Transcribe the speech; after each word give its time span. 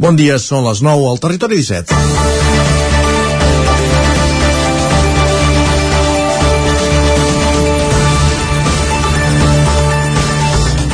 Bon 0.00 0.16
dia, 0.16 0.38
són 0.40 0.64
les 0.64 0.78
9 0.80 1.08
al 1.10 1.18
Territori 1.20 1.58
17. 1.60 1.92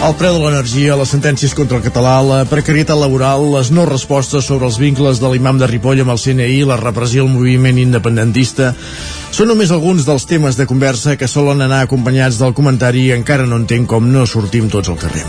El 0.07 0.15
preu 0.19 0.35
de 0.35 0.41
l'energia, 0.43 0.97
les 0.99 1.13
sentències 1.15 1.55
contra 1.55 1.79
el 1.79 1.85
català, 1.87 2.17
la 2.23 2.41
precarietat 2.51 2.99
laboral, 2.99 3.47
les 3.55 3.71
no 3.71 3.87
respostes 3.87 4.51
sobre 4.51 4.67
els 4.67 4.81
vincles 4.83 5.23
de 5.23 5.31
l'imam 5.31 5.63
de 5.63 5.71
Ripoll 5.71 6.03
amb 6.03 6.17
el 6.17 6.21
CNI, 6.23 6.65
la 6.67 6.81
repressió 6.83 7.23
al 7.23 7.31
moviment 7.31 7.79
independentista... 7.79 8.75
Són 9.37 9.51
només 9.51 9.69
alguns 9.75 10.07
dels 10.07 10.25
temes 10.25 10.57
de 10.57 10.65
conversa 10.65 11.19
que 11.21 11.29
solen 11.29 11.61
anar 11.61 11.83
acompanyats 11.85 12.39
del 12.41 12.55
comentari 12.57 13.11
encara 13.13 13.45
no 13.45 13.59
entenc 13.61 13.91
com 13.91 14.07
no 14.09 14.23
sortim 14.25 14.71
tots 14.73 14.89
al 14.89 14.97
carrer. 14.97 15.27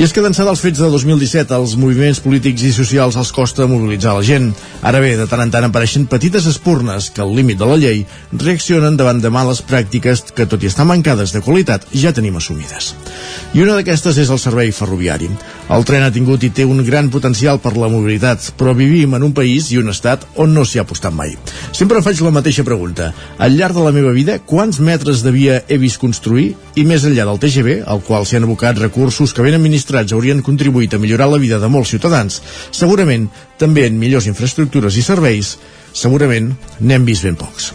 I 0.00 0.04
és 0.06 0.14
que 0.16 0.22
d'ençà 0.24 0.46
dels 0.46 0.62
fets 0.64 0.78
de 0.80 0.86
2017 0.88 1.52
els 1.52 1.74
moviments 1.76 2.22
polítics 2.24 2.62
i 2.64 2.70
socials 2.72 3.18
els 3.20 3.30
costa 3.36 3.66
mobilitzar 3.68 4.14
la 4.16 4.22
gent. 4.24 4.46
Ara 4.80 4.96
bé, 5.04 5.10
de 5.18 5.26
tant 5.28 5.42
en 5.44 5.50
tant 5.52 5.66
apareixen 5.66 6.06
petites 6.08 6.46
espurnes 6.48 7.10
que 7.12 7.20
al 7.20 7.34
límit 7.36 7.58
de 7.60 7.66
la 7.68 7.76
llei 7.76 7.98
reaccionen 8.32 8.96
davant 8.96 9.20
de 9.20 9.28
males 9.28 9.60
pràctiques 9.60 10.22
que, 10.32 10.46
tot 10.48 10.64
i 10.64 10.70
estar 10.70 10.86
mancades 10.88 11.34
de 11.36 11.42
qualitat, 11.44 11.84
ja 11.92 12.14
tenim 12.16 12.38
assumides. 12.40 12.94
I 13.52 13.60
una 13.60 13.74
d'aquestes 13.76 14.16
és 14.24 14.32
el 14.32 14.40
servei 14.40 14.72
ferroviari. 14.72 15.28
El 15.68 15.84
tren 15.84 16.06
ha 16.06 16.14
tingut 16.14 16.48
i 16.48 16.50
té 16.50 16.64
un 16.64 16.80
gran 16.86 17.12
potencial 17.12 17.60
per 17.60 17.74
la 17.76 17.92
mobilitat, 17.92 18.54
però 18.56 18.72
vivim 18.72 19.18
en 19.18 19.28
un 19.28 19.36
país 19.36 19.68
i 19.68 19.82
un 19.82 19.92
estat 19.92 20.24
on 20.40 20.56
no 20.56 20.64
s'hi 20.64 20.80
ha 20.80 20.86
apostat 20.88 21.12
mai. 21.12 21.36
Sempre 21.76 22.00
faig 22.00 22.24
la 22.24 22.32
mateixa 22.32 22.64
pregunta. 22.64 23.12
Al 23.36 23.52
llarg 23.52 23.76
de 23.76 23.84
la 23.84 23.92
meva 23.92 24.16
vida, 24.16 24.40
quants 24.40 24.80
metres 24.80 25.20
de 25.20 25.36
via 25.36 25.60
he 25.68 25.76
vist 25.76 26.00
construir? 26.00 26.54
I 26.80 26.88
més 26.88 27.04
enllà 27.04 27.28
del 27.28 27.44
TGV, 27.44 27.82
al 27.84 28.00
qual 28.06 28.24
s'hi 28.24 28.40
han 28.40 28.48
abocat 28.48 28.80
recursos 28.80 29.36
que 29.36 29.44
ben 29.44 29.60
administrats 29.60 29.89
administrats 29.90 30.14
haurien 30.14 30.42
contribuït 30.42 30.94
a 30.94 31.02
millorar 31.02 31.28
la 31.30 31.40
vida 31.42 31.58
de 31.58 31.68
molts 31.68 31.90
ciutadans, 31.90 32.40
segurament 32.70 33.28
també 33.58 33.86
en 33.88 33.98
millors 33.98 34.28
infraestructures 34.30 34.96
i 34.96 35.02
serveis, 35.02 35.58
segurament 35.92 36.54
n'hem 36.80 37.04
vist 37.04 37.26
ben 37.26 37.36
pocs. 37.36 37.72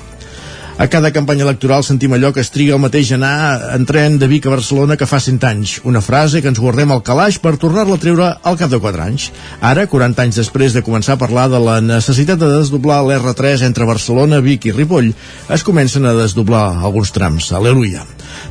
A 0.78 0.90
cada 0.92 1.14
campanya 1.16 1.46
electoral 1.46 1.86
sentim 1.88 2.12
allò 2.12 2.34
que 2.36 2.42
es 2.44 2.50
triga 2.52 2.74
el 2.76 2.82
mateix 2.84 3.14
anar 3.16 3.72
en 3.78 3.86
tren 3.88 4.18
de 4.20 4.28
Vic 4.28 4.46
a 4.46 4.52
Barcelona 4.52 4.98
que 5.00 5.08
fa 5.08 5.22
100 5.24 5.46
anys. 5.48 5.78
Una 5.88 6.02
frase 6.04 6.42
que 6.44 6.52
ens 6.52 6.60
guardem 6.60 6.92
al 6.92 7.00
calaix 7.00 7.38
per 7.40 7.56
tornar-la 7.56 7.96
a 7.96 8.02
treure 8.04 8.28
al 8.44 8.58
cap 8.60 8.74
de 8.74 8.82
4 8.84 9.06
anys. 9.06 9.30
Ara, 9.62 9.88
40 9.88 10.26
anys 10.26 10.42
després 10.44 10.76
de 10.76 10.84
començar 10.84 11.16
a 11.16 11.22
parlar 11.22 11.48
de 11.48 11.64
la 11.64 11.80
necessitat 11.80 12.44
de 12.44 12.52
desdoblar 12.58 13.06
l'R3 13.08 13.64
entre 13.64 13.88
Barcelona, 13.88 14.44
Vic 14.44 14.68
i 14.68 14.76
Ripoll, 14.76 15.14
es 15.48 15.64
comencen 15.64 16.12
a 16.12 16.16
desdoblar 16.20 16.68
alguns 16.84 17.16
trams. 17.16 17.54
Aleluia. 17.56 18.04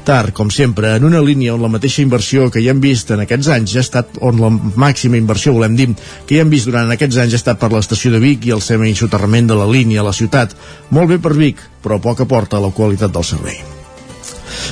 Tard, 0.04 0.34
com 0.36 0.50
sempre, 0.50 0.94
en 0.96 1.04
una 1.08 1.22
línia 1.24 1.54
on 1.54 1.62
la 1.64 1.70
mateixa 1.72 2.02
inversió 2.02 2.50
que 2.50 2.62
hi 2.62 2.68
hem 2.72 2.82
vist 2.84 3.12
en 3.14 3.24
aquests 3.24 3.52
anys 3.54 3.76
ja 3.76 3.82
ha 3.82 3.86
estat, 3.86 4.18
on 4.20 4.40
la 4.42 4.50
màxima 4.80 5.20
inversió, 5.20 5.54
volem 5.56 5.76
dir, 5.78 5.90
que 6.26 6.36
hi 6.36 6.42
hem 6.42 6.52
vist 6.52 6.70
durant 6.70 6.90
aquests 6.94 7.20
anys 7.22 7.36
ha 7.36 7.42
estat 7.42 7.60
per 7.62 7.72
l'estació 7.72 8.12
de 8.14 8.22
Vic 8.24 8.48
i 8.48 8.56
el 8.56 8.64
semi-soterrament 8.64 9.48
de 9.50 9.60
la 9.60 9.70
línia 9.70 10.02
a 10.02 10.08
la 10.10 10.16
ciutat. 10.16 10.56
Molt 10.90 11.14
bé 11.14 11.22
per 11.22 11.36
Vic, 11.38 11.62
però 11.84 12.00
poc 12.00 12.24
aporta 12.24 12.60
a 12.60 12.64
la 12.64 12.74
qualitat 12.74 13.12
del 13.14 13.32
servei. 13.34 13.83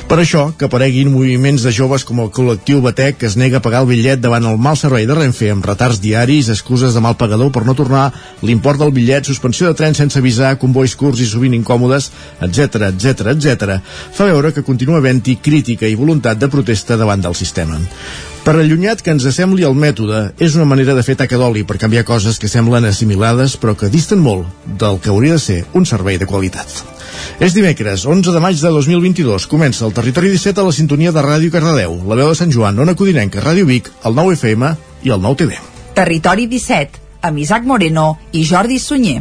Per 0.09 0.19
això, 0.21 0.49
que 0.59 0.67
apareguin 0.69 1.11
moviments 1.13 1.65
de 1.67 1.73
joves 1.73 2.05
com 2.09 2.21
el 2.25 2.31
col·lectiu 2.35 2.83
Batec 2.85 3.21
que 3.21 3.29
es 3.31 3.37
nega 3.41 3.61
a 3.61 3.65
pagar 3.65 3.83
el 3.85 3.91
bitllet 3.91 4.21
davant 4.23 4.47
el 4.49 4.59
mal 4.61 4.77
servei 4.81 5.07
de 5.09 5.17
Renfe 5.17 5.51
amb 5.53 5.65
retards 5.67 6.01
diaris, 6.03 6.51
excuses 6.53 6.95
de 6.95 7.05
mal 7.05 7.17
pagador 7.21 7.53
per 7.55 7.65
no 7.67 7.77
tornar, 7.79 8.11
l'import 8.43 8.81
del 8.83 8.93
bitllet, 8.95 9.29
suspensió 9.29 9.71
de 9.71 9.79
tren 9.79 9.97
sense 9.99 10.19
avisar, 10.19 10.57
convois 10.59 10.97
curts 10.99 11.23
i 11.23 11.29
sovint 11.29 11.57
incòmodes, 11.59 12.11
etc 12.41 12.91
etc 12.91 13.33
etc, 13.37 13.79
fa 14.13 14.29
veure 14.29 14.53
que 14.53 14.67
continua 14.67 15.01
havent-hi 15.03 15.39
crítica 15.43 15.89
i 15.89 15.99
voluntat 15.99 16.41
de 16.41 16.53
protesta 16.53 17.01
davant 17.01 17.25
del 17.25 17.39
sistema. 17.39 17.81
Per 18.43 18.57
allunyat 18.59 19.05
que 19.07 19.13
ens 19.15 19.23
assembli 19.29 19.63
el 19.63 19.77
mètode, 19.79 20.33
és 20.43 20.57
una 20.59 20.65
manera 20.67 20.97
de 20.99 21.03
fer 21.07 21.15
taca 21.15 21.39
d'oli 21.39 21.63
per 21.63 21.77
canviar 21.79 22.03
coses 22.03 22.41
que 22.43 22.49
semblen 22.51 22.89
assimilades 22.89 23.55
però 23.55 23.77
que 23.79 23.91
disten 23.93 24.19
molt 24.19 24.49
del 24.81 24.99
que 24.99 25.13
hauria 25.13 25.37
de 25.37 25.43
ser 25.45 25.59
un 25.79 25.87
servei 25.87 26.19
de 26.19 26.27
qualitat. 26.27 26.67
És 27.39 27.55
dimecres, 27.55 28.03
11 28.03 28.35
de 28.35 28.41
maig 28.43 28.59
de 28.59 28.73
2022. 28.75 29.47
Comença 29.47 29.87
el 29.87 29.95
Territori 29.95 30.33
17 30.35 30.59
a 30.59 30.67
la 30.67 30.75
sintonia 30.75 31.15
de 31.15 31.23
Ràdio 31.23 31.55
Cardedeu, 31.55 31.95
la 32.03 32.19
veu 32.19 32.33
de 32.33 32.41
Sant 32.41 32.51
Joan, 32.51 32.83
Ona 32.83 32.97
Codinenca, 32.99 33.45
Ràdio 33.47 33.69
Vic, 33.69 33.93
el 34.03 34.19
9 34.19 34.35
FM 34.35 34.75
i 35.07 35.15
el 35.15 35.23
9 35.23 35.45
TV. 35.45 35.63
Territori 35.95 36.51
17, 36.51 36.99
amb 37.23 37.39
Isaac 37.39 37.63
Moreno 37.63 38.17
i 38.33 38.43
Jordi 38.49 38.83
Sunyer. 38.83 39.21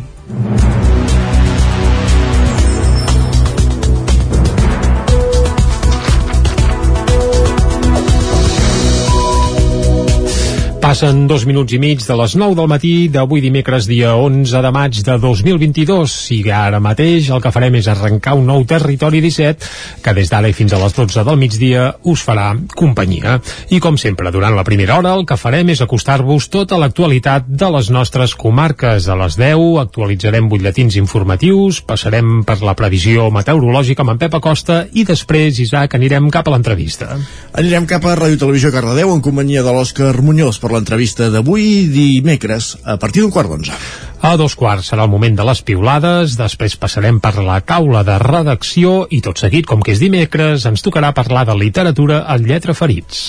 Passen 10.92 11.22
dos 11.24 11.46
minuts 11.48 11.72
i 11.72 11.78
mig 11.80 12.02
de 12.04 12.16
les 12.20 12.34
9 12.36 12.52
del 12.58 12.68
matí 12.68 13.08
d'avui 13.08 13.40
dimecres 13.40 13.86
dia 13.88 14.10
11 14.20 14.60
de 14.60 14.72
maig 14.76 14.98
de 15.08 15.14
2022 15.24 16.16
i 16.36 16.40
ara 16.52 16.82
mateix 16.84 17.30
el 17.32 17.40
que 17.40 17.52
farem 17.56 17.78
és 17.80 17.86
arrencar 17.88 18.34
un 18.36 18.50
nou 18.50 18.66
territori 18.68 19.22
17 19.24 19.70
que 20.04 20.14
des 20.18 20.28
d'ara 20.28 20.50
i 20.52 20.56
fins 20.58 20.76
a 20.76 20.82
les 20.82 20.92
12 20.98 21.24
del 21.24 21.40
migdia 21.40 21.86
us 22.04 22.26
farà 22.28 22.50
companyia. 22.76 23.38
I 23.72 23.80
com 23.80 23.96
sempre, 23.96 24.34
durant 24.36 24.52
la 24.52 24.66
primera 24.68 24.98
hora 24.98 25.14
el 25.16 25.24
que 25.24 25.38
farem 25.40 25.72
és 25.72 25.80
acostar-vos 25.80 26.50
tota 26.52 26.76
l'actualitat 26.82 27.48
de 27.48 27.72
les 27.72 27.88
nostres 27.88 28.36
comarques. 28.36 29.08
A 29.08 29.16
les 29.24 29.40
10 29.40 29.80
actualitzarem 29.86 30.52
butlletins 30.52 31.00
informatius, 31.00 31.80
passarem 31.88 32.44
per 32.44 32.58
la 32.68 32.76
previsió 32.76 33.30
meteorològica 33.32 34.04
amb 34.04 34.18
en 34.18 34.22
Pep 34.26 34.38
Acosta 34.42 34.82
i 34.92 35.08
després, 35.08 35.64
Isaac, 35.64 35.96
anirem 35.96 36.28
cap 36.36 36.52
a 36.52 36.58
l'entrevista. 36.58 37.16
Anirem 37.56 37.88
cap 37.88 38.04
a 38.04 38.20
Ràdio 38.20 38.44
Televisió 38.44 38.76
Cardedeu 38.76 39.16
en 39.16 39.24
companyia 39.24 39.64
de 39.64 39.72
l'Òscar 39.80 40.18
Muñoz 40.20 40.60
per 40.60 40.81
l'entrevista 40.82 41.30
d'avui 41.30 41.86
dimecres 41.94 42.74
a 42.84 42.98
partir 42.98 43.22
d'un 43.22 43.32
quart 43.32 43.50
d'onze. 43.52 43.76
A 44.22 44.36
dos 44.38 44.54
quarts 44.58 44.90
serà 44.90 45.06
el 45.06 45.12
moment 45.14 45.34
de 45.38 45.46
les 45.46 45.62
piulades, 45.66 46.36
després 46.38 46.78
passarem 46.78 47.20
per 47.22 47.36
la 47.42 47.60
taula 47.66 48.04
de 48.06 48.18
redacció 48.22 49.08
i 49.10 49.22
tot 49.22 49.42
seguit, 49.42 49.66
com 49.70 49.82
que 49.82 49.94
és 49.96 50.02
dimecres, 50.02 50.66
ens 50.70 50.84
tocarà 50.86 51.10
parlar 51.18 51.46
de 51.50 51.56
literatura 51.58 52.22
en 52.34 52.46
lletra 52.46 52.76
ferits. 52.78 53.22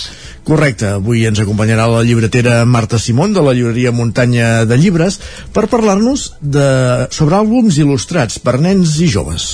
Correcte, 0.43 0.91
avui 0.99 1.23
ens 1.29 1.39
acompanyarà 1.39 1.87
la 1.89 2.03
llibretera 2.05 2.59
Marta 2.65 2.99
Simón 2.99 3.33
de 3.33 3.41
la 3.45 3.55
llibreria 3.55 3.93
Muntanya 3.95 4.65
de 4.69 4.77
Llibres 4.77 5.19
per 5.55 5.69
parlar-nos 5.71 6.33
de... 6.41 6.67
sobre 7.15 7.39
àlbums 7.39 7.79
il·lustrats 7.81 8.41
per 8.43 8.59
nens 8.61 8.97
i 9.01 9.09
joves. 9.09 9.49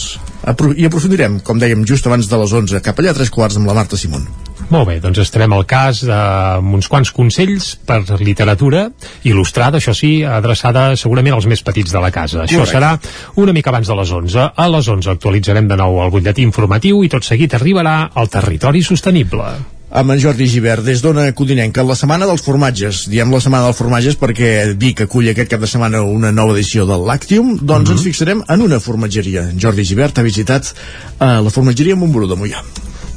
I 0.76 0.88
aprofundirem, 0.88 1.40
com 1.46 1.60
dèiem, 1.62 1.86
just 1.88 2.08
abans 2.08 2.32
de 2.32 2.44
les 2.44 2.60
11, 2.64 2.84
cap 2.84 3.00
allà 3.00 3.14
a 3.14 3.20
tres 3.20 3.32
quarts 3.32 3.60
amb 3.60 3.70
la 3.70 3.78
Marta 3.78 4.00
Simón. 4.00 4.28
Molt 4.70 4.86
bé, 4.86 5.00
doncs 5.02 5.18
estarem 5.24 5.54
al 5.56 5.64
cas 5.66 6.04
amb 6.14 6.76
uns 6.78 6.90
quants 6.92 7.10
consells 7.16 7.72
per 7.90 8.04
literatura 8.22 8.84
il·lustrada, 9.26 9.80
això 9.82 9.96
sí, 9.98 10.20
adreçada 10.22 10.92
segurament 11.00 11.40
als 11.40 11.48
més 11.50 11.64
petits 11.66 11.96
de 11.96 12.04
la 12.04 12.12
casa. 12.14 12.44
Això 12.44 12.62
Correcte. 12.62 12.76
serà 12.78 13.42
una 13.42 13.56
mica 13.56 13.74
abans 13.74 13.90
de 13.90 13.98
les 13.98 14.14
11. 14.14 14.46
A 14.54 14.70
les 14.70 14.92
11 14.94 15.10
actualitzarem 15.10 15.68
de 15.68 15.80
nou 15.80 15.98
el 16.04 16.14
butlletí 16.14 16.46
informatiu 16.46 17.02
i 17.04 17.10
tot 17.10 17.26
seguit 17.26 17.58
arribarà 17.58 17.98
al 18.14 18.30
territori 18.30 18.86
sostenible 18.86 19.50
amb 19.90 20.14
en 20.14 20.20
Jordi 20.22 20.46
Givert 20.46 20.86
des 20.86 21.02
d'Ona 21.02 21.32
Codinenca 21.34 21.82
la 21.82 21.96
setmana 21.98 22.28
dels 22.30 22.44
formatges 22.46 23.08
diem 23.10 23.32
la 23.34 23.40
setmana 23.42 23.66
dels 23.66 23.80
formatges 23.80 24.20
perquè 24.22 24.76
Vic 24.78 25.02
acull 25.08 25.32
aquest 25.32 25.50
cap 25.50 25.64
de 25.64 25.70
setmana 25.72 26.04
una 26.06 26.30
nova 26.32 26.54
edició 26.54 26.86
del 26.86 27.08
Lactium 27.08 27.56
doncs 27.58 27.66
mm 27.66 27.86
-hmm. 27.88 27.92
ens 27.98 28.04
fixarem 28.04 28.44
en 28.48 28.62
una 28.62 28.80
formatgeria 28.80 29.50
en 29.50 29.60
Jordi 29.60 29.84
Givert 29.84 30.20
ha 30.20 30.22
visitat 30.22 30.76
uh, 31.20 31.42
la 31.42 31.50
formatgeria 31.50 31.96
Montbrú 31.96 32.28
de 32.28 32.36
Mollà 32.36 32.62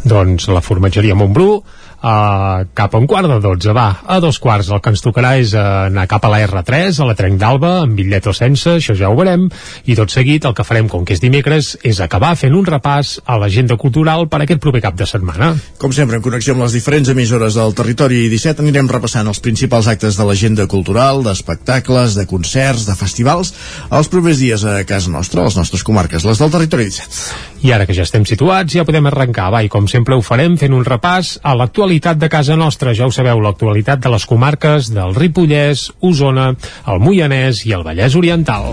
doncs 0.05 0.49
la 0.51 0.65
formatgeria 0.65 1.17
Montbrú 1.19 1.63
Uh, 2.03 2.67
cap 2.75 2.97
a 2.97 2.99
un 2.99 3.05
quart 3.07 3.31
de 3.31 3.37
dotze, 3.39 3.71
va, 3.71 4.01
a 4.11 4.17
dos 4.19 4.41
quarts. 4.43 4.73
El 4.75 4.81
que 4.83 4.91
ens 4.91 5.05
tocarà 5.05 5.37
és 5.39 5.53
uh, 5.55 5.87
anar 5.87 6.09
cap 6.11 6.25
a 6.27 6.33
la 6.33 6.41
R3 6.43 6.99
a 6.99 7.07
la 7.07 7.15
Trenc 7.15 7.39
d'Alba, 7.39 7.71
amb 7.85 7.95
bitllet 7.95 8.27
o 8.27 8.35
sense 8.35 8.73
això 8.81 8.97
ja 8.99 9.13
ho 9.13 9.15
veurem, 9.15 9.45
i 9.87 9.95
tot 9.95 10.11
seguit 10.11 10.49
el 10.49 10.57
que 10.59 10.67
farem 10.67 10.89
com 10.91 11.05
que 11.07 11.15
és 11.15 11.23
dimecres 11.23 11.77
és 11.87 12.01
acabar 12.03 12.33
fent 12.41 12.59
un 12.59 12.67
repàs 12.67 13.21
a 13.23 13.39
l'agenda 13.39 13.79
cultural 13.79 14.27
per 14.27 14.43
aquest 14.43 14.65
proper 14.65 14.83
cap 14.83 14.99
de 14.99 15.07
setmana. 15.07 15.53
Com 15.79 15.95
sempre, 15.95 16.19
en 16.19 16.27
connexió 16.27 16.57
amb 16.57 16.67
les 16.67 16.75
diferents 16.75 17.15
emissores 17.15 17.61
del 17.61 17.79
territori 17.79 18.27
17 18.35 18.67
anirem 18.67 18.91
repassant 18.91 19.31
els 19.31 19.39
principals 19.39 19.87
actes 19.95 20.19
de 20.19 20.27
l'agenda 20.27 20.67
cultural, 20.67 21.23
d'espectacles, 21.23 22.19
de 22.19 22.27
concerts, 22.27 22.91
de 22.91 22.99
festivals, 22.99 23.55
els 23.95 24.11
propers 24.11 24.43
dies 24.43 24.67
a 24.67 24.81
casa 24.91 25.15
nostra, 25.15 25.47
a 25.47 25.53
les 25.53 25.63
nostres 25.63 25.87
comarques, 25.87 26.27
les 26.27 26.43
del 26.43 26.51
territori 26.51 26.91
17. 26.91 27.52
I 27.63 27.71
ara 27.71 27.87
que 27.87 27.95
ja 27.95 28.03
estem 28.03 28.25
situats, 28.27 28.75
ja 28.75 28.83
podem 28.83 29.07
arrencar, 29.07 29.47
va, 29.55 29.61
i 29.63 29.71
com 29.71 29.87
sempre 29.91 30.17
ho 30.19 30.25
farem 30.27 30.57
fent 30.59 30.75
un 30.75 30.83
repàs 30.87 31.37
a 31.47 31.55
l'actualitat 31.55 32.19
de 32.19 32.31
casa 32.33 32.57
nostra. 32.59 32.95
Ja 32.99 33.07
ho 33.07 33.15
sabeu, 33.15 33.39
l'actualitat 33.39 34.03
de 34.03 34.11
les 34.11 34.27
comarques 34.27 34.91
del 34.91 35.15
Ripollès, 35.15 35.93
Osona, 36.03 36.53
el 36.91 37.03
Moianès 37.07 37.63
i 37.71 37.77
el 37.79 37.87
Vallès 37.87 38.19
Oriental. 38.19 38.73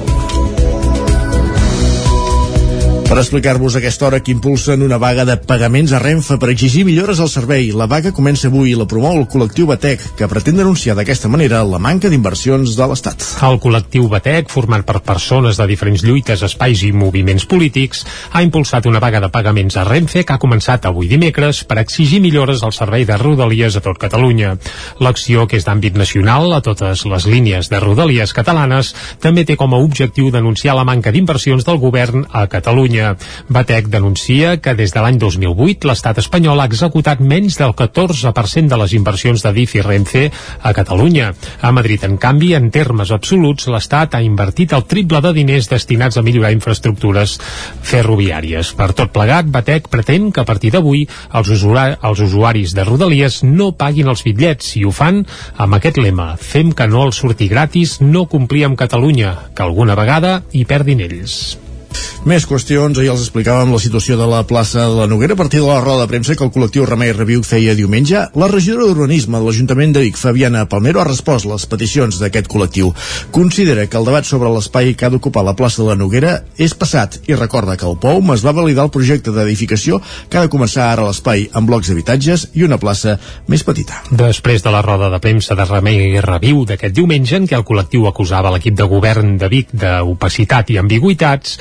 Per 3.10 3.18
explicar-vos 3.18 3.74
aquesta 3.74 4.06
hora 4.06 4.20
que 4.22 4.30
impulsen 4.30 4.84
una 4.86 5.00
vaga 5.02 5.24
de 5.26 5.36
pagaments 5.42 5.96
a 5.98 6.00
Renfe 6.00 6.36
per 6.38 6.52
exigir 6.52 6.84
millores 6.86 7.18
al 7.20 7.30
servei. 7.34 7.72
La 7.74 7.88
vaga 7.90 8.12
comença 8.14 8.46
avui 8.52 8.70
i 8.70 8.76
la 8.78 8.86
promou 8.86 9.16
el 9.18 9.24
col·lectiu 9.26 9.66
Batec, 9.66 10.04
que 10.14 10.28
pretén 10.30 10.60
denunciar 10.60 10.94
d'aquesta 10.94 11.26
manera 11.26 11.64
la 11.66 11.80
manca 11.82 12.12
d'inversions 12.14 12.76
de 12.78 12.88
l'Estat. 12.92 13.26
El 13.48 13.58
col·lectiu 13.64 14.06
Batec, 14.12 14.52
format 14.54 14.86
per 14.86 15.02
persones 15.02 15.58
de 15.58 15.66
diferents 15.72 16.04
lluites, 16.06 16.44
espais 16.46 16.84
i 16.86 16.92
moviments 16.94 17.48
polítics, 17.50 18.04
ha 18.30 18.44
impulsat 18.46 18.86
una 18.86 19.02
vaga 19.02 19.24
de 19.26 19.32
pagaments 19.34 19.80
a 19.82 19.88
Renfe 19.90 20.22
que 20.22 20.38
ha 20.38 20.44
començat 20.46 20.86
avui 20.86 21.10
dimecres 21.10 21.64
per 21.66 21.80
exigir 21.82 22.22
millores 22.22 22.62
al 22.62 22.78
servei 22.78 23.10
de 23.10 23.18
Rodalies 23.18 23.74
a 23.74 23.82
tot 23.82 23.98
Catalunya. 23.98 24.54
L'acció, 25.02 25.48
que 25.50 25.58
és 25.58 25.66
d'àmbit 25.66 25.98
nacional 25.98 26.54
a 26.54 26.62
totes 26.62 27.08
les 27.10 27.26
línies 27.26 27.74
de 27.74 27.82
Rodalies 27.82 28.38
catalanes, 28.38 28.94
també 29.18 29.50
té 29.50 29.58
com 29.58 29.74
a 29.74 29.82
objectiu 29.82 30.30
denunciar 30.30 30.78
la 30.78 30.86
manca 30.86 31.10
d'inversions 31.10 31.66
del 31.66 31.82
govern 31.82 32.28
a 32.30 32.46
Catalunya 32.46 32.99
Catalunya. 33.00 33.16
Batec 33.50 33.88
denuncia 33.90 34.58
que 34.62 34.76
des 34.76 34.92
de 34.94 35.02
l'any 35.02 35.18
2008 35.20 35.88
l'estat 35.88 36.20
espanyol 36.22 36.60
ha 36.60 36.68
executat 36.70 37.20
menys 37.20 37.58
del 37.58 37.74
14% 37.74 38.70
de 38.70 38.78
les 38.78 38.94
inversions 38.94 39.44
de 39.44 39.52
DIF 39.54 39.76
i 39.76 39.82
Renfe 39.82 40.24
a 40.62 40.74
Catalunya. 40.74 41.34
A 41.62 41.72
Madrid, 41.72 42.04
en 42.04 42.18
canvi, 42.18 42.54
en 42.54 42.70
termes 42.72 43.12
absoluts, 43.12 43.68
l'estat 43.68 44.16
ha 44.16 44.22
invertit 44.22 44.74
el 44.74 44.86
triple 44.86 45.22
de 45.22 45.34
diners 45.34 45.70
destinats 45.72 46.18
a 46.18 46.24
millorar 46.26 46.52
infraestructures 46.54 47.38
ferroviàries. 47.82 48.74
Per 48.76 48.92
tot 48.94 49.14
plegat, 49.16 49.50
Batec 49.50 49.90
pretén 49.90 50.32
que 50.32 50.44
a 50.44 50.48
partir 50.48 50.72
d'avui 50.76 51.08
els, 51.34 51.50
els 51.50 52.20
usuaris 52.28 52.76
de 52.76 52.86
Rodalies 52.86 53.42
no 53.44 53.72
paguin 53.72 54.12
els 54.12 54.24
bitllets 54.26 54.76
i 54.78 54.86
ho 54.86 54.92
fan 54.92 55.24
amb 55.58 55.80
aquest 55.80 55.98
lema 55.98 56.36
fem 56.38 56.74
que 56.74 56.88
no 56.88 57.08
els 57.08 57.24
surti 57.24 57.50
gratis, 57.50 58.00
no 58.02 58.28
complir 58.28 58.68
amb 58.68 58.78
Catalunya, 58.78 59.36
que 59.56 59.66
alguna 59.66 59.98
vegada 59.98 60.42
hi 60.54 60.66
perdin 60.66 61.02
ells. 61.08 61.69
Més 62.28 62.44
qüestions, 62.44 62.98
ahir 63.00 63.14
els 63.14 63.22
explicàvem 63.24 63.72
la 63.72 63.80
situació 63.80 64.18
de 64.20 64.26
la 64.28 64.42
plaça 64.44 64.84
de 64.84 64.98
la 64.98 65.06
Noguera 65.08 65.34
a 65.34 65.40
partir 65.40 65.62
de 65.62 65.68
la 65.70 65.80
roda 65.80 66.04
de 66.04 66.10
premsa 66.12 66.36
que 66.36 66.44
el 66.44 66.52
col·lectiu 66.52 66.84
Remei 66.86 67.14
Reviu 67.16 67.40
feia 67.48 67.72
diumenge. 67.78 68.26
La 68.36 68.50
regidora 68.52 68.90
d'Urbanisme 68.90 69.40
de 69.40 69.46
l'Ajuntament 69.46 69.94
de 69.96 70.04
Vic, 70.04 70.20
Fabiana 70.20 70.66
Palmero, 70.70 71.00
ha 71.00 71.08
respost 71.08 71.48
les 71.48 71.64
peticions 71.72 72.20
d'aquest 72.20 72.50
col·lectiu. 72.52 72.92
Considera 73.32 73.86
que 73.88 73.98
el 73.98 74.06
debat 74.06 74.28
sobre 74.28 74.52
l'espai 74.52 74.92
que 75.00 75.08
ha 75.08 75.12
d'ocupar 75.14 75.46
la 75.48 75.56
plaça 75.56 75.80
de 75.82 75.88
la 75.88 75.96
Noguera 75.96 76.34
és 76.60 76.76
passat 76.76 77.22
i 77.32 77.38
recorda 77.40 77.78
que 77.80 77.88
el 77.88 77.96
POUM 78.04 78.36
es 78.36 78.44
va 78.44 78.54
validar 78.58 78.90
el 78.90 78.92
projecte 78.92 79.32
d'edificació 79.32 80.02
que 80.28 80.38
ha 80.42 80.44
de 80.44 80.52
començar 80.52 80.90
ara 80.90 81.08
l'espai 81.08 81.48
amb 81.56 81.72
blocs 81.72 81.88
d'habitatges 81.88 82.50
i 82.60 82.68
una 82.68 82.82
plaça 82.84 83.16
més 83.48 83.64
petita. 83.64 84.04
Després 84.12 84.62
de 84.68 84.76
la 84.76 84.84
roda 84.84 85.08
de 85.10 85.22
premsa 85.24 85.56
de 85.56 85.66
Remei 85.72 86.20
Reviu 86.20 86.66
d'aquest 86.68 87.00
diumenge 87.00 87.40
en 87.40 87.48
què 87.48 87.56
el 87.56 87.66
col·lectiu 87.66 88.12
acusava 88.12 88.52
l'equip 88.52 88.76
de 88.76 88.92
govern 88.92 89.38
de 89.40 89.50
Vic 89.50 89.72
d'opacitat 89.72 90.76
i 90.76 90.82
ambigüitats, 90.84 91.58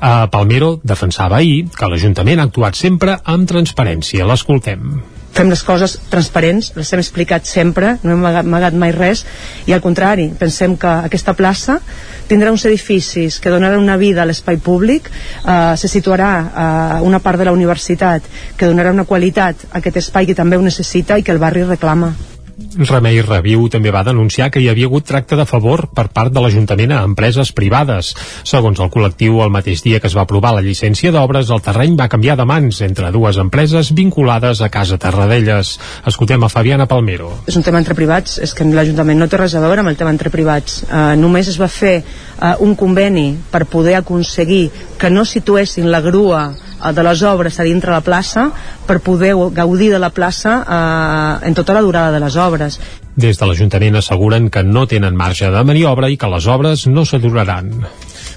a 0.00 0.28
Palmero 0.30 0.78
defensava 0.82 1.38
ahir 1.38 1.68
que 1.74 1.90
l'Ajuntament 1.90 2.40
ha 2.40 2.48
actuat 2.48 2.78
sempre 2.78 3.18
amb 3.24 3.48
transparència. 3.50 4.26
L'escoltem 4.26 4.98
fem 5.38 5.50
les 5.52 5.60
coses 5.62 5.92
transparents, 6.10 6.72
les 6.74 6.88
hem 6.92 6.98
explicat 6.98 7.46
sempre, 7.46 7.92
no 8.02 8.16
hem 8.16 8.24
amagat 8.42 8.74
mai 8.74 8.90
res, 8.96 9.24
i 9.70 9.74
al 9.74 9.82
contrari, 9.84 10.26
pensem 10.38 10.74
que 10.80 10.90
aquesta 11.06 11.34
plaça 11.38 11.78
tindrà 12.26 12.50
uns 12.50 12.64
edificis 12.66 13.38
que 13.38 13.52
donaran 13.52 13.78
una 13.84 13.96
vida 14.00 14.24
a 14.24 14.26
l'espai 14.26 14.58
públic, 14.58 15.06
eh, 15.10 15.76
se 15.78 15.90
situarà 15.92 16.32
eh, 16.40 17.04
una 17.06 17.22
part 17.22 17.38
de 17.38 17.46
la 17.46 17.54
universitat 17.54 18.26
que 18.56 18.66
donarà 18.66 18.90
una 18.90 19.06
qualitat 19.06 19.68
a 19.70 19.78
aquest 19.78 20.02
espai 20.02 20.26
que 20.26 20.34
també 20.38 20.58
ho 20.58 20.64
necessita 20.64 21.18
i 21.18 21.22
que 21.22 21.36
el 21.36 21.42
barri 21.44 21.62
reclama. 21.68 22.16
Remei 22.58 23.20
Reviu 23.22 23.68
també 23.70 23.92
va 23.94 24.02
denunciar 24.02 24.48
que 24.50 24.58
hi 24.58 24.66
havia 24.70 24.88
hagut 24.88 25.06
tracte 25.06 25.36
de 25.38 25.44
favor 25.46 25.84
per 25.94 26.08
part 26.14 26.32
de 26.34 26.42
l'Ajuntament 26.42 26.90
a 26.94 27.04
empreses 27.06 27.52
privades. 27.54 28.10
Segons 28.42 28.80
el 28.82 28.90
col·lectiu, 28.90 29.38
el 29.44 29.52
mateix 29.54 29.84
dia 29.84 30.00
que 30.02 30.10
es 30.10 30.16
va 30.18 30.24
aprovar 30.26 30.52
la 30.56 30.64
llicència 30.66 31.12
d'obres, 31.14 31.52
el 31.54 31.62
terreny 31.62 31.94
va 32.00 32.08
canviar 32.10 32.34
de 32.40 32.46
mans 32.50 32.80
entre 32.82 33.12
dues 33.14 33.38
empreses 33.38 33.92
vinculades 33.94 34.60
a 34.60 34.70
Casa 34.74 34.98
Tarradellas. 34.98 35.76
Escoltem 36.10 36.42
a 36.42 36.50
Fabiana 36.50 36.88
Palmero. 36.90 37.30
És 37.46 37.56
un 37.56 37.66
tema 37.66 37.78
entre 37.78 37.94
privats, 37.98 38.40
és 38.42 38.54
que 38.54 38.66
l'Ajuntament 38.66 39.22
no 39.22 39.30
té 39.30 39.38
res 39.38 39.54
a 39.54 39.62
veure 39.62 39.84
amb 39.84 39.94
el 39.94 40.00
tema 40.00 40.10
entre 40.14 40.34
privats. 40.34 40.82
Uh, 40.88 41.14
només 41.20 41.46
es 41.46 41.60
va 41.62 41.70
fer 41.70 42.00
uh, 42.02 42.56
un 42.64 42.74
conveni 42.74 43.28
per 43.52 43.68
poder 43.70 44.00
aconseguir 44.00 44.64
que 44.98 45.14
no 45.14 45.22
situessin 45.24 45.92
la 45.94 46.02
grua 46.02 46.48
de 46.78 47.02
les 47.02 47.22
obres 47.26 47.58
a 47.58 47.66
dintre 47.66 47.92
la 47.92 48.02
plaça 48.06 48.48
per 48.86 49.00
poder 49.04 49.34
gaudir 49.54 49.90
de 49.92 49.98
la 49.98 50.10
plaça 50.10 50.58
eh, 50.62 51.48
en 51.48 51.54
tota 51.54 51.74
la 51.74 51.82
durada 51.82 52.12
de 52.14 52.20
les 52.24 52.36
obres. 52.36 52.78
Des 53.18 53.38
de 53.38 53.46
l'Ajuntament 53.46 53.98
asseguren 53.98 54.50
que 54.50 54.62
no 54.62 54.86
tenen 54.86 55.16
marge 55.18 55.50
de 55.50 55.64
maniobra 55.64 56.10
i 56.10 56.16
que 56.16 56.30
les 56.30 56.46
obres 56.46 56.86
no 56.86 57.04
s'aturaran. 57.04 57.72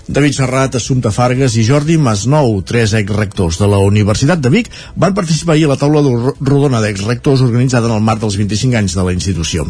David 0.07 0.33
Serrat, 0.33 0.75
Assumpta 0.75 1.11
Fargas 1.13 1.55
i 1.55 1.63
Jordi 1.67 1.97
Masnou, 2.01 2.55
tres 2.65 2.95
exrectors 2.97 3.59
de 3.61 3.67
la 3.69 3.77
Universitat 3.83 4.41
de 4.41 4.49
Vic, 4.49 4.69
van 4.95 5.13
participar 5.13 5.53
ahir 5.55 5.67
a 5.67 5.73
la 5.73 5.77
taula 5.77 6.01
rodona 6.39 6.81
d'exrectors 6.81 7.43
organitzada 7.45 7.87
en 7.89 7.95
el 7.99 8.03
marc 8.05 8.23
dels 8.23 8.37
25 8.39 8.79
anys 8.79 8.95
de 8.97 9.05
la 9.05 9.13
institució. 9.13 9.67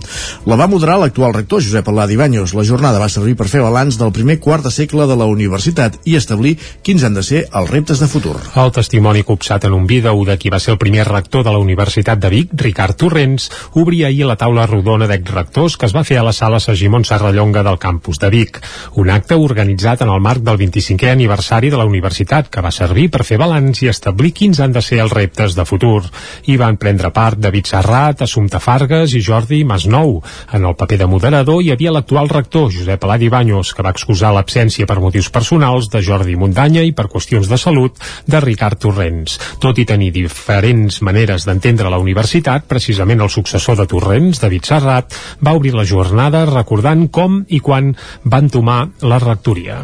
La 0.48 0.56
va 0.56 0.70
moderar 0.72 0.98
l'actual 1.02 1.36
rector, 1.36 1.62
Josep 1.62 1.90
Aladi 1.92 2.16
Banyos. 2.16 2.56
La 2.56 2.66
jornada 2.68 3.02
va 3.02 3.10
servir 3.12 3.36
per 3.36 3.50
fer 3.52 3.62
balanç 3.62 4.00
del 4.00 4.14
primer 4.16 4.40
quart 4.40 4.64
de 4.64 4.72
segle 4.72 5.08
de 5.10 5.18
la 5.20 5.28
universitat 5.28 6.00
i 6.06 6.16
establir 6.16 6.56
quins 6.82 7.04
han 7.04 7.18
de 7.18 7.24
ser 7.28 7.44
els 7.52 7.70
reptes 7.70 8.00
de 8.00 8.08
futur. 8.08 8.38
El 8.56 8.72
testimoni 8.72 9.26
copsat 9.28 9.68
en 9.68 9.76
un 9.76 9.86
vídeo 9.88 10.16
de 10.26 10.38
qui 10.38 10.50
va 10.54 10.60
ser 10.60 10.74
el 10.74 10.80
primer 10.82 11.06
rector 11.08 11.44
de 11.44 11.52
la 11.52 11.60
Universitat 11.60 12.20
de 12.20 12.30
Vic, 12.30 12.56
Ricard 12.56 12.96
Torrents, 12.96 13.50
obria 13.74 14.08
ahir 14.08 14.26
la 14.30 14.38
taula 14.40 14.68
rodona 14.68 15.08
d'exrectors 15.10 15.78
que 15.78 15.88
es 15.90 15.96
va 15.96 16.06
fer 16.08 16.20
a 16.22 16.26
la 16.26 16.34
sala 16.34 16.60
Sagimon 16.60 17.06
Serrallonga 17.06 17.64
del 17.64 17.80
campus 17.80 18.20
de 18.20 18.30
Vic, 18.30 18.62
un 18.96 19.10
acte 19.10 19.36
organitzat 19.36 20.02
en 20.06 20.10
el 20.14 20.21
marc 20.22 20.44
del 20.46 20.60
25è 20.62 21.10
aniversari 21.12 21.72
de 21.74 21.80
la 21.80 21.86
universitat, 21.90 22.50
que 22.54 22.62
va 22.62 22.72
servir 22.72 23.10
per 23.12 23.26
fer 23.28 23.40
balanç 23.42 23.82
i 23.84 23.90
establir 23.92 24.32
quins 24.38 24.62
han 24.62 24.76
de 24.76 24.84
ser 24.86 25.02
els 25.04 25.14
reptes 25.16 25.56
de 25.58 25.66
futur. 25.66 26.06
Hi 26.48 26.58
van 26.62 26.78
prendre 26.82 27.12
part 27.12 27.40
David 27.42 27.68
Serrat, 27.72 28.22
Assumpta 28.22 28.62
Fargues 28.62 29.16
i 29.18 29.22
Jordi 29.26 29.64
Masnou. 29.66 30.20
En 30.54 30.68
el 30.70 30.78
paper 30.78 31.02
de 31.02 31.10
moderador 31.10 31.62
hi 31.64 31.72
havia 31.74 31.94
l'actual 31.96 32.30
rector, 32.30 32.70
Josep 32.72 33.04
Aladi 33.04 33.32
Banyos, 33.34 33.74
que 33.74 33.86
va 33.86 33.96
excusar 33.96 34.34
l'absència 34.36 34.88
per 34.88 35.00
motius 35.02 35.32
personals 35.34 35.90
de 35.92 36.04
Jordi 36.06 36.38
Muntanya 36.38 36.86
i 36.86 36.94
per 36.94 37.10
qüestions 37.12 37.50
de 37.50 37.58
salut 37.58 37.98
de 38.28 38.44
Ricard 38.44 38.80
Torrents. 38.86 39.40
Tot 39.64 39.82
i 39.82 39.88
tenir 39.90 40.12
diferents 40.16 41.02
maneres 41.02 41.48
d'entendre 41.50 41.90
la 41.90 42.00
universitat, 42.02 42.70
precisament 42.70 43.26
el 43.26 43.34
successor 43.34 43.80
de 43.80 43.90
Torrents, 43.90 44.44
David 44.44 44.70
Serrat, 44.70 45.18
va 45.42 45.56
obrir 45.58 45.74
la 45.76 45.88
jornada 45.88 46.46
recordant 46.50 47.08
com 47.10 47.42
i 47.50 47.60
quan 47.60 47.96
van 48.24 48.50
tomar 48.54 48.86
la 49.02 49.20
rectoria 49.24 49.82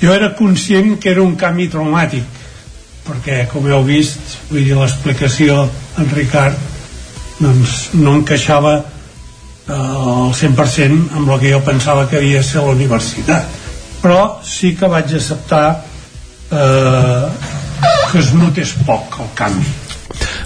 jo 0.00 0.14
era 0.14 0.34
conscient 0.36 0.96
que 1.00 1.10
era 1.12 1.22
un 1.22 1.36
canvi 1.36 1.68
traumàtic 1.72 2.38
perquè 3.06 3.44
com 3.50 3.66
heu 3.68 3.82
vist 3.84 4.36
vull 4.50 4.64
dir 4.64 4.78
l'explicació 4.78 5.64
en 6.00 6.10
Ricard 6.14 6.68
doncs 7.40 7.76
no 7.96 8.16
encaixava 8.20 8.74
eh, 8.80 9.72
al 9.72 10.34
100% 10.36 11.16
amb 11.16 11.30
el 11.30 11.40
que 11.40 11.52
jo 11.54 11.62
pensava 11.66 12.06
que 12.08 12.20
havia 12.20 12.42
de 12.42 12.46
ser 12.46 12.64
la 12.64 12.74
universitat. 12.76 13.58
Però 14.00 14.40
sí 14.44 14.74
que 14.76 14.88
vaig 14.88 15.14
acceptar 15.16 15.64
eh, 16.50 17.24
que 18.10 18.18
es 18.20 18.34
notés 18.36 18.76
poc 18.86 19.20
el 19.24 19.32
canvi 19.38 19.89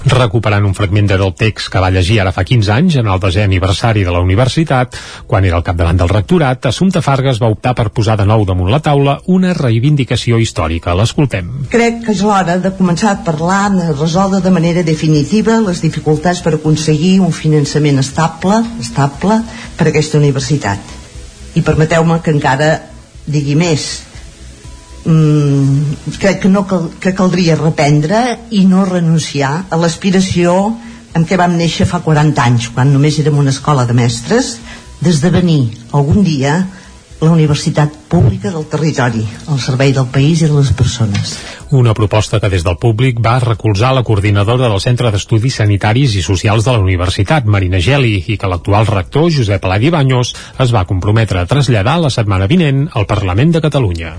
recuperant 0.05 0.65
un 0.67 0.75
fragment 0.77 1.09
del 1.09 1.33
text 1.37 1.71
que 1.73 1.81
va 1.81 1.91
llegir 1.91 2.19
ara 2.21 2.33
fa 2.35 2.45
15 2.45 2.73
anys 2.75 2.97
en 3.01 3.09
el 3.09 3.21
desè 3.21 3.45
aniversari 3.45 4.05
de 4.05 4.13
la 4.13 4.21
universitat, 4.21 4.97
quan 5.27 5.45
era 5.45 5.57
al 5.57 5.65
capdavant 5.65 5.99
del 6.01 6.13
rectorat, 6.13 6.67
Assumpta 6.67 7.03
Fargas 7.03 7.41
va 7.43 7.51
optar 7.53 7.75
per 7.75 7.89
posar 7.95 8.17
de 8.21 8.27
nou 8.29 8.45
damunt 8.45 8.71
la 8.73 8.83
taula 8.85 9.19
una 9.27 9.55
reivindicació 9.57 10.39
històrica. 10.39 10.95
L'escoltem. 10.95 11.51
Crec 11.73 12.03
que 12.05 12.13
és 12.13 12.23
l'hora 12.23 12.59
de 12.61 12.75
començar 12.77 13.15
a 13.15 13.21
parlar 13.25 13.69
de 13.75 13.91
resoldre 13.93 14.43
de 14.45 14.53
manera 14.55 14.83
definitiva 14.85 15.61
les 15.65 15.81
dificultats 15.83 16.43
per 16.45 16.57
aconseguir 16.59 17.19
un 17.25 17.33
finançament 17.33 18.01
estable, 18.03 18.61
estable 18.81 19.41
per 19.79 19.89
aquesta 19.89 20.21
universitat. 20.21 20.79
I 21.55 21.63
permeteu-me 21.63 22.21
que 22.21 22.35
encara 22.35 22.75
digui 23.27 23.55
més 23.57 24.14
mm, 25.05 26.17
crec 26.19 26.43
que, 26.43 26.49
no 26.49 26.67
cal, 26.67 26.89
que 27.01 27.15
caldria 27.17 27.59
reprendre 27.61 28.25
i 28.51 28.65
no 28.69 28.85
renunciar 28.89 29.67
a 29.71 29.81
l'aspiració 29.81 30.57
amb 31.15 31.29
què 31.29 31.39
vam 31.39 31.55
néixer 31.57 31.87
fa 31.87 32.03
40 32.03 32.43
anys, 32.43 32.71
quan 32.75 32.91
només 32.93 33.21
érem 33.23 33.39
una 33.39 33.55
escola 33.55 33.87
de 33.87 33.95
mestres, 33.95 34.57
d'esdevenir 35.05 35.69
algun 35.93 36.25
dia 36.27 36.65
la 37.25 37.31
universitat 37.31 37.93
pública 38.11 38.51
del 38.51 38.67
territori, 38.69 39.23
al 39.49 39.61
servei 39.63 39.95
del 39.97 40.11
país 40.13 40.43
i 40.43 40.49
de 40.51 40.59
les 40.59 40.73
persones. 40.77 41.39
Una 41.71 41.95
proposta 41.95 42.41
que 42.43 42.51
des 42.53 42.67
del 42.67 42.77
públic 42.77 43.19
va 43.25 43.39
recolzar 43.41 43.95
la 43.95 44.05
coordinadora 44.05 44.69
del 44.69 44.83
Centre 44.83 45.11
d'Estudis 45.15 45.61
Sanitaris 45.63 46.19
i 46.19 46.23
Socials 46.27 46.67
de 46.67 46.77
la 46.77 46.83
Universitat, 46.85 47.47
Marina 47.47 47.81
Geli, 47.81 48.19
i 48.29 48.37
que 48.37 48.51
l'actual 48.51 48.87
rector, 48.91 49.31
Josep 49.33 49.65
Aladi 49.65 49.91
Banyos, 49.95 50.35
es 50.61 50.75
va 50.75 50.87
comprometre 50.91 51.41
a 51.41 51.49
traslladar 51.51 52.01
la 52.03 52.13
setmana 52.13 52.51
vinent 52.51 52.89
al 52.93 53.07
Parlament 53.07 53.57
de 53.57 53.65
Catalunya. 53.65 54.15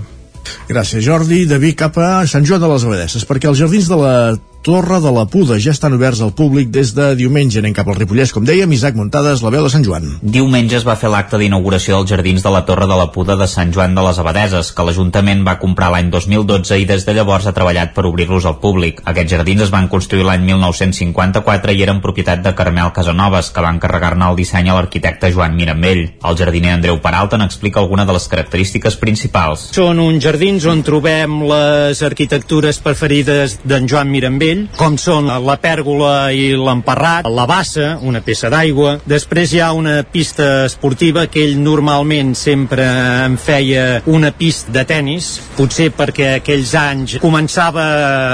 Gràcies, 0.70 1.04
Jordi. 1.06 1.44
De 1.50 1.60
Vic 1.62 1.80
cap 1.84 1.98
a 2.02 2.26
Sant 2.30 2.46
Joan 2.48 2.64
de 2.64 2.70
les 2.72 2.86
Abadesses, 2.88 3.26
perquè 3.28 3.50
els 3.52 3.62
jardins 3.62 3.90
de 3.92 4.00
la 4.00 4.16
Torre 4.66 4.98
de 5.00 5.12
la 5.14 5.28
Puda. 5.30 5.60
Ja 5.62 5.76
estan 5.76 5.94
oberts 5.94 6.24
al 6.26 6.32
públic 6.34 6.72
des 6.74 6.96
de 6.98 7.12
diumenge. 7.14 7.60
Anem 7.62 7.74
cap 7.78 7.86
al 7.86 8.00
Ripollès, 8.00 8.32
com 8.34 8.42
dèiem, 8.42 8.72
Isaac 8.74 8.96
Muntades, 8.98 9.44
la 9.46 9.52
veu 9.54 9.62
de 9.62 9.70
Sant 9.70 9.84
Joan. 9.86 10.08
Diumenge 10.26 10.80
es 10.80 10.86
va 10.88 10.96
fer 10.98 11.12
l'acte 11.14 11.38
d'inauguració 11.38 12.00
dels 12.00 12.10
jardins 12.10 12.42
de 12.42 12.50
la 12.50 12.64
Torre 12.66 12.88
de 12.90 12.98
la 12.98 13.12
Puda 13.14 13.36
de 13.38 13.46
Sant 13.46 13.70
Joan 13.76 13.94
de 13.94 14.02
les 14.08 14.18
Abadeses, 14.18 14.72
que 14.74 14.86
l'Ajuntament 14.88 15.44
va 15.46 15.60
comprar 15.62 15.92
l'any 15.94 16.10
2012 16.10 16.80
i 16.82 16.88
des 16.90 17.06
de 17.06 17.14
llavors 17.14 17.46
ha 17.46 17.54
treballat 17.54 17.94
per 17.94 18.08
obrir-los 18.10 18.48
al 18.50 18.58
públic. 18.64 19.04
Aquests 19.06 19.36
jardins 19.36 19.68
es 19.68 19.74
van 19.76 19.86
construir 19.92 20.26
l'any 20.26 20.42
1954 20.50 21.78
i 21.78 21.86
eren 21.86 22.02
propietat 22.02 22.42
de 22.42 22.56
Carmel 22.58 22.90
Casanovas, 22.98 23.54
que 23.54 23.62
va 23.62 23.76
encarregar-ne 23.78 24.32
el 24.32 24.42
disseny 24.42 24.72
a 24.74 24.80
l'arquitecte 24.80 25.30
Joan 25.30 25.54
Mirambell. 25.54 26.04
El 26.26 26.42
jardiner 26.42 26.74
Andreu 26.80 26.98
Peralta 27.06 27.38
n'explica 27.38 27.84
alguna 27.84 28.08
de 28.10 28.18
les 28.18 28.26
característiques 28.34 28.98
principals. 28.98 29.70
Són 29.78 30.02
uns 30.02 30.26
jardins 30.26 30.66
on 30.66 30.82
trobem 30.82 31.38
les 31.54 32.02
arquitectures 32.10 32.82
preferides 32.82 33.60
d'en 33.62 33.86
Joan 33.86 34.10
Mirambell, 34.10 34.55
com 34.78 34.98
són 35.02 35.30
la 35.30 35.58
pèrgola 35.62 36.32
i 36.36 36.52
l'emparrat, 36.58 37.28
la 37.30 37.46
bassa, 37.50 37.96
una 38.02 38.22
peça 38.26 38.50
d'aigua. 38.54 38.98
Després 39.06 39.54
hi 39.54 39.62
ha 39.64 39.72
una 39.76 40.00
pista 40.04 40.66
esportiva 40.66 41.26
que 41.32 41.44
ell 41.46 41.60
normalment 41.62 42.34
sempre 42.38 42.86
en 43.26 43.38
feia 43.42 44.02
una 44.06 44.32
pista 44.36 44.74
de 44.76 44.86
tennis, 44.88 45.36
potser 45.58 45.92
perquè 45.96 46.36
aquells 46.40 46.74
anys 46.80 47.18
començava 47.24 47.86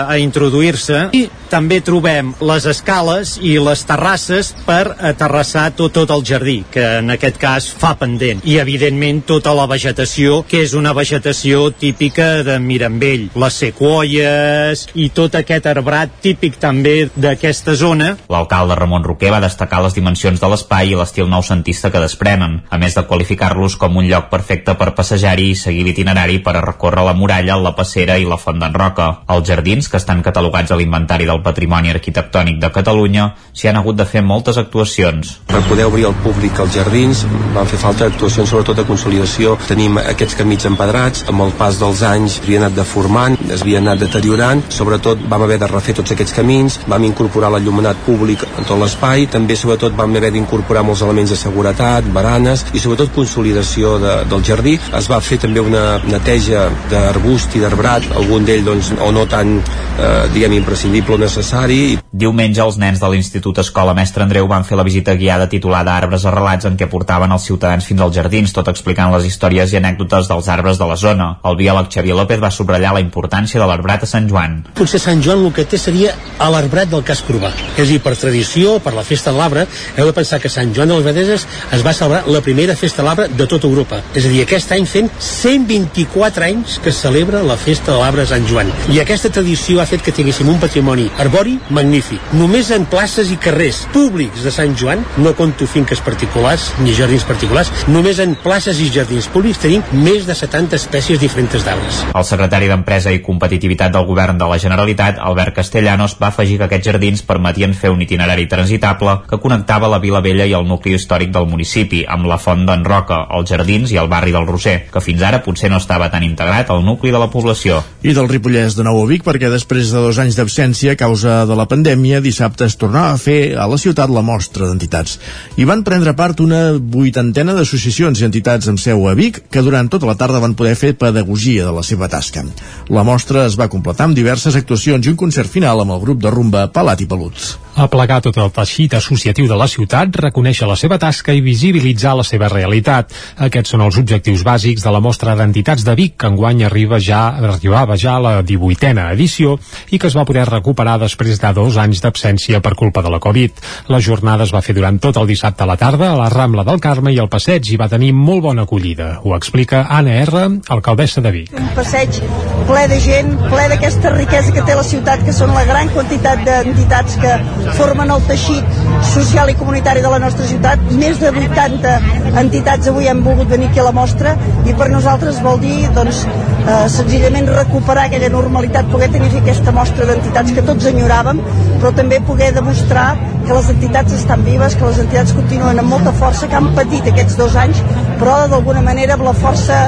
a 0.07 0.17
introduir-se. 0.21 1.07
I 1.17 1.27
també 1.51 1.81
trobem 1.83 2.31
les 2.47 2.65
escales 2.69 3.35
i 3.43 3.57
les 3.59 3.83
terrasses 3.87 4.53
per 4.65 4.95
aterrassar 5.11 5.69
tot, 5.75 5.91
tot 5.91 6.13
el 6.15 6.23
jardí, 6.27 6.61
que 6.71 6.83
en 7.01 7.11
aquest 7.11 7.39
cas 7.41 7.67
fa 7.67 7.93
pendent. 7.99 8.43
I, 8.47 8.57
evidentment, 8.63 9.23
tota 9.27 9.53
la 9.57 9.67
vegetació, 9.69 10.41
que 10.47 10.63
és 10.65 10.75
una 10.77 10.93
vegetació 10.95 11.69
típica 11.75 12.29
de 12.47 12.57
Mirambell. 12.63 13.27
Les 13.35 13.59
sequoies 13.65 14.85
i 14.95 15.09
tot 15.15 15.35
aquest 15.39 15.67
arbrat 15.71 16.10
típic 16.21 16.57
també 16.61 17.09
d'aquesta 17.15 17.75
zona. 17.75 18.15
L'alcalde 18.31 18.75
Ramon 18.77 19.05
Roquer 19.05 19.31
va 19.33 19.41
destacar 19.43 19.81
les 19.85 19.95
dimensions 19.97 20.41
de 20.41 20.49
l'espai 20.51 20.91
i 20.91 20.97
l'estil 20.97 21.29
noucentista 21.29 21.91
que 21.91 22.01
desprenen, 22.03 22.61
a 22.69 22.77
més 22.81 22.95
de 22.97 23.05
qualificar-los 23.07 23.77
com 23.81 23.97
un 24.01 24.07
lloc 24.09 24.29
perfecte 24.33 24.75
per 24.79 24.91
passejar-hi 24.97 25.51
i 25.51 25.59
seguir 25.59 25.85
l'itinerari 25.87 26.39
per 26.43 26.55
a 26.57 26.65
recórrer 26.65 27.05
la 27.05 27.15
muralla, 27.17 27.57
la 27.61 27.75
passera 27.77 28.17
i 28.17 28.27
la 28.27 28.39
font 28.41 28.59
d'en 28.59 28.73
Roca. 28.73 29.09
Els 29.31 29.47
jardins, 29.47 29.89
que 29.89 29.99
estan 30.01 30.23
catalogats 30.25 30.71
a 30.71 30.79
l'inventari 30.79 31.29
del 31.29 31.41
Patrimoni 31.45 31.93
Arquitectònic 31.93 32.59
de 32.61 32.71
Catalunya, 32.73 33.29
s'hi 33.53 33.69
han 33.69 33.79
hagut 33.79 33.99
de 33.99 34.07
fer 34.09 34.23
moltes 34.25 34.57
actuacions. 34.57 35.37
Per 35.47 35.63
poder 35.69 35.87
obrir 35.89 36.07
al 36.09 36.17
públic 36.23 36.59
els 36.63 36.75
jardins 36.75 37.25
van 37.55 37.69
fer 37.69 37.79
falta 37.81 38.09
actuacions 38.09 38.49
sobretot 38.49 38.81
de 38.81 38.87
consolidació. 38.87 39.57
Tenim 39.67 39.99
aquests 40.01 40.37
camins 40.39 40.65
empedrats, 40.69 41.25
amb 41.29 41.45
el 41.45 41.53
pas 41.59 41.79
dels 41.81 42.03
anys 42.07 42.39
havia 42.41 42.63
anat 42.63 42.77
deformant, 42.77 43.37
es 43.51 43.65
havia 43.65 43.81
anat 43.83 44.01
deteriorant, 44.01 44.63
sobretot 44.73 45.21
vam 45.29 45.45
haver 45.45 45.59
de 45.61 45.69
refer 45.71 45.90
tots 45.97 46.13
aquests 46.15 46.35
camins, 46.35 46.79
vam 46.91 47.05
incorporar 47.07 47.51
l'allumenat 47.53 48.01
públic 48.05 48.43
en 48.49 48.67
tot 48.67 48.79
l'espai, 48.81 49.27
també 49.31 49.57
sobretot 49.59 49.95
vam 49.97 50.15
haver 50.17 50.31
d'incorporar 50.35 50.83
molts 50.87 51.03
elements 51.05 51.33
de 51.33 51.39
seguretat, 51.39 52.07
baranes 52.13 52.65
i 52.73 52.81
sobretot 52.81 53.13
consolidació 53.15 53.97
de, 54.01 54.15
del 54.31 54.43
jardí. 54.47 54.77
Es 54.97 55.09
va 55.11 55.21
fer 55.23 55.39
també 55.41 55.63
una 55.63 55.99
neteja 56.05 56.67
d'arbust 56.91 57.55
i 57.57 57.63
d'arbrat, 57.63 58.11
algun 58.17 58.45
d'ell 58.47 58.65
doncs, 58.65 58.93
o 58.99 59.11
no 59.15 59.25
tan 59.29 59.57
eh, 59.59 60.27
diguem 60.33 60.57
imprescindible 60.59 61.15
o 61.17 61.21
necessari. 61.21 61.97
Diumenge 62.11 62.61
els 62.63 62.77
nens 62.81 62.99
de 63.01 63.09
l'Institut 63.11 63.61
Escola 63.63 63.95
Mestre 63.97 64.25
Andreu 64.25 64.47
van 64.49 64.65
fer 64.67 64.77
la 64.79 64.85
visita 64.87 65.15
guiada 65.15 65.47
titulada 65.51 65.95
Arbres 65.95 66.25
arrelats 66.27 66.67
en 66.67 66.77
què 66.79 66.89
portaven 66.91 67.31
els 67.31 67.45
ciutadans 67.47 67.87
fins 67.87 68.03
als 68.03 68.15
jardins, 68.17 68.53
tot 68.55 68.67
explicant 68.71 69.13
les 69.15 69.27
històries 69.29 69.73
i 69.73 69.79
anècdotes 69.79 70.29
dels 70.31 70.49
arbres 70.51 70.79
de 70.81 70.87
la 70.89 70.97
zona. 70.99 71.31
El 71.47 71.57
biòleg 71.59 71.91
Xavier 71.93 72.17
López 72.17 72.41
va 72.43 72.51
subratllar 72.51 72.95
la 72.97 73.03
importància 73.03 73.61
de 73.61 73.67
l'arbrat 73.69 74.05
a 74.05 74.09
Sant 74.09 74.29
Joan. 74.29 74.61
Potser 74.77 75.01
Sant 75.01 75.23
Joan 75.23 75.45
el 75.45 75.55
que 75.55 75.65
té 75.67 75.79
seria 75.81 76.13
a 76.41 76.49
l'arbrat 76.49 76.89
del 76.89 77.03
cas 77.05 77.21
Corbà. 77.25 77.51
És 77.75 77.83
a 77.83 77.89
dir, 77.89 77.99
per 78.01 78.15
tradició, 78.17 78.77
per 78.83 78.93
la 78.95 79.05
festa 79.05 79.31
de 79.33 79.37
l'arbre, 79.37 79.65
heu 79.97 80.07
de 80.07 80.15
pensar 80.15 80.39
que 80.41 80.49
Sant 80.49 80.73
Joan 80.75 80.89
de 80.89 80.97
les 80.97 81.05
Badeses 81.05 81.45
es 81.75 81.85
va 81.85 81.93
celebrar 81.93 82.23
la 82.31 82.41
primera 82.45 82.75
festa 82.77 83.01
de 83.01 83.07
l'arbre 83.07 83.27
de 83.29 83.47
tota 83.49 83.69
Europa. 83.69 84.01
És 84.15 84.25
a 84.25 84.31
dir, 84.31 84.41
aquest 84.43 84.73
any 84.75 84.87
fent 84.89 85.09
124 85.21 86.47
anys 86.47 86.79
que 86.83 86.93
celebra 86.95 87.43
la 87.45 87.57
festa 87.61 87.93
de 87.93 87.99
l'arbre 87.99 88.25
Sant 88.29 88.47
Joan. 88.49 88.71
I 88.93 89.01
aquesta 89.03 89.31
tradició 89.33 89.81
ha 89.81 89.87
fet 89.89 90.05
que 90.05 90.13
tinguéssim 90.15 90.49
un 90.49 90.59
patrimoni 90.61 91.07
arbori 91.21 91.57
magnífic. 91.69 92.33
Només 92.37 92.71
en 92.75 92.87
places 92.89 93.31
i 93.33 93.37
carrers 93.41 93.83
públics 93.93 94.45
de 94.45 94.53
Sant 94.53 94.75
Joan, 94.77 95.05
no 95.21 95.35
conto 95.37 95.67
finques 95.69 96.01
particulars 96.05 96.71
ni 96.81 96.95
jardins 96.97 97.25
particulars, 97.27 97.71
només 97.91 98.19
en 98.23 98.35
places 98.41 98.81
i 98.81 98.89
jardins 98.93 99.29
públics 99.31 99.61
tenim 99.61 99.85
més 99.93 100.25
de 100.29 100.35
70 100.37 100.77
espècies 100.77 101.21
diferents 101.21 101.65
d'arbres. 101.65 102.01
El 102.15 102.27
secretari 102.27 102.69
d'Empresa 102.71 103.13
i 103.13 103.21
Competitivitat 103.25 103.93
del 103.93 104.07
Govern 104.09 104.39
de 104.41 104.49
la 104.49 104.59
Generalitat, 104.61 105.21
Albert 105.21 105.55
Castellanos, 105.71 106.17
va 106.19 106.27
afegir 106.27 106.57
que 106.59 106.65
aquests 106.67 106.89
jardins 106.89 107.21
permetien 107.23 107.71
fer 107.71 107.93
un 107.93 108.01
itinerari 108.03 108.43
transitable 108.51 109.13
que 109.29 109.37
connectava 109.39 109.87
la 109.87 110.01
Vila 110.03 110.19
Vella 110.19 110.43
i 110.43 110.51
el 110.57 110.65
nucli 110.67 110.97
històric 110.97 111.31
del 111.31 111.47
municipi, 111.47 112.01
amb 112.03 112.27
la 112.27 112.35
Font 112.43 112.65
d'en 112.67 112.83
Roca, 112.83 113.21
els 113.37 113.47
jardins 113.47 113.93
i 113.93 113.99
el 114.01 114.09
barri 114.11 114.33
del 114.35 114.49
Roser, 114.49 114.89
que 114.91 114.99
fins 114.99 115.23
ara 115.23 115.39
potser 115.45 115.69
no 115.71 115.79
estava 115.79 116.09
tan 116.11 116.25
integrat 116.27 116.73
al 116.73 116.83
nucli 116.83 117.13
de 117.15 117.21
la 117.21 117.29
població. 117.31 117.79
I 118.03 118.11
del 118.17 118.27
Ripollès 118.27 118.75
de 118.75 118.83
nou 118.83 118.99
a 118.99 119.05
Vic, 119.07 119.23
perquè 119.23 119.47
després 119.47 119.93
de 119.93 120.01
dos 120.03 120.19
anys 120.19 120.35
d'absència 120.35 120.97
a 120.97 120.99
causa 120.99 121.45
de 121.47 121.55
la 121.55 121.67
pandèmia, 121.71 122.19
dissabte 122.19 122.67
es 122.67 122.75
tornava 122.75 123.15
a 123.15 123.21
fer 123.21 123.55
a 123.55 123.69
la 123.71 123.79
ciutat 123.79 124.11
la 124.11 124.25
mostra 124.27 124.67
d'entitats. 124.67 125.21
Hi 125.55 125.69
van 125.69 125.85
prendre 125.87 126.11
part 126.19 126.43
una 126.43 126.75
vuitantena 126.75 127.55
d'associacions 127.55 128.19
i 128.19 128.27
entitats 128.27 128.67
amb 128.67 128.81
seu 128.81 129.07
a 129.07 129.15
Vic, 129.15 129.45
que 129.47 129.63
durant 129.63 129.87
tota 129.87 130.09
la 130.09 130.17
tarda 130.19 130.43
van 130.43 130.57
poder 130.59 130.75
fer 130.75 130.97
pedagogia 130.99 131.69
de 131.69 131.79
la 131.79 131.87
seva 131.87 132.11
tasca. 132.11 132.43
La 132.91 133.07
mostra 133.07 133.47
es 133.47 133.55
va 133.55 133.71
completar 133.71 134.09
amb 134.09 134.19
diverses 134.19 134.59
actuacions 134.59 135.07
i 135.07 135.15
un 135.15 135.19
concert 135.19 135.47
final 135.61 135.83
amb 135.83 135.93
el 135.93 135.99
grup 136.01 136.21
de 136.23 136.29
rumba 136.33 136.63
Palat 136.73 137.03
i 137.03 137.05
Pelut. 137.05 137.37
Aplegar 137.75 138.19
tot 138.25 138.35
el 138.35 138.51
teixit 138.51 138.93
associatiu 138.97 139.47
de 139.47 139.55
la 139.55 139.67
ciutat, 139.71 140.11
reconèixer 140.25 140.67
la 140.67 140.75
seva 140.75 140.97
tasca 140.99 141.31
i 141.31 141.41
visibilitzar 141.41 142.17
la 142.19 142.25
seva 142.27 142.49
realitat. 142.51 143.13
Aquests 143.39 143.71
són 143.71 143.85
els 143.85 143.97
objectius 144.01 144.43
bàsics 144.43 144.83
de 144.83 144.91
la 144.91 144.99
mostra 144.99 145.37
d'entitats 145.39 145.85
de 145.87 145.95
Vic, 145.95 146.17
que 146.19 146.27
enguany 146.27 146.65
arriba 146.67 146.99
ja, 146.99 147.21
arribava 147.31 147.95
ja 147.95 148.17
a 148.17 148.23
la 148.23 148.33
18a 148.43 149.07
edició 149.13 149.57
i 149.89 149.99
que 149.99 150.09
es 150.11 150.17
va 150.17 150.25
poder 150.27 150.43
recuperar 150.49 150.97
després 150.99 151.39
de 151.39 151.53
dos 151.55 151.77
anys 151.79 152.03
d'absència 152.03 152.59
per 152.59 152.75
culpa 152.75 153.01
de 153.01 153.13
la 153.13 153.21
Covid. 153.23 153.63
La 153.87 154.01
jornada 154.03 154.43
es 154.43 154.53
va 154.53 154.61
fer 154.61 154.75
durant 154.75 154.99
tot 154.99 155.17
el 155.21 155.29
dissabte 155.31 155.63
a 155.63 155.69
la 155.71 155.79
tarda 155.79 156.11
a 156.11 156.19
la 156.19 156.29
Rambla 156.29 156.67
del 156.67 156.83
Carme 156.83 157.15
i 157.15 157.19
al 157.23 157.31
passeig 157.31 157.71
i 157.71 157.79
va 157.79 157.89
tenir 157.89 158.11
molt 158.11 158.43
bona 158.43 158.67
acollida. 158.67 159.21
Ho 159.23 159.35
explica 159.37 159.85
Anna 159.89 160.19
R, 160.25 160.43
alcaldessa 160.67 161.23
de 161.23 161.31
Vic. 161.31 161.55
Un 161.55 161.71
passeig 161.77 162.19
ple 162.67 162.83
de 162.91 162.99
gent, 163.03 163.31
ple 163.47 163.65
d'aquesta 163.71 164.11
riquesa 164.17 164.51
que 164.55 164.67
té 164.67 164.75
la 164.75 164.85
ciutat, 164.85 165.23
que 165.25 165.33
són 165.35 165.55
la 165.55 165.63
gran 165.67 165.89
quantitat 165.95 166.43
d'entitats 166.45 167.17
que 167.21 167.35
formen 167.77 168.11
el 168.13 168.23
teixit 168.27 168.79
social 169.11 169.49
i 169.51 169.55
comunitari 169.59 170.03
de 170.03 170.11
la 170.13 170.19
nostra 170.23 170.47
ciutat. 170.49 170.81
Més 171.01 171.19
de 171.21 171.31
80 171.31 171.95
entitats 172.41 172.91
avui 172.91 173.09
han 173.11 173.23
volgut 173.25 173.51
venir 173.51 173.69
aquí 173.69 173.81
a 173.81 173.87
la 173.87 173.95
mostra 173.95 174.35
i 174.65 174.75
per 174.77 174.89
nosaltres 174.93 175.41
vol 175.45 175.59
dir 175.61 175.89
doncs, 175.95 176.23
eh, 176.25 176.87
senzillament 176.95 177.49
recuperar 177.55 178.07
aquella 178.07 178.29
normalitat, 178.33 178.89
poder 178.91 179.11
tenir 179.13 179.31
aquesta 179.41 179.73
mostra 179.75 180.07
d'entitats 180.09 180.55
que 180.55 180.65
tots 180.65 180.89
enyoràvem, 180.91 181.41
però 181.81 181.93
també 181.97 182.21
poder 182.27 182.51
demostrar 182.55 183.09
que 183.51 183.57
les 183.57 183.69
entitats 183.73 184.13
estan 184.15 184.43
vives, 184.45 184.75
que 184.79 184.85
les 184.87 184.99
entitats 185.01 185.33
continuen 185.35 185.81
amb 185.81 185.91
molta 185.91 186.13
força, 186.15 186.47
que 186.47 186.55
han 186.55 186.69
patit 186.77 187.09
aquests 187.11 187.35
dos 187.41 187.57
anys, 187.59 187.81
però 188.21 188.37
d'alguna 188.47 188.83
manera 188.85 189.17
amb 189.17 189.25
la 189.27 189.33
força 189.35 189.81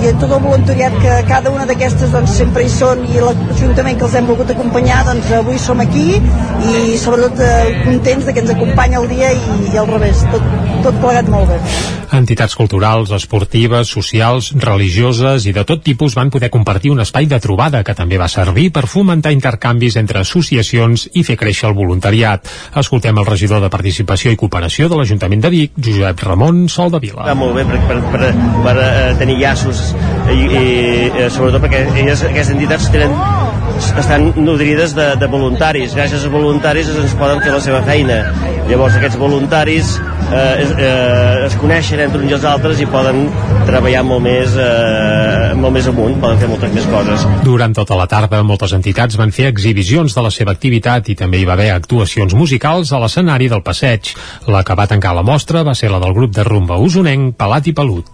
i 0.00 0.08
en 0.08 0.20
tot 0.22 0.32
el 0.32 0.40
voluntariat 0.40 0.94
que 1.02 1.16
cada 1.28 1.52
una 1.52 1.66
d'aquestes 1.68 2.14
doncs, 2.14 2.32
sempre 2.40 2.64
hi 2.64 2.72
són 2.72 3.02
i 3.12 3.20
l'Ajuntament 3.20 4.00
que 4.00 4.06
els 4.08 4.16
hem 4.16 4.30
volgut 4.30 4.54
acompanyar 4.54 5.02
doncs 5.10 5.28
avui 5.36 5.60
som 5.60 5.82
aquí 5.84 6.06
i 6.16 6.96
sobretot 7.00 7.42
eh, 7.44 7.80
contents 7.84 8.24
de 8.24 8.32
que 8.32 8.40
ens 8.40 8.54
acompanya 8.56 9.02
el 9.02 9.10
dia 9.12 9.34
i, 9.36 9.40
i 9.68 9.76
al 9.76 9.90
revés, 9.90 10.24
tot, 10.32 10.46
tot 10.86 11.02
plegat 11.04 11.28
molt 11.28 11.52
bé. 11.52 11.60
Entitats 12.16 12.56
culturals, 12.58 13.12
esportives, 13.14 13.92
socials, 13.92 14.50
religioses 14.64 15.44
i 15.46 15.52
de 15.54 15.62
tot 15.68 15.84
tipus 15.84 16.16
van 16.18 16.32
poder 16.32 16.48
compartir 16.50 16.90
un 16.90 17.04
espai 17.04 17.28
de 17.30 17.38
trobada 17.38 17.84
que 17.86 17.94
també 17.94 18.18
va 18.18 18.26
servir 18.32 18.70
per 18.74 18.88
fomentar 18.90 19.30
intercanvis 19.36 19.98
entre 20.00 20.24
associacions 20.24 21.06
i 21.14 21.22
fer 21.28 21.36
créixer 21.38 21.68
el 21.68 21.76
voluntariat. 21.76 22.48
Escoltem 22.80 23.09
el 23.18 23.26
regidor 23.26 23.62
de 23.64 23.70
Participació 23.72 24.32
i 24.32 24.38
Cooperació 24.40 24.88
de 24.90 24.98
l'Ajuntament 24.98 25.42
de 25.42 25.50
Vic, 25.52 25.74
Josep 25.80 26.22
Ramon 26.26 26.66
Sol 26.72 26.92
de 26.94 27.00
Vila. 27.02 27.24
Està 27.24 27.36
molt 27.38 27.56
bé 27.58 27.64
per, 27.68 27.80
per, 27.88 27.98
per, 28.12 28.30
per 28.66 28.74
uh, 28.76 28.90
tenir 29.20 29.38
llaços 29.40 29.82
i, 30.30 30.38
i 30.38 30.64
uh, 31.10 31.26
sobretot 31.32 31.64
perquè 31.64 31.84
elles, 32.04 32.24
aquestes 32.28 32.54
entitats 32.54 32.90
tenen 32.94 33.14
estan 34.00 34.30
nodrides 34.36 34.94
de, 34.96 35.06
de 35.20 35.28
voluntaris. 35.30 35.94
Gràcies 35.96 36.20
als 36.20 36.32
voluntaris 36.32 36.90
ens 36.92 37.16
poden 37.18 37.40
fer 37.44 37.54
la 37.54 37.62
seva 37.64 37.80
feina. 37.86 38.20
Llavors 38.68 38.98
aquests 38.98 39.18
voluntaris 39.20 39.96
eh, 40.32 40.62
es, 40.62 40.70
eh, 40.78 41.46
es 41.46 41.56
coneixen 41.60 42.00
entre 42.04 42.20
uns 42.20 42.30
i 42.30 42.36
els 42.36 42.46
altres 42.48 42.80
i 42.80 42.86
poden 42.90 43.26
treballar 43.68 44.02
molt 44.06 44.24
més, 44.24 44.54
eh, 44.56 45.54
molt 45.58 45.74
més 45.76 45.88
amunt, 45.90 46.18
poden 46.22 46.38
fer 46.40 46.50
moltes 46.50 46.74
més 46.74 46.86
coses. 46.90 47.26
Durant 47.46 47.74
tota 47.76 47.98
la 47.98 48.06
tarda, 48.10 48.42
moltes 48.46 48.74
entitats 48.76 49.18
van 49.20 49.34
fer 49.34 49.50
exhibicions 49.50 50.14
de 50.16 50.26
la 50.26 50.32
seva 50.34 50.54
activitat 50.56 51.10
i 51.10 51.18
també 51.18 51.40
hi 51.40 51.48
va 51.48 51.56
haver 51.58 51.70
actuacions 51.74 52.34
musicals 52.34 52.92
a 52.92 53.02
l'escenari 53.02 53.50
del 53.52 53.64
passeig. 53.66 54.14
La 54.50 54.64
que 54.64 54.76
va 54.78 54.88
tancar 54.90 55.14
la 55.16 55.26
mostra 55.26 55.64
va 55.66 55.74
ser 55.74 55.90
la 55.90 56.00
del 56.02 56.14
grup 56.16 56.34
de 56.36 56.46
rumba 56.46 56.78
usonenc 56.80 57.36
Palat 57.36 57.70
i 57.70 57.76
Pelut. 57.76 58.10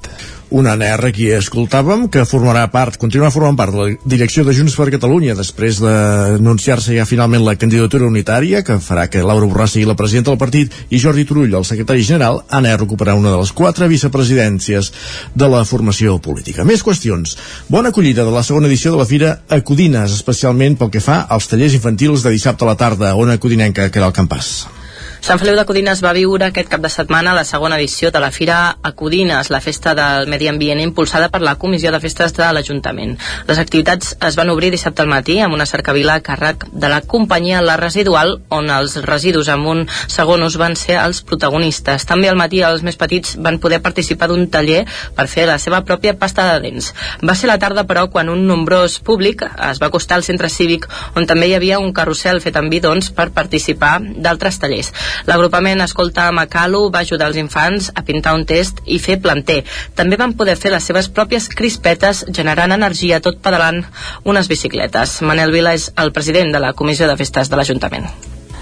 Una 0.54 0.76
NR 0.78 1.08
qui 1.10 1.24
escoltàvem, 1.34 2.04
que 2.06 2.22
formarà 2.22 2.68
part, 2.70 2.94
continuarà 3.02 3.32
formant 3.34 3.56
part 3.58 3.74
de 3.74 3.80
la 3.80 3.96
direcció 4.06 4.44
de 4.46 4.52
Junts 4.54 4.76
per 4.78 4.92
Catalunya 4.94 5.34
després 5.34 5.80
d'anunciar-se 5.82 6.94
ja 6.94 7.06
finalment 7.08 7.42
la 7.42 7.56
candidatura 7.58 8.06
unitària, 8.06 8.60
que 8.62 8.76
farà 8.78 9.08
que 9.10 9.24
Laura 9.26 9.48
Borràs 9.50 9.74
sigui 9.74 9.88
la 9.90 9.98
presidenta 9.98 10.30
del 10.30 10.38
partit, 10.38 10.70
i 10.94 11.02
Jordi 11.02 11.26
Turull, 11.26 11.50
el 11.50 11.66
secretari 11.66 12.06
general, 12.06 12.44
han 12.46 12.62
de 12.62 12.76
recuperar 12.78 13.18
una 13.18 13.34
de 13.34 13.42
les 13.42 13.50
quatre 13.50 13.90
vicepresidències 13.90 14.92
de 15.34 15.50
la 15.50 15.64
formació 15.66 16.20
política. 16.22 16.62
Més 16.62 16.86
qüestions. 16.86 17.34
Bona 17.66 17.90
acollida 17.90 18.22
de 18.22 18.30
la 18.30 18.46
segona 18.46 18.70
edició 18.70 18.94
de 18.94 19.02
la 19.02 19.10
Fira 19.10 19.40
Acudines, 19.50 20.14
especialment 20.14 20.78
pel 20.78 20.94
que 20.94 21.02
fa 21.02 21.24
als 21.26 21.50
tallers 21.50 21.74
infantils 21.74 22.22
de 22.22 22.38
dissabte 22.38 22.62
a 22.62 22.70
la 22.70 22.78
tarda, 22.78 23.16
on 23.18 23.34
acudinenca 23.34 23.90
que 23.90 23.98
era 23.98 24.14
el 24.14 24.14
campàs. 24.14 24.85
Sant 25.26 25.40
Feliu 25.42 25.56
de 25.58 25.64
Codines 25.66 25.98
va 26.04 26.12
viure 26.14 26.46
aquest 26.46 26.68
cap 26.70 26.78
de 26.84 26.86
setmana 26.86 27.32
la 27.34 27.42
segona 27.42 27.74
edició 27.80 28.12
de 28.14 28.20
la 28.22 28.28
Fira 28.30 28.76
Acudines, 28.86 29.48
la 29.50 29.58
festa 29.58 29.90
del 29.98 30.28
medi 30.30 30.46
ambient 30.46 30.78
impulsada 30.78 31.26
per 31.34 31.40
la 31.42 31.56
Comissió 31.58 31.90
de 31.90 31.98
Festes 31.98 32.36
de 32.36 32.46
l'Ajuntament. 32.54 33.16
Les 33.48 33.58
activitats 33.58 34.12
es 34.22 34.36
van 34.38 34.52
obrir 34.52 34.70
dissabte 34.70 35.02
al 35.02 35.10
matí 35.10 35.40
amb 35.42 35.56
una 35.56 35.66
cercavila 35.66 36.14
a 36.14 36.22
càrrec 36.22 36.68
de 36.70 36.90
la 36.92 37.00
companyia 37.02 37.64
La 37.66 37.74
Residual, 37.80 38.36
on 38.54 38.70
els 38.70 38.94
residus 39.02 39.50
amb 39.50 39.66
un 39.72 39.80
segon 40.06 40.44
ús 40.46 40.60
van 40.62 40.78
ser 40.78 41.00
els 41.02 41.24
protagonistes. 41.26 42.06
També 42.06 42.30
al 42.30 42.38
matí 42.38 42.62
els 42.62 42.86
més 42.86 42.94
petits 42.94 43.34
van 43.42 43.58
poder 43.58 43.82
participar 43.82 44.30
d'un 44.30 44.46
taller 44.46 44.84
per 45.18 45.26
fer 45.26 45.48
la 45.50 45.58
seva 45.58 45.82
pròpia 45.82 46.14
pasta 46.22 46.46
de 46.52 46.62
dents. 46.68 46.92
Va 47.26 47.34
ser 47.34 47.50
la 47.50 47.58
tarda, 47.58 47.82
però, 47.90 48.06
quan 48.14 48.30
un 48.30 48.46
nombrós 48.46 49.00
públic 49.02 49.42
es 49.42 49.82
va 49.82 49.90
acostar 49.90 50.20
al 50.20 50.28
centre 50.30 50.54
cívic, 50.54 50.86
on 51.18 51.26
també 51.26 51.50
hi 51.50 51.58
havia 51.58 51.82
un 51.82 51.90
carrusel 51.90 52.38
fet 52.46 52.62
amb 52.62 52.70
bidons 52.70 53.10
per 53.10 53.32
participar 53.34 53.96
d'altres 54.06 54.62
tallers. 54.62 54.94
L'agrupament 55.26 55.80
Escolta 55.84 56.28
Macalo 56.36 56.86
va 56.92 57.02
ajudar 57.06 57.30
els 57.30 57.40
infants 57.40 57.90
a 57.94 58.04
pintar 58.06 58.36
un 58.36 58.44
test 58.44 58.82
i 58.84 59.00
fer 59.02 59.18
planter. 59.22 59.62
També 59.96 60.20
van 60.20 60.36
poder 60.36 60.56
fer 60.60 60.74
les 60.74 60.84
seves 60.84 61.08
pròpies 61.08 61.48
crispetes 61.48 62.24
generant 62.28 62.76
energia 62.76 63.22
tot 63.24 63.40
pedalant 63.42 63.82
unes 64.24 64.48
bicicletes. 64.52 65.20
Manel 65.22 65.54
Vila 65.54 65.74
és 65.74 65.90
el 65.96 66.12
president 66.12 66.52
de 66.52 66.62
la 66.62 66.74
Comissió 66.76 67.08
de 67.08 67.16
Festes 67.16 67.50
de 67.50 67.56
l'Ajuntament. 67.56 68.08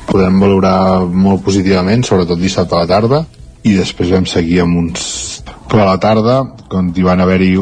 Podem 0.06 0.38
valorar 0.40 1.04
molt 1.08 1.42
positivament, 1.44 2.04
sobretot 2.04 2.38
dissabte 2.38 2.76
a 2.76 2.84
la 2.84 2.90
tarda, 2.90 3.25
i 3.64 3.75
després 3.78 4.12
vam 4.12 4.28
seguir 4.28 4.61
amb 4.64 4.78
uns... 4.84 5.42
Però 5.64 5.82
a 5.82 5.94
la 5.94 6.00
tarda, 6.00 6.42
quan 6.70 6.92
hi 6.94 7.02
van 7.02 7.23
haver-hi 7.25 7.54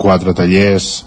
quatre 0.00 0.32
tallers 0.34 1.04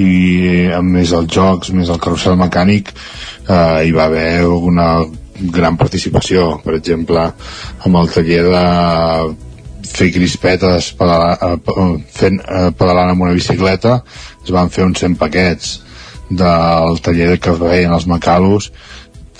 i 0.00 0.70
amb 0.72 0.94
més 0.96 1.10
els 1.16 1.28
jocs, 1.34 1.72
més 1.76 1.90
el 1.92 1.98
carrusel 2.00 2.38
mecànic, 2.40 2.92
eh, 2.94 3.88
hi 3.88 3.92
va 3.92 4.06
haver 4.06 4.46
una 4.46 4.92
gran 5.40 5.76
participació 5.80 6.60
per 6.64 6.76
exemple 6.76 7.22
amb 7.86 8.00
el 8.00 8.10
taller 8.12 8.42
de 8.48 8.64
fer 9.90 10.10
crispetes 10.14 10.92
pedalar, 10.98 11.38
eh, 11.42 11.90
fent, 12.14 12.40
eh, 12.40 12.70
pedalant 12.76 13.10
amb 13.14 13.26
una 13.26 13.36
bicicleta 13.36 14.00
es 14.44 14.50
van 14.54 14.70
fer 14.70 14.84
uns 14.84 15.00
100 15.00 15.18
paquets 15.18 15.78
del 16.30 17.00
taller 17.02 17.38
que 17.42 17.56
feien 17.58 17.92
els 17.92 18.06
macalos 18.06 18.70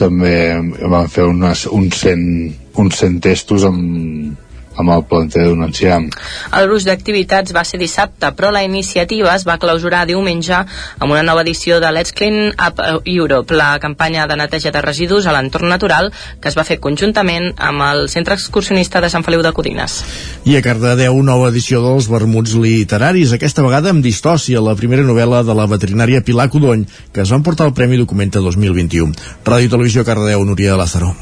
també 0.00 0.57
van 0.90 1.09
fer 1.12 1.26
unes, 1.28 1.66
uns, 1.66 2.00
100, 2.02 2.54
uns 2.80 3.02
100 3.02 3.21
testos 3.21 3.66
amb, 3.69 4.37
amb 4.80 4.94
el 4.96 5.04
planter 5.08 5.46
d'un 5.49 5.64
enciam. 5.66 6.08
El 6.56 6.68
gruix 6.68 6.87
d'activitats 6.88 7.54
va 7.56 7.64
ser 7.68 7.80
dissabte, 7.80 8.32
però 8.37 8.50
la 8.54 8.64
iniciativa 8.66 9.34
es 9.34 9.46
va 9.49 9.58
clausurar 9.62 10.06
diumenge 10.08 10.56
amb 10.56 11.10
una 11.10 11.22
nova 11.26 11.44
edició 11.46 11.80
de 11.80 11.92
Let's 11.92 12.14
Clean 12.16 12.52
Up 12.52 12.82
Europe, 13.04 13.54
la 13.54 13.78
campanya 13.80 14.26
de 14.26 14.37
neteja 14.40 14.72
de 14.75 14.82
residus 14.84 15.26
a 15.26 15.34
l'entorn 15.37 15.68
natural 15.68 16.10
que 16.40 16.50
es 16.50 16.58
va 16.58 16.66
fer 16.66 16.80
conjuntament 16.82 17.52
amb 17.56 17.84
el 17.87 18.08
Centre 18.12 18.34
Excursionista 18.34 19.00
de 19.00 19.10
Sant 19.12 19.25
Feliu 19.26 19.42
de 19.46 19.52
Codines. 19.56 20.00
I 20.44 20.56
a 20.58 20.62
Cardedeu, 20.64 21.20
nova 21.22 21.50
edició 21.52 21.82
dels 21.84 22.08
vermuts 22.10 22.54
literaris, 22.58 23.34
aquesta 23.37 23.64
vegada 23.66 23.92
amb 23.94 24.04
Distòcia, 24.04 24.62
la 24.64 24.76
primera 24.78 25.06
novel·la 25.06 25.42
de 25.46 25.56
la 25.56 25.68
veterinària 25.70 26.25
Pilar 26.25 26.49
Codony, 26.52 26.87
que 27.12 27.25
es 27.25 27.34
van 27.34 27.44
portar 27.46 27.68
el 27.68 27.76
Premi 27.76 28.00
Documenta 28.00 28.42
2021. 28.44 29.12
Ràdio 29.44 29.76
Televisió 29.76 30.06
Cardedeu, 30.06 30.44
Núria 30.44 30.72
de 30.72 30.80
Lázaro. 30.80 31.14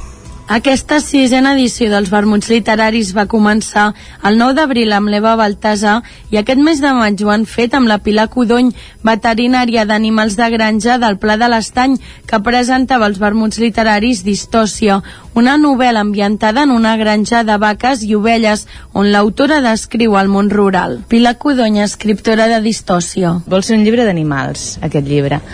Aquesta 0.49 0.97
sisena 1.05 1.51
edició 1.53 1.91
dels 1.93 2.09
vermuts 2.09 2.49
literaris 2.49 3.11
va 3.13 3.27
començar 3.29 3.91
el 4.25 4.39
9 4.41 4.55
d'abril 4.57 4.95
amb 4.97 5.11
l'Eva 5.13 5.35
Baltasar 5.37 5.99
i 6.33 6.39
aquest 6.41 6.63
mes 6.65 6.81
de 6.81 6.93
maig 6.97 7.21
ho 7.21 7.29
han 7.29 7.45
fet 7.45 7.77
amb 7.77 7.91
la 7.91 7.99
Pilar 8.01 8.31
Codony, 8.33 8.71
veterinària 9.05 9.85
d'animals 9.85 10.39
de 10.41 10.49
granja 10.55 10.97
del 11.03 11.19
Pla 11.21 11.37
de 11.37 11.51
l'Estany, 11.53 11.99
que 12.25 12.41
presentava 12.47 13.11
els 13.13 13.21
vermuts 13.21 13.61
literaris 13.61 14.25
d'Històcia, 14.25 15.03
una 15.37 15.59
novel·la 15.61 16.01
ambientada 16.07 16.65
en 16.65 16.73
una 16.73 16.97
granja 16.97 17.45
de 17.45 17.61
vaques 17.61 18.07
i 18.09 18.15
ovelles, 18.17 18.65
on 18.95 19.13
l'autora 19.13 19.61
descriu 19.61 20.17
el 20.17 20.33
món 20.33 20.49
rural. 20.49 21.03
Pilar 21.13 21.37
Codony, 21.37 21.83
escriptora 21.85 22.49
de 22.49 22.65
Distòcia. 22.65 23.37
Vol 23.45 23.69
ser 23.69 23.77
un 23.77 23.85
llibre 23.85 24.09
d'animals, 24.09 24.79
aquest 24.81 25.13
llibre 25.13 25.45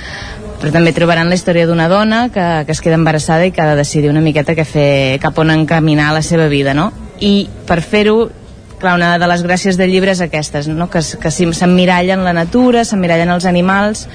però 0.64 0.72
també 0.72 0.94
trobaran 0.96 1.28
la 1.28 1.36
història 1.36 1.66
d'una 1.68 1.90
dona 1.92 2.30
que, 2.32 2.44
que 2.64 2.72
es 2.72 2.78
queda 2.80 2.96
embarassada 2.96 3.44
i 3.44 3.50
que 3.52 3.60
ha 3.60 3.66
de 3.68 3.76
decidir 3.76 4.08
una 4.08 4.22
miqueta 4.24 4.54
que 4.56 4.64
fer, 4.64 5.18
cap 5.20 5.36
on 5.36 5.50
encaminar 5.52 6.06
la 6.16 6.22
seva 6.24 6.46
vida, 6.48 6.72
no? 6.72 6.86
I 7.20 7.50
per 7.68 7.82
fer-ho 7.84 8.30
clar, 8.80 8.94
una 8.96 9.10
de 9.20 9.28
les 9.28 9.44
gràcies 9.44 9.76
del 9.76 9.92
llibre 9.92 10.14
és 10.16 10.22
aquestes, 10.24 10.70
no? 10.72 10.88
que, 10.88 11.02
que 11.20 11.32
s'emmirallen 11.34 12.24
la 12.24 12.32
natura, 12.32 12.86
s'emmirallen 12.88 13.34
els 13.36 13.44
animals, 13.44 14.06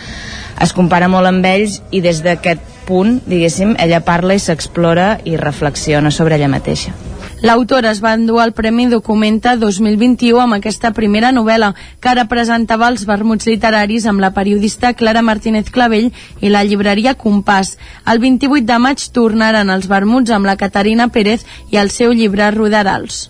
es 0.57 0.73
compara 0.73 1.05
molt 1.05 1.29
amb 1.29 1.45
ells 1.45 1.83
i 1.93 2.01
des 2.01 2.23
d'aquest 2.25 2.65
punt, 2.89 3.19
diguéssim, 3.29 3.75
ella 3.77 4.01
parla 4.01 4.33
i 4.33 4.41
s'explora 4.41 5.19
i 5.29 5.37
reflexiona 5.37 6.09
sobre 6.09 6.41
ella 6.41 6.49
mateixa. 6.49 6.97
L'autora 7.41 7.93
es 7.93 8.01
va 8.03 8.11
endur 8.17 8.41
el 8.43 8.51
Premi 8.51 8.89
Documenta 8.91 9.53
2021 9.55 10.41
amb 10.43 10.57
aquesta 10.57 10.91
primera 10.91 11.31
novel·la, 11.31 11.71
que 12.03 12.11
ara 12.11 12.25
presentava 12.27 12.89
els 12.91 13.05
vermuts 13.07 13.47
literaris 13.47 14.09
amb 14.11 14.19
la 14.19 14.33
periodista 14.35 14.91
Clara 14.93 15.23
Martínez 15.23 15.71
Clavell 15.71 16.11
i 16.41 16.51
la 16.51 16.65
llibreria 16.67 17.15
Compàs. 17.15 17.77
El 18.11 18.19
28 18.19 18.67
de 18.67 18.79
maig 18.83 19.05
tornaran 19.15 19.71
els 19.71 19.87
vermuts 19.87 20.35
amb 20.35 20.51
la 20.51 20.57
Caterina 20.59 21.07
Pérez 21.07 21.45
i 21.71 21.79
el 21.79 21.93
seu 21.95 22.11
llibre 22.11 22.51
Roderals. 22.51 23.29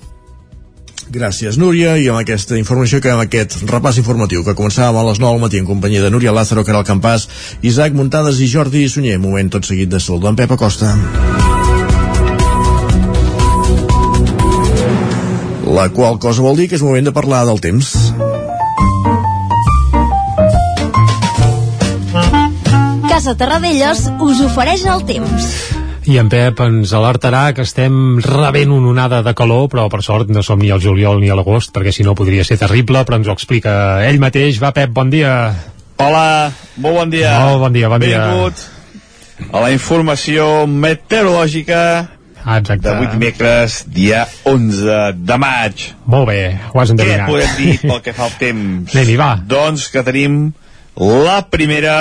Gràcies, 1.09 1.57
Núria, 1.57 1.95
i 1.97 2.09
amb 2.09 2.21
aquesta 2.21 2.57
informació 2.57 3.01
que 3.01 3.13
amb 3.13 3.23
aquest 3.23 3.59
repàs 3.69 3.97
informatiu 4.01 4.43
que 4.45 4.57
començàvem 4.57 4.97
a 5.01 5.05
les 5.09 5.21
9 5.21 5.37
al 5.37 5.45
matí 5.45 5.61
en 5.61 5.69
companyia 5.69 6.01
de 6.05 6.09
Núria 6.13 6.33
Lázaro, 6.33 6.65
Caral 6.65 6.85
Campàs, 6.85 7.27
Isaac 7.61 7.97
Muntades 7.97 8.41
i 8.41 8.49
Jordi 8.49 8.87
Sunyer. 8.89 9.17
Moment 9.21 9.53
tot 9.53 9.69
seguit 9.69 9.89
de 9.89 10.01
salut 10.01 10.29
en 10.29 10.37
Pep 10.37 10.57
Acosta. 10.57 10.93
La 15.79 15.87
qual 15.95 16.17
cosa 16.19 16.43
vol 16.43 16.57
dir 16.59 16.65
que 16.67 16.75
és 16.75 16.81
moment 16.83 17.05
de 17.07 17.11
parlar 17.15 17.45
del 17.47 17.61
temps. 17.63 17.87
Casa 23.07 23.37
Terradellos 23.39 24.01
us 24.19 24.41
ofereix 24.43 24.83
el 24.91 25.05
temps. 25.07 25.45
I 26.03 26.17
en 26.19 26.27
Pep 26.27 26.59
ens 26.65 26.91
alertarà 26.91 27.45
que 27.55 27.63
estem 27.63 28.19
rebent 28.25 28.75
una 28.75 28.91
onada 28.91 29.21
de 29.23 29.31
calor, 29.31 29.69
però 29.71 29.87
per 29.87 30.01
sort 30.03 30.27
no 30.35 30.43
som 30.43 30.59
ni 30.59 30.67
al 30.67 30.83
juliol 30.83 31.23
ni 31.23 31.31
a 31.31 31.39
l'agost, 31.39 31.71
perquè 31.71 31.95
si 31.95 32.03
no 32.03 32.11
podria 32.11 32.43
ser 32.43 32.59
terrible, 32.59 33.05
però 33.07 33.21
ens 33.21 33.31
ho 33.31 33.37
explica 33.39 34.03
ell 34.03 34.19
mateix. 34.19 34.59
Va, 34.59 34.75
Pep, 34.75 34.91
bon 34.91 35.15
dia. 35.15 35.31
Hola, 35.95 36.51
molt 36.75 37.05
bon 37.05 37.15
dia. 37.15 37.37
Molt 37.39 37.63
bon 37.63 37.79
dia, 37.79 37.87
bon 37.87 38.03
dia. 38.03 38.27
Benvingut 38.27 38.67
a 39.47 39.63
la 39.63 39.71
informació 39.71 40.67
meteorològica 40.67 42.18
Ah, 42.49 42.57
exacte. 42.57 42.81
d'avui 42.87 43.07
dimecres, 43.11 43.83
dia 43.93 44.23
11 44.49 45.11
de 45.15 45.37
maig. 45.37 45.83
Molt 46.09 46.27
bé, 46.31 46.39
ho 46.73 46.79
has 46.81 46.89
Què 46.89 46.95
endevinat. 46.95 47.27
podem 47.29 47.51
dir 47.59 47.75
pel 47.83 47.99
que 48.01 48.13
fa 48.17 48.23
al 48.25 48.33
temps? 48.39 48.95
Anem-hi, 48.95 49.17
va. 49.19 49.27
Doncs 49.45 49.85
que 49.93 50.01
tenim 50.07 50.39
la 50.97 51.43
primera 51.53 51.97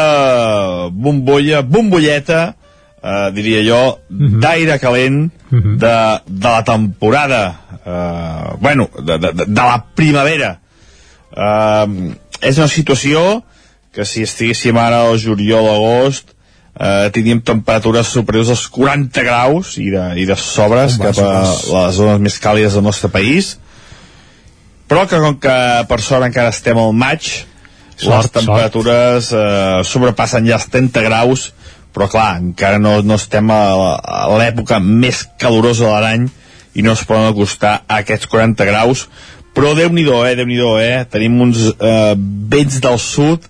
bombolla, 0.90 1.60
bombolleta, 1.62 2.54
eh, 3.02 3.30
diria 3.36 3.60
jo, 3.66 3.98
Mhm. 4.10 4.40
d'aire 4.40 4.78
calent 4.80 5.30
de, 5.50 5.96
de 6.26 6.48
la 6.48 6.62
temporada. 6.64 7.42
Eh, 7.84 8.56
bueno, 8.60 8.88
de, 8.98 9.18
de, 9.18 9.32
de, 9.32 9.46
la 9.54 9.84
primavera. 9.94 10.58
Eh, 11.36 12.16
és 12.40 12.56
una 12.58 12.68
situació 12.68 13.42
que 13.92 14.04
si 14.04 14.22
estiguéssim 14.22 14.76
ara 14.78 15.02
al 15.08 15.18
juliol 15.20 15.64
o 15.66 15.74
agost 15.74 16.34
eh, 16.78 17.10
tindríem 17.14 17.42
temperatures 17.44 18.14
superiors 18.14 18.52
als 18.54 18.64
40 18.72 19.26
graus 19.26 19.76
i 19.82 19.90
de, 19.94 20.04
i 20.22 20.26
de 20.28 20.36
sobres 20.38 20.96
Home, 20.96 21.10
cap 21.10 21.22
a 21.24 21.84
les 21.88 21.98
zones 21.98 22.22
més 22.22 22.38
càlides 22.42 22.78
del 22.78 22.86
nostre 22.86 23.10
país. 23.12 23.56
Però 24.88 25.04
que 25.04 25.20
com 25.20 25.36
que 25.42 25.58
per 25.90 26.00
sort 26.00 26.24
encara 26.24 26.54
estem 26.54 26.78
al 26.80 26.94
maig 26.96 27.44
Sort, 27.98 28.14
les 28.14 28.30
temperatures 28.30 29.32
eh, 29.34 29.80
sobrepassen 29.84 30.46
ja 30.46 30.54
els 30.56 30.68
30 30.70 31.02
graus 31.02 31.48
però 31.98 32.06
clar, 32.06 32.36
encara 32.38 32.78
no, 32.78 33.00
no 33.02 33.16
estem 33.18 33.48
a, 33.50 33.58
l'època 34.38 34.78
més 34.78 35.24
calorosa 35.40 35.88
de 35.88 36.00
l'any 36.04 36.28
i 36.78 36.84
no 36.86 36.94
es 36.94 37.02
poden 37.08 37.26
acostar 37.32 37.80
a 37.88 38.02
aquests 38.04 38.28
40 38.30 38.66
graus. 38.68 39.08
Però 39.56 39.72
Déu-n'hi-do, 39.74 40.20
eh, 40.28 40.36
déu 40.38 40.46
nhi 40.46 40.60
eh? 40.84 41.06
tenim 41.10 41.40
uns 41.42 41.64
eh, 41.72 42.14
vents 42.14 42.78
del 42.84 42.98
sud 43.02 43.48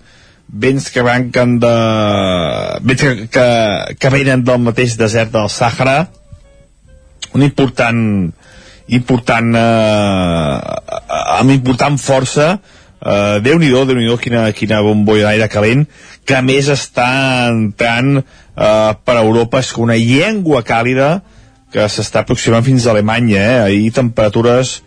vents 0.49 0.91
que 0.91 1.05
branquen 1.05 1.59
de... 1.61 1.75
vents 2.83 3.03
que, 3.03 3.29
que, 3.29 3.49
que 4.01 4.11
venen 4.15 4.45
del 4.45 4.63
mateix 4.65 4.97
desert 5.01 5.33
del 5.35 5.51
Sàhara. 5.53 6.09
Un 7.37 7.45
important 7.45 8.33
important 8.89 9.55
eh, 9.55 10.59
amb 11.39 11.53
important 11.53 11.99
força. 12.01 12.59
Uh, 12.99 13.39
Déu-n'hi-do, 13.39 13.85
déu 13.87 13.95
nhi 13.95 14.09
déu 14.09 14.17
quina, 14.19 14.41
quina 14.51 14.81
bombolla 14.83 15.29
d'aire 15.29 15.47
calent, 15.53 15.85
que 16.27 16.41
més 16.43 16.67
està 16.73 17.07
entrant 17.47 18.17
uh, 18.19 18.97
per 19.07 19.15
Europa, 19.21 19.61
és 19.63 19.71
una 19.79 19.95
llengua 19.95 20.65
càlida 20.67 21.21
que 21.71 21.87
s'està 21.87 22.25
aproximant 22.25 22.67
fins 22.67 22.89
a 22.89 22.91
Alemanya, 22.97 23.39
eh? 23.39 23.61
ahir 23.69 23.93
temperatures 23.95 24.81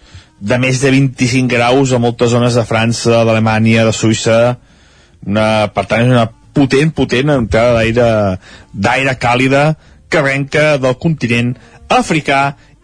de 0.44 0.58
més 0.60 0.82
de 0.84 0.92
25 0.92 1.48
graus 1.54 1.94
a 1.96 2.02
moltes 2.04 2.34
zones 2.36 2.60
de 2.60 2.66
França, 2.68 3.22
d'Alemanya, 3.24 3.88
de 3.88 3.96
Suïssa, 3.96 4.58
una, 5.28 5.70
per 5.74 5.86
tant 5.90 6.06
és 6.06 6.14
una 6.14 6.28
potent, 6.56 6.92
potent 6.96 7.34
entrada 7.36 7.78
d'aire 7.80 8.10
d'aire 8.74 9.16
càlida 9.20 9.64
que 10.12 10.20
arrenca 10.20 10.76
del 10.82 10.98
continent 11.00 11.54
africà 11.92 12.42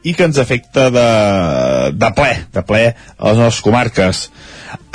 i 0.08 0.13
que 0.15 0.28
ens 0.28 0.38
afecta 0.39 0.88
de, 0.93 1.08
de 2.00 2.10
ple, 2.15 2.34
de 2.54 2.63
ple 2.63 2.84
a 2.93 3.32
les 3.32 3.39
nostres 3.41 3.63
comarques. 3.65 4.28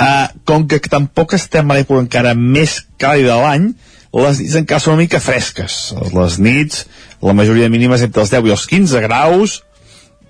Uh, 0.01 0.25
com 0.47 0.65
que 0.69 0.79
tampoc 0.89 1.35
estem 1.37 1.69
a 1.69 1.77
l'època 1.77 2.01
encara 2.01 2.33
més 2.37 2.79
càlida 3.01 3.35
de 3.35 3.43
l'any, 3.43 3.67
les 4.13 4.39
nits 4.41 4.57
encara 4.61 4.81
són 4.81 4.95
una 4.95 5.03
mica 5.03 5.21
fresques. 5.21 5.93
Les 6.13 6.39
nits, 6.41 6.85
la 7.21 7.35
majoria 7.37 7.69
mínimes 7.73 8.03
entre 8.05 8.23
els 8.25 8.33
10 8.33 8.49
i 8.49 8.55
els 8.55 8.65
15 8.69 9.05
graus, 9.05 9.59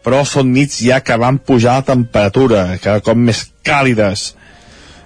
però 0.03 0.23
són 0.27 0.51
nits 0.55 0.81
ja 0.83 0.99
que 1.03 1.17
van 1.19 1.39
pujar 1.39 1.79
la 1.79 1.87
temperatura, 1.93 2.65
cada 2.83 3.03
cop 3.03 3.19
més 3.19 3.45
càlides. 3.63 4.33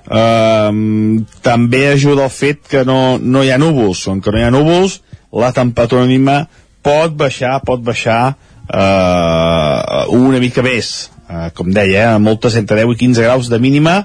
Um, 0.08 1.26
també 1.44 1.90
ajuda 1.92 2.24
el 2.24 2.32
fet 2.32 2.64
que 2.72 2.86
no, 2.88 3.18
no 3.20 3.44
hi 3.44 3.52
ha 3.52 3.60
núvols. 3.60 4.06
Com 4.08 4.22
que 4.24 4.32
no 4.32 4.40
hi 4.40 4.46
ha 4.48 4.54
núvols, 4.54 5.02
la 5.36 5.52
temperatura 5.56 6.08
mínima 6.08 6.46
pot 6.86 7.16
baixar, 7.20 7.58
pot 7.68 7.84
baixar 7.84 8.22
uh, 8.32 10.08
una 10.16 10.40
mica 10.44 10.64
més. 10.64 11.10
Uh, 11.28 11.50
com 11.52 11.74
deia, 11.76 12.14
eh, 12.14 12.20
moltes 12.24 12.56
entre 12.56 12.80
10 12.80 12.96
i 12.96 13.00
15 13.04 13.26
graus 13.26 13.52
de 13.52 13.60
mínima. 13.60 14.00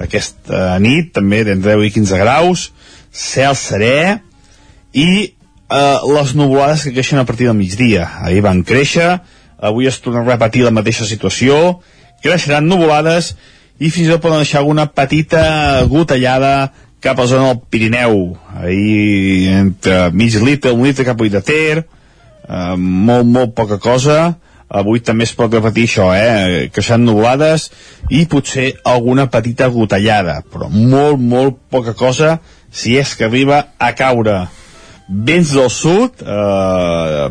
Aquesta 0.00 0.78
nit 0.80 1.12
també 1.14 1.42
d'entre 1.44 1.76
10 1.76 1.90
i 1.90 1.94
15 1.98 2.20
graus. 2.22 2.70
Cel 3.12 3.52
serè 3.58 4.20
i 4.96 5.08
uh, 5.68 6.00
les 6.14 6.32
nuvolades 6.38 6.86
que 6.86 6.94
creixen 6.96 7.20
a 7.20 7.26
partir 7.28 7.50
del 7.50 7.58
migdia. 7.58 8.08
Ahir 8.24 8.40
van 8.46 8.64
créixer, 8.64 9.18
avui 9.60 9.90
es 9.92 10.00
torna 10.00 10.24
a 10.24 10.30
repetir 10.32 10.64
la 10.64 10.72
mateixa 10.72 11.04
situació, 11.04 11.82
creixeran 12.24 12.64
nuvolades 12.64 13.34
i 13.78 13.90
fins 13.90 14.06
i 14.06 14.12
tot 14.12 14.22
poden 14.22 14.42
deixar 14.44 14.60
alguna 14.62 14.86
petita 14.86 15.82
gotellada 15.90 16.70
cap 17.04 17.18
a 17.18 17.26
la 17.26 17.28
zona 17.28 17.50
del 17.50 17.60
Pirineu. 17.70 18.36
Ahir 18.54 19.50
entre 19.58 20.10
mig 20.12 20.36
litre, 20.40 20.72
un 20.72 20.86
litre 20.86 21.04
cap 21.04 21.20
a 21.20 21.28
de 21.28 21.42
Ter 21.42 21.82
eh, 21.82 22.76
molt, 22.76 23.26
molt 23.26 23.54
poca 23.54 23.78
cosa. 23.78 24.36
Avui 24.74 25.02
també 25.04 25.26
es 25.28 25.34
pot 25.36 25.52
repetir 25.52 25.84
això 25.86 26.08
eh? 26.16 26.70
creixant 26.72 27.04
nuvolades 27.04 27.68
i 28.10 28.24
potser 28.26 28.72
alguna 28.88 29.28
petita 29.30 29.68
gotellada. 29.68 30.40
Però 30.50 30.70
molt, 30.72 31.20
molt 31.20 31.60
poca 31.70 31.94
cosa 31.94 32.38
si 32.74 32.96
és 32.98 33.14
que 33.14 33.28
arriba 33.28 33.60
a 33.78 33.92
caure. 33.94 34.46
Vents 35.06 35.52
del 35.52 35.68
sud 35.70 36.24
eh, 36.24 37.28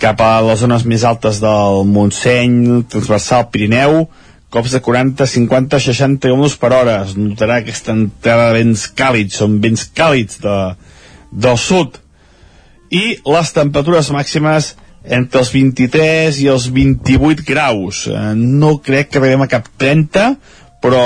cap 0.00 0.24
a 0.24 0.32
les 0.46 0.64
zones 0.64 0.86
més 0.88 1.04
altes 1.04 1.42
del 1.42 1.84
Montseny, 1.86 2.86
transversal 2.88 3.50
Pirineu, 3.52 4.06
cops 4.50 4.74
de 4.74 4.80
40, 4.82 5.26
50, 5.26 5.78
60 5.80 6.20
km 6.26 6.50
per 6.60 6.72
hora. 6.74 7.00
Es 7.06 7.16
notarà 7.16 7.60
aquesta 7.60 7.94
entrada 7.94 8.50
de 8.50 8.58
vents 8.58 8.86
càlids, 8.98 9.38
són 9.40 9.58
vents 9.62 9.86
càlids 9.96 10.40
de, 10.42 10.56
del 11.30 11.58
sud. 11.58 12.00
I 12.90 13.20
les 13.22 13.52
temperatures 13.54 14.10
màximes 14.10 14.74
entre 15.06 15.40
els 15.40 15.52
23 15.54 16.42
i 16.42 16.48
els 16.50 16.66
28 16.74 17.46
graus. 17.46 18.04
Eh, 18.10 18.32
no 18.36 18.76
crec 18.84 19.12
que 19.12 19.22
arribem 19.22 19.46
a 19.46 19.50
cap 19.50 19.70
30, 19.80 20.34
però 20.82 21.04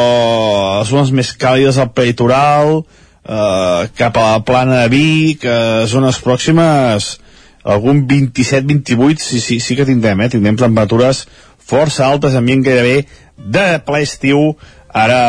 les 0.81 0.91
zones 0.91 1.13
més 1.15 1.35
càlides 1.37 1.79
al 1.79 1.93
peritoral, 1.93 2.81
eh, 2.81 3.93
cap 4.01 4.17
a 4.17 4.31
la 4.33 4.45
plana 4.49 4.83
de 4.83 4.89
Vic, 4.89 5.45
eh, 5.45 5.85
zones 5.87 6.19
pròximes, 6.25 7.19
algun 7.65 8.07
27-28 8.09 9.21
sí, 9.21 9.41
sí, 9.41 9.61
sí 9.61 9.77
que 9.77 9.87
tindrem, 9.89 10.21
eh? 10.21 10.29
tindrem 10.29 10.57
temperatures 10.57 11.25
força 11.65 12.07
altes, 12.07 12.35
ambient 12.37 12.65
gairebé 12.65 13.05
de 13.39 13.67
ple 13.87 14.03
estiu 14.05 14.55
ara 14.95 15.21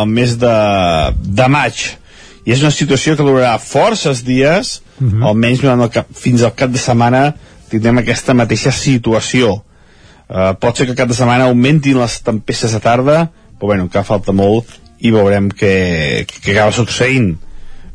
al 0.00 0.08
mes 0.08 0.36
de, 0.40 0.56
de 1.16 1.46
maig. 1.48 1.84
I 2.44 2.52
és 2.52 2.60
una 2.60 2.72
situació 2.74 3.16
que 3.16 3.24
durarà 3.24 3.56
forces 3.58 4.22
dies 4.24 4.82
uh 5.00 5.06
-huh. 5.06 5.28
almenys 5.28 5.60
durant 5.60 5.80
el 5.80 5.90
cap, 5.90 6.06
fins 6.12 6.42
al 6.42 6.54
cap 6.54 6.70
de 6.70 6.78
setmana 6.78 7.34
tindrem 7.70 7.98
aquesta 7.98 8.34
mateixa 8.34 8.70
situació. 8.70 9.62
Uh, 10.28 10.52
pot 10.60 10.76
ser 10.76 10.86
que 10.86 10.94
cap 10.94 11.08
de 11.08 11.14
setmana 11.14 11.44
augmentin 11.44 11.98
les 12.00 12.20
tempestes 12.22 12.72
de 12.72 12.80
tarda 12.80 13.30
però 13.58 13.66
bueno, 13.66 13.84
encara 13.84 14.04
falta 14.04 14.32
molt 14.32 14.68
i 15.00 15.10
veurem 15.14 15.50
què, 15.52 16.24
què 16.28 16.52
acaba 16.52 16.72
succeint. 16.72 17.34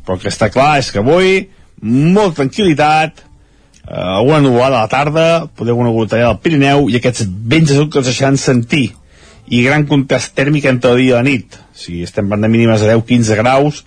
Però 0.05 0.17
el 0.17 0.21
que 0.23 0.31
està 0.31 0.49
clar 0.53 0.79
és 0.79 0.91
que 0.93 1.01
avui 1.01 1.49
molta 1.81 2.41
tranquil·litat 2.41 3.21
eh, 3.21 3.93
alguna 3.93 4.41
nuvolada 4.41 4.79
a 4.79 4.85
la 4.85 4.91
tarda, 4.91 5.25
poder 5.47 5.75
alguna 5.75 5.93
gotellada 5.95 6.33
al 6.33 6.41
Pirineu 6.43 6.89
i 6.89 6.97
aquests 6.99 7.27
vents 7.27 7.71
que 7.71 8.01
els 8.01 8.09
deixaran 8.09 8.37
sentir 8.37 8.89
i 9.49 9.63
gran 9.65 9.85
contrast 9.89 10.35
tèrmic 10.37 10.65
entre 10.69 10.91
el 10.93 10.97
dia 11.01 11.13
i 11.13 11.17
la 11.17 11.23
nit. 11.25 11.55
O 11.57 11.77
sigui, 11.79 12.03
estem 12.05 12.27
parlant 12.29 12.45
de 12.47 12.51
mínimes 12.53 12.81
de 12.81 12.91
10-15 12.95 13.37
graus 13.41 13.83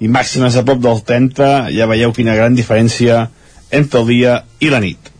i 0.00 0.08
màximes 0.12 0.56
a 0.58 0.64
prop 0.66 0.80
del 0.84 1.02
30, 1.06 1.70
ja 1.72 1.86
veieu 1.88 2.12
quina 2.12 2.34
gran 2.36 2.54
diferència 2.58 3.28
entre 3.70 4.00
el 4.02 4.06
dia 4.10 4.40
i 4.60 4.68
la 4.72 4.80
nit. 4.82 5.12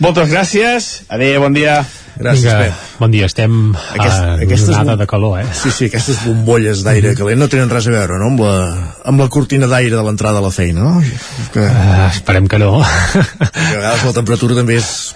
Moltes 0.00 0.30
gràcies, 0.32 0.86
adeu, 1.12 1.40
bon 1.42 1.52
dia. 1.56 1.80
Gràcies, 2.20 2.42
Vinga, 2.44 2.58
Pep. 2.66 3.00
bon 3.00 3.10
dia, 3.12 3.26
estem 3.30 3.52
Aquest- 3.74 4.22
a 4.24 4.34
aquestes 4.44 4.68
una 4.68 4.80
onada 4.80 4.92
bom- 4.92 4.98
de 5.00 5.06
calor, 5.06 5.40
eh? 5.40 5.46
Sí, 5.56 5.70
sí, 5.70 5.86
aquestes 5.86 6.18
bombolles 6.26 6.82
d'aire 6.84 7.14
calent 7.16 7.38
no 7.38 7.48
tenen 7.48 7.70
res 7.70 7.86
a 7.88 7.90
veure, 7.94 8.18
no?, 8.20 8.26
amb 8.26 8.40
la, 8.40 8.56
amb 9.08 9.20
la 9.20 9.28
cortina 9.28 9.66
d'aire 9.66 9.96
de 9.96 10.02
l'entrada 10.04 10.38
a 10.38 10.44
la 10.44 10.50
feina, 10.50 10.80
no? 10.84 11.02
Que, 11.54 11.60
Uh, 11.60 12.08
esperem 12.10 12.48
que 12.48 12.58
no. 12.58 12.82
que 12.82 13.20
a 13.56 13.76
vegades 13.76 14.04
la 14.04 14.12
temperatura 14.12 14.54
també 14.58 14.76
és 14.76 15.14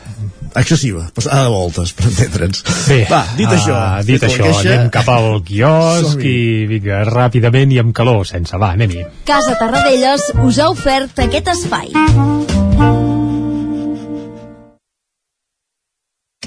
excessiva, 0.57 1.07
passada 1.15 1.45
de 1.47 1.53
voltes, 1.55 1.93
per 1.97 2.07
entendre'ns. 2.11 2.63
Bé, 2.89 3.01
Va, 3.11 3.23
dit 3.39 3.49
ah, 3.49 3.57
això, 3.57 3.79
dit 4.07 4.23
això, 4.23 4.45
queixa, 4.47 4.75
anem 4.75 4.93
cap 4.95 5.11
al 5.13 5.41
quiosc 5.47 6.23
i 6.25 6.65
vinga, 6.71 7.03
ràpidament 7.11 7.75
i 7.75 7.81
amb 7.83 7.95
calor, 7.97 8.25
sense, 8.29 8.57
va, 8.61 8.75
anem-hi. 8.79 9.05
Casa 9.29 9.57
Tarradellas 9.61 10.31
us 10.45 10.61
ha 10.63 10.71
ofert 10.73 11.25
aquest 11.27 11.53
espai. 11.57 11.93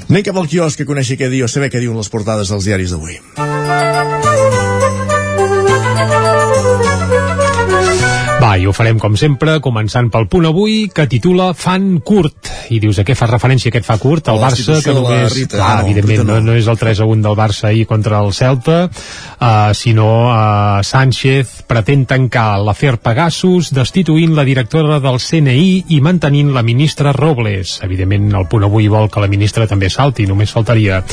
Anem 0.08 0.24
cap 0.24 0.38
al 0.40 0.48
quiosc 0.48 0.80
que 0.80 0.88
coneixi 0.88 1.20
què 1.20 1.28
diu, 1.32 1.50
saber 1.52 1.68
què 1.74 1.84
diuen 1.84 2.00
les 2.00 2.12
portades 2.12 2.54
dels 2.54 2.70
diaris 2.70 2.96
d'avui. 2.96 3.20
I 8.58 8.66
ho 8.68 8.74
farem 8.76 8.98
com 9.02 9.16
sempre, 9.20 9.58
començant 9.64 10.10
pel 10.14 10.28
punt 10.32 10.48
avui, 10.50 10.88
que 10.94 11.06
titula 11.10 11.52
Fan 11.58 12.00
curt. 12.06 12.50
I 12.74 12.80
dius, 12.84 13.00
a 13.00 13.06
què 13.08 13.16
fa 13.18 13.30
referència 13.30 13.72
aquest 13.72 13.86
fa 13.88 13.98
curt? 14.02 14.32
El 14.34 14.42
Barça, 14.42 14.80
que 14.84 14.96
només... 14.96 15.32
Rita, 15.34 15.58
Clar, 15.60 15.70
no, 15.80 15.86
evidentment, 15.88 16.22
Rita 16.24 16.28
no. 16.28 16.40
no. 16.42 16.52
no 16.52 16.58
és 16.58 16.68
el 16.68 16.80
3 16.82 17.02
a 17.04 17.08
1 17.08 17.26
del 17.26 17.38
Barça 17.38 17.70
ahir 17.70 17.86
contra 17.90 18.22
el 18.26 18.34
Celta, 18.34 18.78
uh, 18.88 19.74
sinó 19.78 20.10
uh, 20.32 20.82
Sánchez 20.84 21.64
pretén 21.70 22.06
tancar 22.10 22.58
l'afer 22.64 22.96
Pegasus, 23.04 23.72
destituint 23.76 24.36
la 24.38 24.46
directora 24.48 25.00
del 25.04 25.22
CNI 25.22 25.94
i 25.94 26.02
mantenint 26.04 26.52
la 26.56 26.66
ministra 26.66 27.14
Robles. 27.16 27.78
Evidentment, 27.86 28.32
el 28.42 28.50
punt 28.52 28.68
avui 28.68 28.90
vol 28.92 29.12
que 29.14 29.24
la 29.24 29.32
ministra 29.32 29.68
també 29.70 29.92
salti, 29.94 30.28
només 30.28 30.54
faltaria. 30.54 31.04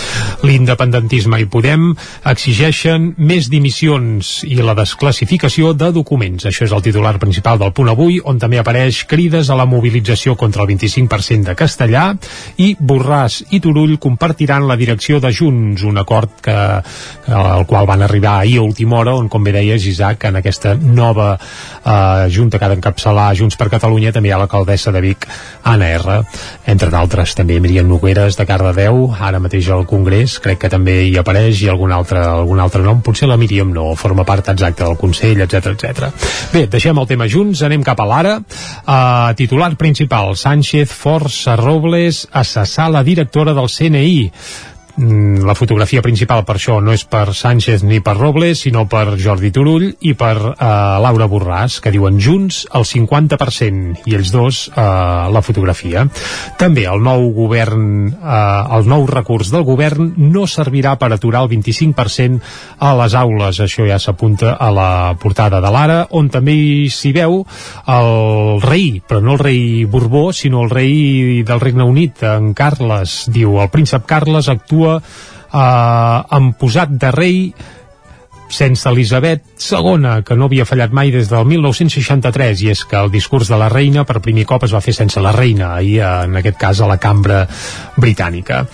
L'independentisme 0.46 1.42
i 1.42 1.48
Podem 1.54 1.92
exigeixen 2.26 3.12
més 3.18 3.50
dimissions 3.52 4.40
i 4.48 4.59
la 4.59 4.74
desclassificació 4.78 5.74
de 5.78 5.92
documents. 5.94 6.48
Això 6.48 6.66
és 6.66 6.74
el 6.74 6.83
titular 6.83 7.14
principal 7.18 7.34
del 7.42 7.73
punt 7.73 7.90
avui, 7.90 8.20
on 8.23 8.38
també 8.38 8.59
apareix 8.61 9.05
crides 9.09 9.51
a 9.51 9.57
la 9.59 9.66
mobilització 9.66 10.35
contra 10.37 10.62
el 10.62 10.68
25% 10.70 11.51
de 11.51 11.55
castellà 11.59 12.05
i 12.62 12.75
Borràs 12.79 13.40
i 13.51 13.61
Turull 13.61 13.99
compartiran 13.99 14.68
la 14.68 14.77
direcció 14.77 15.20
de 15.20 15.33
Junts, 15.33 15.83
un 15.83 15.99
acord 15.99 16.31
que, 16.42 16.55
al 16.55 17.66
qual 17.66 17.87
van 17.87 18.03
arribar 18.03 18.38
ahir 18.40 18.59
a 18.59 18.62
última 18.62 18.99
hora, 18.99 19.14
on, 19.14 19.29
com 19.29 19.44
bé 19.44 19.53
deies, 19.53 19.87
Isaac, 19.87 20.25
en 20.29 20.37
aquesta 20.40 20.75
nova 20.75 21.35
eh, 21.38 22.29
junta 22.31 22.59
que 22.59 22.64
ha 22.64 22.73
d'encapçalar 22.73 23.35
Junts 23.37 23.59
per 23.61 23.70
Catalunya 23.73 24.12
també 24.12 24.31
hi 24.31 24.35
ha 24.35 24.40
l'alcaldessa 24.40 24.92
de 24.94 25.03
Vic, 25.05 25.27
Anna 25.64 25.90
R. 25.99 26.20
Entre 26.70 26.90
d'altres, 26.90 27.35
també 27.35 27.59
Miriam 27.61 27.88
Nogueres 27.88 28.38
de 28.38 28.47
Cardedeu, 28.49 29.09
ara 29.18 29.42
mateix 29.42 29.68
al 29.70 29.87
Congrés, 29.90 30.38
crec 30.44 30.62
que 30.64 30.73
també 30.73 31.01
hi 31.09 31.16
apareix, 31.20 31.62
i 31.62 31.70
algun 31.73 31.92
altre, 31.92 32.23
algun 32.25 32.61
altre 32.62 32.83
nom, 32.85 33.03
potser 33.05 33.29
la 33.29 33.38
Míriam 33.40 33.73
no, 33.75 33.90
forma 33.99 34.25
part 34.25 34.49
exacta 34.55 34.87
del 34.87 34.99
Consell, 35.01 35.42
etc 35.44 35.75
etc. 35.75 36.11
Bé, 36.53 36.66
deixem 36.70 36.99
el 36.99 37.09
tema 37.11 37.23
junts, 37.30 37.62
anem 37.66 37.84
cap 37.87 38.00
a 38.00 38.06
l'ara. 38.08 38.34
Uh, 38.40 39.32
titular 39.38 39.72
principal, 39.80 40.34
Sánchez 40.37 40.92
força 40.92 41.56
Robles 41.60 42.24
a 42.32 42.44
cessar 42.44 42.90
la 42.92 43.04
directora 43.06 43.54
del 43.56 43.70
CNI 43.70 44.30
la 44.96 45.54
fotografia 45.59 46.02
principal 46.02 46.44
per 46.46 46.54
això 46.54 46.76
no 46.83 46.92
és 46.94 47.02
per 47.11 47.35
Sánchez 47.35 47.83
ni 47.83 47.98
per 48.04 48.14
Robles, 48.14 48.61
sinó 48.62 48.85
per 48.87 49.16
Jordi 49.18 49.50
Turull 49.50 49.88
i 50.07 50.12
per 50.14 50.37
eh, 50.37 50.68
Laura 51.02 51.26
Borràs, 51.30 51.80
que 51.83 51.90
diuen 51.94 52.20
junts 52.22 52.62
el 52.74 52.87
50% 52.87 54.04
i 54.07 54.14
ells 54.14 54.30
dos 54.35 54.61
eh, 54.70 54.85
la 55.35 55.42
fotografia. 55.42 56.04
També 56.61 56.87
el 56.87 57.02
nou 57.02 57.26
govern, 57.35 58.12
eh, 58.14 58.76
el 58.78 58.87
nou 58.90 59.09
recurs 59.11 59.50
del 59.50 59.66
govern 59.66 60.12
no 60.30 60.46
servirà 60.46 60.94
per 61.00 61.11
aturar 61.12 61.42
el 61.44 61.50
25% 61.57 62.38
a 62.78 62.94
les 63.02 63.18
aules. 63.18 63.61
Això 63.64 63.88
ja 63.88 63.98
s'apunta 63.98 64.54
a 64.54 64.70
la 64.70 64.90
portada 65.18 65.61
de 65.64 65.74
l'Ara, 65.74 66.00
on 66.14 66.30
també 66.30 66.54
s'hi 66.92 67.11
veu 67.16 67.40
el 67.90 68.62
rei, 68.62 69.02
però 69.02 69.20
no 69.24 69.35
el 69.35 69.42
rei 69.42 69.85
Borbó, 69.90 70.28
sinó 70.33 70.62
el 70.62 70.70
rei 70.70 71.42
del 71.42 71.61
Regne 71.61 71.83
Unit, 71.83 72.22
en 72.22 72.52
Carles, 72.54 73.24
diu, 73.35 73.59
el 73.59 73.72
príncep 73.74 74.07
Carles 74.07 74.48
actua 74.52 74.84
eh, 74.92 76.18
en 76.38 76.53
posat 76.59 76.94
de 77.01 77.11
rei 77.14 77.38
sense 78.55 78.88
Elisabet 78.88 79.43
II, 79.59 80.23
que 80.25 80.37
no 80.38 80.47
havia 80.47 80.67
fallat 80.69 80.95
mai 80.95 81.11
des 81.11 81.29
del 81.31 81.47
1963, 81.51 82.62
i 82.62 82.71
és 82.71 82.85
que 82.87 82.99
el 83.01 83.11
discurs 83.11 83.51
de 83.51 83.59
la 83.59 83.69
reina 83.73 84.05
per 84.07 84.23
primer 84.23 84.47
cop 84.47 84.64
es 84.67 84.75
va 84.75 84.83
fer 84.85 84.95
sense 84.95 85.21
la 85.23 85.33
reina, 85.35 85.75
ahir 85.75 86.01
en 86.07 86.38
aquest 86.38 86.59
cas 86.61 86.81
a 86.81 86.88
la 86.90 87.01
cambra 87.03 87.45
britànica. 87.99 88.64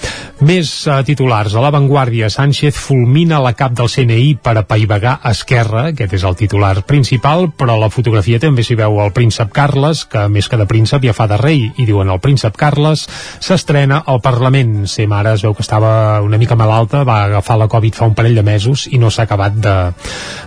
Més 0.44 0.70
uh, 0.88 1.00
titulars. 1.04 1.54
A 1.56 1.64
l'avantguàrdia, 1.64 2.30
Sánchez 2.32 2.76
fulmina 2.80 3.40
la 3.42 3.54
cap 3.56 3.74
del 3.76 3.90
CNI 3.92 4.36
per 4.42 4.54
apaivagar 4.60 5.18
Esquerra, 5.30 5.88
aquest 5.90 6.16
és 6.16 6.24
el 6.28 6.36
titular 6.36 6.74
principal, 6.88 7.48
però 7.56 7.76
la 7.80 7.90
fotografia 7.92 8.40
també 8.40 8.64
s'hi 8.64 8.76
veu 8.78 9.00
el 9.04 9.12
príncep 9.16 9.52
Carles, 9.56 10.04
que 10.10 10.26
més 10.32 10.48
que 10.48 10.60
de 10.60 10.68
príncep 10.68 11.04
ja 11.08 11.16
fa 11.16 11.28
de 11.30 11.40
rei, 11.40 11.66
i 11.76 11.88
diuen 11.88 12.12
el 12.12 12.20
príncep 12.20 12.56
Carles 12.60 13.06
s'estrena 13.40 14.02
al 14.06 14.20
Parlament. 14.24 14.84
Ser 14.90 15.08
mare 15.10 15.34
es 15.36 15.44
veu 15.44 15.56
que 15.56 15.64
estava 15.64 16.20
una 16.24 16.40
mica 16.40 16.56
malalta, 16.56 17.04
va 17.08 17.22
agafar 17.24 17.58
la 17.60 17.68
Covid 17.70 17.96
fa 17.96 18.08
un 18.08 18.16
parell 18.16 18.36
de 18.36 18.44
mesos 18.46 18.86
i 18.90 19.00
no 19.00 19.10
s'ha 19.12 19.28
acabat 19.28 19.56
de, 19.56 19.69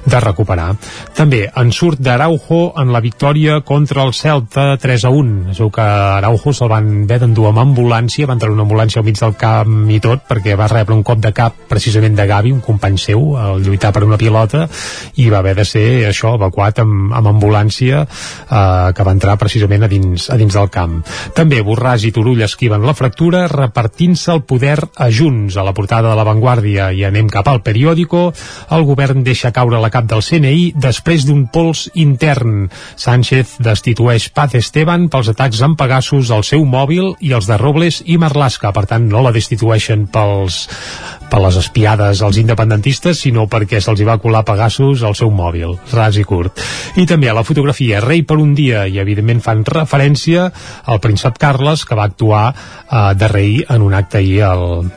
de 0.06 0.20
recuperar. 0.20 0.74
També 1.16 1.46
en 1.48 1.72
surt 1.72 2.02
d'Araujo 2.04 2.74
en 2.80 2.92
la 2.94 3.02
victòria 3.04 3.62
contra 3.66 4.04
el 4.04 4.14
Celta 4.14 4.78
3 4.82 5.06
a 5.08 5.12
1. 5.14 5.52
Es 5.54 5.62
veu 5.62 5.72
que 5.72 5.84
Araujo 5.84 6.54
se'l 6.54 6.72
van 6.72 6.90
haver 7.04 7.20
d'endur 7.24 7.48
amb 7.50 7.62
ambulància, 7.64 8.28
va 8.28 8.36
entrar 8.36 8.52
una 8.52 8.66
ambulància 8.68 9.00
al 9.02 9.08
mig 9.08 9.20
del 9.20 9.36
camp 9.40 9.90
i 9.92 10.00
tot, 10.04 10.26
perquè 10.30 10.58
va 10.60 10.68
rebre 10.72 10.96
un 10.96 11.04
cop 11.08 11.22
de 11.24 11.32
cap 11.36 11.56
precisament 11.70 12.18
de 12.18 12.28
Gavi, 12.28 12.52
un 12.52 12.62
company 12.64 12.98
seu, 13.00 13.36
al 13.40 13.64
lluitar 13.64 13.94
per 13.94 14.04
una 14.04 14.20
pilota, 14.20 14.68
i 15.16 15.30
va 15.32 15.40
haver 15.40 15.56
de 15.62 15.66
ser 15.68 15.86
això, 16.10 16.36
evacuat 16.36 16.84
amb, 16.84 17.14
amb 17.14 17.32
ambulància 17.34 18.04
eh, 18.04 18.92
que 18.96 19.08
va 19.08 19.16
entrar 19.16 19.38
precisament 19.42 19.84
a 19.86 19.92
dins, 19.92 20.30
a 20.30 20.38
dins 20.40 20.54
del 20.54 20.70
camp. 20.74 21.00
També 21.36 21.62
Borràs 21.64 22.08
i 22.08 22.12
Turull 22.16 22.44
esquiven 22.44 22.86
la 22.86 22.96
fractura 22.98 23.46
repartint-se 23.52 24.34
el 24.34 24.44
poder 24.50 24.80
a 24.96 25.10
Junts. 25.12 25.58
A 25.58 25.64
la 25.64 25.74
portada 25.76 26.10
de 26.10 26.18
l'avantguàrdia 26.18 26.92
i 26.92 27.04
anem 27.08 27.30
cap 27.32 27.48
al 27.48 27.62
periòdico, 27.64 28.26
el 28.74 28.86
govern 28.88 29.03
govern 29.04 29.24
deixa 29.24 29.52
caure 29.52 29.82
la 29.84 29.90
cap 29.92 30.06
del 30.08 30.22
CNI 30.24 30.78
després 30.80 31.26
d'un 31.28 31.42
pols 31.52 31.90
intern. 32.00 32.70
Sánchez 32.96 33.58
destitueix 33.60 34.30
Paz 34.32 34.56
Esteban 34.56 35.10
pels 35.12 35.28
atacs 35.34 35.60
amb 35.66 35.76
Pegasus 35.80 36.32
al 36.32 36.46
seu 36.48 36.64
mòbil 36.64 37.12
i 37.20 37.34
els 37.36 37.50
de 37.50 37.58
Robles 37.60 38.00
i 38.08 38.16
Marlaska. 38.18 38.72
Per 38.72 38.86
tant, 38.88 39.10
no 39.12 39.26
la 39.26 39.34
destitueixen 39.36 40.08
pels, 40.08 40.62
per 41.28 41.42
les 41.44 41.60
espiades 41.60 42.24
als 42.24 42.40
independentistes, 42.40 43.20
sinó 43.26 43.44
perquè 43.52 43.84
se'ls 43.84 44.06
va 44.08 44.20
colar 44.24 44.46
Pegasus 44.48 45.04
al 45.04 45.20
seu 45.20 45.34
mòbil, 45.36 45.76
ras 45.92 46.16
i 46.16 46.24
curt. 46.24 46.64
I 46.96 47.08
també 47.10 47.28
a 47.28 47.36
la 47.36 47.44
fotografia 47.44 48.00
Rei 48.00 48.24
per 48.24 48.40
un 48.40 48.56
dia, 48.56 48.88
i 48.88 49.04
evidentment 49.04 49.44
fan 49.44 49.68
referència 49.68 50.48
al 50.86 51.04
príncep 51.04 51.44
Carles, 51.44 51.84
que 51.84 52.00
va 52.00 52.08
actuar 52.08 52.54
eh, 52.54 53.08
de 53.20 53.34
rei 53.36 53.64
en 53.68 53.84
un 53.84 54.00
acte 54.00 54.24
ahir 54.24 54.44
al, 54.48 54.94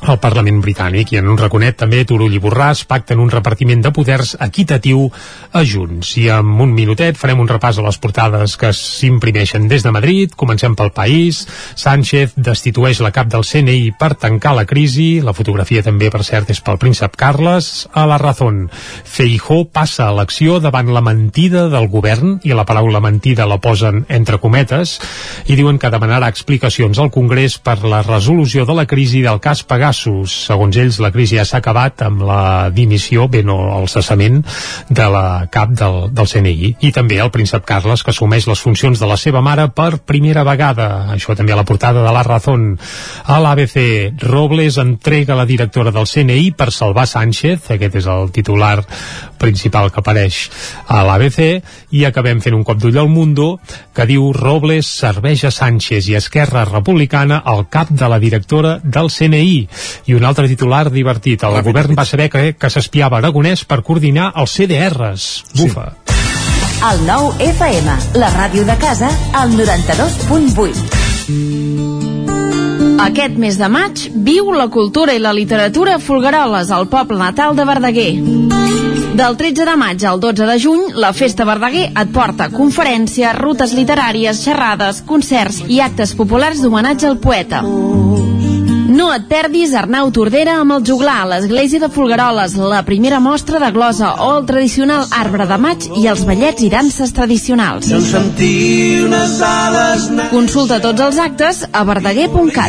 al 0.00 0.18
Parlament 0.22 0.60
britànic 0.64 1.12
i 1.12 1.18
en 1.20 1.28
un 1.28 1.38
raconet 1.38 1.76
també 1.80 2.02
Turull 2.08 2.34
i 2.34 2.40
Borràs 2.40 2.84
pacten 2.88 3.20
un 3.20 3.30
repartiment 3.32 3.82
de 3.84 3.92
poders 3.94 4.32
equitatiu 4.40 5.04
a 5.52 5.62
Junts. 5.66 6.14
I 6.16 6.30
en 6.34 6.54
un 6.64 6.72
minutet 6.74 7.18
farem 7.20 7.42
un 7.42 7.50
repàs 7.50 7.78
a 7.78 7.84
les 7.84 7.98
portades 8.00 8.56
que 8.60 8.72
s'imprimeixen 8.76 9.68
des 9.68 9.84
de 9.84 9.92
Madrid. 9.92 10.32
Comencem 10.36 10.74
pel 10.78 10.92
país. 10.96 11.42
Sánchez 11.76 12.32
destitueix 12.36 13.02
la 13.04 13.12
cap 13.12 13.28
del 13.28 13.44
CNI 13.44 13.92
per 14.00 14.14
tancar 14.14 14.54
la 14.56 14.64
crisi. 14.64 15.20
La 15.24 15.34
fotografia 15.36 15.84
també, 15.84 16.10
per 16.10 16.22
cert, 16.24 16.50
és 16.50 16.62
pel 16.64 16.80
príncep 16.80 17.18
Carles. 17.20 17.88
A 17.92 18.06
la 18.08 18.18
Razón. 18.18 18.68
Feijó 19.04 19.64
passa 19.68 20.08
a 20.08 20.16
l'acció 20.16 20.60
davant 20.64 20.92
la 20.94 21.04
mentida 21.04 21.68
del 21.68 21.90
govern 21.92 22.38
i 22.44 22.54
la 22.56 22.64
paraula 22.64 23.02
mentida 23.04 23.48
la 23.48 23.60
posen 23.60 24.04
entre 24.08 24.40
cometes 24.40 24.96
i 25.46 25.56
diuen 25.58 25.78
que 25.78 25.90
demanarà 25.92 26.30
explicacions 26.30 26.98
al 26.98 27.12
Congrés 27.12 27.58
per 27.58 27.78
la 27.84 28.02
resolució 28.06 28.64
de 28.64 28.76
la 28.76 28.86
crisi 28.88 29.20
del 29.24 29.40
cas 29.44 29.62
Pagà 29.66 29.79
Pegasus. 29.80 30.34
Segons 30.50 30.76
ells, 30.76 30.98
la 31.00 31.08
crisi 31.14 31.38
ja 31.38 31.46
s'ha 31.48 31.62
acabat 31.62 32.02
amb 32.04 32.20
la 32.28 32.68
dimissió, 32.74 33.24
bé, 33.32 33.40
no, 33.46 33.56
el 33.78 33.86
cessament 33.88 34.42
de 34.90 35.06
la 35.08 35.46
cap 35.52 35.72
del, 35.72 36.10
del 36.12 36.28
CNI. 36.28 36.74
I 36.84 36.90
també 36.92 37.16
el 37.22 37.32
príncep 37.32 37.64
Carles, 37.64 38.04
que 38.04 38.12
assumeix 38.12 38.44
les 38.50 38.60
funcions 38.60 39.00
de 39.00 39.08
la 39.08 39.16
seva 39.16 39.40
mare 39.40 39.70
per 39.72 40.02
primera 40.04 40.44
vegada. 40.44 41.06
Això 41.14 41.32
també 41.38 41.54
a 41.54 41.58
la 41.62 41.64
portada 41.64 42.04
de 42.04 42.12
La 42.12 42.24
Razón. 42.26 42.74
A 43.24 43.38
l'ABC, 43.40 44.20
Robles 44.26 44.76
entrega 44.82 45.38
la 45.38 45.48
directora 45.48 45.94
del 45.96 46.08
CNI 46.10 46.50
per 46.52 46.68
salvar 46.76 47.06
Sánchez. 47.08 47.72
Aquest 47.78 47.96
és 48.02 48.10
el 48.10 48.28
titular 48.36 48.82
principal 49.40 49.88
que 49.88 50.04
apareix 50.04 50.42
a 50.92 51.00
l'ABC. 51.08 51.40
I 51.96 52.04
acabem 52.04 52.44
fent 52.44 52.58
un 52.58 52.66
cop 52.68 52.76
d'ull 52.82 53.00
al 53.00 53.08
Mundo, 53.08 53.54
que 53.96 54.04
diu 54.10 54.28
Robles 54.36 54.92
serveix 55.00 55.46
a 55.48 55.54
Sánchez 55.54 56.12
i 56.12 56.20
Esquerra 56.20 56.68
Republicana 56.68 57.40
al 57.40 57.64
cap 57.72 57.88
de 57.88 58.12
la 58.12 58.20
directora 58.20 58.76
del 58.84 59.08
CNI 59.08 59.69
i 60.06 60.14
un 60.14 60.24
altre 60.24 60.48
titular 60.48 60.90
divertit. 60.90 61.42
El 61.44 61.62
govern 61.66 61.94
va 61.98 62.04
saber 62.08 62.30
que, 62.30 62.54
que 62.58 62.70
s'espiava 62.70 63.18
Aragonès 63.20 63.64
per 63.64 63.82
coordinar 63.86 64.32
els 64.40 64.50
CDRs. 64.56 65.44
Bufa. 65.58 65.90
Sí. 65.90 66.10
El 66.80 67.02
nou 67.04 67.26
FM, 67.44 67.92
la 68.16 68.30
ràdio 68.32 68.64
de 68.64 68.72
casa, 68.80 69.10
al 69.36 69.50
92.8. 69.52 71.10
Aquest 73.04 73.36
mes 73.40 73.58
de 73.60 73.68
maig 73.68 74.00
viu 74.24 74.48
la 74.56 74.68
cultura 74.72 75.12
i 75.12 75.20
la 75.20 75.32
literatura 75.36 75.94
a 75.98 76.00
Folgueroles, 76.00 76.70
al 76.72 76.88
poble 76.88 77.18
natal 77.20 77.52
de 77.56 77.64
Verdaguer. 77.68 78.12
Del 79.20 79.36
13 79.36 79.66
de 79.68 79.76
maig 79.76 80.04
al 80.08 80.20
12 80.24 80.46
de 80.48 80.56
juny, 80.62 80.82
la 81.04 81.12
Festa 81.12 81.44
Verdaguer 81.44 81.90
et 81.90 82.12
porta 82.14 82.48
conferències, 82.54 83.36
rutes 83.36 83.76
literàries, 83.76 84.40
xerrades, 84.40 85.02
concerts 85.04 85.60
i 85.68 85.80
actes 85.84 86.16
populars 86.16 86.64
d'homenatge 86.64 87.12
al 87.12 87.20
poeta. 87.20 87.60
No 88.90 89.12
et 89.14 89.26
perdis 89.30 89.70
Arnau 89.78 90.08
Tordera 90.10 90.56
amb 90.60 90.74
el 90.74 90.82
juglar 90.86 91.20
a 91.22 91.26
l'església 91.30 91.78
de 91.82 91.88
Folgueroles, 91.94 92.56
la 92.58 92.82
primera 92.86 93.20
mostra 93.22 93.60
de 93.62 93.70
glosa 93.70 94.16
o 94.26 94.30
el 94.38 94.46
tradicional 94.48 95.06
arbre 95.14 95.46
de 95.46 95.58
maig 95.62 95.86
i 96.00 96.08
els 96.10 96.24
ballets 96.26 96.64
i 96.66 96.70
danses 96.72 97.14
tradicionals. 97.14 97.86
Consulta 100.32 100.80
tots 100.82 101.06
els 101.06 101.22
actes 101.22 101.62
a 101.70 101.84
verdaguer.cat. 101.86 102.68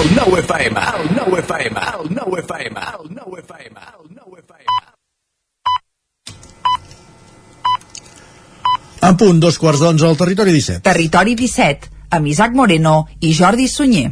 El 0.00 0.06
nou 0.16 0.32
FM, 0.38 0.80
el 0.80 1.08
nou 1.12 1.34
FM, 1.36 1.80
el 1.92 2.06
nou 2.16 2.36
FM, 2.40 2.84
el 2.94 3.10
nou 3.12 3.34
FM, 3.36 3.82
el 3.98 4.06
nou 4.16 4.38
FM. 4.38 4.78
A 9.04 9.12
punt, 9.20 9.42
dos 9.44 9.60
quarts 9.60 9.84
d'onze 9.84 10.08
al 10.08 10.16
territori 10.16 10.56
17. 10.56 10.80
Territori 10.88 11.36
17, 11.36 11.92
amb 12.16 12.32
Isaac 12.32 12.56
Moreno 12.56 12.94
i 13.20 13.34
Jordi 13.36 13.68
Sunyer. 13.68 14.08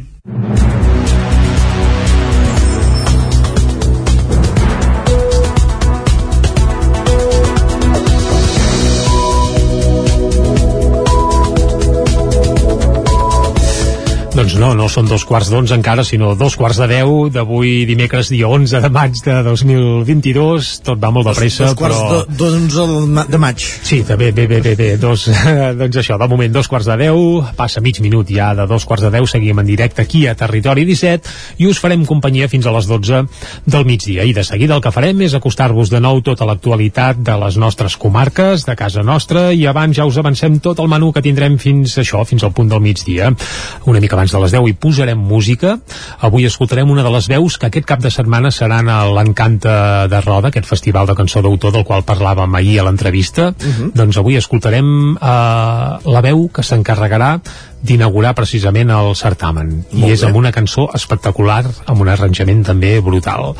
Doncs 14.49 14.61
no, 14.63 14.69
no 14.73 14.87
són 14.89 15.05
dos 15.05 15.21
quarts 15.29 15.51
d'onze 15.53 15.75
encara, 15.77 16.01
sinó 16.01 16.31
dos 16.33 16.55
quarts 16.57 16.79
de 16.81 16.87
deu 16.89 17.27
d'avui 17.29 17.83
dimecres 17.85 18.31
dia 18.33 18.47
11 18.49 18.79
de 18.81 18.89
maig 18.89 19.19
de 19.21 19.33
2022. 19.45 20.69
Tot 20.87 20.97
va 20.97 21.11
molt 21.13 21.27
de 21.29 21.35
pressa, 21.37 21.67
Dos 21.67 21.75
quarts 21.77 21.99
però... 21.99 22.21
d'onze 22.39 22.85
de, 22.89 23.25
de 23.29 23.39
maig. 23.43 23.61
Sí, 23.61 23.99
també, 24.07 24.31
bé, 24.33 24.47
bé, 24.49 24.57
bé, 24.65 24.73
bé. 24.79 24.87
Dos, 24.97 25.27
doncs 25.81 25.99
això, 26.01 26.17
de 26.17 26.27
moment 26.31 26.55
dos 26.55 26.65
quarts 26.71 26.89
de 26.89 26.95
deu, 26.97 27.21
passa 27.59 27.83
mig 27.85 27.99
minut 28.01 28.31
ja 28.33 28.47
de 28.57 28.65
dos 28.71 28.87
quarts 28.89 29.05
de 29.05 29.11
deu, 29.19 29.27
seguim 29.29 29.61
en 29.61 29.69
directe 29.69 30.01
aquí 30.01 30.23
a 30.25 30.33
Territori 30.39 30.87
17 30.89 31.61
i 31.61 31.69
us 31.69 31.83
farem 31.83 32.07
companyia 32.09 32.49
fins 32.49 32.65
a 32.65 32.73
les 32.73 32.89
12 32.89 33.21
del 33.69 33.85
migdia. 33.85 34.25
I 34.25 34.33
de 34.33 34.47
seguida 34.47 34.79
el 34.79 34.81
que 34.81 34.93
farem 34.95 35.21
és 35.27 35.37
acostar-vos 35.37 35.93
de 35.93 36.01
nou 36.01 36.23
tota 36.25 36.49
l'actualitat 36.49 37.21
de 37.21 37.37
les 37.45 37.61
nostres 37.61 37.99
comarques, 38.01 38.65
de 38.65 38.79
casa 38.81 39.05
nostra, 39.05 39.51
i 39.53 39.67
abans 39.69 40.01
ja 40.01 40.09
us 40.09 40.17
avancem 40.17 40.57
tot 40.57 40.81
el 40.81 40.89
menú 40.89 41.13
que 41.13 41.21
tindrem 41.21 41.61
fins 41.61 41.99
això, 42.01 42.25
fins 42.25 42.49
al 42.49 42.57
punt 42.57 42.73
del 42.73 42.81
migdia. 42.81 43.29
Una 43.85 44.01
mica 44.01 44.17
abans 44.17 44.38
de 44.39 44.45
les 44.45 44.55
10 44.55 44.69
hi 44.69 44.75
posarem 44.79 45.19
música. 45.19 45.75
Avui 46.25 46.47
escoltarem 46.47 46.89
una 46.89 47.03
de 47.03 47.11
les 47.13 47.27
veus 47.27 47.57
que 47.59 47.67
aquest 47.67 47.87
cap 47.89 48.01
de 48.03 48.11
setmana 48.13 48.51
seran 48.55 48.89
a 48.89 49.01
l'Encanta 49.11 50.07
de 50.11 50.21
Roda, 50.23 50.49
aquest 50.49 50.69
festival 50.69 51.09
de 51.09 51.17
cançó 51.19 51.43
d'autor 51.43 51.75
del 51.75 51.85
qual 51.87 52.05
parlàvem 52.07 52.55
ahir 52.55 52.79
a 52.79 52.87
l'entrevista. 52.87 53.51
Mhm. 53.51 53.91
Doncs 53.95 54.17
avui 54.17 54.39
escoltarem 54.39 55.17
eh, 55.19 55.29
la 56.05 56.21
veu 56.23 56.47
que 56.53 56.63
s'encarregarà 56.63 57.39
d'inaugurar 57.81 58.33
precisament 58.35 58.91
el 58.91 59.13
certamen. 59.15 59.71
Molt 59.91 60.09
I 60.09 60.13
és 60.13 60.21
bé. 60.21 60.27
amb 60.27 60.39
una 60.41 60.51
cançó 60.51 60.89
espectacular, 60.95 61.63
amb 61.85 62.01
un 62.03 62.11
arranjament 62.11 62.63
també 62.67 62.99
brutal. 63.01 63.53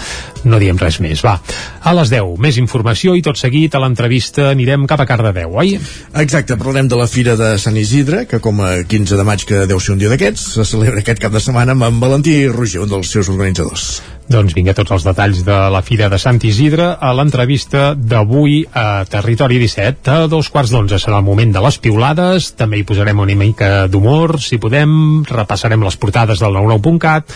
No 0.44 0.60
diem 0.60 0.78
res 0.78 1.00
més, 1.00 1.24
va. 1.26 1.38
A 1.82 1.94
les 1.96 2.12
10, 2.12 2.36
més 2.40 2.60
informació 2.62 3.16
i 3.16 3.24
tot 3.26 3.40
seguit 3.40 3.76
a 3.76 3.84
l'entrevista 3.84 4.50
anirem 4.52 4.86
cap 4.88 5.02
a 5.02 5.08
Cardedeu, 5.10 5.56
oi? 5.56 5.78
Exacte, 6.20 6.58
parlem 6.60 6.92
de 6.92 7.00
la 7.00 7.08
Fira 7.08 7.36
de 7.40 7.56
Sant 7.58 7.78
Isidre, 7.80 8.26
que 8.30 8.42
com 8.44 8.62
a 8.62 8.84
15 8.84 9.20
de 9.20 9.28
maig, 9.28 9.46
que 9.48 9.66
deu 9.70 9.80
ser 9.80 9.96
un 9.96 10.04
dia 10.04 10.12
d'aquests, 10.12 10.54
se 10.60 10.68
celebra 10.68 11.04
aquest 11.04 11.24
cap 11.24 11.36
de 11.36 11.44
setmana 11.44 11.78
amb 11.78 11.88
en 11.88 12.00
Valentí 12.04 12.42
Roger, 12.48 12.84
un 12.84 12.96
dels 12.96 13.12
seus 13.12 13.32
organitzadors. 13.32 14.19
Doncs 14.30 14.54
vinga, 14.54 14.76
tots 14.78 14.92
els 14.94 15.06
detalls 15.08 15.40
de 15.42 15.56
la 15.74 15.80
Fira 15.82 16.06
de 16.06 16.20
Sant 16.22 16.38
Isidre 16.46 16.92
a 17.02 17.10
l'entrevista 17.18 17.96
d'avui 17.98 18.60
a 18.78 19.02
Territori 19.10 19.58
17. 19.58 20.12
A 20.14 20.28
dos 20.30 20.52
quarts 20.54 20.70
d'onze 20.70 21.00
serà 21.02 21.18
el 21.18 21.26
moment 21.26 21.50
de 21.56 21.64
les 21.66 21.80
piulades, 21.82 22.52
també 22.54 22.78
hi 22.78 22.86
posarem 22.86 23.24
una 23.24 23.34
mica 23.40 23.88
d'humor, 23.90 24.36
si 24.38 24.60
podem, 24.62 24.92
repassarem 25.26 25.82
les 25.82 25.98
portades 25.98 26.44
del 26.44 26.54
99.cat, 26.54 27.34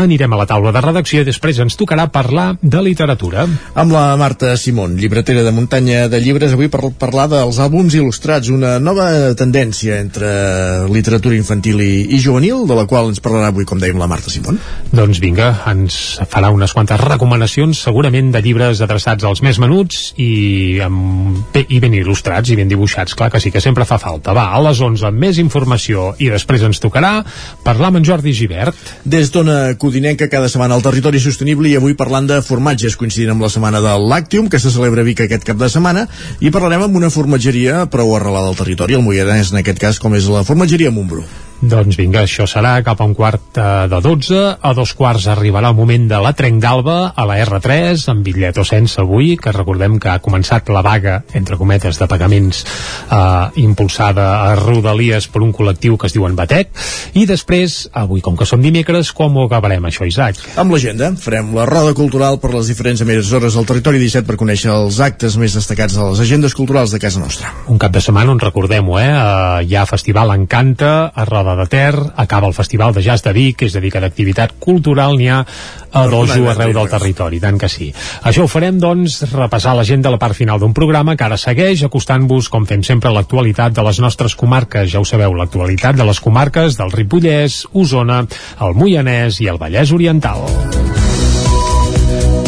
anirem 0.00 0.34
a 0.34 0.40
la 0.40 0.48
taula 0.50 0.72
de 0.74 0.82
redacció 0.82 1.22
i 1.22 1.28
després 1.28 1.60
ens 1.62 1.78
tocarà 1.78 2.08
parlar 2.10 2.56
de 2.58 2.82
literatura. 2.82 3.46
Amb 3.78 3.94
la 3.94 4.02
Marta 4.18 4.56
Simón, 4.58 4.98
llibretera 4.98 5.46
de 5.46 5.54
muntanya 5.54 6.08
de 6.10 6.18
llibres, 6.26 6.58
avui 6.58 6.66
per 6.66 6.90
parlar 6.98 7.28
dels 7.30 7.62
àlbums 7.62 7.94
il·lustrats, 7.94 8.50
una 8.50 8.80
nova 8.82 9.06
tendència 9.38 10.00
entre 10.02 10.34
literatura 10.90 11.38
infantil 11.38 11.86
i, 11.86 11.92
i 12.18 12.18
juvenil, 12.18 12.66
de 12.66 12.82
la 12.82 12.88
qual 12.90 13.14
ens 13.14 13.22
parlarà 13.22 13.54
avui, 13.54 13.62
com 13.62 13.78
dèiem, 13.78 14.02
la 14.02 14.10
Marta 14.10 14.34
Simón. 14.34 14.58
Doncs 14.90 15.22
vinga, 15.22 15.54
ens 15.70 16.18
farà 16.32 16.48
unes 16.48 16.72
quantes 16.72 17.00
recomanacions, 17.00 17.82
segurament 17.84 18.30
de 18.32 18.40
llibres 18.40 18.80
adreçats 18.80 19.26
als 19.28 19.42
més 19.44 19.58
menuts 19.60 20.14
i, 20.16 20.80
amb, 20.80 21.42
bé, 21.52 21.66
i 21.68 21.80
ben 21.82 21.92
il·lustrats 21.98 22.48
i 22.48 22.56
ben 22.56 22.70
dibuixats, 22.70 23.12
clar 23.18 23.28
que 23.34 23.40
sí 23.42 23.52
que 23.52 23.60
sempre 23.60 23.84
fa 23.88 23.98
falta. 24.00 24.32
Va, 24.36 24.46
a 24.56 24.62
les 24.64 24.80
11 24.80 25.04
amb 25.10 25.20
més 25.20 25.40
informació 25.42 26.12
i 26.24 26.30
després 26.32 26.64
ens 26.64 26.80
tocarà 26.80 27.18
parlar 27.66 27.92
amb 27.92 28.00
en 28.00 28.08
Jordi 28.08 28.32
Givert. 28.36 28.80
Des 29.04 29.28
d'Ona 29.34 29.76
Codinenca, 29.76 30.30
cada 30.32 30.48
setmana 30.48 30.78
al 30.78 30.86
territori 30.86 31.20
sostenible 31.20 31.68
i 31.68 31.76
avui 31.76 31.98
parlant 31.98 32.30
de 32.30 32.40
formatges, 32.46 32.96
coincidint 32.96 33.36
amb 33.36 33.44
la 33.44 33.52
setmana 33.52 33.84
del 33.84 34.08
Lactium, 34.08 34.48
que 34.48 34.62
se 34.62 34.72
celebra 34.72 35.04
a 35.04 35.10
Vic 35.10 35.26
aquest 35.26 35.44
cap 35.44 35.60
de 35.60 35.68
setmana, 35.68 36.08
i 36.40 36.54
parlarem 36.54 36.88
amb 36.88 36.96
una 36.96 37.12
formatgeria 37.12 37.84
prou 37.92 38.16
arrelada 38.16 38.48
al 38.48 38.58
territori, 38.58 38.96
el 38.96 39.04
Moianès 39.04 39.52
en 39.52 39.60
aquest 39.60 39.82
cas, 39.82 40.00
com 40.00 40.16
és 40.16 40.32
la 40.32 40.46
formatgeria 40.48 40.94
Montbrú. 40.94 41.26
Doncs 41.62 41.94
vinga, 41.94 42.24
això 42.26 42.42
serà 42.50 42.72
cap 42.82 42.98
a 42.98 43.06
un 43.06 43.12
quart 43.14 43.54
eh, 43.54 43.64
de 43.86 43.98
12. 44.02 44.38
A 44.66 44.72
dos 44.74 44.92
quarts 44.98 45.28
arribarà 45.30 45.70
el 45.70 45.76
moment 45.78 46.08
de 46.10 46.18
la 46.18 46.32
Trenc 46.34 46.58
d'Alba 46.58 46.96
a 47.14 47.26
la 47.28 47.36
R3, 47.44 48.02
amb 48.10 48.26
bitllet 48.26 48.56
o 48.58 48.64
sense 48.66 48.98
avui, 48.98 49.36
que 49.38 49.52
recordem 49.54 49.94
que 50.02 50.10
ha 50.10 50.18
començat 50.24 50.72
la 50.74 50.82
vaga, 50.82 51.20
entre 51.38 51.54
cometes, 51.60 52.00
de 52.00 52.08
pagaments 52.10 52.64
eh, 52.66 53.62
impulsada 53.62 54.24
a 54.48 54.56
Rodalies 54.58 55.28
per 55.30 55.44
un 55.46 55.52
col·lectiu 55.54 55.94
que 55.94 56.10
es 56.10 56.16
diuen 56.16 56.34
Batec. 56.34 56.72
I 57.14 57.28
després, 57.30 57.84
avui, 57.94 58.24
com 58.26 58.34
que 58.34 58.48
som 58.48 58.58
dimecres, 58.58 59.12
com 59.14 59.38
ho 59.38 59.46
acabarem, 59.46 59.86
això, 59.86 60.02
Isaac? 60.08 60.42
Amb 60.58 60.74
l'agenda, 60.74 61.12
farem 61.14 61.54
la 61.54 61.68
roda 61.70 61.94
cultural 61.94 62.40
per 62.42 62.50
les 62.56 62.72
diferents 62.74 63.04
emissores 63.06 63.54
del 63.54 63.70
territori 63.70 64.02
17 64.02 64.26
per 64.26 64.40
conèixer 64.42 64.74
els 64.74 64.98
actes 64.98 65.38
més 65.38 65.54
destacats 65.54 65.94
de 65.94 66.10
les 66.10 66.26
agendes 66.26 66.58
culturals 66.58 66.90
de 66.90 66.98
casa 67.06 67.22
nostra. 67.22 67.54
Un 67.70 67.78
cap 67.78 67.94
de 67.94 68.02
setmana 68.02 68.34
on 68.34 68.42
recordem-ho, 68.42 68.98
eh? 68.98 69.08
Uh, 69.14 69.62
hi 69.62 69.78
ha 69.78 69.86
Festival 69.86 70.34
Encanta 70.34 71.12
a 71.14 71.30
Roda 71.30 71.51
de 71.56 71.66
Ter, 71.70 71.94
acaba 72.16 72.46
el 72.46 72.54
Festival 72.54 72.94
de 72.94 73.02
Jazz 73.02 73.24
de 73.24 73.32
Vic, 73.32 73.62
és 73.66 73.76
a 73.76 73.80
dir, 73.80 73.90
que 73.92 74.02
d'activitat 74.02 74.54
cultural 74.58 75.16
n'hi 75.18 75.28
ha 75.32 75.40
a 75.92 76.04
dojo 76.08 76.48
arreu 76.50 76.72
del 76.76 76.90
territori, 76.90 77.40
tant 77.40 77.58
que 77.60 77.68
sí. 77.68 77.90
Això 78.24 78.46
ho 78.46 78.50
farem, 78.50 78.78
doncs, 78.80 79.20
repassar 79.32 79.76
l'agenda 79.76 80.10
a 80.10 80.14
la 80.16 80.20
part 80.22 80.36
final 80.36 80.60
d'un 80.60 80.74
programa 80.76 81.16
que 81.16 81.26
ara 81.26 81.40
segueix 81.40 81.84
acostant-vos, 81.86 82.48
com 82.52 82.66
fem 82.68 82.84
sempre, 82.86 83.12
l'actualitat 83.12 83.76
de 83.76 83.84
les 83.86 84.00
nostres 84.00 84.36
comarques. 84.36 84.90
Ja 84.92 85.00
ho 85.02 85.08
sabeu, 85.08 85.34
l'actualitat 85.36 85.98
de 85.98 86.08
les 86.08 86.20
comarques 86.20 86.78
del 86.80 86.92
Ripollès, 86.92 87.66
Osona, 87.72 88.22
el 88.60 88.78
Moianès 88.78 89.42
i 89.44 89.50
el 89.52 89.60
Vallès 89.60 89.92
Oriental. 89.92 90.48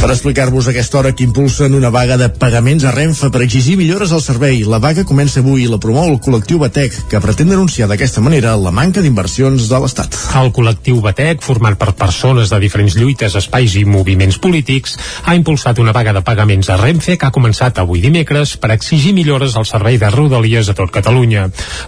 Per 0.04 0.10
explicar-vos 0.12 0.66
aquesta 0.68 0.98
hora 0.98 1.14
que 1.16 1.24
impulsen 1.24 1.72
una 1.72 1.88
vaga 1.88 2.18
de 2.20 2.26
pagaments 2.28 2.84
a 2.84 2.90
Renfe 2.92 3.30
per 3.32 3.40
exigir 3.40 3.78
millores 3.80 4.10
al 4.12 4.20
servei. 4.20 4.58
La 4.68 4.76
vaga 4.76 5.00
comença 5.08 5.40
avui 5.40 5.62
i 5.64 5.68
la 5.70 5.78
promou 5.80 6.10
el 6.10 6.18
col·lectiu 6.20 6.58
Batec, 6.60 6.98
que 7.08 7.20
pretén 7.24 7.48
denunciar 7.48 7.88
d'aquesta 7.88 8.20
manera 8.20 8.52
la 8.60 8.68
manca 8.68 9.00
d'inversions 9.00 9.64
de 9.70 9.80
l'Estat. 9.80 10.18
El 10.36 10.52
col·lectiu 10.52 10.98
Batec, 11.00 11.40
format 11.40 11.78
per 11.80 11.94
persones 11.96 12.52
de 12.52 12.58
diferents 12.60 12.98
lluites, 13.00 13.32
espais 13.40 13.78
i 13.80 13.86
moviments 13.88 14.36
polítics, 14.36 14.98
ha 15.24 15.38
impulsat 15.38 15.80
una 15.80 15.96
vaga 15.96 16.12
de 16.12 16.20
pagaments 16.20 16.68
a 16.68 16.76
Renfe 16.76 17.16
que 17.16 17.24
ha 17.24 17.32
començat 17.32 17.80
avui 17.80 18.04
dimecres 18.04 18.58
per 18.60 18.74
exigir 18.76 19.14
millores 19.16 19.56
al 19.56 19.64
servei 19.64 19.96
de 19.96 20.12
Rodalies 20.12 20.68
a 20.68 20.76
tot 20.76 20.92
Catalunya. 20.92 21.46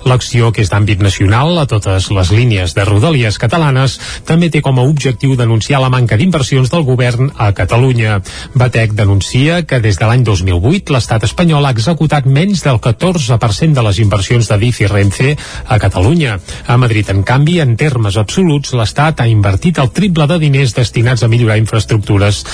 L'acció, 0.08 0.54
que 0.56 0.64
és 0.64 0.72
d'àmbit 0.72 1.04
nacional 1.04 1.60
a 1.60 1.66
totes 1.68 2.08
les 2.08 2.32
línies 2.32 2.72
de 2.72 2.88
Rodalies 2.88 3.36
catalanes, 3.36 4.00
també 4.24 4.48
té 4.48 4.64
com 4.64 4.80
a 4.80 4.88
objectiu 4.88 5.36
denunciar 5.36 5.84
la 5.84 5.92
manca 5.92 6.16
d'inversions 6.16 6.72
del 6.72 6.88
govern 6.88 7.28
a 7.36 7.52
Catalunya. 7.52 8.05
Catalunya. 8.06 8.22
Batec 8.54 8.92
denuncia 8.94 9.62
que 9.66 9.80
des 9.80 9.98
de 9.98 10.06
l'any 10.06 10.22
2008 10.24 10.92
l'estat 10.94 11.24
espanyol 11.26 11.66
ha 11.66 11.72
executat 11.74 12.26
menys 12.26 12.62
del 12.64 12.78
14% 12.80 13.74
de 13.74 13.82
les 13.84 13.98
inversions 14.00 14.48
de 14.48 14.58
DIF 14.58 14.80
i 14.80 14.88
Renfe 14.90 15.34
a 15.66 15.78
Catalunya. 15.78 16.38
A 16.66 16.76
Madrid, 16.76 17.10
en 17.10 17.22
canvi, 17.22 17.58
en 17.60 17.76
termes 17.76 18.16
absoluts, 18.16 18.72
l'Estat 18.72 19.20
ha 19.20 19.28
invertit 19.28 19.78
el 19.78 19.90
triple 19.90 20.26
de 20.26 20.38
diners 20.38 20.74
destinats 20.76 21.22
a 21.22 21.28
millorar 21.28 21.58
infraestructures 21.60 22.44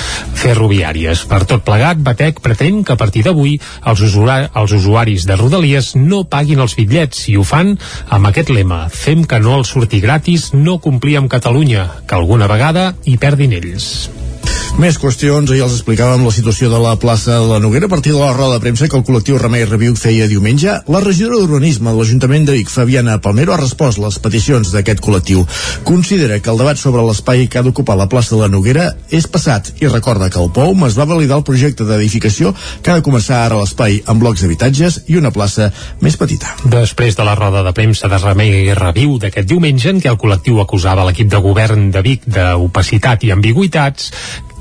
ferroviàries. 0.43 1.27
Per 1.29 1.43
tot 1.45 1.65
plegat, 1.65 2.01
Batec 2.03 2.41
pretén 2.43 2.83
que 2.85 2.97
a 2.97 3.01
partir 3.01 3.25
d'avui 3.27 3.59
els, 3.85 4.01
usuari 4.01 4.49
els 4.55 4.73
usuaris 4.73 5.27
de 5.29 5.37
Rodalies 5.37 5.95
no 5.97 6.25
paguin 6.25 6.63
els 6.65 6.77
bitllets 6.79 7.29
i 7.29 7.37
ho 7.37 7.45
fan 7.45 7.77
amb 8.09 8.33
aquest 8.33 8.51
lema 8.51 8.89
Fem 8.93 9.25
que 9.29 9.41
no 9.43 9.57
els 9.59 9.71
surti 9.73 10.01
gratis, 10.01 10.51
no 10.55 10.81
complir 10.83 11.19
amb 11.21 11.31
Catalunya, 11.31 11.89
que 12.09 12.19
alguna 12.19 12.51
vegada 12.51 12.93
hi 13.05 13.17
perdin 13.21 13.55
ells. 13.61 14.22
Més 14.81 14.97
qüestions, 14.97 15.51
ahir 15.53 15.61
els 15.67 15.75
explicàvem 15.77 16.23
la 16.25 16.31
situació 16.33 16.71
de 16.73 16.79
la 16.81 16.95
plaça 16.97 17.37
de 17.37 17.49
la 17.51 17.59
Noguera 17.61 17.87
a 17.87 17.93
partir 17.93 18.15
de 18.15 18.19
la 18.19 18.33
roda 18.33 18.57
de 18.57 18.63
premsa 18.65 18.87
que 18.89 18.97
el 18.97 19.05
col·lectiu 19.05 19.37
Remei 19.39 19.67
Reviu 19.69 19.93
feia 20.01 20.25
diumenge. 20.27 20.79
La 20.89 21.03
regidora 21.05 21.37
d'Urbanisme 21.39 21.93
de 21.93 21.99
l'Ajuntament 21.99 22.47
de 22.49 22.55
Vic, 22.57 22.71
Fabiana 22.73 23.19
Palmero, 23.21 23.53
ha 23.53 23.61
respost 23.61 24.01
les 24.01 24.17
peticions 24.25 24.73
d'aquest 24.73 25.03
col·lectiu. 25.05 25.45
Considera 25.85 26.39
que 26.41 26.51
el 26.51 26.59
debat 26.59 26.81
sobre 26.81 27.05
l'espai 27.05 27.45
que 27.53 27.61
ha 27.61 27.65
d'ocupar 27.67 27.99
la 28.01 28.09
plaça 28.09 28.33
de 28.35 28.41
la 28.41 28.49
Noguera 28.49 28.89
és 29.13 29.29
passat 29.29 29.69
i 29.85 29.91
recorda 29.93 30.31
que 30.33 30.41
el 30.41 30.49
POUM 30.57 30.87
es 30.89 30.97
va 30.97 31.07
validar 31.11 31.39
el 31.43 31.47
projecte 31.47 31.85
d'edificació 31.85 32.55
que 32.81 32.95
ha 32.95 32.97
de 32.97 33.05
començar 33.05 33.43
ara 33.43 33.61
l'espai 33.61 34.01
amb 34.07 34.25
blocs 34.25 34.41
d'habitatges 34.41 35.03
i 35.13 35.21
una 35.21 35.35
plaça 35.37 35.69
més 36.01 36.17
petita. 36.17 36.57
Després 36.65 37.21
de 37.21 37.29
la 37.29 37.37
roda 37.37 37.63
de 37.63 37.75
premsa 37.77 38.09
de 38.09 38.23
Remei 38.25 38.73
Reviu 38.81 39.19
d'aquest 39.21 39.53
diumenge 39.53 39.93
en 39.93 40.01
què 40.01 40.11
el 40.11 40.19
col·lectiu 40.19 40.65
acusava 40.65 41.05
l'equip 41.07 41.29
de 41.29 41.45
govern 41.45 41.91
de 41.93 42.03
Vic 42.09 42.25
d'opacitat 42.25 43.29
i 43.29 43.35
ambigüitats, 43.37 44.11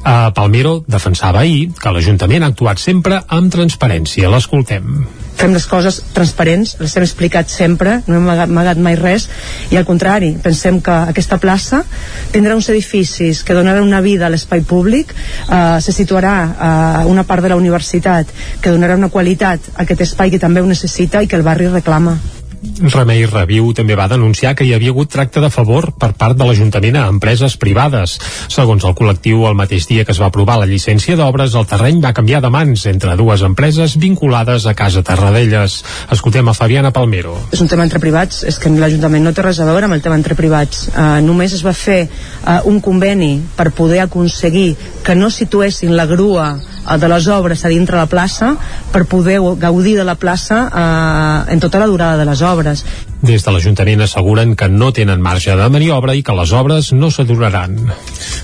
a 0.04 0.32
Palmero 0.36 0.84
defensava 0.88 1.42
ahir 1.42 1.72
que 1.80 1.92
l'Ajuntament 1.94 2.44
ha 2.44 2.52
actuat 2.54 2.80
sempre 2.82 3.22
amb 3.28 3.52
transparència. 3.54 4.30
L'escoltem 4.32 5.06
fem 5.42 5.56
les 5.56 5.66
coses 5.66 5.98
transparents, 6.14 6.76
les 6.78 6.92
hem 6.96 7.06
explicat 7.06 7.50
sempre, 7.50 7.96
no 8.06 8.20
hem 8.20 8.28
amagat, 8.30 8.82
mai 8.82 8.98
res, 9.00 9.28
i 9.74 9.80
al 9.80 9.88
contrari, 9.88 10.36
pensem 10.44 10.78
que 10.86 10.98
aquesta 11.14 11.40
plaça 11.42 11.82
tindrà 12.34 12.54
uns 12.58 12.70
edificis 12.70 13.42
que 13.48 13.58
donaran 13.58 13.88
una 13.88 14.04
vida 14.06 14.28
a 14.28 14.34
l'espai 14.34 14.62
públic, 14.62 15.16
eh, 15.16 15.80
se 15.82 15.96
situarà 15.96 16.36
a 16.60 16.72
una 17.10 17.26
part 17.26 17.42
de 17.42 17.50
la 17.50 17.58
universitat 17.58 18.30
que 18.62 18.76
donarà 18.76 19.00
una 19.00 19.10
qualitat 19.10 19.74
a 19.74 19.82
aquest 19.88 20.06
espai 20.06 20.30
que 20.30 20.40
també 20.40 20.62
ho 20.62 20.70
necessita 20.70 21.24
i 21.24 21.28
que 21.28 21.40
el 21.40 21.48
barri 21.48 21.72
reclama. 21.74 22.20
Remei 22.62 23.24
Reviu 23.26 23.72
també 23.74 23.96
va 23.98 24.06
denunciar 24.12 24.52
que 24.54 24.66
hi 24.68 24.74
havia 24.76 24.92
hagut 24.94 25.10
tracte 25.10 25.42
de 25.42 25.50
favor 25.50 25.88
per 25.98 26.12
part 26.18 26.38
de 26.38 26.46
l'Ajuntament 26.46 27.00
a 27.00 27.08
empreses 27.10 27.56
privades. 27.58 28.20
Segons 28.54 28.86
el 28.86 28.94
col·lectiu, 28.98 29.48
el 29.50 29.58
mateix 29.58 29.88
dia 29.90 30.06
que 30.06 30.14
es 30.14 30.20
va 30.22 30.28
aprovar 30.30 30.60
la 30.62 30.68
llicència 30.70 31.18
d'obres, 31.18 31.56
el 31.58 31.66
terreny 31.66 32.04
va 32.04 32.14
canviar 32.14 32.44
de 32.46 32.52
mans 32.54 32.86
entre 32.92 33.16
dues 33.18 33.42
empreses 33.48 33.98
vinculades 33.98 34.68
a 34.70 34.76
Casa 34.78 35.02
Tarradellas. 35.02 35.80
Escoltem 36.14 36.52
a 36.52 36.54
Fabiana 36.54 36.94
Palmero. 36.94 37.34
És 37.50 37.64
un 37.66 37.72
tema 37.72 37.88
entre 37.88 38.04
privats, 38.04 38.44
és 38.46 38.62
que 38.62 38.70
l'Ajuntament 38.70 39.26
no 39.26 39.34
té 39.34 39.48
res 39.48 39.58
a 39.58 39.66
veure 39.66 39.90
amb 39.90 39.98
el 39.98 40.06
tema 40.06 40.20
entre 40.22 40.38
privats. 40.38 40.86
Uh, 40.94 41.18
només 41.26 41.58
es 41.58 41.66
va 41.66 41.74
fer 41.74 42.04
uh, 42.06 42.60
un 42.70 42.78
conveni 42.86 43.40
per 43.58 43.72
poder 43.74 44.04
aconseguir 44.06 44.76
que 45.02 45.18
no 45.18 45.34
situessin 45.34 45.98
la 45.98 46.06
grua 46.06 46.54
de 46.98 47.08
les 47.08 47.28
obres 47.28 47.64
a 47.66 47.70
dintre 47.70 47.98
la 47.98 48.10
plaça 48.10 48.56
per 48.92 49.06
poder 49.06 49.40
gaudir 49.62 49.96
de 49.98 50.06
la 50.08 50.16
plaça 50.16 50.64
eh, 50.68 51.54
en 51.54 51.60
tota 51.60 51.80
la 51.80 51.88
durada 51.88 52.18
de 52.18 52.26
les 52.26 52.42
obres. 52.42 52.86
Des 53.22 53.44
de 53.46 53.52
l'Ajuntament 53.54 54.02
asseguren 54.02 54.56
que 54.58 54.66
no 54.66 54.90
tenen 54.98 55.22
marge 55.22 55.54
de 55.54 55.68
maniobra 55.70 56.16
i 56.18 56.24
que 56.26 56.34
les 56.34 56.52
obres 56.58 56.90
no 56.98 57.12
s'aturaran. 57.14 57.76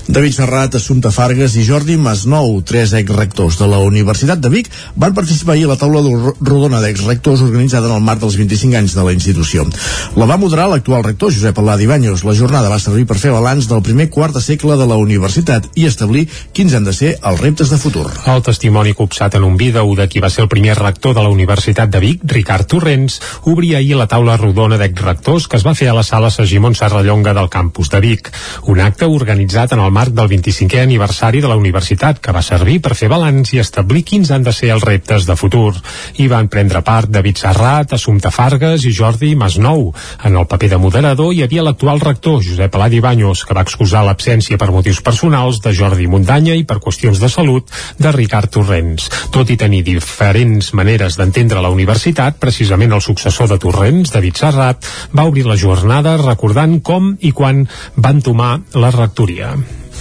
David 0.06 0.36
Serrat, 0.36 0.76
Assumpta 0.78 1.10
Fargas 1.10 1.56
i 1.58 1.64
Jordi 1.66 1.96
Masnou, 1.98 2.60
tres 2.62 2.92
exrectors 2.94 3.58
de 3.58 3.66
la 3.66 3.80
Universitat 3.82 4.38
de 4.38 4.52
Vic, 4.52 4.70
van 4.94 5.16
participar 5.16 5.56
ahir 5.56 5.66
a 5.66 5.72
la 5.72 5.78
taula 5.80 6.00
rodona 6.38 6.78
d'exrectors 6.80 7.42
organitzada 7.42 7.90
en 7.90 7.96
el 7.96 8.06
marc 8.06 8.22
dels 8.22 8.38
25 8.38 8.78
anys 8.78 8.94
de 8.94 9.04
la 9.04 9.16
institució. 9.16 9.66
La 10.14 10.30
va 10.30 10.38
moderar 10.38 10.68
l'actual 10.70 11.02
rector, 11.02 11.34
Josep 11.34 11.58
Aladi 11.58 11.90
Banyos. 11.90 12.22
La 12.22 12.36
jornada 12.38 12.70
va 12.70 12.78
servir 12.78 13.08
per 13.10 13.18
fer 13.18 13.34
balanç 13.34 13.66
del 13.66 13.82
primer 13.82 14.08
quart 14.14 14.38
de 14.38 14.44
segle 14.46 14.78
de 14.78 14.86
la 14.86 15.00
universitat 15.02 15.66
i 15.74 15.88
establir 15.90 16.28
quins 16.54 16.78
han 16.78 16.86
de 16.86 16.94
ser 16.94 17.16
els 17.18 17.42
reptes 17.42 17.74
de 17.74 17.80
futur. 17.82 18.06
El 18.30 18.46
testimoni 18.46 18.94
copsat 18.94 19.34
en 19.34 19.44
un 19.50 19.58
vídeo 19.58 19.90
de 19.98 20.06
qui 20.06 20.22
va 20.22 20.30
ser 20.30 20.46
el 20.46 20.52
primer 20.54 20.78
rector 20.78 21.18
de 21.18 21.26
la 21.26 21.34
Universitat 21.34 21.90
de 21.90 22.00
Vic, 22.00 22.22
Ricard 22.22 22.70
Torrents, 22.70 23.20
obria 23.50 23.82
ahir 23.82 23.96
la 23.98 24.06
taula 24.06 24.36
rodona 24.38 24.67
rodona 24.68 24.84
d'exrectors 24.84 25.46
que 25.48 25.56
es 25.56 25.64
va 25.64 25.74
fer 25.74 25.88
a 25.88 25.94
la 25.96 26.02
sala 26.04 26.28
Sagimon 26.30 26.74
Serrallonga 26.76 27.32
del 27.32 27.48
campus 27.48 27.88
de 27.88 28.00
Vic, 28.00 28.28
un 28.68 28.80
acte 28.80 29.06
organitzat 29.08 29.72
en 29.72 29.80
el 29.80 29.92
marc 29.92 30.12
del 30.12 30.28
25è 30.28 30.82
aniversari 30.82 31.40
de 31.40 31.48
la 31.48 31.56
universitat 31.56 32.20
que 32.20 32.32
va 32.32 32.42
servir 32.42 32.80
per 32.84 32.94
fer 32.98 33.08
balanç 33.08 33.54
i 33.54 33.60
establir 33.62 34.04
quins 34.04 34.30
han 34.30 34.44
de 34.44 34.52
ser 34.52 34.70
els 34.74 34.84
reptes 34.84 35.24
de 35.24 35.36
futur. 35.36 35.72
Hi 36.18 36.28
van 36.28 36.50
prendre 36.52 36.82
part 36.84 37.08
David 37.08 37.40
Serrat, 37.40 37.94
Assumpta 37.96 38.30
Fargas 38.30 38.84
i 38.84 38.92
Jordi 38.92 39.34
Masnou. 39.36 39.94
En 40.24 40.36
el 40.36 40.46
paper 40.46 40.70
de 40.74 40.80
moderador 40.82 41.32
hi 41.32 41.42
havia 41.46 41.64
l'actual 41.64 42.02
rector, 42.04 42.42
Josep 42.44 42.74
Aladi 42.74 43.00
Banyos, 43.00 43.46
que 43.48 43.56
va 43.56 43.64
excusar 43.64 44.04
l'absència 44.04 44.60
per 44.60 44.70
motius 44.74 45.00
personals 45.00 45.62
de 45.64 45.72
Jordi 45.72 46.10
Muntanya 46.10 46.58
i 46.58 46.66
per 46.68 46.80
qüestions 46.84 47.22
de 47.22 47.32
salut 47.32 47.72
de 47.96 48.12
Ricard 48.12 48.52
Torrents. 48.52 49.08
Tot 49.32 49.48
i 49.48 49.56
tenir 49.56 49.84
diferents 49.86 50.74
maneres 50.76 51.16
d'entendre 51.16 51.64
la 51.64 51.72
universitat, 51.72 52.36
precisament 52.36 52.92
el 52.92 53.04
successor 53.04 53.48
de 53.48 53.60
Torrents, 53.62 54.12
David 54.12 54.36
Serrat, 54.36 54.57
Serrat 54.58 54.86
va 55.14 55.26
obrir 55.30 55.44
la 55.46 55.56
jornada 55.56 56.16
recordant 56.18 56.80
com 56.82 57.12
i 57.22 57.30
quan 57.30 57.62
van 57.94 58.22
tomar 58.26 58.56
la 58.74 58.90
rectoria. 58.90 59.52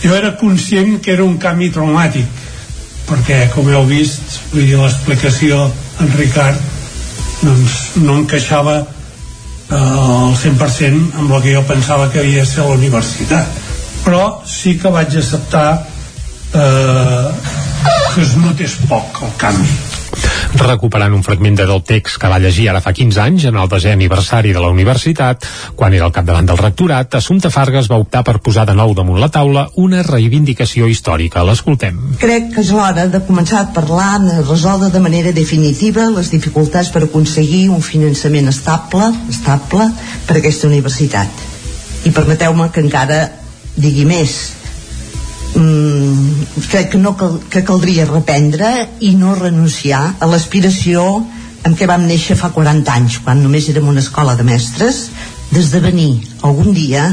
Jo 0.01 0.15
era 0.17 0.33
conscient 0.39 0.97
que 1.03 1.13
era 1.13 1.25
un 1.25 1.37
canvi 1.41 1.69
traumàtic, 1.73 2.25
perquè, 3.07 3.43
com 3.53 3.69
heu 3.69 3.85
vist, 3.89 4.23
vull 4.53 4.65
dir, 4.65 4.79
l'explicació 4.81 5.61
en 6.01 6.09
Ricard 6.17 6.73
doncs, 7.43 7.75
no 8.01 8.17
encaixava 8.23 8.79
eh, 8.81 9.77
al 9.77 10.33
100% 10.41 11.21
amb 11.21 11.37
el 11.37 11.45
que 11.45 11.53
jo 11.53 11.63
pensava 11.69 12.09
que 12.09 12.23
havia 12.23 12.41
de 12.41 12.49
ser 12.49 12.65
la 12.65 12.79
universitat. 12.81 13.61
Però 14.07 14.23
sí 14.49 14.77
que 14.81 14.89
vaig 14.93 15.13
acceptar 15.21 15.67
eh, 15.77 17.29
que 18.15 18.25
es 18.25 18.33
notés 18.41 18.79
poc 18.89 19.21
el 19.21 19.37
canvi 19.37 19.69
recuperant 20.57 21.13
un 21.13 21.23
fragment 21.23 21.57
del 21.59 21.81
text 21.85 22.19
que 22.21 22.29
va 22.31 22.39
llegir 22.41 22.67
ara 22.69 22.81
fa 22.81 22.93
15 22.95 23.21
anys 23.23 23.47
en 23.49 23.57
el 23.59 23.69
desè 23.71 23.93
aniversari 23.95 24.53
de 24.55 24.61
la 24.63 24.71
universitat, 24.73 25.45
quan 25.75 25.93
era 25.93 26.07
al 26.07 26.13
capdavant 26.15 26.47
del 26.49 26.59
rectorat, 26.59 27.15
Assumpta 27.19 27.51
Fargas 27.53 27.89
va 27.91 27.99
optar 28.01 28.23
per 28.27 28.37
posar 28.43 28.65
de 28.67 28.75
nou 28.77 28.93
damunt 28.97 29.21
la 29.21 29.31
taula 29.33 29.67
una 29.75 30.03
reivindicació 30.07 30.87
històrica. 30.91 31.43
L'escoltem. 31.47 31.99
Crec 32.21 32.51
que 32.55 32.63
és 32.63 32.71
l'hora 32.73 33.07
de 33.11 33.21
començar 33.27 33.61
a 33.61 33.71
parlar 33.75 34.17
de 34.23 34.41
resoldre 34.41 34.91
de 34.93 35.03
manera 35.03 35.33
definitiva 35.35 36.09
les 36.13 36.31
dificultats 36.33 36.91
per 36.93 37.05
aconseguir 37.05 37.67
un 37.69 37.81
finançament 37.81 38.49
estable, 38.51 39.11
estable 39.29 39.89
per 40.27 40.37
a 40.37 40.41
aquesta 40.41 40.67
universitat. 40.67 41.45
I 42.05 42.13
permeteu-me 42.15 42.69
que 42.71 42.83
encara 42.83 43.23
digui 43.77 44.05
més 44.09 44.56
mm, 45.57 46.65
crec 46.69 46.91
que, 46.93 47.01
no 47.01 47.15
cal, 47.17 47.39
que 47.49 47.63
caldria 47.67 48.07
reprendre 48.09 48.71
i 49.01 49.15
no 49.19 49.35
renunciar 49.35 50.03
a 50.19 50.29
l'aspiració 50.29 51.07
amb 51.67 51.75
què 51.75 51.87
vam 51.89 52.05
néixer 52.07 52.37
fa 52.39 52.53
40 52.55 52.93
anys, 52.93 53.17
quan 53.25 53.41
només 53.43 53.67
érem 53.73 53.89
una 53.89 54.03
escola 54.03 54.37
de 54.37 54.45
mestres, 54.47 55.07
d'esdevenir 55.51 56.13
algun 56.47 56.71
dia 56.75 57.09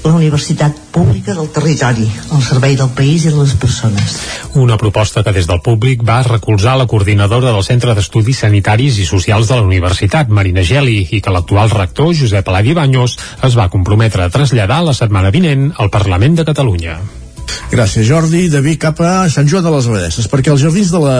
la 0.00 0.14
universitat 0.16 0.76
pública 0.94 1.34
del 1.36 1.50
territori, 1.52 2.06
al 2.32 2.40
servei 2.40 2.76
del 2.76 2.88
país 2.96 3.26
i 3.26 3.32
de 3.34 3.36
les 3.36 3.52
persones. 3.60 4.16
Una 4.56 4.78
proposta 4.80 5.22
que 5.22 5.34
des 5.36 5.46
del 5.46 5.60
públic 5.60 6.00
va 6.06 6.22
recolzar 6.24 6.78
la 6.80 6.88
coordinadora 6.88 7.52
del 7.52 7.66
Centre 7.66 7.94
d'Estudis 7.94 8.40
Sanitaris 8.46 8.96
i 8.98 9.04
Socials 9.04 9.52
de 9.52 9.60
la 9.60 9.66
Universitat, 9.68 10.32
Marina 10.32 10.64
Geli, 10.64 11.02
i 11.12 11.20
que 11.20 11.34
l'actual 11.34 11.72
rector, 11.76 12.14
Josep 12.16 12.48
Aladi 12.48 12.72
Banyos, 12.72 13.18
es 13.44 13.56
va 13.60 13.68
comprometre 13.68 14.24
a 14.24 14.32
traslladar 14.32 14.82
la 14.88 14.96
setmana 14.96 15.30
vinent 15.34 15.74
al 15.76 15.92
Parlament 15.92 16.40
de 16.40 16.48
Catalunya. 16.48 17.19
Gràcies, 17.70 18.06
Jordi. 18.08 18.48
De 18.52 18.60
Vic 18.64 18.80
cap 18.82 19.00
a 19.04 19.28
Sant 19.32 19.48
Joan 19.50 19.66
de 19.66 19.72
les 19.74 19.88
Abadesses, 19.90 20.28
perquè 20.30 20.52
els 20.52 20.62
jardins 20.64 20.92
de 20.92 21.00
la 21.02 21.16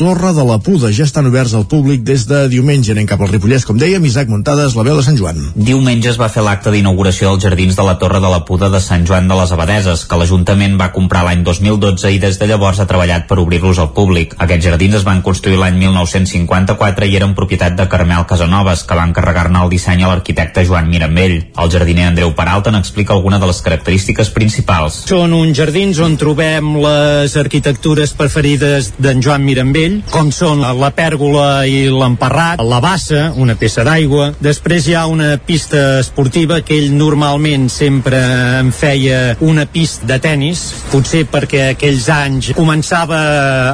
Torre 0.00 0.32
de 0.32 0.44
la 0.48 0.56
Puda 0.64 0.88
ja 0.96 1.04
estan 1.04 1.26
oberts 1.28 1.52
al 1.52 1.66
públic 1.68 2.00
des 2.08 2.22
de 2.24 2.46
diumenge. 2.48 2.94
Anem 2.94 3.04
cap 3.04 3.20
al 3.20 3.28
Ripollès, 3.28 3.66
com 3.68 3.76
dèiem, 3.76 4.00
Isaac 4.08 4.30
Muntades, 4.32 4.72
la 4.72 4.84
veu 4.86 4.94
de 4.96 5.02
Sant 5.04 5.18
Joan. 5.18 5.36
Diumenge 5.52 6.08
es 6.08 6.16
va 6.16 6.30
fer 6.32 6.40
l'acte 6.40 6.72
d'inauguració 6.72 7.28
dels 7.28 7.44
jardins 7.44 7.76
de 7.76 7.84
la 7.84 7.98
Torre 8.00 8.16
de 8.24 8.30
la 8.32 8.38
Puda 8.48 8.70
de 8.72 8.80
Sant 8.80 9.04
Joan 9.04 9.28
de 9.28 9.36
les 9.36 9.52
Abadeses, 9.52 10.06
que 10.08 10.16
l'Ajuntament 10.16 10.78
va 10.80 10.88
comprar 10.94 11.26
l'any 11.26 11.42
2012 11.44 12.14
i 12.14 12.20
des 12.22 12.38
de 12.40 12.48
llavors 12.48 12.80
ha 12.80 12.86
treballat 12.88 13.26
per 13.28 13.36
obrir-los 13.42 13.82
al 13.84 13.90
públic. 13.92 14.32
Aquests 14.40 14.70
jardins 14.70 14.96
es 15.02 15.04
van 15.04 15.20
construir 15.26 15.60
l'any 15.60 15.76
1954 15.82 17.10
i 17.10 17.20
eren 17.20 17.36
propietat 17.36 17.76
de 17.76 17.88
Carmel 17.92 18.24
Casanovas, 18.24 18.86
que 18.88 18.96
va 18.96 19.04
encarregar-ne 19.04 19.66
el 19.66 19.74
disseny 19.74 20.06
a 20.06 20.14
l'arquitecte 20.14 20.64
Joan 20.64 20.88
Mirambell. 20.88 21.36
El 21.60 21.74
jardiner 21.76 22.08
Andreu 22.08 22.32
Peralta 22.40 22.72
n'explica 22.72 23.12
alguna 23.18 23.36
de 23.36 23.52
les 23.52 23.60
característiques 23.68 24.32
principals. 24.32 25.02
Són 25.12 25.36
uns 25.36 25.60
jardins 25.60 26.00
on 26.00 26.16
trobem 26.16 26.72
les 26.86 27.36
arquitectures 27.36 28.16
preferides 28.16 28.94
d'en 28.96 29.20
Joan 29.20 29.44
Mirambell, 29.44 29.89
Mirambell, 29.90 30.02
com 30.10 30.30
són 30.34 30.62
la 30.62 30.90
pèrgola 30.94 31.66
i 31.66 31.88
l'emparrat, 31.90 32.60
la 32.62 32.80
bassa, 32.82 33.30
una 33.36 33.56
peça 33.58 33.84
d'aigua. 33.84 34.32
Després 34.40 34.86
hi 34.86 34.94
ha 34.94 35.06
una 35.10 35.36
pista 35.38 36.00
esportiva 36.00 36.60
que 36.62 36.76
ell 36.78 36.92
normalment 36.96 37.68
sempre 37.70 38.18
em 38.60 38.70
feia 38.72 39.36
una 39.40 39.66
pista 39.66 40.06
de 40.06 40.18
tennis, 40.22 40.62
potser 40.90 41.24
perquè 41.30 41.70
aquells 41.74 42.08
anys 42.12 42.52
començava 42.56 43.20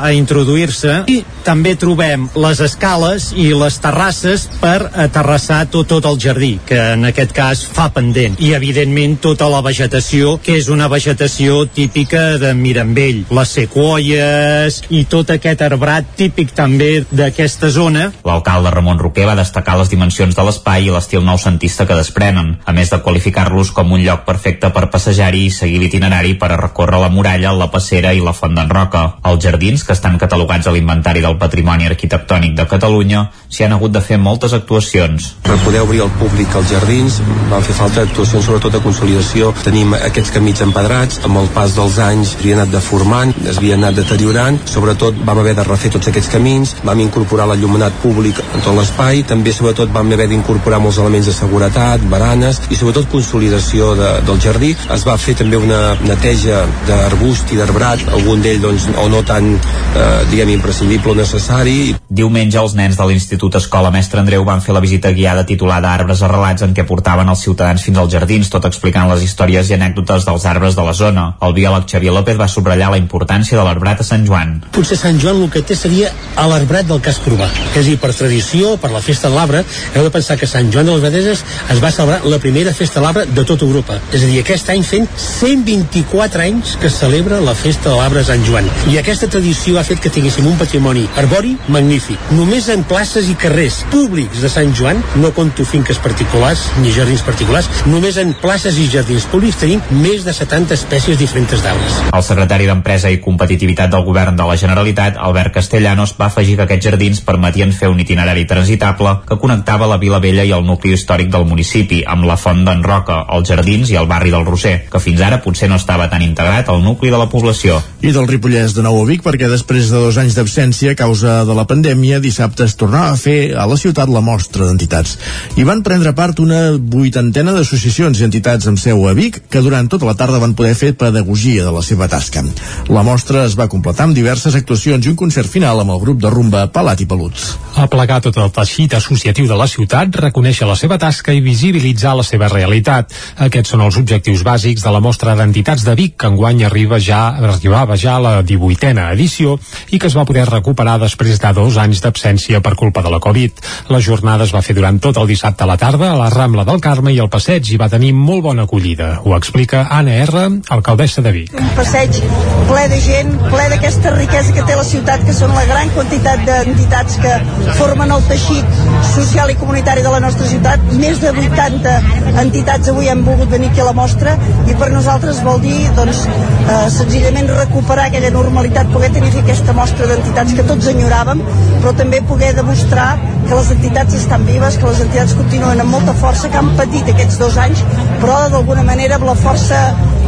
a 0.02 0.12
introduir-se. 0.16 1.02
I 1.08 1.22
també 1.44 1.76
trobem 1.76 2.28
les 2.36 2.60
escales 2.60 3.30
i 3.36 3.52
les 3.54 3.78
terrasses 3.82 4.48
per 4.60 4.90
aterrassar 4.92 5.64
tot, 5.70 5.86
tot 5.86 6.06
el 6.08 6.18
jardí, 6.20 6.56
que 6.66 6.78
en 6.96 7.06
aquest 7.08 7.34
cas 7.36 7.64
fa 7.66 7.88
pendent. 7.94 8.38
I, 8.42 8.52
evidentment, 8.56 9.18
tota 9.22 9.48
la 9.50 9.62
vegetació, 9.64 10.36
que 10.42 10.56
és 10.60 10.70
una 10.72 10.88
vegetació 10.92 11.64
típica 11.66 12.36
de 12.42 12.52
Mirambell. 12.56 13.24
Les 13.36 13.54
sequoies 13.60 14.82
i 14.90 15.04
tot 15.10 15.30
aquest 15.34 15.62
arbrat 15.66 15.95
típic 16.04 16.52
també 16.56 17.04
d'aquesta 17.10 17.70
zona. 17.70 18.10
L'alcalde 18.26 18.70
Ramon 18.74 18.98
Roquer 19.00 19.26
va 19.28 19.36
destacar 19.38 19.76
les 19.80 19.90
dimensions 19.92 20.36
de 20.36 20.44
l'espai 20.46 20.86
i 20.86 20.92
l'estil 20.92 21.24
noucentista 21.24 21.86
que 21.86 21.96
desprenen, 21.98 22.56
a 22.64 22.72
més 22.76 22.90
de 22.92 23.00
qualificar-los 23.02 23.72
com 23.76 23.92
un 23.96 24.02
lloc 24.04 24.24
perfecte 24.28 24.70
per 24.74 24.90
passejar-hi 24.92 25.46
i 25.46 25.54
seguir 25.54 25.80
l'itinerari 25.80 26.34
per 26.40 26.50
a 26.52 26.60
recórrer 26.60 27.00
la 27.00 27.10
muralla, 27.12 27.54
la 27.56 27.70
passera 27.72 28.12
i 28.12 28.20
la 28.20 28.34
font 28.36 28.54
d'en 28.54 28.70
Roca. 28.70 29.04
Els 29.24 29.42
jardins, 29.42 29.84
que 29.84 29.94
estan 29.96 30.18
catalogats 30.18 30.66
a 30.66 30.74
l'inventari 30.74 31.22
del 31.24 31.38
Patrimoni 31.40 31.88
Arquitectònic 31.88 32.56
de 32.58 32.68
Catalunya, 32.68 33.26
s'hi 33.48 33.64
han 33.64 33.76
hagut 33.76 33.94
de 33.94 34.02
fer 34.04 34.18
moltes 34.20 34.52
actuacions. 34.52 35.32
Per 35.46 35.58
poder 35.64 35.82
obrir 35.86 36.02
al 36.04 36.12
públic 36.20 36.54
els 36.58 36.70
jardins 36.72 37.20
van 37.50 37.64
fer 37.64 37.78
falta 37.78 38.04
actuacions 38.04 38.44
sobretot 38.44 38.76
de 38.76 38.82
consolidació. 38.84 39.52
Tenim 39.64 39.94
aquests 39.96 40.34
camins 40.34 40.62
empedrats, 40.66 41.22
amb 41.24 41.40
el 41.40 41.50
pas 41.56 41.74
dels 41.78 41.98
anys 42.02 42.34
s'havia 42.36 42.60
anat 42.60 42.74
deformant, 42.74 43.34
es 43.46 43.60
havia 43.60 43.78
anat 43.78 43.96
deteriorant, 44.02 44.60
sobretot 44.70 45.24
vam 45.24 45.40
haver 45.42 45.56
de 45.56 45.64
refer 45.64 45.85
tots 45.92 46.10
aquests 46.10 46.30
camins, 46.32 46.74
vam 46.86 47.00
incorporar 47.04 47.46
l'allumenat 47.50 47.96
públic 48.02 48.38
en 48.46 48.64
tot 48.64 48.76
l'espai, 48.76 49.22
també 49.28 49.52
sobretot 49.54 49.92
vam 49.94 50.12
haver 50.12 50.28
d'incorporar 50.30 50.80
molts 50.82 50.98
elements 51.02 51.28
de 51.30 51.34
seguretat, 51.36 52.04
baranes 52.10 52.60
i 52.70 52.78
sobretot 52.78 53.08
consolidació 53.12 53.92
de, 53.98 54.10
del 54.26 54.40
jardí. 54.42 54.72
Es 54.94 55.06
va 55.06 55.16
fer 55.20 55.36
també 55.38 55.60
una 55.60 55.96
neteja 56.06 56.64
d'arbust 56.88 57.52
i 57.54 57.60
d'arbrat, 57.60 58.06
algun 58.16 58.42
d'ell 58.44 58.62
doncs, 58.62 58.88
o 58.98 59.06
no 59.12 59.22
tan 59.26 59.52
eh, 59.56 60.22
diguem 60.30 60.54
imprescindible 60.56 61.14
o 61.14 61.18
necessari. 61.18 61.94
Diumenge 62.06 62.58
els 62.60 62.76
nens 62.78 62.98
de 62.98 63.06
l'Institut 63.08 63.58
Escola 63.60 63.92
Mestre 63.94 64.20
Andreu 64.22 64.44
van 64.46 64.62
fer 64.64 64.74
la 64.76 64.82
visita 64.84 65.12
guiada 65.16 65.46
titulada 65.46 65.92
Arbres 65.92 66.22
arrelats 66.26 66.64
en 66.66 66.74
què 66.76 66.86
portaven 66.88 67.28
els 67.32 67.42
ciutadans 67.46 67.82
fins 67.82 67.98
als 68.02 68.12
jardins, 68.12 68.50
tot 68.52 68.66
explicant 68.68 69.10
les 69.10 69.24
històries 69.26 69.70
i 69.70 69.76
anècdotes 69.76 70.26
dels 70.28 70.46
arbres 70.48 70.76
de 70.78 70.86
la 70.86 70.94
zona. 70.96 71.26
El 71.42 71.54
biòleg 71.56 71.86
Xavier 71.90 72.14
López 72.14 72.38
va 72.40 72.48
subratllar 72.50 72.92
la 72.94 73.00
importància 73.00 73.58
de 73.58 73.64
l'arbrat 73.66 74.02
a 74.02 74.06
Sant 74.06 74.26
Joan. 74.26 74.58
Potser 74.74 74.98
Sant 75.00 75.20
Joan 75.22 75.44
el 75.44 75.52
que 75.52 75.62
té 75.66 75.75
seria 75.76 76.10
a 76.36 76.46
l'arbrat 76.50 76.88
del 76.88 77.00
cas 77.04 77.18
Corbà. 77.24 77.48
És 77.74 77.82
a 77.82 77.86
dir, 77.86 77.96
per 78.00 78.12
tradició, 78.16 78.76
per 78.80 78.90
la 78.92 79.02
festa 79.04 79.30
de 79.30 79.36
l'arbre, 79.36 79.62
heu 79.94 80.04
de 80.06 80.12
pensar 80.12 80.36
que 80.40 80.48
Sant 80.48 80.70
Joan 80.72 80.88
de 80.88 80.96
les 80.96 81.04
Abadeses 81.04 81.44
es 81.72 81.82
va 81.82 81.92
celebrar 81.94 82.22
la 82.28 82.40
primera 82.42 82.72
festa 82.76 83.00
de 83.00 83.06
l'arbre 83.06 83.26
de 83.26 83.44
tota 83.44 83.64
Europa. 83.66 83.98
És 84.12 84.24
a 84.24 84.30
dir, 84.30 84.40
aquest 84.40 84.70
any 84.72 84.84
fent 84.86 85.08
124 85.20 86.44
anys 86.44 86.76
que 86.80 86.90
celebra 86.92 87.40
la 87.44 87.54
festa 87.54 87.90
de 87.90 87.96
l'arbre 87.96 88.24
Sant 88.26 88.44
Joan. 88.46 88.68
I 88.92 88.98
aquesta 89.00 89.28
tradició 89.32 89.80
ha 89.80 89.86
fet 89.86 90.00
que 90.02 90.12
tinguéssim 90.12 90.46
un 90.48 90.58
patrimoni 90.60 91.06
arbori 91.20 91.56
magnífic. 91.72 92.30
Només 92.36 92.68
en 92.72 92.84
places 92.88 93.30
i 93.30 93.36
carrers 93.40 93.82
públics 93.92 94.42
de 94.42 94.50
Sant 94.52 94.74
Joan, 94.76 95.02
no 95.20 95.32
conto 95.36 95.66
finques 95.68 96.00
particulars 96.02 96.66
ni 96.82 96.92
jardins 96.94 97.24
particulars, 97.26 97.68
només 97.86 98.18
en 98.22 98.34
places 98.42 98.78
i 98.80 98.88
jardins 98.92 99.26
públics 99.30 99.60
tenim 99.60 99.82
més 100.02 100.24
de 100.26 100.34
70 100.36 100.74
espècies 100.76 101.18
diferents 101.20 101.62
d'arbres. 101.64 102.00
El 102.12 102.24
secretari 102.26 102.68
d'Empresa 102.68 103.10
i 103.12 103.20
Competitivitat 103.22 103.92
del 103.92 104.04
Govern 104.06 104.36
de 104.38 104.46
la 104.48 104.56
Generalitat, 104.60 105.20
Albert 105.20 105.54
Castellanos, 105.66 106.14
va 106.14 106.28
afegir 106.30 106.54
que 106.54 106.62
aquests 106.62 106.86
jardins 106.86 107.20
permetien 107.26 107.72
fer 107.74 107.88
un 107.90 107.98
itinerari 107.98 108.44
transitable 108.46 109.16
que 109.26 109.38
connectava 109.42 109.88
la 109.90 109.98
Vila 109.98 110.20
Vella 110.22 110.44
i 110.46 110.52
el 110.54 110.62
nucli 110.62 110.92
històric 110.94 111.32
del 111.32 111.46
municipi, 111.48 112.04
amb 112.06 112.22
la 112.28 112.36
Font 112.38 112.62
d'en 112.64 112.84
Roca, 112.86 113.24
els 113.34 113.50
jardins 113.50 113.90
i 113.90 113.96
el 113.98 114.06
barri 114.06 114.30
del 114.30 114.46
Roser, 114.46 114.76
que 114.92 115.00
fins 115.02 115.24
ara 115.26 115.40
potser 115.42 115.66
no 115.68 115.80
estava 115.80 116.06
tan 116.12 116.22
integrat 116.22 116.70
al 116.70 116.84
nucli 116.84 117.10
de 117.10 117.18
la 117.18 117.26
població. 117.32 117.80
I 117.98 118.12
del 118.14 118.28
Ripollès 118.30 118.76
de 118.76 118.84
nou 118.86 119.00
a 119.00 119.08
Vic, 119.08 119.24
perquè 119.26 119.48
després 119.50 119.90
de 119.90 120.04
dos 120.04 120.20
anys 120.22 120.36
d'absència 120.38 120.94
a 120.94 120.98
causa 121.00 121.40
de 121.48 121.56
la 121.58 121.66
pandèmia, 121.66 122.22
dissabte 122.22 122.62
es 122.62 122.76
tornava 122.78 123.10
a 123.10 123.18
fer 123.18 123.56
a 123.58 123.66
la 123.66 123.80
ciutat 123.80 124.12
la 124.12 124.22
mostra 124.22 124.68
d'entitats. 124.70 125.18
Hi 125.58 125.66
van 125.66 125.82
prendre 125.82 126.14
part 126.14 126.38
una 126.44 126.76
vuitantena 126.78 127.56
d'associacions 127.56 128.22
i 128.22 128.28
entitats 128.28 128.70
amb 128.70 128.78
seu 128.78 129.02
a 129.10 129.16
Vic, 129.18 129.42
que 129.50 129.64
durant 129.66 129.90
tota 129.90 130.06
la 130.06 130.14
tarda 130.14 130.38
van 130.38 130.54
poder 130.54 130.76
fer 130.78 130.94
pedagogia 130.94 131.66
de 131.66 131.74
la 131.74 131.82
seva 131.82 132.06
tasca. 132.06 132.46
La 132.86 133.02
mostra 133.02 133.42
es 133.50 133.58
va 133.58 133.66
completar 133.72 134.06
amb 134.06 134.14
diverses 134.14 134.54
actuacions 134.54 135.02
i 135.02 135.10
un 135.10 135.18
concert 135.18 135.50
final 135.56 135.80
amb 135.80 135.94
el 135.94 136.00
grup 136.02 136.18
de 136.20 136.28
rumba 136.28 136.66
Palat 136.68 137.00
i 137.00 137.06
Pelut. 137.08 137.32
Aplegar 137.80 138.18
tot 138.24 138.36
el 138.40 138.50
teixit 138.52 138.92
associatiu 138.96 139.46
de 139.48 139.56
la 139.56 139.66
ciutat, 139.68 140.12
reconèixer 140.20 140.66
la 140.68 140.76
seva 140.76 140.98
tasca 141.00 141.32
i 141.32 141.40
visibilitzar 141.44 142.12
la 142.18 142.24
seva 142.26 142.50
realitat. 142.52 143.12
Aquests 143.46 143.72
són 143.72 143.84
els 143.86 143.96
objectius 144.00 144.44
bàsics 144.44 144.84
de 144.84 144.92
la 144.92 145.00
mostra 145.00 145.36
d'entitats 145.38 145.84
de 145.86 145.94
Vic, 145.96 146.16
que 146.20 146.28
enguany 146.28 146.64
arriba 146.66 146.98
ja, 147.00 147.20
arribava 147.52 147.96
ja 147.96 148.16
a 148.16 148.24
la 148.24 148.32
18a 148.44 149.06
edició 149.14 149.56
i 149.92 150.00
que 150.00 150.10
es 150.10 150.16
va 150.16 150.26
poder 150.28 150.44
recuperar 150.50 150.98
després 151.00 151.40
de 151.40 151.52
dos 151.56 151.78
anys 151.80 152.02
d'absència 152.04 152.60
per 152.60 152.74
culpa 152.76 153.04
de 153.04 153.12
la 153.12 153.20
Covid. 153.20 153.64
La 153.92 154.02
jornada 154.04 154.44
es 154.44 154.52
va 154.52 154.64
fer 154.64 154.76
durant 154.76 155.00
tot 155.00 155.16
el 155.16 155.28
dissabte 155.30 155.64
a 155.64 155.70
la 155.70 155.78
tarda 155.80 156.10
a 156.12 156.20
la 156.20 156.28
Rambla 156.32 156.66
del 156.68 156.82
Carme 156.84 157.14
i 157.16 157.20
al 157.22 157.32
passeig 157.32 157.72
i 157.72 157.80
va 157.80 157.88
tenir 157.92 158.12
molt 158.12 158.44
bona 158.48 158.68
acollida. 158.68 159.22
Ho 159.24 159.36
explica 159.36 159.86
Anna 159.88 160.20
R, 160.26 160.46
alcaldessa 160.76 161.24
de 161.24 161.32
Vic. 161.32 161.56
Un 161.56 161.72
passeig 161.78 162.20
ple 162.68 162.86
de 162.92 163.00
gent, 163.00 163.32
ple 163.48 163.68
d'aquesta 163.72 164.16
riquesa 164.16 164.52
que 164.56 164.64
té 164.68 164.76
la 164.76 164.84
ciutat, 164.84 165.24
que 165.24 165.36
són 165.36 165.45
la 165.54 165.64
gran 165.68 165.90
quantitat 165.94 166.42
d'entitats 166.46 167.18
que 167.22 167.32
formen 167.78 168.12
el 168.14 168.22
teixit 168.30 168.80
social 169.12 169.50
i 169.52 169.56
comunitari 169.60 170.02
de 170.06 170.12
la 170.12 170.20
nostra 170.24 170.48
ciutat. 170.48 170.82
Més 171.00 171.20
de 171.22 171.32
80 171.32 171.94
entitats 172.42 172.90
avui 172.92 173.10
han 173.12 173.24
volgut 173.26 173.52
venir 173.52 173.70
aquí 173.70 173.84
a 173.84 173.88
la 173.90 173.94
mostra 173.96 174.36
i 174.66 174.76
per 174.80 174.90
nosaltres 174.94 175.42
vol 175.46 175.60
dir 175.62 175.76
doncs, 175.98 176.24
eh, 176.26 176.80
senzillament 176.96 177.52
recuperar 177.52 178.08
aquella 178.10 178.32
normalitat, 178.34 178.90
poder 178.92 179.12
tenir 179.14 179.32
aquesta 179.42 179.76
mostra 179.76 180.08
d'entitats 180.10 180.56
que 180.56 180.66
tots 180.72 180.90
enyoràvem, 180.92 181.42
però 181.80 181.94
també 182.00 182.22
poder 182.32 182.52
demostrar 182.56 183.08
que 183.46 183.54
les 183.54 183.70
entitats 183.76 184.14
estan 184.18 184.44
vives, 184.46 184.76
que 184.76 184.90
les 184.90 185.00
entitats 185.04 185.36
continuen 185.38 185.80
amb 185.80 185.94
molta 185.98 186.14
força, 186.24 186.50
que 186.50 186.58
han 186.58 186.74
patit 186.80 187.08
aquests 187.12 187.38
dos 187.38 187.56
anys, 187.62 187.84
però 188.22 188.46
d'alguna 188.50 188.82
manera 188.86 189.20
amb 189.20 189.28
la 189.30 189.36
força 189.38 189.80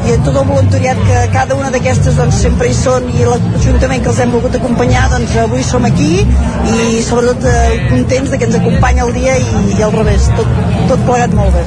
i 0.06 0.14
tot 0.24 0.36
el 0.36 0.46
voluntariat 0.46 0.98
que 1.08 1.22
cada 1.34 1.56
una 1.58 1.70
d'aquestes 1.74 2.16
doncs, 2.16 2.38
sempre 2.44 2.68
hi 2.68 2.76
són 2.76 3.08
i 3.12 3.26
l'Ajuntament 3.26 4.04
que 4.04 4.12
els 4.12 4.20
hem 4.22 4.30
volgut 4.32 4.54
acompanyar 4.56 5.07
doncs 5.12 5.36
avui 5.40 5.62
som 5.64 5.84
aquí 5.88 6.20
i 6.22 7.00
sobretot 7.04 7.44
eh, 7.48 7.86
contents 7.88 8.30
de 8.30 8.38
que 8.38 8.48
ens 8.48 8.58
acompanya 8.58 9.06
el 9.06 9.14
dia 9.16 9.36
i, 9.40 9.46
i 9.78 9.82
al 9.82 9.94
revés, 9.94 10.28
tot, 10.36 10.50
tot 10.90 11.02
plegat 11.06 11.34
molt 11.36 11.54
bé. 11.54 11.64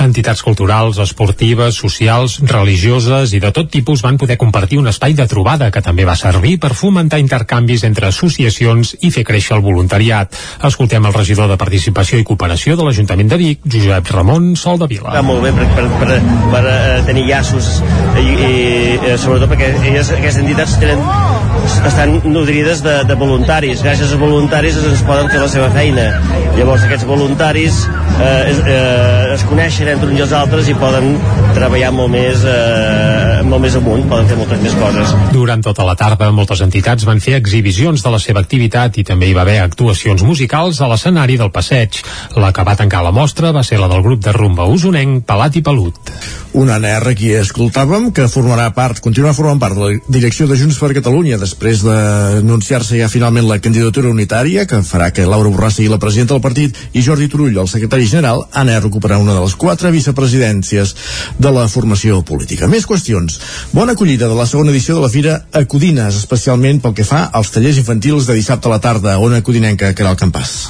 Entitats 0.00 0.40
culturals, 0.42 0.98
esportives, 1.02 1.76
socials, 1.76 2.38
religioses 2.48 3.34
i 3.36 3.40
de 3.42 3.50
tot 3.52 3.68
tipus 3.70 4.00
van 4.02 4.16
poder 4.18 4.38
compartir 4.40 4.78
un 4.80 4.88
espai 4.88 5.14
de 5.14 5.26
trobada 5.28 5.68
que 5.70 5.82
també 5.84 6.06
va 6.08 6.16
servir 6.16 6.56
per 6.62 6.72
fomentar 6.74 7.20
intercanvis 7.20 7.84
entre 7.88 8.08
associacions 8.08 8.94
i 9.04 9.12
fer 9.12 9.26
créixer 9.28 9.58
el 9.58 9.64
voluntariat. 9.64 10.34
Escoltem 10.66 11.04
el 11.06 11.16
regidor 11.16 11.50
de 11.50 11.58
Participació 11.60 12.18
i 12.18 12.26
Cooperació 12.26 12.78
de 12.80 12.88
l'Ajuntament 12.88 13.30
de 13.30 13.40
Vic, 13.40 13.62
Josep 13.70 14.12
Ramon 14.16 14.54
Soldavila. 14.56 15.12
Va 15.14 15.24
molt 15.26 15.44
bé 15.44 15.52
per, 15.56 15.68
per, 15.76 15.86
per, 16.00 16.20
per 16.54 16.64
uh, 16.64 17.04
tenir 17.06 17.26
llaços 17.28 17.70
i, 18.16 18.24
i 18.24 18.54
uh, 18.96 19.14
sobretot 19.20 19.52
perquè 19.52 19.72
elles, 19.84 20.14
aquestes 20.16 20.40
entitats 20.42 20.78
tenen, 20.80 21.04
estan 21.86 22.16
nodrides 22.24 22.79
de, 22.84 22.96
de 23.08 23.16
voluntaris. 23.18 23.82
Gràcies 23.84 24.10
als 24.10 24.20
voluntaris 24.20 24.78
ens 24.80 25.02
poden 25.06 25.30
fer 25.32 25.40
la 25.42 25.48
seva 25.52 25.68
feina. 25.74 26.06
Llavors 26.56 26.84
aquests 26.86 27.06
voluntaris 27.08 27.82
eh, 28.20 28.50
es, 28.50 28.60
eh, 28.64 29.34
es 29.34 29.44
coneixen 29.48 29.88
entre 29.92 30.10
uns 30.10 30.18
i 30.18 30.24
els 30.24 30.34
altres 30.36 30.68
i 30.70 30.76
poden 30.78 31.14
treballar 31.56 31.90
molt 31.94 32.12
més, 32.12 32.44
eh, 32.44 33.40
molt 33.46 33.64
més 33.64 33.76
amunt, 33.78 34.04
poden 34.10 34.28
fer 34.30 34.38
moltes 34.40 34.62
més 34.64 34.76
coses. 34.80 35.14
Durant 35.34 35.64
tota 35.64 35.86
la 35.88 35.96
tarda, 35.98 36.30
moltes 36.34 36.62
entitats 36.64 37.06
van 37.08 37.22
fer 37.22 37.36
exhibicions 37.38 38.04
de 38.04 38.12
la 38.12 38.20
seva 38.22 38.42
activitat 38.44 39.00
i 39.00 39.06
també 39.06 39.30
hi 39.30 39.36
va 39.36 39.44
haver 39.46 39.60
actuacions 39.62 40.24
musicals 40.26 40.80
a 40.80 40.90
l'escenari 40.90 41.38
del 41.40 41.52
passeig. 41.54 42.02
La 42.40 42.52
que 42.56 42.66
va 42.66 42.76
tancar 42.78 43.02
la 43.06 43.14
mostra 43.14 43.54
va 43.56 43.64
ser 43.66 43.80
la 43.80 43.88
del 43.90 44.04
grup 44.06 44.24
de 44.24 44.34
rumba 44.36 44.68
usonenc 44.70 45.24
Palat 45.28 45.56
i 45.60 45.64
Pelut. 45.64 45.98
Una 46.60 46.80
NR 46.80 47.14
qui 47.14 47.30
escoltàvem 47.38 48.10
que 48.14 48.26
formarà 48.30 48.70
part, 48.74 48.98
continuarà 49.04 49.36
formant 49.36 49.60
part 49.62 49.76
de 49.78 49.86
la 49.86 50.10
direcció 50.10 50.48
de 50.50 50.58
Junts 50.58 50.80
per 50.82 50.92
Catalunya 50.96 51.38
després 51.38 51.84
d'anunciar-se 52.60 52.98
ja 53.00 53.08
finalment 53.08 53.46
la 53.48 53.58
candidatura 53.58 54.10
unitària 54.12 54.66
que 54.68 54.82
farà 54.84 55.08
que 55.16 55.24
Laura 55.24 55.48
Borràs 55.48 55.78
sigui 55.78 55.88
la 55.88 55.98
presidenta 55.98 56.34
del 56.34 56.42
partit 56.44 56.76
i 56.92 57.00
Jordi 57.02 57.28
Turull, 57.28 57.56
el 57.56 57.68
secretari 57.68 58.04
general, 58.06 58.42
Anna 58.52 58.78
recuperarà 58.80 59.18
una 59.18 59.32
de 59.32 59.40
les 59.40 59.54
quatre 59.56 59.90
vicepresidències 59.90 60.92
de 61.38 61.52
la 61.54 61.66
formació 61.72 62.20
política. 62.22 62.68
Més 62.68 62.84
qüestions. 62.86 63.38
Bona 63.72 63.94
acollida 63.96 64.28
de 64.28 64.36
la 64.36 64.44
segona 64.46 64.74
edició 64.74 64.94
de 64.98 65.00
la 65.00 65.08
Fira 65.08 65.38
Acudines, 65.56 66.18
especialment 66.20 66.82
pel 66.84 66.94
que 66.98 67.06
fa 67.08 67.22
als 67.32 67.52
tallers 67.54 67.80
infantils 67.80 68.28
de 68.28 68.36
dissabte 68.36 68.68
a 68.68 68.74
la 68.74 68.80
tarda. 68.80 69.16
Ona 69.18 69.40
Codinenca, 69.42 69.94
que 69.94 70.04
era 70.04 70.12
el 70.12 70.20
campàs. 70.20 70.68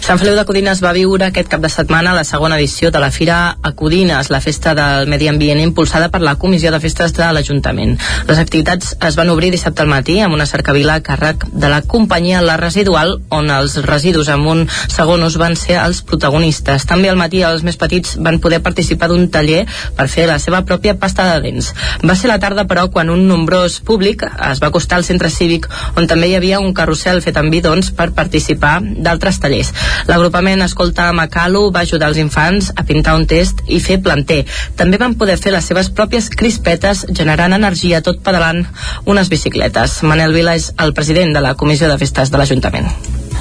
Sant 0.00 0.18
Feliu 0.18 0.38
de 0.38 0.46
Codines 0.48 0.80
va 0.80 0.94
viure 0.96 1.28
aquest 1.28 1.52
cap 1.52 1.60
de 1.60 1.68
setmana 1.68 2.14
la 2.16 2.24
segona 2.24 2.56
edició 2.56 2.90
de 2.90 3.02
la 3.02 3.10
Fira 3.12 3.58
Acudines, 3.60 4.32
la 4.32 4.40
festa 4.40 4.72
del 4.78 5.10
medi 5.12 5.28
ambient 5.28 5.60
impulsada 5.60 6.08
per 6.08 6.22
la 6.24 6.36
Comissió 6.40 6.72
de 6.72 6.80
Festes 6.80 7.12
de 7.12 7.28
l'Ajuntament. 7.36 7.96
Les 8.30 8.40
activitats 8.40 8.96
es 8.96 9.20
van 9.20 9.34
obrir 9.34 9.52
dissabte 9.52 9.84
al 9.84 9.92
matí 9.92 10.20
amb 10.24 10.34
una 10.38 10.48
cercavila 10.48 10.96
a 10.96 11.04
càrrec 11.26 11.46
de 11.52 11.68
la 11.68 11.82
companyia 11.82 12.42
La 12.42 12.56
Residual, 12.56 13.20
on 13.30 13.50
els 13.50 13.76
residus 13.84 14.28
amb 14.28 14.46
un 14.46 14.64
segon 14.68 15.22
ús 15.26 15.36
van 15.40 15.56
ser 15.56 15.78
els 15.80 16.02
protagonistes. 16.02 16.86
També 16.86 17.10
al 17.10 17.18
matí 17.18 17.42
els 17.42 17.62
més 17.66 17.76
petits 17.76 18.16
van 18.22 18.38
poder 18.40 18.60
participar 18.62 19.08
d'un 19.08 19.28
taller 19.30 19.64
per 19.96 20.08
fer 20.08 20.26
la 20.26 20.38
seva 20.38 20.62
pròpia 20.64 20.96
pasta 20.98 21.26
de 21.32 21.40
dents. 21.42 21.72
Va 22.04 22.14
ser 22.14 22.28
la 22.30 22.38
tarda, 22.38 22.66
però, 22.66 22.88
quan 22.92 23.10
un 23.10 23.26
nombrós 23.28 23.80
públic 23.80 24.22
es 24.22 24.60
va 24.62 24.68
acostar 24.68 24.98
al 24.98 25.04
centre 25.04 25.30
cívic 25.30 25.68
on 25.96 26.06
també 26.06 26.28
hi 26.28 26.36
havia 26.36 26.60
un 26.60 26.74
carrusel 26.74 27.22
fet 27.22 27.36
amb 27.36 27.50
bidons 27.50 27.90
per 27.90 28.12
participar 28.14 28.78
d'altres 28.82 29.40
tallers. 29.40 29.72
L'agrupament 30.06 30.62
Escolta 30.62 31.10
Macalo 31.12 31.70
va 31.72 31.82
ajudar 31.82 32.10
els 32.12 32.20
infants 32.22 32.70
a 32.76 32.84
pintar 32.84 33.16
un 33.16 33.26
test 33.26 33.62
i 33.66 33.80
fer 33.80 33.98
planter. 34.02 34.44
També 34.76 34.98
van 34.98 35.16
poder 35.18 35.38
fer 35.40 35.54
les 35.54 35.66
seves 35.66 35.90
pròpies 35.90 36.30
crispetes 36.30 37.06
generant 37.10 37.56
energia 37.56 38.02
tot 38.02 38.22
pedalant 38.22 38.62
unes 39.06 39.30
bicicletes. 39.32 40.00
Manel 40.06 40.34
Vila 40.36 40.56
és 40.56 40.70
el 40.82 40.92
president 40.94 41.15
de 41.16 41.40
la 41.40 41.54
Comissió 41.56 41.88
de 41.88 41.96
Festes 41.96 42.28
de 42.28 42.36
l'Ajuntament. 42.36 42.90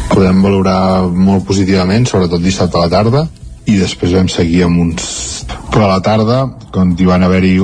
Podem 0.07 0.37
valorar 0.39 1.09
molt 1.11 1.43
positivament, 1.43 2.05
sobretot 2.07 2.39
dissabte 2.39 2.77
a 2.79 2.85
la 2.85 2.91
tarda, 2.93 3.23
i 3.67 3.75
després 3.75 4.13
vam 4.15 4.29
seguir 4.31 4.61
amb 4.63 4.79
uns... 4.79 5.09
Però 5.73 5.83
a 5.83 5.89
la 5.89 5.99
tarda, 5.99 6.37
quan 6.71 6.93
hi 6.95 7.07
van 7.09 7.25
haver-hi 7.27 7.57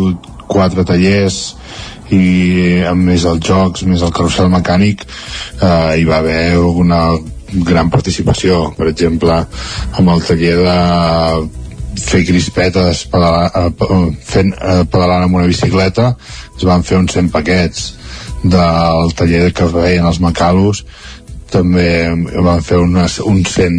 quatre 0.50 0.84
tallers 0.84 1.38
i 2.12 2.82
amb 2.90 3.08
més 3.08 3.24
els 3.24 3.40
jocs, 3.48 3.86
més 3.88 4.04
el 4.04 4.12
carrusel 4.12 4.52
mecànic, 4.52 5.06
eh, 5.62 6.02
hi 6.02 6.04
va 6.10 6.20
haver 6.20 6.60
una 6.60 7.00
gran 7.72 7.88
participació. 7.94 8.74
Per 8.76 8.90
exemple, 8.92 9.40
amb 9.96 10.12
el 10.12 10.28
taller 10.28 10.58
de 10.60 10.78
fer 12.04 12.26
crispetes 12.28 13.06
pedalar, 13.16 13.48
eh, 13.56 14.12
fent, 14.28 14.52
eh, 14.60 14.84
pedalant 14.92 15.30
amb 15.30 15.40
una 15.40 15.48
bicicleta 15.48 16.18
es 16.58 16.68
van 16.68 16.84
fer 16.84 17.00
uns 17.00 17.16
100 17.16 17.32
paquets 17.32 17.94
del 18.44 19.14
taller 19.18 19.52
que 19.54 19.70
feien 19.70 20.08
els 20.10 20.22
macalos 20.24 20.86
també 21.52 22.08
van 22.46 22.62
fer 22.64 22.80
unes, 22.80 23.20
uns, 23.28 23.58
100, 23.58 23.76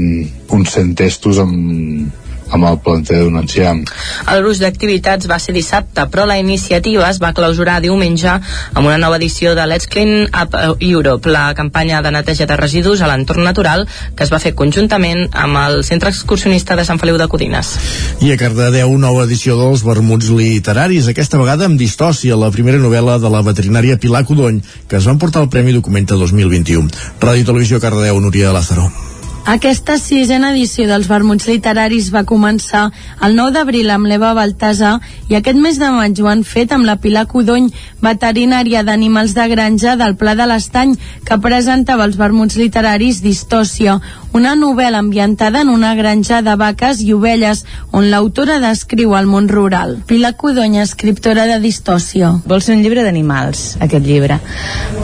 uns 0.52 0.74
100 0.76 0.92
testos 1.00 1.40
amb, 1.42 2.12
amb 2.52 2.68
el 2.68 2.78
planter 2.84 3.22
d'un 3.22 3.38
enciam. 3.40 3.82
El 4.28 4.42
gruix 4.44 4.60
d'activitats 4.62 5.28
va 5.30 5.38
ser 5.42 5.54
dissabte, 5.56 6.06
però 6.12 6.26
la 6.28 6.38
iniciativa 6.40 7.08
es 7.08 7.20
va 7.22 7.32
clausurar 7.36 7.80
diumenge 7.82 8.30
amb 8.32 8.84
una 8.84 8.98
nova 9.00 9.18
edició 9.20 9.54
de 9.58 9.66
Let's 9.66 9.88
Clean 9.90 10.28
Up 10.28 10.56
Europe, 10.80 11.30
la 11.30 11.52
campanya 11.58 12.02
de 12.02 12.12
neteja 12.14 12.46
de 12.46 12.56
residus 12.60 13.00
a 13.00 13.10
l'entorn 13.10 13.44
natural 13.44 13.86
que 14.16 14.24
es 14.26 14.32
va 14.32 14.40
fer 14.42 14.54
conjuntament 14.58 15.28
amb 15.32 15.60
el 15.64 15.82
Centre 15.84 16.12
Excursionista 16.12 16.76
de 16.76 16.84
Sant 16.88 17.00
Feliu 17.02 17.18
de 17.20 17.28
Codines. 17.32 17.74
I 18.20 18.32
a 18.34 18.38
Cardedeu, 18.40 18.92
nova 18.98 19.24
edició 19.26 19.56
dels 19.58 19.84
vermuts 19.86 20.30
literaris, 20.32 21.08
aquesta 21.10 21.40
vegada 21.40 21.68
amb 21.68 21.80
Distòcia, 21.80 22.38
la 22.38 22.52
primera 22.54 22.80
novel·la 22.82 23.18
de 23.22 23.32
la 23.32 23.44
veterinària 23.46 24.00
Pilar 24.02 24.24
Codony, 24.28 24.60
que 24.88 25.00
es 25.00 25.08
van 25.08 25.20
portar 25.22 25.44
el 25.44 25.50
Premi 25.52 25.74
Documenta 25.76 26.18
2021. 26.20 26.92
Ràdio 27.22 27.48
Televisió 27.48 27.80
Cardedeu, 27.80 28.20
Núria 28.20 28.50
de 28.50 28.58
Lázaro. 28.60 29.11
Aquesta 29.42 29.96
sisena 29.98 30.52
edició 30.52 30.84
dels 30.86 31.08
vermuts 31.10 31.48
literaris 31.50 32.12
va 32.14 32.20
començar 32.22 32.84
el 33.26 33.34
9 33.34 33.50
d'abril 33.56 33.88
amb 33.90 34.06
l'Eva 34.06 34.28
Baltasar 34.38 34.92
i 35.32 35.34
aquest 35.34 35.58
mes 35.58 35.80
de 35.82 35.88
maig 35.90 36.20
ho 36.22 36.28
han 36.30 36.44
fet 36.46 36.70
amb 36.70 36.86
la 36.86 36.94
Pilar 37.02 37.24
Codony, 37.26 37.66
veterinària 38.06 38.84
d'animals 38.86 39.34
de 39.34 39.48
granja 39.50 39.96
del 39.98 40.14
Pla 40.14 40.36
de 40.38 40.46
l'Estany, 40.46 40.94
que 41.26 41.40
presentava 41.42 42.06
els 42.06 42.20
vermuts 42.20 42.54
literaris 42.54 43.18
d'Històcia, 43.24 43.98
una 44.32 44.54
novel·la 44.56 45.02
ambientada 45.02 45.62
en 45.62 45.72
una 45.72 45.94
granja 45.98 46.40
de 46.42 46.54
vaques 46.56 47.02
i 47.02 47.12
ovelles, 47.12 47.64
on 47.90 48.08
l'autora 48.12 48.60
descriu 48.62 49.16
el 49.18 49.26
món 49.26 49.50
rural. 49.50 49.98
Pilar 50.06 50.36
Codony, 50.36 50.78
escriptora 50.82 51.48
de 51.50 51.58
Distòcia. 51.60 52.32
Vol 52.46 52.62
ser 52.62 52.76
un 52.76 52.84
llibre 52.86 53.04
d'animals, 53.04 53.76
aquest 53.82 54.06
llibre. 54.06 54.38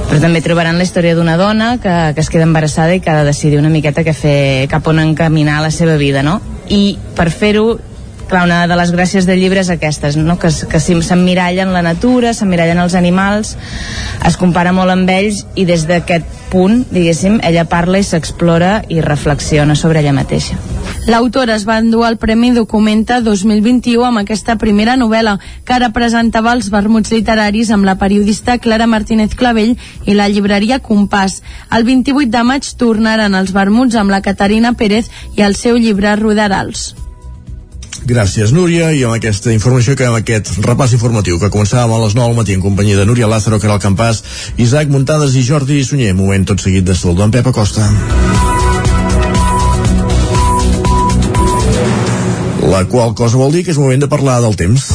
Però 0.08 0.22
també 0.22 0.40
trobaran 0.44 0.78
la 0.78 0.86
història 0.86 1.18
d'una 1.18 1.36
dona 1.36 1.74
que, 1.82 1.96
que 2.14 2.24
es 2.24 2.30
queda 2.32 2.46
embarassada 2.48 2.94
i 2.94 3.02
que 3.04 3.10
ha 3.10 3.20
de 3.20 3.28
decidir 3.28 3.58
una 3.58 3.72
miqueta 3.72 4.06
què 4.06 4.14
fer 4.14 4.28
fer, 4.28 4.68
cap 4.70 4.86
on 4.88 5.00
encaminar 5.02 5.62
la 5.62 5.70
seva 5.70 5.96
vida, 5.96 6.22
no? 6.22 6.40
I 6.68 6.98
per 7.16 7.30
fer-ho 7.30 7.78
clar, 8.28 8.44
una 8.46 8.66
de 8.68 8.76
les 8.78 8.92
gràcies 8.94 9.26
del 9.26 9.40
llibre 9.40 9.62
és 9.64 9.70
aquestes, 9.72 10.16
no? 10.16 10.38
que, 10.38 10.50
que 10.70 10.80
s'emmirallen 10.80 11.72
la 11.74 11.82
natura, 11.82 12.34
s'emmirallen 12.36 12.78
els 12.82 12.94
animals, 12.98 13.56
es 14.26 14.36
compara 14.38 14.74
molt 14.76 14.94
amb 14.94 15.10
ells 15.10 15.44
i 15.56 15.64
des 15.68 15.86
d'aquest 15.88 16.36
punt, 16.52 16.84
diguéssim, 16.92 17.40
ella 17.44 17.66
parla 17.68 18.00
i 18.00 18.06
s'explora 18.06 18.82
i 18.88 19.00
reflexiona 19.04 19.76
sobre 19.76 20.00
ella 20.00 20.14
mateixa. 20.16 20.56
L'autora 21.08 21.56
es 21.56 21.64
va 21.68 21.78
endur 21.80 22.04
el 22.06 22.18
Premi 22.20 22.50
Documenta 22.52 23.20
2021 23.24 24.04
amb 24.04 24.22
aquesta 24.22 24.58
primera 24.60 24.96
novel·la, 25.00 25.38
que 25.64 25.76
ara 25.76 25.90
presentava 25.96 26.52
els 26.52 26.68
vermuts 26.74 27.12
literaris 27.14 27.72
amb 27.72 27.88
la 27.88 27.96
periodista 28.00 28.58
Clara 28.60 28.86
Martínez 28.86 29.36
Clavell 29.38 29.76
i 30.04 30.16
la 30.18 30.28
llibreria 30.28 30.82
Compàs. 30.84 31.40
El 31.72 31.88
28 31.88 32.30
de 32.36 32.44
maig 32.44 32.72
tornaran 32.76 33.34
els 33.34 33.56
vermuts 33.56 33.96
amb 33.96 34.12
la 34.12 34.22
Caterina 34.22 34.76
Pérez 34.76 35.08
i 35.36 35.44
el 35.48 35.56
seu 35.56 35.80
llibre 35.80 36.16
Rodarals. 36.20 37.07
Gràcies, 38.06 38.52
Núria, 38.54 38.92
i 38.94 39.02
amb 39.04 39.16
aquesta 39.16 39.52
informació 39.52 39.96
que 39.98 40.06
amb 40.06 40.18
aquest 40.20 40.52
repàs 40.64 40.94
informatiu 40.94 41.38
que 41.40 41.50
començàvem 41.50 41.94
a 41.96 42.00
les 42.04 42.14
9 42.14 42.30
al 42.30 42.36
matí 42.36 42.54
en 42.54 42.62
companyia 42.62 42.98
de 43.00 43.06
Núria 43.08 43.26
Lázaro, 43.30 43.58
Caral 43.58 43.80
Campàs, 43.82 44.22
Isaac 44.56 44.88
Muntades 44.92 45.34
i 45.34 45.42
Jordi 45.42 45.82
Sunyer. 45.84 46.14
Moment 46.14 46.46
tot 46.46 46.62
seguit 46.62 46.86
de 46.86 46.94
saludar 46.94 47.26
en 47.28 47.34
Pep 47.34 47.50
Acosta. 47.50 47.88
La 52.68 52.84
qual 52.84 53.14
cosa 53.18 53.40
vol 53.40 53.52
dir 53.52 53.64
que 53.64 53.72
és 53.74 53.80
moment 53.80 54.04
de 54.04 54.08
parlar 54.08 54.40
del 54.44 54.56
temps. 54.56 54.88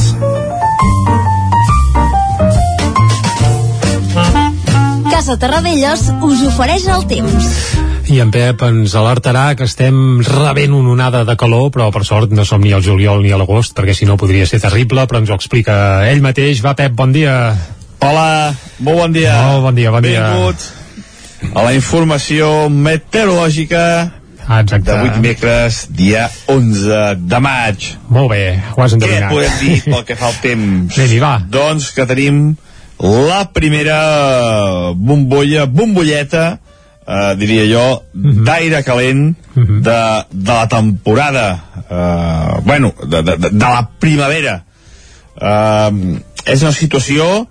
Casa 5.10 5.36
Terradellos 5.40 6.08
us 6.22 6.46
ofereix 6.52 6.86
el 6.92 7.08
temps. 7.10 7.83
I 8.14 8.20
en 8.22 8.30
Pep 8.30 8.60
ens 8.62 8.92
alertarà 8.94 9.56
que 9.58 9.66
estem 9.66 10.20
rebent 10.22 10.74
una 10.76 10.92
onada 10.92 11.24
de 11.26 11.34
calor, 11.34 11.72
però 11.74 11.88
per 11.90 12.04
sort 12.06 12.30
no 12.30 12.44
som 12.46 12.62
ni 12.62 12.70
al 12.70 12.84
juliol 12.84 13.24
ni 13.24 13.32
a 13.34 13.38
l'agost, 13.40 13.74
perquè 13.74 13.90
si 13.96 14.06
no 14.06 14.14
podria 14.20 14.46
ser 14.46 14.60
terrible, 14.62 15.02
però 15.10 15.18
ens 15.18 15.32
ho 15.32 15.34
explica 15.34 15.74
ell 16.06 16.22
mateix. 16.22 16.60
Va, 16.62 16.76
Pep, 16.78 16.94
bon 16.94 17.10
dia. 17.10 17.34
Hola, 18.06 18.54
molt 18.78 19.00
bon 19.00 19.16
dia. 19.16 19.34
Oh, 19.50 19.64
bon 19.64 19.74
dia, 19.74 19.90
bon 19.90 20.06
dia. 20.06 20.28
Benvingut 20.30 20.84
a 21.58 21.64
la 21.66 21.72
informació 21.74 22.68
meteorològica 22.70 23.82
ah, 24.46 24.60
exacte. 24.60 24.86
d'avui 24.86 25.10
dimecres, 25.16 25.84
dia 25.90 26.28
11 26.54 27.16
de 27.18 27.40
maig. 27.42 27.88
Molt 28.14 28.30
bé, 28.30 28.44
ho 28.76 28.84
has 28.84 28.94
endevinat. 28.94 29.26
Què 29.26 29.34
podem 29.34 29.56
dir 29.64 29.80
pel 29.88 30.04
que 30.06 30.18
fa 30.20 30.30
al 30.30 30.38
temps? 30.44 31.00
Anem-hi, 31.00 31.18
va. 31.24 31.34
Doncs 31.50 31.90
que 31.96 32.06
tenim 32.06 32.44
la 33.02 33.42
primera 33.50 33.98
bombolla, 34.94 35.66
bombolleta, 35.66 36.44
eh, 37.06 37.34
diria 37.36 37.64
jo, 37.68 37.86
uh 37.96 38.02
Mhm. 38.18 38.30
-huh. 38.30 38.44
d'aire 38.44 38.82
calent 38.82 39.36
uh 39.56 39.62
-huh. 39.62 39.80
de, 39.80 40.24
de 40.30 40.52
la 40.52 40.66
temporada, 40.68 41.64
eh, 41.90 42.60
bueno, 42.64 42.94
de, 43.06 43.22
de, 43.22 43.36
de 43.36 43.58
la 43.58 43.88
primavera. 43.98 44.64
Eh, 45.40 46.20
és 46.46 46.62
una 46.62 46.72
situació 46.72 47.46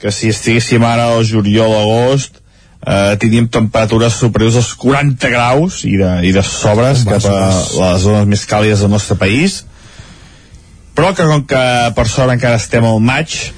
que 0.00 0.12
si 0.12 0.28
estiguéssim 0.28 0.84
ara 0.84 1.08
al 1.12 1.24
juliol 1.26 1.70
o 1.72 1.80
agost 1.80 2.36
eh, 2.86 3.16
tindríem 3.18 3.48
temperatures 3.48 4.14
superiors 4.14 4.56
als 4.56 4.74
40 4.74 5.28
graus 5.32 5.84
i 5.84 5.96
de, 5.96 6.10
i 6.28 6.32
de 6.32 6.42
sobres 6.42 7.04
cap 7.04 7.24
a 7.24 7.92
les 7.92 8.02
zones 8.02 8.26
més 8.26 8.46
càlides 8.46 8.80
del 8.84 8.90
nostre 8.92 9.16
país 9.16 9.64
però 10.96 11.14
que 11.14 11.24
com 11.28 11.42
que 11.44 11.92
per 11.96 12.06
sort 12.08 12.32
encara 12.32 12.56
estem 12.60 12.84
al 12.84 13.00
maig 13.00 13.52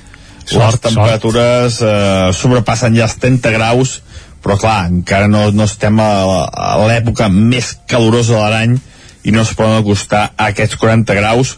Sort, 0.48 0.72
les 0.72 0.80
temperatures 0.80 1.80
eh, 1.84 2.30
sobrepassen 2.32 2.94
ja 2.96 3.04
els 3.04 3.18
30 3.20 3.50
graus 3.52 3.98
però 4.42 4.56
clar, 4.60 4.78
encara 4.90 5.28
no, 5.30 5.48
no 5.50 5.66
estem 5.66 5.98
a, 6.00 6.10
a 6.48 6.86
l'època 6.88 7.28
més 7.32 7.74
calorosa 7.90 8.38
de 8.38 8.50
l'any 8.54 8.76
i 9.28 9.34
no 9.34 9.42
es 9.42 9.52
poden 9.58 9.80
acostar 9.80 10.30
a 10.36 10.50
aquests 10.52 10.78
40 10.80 11.16
graus. 11.18 11.56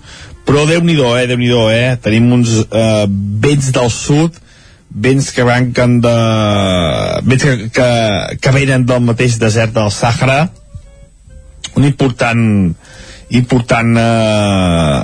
Però 0.49 0.65
Déu-n'hi-do, 0.67 1.11
eh, 1.19 1.27
déu 1.31 1.39
nhi 1.39 1.51
eh? 1.77 1.97
tenim 2.03 2.33
uns 2.33 2.57
eh, 2.65 3.05
vents 3.09 3.71
del 3.77 3.91
sud 3.93 4.39
vents 4.91 5.31
que 5.31 5.45
branquen 5.47 6.01
de... 6.03 6.15
vents 7.23 7.45
que, 7.45 7.69
que, 7.71 7.91
que 8.43 8.55
venen 8.55 8.87
del 8.87 9.05
mateix 9.07 9.39
desert 9.39 9.77
del 9.77 9.91
Sàhara. 9.95 10.49
Un 11.79 11.87
important 11.87 12.75
important 13.31 13.95
eh, 14.01 14.99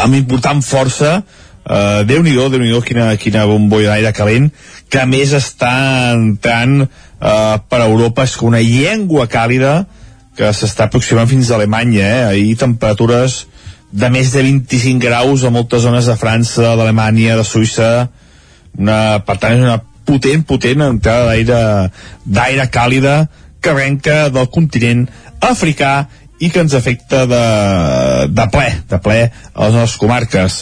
amb 0.00 0.16
important 0.16 0.62
força 0.64 1.18
eh, 1.66 2.02
Déu-n'hi-do, 2.08 2.48
déu 2.50 2.60
nhi 2.60 2.72
déu 2.72 2.82
quina, 2.86 3.10
quina 3.16 3.46
bombolla 3.46 3.94
d'aire 3.94 4.12
calent 4.16 4.50
que 4.88 5.00
a 5.00 5.06
més 5.06 5.32
està 5.36 5.72
entrant 6.14 6.82
eh, 6.82 7.56
per 7.68 7.80
Europa 7.84 8.26
és 8.28 8.36
com 8.36 8.52
una 8.52 8.62
llengua 8.62 9.28
càlida 9.30 9.84
que 10.36 10.48
s'està 10.56 10.88
aproximant 10.88 11.28
fins 11.28 11.50
a 11.50 11.58
Alemanya 11.58 12.04
eh? 12.08 12.20
ahir 12.32 12.56
temperatures 12.60 13.42
de 13.92 14.08
més 14.08 14.32
de 14.32 14.42
25 14.42 15.02
graus 15.04 15.44
a 15.44 15.52
moltes 15.52 15.84
zones 15.84 16.08
de 16.08 16.16
França, 16.16 16.72
d'Alemanya, 16.78 17.36
de 17.36 17.44
Suïssa, 17.44 18.08
una, 18.78 19.20
per 19.26 19.36
tant 19.36 19.58
és 19.58 19.64
una 19.66 19.76
potent, 20.08 20.46
potent 20.48 20.84
entrada 20.86 21.28
d'aire 21.28 21.90
d'aire 22.24 22.68
càlida 22.72 23.16
que 23.62 23.70
arrenca 23.70 24.30
del 24.32 24.48
continent 24.50 25.04
africà 25.44 26.08
i 26.42 26.50
que 26.50 26.62
ens 26.64 26.74
afecta 26.74 27.22
de, 27.30 27.42
de 28.34 28.46
ple, 28.50 28.68
de 28.90 28.98
ple 29.02 29.18
a 29.30 29.66
les 29.68 29.76
nostres 29.76 29.98
comarques. 30.02 30.56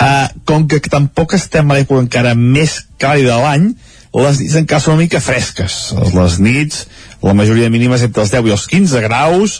Uh, 0.00 0.30
com 0.48 0.64
que 0.68 0.80
tampoc 0.88 1.34
estem 1.36 1.68
a 1.68 1.76
l'època 1.76 2.00
encara 2.06 2.32
més 2.38 2.78
càlida 3.02 3.36
de 3.36 3.42
l'any, 3.44 3.66
les 4.12 4.40
nits 4.40 4.56
encara 4.60 4.80
són 4.80 4.96
una 4.96 5.04
mica 5.04 5.20
fresques. 5.24 5.76
Les 6.16 6.38
nits, 6.40 6.86
la 7.24 7.36
majoria 7.36 7.68
de 7.68 7.74
mínimes 7.74 8.04
entre 8.04 8.24
els 8.24 8.32
10 8.32 8.48
i 8.48 8.56
els 8.56 8.66
15 8.72 9.04
graus, 9.04 9.58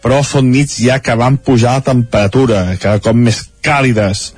però 0.00 0.22
són 0.24 0.48
nits 0.52 0.78
ja 0.80 0.98
que 1.04 1.16
van 1.16 1.36
pujar 1.36 1.76
la 1.78 1.86
temperatura, 1.90 2.64
cada 2.80 3.04
cop 3.04 3.16
més 3.16 3.42
càlides. 3.64 4.30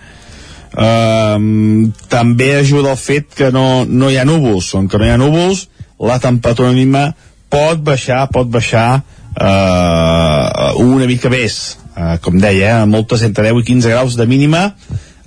Um, 0.72 1.93
també 2.11 2.55
ajuda 2.57 2.97
el 2.97 2.99
fet 2.99 3.30
que 3.36 3.51
no, 3.55 3.84
no 3.86 4.11
hi 4.11 4.18
ha 4.18 4.26
núvols, 4.26 4.72
com 4.74 4.90
que 4.90 4.99
no 4.99 5.07
hi 5.07 5.14
ha 5.14 5.20
núvols, 5.20 5.68
la 6.03 6.18
temperatura 6.18 6.74
mínima 6.74 7.12
pot 7.53 7.82
baixar, 7.84 8.24
pot 8.32 8.49
baixar 8.51 9.03
uh, 9.37 10.72
una 10.83 11.07
mica 11.07 11.30
més. 11.33 11.78
Uh, 11.93 12.16
com 12.24 12.39
deia, 12.41 12.83
eh, 12.83 12.87
moltes 12.89 13.22
entre 13.26 13.45
10 13.51 13.61
i 13.61 13.66
15 13.68 13.91
graus 13.93 14.14
de 14.16 14.24
mínima 14.26 14.70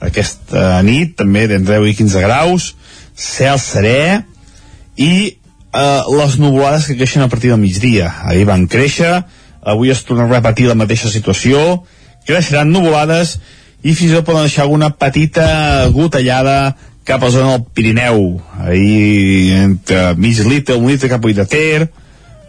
aquesta 0.05 0.81
nit 0.83 1.15
també 1.19 1.45
d'entre 1.49 1.79
10 1.79 1.91
i 1.91 1.97
15 1.97 2.23
graus 2.25 2.69
cel 3.15 3.59
serè 3.61 4.21
i 4.99 5.11
uh, 5.31 6.05
les 6.17 6.37
nuvolades 6.41 6.87
que 6.87 6.97
creixen 6.99 7.23
a 7.23 7.29
partir 7.31 7.51
del 7.51 7.61
migdia. 7.61 8.11
Ahir 8.27 8.45
van 8.49 8.67
créixer 8.67 9.23
avui 9.65 9.91
es 9.91 10.03
torna 10.05 10.27
a 10.27 10.31
repetir 10.31 10.67
la 10.69 10.77
mateixa 10.77 11.09
situació 11.09 11.83
creixeran 12.27 12.71
nuvolades 12.73 13.37
i 13.85 13.93
fins 13.93 14.11
i 14.11 14.15
tot 14.17 14.27
poden 14.27 14.47
deixar 14.47 14.65
alguna 14.65 14.91
petita 14.97 15.87
gotellada 15.93 16.75
cap 17.05 17.23
a 17.23 17.29
zona 17.29 17.55
del 17.55 17.67
Pirineu. 17.77 18.41
Ahir 18.65 19.61
entre 19.61 20.15
mig 20.17 20.41
litre, 20.45 20.75
un 20.75 20.89
litre 20.89 21.09
cap 21.09 21.23
a 21.23 21.33
de 21.37 21.45
Ter 21.45 21.87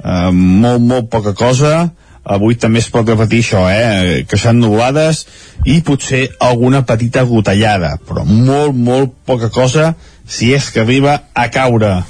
eh, 0.07 0.31
molt, 0.33 0.83
molt 0.87 1.11
poca 1.11 1.35
cosa 1.35 1.91
avui 2.27 2.57
també 2.59 2.81
es 2.83 2.89
pot 2.91 3.07
repetir 3.07 3.41
això, 3.45 3.63
eh? 3.71 4.25
que 4.27 4.39
s'han 4.41 4.59
nublades 4.59 5.25
i 5.65 5.79
potser 5.87 6.25
alguna 6.43 6.83
petita 6.87 7.23
gotellada, 7.29 7.97
però 8.03 8.25
molt, 8.27 8.75
molt 8.75 9.15
poca 9.29 9.51
cosa 9.55 9.93
si 10.27 10.51
és 10.55 10.71
que 10.75 10.83
arriba 10.83 11.21
a 11.35 11.47
caure. 11.55 12.01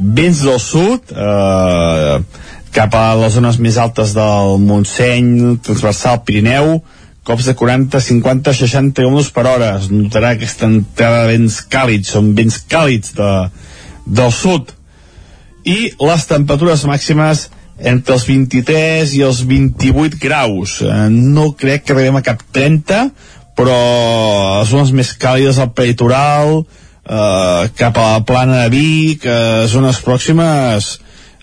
Vents 0.00 0.40
del 0.46 0.56
sud, 0.64 1.12
eh, 1.12 2.46
cap 2.72 2.96
a 2.96 3.04
les 3.20 3.36
zones 3.36 3.60
més 3.60 3.76
altes 3.76 4.14
del 4.16 4.56
Montseny, 4.64 5.58
transversal 5.66 6.22
Pirineu, 6.24 6.78
cops 7.28 7.50
de 7.50 7.54
40, 7.54 8.00
50, 8.00 8.54
60 8.56 8.96
km 8.96 9.20
per 9.36 9.44
hora. 9.50 9.74
Es 9.76 9.90
notarà 9.92 10.32
aquesta 10.38 10.70
entrada 10.70 11.26
de 11.26 11.34
vents 11.34 11.60
càlids, 11.68 12.14
són 12.16 12.32
vents 12.38 12.62
càlids 12.70 13.12
de, 13.18 13.32
del 14.08 14.32
sud 14.32 14.72
i 15.70 15.78
les 16.02 16.26
temperatures 16.28 16.84
màximes 16.88 17.48
entre 17.80 18.16
els 18.16 18.26
23 18.28 19.14
i 19.16 19.22
els 19.24 19.42
28 19.48 20.18
graus. 20.20 20.80
Eh, 20.84 21.08
no 21.10 21.50
crec 21.56 21.86
que 21.86 21.96
arribem 21.96 22.18
a 22.20 22.24
cap 22.26 22.42
30, 22.52 23.06
però 23.56 23.76
les 24.60 24.72
zones 24.72 24.92
més 24.96 25.12
càlides 25.20 25.60
al 25.60 25.72
peritoral, 25.76 26.60
eh, 26.60 27.70
cap 27.76 27.96
a 27.96 28.08
la 28.16 28.24
plana 28.26 28.64
de 28.64 28.74
Vic, 28.74 29.24
eh, 29.24 29.66
zones 29.68 30.00
pròximes, 30.04 30.92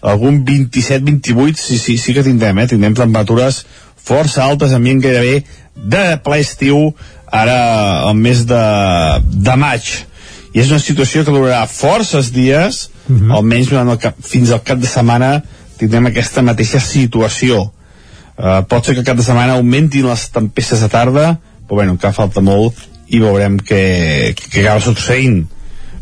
algun 0.02 0.44
27-28 0.46 1.58
sí, 1.58 1.78
sí, 1.82 1.98
sí 1.98 2.14
que 2.14 2.24
tindrem, 2.24 2.60
eh? 2.60 2.68
tindrem 2.70 2.94
temperatures 2.96 3.64
força 4.08 4.44
altes, 4.46 4.74
ambient 4.74 5.02
gairebé 5.04 5.42
de 5.76 6.04
ple 6.24 6.40
estiu, 6.40 6.94
ara 7.28 7.58
al 8.08 8.16
mes 8.16 8.46
de, 8.48 8.64
de 9.48 9.56
maig. 9.60 9.90
I 10.58 10.64
és 10.64 10.72
una 10.74 10.82
situació 10.82 11.22
que 11.22 11.34
durarà 11.34 11.68
forces 11.70 12.32
dies, 12.34 12.90
uh 13.06 13.14
-huh. 13.14 13.36
almenys 13.38 13.70
durant 13.70 13.90
el 13.94 14.00
cap, 14.02 14.16
fins 14.20 14.50
al 14.50 14.64
cap 14.66 14.80
de 14.82 14.88
setmana 14.88 15.44
tindrem 15.78 16.08
aquesta 16.08 16.42
mateixa 16.42 16.80
situació. 16.80 17.72
Uh, 18.38 18.64
pot 18.68 18.86
ser 18.86 18.96
que 18.96 19.04
cap 19.04 19.18
de 19.18 19.24
setmana 19.24 19.54
augmentin 19.54 20.08
les 20.10 20.30
tempestes 20.30 20.82
de 20.82 20.90
tarda 20.90 21.40
però 21.68 21.76
bueno, 21.76 21.92
encara 21.98 22.16
falta 22.16 22.42
molt 22.42 22.80
i 23.12 23.20
veurem 23.20 23.60
què, 23.60 24.34
què 24.34 24.62
acaba 24.64 24.84
succeint. 24.84 25.44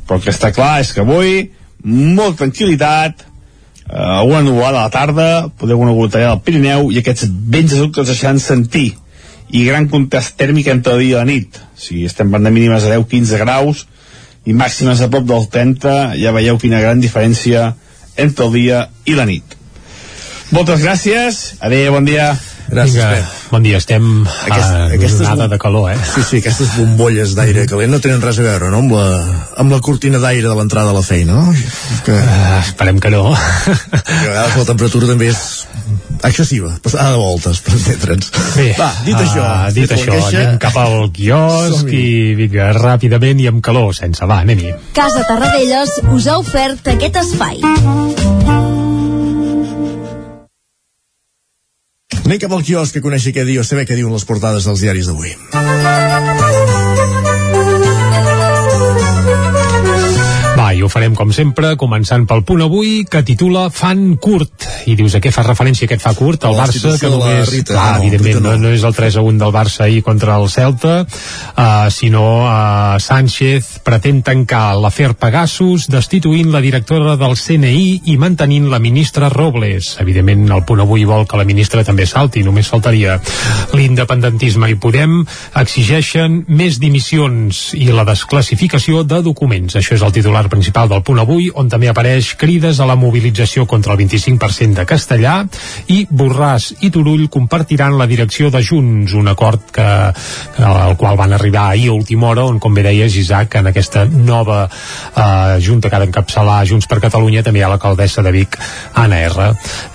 Però 0.06 0.20
el 0.20 0.24
que 0.24 0.34
està 0.34 0.52
clar 0.54 0.80
és 0.84 0.92
que 0.94 1.02
avui 1.02 1.50
molta 1.84 2.44
tranquil·litat 2.44 3.26
uh, 3.26 4.22
una 4.26 4.44
nuvolada 4.46 4.84
a 4.84 4.86
la 4.86 4.94
tarda 4.94 5.28
poder 5.58 5.76
una 5.76 5.96
gotellada 5.98 6.38
al 6.38 6.44
Pirineu 6.46 6.92
i 6.94 7.02
aquests 7.02 7.26
vents 7.28 7.74
de 7.74 7.82
sud 7.82 7.94
que 7.94 8.06
ens 8.06 8.14
deixaran 8.14 8.40
sentir. 8.40 8.94
I 9.50 9.66
gran 9.66 9.90
contrast 9.90 10.38
tèrmic 10.38 10.70
entre 10.70 10.94
el 10.94 11.04
dia 11.04 11.16
i 11.16 11.20
la 11.20 11.26
nit. 11.26 11.58
O 11.58 11.82
sigui, 11.82 12.06
estem 12.06 12.30
parlant 12.30 12.50
de 12.50 12.56
mínimes 12.56 12.86
de 12.86 12.94
10-15 12.94 13.42
graus 13.42 13.86
i 14.46 14.54
màximes 14.54 15.02
a 15.02 15.10
prop 15.12 15.28
del 15.30 15.48
30 15.52 16.16
ja 16.22 16.34
veieu 16.36 16.60
quina 16.62 16.82
gran 16.84 17.02
diferència 17.04 17.72
entre 18.16 18.48
el 18.48 18.54
dia 18.56 18.88
i 19.06 19.18
la 19.18 19.28
nit 19.30 19.56
moltes 20.56 20.84
gràcies, 20.86 21.56
adeu, 21.60 21.96
bon 21.98 22.06
dia 22.06 22.34
Gràcies, 22.66 22.96
Vinga, 22.98 23.10
Pep. 23.14 23.50
bon 23.52 23.66
dia, 23.66 23.78
estem 23.78 24.06
Aquest, 24.26 24.72
a 24.74 24.86
aquestes 24.96 25.28
jornada 25.28 25.48
de 25.52 25.60
calor, 25.62 25.92
eh? 25.92 25.98
Sí, 26.02 26.24
sí, 26.26 26.40
aquestes 26.42 26.72
bombolles 26.80 27.36
d'aire 27.38 27.68
calent 27.70 27.94
no 27.94 28.00
tenen 28.02 28.24
res 28.26 28.40
a 28.42 28.46
veure, 28.48 28.72
no?, 28.74 28.80
amb 28.82 28.96
la, 28.96 29.06
amb 29.62 29.76
la 29.76 29.80
cortina 29.86 30.22
d'aire 30.24 30.48
de 30.50 30.56
l'entrada 30.58 30.90
a 30.90 30.98
la 30.98 31.04
feina, 31.06 31.38
no? 31.38 31.54
Que, 32.08 32.16
uh, 32.18 32.56
esperem 32.64 32.98
que 33.04 33.14
no. 33.14 33.28
que 33.36 33.76
a 34.02 34.32
vegades 34.32 34.58
la 34.58 34.68
temperatura 34.72 35.12
també 35.14 35.30
és 35.30 35.44
excessiva, 36.30 36.72
passada 36.84 37.12
de 37.14 37.20
voltes, 37.22 37.62
per 37.66 37.76
entendre'ns. 37.78 38.32
Bé, 38.56 38.68
Va, 38.80 38.90
dit 39.06 39.16
això, 39.16 39.44
uh, 39.44 39.72
dit 39.76 39.86
fet 39.86 39.96
la 39.96 40.02
això, 40.02 40.16
queixa, 40.16 40.42
anem 40.42 40.60
cap 40.64 40.78
al 40.82 41.10
quiosc 41.16 41.92
i 41.94 42.34
vinga, 42.40 42.72
ràpidament 42.78 43.44
i 43.44 43.50
amb 43.52 43.64
calor, 43.66 43.94
sense, 43.98 44.26
va, 44.30 44.42
anem-hi. 44.46 44.74
Casa 44.98 45.26
Tarradellas 45.30 46.00
us 46.16 46.30
ha 46.30 46.40
ofert 46.42 46.94
aquest 46.96 47.22
espai. 47.24 47.62
Anem 52.26 52.40
cap 52.42 52.54
al 52.58 52.64
quiosc 52.66 52.96
a 52.98 53.04
conèixer 53.06 53.36
què 53.36 53.46
diu, 53.46 53.62
a 53.62 53.68
saber 53.68 53.86
què 53.86 53.98
diuen 54.00 54.14
les 54.16 54.26
portades 54.26 54.66
dels 54.66 54.82
diaris 54.82 55.12
d'avui. 55.12 55.36
Ho 60.86 60.92
farem 60.92 61.16
com 61.18 61.32
sempre, 61.36 61.74
començant 61.82 62.26
pel 62.30 62.44
punt 62.48 62.64
avui, 62.66 63.04
que 63.10 63.24
titula 63.26 63.68
Fan 63.74 64.16
curt. 64.22 64.68
I 64.90 64.96
dius, 64.98 65.18
a 65.18 65.22
què 65.24 65.32
fa 65.34 65.44
referència 65.46 65.90
aquest 65.90 66.04
fa 66.04 66.14
curt? 66.18 66.46
El 66.48 66.58
Barça, 66.60 66.96
que 67.02 67.10
només... 67.12 67.50
Rita, 67.52 67.74
clar, 67.74 67.88
no, 67.98 68.04
evidentment, 68.04 68.38
Rita 68.38 68.46
no. 68.46 68.54
no. 68.56 68.70
no 68.70 68.74
és 68.76 68.86
el 68.86 68.96
3 68.96 69.18
a 69.18 69.24
1 69.26 69.42
del 69.42 69.54
Barça 69.56 69.86
ahir 69.86 70.04
contra 70.06 70.38
el 70.40 70.48
Celta, 70.54 70.96
uh, 71.06 71.90
sinó 71.94 72.26
uh, 72.46 73.00
Sánchez 73.02 73.80
pretén 73.86 74.22
tancar 74.26 74.76
l'afer 74.80 75.14
Pegasus, 75.20 75.90
destituint 75.92 76.52
la 76.54 76.62
directora 76.64 77.18
del 77.20 77.36
CNI 77.40 78.12
i 78.12 78.18
mantenint 78.22 78.70
la 78.72 78.80
ministra 78.84 79.30
Robles. 79.34 79.96
Evidentment, 80.04 80.48
el 80.52 80.66
punt 80.68 80.84
avui 80.84 81.06
vol 81.10 81.26
que 81.28 81.40
la 81.40 81.48
ministra 81.48 81.84
també 81.88 82.06
salti, 82.10 82.46
només 82.46 82.70
faltaria. 82.72 83.18
L'independentisme 83.74 84.70
i 84.72 84.78
Podem 84.86 85.24
exigeixen 85.58 86.44
més 86.48 86.78
dimissions 86.82 87.72
i 87.74 87.90
la 87.90 88.06
desclassificació 88.08 89.02
de 89.08 89.22
documents. 89.26 89.78
Això 89.80 89.96
és 89.98 90.04
el 90.06 90.14
titular 90.14 90.46
principal 90.52 90.75
del 90.84 91.04
punt 91.08 91.22
avui, 91.24 91.48
on 91.56 91.70
també 91.72 91.88
apareix 91.88 92.34
crides 92.40 92.82
a 92.84 92.88
la 92.90 92.98
mobilització 93.00 93.64
contra 93.66 93.94
el 93.96 94.02
25% 94.02 94.82
de 94.82 94.86
castellà 94.90 95.36
i 95.94 96.02
Borràs 96.12 96.74
i 96.84 96.92
Turull 96.92 97.30
compartiran 97.32 97.96
la 97.98 98.08
direcció 98.10 98.52
de 98.52 98.60
Junts, 98.66 99.14
un 99.16 99.32
acord 99.32 99.64
que, 99.72 99.86
al 100.60 100.98
qual 101.00 101.16
van 101.16 101.34
arribar 101.38 101.70
ahir 101.70 101.90
a 101.90 101.96
última 101.96 102.28
hora, 102.28 102.44
on, 102.44 102.60
com 102.60 102.76
bé 102.76 102.84
deies, 102.84 103.16
Isaac, 103.16 103.56
en 103.62 103.72
aquesta 103.72 104.04
nova 104.06 104.66
eh, 104.68 105.56
junta 105.64 105.90
que 105.90 105.96
ha 105.96 106.04
d'encapçalar 106.04 106.66
Junts 106.68 106.90
per 106.92 107.00
Catalunya 107.04 107.44
també 107.46 107.62
hi 107.62 107.66
ha 107.66 107.72
l'alcaldessa 107.72 108.24
de 108.26 108.36
Vic, 108.36 108.60
Anna 109.00 109.22
R. 109.30 109.48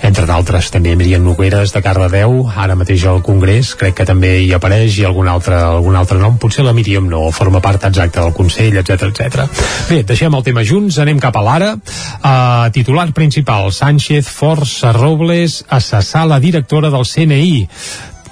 Entre 0.06 0.26
d'altres, 0.26 0.70
també 0.72 0.96
Miriam 0.96 1.24
Nogueres, 1.26 1.74
de 1.76 1.84
Cardedeu, 1.84 2.40
ara 2.56 2.78
mateix 2.78 3.04
al 3.10 3.20
Congrés, 3.26 3.74
crec 3.76 3.98
que 4.00 4.08
també 4.08 4.38
hi 4.46 4.50
apareix, 4.56 4.96
i 4.96 5.06
algun 5.08 5.28
altre, 5.28 5.60
algun 5.60 5.98
altre 6.00 6.18
nom, 6.22 6.40
potser 6.40 6.64
la 6.64 6.74
Míriam 6.76 7.08
no, 7.10 7.26
forma 7.34 7.60
part 7.60 7.84
exacta 7.90 8.24
del 8.24 8.34
Consell, 8.36 8.80
etc 8.80 9.10
etc. 9.10 9.46
Bé, 9.90 10.02
deixem 10.06 10.34
el 10.34 10.44
tema 10.46 10.64
Junts, 10.70 11.00
anem 11.02 11.18
cap 11.18 11.34
a 11.34 11.42
l'ara. 11.42 11.70
Uh, 11.74 12.70
titular 12.70 13.08
principal, 13.16 13.72
Sánchez 13.74 14.28
força 14.30 14.92
Robles 14.94 15.64
a 15.66 15.80
cessar 15.82 16.28
la 16.30 16.38
directora 16.38 16.92
del 16.94 17.08
CNI 17.08 17.66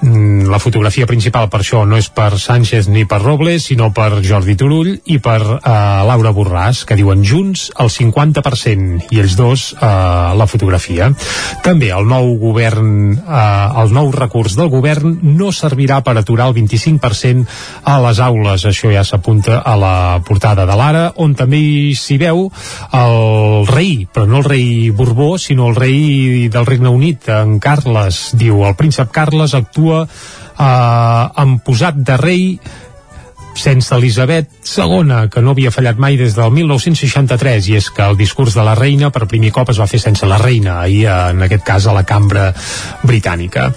la 0.01 0.59
fotografia 0.63 1.07
principal 1.07 1.49
per 1.51 1.61
això 1.63 1.83
no 1.89 1.97
és 1.99 2.07
per 2.15 2.39
Sánchez 2.39 2.87
ni 2.93 3.05
per 3.09 3.19
Robles, 3.23 3.65
sinó 3.67 3.91
per 3.95 4.21
Jordi 4.23 4.55
Turull 4.59 4.93
i 5.11 5.19
per 5.23 5.41
eh, 5.43 5.73
Laura 6.07 6.31
Borràs, 6.35 6.85
que 6.87 6.97
diuen 6.99 7.25
junts 7.27 7.69
el 7.83 7.91
50% 7.91 9.09
i 9.11 9.19
ells 9.19 9.35
dos 9.39 9.73
eh, 9.75 9.89
la 10.39 10.47
fotografia. 10.47 11.11
També 11.65 11.91
el 11.95 12.07
nou 12.07 12.31
govern, 12.39 12.93
eh, 13.19 13.81
el 13.83 13.95
nou 13.97 14.13
recurs 14.15 14.55
del 14.59 14.71
govern 14.71 15.19
no 15.35 15.51
servirà 15.53 16.01
per 16.07 16.15
aturar 16.19 16.49
el 16.53 16.57
25% 16.61 17.49
a 17.83 17.99
les 18.07 18.23
aules. 18.23 18.69
Això 18.71 18.93
ja 18.95 19.03
s'apunta 19.03 19.59
a 19.65 19.75
la 19.79 19.97
portada 20.27 20.67
de 20.69 20.79
l'Ara, 20.79 21.05
on 21.17 21.35
també 21.35 21.61
s'hi 21.99 22.21
veu 22.23 22.47
el 22.95 23.67
rei, 23.67 24.07
però 24.15 24.29
no 24.31 24.45
el 24.45 24.47
rei 24.47 24.69
Borbó, 24.95 25.35
sinó 25.43 25.69
el 25.73 25.77
rei 25.77 26.49
del 26.53 26.67
Regne 26.67 26.89
Unit, 26.95 27.29
en 27.35 27.59
Carles, 27.59 28.29
diu, 28.39 28.63
el 28.69 28.79
príncep 28.79 29.11
Carles 29.15 29.57
actua 29.59 29.88
eh, 29.97 31.25
han 31.35 31.59
posat 31.65 32.03
de 32.05 32.17
rei 32.21 32.45
sense 33.59 33.95
Elisabet 33.95 34.49
II, 34.65 35.29
que 35.33 35.43
no 35.43 35.53
havia 35.55 35.73
fallat 35.75 35.99
mai 36.01 36.17
des 36.21 36.37
del 36.37 36.53
1963, 36.55 37.69
i 37.73 37.79
és 37.79 37.91
que 37.95 38.05
el 38.07 38.17
discurs 38.19 38.55
de 38.57 38.65
la 38.65 38.77
reina 38.79 39.11
per 39.15 39.27
primer 39.31 39.51
cop 39.55 39.73
es 39.73 39.81
va 39.81 39.89
fer 39.91 40.01
sense 40.03 40.27
la 40.27 40.39
reina, 40.41 40.79
ahir 40.83 41.07
en 41.11 41.43
aquest 41.47 41.65
cas 41.67 41.87
a 41.87 41.95
la 41.97 42.05
cambra 42.09 42.53
britànica. 43.03 43.69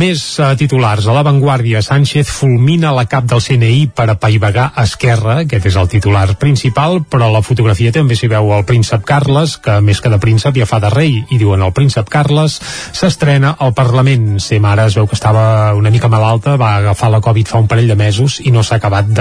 Més 0.00 0.22
uh, 0.38 0.52
titulars. 0.58 1.06
A 1.06 1.14
l'avantguàrdia, 1.16 1.82
Sánchez 1.82 2.30
fulmina 2.30 2.92
la 2.94 3.06
cap 3.10 3.26
del 3.30 3.42
CNI 3.42 3.90
per 3.94 4.08
apaivagar 4.12 4.70
Esquerra, 4.82 5.40
aquest 5.44 5.70
és 5.70 5.78
el 5.80 5.90
titular 5.92 6.26
principal, 6.40 7.00
però 7.02 7.28
a 7.28 7.34
la 7.38 7.44
fotografia 7.46 7.92
també 7.94 8.18
s'hi 8.18 8.30
veu 8.30 8.52
el 8.56 8.66
príncep 8.68 9.04
Carles, 9.06 9.56
que 9.62 9.78
més 9.84 10.00
que 10.00 10.12
de 10.12 10.20
príncep 10.22 10.58
ja 10.60 10.68
fa 10.68 10.80
de 10.82 10.92
rei, 10.92 11.20
i 11.30 11.40
diuen 11.40 11.62
el 11.62 11.74
príncep 11.76 12.08
Carles 12.10 12.58
s'estrena 12.96 13.54
al 13.58 13.74
Parlament. 13.76 14.38
Ser 14.42 14.60
mare 14.62 14.86
es 14.88 14.96
veu 14.98 15.08
que 15.10 15.18
estava 15.18 15.74
una 15.78 15.90
mica 15.90 16.10
malalta, 16.12 16.56
va 16.60 16.76
agafar 16.78 17.10
la 17.12 17.22
Covid 17.24 17.48
fa 17.48 17.60
un 17.62 17.68
parell 17.70 17.90
de 17.90 17.98
mesos 17.98 18.40
i 18.44 18.52
no 18.54 18.62
s'ha 18.66 18.80
acabat 18.80 19.10
de, 19.10 19.19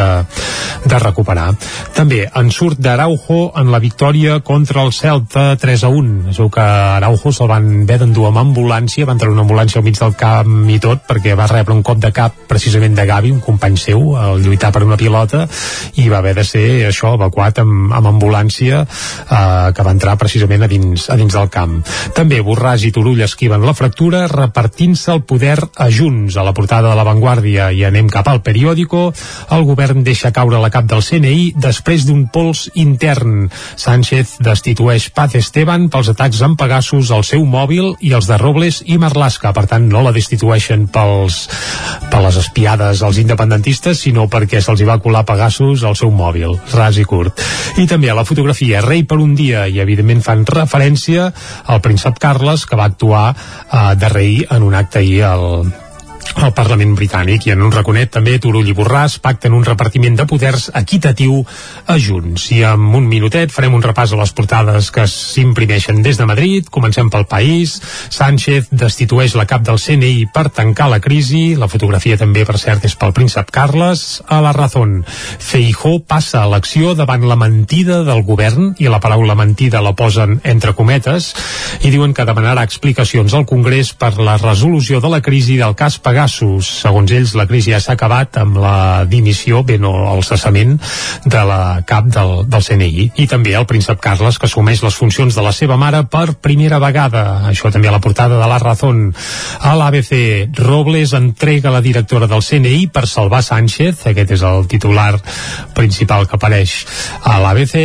de 0.85 0.99
recuperar. 0.99 1.49
També 1.95 2.23
en 2.27 2.51
surt 2.53 2.79
d'Araujo 2.79 3.39
en 3.59 3.71
la 3.71 3.81
victòria 3.83 4.39
contra 4.45 4.83
el 4.85 4.93
Celta 4.93 5.55
3 5.59 5.83
a 5.83 5.89
1. 5.91 6.29
Es 6.31 6.39
veu 6.39 6.49
que 6.53 6.63
Araujo 6.63 7.33
se'l 7.35 7.49
van 7.51 7.67
haver 7.83 7.99
d'endur 8.01 8.29
amb 8.29 8.41
ambulància, 8.41 9.07
van 9.09 9.19
treure 9.19 9.35
una 9.35 9.43
ambulància 9.45 9.79
al 9.79 9.85
mig 9.87 9.99
del 9.99 10.15
camp 10.19 10.69
i 10.69 10.79
tot, 10.79 11.03
perquè 11.09 11.35
va 11.37 11.49
rebre 11.51 11.75
un 11.75 11.83
cop 11.83 11.99
de 11.99 12.11
cap 12.15 12.35
precisament 12.47 12.95
de 12.95 13.05
Gavi, 13.09 13.31
un 13.31 13.41
company 13.43 13.77
seu, 13.77 14.15
al 14.19 14.43
lluitar 14.43 14.71
per 14.75 14.83
una 14.85 14.97
pilota, 14.99 15.45
i 15.99 16.07
va 16.09 16.19
haver 16.19 16.35
de 16.39 16.45
ser 16.47 16.65
això, 16.87 17.15
evacuat 17.19 17.59
amb, 17.63 17.91
amb 17.95 18.11
ambulància 18.13 18.83
eh, 18.85 19.71
que 19.75 19.85
va 19.85 19.95
entrar 19.95 20.17
precisament 20.21 20.63
a 20.63 20.71
dins, 20.71 21.09
a 21.09 21.17
dins 21.19 21.35
del 21.35 21.49
camp. 21.53 21.79
També 22.15 22.41
Borràs 22.45 22.85
i 22.87 22.93
Turull 22.95 23.25
esquiven 23.25 23.65
la 23.65 23.75
fractura 23.75 24.25
repartint-se 24.31 25.11
el 25.15 25.23
poder 25.27 25.57
a 25.59 25.89
Junts. 25.89 26.37
A 26.39 26.45
la 26.45 26.53
portada 26.53 26.91
de 26.91 26.97
l'avantguàrdia 26.97 27.71
i 27.75 27.83
anem 27.87 28.09
cap 28.11 28.27
al 28.29 28.43
periòdico, 28.45 29.09
el 29.55 29.65
govern 29.67 29.88
deixa 30.05 30.31
caure 30.35 30.59
la 30.61 30.69
cap 30.73 30.85
del 30.89 31.01
CNI 31.05 31.53
després 31.59 32.05
d'un 32.07 32.25
pols 32.31 32.67
intern. 32.79 33.47
Sánchez 33.79 34.37
destitueix 34.45 35.09
Paz 35.15 35.35
Esteban 35.39 35.87
pels 35.91 36.11
atacs 36.13 36.41
amb 36.45 36.59
Pegasus 36.59 37.11
al 37.15 37.25
seu 37.27 37.45
mòbil 37.49 37.95
i 38.05 38.13
els 38.17 38.29
de 38.29 38.37
Robles 38.41 38.81
i 38.85 38.99
Marlaska. 39.01 39.51
Per 39.55 39.65
tant, 39.71 39.87
no 39.89 40.03
la 40.05 40.13
destitueixen 40.15 40.87
pels, 40.93 41.41
per 42.11 42.21
les 42.23 42.39
espiades 42.41 43.03
als 43.05 43.19
independentistes, 43.21 44.05
sinó 44.05 44.27
perquè 44.31 44.61
se'ls 44.61 44.85
va 44.87 44.99
colar 45.03 45.25
Pegasus 45.27 45.83
al 45.83 45.97
seu 45.99 46.13
mòbil. 46.13 46.55
Ras 46.75 47.01
i 47.01 47.07
curt. 47.09 47.43
I 47.81 47.87
també 47.89 48.09
a 48.09 48.17
la 48.17 48.27
fotografia 48.27 48.83
Rei 48.85 49.03
per 49.03 49.19
un 49.19 49.35
dia, 49.35 49.67
i 49.67 49.81
evidentment 49.83 50.23
fan 50.25 50.45
referència 50.47 51.29
al 51.65 51.83
príncep 51.85 52.19
Carles, 52.21 52.65
que 52.65 52.79
va 52.79 52.89
actuar 52.89 53.27
eh, 53.33 53.93
de 53.99 54.09
rei 54.09 54.41
en 54.49 54.65
un 54.65 54.75
acte 54.75 54.99
ahir 55.03 55.23
al, 55.29 55.45
al 56.37 56.53
Parlament 56.53 56.93
britànic 56.97 57.47
i 57.47 57.53
en 57.53 57.63
un 57.65 57.71
raconet 57.73 58.11
també 58.13 58.35
Turull 58.41 58.67
i 58.69 58.73
Borràs 58.77 59.17
pacten 59.23 59.53
un 59.57 59.63
repartiment 59.65 60.15
de 60.19 60.25
poders 60.29 60.67
equitatiu 60.77 61.39
a 61.89 61.95
Junts. 61.99 62.49
I 62.55 62.61
en 62.69 62.85
un 62.95 63.07
minutet 63.09 63.51
farem 63.53 63.73
un 63.73 63.83
repàs 63.83 64.13
a 64.13 64.19
les 64.19 64.33
portades 64.35 64.91
que 64.93 65.05
s'imprimeixen 65.09 66.03
des 66.05 66.19
de 66.19 66.27
Madrid. 66.29 66.69
Comencem 66.69 67.09
pel 67.09 67.25
país. 67.29 67.79
Sánchez 68.13 68.69
destitueix 68.71 69.35
la 69.39 69.47
cap 69.49 69.63
del 69.65 69.79
CNI 69.81 70.27
per 70.33 70.49
tancar 70.53 70.89
la 70.91 71.01
crisi. 71.03 71.55
La 71.59 71.69
fotografia 71.71 72.17
també, 72.17 72.45
per 72.45 72.57
cert, 72.61 72.85
és 72.85 72.95
pel 72.99 73.13
príncep 73.15 73.51
Carles. 73.51 74.21
A 74.27 74.41
la 74.45 74.53
Razón, 74.53 75.03
Feijó 75.07 75.97
passa 76.05 76.43
a 76.43 76.49
l'acció 76.51 76.93
davant 76.95 77.25
la 77.27 77.39
mentida 77.39 78.03
del 78.07 78.23
govern 78.27 78.73
i 78.77 78.89
la 78.91 79.01
paraula 79.03 79.35
mentida 79.39 79.81
la 79.81 79.95
posen 79.97 80.39
entre 80.43 80.75
cometes 80.77 81.33
i 81.83 81.91
diuen 81.93 82.13
que 82.13 82.25
demanarà 82.27 82.63
explicacions 82.67 83.33
al 83.33 83.47
Congrés 83.49 83.93
per 83.93 84.15
la 84.19 84.37
resolució 84.37 84.99
de 84.99 85.09
la 85.11 85.21
crisi 85.25 85.57
del 85.59 85.75
cas 85.79 85.99
Pegasus. 86.19 86.67
Segons 86.83 87.11
ells, 87.15 87.31
la 87.39 87.45
crisi 87.47 87.71
ja 87.71 87.79
s'ha 87.79 87.93
acabat 87.95 88.35
amb 88.41 88.57
la 88.59 89.05
dimissió, 89.07 89.61
bé, 89.63 89.77
no, 89.79 89.93
el 90.11 90.19
cessament 90.27 90.73
de 91.23 91.43
la 91.47 91.79
cap 91.87 92.09
del, 92.11 92.43
del 92.51 92.65
CNI. 92.65 93.05
I 93.23 93.27
també 93.31 93.53
el 93.55 93.67
príncep 93.69 94.01
Carles, 94.03 94.35
que 94.35 94.49
assumeix 94.49 94.83
les 94.83 94.97
funcions 94.99 95.35
de 95.35 95.45
la 95.45 95.53
seva 95.55 95.77
mare 95.79 96.01
per 96.11 96.35
primera 96.43 96.81
vegada. 96.83 97.45
Això 97.47 97.71
també 97.71 97.87
a 97.87 97.93
la 97.95 98.01
portada 98.03 98.35
de 98.35 98.49
La 98.51 98.57
Razón. 98.59 99.13
A 99.63 99.77
l'ABC, 99.79 100.11
Robles 100.59 101.13
entrega 101.15 101.71
la 101.71 101.79
directora 101.79 102.27
del 102.27 102.43
CNI 102.43 102.89
per 102.91 103.05
salvar 103.07 103.39
Sánchez. 103.45 104.03
Aquest 104.11 104.35
és 104.35 104.43
el 104.43 104.67
titular 104.67 105.13
principal 105.77 106.27
que 106.27 106.35
apareix 106.35 106.75
a 107.23 107.37
l'ABC. 107.39 107.77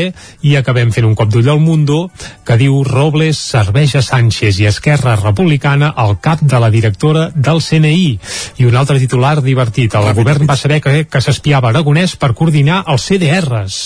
I 0.43 0.57
acabem 0.59 0.91
fent 0.91 1.07
un 1.07 1.14
cop 1.14 1.30
d'ull 1.30 1.53
al 1.55 1.62
Mundo, 1.62 2.09
que 2.43 2.59
diu 2.59 2.82
Robles 2.82 3.39
serveix 3.55 3.95
a 3.95 4.03
Sánchez 4.03 4.59
i 4.59 4.68
Esquerra 4.72 5.14
Republicana 5.22 5.95
al 5.95 6.18
cap 6.18 6.43
de 6.43 6.59
la 6.59 6.74
directora 6.74 7.28
del 7.30 7.62
CNI. 7.62 8.18
I 8.59 8.68
un 8.68 8.77
altre 8.77 8.99
titular 9.03 9.37
divertit. 9.43 9.95
El 9.95 10.12
govern 10.16 10.47
va 10.51 10.57
saber 10.61 10.81
que, 10.85 11.05
que 11.11 11.25
s'espiava 11.25 11.72
Aragonès 11.72 12.16
per 12.20 12.35
coordinar 12.35 12.85
els 12.93 13.11
CDRs. 13.11 13.83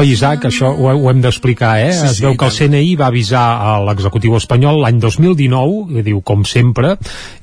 Oh, 0.00 0.04
Isaac, 0.08 0.46
això 0.48 0.70
ho, 0.72 0.88
ho 0.88 1.10
hem 1.10 1.20
d'explicar, 1.20 1.74
eh? 1.82 1.90
Sí, 1.92 2.06
es 2.08 2.16
sí, 2.16 2.24
veu 2.24 2.36
que 2.40 2.46
el. 2.48 2.54
CNI 2.56 2.94
va 2.96 3.10
avisar 3.10 3.42
a 3.60 3.72
l'executiu 3.84 4.36
espanyol 4.38 4.80
l'any 4.80 4.96
2019, 5.02 5.90
que 5.92 6.04
diu 6.06 6.22
com 6.24 6.44
sempre, 6.48 6.94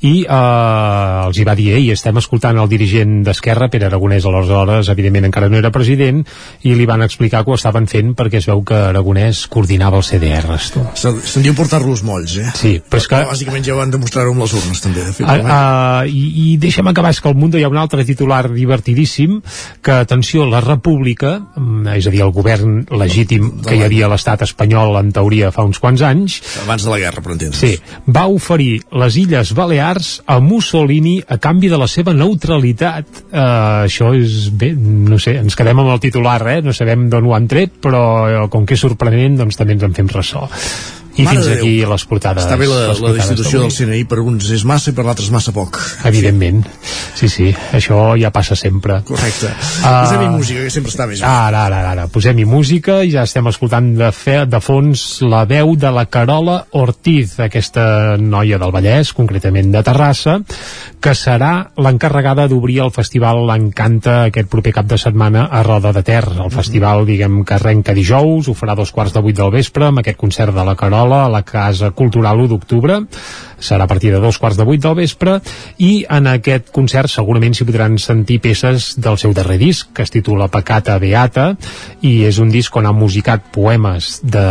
i 0.01 0.13
eh, 0.23 1.25
els 1.27 1.37
hi 1.37 1.45
va 1.45 1.53
dir, 1.59 1.67
ei, 1.77 1.91
estem 1.93 2.17
escoltant 2.17 2.57
el 2.57 2.71
dirigent 2.71 3.19
d'Esquerra, 3.27 3.67
Pere 3.69 3.85
Aragonès, 3.91 4.25
aleshores, 4.25 4.89
evidentment 4.89 5.27
encara 5.29 5.51
no 5.53 5.59
era 5.61 5.69
president, 5.75 6.23
i 6.65 6.73
li 6.73 6.87
van 6.89 7.05
explicar 7.05 7.43
que 7.45 7.53
ho 7.53 7.59
estaven 7.59 7.85
fent 7.91 8.15
perquè 8.17 8.41
es 8.41 8.49
veu 8.49 8.63
que 8.65 8.79
Aragonès 8.87 9.43
coordinava 9.53 10.01
els 10.01 10.09
CDRs. 10.15 10.71
Tu. 10.73 10.85
Se'n 10.97 11.21
se 11.21 11.45
diu 11.45 11.53
portar-los 11.57 12.01
molls, 12.07 12.39
eh? 12.41 12.55
Sí, 12.57 12.73
però 12.81 13.03
és 13.03 13.09
que... 13.11 13.21
Bàsicament 13.35 13.69
ja 13.69 13.77
van 13.77 13.93
demostrar-ho 13.93 14.33
amb 14.33 14.47
les 14.47 14.57
urnes, 14.57 14.81
també. 14.81 15.05
De 15.05 15.13
fet, 15.13 15.25
Uh, 15.27 15.43
uh, 15.43 16.05
i, 16.07 16.21
I 16.39 16.57
deixa'm 16.61 16.87
acabar, 16.87 17.11
és 17.11 17.19
que 17.21 17.27
al 17.27 17.35
Mundo 17.37 17.59
hi 17.59 17.65
ha 17.65 17.69
un 17.69 17.77
altre 17.77 18.05
titular 18.07 18.45
divertidíssim, 18.49 19.41
que, 19.83 19.97
atenció, 20.07 20.45
la 20.47 20.61
República, 20.63 21.35
mm, 21.59 21.97
és 21.99 22.07
a 22.07 22.13
dir, 22.13 22.23
el 22.23 22.31
govern 22.31 22.46
legítim 22.47 23.49
que 23.65 23.77
hi 23.77 23.83
havia 23.85 24.07
a 24.07 24.11
l'estat 24.11 24.43
espanyol, 24.47 24.95
en 24.99 25.11
teoria, 25.15 25.51
fa 25.55 25.65
uns 25.67 25.81
quants 25.83 26.03
anys, 26.05 26.39
Abans 26.63 26.85
de 26.85 26.91
la 26.91 26.99
guerra, 27.01 27.21
per 27.23 27.33
entendre's. 27.35 27.59
Sí, 27.59 28.03
va 28.13 28.25
oferir 28.31 28.81
les 29.01 29.17
Illes 29.19 29.53
Balears 29.57 30.11
a 30.25 30.39
Mussolini 30.43 31.17
a 31.27 31.37
canvi 31.41 31.69
de 31.71 31.79
la 31.79 31.87
seva 31.91 32.13
neutralitat. 32.15 33.23
Uh, 33.27 33.87
això 33.87 34.13
és 34.17 34.49
bé, 34.51 34.73
no 34.77 35.19
sé, 35.21 35.37
ens 35.41 35.57
quedem 35.57 35.83
amb 35.83 35.93
el 35.95 36.03
titular, 36.03 36.39
eh? 36.51 36.59
no 36.65 36.75
sabem 36.75 37.07
d'on 37.11 37.27
ho 37.27 37.35
han 37.37 37.47
tret, 37.51 37.77
però 37.83 38.03
eh, 38.27 38.45
com 38.53 38.65
que 38.67 38.77
és 38.77 38.83
sorprenent, 38.83 39.37
doncs 39.39 39.59
també 39.59 39.77
ens 39.77 39.87
en 39.87 39.95
fem 39.97 40.09
ressò. 40.11 40.47
I 41.17 41.25
Mare 41.25 41.39
fins 41.39 41.47
aquí 41.49 41.71
Déu. 41.81 41.89
les 41.89 42.03
portades. 42.05 42.45
Està 42.45 42.57
bé 42.59 42.67
la, 42.69 42.81
la 42.87 42.93
portades 42.93 43.23
destitució 43.23 43.63
del. 43.63 43.71
CNI 43.73 44.03
per 44.09 44.19
uns 44.21 44.51
és 44.53 44.63
massa 44.69 44.91
i 44.91 44.95
per 44.97 45.05
l'altres 45.07 45.31
massa 45.33 45.53
poc. 45.55 45.79
Evidentment. 46.05 46.61
Sí, 47.17 47.29
sí, 47.33 47.47
això 47.73 48.11
ja 48.21 48.29
passa 48.33 48.53
sempre. 48.59 48.99
Correcte. 49.07 49.49
Ah. 49.81 50.03
Posem-hi 50.05 50.29
música, 50.29 50.65
que 50.67 50.73
sempre 50.75 50.93
està 50.93 51.07
més 51.09 51.23
bé. 51.23 51.25
Ara, 51.25 51.63
ara, 51.65 51.79
ara, 51.81 51.93
ara. 51.95 52.05
Posem-hi 52.13 52.45
música 52.45 52.99
i 53.01 53.09
ja 53.15 53.23
estem 53.25 53.49
escoltant 53.49 53.89
de, 53.97 54.11
fe, 54.13 54.43
de 54.45 54.61
fons 54.61 55.07
la 55.25 55.41
veu 55.49 55.73
de 55.79 55.91
la 55.95 56.05
Carola 56.05 56.59
Ortiz, 56.77 57.39
aquesta 57.41 57.87
noia 58.21 58.61
del 58.61 58.75
Vallès, 58.75 59.15
concretament 59.17 59.73
de 59.73 59.81
Terrassa, 59.87 60.37
que 61.01 61.15
serà 61.17 61.71
l'encarregada 61.81 62.45
d'obrir 62.51 62.83
el 62.85 62.93
festival 62.93 63.41
L'Encanta 63.47 64.19
aquest 64.27 64.51
proper 64.53 64.75
cap 64.77 64.89
de 64.89 65.01
setmana 65.01 65.47
a 65.49 65.63
Roda 65.65 65.95
de 65.97 66.05
Ter. 66.05 66.21
El 66.29 66.53
festival, 66.53 67.07
diguem, 67.09 67.41
que 67.47 67.57
arrenca 67.57 67.97
dijous, 67.97 68.51
ho 68.51 68.57
farà 68.57 68.77
dos 68.77 68.93
quarts 68.93 69.17
de 69.17 69.25
vuit 69.25 69.37
del 69.37 69.53
vespre, 69.53 69.89
amb 69.89 70.05
aquest 70.05 70.21
concert 70.21 70.53
de 70.53 70.65
la 70.67 70.77
Carola 70.77 71.06
a 71.13 71.29
la 71.29 71.43
Casa 71.43 71.91
Cultural 71.91 72.39
1 72.39 72.47
d'octubre. 72.47 73.01
Serà 73.59 73.85
a 73.85 73.89
partir 73.89 74.11
de 74.13 74.19
dos 74.21 74.37
quarts 74.37 74.57
de 74.57 74.65
vuit 74.67 74.81
del 74.81 74.95
vespre 74.97 75.39
i 75.81 76.05
en 76.13 76.27
aquest 76.29 76.69
concert 76.75 77.09
segurament 77.09 77.55
s'hi 77.57 77.65
podran 77.65 77.97
sentir 78.01 78.39
peces 78.43 78.91
del 79.01 79.17
seu 79.17 79.33
darrer 79.33 79.57
disc, 79.57 79.89
que 79.93 80.05
es 80.05 80.13
titula 80.13 80.49
Pecata 80.53 80.97
Beata, 81.01 81.47
i 82.05 82.27
és 82.27 82.37
un 82.43 82.51
disc 82.53 82.75
on 82.77 82.85
ha 82.85 82.93
musicat 82.93 83.49
poemes 83.53 84.19
de 84.23 84.45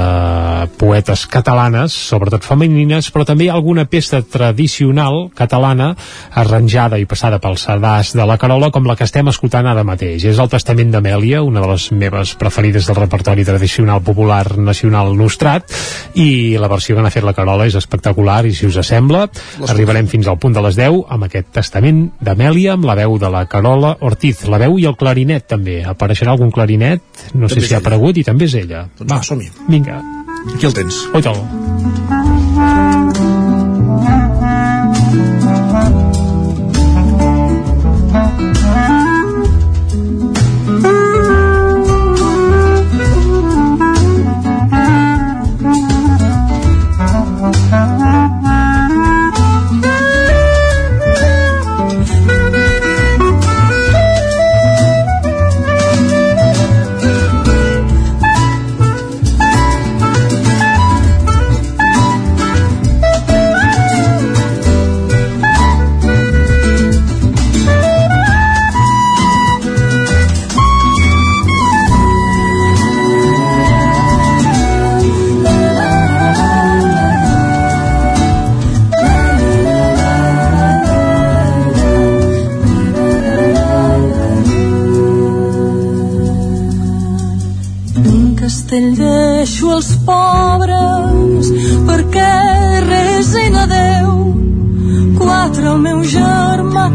poetes 0.81 1.27
catalanes, 1.31 1.95
sobretot 1.95 2.45
femenines, 2.47 3.11
però 3.15 3.27
també 3.29 3.49
alguna 3.51 3.87
peça 3.87 4.23
tradicional 4.23 5.29
catalana 5.37 5.93
arranjada 6.35 6.99
i 6.99 7.07
passada 7.07 7.39
pel 7.43 7.59
Sardàs 7.61 8.15
de 8.17 8.27
la 8.27 8.39
Carola, 8.43 8.73
com 8.75 8.89
la 8.89 8.97
que 8.99 9.07
estem 9.07 9.31
escoltant 9.31 9.67
ara 9.71 9.87
mateix. 9.87 10.25
És 10.27 10.41
el 10.43 10.51
Testament 10.53 10.91
d'Amèlia, 10.95 11.45
una 11.47 11.63
de 11.63 11.71
les 11.71 11.89
meves 11.93 12.35
preferides 12.41 12.89
del 12.89 12.99
repertori 12.99 13.47
tradicional 13.47 14.03
popular 14.03 14.57
nacional 14.59 15.15
nostrat, 15.17 15.71
i 16.19 16.57
la 16.59 16.71
versió 16.73 16.97
que 16.97 17.07
n'ha 17.07 17.15
fet 17.15 17.27
la 17.27 17.37
Carola 17.37 17.69
és 17.71 17.79
espectacular, 17.79 18.43
i 18.47 18.55
si 18.57 18.67
us 18.67 18.77
sembla, 18.83 18.96
arribarem 19.69 20.09
fins 20.11 20.29
al 20.31 20.39
punt 20.43 20.57
de 20.57 20.63
les 20.65 20.79
10 20.79 21.05
amb 21.17 21.29
aquest 21.29 21.53
Testament 21.57 22.03
d'Amèlia, 22.21 22.75
amb 22.77 22.89
la 22.89 22.97
veu 22.99 23.19
de 23.23 23.31
la 23.33 23.45
Carola 23.51 23.97
Ortiz, 24.01 24.45
la 24.51 24.61
veu 24.63 24.79
i 24.81 24.89
el 24.89 24.97
clarinet 24.97 25.49
també. 25.49 25.83
Apareixerà 25.85 26.35
algun 26.37 26.53
clarinet? 26.55 27.03
No 27.35 27.49
També 27.49 27.61
sé 27.61 27.69
si 27.69 27.79
ha 27.79 27.83
aparegut, 27.85 28.17
i 28.17 28.27
també 28.27 28.49
és 28.51 28.59
ella. 28.63 28.87
Doncs 28.99 29.13
va, 29.13 29.23
som-hi. 29.23 29.51
Vinga. 29.69 30.03
Aquí 30.55 30.67
el 30.67 30.77
tens. 30.77 31.07
Oi, 31.13 31.23
tal. 31.23 32.86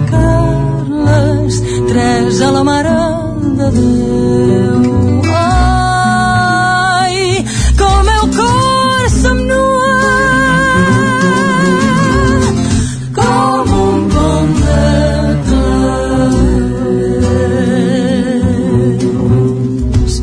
Carles, 0.09 1.55
tres 1.89 2.41
a 2.41 2.51
la 2.51 2.63
mare 2.63 2.89
de 3.57 3.67
Déu. 3.77 4.79
Ai, 5.35 7.17
que 7.77 7.83
el 7.83 8.01
meu 8.09 8.23
cor 8.37 9.09
se'm 9.21 9.37
nua 9.49 9.95
com 13.17 13.65
un 13.85 13.99
pom 14.13 14.47
de 14.63 14.85
clars. 20.01 20.13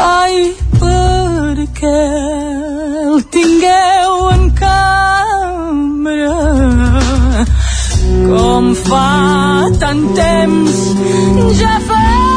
ai 0.02 0.36
perquè 0.80 2.02
el 3.06 3.24
tingueu 3.36 4.18
en 4.34 4.44
cambra? 4.64 6.38
Com 8.32 8.74
fa 8.88 9.08
tant 9.86 10.04
temps 10.18 10.84
ja 11.62 11.78
fa 11.88 12.31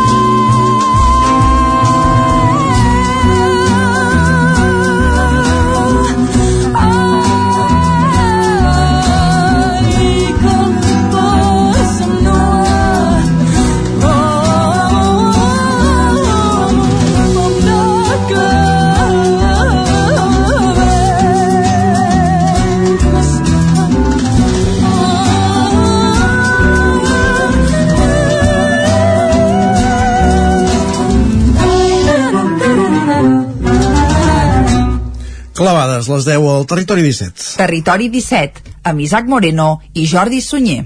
les 36.03 36.27
10 36.27 36.49
al 36.51 36.67
Territori 36.67 37.03
17. 37.07 37.55
Territori 37.61 38.11
17, 38.11 38.75
amb 38.91 39.01
Isaac 39.01 39.31
Moreno 39.31 39.81
i 39.95 40.07
Jordi 40.11 40.41
Sunyer. 40.43 40.83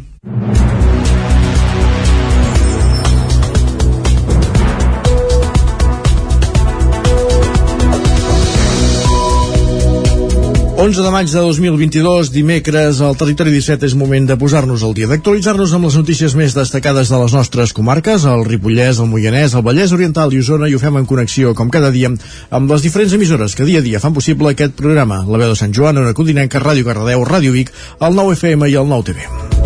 Onze 10.78 11.02
de 11.02 11.10
maig 11.10 11.26
de 11.26 11.40
2022, 11.42 12.28
dimecres, 12.30 13.00
al 13.02 13.16
Territori 13.18 13.50
17 13.50 13.88
és 13.88 13.96
moment 13.98 14.28
de 14.28 14.36
posar-nos 14.38 14.84
al 14.86 14.94
dia, 14.94 15.08
d'actualitzar-nos 15.10 15.72
amb 15.74 15.88
les 15.88 15.96
notícies 15.98 16.36
més 16.38 16.54
destacades 16.54 17.10
de 17.10 17.18
les 17.18 17.34
nostres 17.34 17.74
comarques, 17.74 18.22
el 18.22 18.46
Ripollès, 18.46 19.02
el 19.02 19.10
Moianès, 19.10 19.58
el 19.58 19.66
Vallès 19.66 19.96
Oriental 19.98 20.30
i 20.30 20.38
Osona, 20.38 20.70
i 20.70 20.78
ho 20.78 20.84
fem 20.84 21.02
en 21.02 21.10
connexió, 21.10 21.50
com 21.58 21.66
cada 21.66 21.90
dia, 21.90 22.14
amb 22.54 22.70
les 22.70 22.86
diferents 22.86 23.18
emissores 23.18 23.58
que 23.58 23.66
dia 23.66 23.82
a 23.82 23.88
dia 23.90 23.98
fan 23.98 24.14
possible 24.14 24.54
aquest 24.54 24.78
programa. 24.78 25.24
La 25.26 25.42
veu 25.42 25.50
de 25.50 25.58
Sant 25.58 25.74
Joan, 25.74 25.98
Ona 25.98 26.14
Codinenca, 26.14 26.62
Ràdio 26.62 26.86
Cardedeu, 26.86 27.26
Ràdio 27.26 27.58
Vic, 27.58 27.74
el 27.98 28.14
9 28.14 28.38
FM 28.38 28.70
i 28.70 28.78
el 28.78 28.86
9 28.86 29.10
TV. 29.10 29.57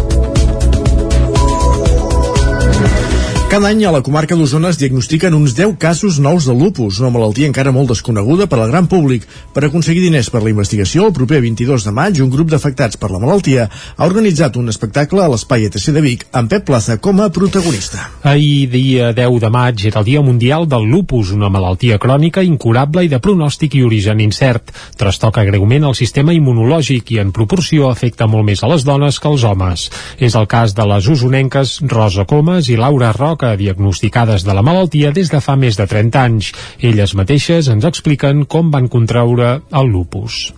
Cada 3.52 3.68
any 3.68 3.82
a 3.84 3.90
la 3.92 4.00
comarca 4.00 4.32
d'Osona 4.32 4.70
es 4.72 4.78
diagnostiquen 4.80 5.34
uns 5.36 5.52
10 5.52 5.74
casos 5.76 6.16
nous 6.24 6.46
de 6.48 6.54
lupus, 6.56 7.02
una 7.02 7.10
malaltia 7.12 7.44
encara 7.50 7.68
molt 7.68 7.90
desconeguda 7.92 8.46
per 8.48 8.56
al 8.62 8.70
gran 8.70 8.86
públic. 8.88 9.26
Per 9.52 9.66
aconseguir 9.66 10.06
diners 10.06 10.30
per 10.32 10.40
la 10.40 10.48
investigació, 10.48 11.04
el 11.04 11.12
proper 11.12 11.42
22 11.44 11.84
de 11.84 11.92
maig, 11.92 12.22
un 12.24 12.30
grup 12.32 12.48
d'afectats 12.48 12.96
per 12.96 13.10
la 13.12 13.20
malaltia 13.20 13.66
ha 13.68 14.06
organitzat 14.08 14.56
un 14.56 14.72
espectacle 14.72 15.20
a 15.20 15.26
l'Espai 15.28 15.66
ETC 15.66 15.92
de 15.92 16.00
Vic, 16.00 16.24
amb 16.32 16.48
Pep 16.48 16.64
Plaza 16.70 16.96
com 16.96 17.20
a 17.20 17.26
protagonista. 17.28 18.06
Ahir, 18.22 18.70
dia 18.72 19.10
10 19.12 19.36
de 19.44 19.52
maig, 19.52 19.84
era 19.90 20.00
el 20.00 20.08
Dia 20.08 20.24
Mundial 20.24 20.64
del 20.64 20.88
Lupus, 20.88 21.34
una 21.36 21.52
malaltia 21.52 22.00
crònica, 22.00 22.40
incurable 22.40 23.04
i 23.04 23.12
de 23.12 23.20
pronòstic 23.20 23.76
i 23.76 23.84
origen 23.84 24.24
incert. 24.24 24.72
Trastoca 24.96 25.44
greument 25.44 25.90
el 25.90 25.98
sistema 26.00 26.32
immunològic 26.32 27.12
i 27.12 27.20
en 27.20 27.36
proporció 27.36 27.92
afecta 27.92 28.24
molt 28.24 28.48
més 28.48 28.64
a 28.64 28.72
les 28.72 28.88
dones 28.88 29.20
que 29.20 29.28
als 29.28 29.44
homes. 29.44 29.86
És 30.16 30.40
el 30.40 30.48
cas 30.48 30.72
de 30.72 30.88
les 30.88 31.12
usonenques 31.18 31.82
Rosa 31.92 32.24
Comas 32.24 32.72
i 32.72 32.80
Laura 32.80 33.12
Roca, 33.42 33.56
diagnosticades 33.58 34.44
de 34.46 34.54
la 34.54 34.62
malaltia 34.62 35.10
des 35.10 35.26
de 35.26 35.40
fa 35.42 35.56
més 35.58 35.74
de 35.74 35.82
30 35.90 36.18
anys. 36.22 36.52
Elles 36.78 37.10
mateixes 37.18 37.66
ens 37.72 37.84
expliquen 37.88 38.44
com 38.46 38.68
van 38.70 38.86
contraure 38.88 39.62
el 39.72 39.88
lupus. 39.90 40.52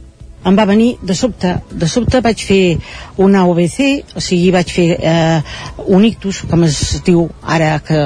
em 0.45 0.57
va 0.59 0.67
venir 0.69 0.99
de 1.01 1.15
sobte. 1.15 1.55
De 1.73 1.87
sobte 1.89 2.21
vaig 2.21 2.37
fer 2.45 2.77
una 3.17 3.47
OBC, 3.49 4.05
o 4.15 4.21
sigui, 4.21 4.51
vaig 4.53 4.69
fer 4.69 4.99
eh, 5.01 5.41
un 5.87 6.05
ictus, 6.05 6.43
com 6.51 6.67
es 6.67 7.01
diu 7.07 7.31
ara 7.41 7.79
que 7.81 8.03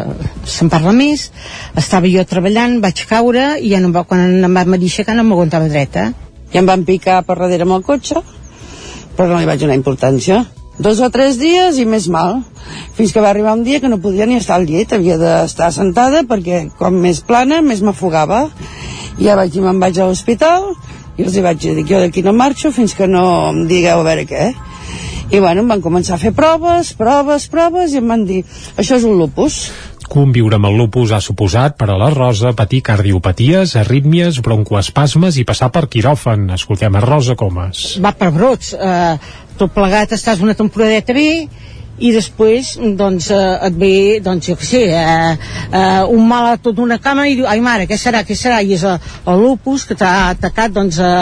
se'n 0.47 0.71
parla 0.71 0.93
més. 0.93 1.33
Estava 1.75 2.07
jo 2.07 2.23
treballant, 2.23 2.79
vaig 2.81 3.03
caure 3.11 3.57
i 3.59 3.73
ja 3.73 3.81
no 3.83 3.91
va, 3.91 4.05
quan 4.05 4.23
em 4.45 4.55
va 4.55 4.63
venir 4.63 4.87
aixecar 4.87 5.17
no 5.19 5.25
m'aguantava 5.27 5.67
dreta. 5.67 6.13
I 6.55 6.63
em 6.63 6.71
van 6.71 6.87
picar 6.87 7.25
per 7.27 7.41
darrere 7.41 7.67
amb 7.67 7.75
el 7.81 7.83
cotxe, 7.83 8.23
però 9.17 9.27
no 9.33 9.43
li 9.43 9.51
vaig 9.51 9.59
donar 9.59 9.75
importància. 9.75 10.45
Dos 10.79 11.01
o 11.03 11.09
tres 11.11 11.41
dies 11.41 11.79
i 11.83 11.85
més 11.91 12.07
mal, 12.07 12.45
fins 12.95 13.11
que 13.11 13.23
va 13.23 13.33
arribar 13.33 13.57
un 13.59 13.65
dia 13.67 13.81
que 13.83 13.91
no 13.91 13.99
podia 13.99 14.29
ni 14.31 14.39
estar 14.39 14.61
al 14.61 14.67
llit, 14.69 14.93
havia 14.95 15.17
d'estar 15.19 15.73
sentada 15.75 16.23
perquè 16.23 16.69
com 16.79 16.95
més 17.03 17.19
plana, 17.27 17.59
més 17.67 17.83
m'afogava. 17.83 18.47
I 19.19 19.27
ja 19.27 19.35
vaig 19.35 19.51
dir, 19.51 19.65
me'n 19.65 19.83
vaig 19.83 19.99
a 19.99 20.07
l'hospital, 20.07 20.71
i 21.19 21.27
els 21.27 21.35
hi 21.35 21.43
vaig 21.43 21.59
dir, 21.59 21.83
jo 21.83 21.99
d'aquí 21.99 22.23
no 22.23 22.31
marxo 22.31 22.71
fins 22.71 22.95
que 22.95 23.11
no 23.11 23.25
em 23.51 23.65
digueu 23.67 24.05
a 24.05 24.07
veure 24.07 24.27
què. 24.31 24.53
I 25.29 25.43
bueno, 25.43 25.61
em 25.61 25.69
van 25.75 25.83
començar 25.85 26.15
a 26.15 26.23
fer 26.23 26.31
proves, 26.33 26.95
proves, 26.97 27.51
proves, 27.51 27.93
i 27.93 27.99
em 27.99 28.07
van 28.09 28.23
dir, 28.25 28.45
això 28.79 28.97
és 28.97 29.05
un 29.05 29.19
lupus. 29.19 29.59
Conviure 30.09 30.57
amb 30.57 30.71
el 30.71 30.79
lupus 30.81 31.11
ha 31.13 31.19
suposat 31.21 31.75
per 31.77 31.91
a 31.93 31.99
la 32.01 32.09
Rosa 32.15 32.55
patir 32.57 32.81
cardiopaties, 32.87 33.75
arrítmies, 33.77 34.39
broncoespasmes 34.47 35.37
i 35.37 35.45
passar 35.45 35.69
per 35.75 35.85
quiròfan. 35.93 36.47
Escoltem 36.55 36.97
a 36.97 37.03
Rosa 37.05 37.37
Comas. 37.37 37.99
Va 38.01 38.15
per 38.17 38.31
brots, 38.33 38.73
eh, 38.73 39.19
tot 39.59 39.75
plegat 39.75 40.15
estàs 40.17 40.43
una 40.45 40.57
temporadeta 40.59 41.17
bé, 41.17 41.31
i 41.99 42.13
després 42.15 42.75
doncs 42.99 43.31
eh, 43.35 43.67
et 43.69 43.79
ve 43.79 43.93
doncs 44.23 44.51
jo 44.51 44.57
què 44.59 44.67
sé 44.67 44.83
eh, 44.95 45.35
eh, 45.35 46.03
un 46.07 46.27
mal 46.29 46.53
a 46.53 46.57
tot 46.63 46.79
una 46.79 46.99
cama 47.03 47.27
i 47.29 47.37
diu 47.39 47.49
ai 47.51 47.61
mare 47.65 47.89
què 47.91 47.99
serà, 47.99 48.23
què 48.27 48.37
serà 48.39 48.61
i 48.63 48.75
és 48.77 48.85
el, 48.87 48.99
el 49.27 49.43
lupus 49.43 49.87
que 49.89 49.97
t'ha 49.99 50.13
atacat 50.31 50.75
doncs 50.75 51.01
eh, 51.03 51.13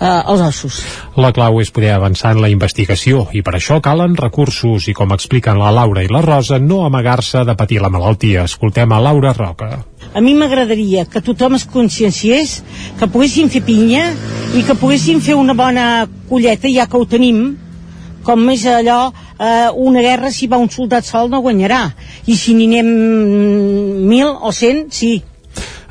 eh, 0.00 0.20
els 0.32 0.46
ossos 0.48 0.80
La 1.16 1.32
clau 1.36 1.60
és 1.62 1.70
poder 1.72 1.94
avançar 1.94 2.34
en 2.34 2.42
la 2.42 2.50
investigació 2.52 3.26
i 3.32 3.42
per 3.46 3.56
això 3.56 3.78
calen 3.82 4.16
recursos 4.18 4.88
i 4.90 4.94
com 4.96 5.14
expliquen 5.14 5.60
la 5.62 5.72
Laura 5.74 6.02
i 6.04 6.10
la 6.10 6.24
Rosa 6.24 6.58
no 6.60 6.82
amagar-se 6.84 7.44
de 7.46 7.54
patir 7.56 7.78
la 7.80 7.88
malaltia. 7.88 8.44
Escoltem 8.44 8.92
a 8.92 9.00
Laura 9.00 9.32
Roca. 9.32 9.84
a 10.16 10.20
mi 10.20 10.34
m'agradaria 10.34 11.04
que 11.04 11.20
tothom 11.20 11.56
es 11.56 11.64
conscienciés 11.68 12.62
que 12.98 13.08
poguessin 13.10 13.50
fer 13.52 13.60
pinya 13.66 14.04
i 14.56 14.62
que 14.64 14.76
poguessin 14.78 15.20
fer 15.20 15.34
una 15.36 15.52
bona 15.54 16.06
colleta 16.28 16.70
ja 16.72 16.86
que 16.86 16.96
ho 16.96 17.04
tenim 17.04 17.56
com 18.26 18.42
més 18.42 18.66
allò, 18.66 19.12
eh, 19.38 19.70
una 19.88 20.02
guerra 20.02 20.32
si 20.34 20.48
va 20.50 20.58
un 20.58 20.70
soldat 20.72 21.06
sol 21.06 21.30
no 21.30 21.40
guanyarà. 21.44 21.84
I 22.26 22.34
si 22.36 22.54
n'hi 22.58 22.66
anem 22.66 22.90
mil 24.10 24.34
o 24.34 24.52
cent, 24.52 24.86
sí 24.90 25.14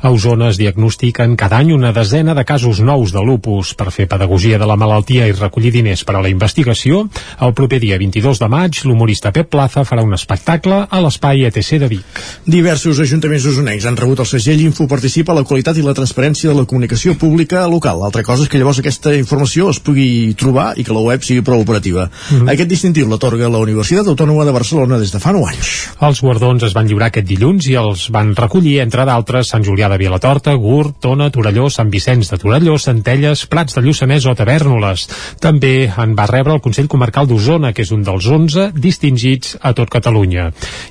A 0.06 0.10
Osona 0.14 0.52
es 0.52 0.58
diagnostiquen 0.60 1.32
cada 1.34 1.58
any 1.58 1.72
una 1.74 1.90
desena 1.90 2.34
de 2.38 2.44
casos 2.46 2.78
nous 2.78 3.10
de 3.10 3.18
lupus. 3.26 3.72
Per 3.74 3.88
fer 3.90 4.04
pedagogia 4.06 4.54
de 4.54 4.66
la 4.70 4.76
malaltia 4.78 5.24
i 5.26 5.32
recollir 5.34 5.72
diners 5.74 6.04
per 6.06 6.14
a 6.14 6.20
la 6.22 6.30
investigació, 6.30 7.00
el 7.42 7.54
proper 7.58 7.80
dia 7.82 7.98
22 7.98 8.38
de 8.38 8.48
maig, 8.52 8.78
l'humorista 8.86 9.32
Pep 9.34 9.48
Plaza 9.50 9.82
farà 9.82 10.04
un 10.06 10.14
espectacle 10.14 10.78
a 10.86 11.00
l'espai 11.02 11.42
ETC 11.48 11.80
de 11.82 11.88
Vic. 11.90 12.20
Diversos 12.46 13.00
ajuntaments 13.02 13.48
usonencs 13.50 13.88
han 13.90 13.98
rebut 13.98 14.22
el 14.22 14.28
segell 14.30 14.62
Info 14.68 14.86
Participa 14.86 15.34
a 15.34 15.40
la 15.40 15.42
qualitat 15.42 15.80
i 15.80 15.82
la 15.82 15.96
transparència 15.98 16.52
de 16.52 16.54
la 16.60 16.68
comunicació 16.70 17.16
pública 17.18 17.64
local. 17.66 17.98
L'altra 18.04 18.22
cosa 18.22 18.46
és 18.46 18.52
que 18.52 18.62
llavors 18.62 18.78
aquesta 18.78 19.16
informació 19.18 19.72
es 19.74 19.82
pugui 19.82 20.36
trobar 20.38 20.68
i 20.78 20.86
que 20.86 20.94
la 20.94 21.02
web 21.02 21.26
sigui 21.26 21.42
prou 21.42 21.66
operativa. 21.66 22.06
Mm 22.06 22.38
-hmm. 22.38 22.52
Aquest 22.54 22.70
distintiu 22.70 23.10
l'atorga 23.10 23.50
la 23.50 23.58
Universitat 23.58 24.06
Autònoma 24.06 24.44
de 24.44 24.54
Barcelona 24.54 25.00
des 25.02 25.10
de 25.10 25.18
fa 25.18 25.32
9 25.32 25.50
anys. 25.50 25.90
Els 26.00 26.22
guardons 26.22 26.62
es 26.62 26.74
van 26.74 26.86
lliurar 26.86 27.08
aquest 27.08 27.26
dilluns 27.26 27.66
i 27.66 27.74
els 27.74 28.08
van 28.08 28.36
recollir, 28.36 28.78
entre 28.78 29.04
d'altres, 29.04 29.48
Sant 29.48 29.64
Julià 29.64 29.88
de 29.88 29.95
de 29.96 30.04
Vilatorta, 30.04 30.52
Gurt, 30.54 30.98
Tona, 31.00 31.30
Torelló, 31.32 31.70
Sant 31.72 31.88
Vicenç 31.90 32.28
de 32.28 32.36
Torelló, 32.40 32.76
Centelles, 32.78 33.46
Prats 33.48 33.76
de 33.76 33.82
Lluçanès 33.84 34.26
o 34.28 34.34
Tavernoles. 34.36 35.06
També 35.40 35.88
en 35.88 36.12
va 36.18 36.26
rebre 36.28 36.52
el 36.52 36.60
Consell 36.60 36.88
Comarcal 36.92 37.28
d'Osona, 37.30 37.72
que 37.72 37.86
és 37.86 37.92
un 37.94 38.02
dels 38.04 38.28
11 38.28 38.68
distingits 38.76 39.56
a 39.62 39.72
tot 39.76 39.88
Catalunya. 39.92 40.50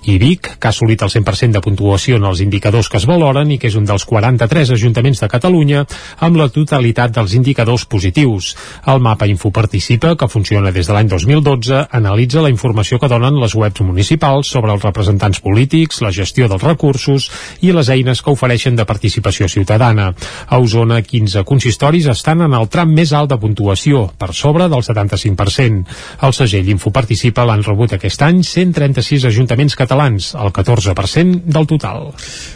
I 0.10 0.18
Vic, 0.22 0.56
que 0.58 0.70
ha 0.70 0.74
assolit 0.74 1.04
el 1.06 1.12
100% 1.14 1.54
de 1.54 1.62
puntuació 1.62 2.18
en 2.18 2.26
els 2.26 2.42
indicadors 2.42 2.90
que 2.90 2.98
es 2.98 3.06
valoren 3.06 3.52
i 3.54 3.60
que 3.62 3.70
és 3.70 3.78
un 3.78 3.86
dels 3.86 4.08
43 4.10 4.74
ajuntaments 4.74 5.22
de 5.22 5.30
Catalunya 5.30 5.86
amb 6.26 6.42
la 6.42 6.50
totalitat 6.50 7.14
dels 7.14 7.38
indicadors 7.38 7.86
positius. 7.86 8.56
El 8.90 9.04
mapa 9.06 9.30
Infoparticipa, 9.30 10.16
que 10.18 10.32
funciona 10.32 10.74
des 10.74 10.90
de 10.90 10.98
l'any 10.98 11.12
2012, 11.14 11.86
analitza 11.92 12.42
la 12.42 12.54
informació 12.54 12.98
que 13.00 13.12
donen 13.12 13.38
les 13.42 13.54
webs 13.54 13.86
municipals 13.86 14.50
sobre 14.50 14.74
els 14.74 14.84
representants 14.84 15.44
polítics, 15.46 16.02
la 16.02 16.14
gestió 16.16 16.50
dels 16.50 16.66
recursos 16.66 17.30
i 17.62 17.76
les 17.76 17.94
eines 17.94 18.24
que 18.26 18.34
ofereixen 18.34 18.76
de 18.76 18.86
participació 18.96 19.50
ciutadana. 19.52 20.14
A 20.48 20.60
Osona, 20.64 21.02
15 21.04 21.44
consistoris 21.44 22.08
estan 22.12 22.46
en 22.48 22.56
el 22.56 22.70
tram 22.72 22.94
més 22.96 23.12
alt 23.14 23.34
de 23.34 23.40
puntuació, 23.42 24.08
per 24.18 24.32
sobre 24.34 24.70
del 24.72 24.84
75%. 24.86 25.84
El 26.26 26.36
segell 26.36 26.72
Infoparticipa 26.72 27.46
l'han 27.46 27.64
rebut 27.66 27.96
aquest 27.96 28.24
any 28.26 28.42
136 28.48 29.28
ajuntaments 29.30 29.76
catalans, 29.76 30.34
el 30.40 30.54
14% 30.56 31.44
del 31.46 31.68
total. 31.68 32.14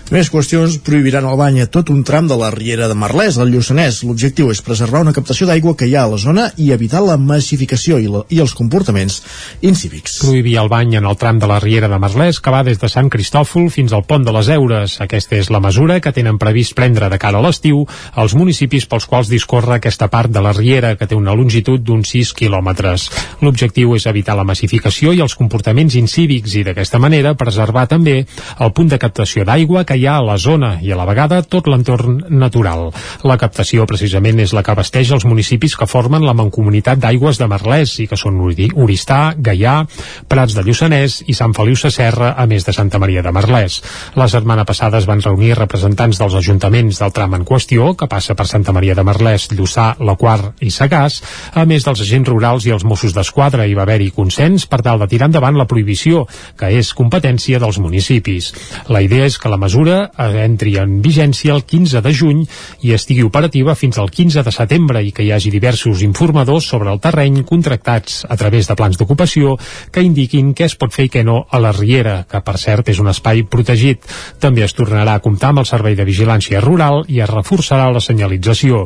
Més 0.09 0.31
qüestions 0.33 0.79
prohibiran 0.85 1.27
el 1.29 1.37
bany 1.37 1.59
a 1.61 1.67
tot 1.69 1.91
un 1.93 2.01
tram 2.07 2.27
de 2.29 2.37
la 2.39 2.49
Riera 2.53 2.87
de 2.89 2.95
Marlès, 2.97 3.37
al 3.37 3.51
Lluçanès. 3.53 4.01
L'objectiu 4.07 4.49
és 4.53 4.63
preservar 4.65 5.03
una 5.05 5.13
captació 5.13 5.45
d'aigua 5.49 5.75
que 5.77 5.85
hi 5.85 5.93
ha 5.93 6.07
a 6.07 6.13
la 6.13 6.17
zona 6.21 6.47
i 6.57 6.71
evitar 6.73 7.03
la 7.05 7.17
massificació 7.21 7.99
i, 8.01 8.07
la, 8.09 8.23
i 8.33 8.39
els 8.41 8.55
comportaments 8.57 9.19
incívics. 9.61 10.17
Prohibir 10.23 10.57
el 10.63 10.71
bany 10.71 10.95
en 10.97 11.05
el 11.09 11.19
tram 11.19 11.41
de 11.41 11.49
la 11.51 11.59
Riera 11.61 11.91
de 11.91 11.99
Marlès 12.01 12.41
que 12.41 12.53
va 12.53 12.63
des 12.65 12.81
de 12.81 12.89
Sant 12.89 13.11
Cristòfol 13.13 13.69
fins 13.73 13.93
al 13.93 14.05
pont 14.09 14.25
de 14.25 14.33
les 14.33 14.49
Eures. 14.55 14.97
Aquesta 15.05 15.37
és 15.37 15.51
la 15.53 15.61
mesura 15.61 15.99
que 16.01 16.13
tenen 16.19 16.39
previst 16.41 16.75
prendre 16.75 17.09
de 17.09 17.19
cara 17.21 17.39
a 17.39 17.43
l'estiu 17.43 17.85
als 18.19 18.35
municipis 18.35 18.85
pels 18.89 19.07
quals 19.09 19.31
discorre 19.31 19.77
aquesta 19.77 20.09
part 20.11 20.31
de 20.31 20.43
la 20.43 20.53
Riera, 20.55 20.95
que 20.99 21.07
té 21.07 21.15
una 21.15 21.35
longitud 21.37 21.81
d'uns 21.81 22.11
6 22.11 22.33
quilòmetres. 22.39 23.07
L'objectiu 23.41 23.95
és 23.95 24.07
evitar 24.09 24.35
la 24.37 24.47
massificació 24.47 25.13
i 25.15 25.21
els 25.23 25.35
comportaments 25.39 25.95
incívics 25.99 26.55
i 26.59 26.63
d'aquesta 26.67 26.99
manera 26.99 27.35
preservar 27.39 27.87
també 27.87 28.17
el 28.59 28.73
punt 28.75 28.91
de 28.91 28.99
captació 28.99 29.45
d'aigua 29.47 29.85
que 29.87 29.95
hi 29.95 30.07
ha 30.07 30.17
a 30.19 30.25
la 30.25 30.37
zona 30.37 30.75
i 30.83 30.91
a 30.91 30.97
la 30.99 31.07
vegada 31.07 31.41
tot 31.43 31.67
l'entorn 31.71 32.23
natural. 32.29 32.89
La 33.23 33.37
captació 33.39 33.85
precisament 33.87 34.39
és 34.43 34.53
la 34.55 34.63
que 34.63 34.73
abasteix 34.73 35.13
els 35.15 35.25
municipis 35.29 35.77
que 35.79 35.87
formen 35.87 36.25
la 36.25 36.35
Mancomunitat 36.35 36.99
d'Aigües 36.99 37.39
de 37.39 37.47
Marlès 37.51 37.95
i 38.03 38.07
que 38.09 38.17
són 38.19 38.39
Oristà, 38.39 39.19
Gaià, 39.37 39.83
Prats 40.27 40.55
de 40.57 40.63
Lluçanès 40.65 41.21
i 41.27 41.35
Sant 41.37 41.53
Feliu 41.53 41.77
Sasserra, 41.79 42.33
a 42.37 42.45
més 42.49 42.65
de 42.65 42.73
Santa 42.73 42.99
Maria 42.99 43.21
de 43.21 43.31
Marlès. 43.35 43.79
La 44.15 44.27
setmana 44.31 44.65
passada 44.65 44.97
es 44.99 45.07
van 45.09 45.21
reunir 45.21 45.55
representants 45.59 46.08
dels 46.17 46.33
ajuntaments 46.39 46.97
del 46.97 47.13
tram 47.13 47.35
en 47.37 47.43
qüestió, 47.45 47.91
que 47.93 48.07
passa 48.09 48.33
per 48.33 48.47
Santa 48.49 48.73
Maria 48.73 48.95
de 48.97 49.03
Marlès, 49.05 49.49
Lluçà, 49.53 49.91
La 50.01 50.15
Quar 50.17 50.55
i 50.65 50.71
Sagàs, 50.73 51.19
a 51.53 51.65
més 51.69 51.85
dels 51.85 52.01
agents 52.01 52.29
rurals 52.31 52.65
i 52.65 52.73
els 52.73 52.85
Mossos 52.87 53.13
d'Esquadra 53.13 53.67
i 53.69 53.75
va 53.77 53.83
haver-hi 53.85 54.09
consens 54.15 54.65
per 54.65 54.81
tal 54.81 55.03
de 55.03 55.07
tirar 55.11 55.29
endavant 55.29 55.59
la 55.59 55.67
prohibició, 55.69 56.25
que 56.57 56.71
és 56.79 56.93
competència 56.97 57.59
dels 57.61 57.77
municipis. 57.83 58.49
La 58.89 59.03
idea 59.05 59.27
és 59.29 59.37
que 59.37 59.51
la 59.51 59.59
mesura 59.61 59.99
entri 60.41 60.77
en 60.81 60.99
vigència 61.05 61.53
el 61.53 61.65
15 61.67 62.01
de 62.01 62.13
juny 62.15 62.41
i 62.87 62.95
estigui 62.95 63.27
operativa 63.27 63.75
fins 63.75 63.99
al 63.99 64.09
15 64.09 64.43
de 64.47 64.55
setembre 64.55 65.03
i 65.03 65.11
que 65.13 65.27
hi 65.27 65.33
hagi 65.35 65.51
diversos 65.53 66.01
informadors 66.07 66.71
sobre 66.71 66.89
el 66.89 67.01
terreny 67.03 67.43
contractats 67.43 68.23
a 68.29 68.37
través 68.39 68.67
de 68.67 68.77
plans 68.79 68.97
d'ocupació 68.97 69.57
que 69.91 70.03
indiquin 70.05 70.53
què 70.55 70.69
es 70.69 70.77
pot 70.79 70.93
fer 70.95 71.09
i 71.09 71.13
què 71.13 71.23
no 71.25 71.43
a 71.49 71.59
la 71.61 71.73
Riera, 71.75 72.23
que 72.29 72.41
per 72.45 72.57
cert 72.61 72.89
és 72.89 72.99
un 73.03 73.11
espai 73.11 73.43
protegit. 73.43 74.05
També 74.39 74.63
es 74.65 74.75
tornarà 74.77 75.17
a 75.17 75.23
comptar 75.23 75.51
amb 75.53 75.63
el 75.63 75.69
servei 75.69 75.97
de 75.99 76.07
vigilància 76.07 76.61
rural 76.63 77.03
i 77.11 77.19
es 77.19 77.29
reforçarà 77.29 77.89
la 77.91 78.01
senyalització. 78.03 78.85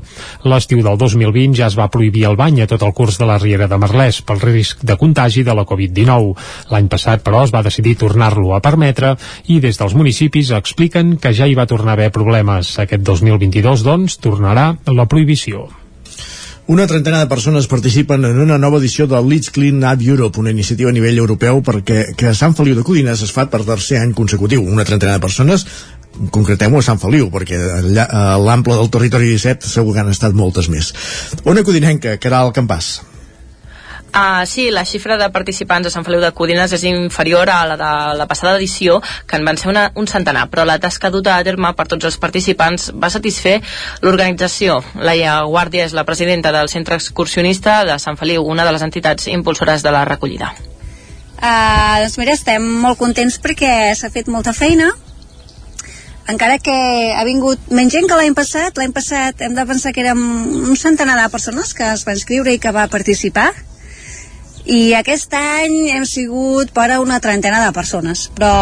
L'estiu 0.50 0.82
del 0.86 0.98
2020 0.98 1.60
ja 1.60 1.70
es 1.70 1.78
va 1.80 1.90
prohibir 1.94 2.26
el 2.30 2.38
bany 2.40 2.64
a 2.64 2.68
tot 2.70 2.84
el 2.84 2.96
curs 2.98 3.20
de 3.22 3.30
la 3.30 3.38
Riera 3.42 3.70
de 3.70 3.80
Merlès 3.80 4.24
pel 4.26 4.42
risc 4.42 4.82
de 4.82 4.98
contagi 4.98 5.46
de 5.46 5.54
la 5.54 5.68
Covid-19. 5.70 6.34
L'any 6.74 6.90
passat, 6.90 7.24
però, 7.24 7.44
es 7.46 7.54
va 7.54 7.64
decidir 7.66 7.96
tornar-lo 8.02 8.56
a 8.56 8.62
permetre 8.66 9.14
i 9.54 9.60
des 9.64 9.78
dels 9.80 9.96
municipis 9.98 10.52
expliquen 10.58 11.18
que 11.22 11.36
ja 11.38 11.48
hi 11.48 11.56
va 11.56 11.70
tornar 11.70 11.94
a 11.94 12.00
haver 12.00 12.12
problemes. 12.12 12.76
Aquest 12.82 13.06
2022, 13.06 13.86
doncs, 13.86 14.20
tornarà 14.24 14.74
la 14.90 15.08
prohibició. 15.08 15.70
Una 16.66 16.88
trentena 16.88 17.20
de 17.20 17.28
persones 17.28 17.68
participen 17.68 18.24
en 18.24 18.38
una 18.40 18.58
nova 18.58 18.78
edició 18.80 19.04
del 19.06 19.28
Leeds 19.28 19.50
Clean 19.52 19.84
Up 19.84 20.02
Europe, 20.02 20.40
una 20.40 20.52
iniciativa 20.52 20.90
a 20.90 20.96
nivell 20.96 21.18
europeu 21.20 21.60
perquè 21.60 22.14
que 22.16 22.30
a 22.30 22.38
Sant 22.40 22.56
Feliu 22.56 22.78
de 22.78 22.86
Codines 22.88 23.20
es 23.26 23.34
fa 23.36 23.50
per 23.52 23.66
tercer 23.68 24.00
any 24.00 24.14
consecutiu. 24.16 24.64
Una 24.64 24.86
trentena 24.88 25.18
de 25.18 25.24
persones 25.26 25.66
concretem-ho 26.34 26.80
a 26.80 26.86
Sant 26.86 27.02
Feliu, 27.02 27.30
perquè 27.34 27.58
a 28.04 28.26
l'ample 28.42 28.78
del 28.80 28.92
territori 28.94 29.32
17 29.34 29.70
segur 29.70 29.96
que 29.96 30.04
han 30.04 30.14
estat 30.14 30.36
moltes 30.38 30.70
més. 30.70 30.94
Ona 31.46 31.66
Codinenca, 31.66 32.18
que 32.18 32.32
era 32.32 32.44
el 32.46 32.54
campàs. 32.56 33.00
Uh, 34.14 34.46
sí, 34.46 34.70
la 34.70 34.86
xifra 34.86 35.16
de 35.18 35.26
participants 35.34 35.88
a 35.90 35.92
Sant 35.92 36.04
Feliu 36.06 36.20
de 36.22 36.30
Codines 36.38 36.70
és 36.76 36.84
inferior 36.86 37.50
a 37.50 37.64
la 37.66 37.78
de 37.80 37.94
la 38.20 38.28
passada 38.30 38.60
edició, 38.60 39.00
que 39.26 39.40
en 39.40 39.48
van 39.48 39.58
ser 39.58 39.72
una, 39.72 39.88
un 39.98 40.06
centenar, 40.06 40.44
però 40.52 40.68
la 40.70 40.76
tasca 40.78 41.10
duta 41.10 41.34
a 41.34 41.46
terme 41.48 41.72
per 41.74 41.88
tots 41.90 42.06
els 42.06 42.20
participants 42.22 42.92
va 42.94 43.10
satisfer 43.10 43.56
l'organització. 44.06 44.84
Laia 45.02 45.40
Guàrdia 45.50 45.88
és 45.90 45.96
la 45.98 46.06
presidenta 46.06 46.52
del 46.54 46.70
Centre 46.70 47.00
Excursionista 47.02 47.80
de 47.90 47.98
Sant 47.98 48.20
Feliu, 48.22 48.46
una 48.46 48.68
de 48.68 48.76
les 48.76 48.86
entitats 48.86 49.26
impulsores 49.34 49.82
de 49.82 49.96
la 49.96 50.06
recollida. 50.06 50.52
Uh, 51.42 52.06
doncs 52.06 52.20
mira, 52.22 52.38
estem 52.38 52.70
molt 52.86 53.02
contents 53.02 53.42
perquè 53.42 53.96
s'ha 53.98 54.14
fet 54.14 54.30
molta 54.30 54.54
feina, 54.54 54.92
encara 56.32 56.58
que 56.64 56.76
ha 57.18 57.24
vingut 57.28 57.60
menys 57.70 57.94
gent 57.98 58.08
que 58.08 58.18
l'any 58.20 58.36
passat, 58.38 58.78
l'any 58.80 58.94
passat 58.96 59.42
hem 59.44 59.56
de 59.58 59.66
pensar 59.68 59.92
que 59.92 60.04
érem 60.06 60.24
un 60.70 60.80
centenar 60.80 61.18
de 61.20 61.30
persones 61.34 61.74
que 61.76 61.90
es 61.92 62.06
van 62.08 62.16
inscriure 62.16 62.54
i 62.54 62.62
que 62.64 62.72
va 62.72 62.88
participar, 62.88 63.52
i 64.66 64.94
aquest 64.96 65.34
any 65.36 65.90
hem 65.92 66.06
sigut 66.08 66.72
per 66.72 66.90
a 66.92 67.02
una 67.04 67.20
trentena 67.20 67.60
de 67.66 67.74
persones 67.76 68.30
però 68.36 68.54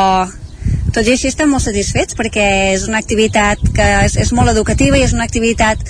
tot 0.91 1.05
i 1.05 1.14
així 1.14 1.30
estem 1.30 1.51
molt 1.51 1.64
satisfets 1.64 2.18
perquè 2.18 2.47
és 2.74 2.88
una 2.89 2.99
activitat 2.99 3.62
que 3.76 3.86
és, 4.07 4.18
és 4.18 4.34
molt 4.34 4.49
educativa 4.51 4.97
i 4.97 5.05
és 5.05 5.14
una 5.14 5.28
activitat 5.30 5.86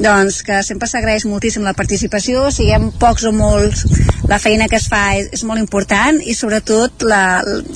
doncs, 0.00 0.40
que 0.46 0.62
sempre 0.66 0.88
s'agraeix 0.88 1.26
moltíssim 1.28 1.66
la 1.66 1.76
participació, 1.76 2.48
siguem 2.54 2.90
pocs 3.00 3.26
o 3.28 3.34
molts, 3.36 3.84
la 4.30 4.40
feina 4.42 4.68
que 4.70 4.80
es 4.80 4.88
fa 4.90 5.02
és, 5.18 5.28
és 5.36 5.44
molt 5.44 5.60
important 5.60 6.20
i 6.24 6.36
sobretot 6.38 7.04
la, 7.08 7.22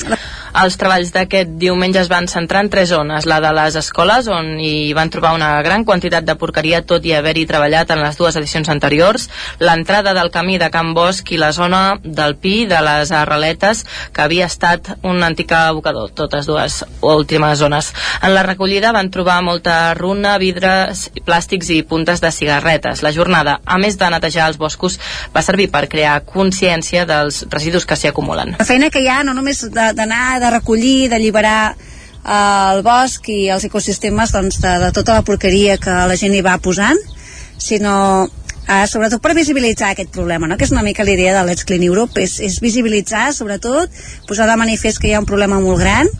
la 0.08 0.18
els 0.54 0.76
treballs 0.78 1.10
d'aquest 1.10 1.56
diumenge 1.58 1.98
es 1.98 2.08
van 2.10 2.28
centrar 2.30 2.62
en 2.62 2.68
tres 2.70 2.92
zones, 2.92 3.26
la 3.26 3.40
de 3.42 3.50
les 3.56 3.74
escoles, 3.80 4.28
on 4.30 4.60
hi 4.62 4.92
van 4.94 5.10
trobar 5.10 5.32
una 5.34 5.50
gran 5.66 5.82
quantitat 5.84 6.24
de 6.26 6.36
porqueria 6.38 6.84
tot 6.86 7.04
i 7.04 7.14
haver-hi 7.16 7.42
treballat 7.50 7.90
en 7.90 8.02
les 8.04 8.14
dues 8.18 8.38
edicions 8.38 8.70
anteriors, 8.70 9.26
l'entrada 9.58 10.14
del 10.14 10.30
camí 10.30 10.58
de 10.62 10.70
Can 10.70 10.92
Bosch 10.94 11.32
i 11.34 11.40
la 11.42 11.50
zona 11.52 11.98
del 12.04 12.36
Pi 12.38 12.68
de 12.70 12.78
les 12.86 13.10
Arreletes, 13.10 13.82
que 14.14 14.22
havia 14.22 14.46
estat 14.46 14.92
un 15.02 15.26
antic 15.26 15.50
abocador, 15.58 16.12
totes 16.14 16.46
dues 16.46 16.84
últimes 17.02 17.58
zones. 17.58 17.90
En 18.22 18.34
la 18.34 18.46
recollida 18.46 18.94
van 18.94 19.10
trobar 19.10 19.40
molta 19.42 19.92
runa, 19.98 20.36
vidres, 20.38 21.08
plàstics 21.26 21.72
i 21.74 21.82
puntes 21.82 22.13
de 22.20 22.30
cigarretes. 22.34 23.02
La 23.02 23.12
jornada, 23.12 23.58
a 23.64 23.78
més 23.78 23.98
de 23.98 24.10
netejar 24.12 24.48
els 24.50 24.58
boscos, 24.60 24.98
va 25.34 25.42
servir 25.42 25.70
per 25.72 25.86
crear 25.88 26.20
consciència 26.28 27.06
dels 27.08 27.44
residus 27.50 27.86
que 27.86 27.96
s'hi 27.96 28.10
acumulen. 28.10 28.54
La 28.58 28.68
feina 28.68 28.90
que 28.90 29.02
hi 29.02 29.08
ha, 29.08 29.22
no 29.26 29.34
només 29.34 29.64
d'anar 29.72 30.38
de 30.42 30.52
recollir, 30.54 31.08
d'alliberar 31.12 31.58
eh, 31.72 32.74
el 32.74 32.84
bosc 32.86 33.28
i 33.32 33.48
els 33.54 33.66
ecosistemes 33.70 34.32
doncs, 34.34 34.60
de, 34.62 34.78
de 34.86 34.92
tota 34.96 35.18
la 35.18 35.26
porqueria 35.26 35.78
que 35.78 35.94
la 36.10 36.18
gent 36.20 36.34
hi 36.34 36.44
va 36.44 36.58
posant, 36.62 37.00
sinó 37.58 37.96
eh, 38.68 38.84
sobretot 38.90 39.22
per 39.22 39.34
visibilitzar 39.36 39.92
aquest 39.92 40.12
problema, 40.14 40.48
no? 40.48 40.58
que 40.58 40.66
és 40.66 40.72
una 40.74 40.84
mica 40.86 41.04
la 41.04 41.14
idea 41.14 41.36
de 41.36 41.46
Let's 41.48 41.64
Clean 41.68 41.84
Europe, 41.84 42.20
és, 42.20 42.38
és 42.40 42.60
visibilitzar, 42.64 43.30
sobretot, 43.36 43.92
posar 44.28 44.48
de 44.50 44.58
manifest 44.60 45.00
que 45.00 45.10
hi 45.10 45.16
ha 45.16 45.22
un 45.22 45.28
problema 45.28 45.60
molt 45.60 45.82
gran, 45.82 46.10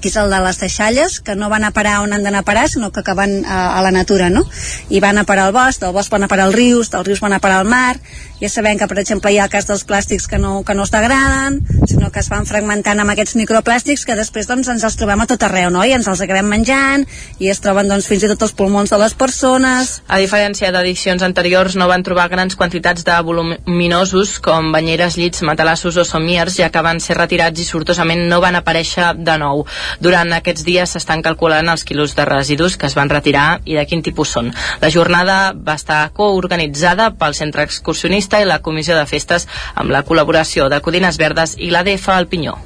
que 0.00 0.10
és 0.12 0.16
el 0.20 0.30
de 0.30 0.40
les 0.44 0.60
deixalles, 0.60 1.20
que 1.20 1.36
no 1.38 1.50
van 1.52 1.64
a 1.64 1.72
parar 1.76 2.00
on 2.04 2.12
han 2.12 2.24
d'anar 2.26 2.44
a 2.44 2.48
parar, 2.48 2.68
sinó 2.68 2.92
que 2.92 3.00
acaben 3.00 3.44
a, 3.44 3.78
a 3.78 3.82
la 3.82 3.92
natura, 3.94 4.30
no? 4.30 4.44
I 4.90 5.00
van 5.00 5.18
a 5.18 5.24
parar 5.24 5.48
al 5.48 5.56
bosc, 5.56 5.80
del 5.82 5.94
bosc 5.96 6.12
van 6.12 6.26
a 6.26 6.30
parar 6.30 6.48
als 6.48 6.56
rius, 6.56 6.90
dels 6.92 7.06
rius 7.06 7.20
van 7.24 7.36
a 7.36 7.42
parar 7.42 7.60
al 7.60 7.70
mar, 7.70 7.96
ja 8.40 8.50
sabem 8.52 8.76
que, 8.76 8.84
per 8.84 8.98
exemple, 9.00 9.30
hi 9.32 9.38
ha 9.40 9.46
el 9.46 9.52
cas 9.52 9.64
dels 9.64 9.86
plàstics 9.88 10.26
que 10.28 10.36
no, 10.36 10.60
que 10.66 10.74
no 10.76 10.84
es 10.84 10.92
degraden, 10.92 11.62
sinó 11.88 12.10
que 12.12 12.20
es 12.20 12.28
van 12.28 12.44
fragmentant 12.44 13.00
amb 13.00 13.14
aquests 13.14 13.36
microplàstics 13.40 14.04
que 14.04 14.16
després 14.18 14.48
doncs, 14.50 14.68
ens 14.68 14.84
els 14.84 14.96
trobem 15.00 15.22
a 15.24 15.26
tot 15.30 15.46
arreu, 15.46 15.70
no? 15.72 15.84
I 15.84 15.94
ens 15.96 16.08
els 16.10 16.20
acabem 16.20 16.48
menjant, 16.52 17.06
i 17.40 17.48
es 17.48 17.62
troben 17.64 17.88
doncs, 17.88 18.08
fins 18.10 18.26
i 18.26 18.30
tot 18.32 18.44
els 18.44 18.52
pulmons 18.58 18.92
de 18.92 18.98
les 19.00 19.16
persones. 19.16 19.94
A 20.12 20.20
diferència 20.20 20.68
d'edicions 20.74 21.24
anteriors, 21.24 21.78
no 21.80 21.88
van 21.88 22.04
trobar 22.04 22.28
grans 22.28 22.58
quantitats 22.60 23.06
de 23.08 23.16
voluminosos 23.24 24.36
com 24.44 24.68
banyeres, 24.74 25.16
llits, 25.16 25.40
matalassos 25.40 25.96
o 25.96 26.04
somiers, 26.04 26.58
ja 26.60 26.68
que 26.68 26.84
van 26.84 27.00
ser 27.00 27.16
retirats 27.16 27.62
i 27.62 27.64
sortosament 27.64 28.26
no 28.28 28.42
van 28.44 28.60
aparèixer 28.60 29.14
de 29.16 29.38
nou. 29.40 29.64
Durant 30.00 30.32
aquests 30.36 30.64
dies 30.66 30.92
s'estan 30.92 31.24
calculant 31.26 31.68
els 31.72 31.84
quilos 31.88 32.14
de 32.16 32.24
residus 32.28 32.76
que 32.76 32.88
es 32.90 32.96
van 32.98 33.10
retirar 33.12 33.60
i 33.64 33.78
de 33.78 33.86
quin 33.86 34.04
tipus 34.06 34.34
són. 34.36 34.52
La 34.82 34.92
jornada 34.92 35.54
va 35.56 35.76
estar 35.80 36.10
coorganitzada 36.16 37.12
pel 37.18 37.36
Centre 37.38 37.66
Excursionista 37.66 38.40
i 38.42 38.48
la 38.48 38.62
Comissió 38.62 38.96
de 38.98 39.06
Festes 39.06 39.48
amb 39.74 39.92
la 39.94 40.04
col·laboració 40.06 40.70
de 40.72 40.80
Codines 40.80 41.20
Verdes 41.20 41.56
i 41.58 41.70
l'ADF 41.70 42.08
al 42.14 42.30
Pinyó. 42.30 42.56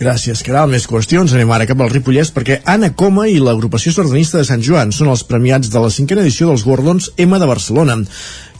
Gràcies, 0.00 0.42
Caral. 0.44 0.68
Més 0.72 0.86
qüestions. 0.90 1.32
Anem 1.36 1.52
ara 1.54 1.66
cap 1.68 1.80
al 1.80 1.92
Ripollès 1.92 2.32
perquè 2.34 2.60
Anna 2.70 2.90
Coma 2.98 3.26
i 3.30 3.38
l'agrupació 3.40 3.94
sardanista 3.94 4.40
de 4.40 4.48
Sant 4.48 4.64
Joan 4.64 4.92
són 4.92 5.12
els 5.12 5.24
premiats 5.28 5.70
de 5.72 5.80
la 5.80 5.92
cinquena 5.94 6.24
edició 6.24 6.50
dels 6.50 6.64
Guardons 6.66 7.12
M 7.16 7.38
de 7.40 7.48
Barcelona. 7.48 8.00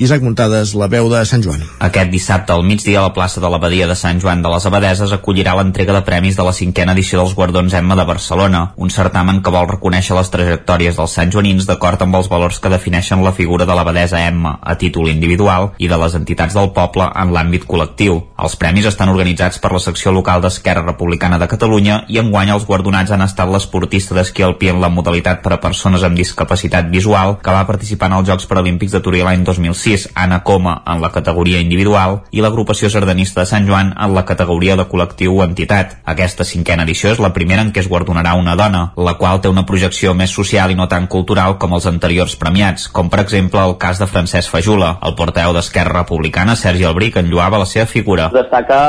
Isaac 0.01 0.25
Muntades, 0.27 0.73
la 0.75 0.89
veu 0.91 1.07
de 1.07 1.21
Sant 1.23 1.43
Joan. 1.45 1.61
Aquest 1.87 2.09
dissabte 2.11 2.51
al 2.51 2.65
migdia 2.66 2.99
a 2.99 3.05
la 3.05 3.12
plaça 3.15 3.39
de 3.39 3.47
l'Abadia 3.47 3.87
de 3.87 3.95
Sant 3.95 4.19
Joan 4.19 4.41
de 4.43 4.51
les 4.51 4.65
Abadeses 4.66 5.12
acollirà 5.15 5.53
l'entrega 5.55 5.95
de 5.95 6.01
premis 6.03 6.35
de 6.35 6.43
la 6.43 6.51
cinquena 6.53 6.97
edició 6.97 7.21
dels 7.21 7.35
Guardons 7.39 7.77
Emma 7.79 7.95
de 7.95 8.03
Barcelona, 8.09 8.62
un 8.75 8.91
certamen 8.91 9.39
que 9.39 9.53
vol 9.55 9.69
reconèixer 9.71 10.16
les 10.19 10.33
trajectòries 10.35 10.99
dels 10.99 11.15
santjoanins 11.15 11.69
d'acord 11.69 12.03
amb 12.03 12.19
els 12.19 12.27
valors 12.33 12.59
que 12.59 12.73
defineixen 12.73 13.23
la 13.23 13.31
figura 13.37 13.69
de 13.71 13.77
l'abadesa 13.79 14.19
Emma 14.19 14.57
a 14.61 14.75
títol 14.75 15.12
individual 15.12 15.71
i 15.79 15.87
de 15.87 16.01
les 16.03 16.19
entitats 16.19 16.59
del 16.59 16.73
poble 16.75 17.07
en 17.15 17.31
l'àmbit 17.31 17.62
col·lectiu. 17.71 18.19
Els 18.35 18.59
premis 18.59 18.91
estan 18.91 19.15
organitzats 19.15 19.62
per 19.62 19.71
la 19.77 19.83
secció 19.87 20.11
local 20.11 20.43
d'Esquerra 20.43 20.83
Republicana 20.83 21.39
de 21.39 21.47
Catalunya 21.47 22.01
i 22.11 22.19
enguany 22.19 22.51
els 22.51 22.66
guardonats 22.66 23.15
han 23.15 23.23
estat 23.23 23.47
l'esportista 23.47 24.19
d'esquí 24.19 24.43
alpí 24.43 24.75
en 24.75 24.83
la 24.83 24.91
modalitat 24.91 25.39
per 25.47 25.55
a 25.55 25.62
persones 25.62 26.03
amb 26.03 26.19
discapacitat 26.19 26.91
visual 26.91 27.39
que 27.39 27.55
va 27.55 27.62
participar 27.71 28.11
en 28.11 28.19
els 28.19 28.35
Jocs 28.35 28.51
Paralímpics 28.51 28.99
de 28.99 29.05
Turí 29.05 29.23
l'any 29.23 29.47
2006 29.47 29.84
6, 29.85 30.09
Anna 30.15 30.40
Coma 30.44 30.78
en 30.86 31.02
la 31.02 31.11
categoria 31.12 31.61
individual 31.61 32.23
i 32.32 32.43
l'agrupació 32.44 32.89
sardanista 32.93 33.43
de 33.43 33.51
Sant 33.51 33.69
Joan 33.69 33.93
en 33.93 34.15
la 34.16 34.24
categoria 34.28 34.77
de 34.81 34.86
col·lectiu 34.90 35.36
o 35.39 35.44
entitat. 35.44 35.98
Aquesta 36.15 36.47
cinquena 36.48 36.86
edició 36.89 37.12
és 37.12 37.20
la 37.23 37.32
primera 37.36 37.62
en 37.65 37.73
què 37.74 37.82
es 37.85 37.90
guardonarà 37.93 38.35
una 38.40 38.56
dona, 38.56 38.85
la 38.97 39.16
qual 39.20 39.43
té 39.44 39.52
una 39.52 39.66
projecció 39.69 40.15
més 40.16 40.32
social 40.32 40.73
i 40.73 40.78
no 40.78 40.89
tan 40.89 41.09
cultural 41.12 41.59
com 41.61 41.77
els 41.77 41.89
anteriors 41.90 42.36
premiats, 42.40 42.89
com 42.89 43.12
per 43.12 43.20
exemple 43.24 43.61
el 43.61 43.77
cas 43.78 44.01
de 44.01 44.09
Francesc 44.09 44.52
Fajula. 44.52 44.97
El 45.05 45.16
porteu 45.19 45.52
d'Esquerra 45.52 46.01
Republicana, 46.01 46.56
Sergi 46.56 46.89
Albric, 46.89 47.20
enlluava 47.20 47.61
la 47.61 47.69
seva 47.69 47.86
figura. 47.90 48.31
Destaca 48.35 48.81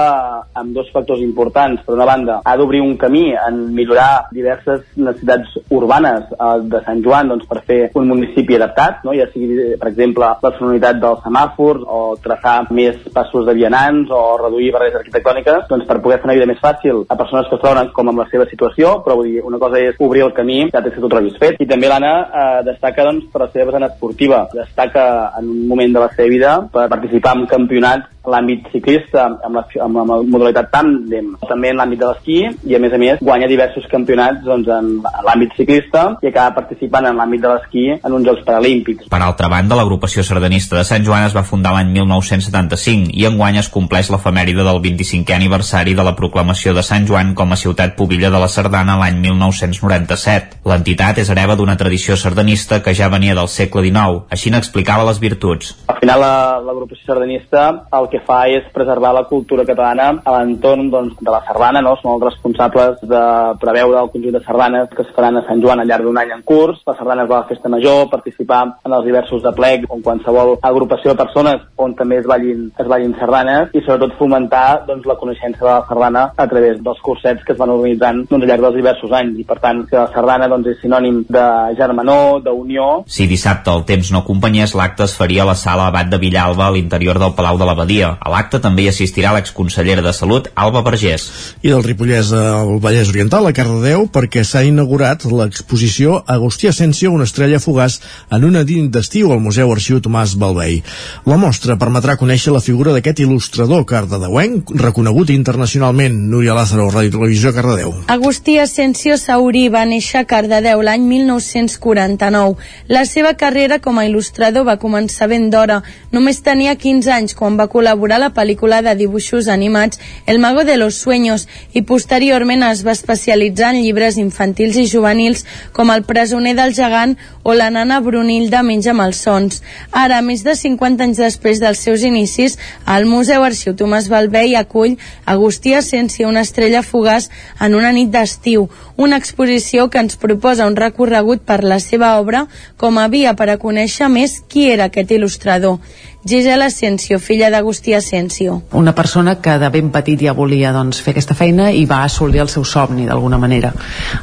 amb 0.56 0.74
dos 0.74 0.90
factors 0.94 1.22
importants. 1.22 1.84
Per 1.86 1.94
una 1.96 2.08
banda, 2.08 2.40
ha 2.44 2.56
d'obrir 2.58 2.82
un 2.82 2.96
camí 2.98 3.28
en 3.36 3.60
millorar 3.76 4.28
diverses 4.32 4.86
necessitats 4.96 5.58
urbanes 5.70 6.32
eh, 6.32 6.52
de 6.72 6.82
Sant 6.86 7.04
Joan 7.04 7.34
doncs, 7.34 7.48
per 7.50 7.62
fer 7.68 7.80
un 8.00 8.08
municipi 8.14 8.56
adaptat, 8.56 9.04
no? 9.06 9.14
ja 9.18 9.28
sigui, 9.34 9.76
per 9.82 9.92
exemple, 9.92 10.32
la 10.42 10.54
sonoritat 10.58 10.85
qualitat 10.86 11.02
dels 11.02 11.22
semàfors 11.26 11.84
o 11.86 12.16
traçar 12.22 12.68
més 12.70 12.98
passos 13.14 13.46
de 13.46 13.54
vianants 13.54 14.10
o 14.12 14.38
reduir 14.38 14.72
barreres 14.74 15.00
arquitectòniques 15.00 15.68
doncs 15.70 15.86
per 15.88 16.02
poder 16.02 16.20
fer 16.20 16.30
una 16.30 16.36
vida 16.38 16.48
més 16.50 16.62
fàcil 16.62 17.06
a 17.10 17.16
persones 17.18 17.48
que 17.50 17.56
es 17.56 17.62
troben 17.62 17.92
com 17.94 18.10
amb 18.10 18.22
la 18.22 18.28
seva 18.30 18.46
situació, 18.50 19.02
però 19.04 19.18
vull 19.18 19.32
dir, 19.32 19.44
una 19.44 19.60
cosa 19.60 19.80
és 19.80 19.96
obrir 20.00 20.26
el 20.26 20.34
camí, 20.34 20.70
ja 20.72 20.82
té 20.82 20.92
tu 20.94 21.10
trobis 21.10 21.38
fet. 21.40 21.58
I 21.60 21.68
també 21.68 21.90
l'Anna 21.90 22.14
eh, 22.26 22.64
destaca 22.68 23.06
doncs, 23.08 23.30
per 23.32 23.46
la 23.46 23.52
seva 23.54 23.70
vessant 23.72 23.88
esportiva, 23.90 24.46
destaca 24.54 25.06
en 25.40 25.50
un 25.50 25.68
moment 25.68 25.94
de 25.94 26.04
la 26.04 26.12
seva 26.14 26.30
vida 26.30 26.58
per 26.72 26.90
participar 26.92 27.36
en 27.40 27.48
campionats 27.50 28.15
l'àmbit 28.32 28.70
ciclista 28.74 29.26
amb 29.46 29.60
la, 29.60 29.66
amb 29.86 30.00
la 30.00 30.20
modalitat 30.24 30.72
tàndem, 30.74 31.34
també 31.48 31.72
en 31.72 31.80
l'àmbit 31.80 32.02
de 32.02 32.10
l'esquí 32.12 32.40
i 32.70 32.76
a 32.76 32.82
més 32.82 32.94
a 32.94 33.00
més 33.02 33.22
guanya 33.22 33.50
diversos 33.52 33.88
campionats 33.92 34.44
doncs, 34.46 34.70
en 34.70 34.92
l'àmbit 35.28 35.56
ciclista 35.58 36.06
i 36.24 36.32
acaba 36.32 36.56
participant 36.60 37.08
en 37.10 37.18
l'àmbit 37.20 37.44
de 37.44 37.54
l'esquí 37.54 37.86
en 37.96 38.18
uns 38.18 38.26
Jocs 38.28 38.46
Paralímpics. 38.48 39.10
Per 39.12 39.22
altra 39.22 39.50
banda, 39.52 39.78
l'agrupació 39.78 40.24
sardanista 40.26 40.78
de 40.80 40.86
Sant 40.88 41.06
Joan 41.06 41.28
es 41.28 41.36
va 41.36 41.46
fundar 41.48 41.76
l'any 41.76 41.92
1975 41.96 43.14
i 43.14 43.26
enguany 43.30 43.60
es 43.62 43.70
compleix 43.72 44.10
l'efemèride 44.14 44.66
del 44.66 44.82
25è 44.84 45.36
aniversari 45.36 45.96
de 45.98 46.06
la 46.06 46.16
proclamació 46.18 46.74
de 46.76 46.84
Sant 46.86 47.08
Joan 47.10 47.34
com 47.38 47.52
a 47.52 47.60
ciutat 47.60 47.96
pobilla 48.00 48.32
de 48.34 48.42
la 48.42 48.50
Sardana 48.52 48.98
l'any 49.02 49.20
1997. 49.24 50.62
L'entitat 50.66 51.22
és 51.22 51.30
hereva 51.32 51.56
d'una 51.56 51.78
tradició 51.78 52.18
sardanista 52.18 52.82
que 52.84 52.96
ja 52.98 53.10
venia 53.12 53.36
del 53.38 53.50
segle 53.52 53.84
XIX, 53.86 54.26
així 54.32 54.52
n'explicava 54.52 55.06
les 55.08 55.22
virtuts. 55.22 55.76
Al 55.92 56.00
final 56.02 56.24
l'agrupació 56.66 57.14
sardanista 57.14 57.66
el 58.00 58.10
que 58.12 58.15
que 58.16 58.24
fa 58.24 58.46
és 58.48 58.64
preservar 58.74 59.12
la 59.16 59.26
cultura 59.28 59.66
catalana 59.68 60.22
a 60.24 60.38
l'entorn 60.38 60.90
doncs, 60.94 61.18
de 61.20 61.32
la 61.32 61.42
sardana, 61.48 61.82
no? 61.84 61.96
Són 62.00 62.16
els 62.16 62.24
responsables 62.30 63.02
de 63.04 63.24
preveure 63.60 64.00
el 64.02 64.12
conjunt 64.14 64.38
de 64.38 64.44
sardanes 64.46 64.90
que 64.96 65.04
es 65.04 65.12
faran 65.16 65.40
a 65.40 65.44
Sant 65.48 65.62
Joan 65.64 65.84
al 65.84 65.90
llarg 65.90 66.08
d'un 66.08 66.20
any 66.22 66.32
en 66.36 66.44
curs, 66.48 66.80
les 66.88 66.98
sardanes 67.00 67.28
de 67.28 67.36
la 67.36 67.48
festa 67.50 67.72
major, 67.72 68.08
participar 68.12 68.62
en 68.86 68.96
els 68.96 69.08
diversos 69.08 69.44
de 69.44 69.52
plec 69.58 69.88
o 69.90 69.98
en 69.98 70.06
qualsevol 70.06 70.56
agrupació 70.62 71.12
de 71.12 71.20
persones 71.24 71.66
on 71.82 71.96
també 72.00 72.22
es 72.22 72.30
ballin, 72.30 72.70
es 72.80 72.88
ballin 72.88 73.16
sardanes 73.20 73.76
i 73.76 73.84
sobretot 73.84 74.16
fomentar 74.20 74.86
doncs, 74.88 75.08
la 75.10 75.18
coneixença 75.20 75.64
de 75.64 75.72
la 75.72 75.84
sardana 75.90 76.26
a 76.38 76.48
través 76.52 76.80
dels 76.86 77.04
cursets 77.04 77.44
que 77.44 77.56
es 77.56 77.60
van 77.60 77.74
organitzant 77.76 78.24
doncs, 78.30 78.44
al 78.44 78.50
llarg 78.54 78.68
dels 78.70 78.80
diversos 78.80 79.16
anys 79.20 79.42
i 79.42 79.48
per 79.50 79.60
tant 79.64 79.84
que 79.90 80.00
la 80.00 80.08
sardana 80.16 80.50
doncs, 80.52 80.72
és 80.72 80.82
sinònim 80.84 81.24
de 81.28 81.46
germanor, 81.76 82.42
d'unió. 82.46 82.90
Si 83.12 83.28
dissabte 83.28 83.74
el 83.74 83.84
temps 83.90 84.14
no 84.14 84.24
acompanyés, 84.24 84.76
l'acte 84.78 85.04
es 85.10 85.18
faria 85.18 85.44
a 85.44 85.52
la 85.52 85.60
sala 85.60 85.90
Abat 85.92 86.10
de 86.12 86.22
Villalba 86.22 86.70
a 86.70 86.74
l'interior 86.76 87.20
del 87.20 87.36
Palau 87.36 87.60
de 87.60 87.68
l'Abadia 87.68 88.05
dia. 88.06 88.18
A 88.20 88.30
l'acte 88.32 88.60
també 88.62 88.86
hi 88.86 88.90
assistirà 88.92 89.34
l'exconsellera 89.36 90.04
de 90.06 90.14
Salut, 90.14 90.50
Alba 90.56 90.82
Vergés. 90.86 91.28
I 91.64 91.72
del 91.72 91.84
Ripollès 91.84 92.32
al 92.36 92.80
Vallès 92.84 93.10
Oriental, 93.10 93.48
a 93.48 93.54
Cardedeu, 93.56 94.08
perquè 94.12 94.44
s'ha 94.44 94.64
inaugurat 94.66 95.26
l'exposició 95.26 96.22
Agustí 96.28 96.68
Asensio, 96.68 97.12
una 97.12 97.26
estrella 97.26 97.60
fugaç 97.60 98.00
en 98.32 98.46
una 98.46 98.64
din 98.64 98.90
d'estiu 98.92 99.32
al 99.34 99.42
Museu 99.42 99.72
Arxiu 99.72 100.02
Tomàs 100.02 100.36
Balvei. 100.38 100.82
La 101.26 101.38
mostra 101.38 101.78
permetrà 101.82 102.18
conèixer 102.18 102.54
la 102.54 102.64
figura 102.64 102.94
d'aquest 102.94 103.24
il·lustrador 103.26 103.86
cardedeuenc, 103.86 104.72
reconegut 104.82 105.32
internacionalment. 105.34 106.16
Núria 106.30 106.56
Lázaro, 106.56 106.90
Ràdio 106.92 107.18
Televisió, 107.18 107.54
Cardedeu. 107.56 107.94
Agustí 108.08 108.58
Asensio 108.60 109.18
Saurí 109.18 109.68
va 109.70 109.86
néixer 109.86 110.22
a 110.22 110.28
Cardedeu 110.30 110.82
l'any 110.86 111.06
1949. 111.08 112.56
La 112.90 113.06
seva 113.06 113.36
carrera 113.40 113.80
com 113.80 114.00
a 114.00 114.06
il·lustrador 114.08 114.66
va 114.68 114.80
començar 114.82 115.30
ben 115.32 115.50
d'hora. 115.50 115.82
Només 116.12 116.42
tenia 116.44 116.76
15 116.80 117.12
anys 117.12 117.36
quan 117.38 117.58
va 117.60 117.68
col·laborar 117.72 117.95
col·laborar 117.96 118.18
a 118.18 118.26
la 118.28 118.34
pel·lícula 118.36 118.82
de 118.84 118.94
dibuixos 118.96 119.48
animats 119.48 120.00
El 120.28 120.40
mago 120.40 120.64
de 120.64 120.76
los 120.78 120.96
sueños 120.96 121.48
i 121.74 121.82
posteriorment 121.82 122.64
es 122.64 122.84
va 122.86 122.92
especialitzar 122.92 123.74
en 123.74 123.84
llibres 123.84 124.18
infantils 124.18 124.76
i 124.76 124.88
juvenils 124.88 125.46
com 125.72 125.92
El 125.92 126.04
presoner 126.04 126.56
del 126.56 126.74
gegant 126.76 127.16
o 127.44 127.54
La 127.54 127.70
nana 127.70 128.00
Brunilda 128.02 128.64
menja 128.64 128.94
malsons. 128.94 129.62
Ara, 129.92 130.22
més 130.22 130.44
de 130.44 130.56
50 130.56 131.04
anys 131.04 131.22
després 131.22 131.62
dels 131.62 131.80
seus 131.80 132.04
inicis, 132.04 132.58
el 132.88 133.06
Museu 133.06 133.44
Arxiu 133.44 133.76
Tomàs 133.76 134.10
Balvei 134.10 134.56
acull 134.56 134.98
Agustí 135.26 135.74
Asensio, 135.74 136.28
una 136.28 136.42
estrella 136.42 136.84
fugaç 136.84 137.30
en 137.62 137.76
una 137.76 137.94
nit 137.94 138.10
d'estiu, 138.12 138.68
una 138.98 139.18
exposició 139.18 139.90
que 139.90 140.02
ens 140.02 140.18
proposa 140.18 140.68
un 140.68 140.76
recorregut 140.76 141.46
per 141.46 141.64
la 141.64 141.80
seva 141.80 142.18
obra 142.20 142.48
com 142.78 142.98
a 142.98 143.08
via 143.08 143.36
per 143.36 143.50
a 143.54 143.60
conèixer 143.62 144.10
més 144.10 144.42
qui 144.50 144.68
era 144.72 144.90
aquest 144.90 145.12
il·lustrador. 145.16 145.80
Gisela 146.28 146.66
Asensio, 146.66 147.20
filla 147.20 147.52
d'Agustí 147.54 147.94
Asensio. 147.94 148.64
Una 148.74 148.96
persona 148.96 149.36
que 149.46 149.60
de 149.62 149.68
ben 149.70 149.92
petit 149.94 150.24
ja 150.26 150.32
volia 150.34 150.72
doncs, 150.74 150.98
fer 151.06 151.12
aquesta 151.14 151.36
feina 151.38 151.68
i 151.70 151.84
va 151.86 152.00
assolir 152.02 152.40
el 152.42 152.50
seu 152.50 152.64
somni 152.66 153.04
d'alguna 153.06 153.38
manera. 153.38 153.70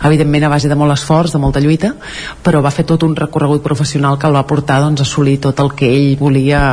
Evidentment 0.02 0.42
a 0.42 0.50
base 0.50 0.66
de 0.66 0.74
molt 0.74 0.96
esforç, 0.96 1.30
de 1.30 1.38
molta 1.38 1.62
lluita, 1.62 1.92
però 2.42 2.58
va 2.58 2.72
fer 2.74 2.82
tot 2.90 3.04
un 3.06 3.14
recorregut 3.14 3.62
professional 3.62 4.18
que 4.18 4.26
el 4.26 4.34
va 4.34 4.42
portar 4.50 4.80
doncs, 4.82 4.98
a 4.98 5.06
assolir 5.06 5.36
tot 5.44 5.62
el 5.62 5.70
que 5.78 5.92
ell 5.94 6.16
volia 6.18 6.64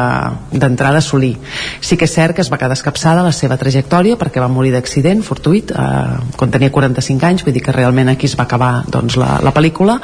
d'entrada 0.49 0.97
assolir. 0.97 1.35
Sí 1.79 1.93
que 1.93 2.09
és 2.09 2.17
cert 2.17 2.33
que 2.33 2.41
es 2.41 2.49
va 2.49 2.57
quedar 2.57 2.73
escapçada 2.73 3.21
la 3.21 3.31
seva 3.31 3.59
trajectòria 3.61 4.17
perquè 4.17 4.41
va 4.41 4.49
morir 4.49 4.73
d'accident 4.73 5.21
fortuit 5.21 5.69
eh, 5.69 6.17
quan 6.41 6.49
tenia 6.49 6.73
45 6.73 7.29
anys, 7.29 7.45
vull 7.45 7.53
dir 7.53 7.61
que 7.61 7.77
realment 7.77 8.09
aquí 8.09 8.25
es 8.25 8.33
va 8.33 8.47
acabar 8.49 8.71
doncs, 8.89 9.19
la, 9.21 9.37
la 9.45 9.53
pel·lícula, 9.53 9.99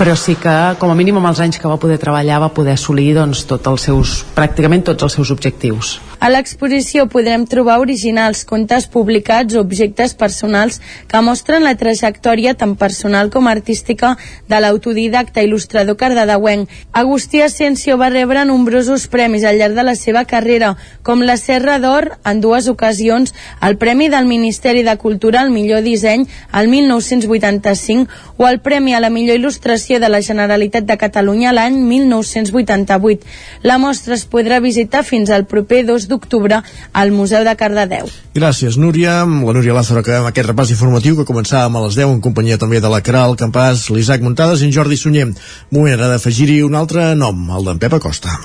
però 0.00 0.16
sí 0.16 0.40
que 0.40 0.56
com 0.80 0.88
a 0.88 0.96
mínim 0.96 1.20
amb 1.20 1.28
els 1.34 1.44
anys 1.44 1.60
que 1.60 1.68
va 1.68 1.76
poder 1.76 2.00
treballar 2.00 2.40
va 2.48 2.54
poder 2.56 2.80
assolir 2.80 3.10
doncs, 3.20 3.44
tots 3.52 3.68
els 3.68 3.88
seus 3.90 4.18
pràcticament 4.32 4.61
pràcticament 4.62 4.84
tots 4.86 5.02
els 5.02 5.14
seus 5.18 5.30
objectius. 5.34 5.96
A 6.22 6.28
l'exposició 6.30 7.08
podrem 7.10 7.42
trobar 7.50 7.80
originals, 7.82 8.44
contes 8.46 8.84
publicats, 8.86 9.56
objectes 9.58 10.12
personals 10.14 10.76
que 11.10 11.18
mostren 11.26 11.64
la 11.66 11.72
trajectòria 11.74 12.52
tant 12.54 12.76
personal 12.78 13.26
com 13.34 13.48
artística 13.50 14.12
de 14.46 14.60
l'autodidacta 14.62 15.42
il·lustrador 15.42 15.96
cardedeuenc. 15.98 16.70
Agustí 16.94 17.40
Asensio 17.42 17.96
va 17.98 18.12
rebre 18.14 18.44
nombrosos 18.46 19.08
premis 19.10 19.42
al 19.42 19.58
llarg 19.58 19.74
de 19.74 19.82
la 19.82 19.96
seva 19.98 20.22
carrera, 20.30 20.76
com 21.02 21.24
la 21.26 21.34
Serra 21.42 21.80
d'Or 21.82 22.12
en 22.22 22.38
dues 22.44 22.70
ocasions, 22.70 23.34
el 23.58 23.74
Premi 23.82 24.06
del 24.06 24.30
Ministeri 24.30 24.86
de 24.86 24.94
Cultura 25.02 25.42
al 25.42 25.50
millor 25.50 25.82
disseny 25.82 26.28
al 26.52 26.70
1985 26.70 28.38
o 28.38 28.46
el 28.46 28.60
Premi 28.62 28.94
a 28.94 29.02
la 29.02 29.10
millor 29.10 29.40
il·lustració 29.40 29.98
de 29.98 30.12
la 30.14 30.22
Generalitat 30.22 30.86
de 30.86 31.00
Catalunya 31.02 31.50
l'any 31.50 31.82
1988. 31.82 33.26
La 33.66 33.82
mostra 33.82 34.14
es 34.14 34.22
podrà 34.22 34.62
visitar 34.62 35.02
fins 35.02 35.34
al 35.34 35.50
proper 35.50 35.82
2 35.90 36.11
d'octubre 36.12 36.60
al 36.92 37.12
Museu 37.16 37.42
de 37.48 37.56
Cardedeu. 37.56 38.10
Gràcies, 38.36 38.78
Núria. 38.80 39.22
Amb 39.24 39.46
la 39.48 39.56
Núria 39.56 39.76
Lázaro 39.76 40.04
acabem 40.04 40.28
aquest 40.28 40.50
repàs 40.52 40.72
informatiu 40.76 41.18
que 41.18 41.28
començàvem 41.28 41.76
a 41.76 41.84
les 41.86 41.98
10 41.98 42.16
en 42.16 42.22
companyia 42.24 42.60
també 42.60 42.80
de 42.80 42.92
la 42.92 43.02
Caral 43.04 43.36
Campàs, 43.40 43.88
l'Isaac 43.90 44.22
Muntades 44.24 44.62
i 44.62 44.68
en 44.68 44.76
Jordi 44.76 45.00
Sunyer. 45.00 45.30
Moment 45.72 45.98
ara 45.98 46.14
d'afegir-hi 46.14 46.62
un 46.66 46.76
altre 46.78 47.12
nom, 47.18 47.48
el 47.56 47.70
d'en 47.70 47.82
Pep 47.82 47.98
Acosta. 47.98 48.38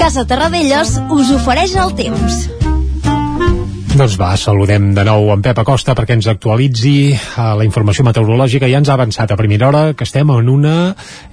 Casa 0.00 0.24
Terradellos 0.26 0.96
us 1.12 1.36
ofereix 1.36 1.76
el 1.78 1.94
temps. 1.94 2.59
Doncs 3.90 4.14
va, 4.20 4.30
saludem 4.38 4.92
de 4.94 5.02
nou 5.04 5.32
en 5.34 5.40
Pep 5.42 5.58
Acosta 5.60 5.96
perquè 5.98 6.14
ens 6.14 6.28
actualitzi 6.30 7.10
eh, 7.10 7.46
la 7.58 7.64
informació 7.66 8.04
meteorològica. 8.06 8.68
Ja 8.70 8.78
ens 8.80 8.88
ha 8.88 8.94
avançat 8.94 9.32
a 9.34 9.38
primera 9.38 9.66
hora 9.68 9.82
que 9.98 10.06
estem 10.06 10.30
en 10.30 10.48
una, 10.52 10.74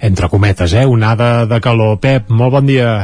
entre 0.04 0.30
cometes, 0.32 0.74
eh, 0.74 0.86
onada 0.90 1.46
de 1.48 1.60
calor. 1.64 2.00
Pep, 2.04 2.32
molt 2.34 2.56
bon 2.58 2.66
dia. 2.68 2.96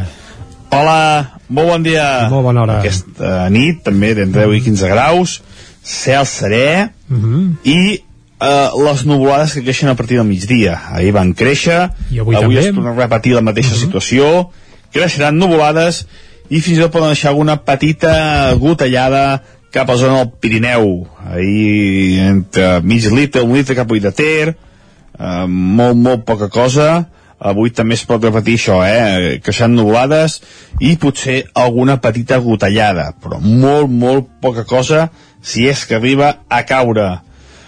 Hola, 0.73 1.37
molt 1.53 1.69
bon 1.69 1.85
dia. 1.85 2.07
Molt 2.33 2.47
bona 2.49 2.63
hora. 2.63 2.79
Aquesta 2.81 3.45
nit, 3.53 3.83
també, 3.85 4.15
d'entre 4.17 4.47
10 4.49 4.57
i 4.57 4.63
15 4.71 4.89
graus, 4.95 5.37
cel 5.83 6.25
serè, 6.25 6.89
Mm 7.13 7.21
-hmm. 7.21 7.55
i 7.63 7.99
eh, 8.41 8.69
les 8.85 9.05
nuvolades 9.05 9.53
que 9.53 9.61
creixen 9.61 9.89
a 9.89 9.95
partir 9.95 10.17
del 10.17 10.25
migdia. 10.25 10.81
Ahir 10.89 11.11
van 11.13 11.33
créixer, 11.33 11.91
I 12.09 12.19
avui 12.19 12.35
avui 12.35 12.55
també. 12.55 12.69
es 12.69 12.75
torna 12.75 12.89
a 12.91 12.95
repetir 12.95 13.35
la 13.35 13.41
mateixa 13.41 13.75
situació, 13.75 14.49
creixeran 14.91 15.37
nuvolades 15.37 16.07
i 16.49 16.59
fins 16.61 16.77
i 16.77 16.81
tot 16.81 16.93
poden 16.93 17.13
deixar 17.13 17.31
alguna 17.31 17.57
petita 17.63 18.53
gotellada 18.59 19.41
cap 19.73 19.89
a 19.89 19.95
la 19.95 19.99
zona 19.99 20.19
del 20.21 20.33
Pirineu. 20.39 21.07
Ahir 21.25 22.21
entre 22.27 22.81
mig 22.85 23.07
litre, 23.11 23.41
un 23.41 23.57
litre 23.57 23.75
cap 23.75 23.91
a 23.91 23.99
de 23.99 24.11
Ter, 24.11 24.53
eh, 24.53 25.45
molt, 25.47 25.97
molt 25.97 26.25
poca 26.25 26.49
cosa, 26.49 27.07
avui 27.39 27.73
també 27.75 27.97
es 27.97 28.05
pot 28.07 28.23
repetir 28.23 28.55
això, 28.59 28.79
eh? 28.85 29.39
creixant 29.43 29.73
nuvolades 29.75 30.39
i 30.79 30.95
potser 30.95 31.43
alguna 31.59 31.97
petita 31.99 32.37
gotellada, 32.39 33.11
però 33.19 33.39
molt, 33.41 33.89
molt 33.89 34.29
poca 34.41 34.63
cosa 34.63 35.09
si 35.43 35.67
és 35.67 35.83
que 35.85 35.97
arriba 35.97 36.37
a 36.47 36.63
caure. 36.63 37.09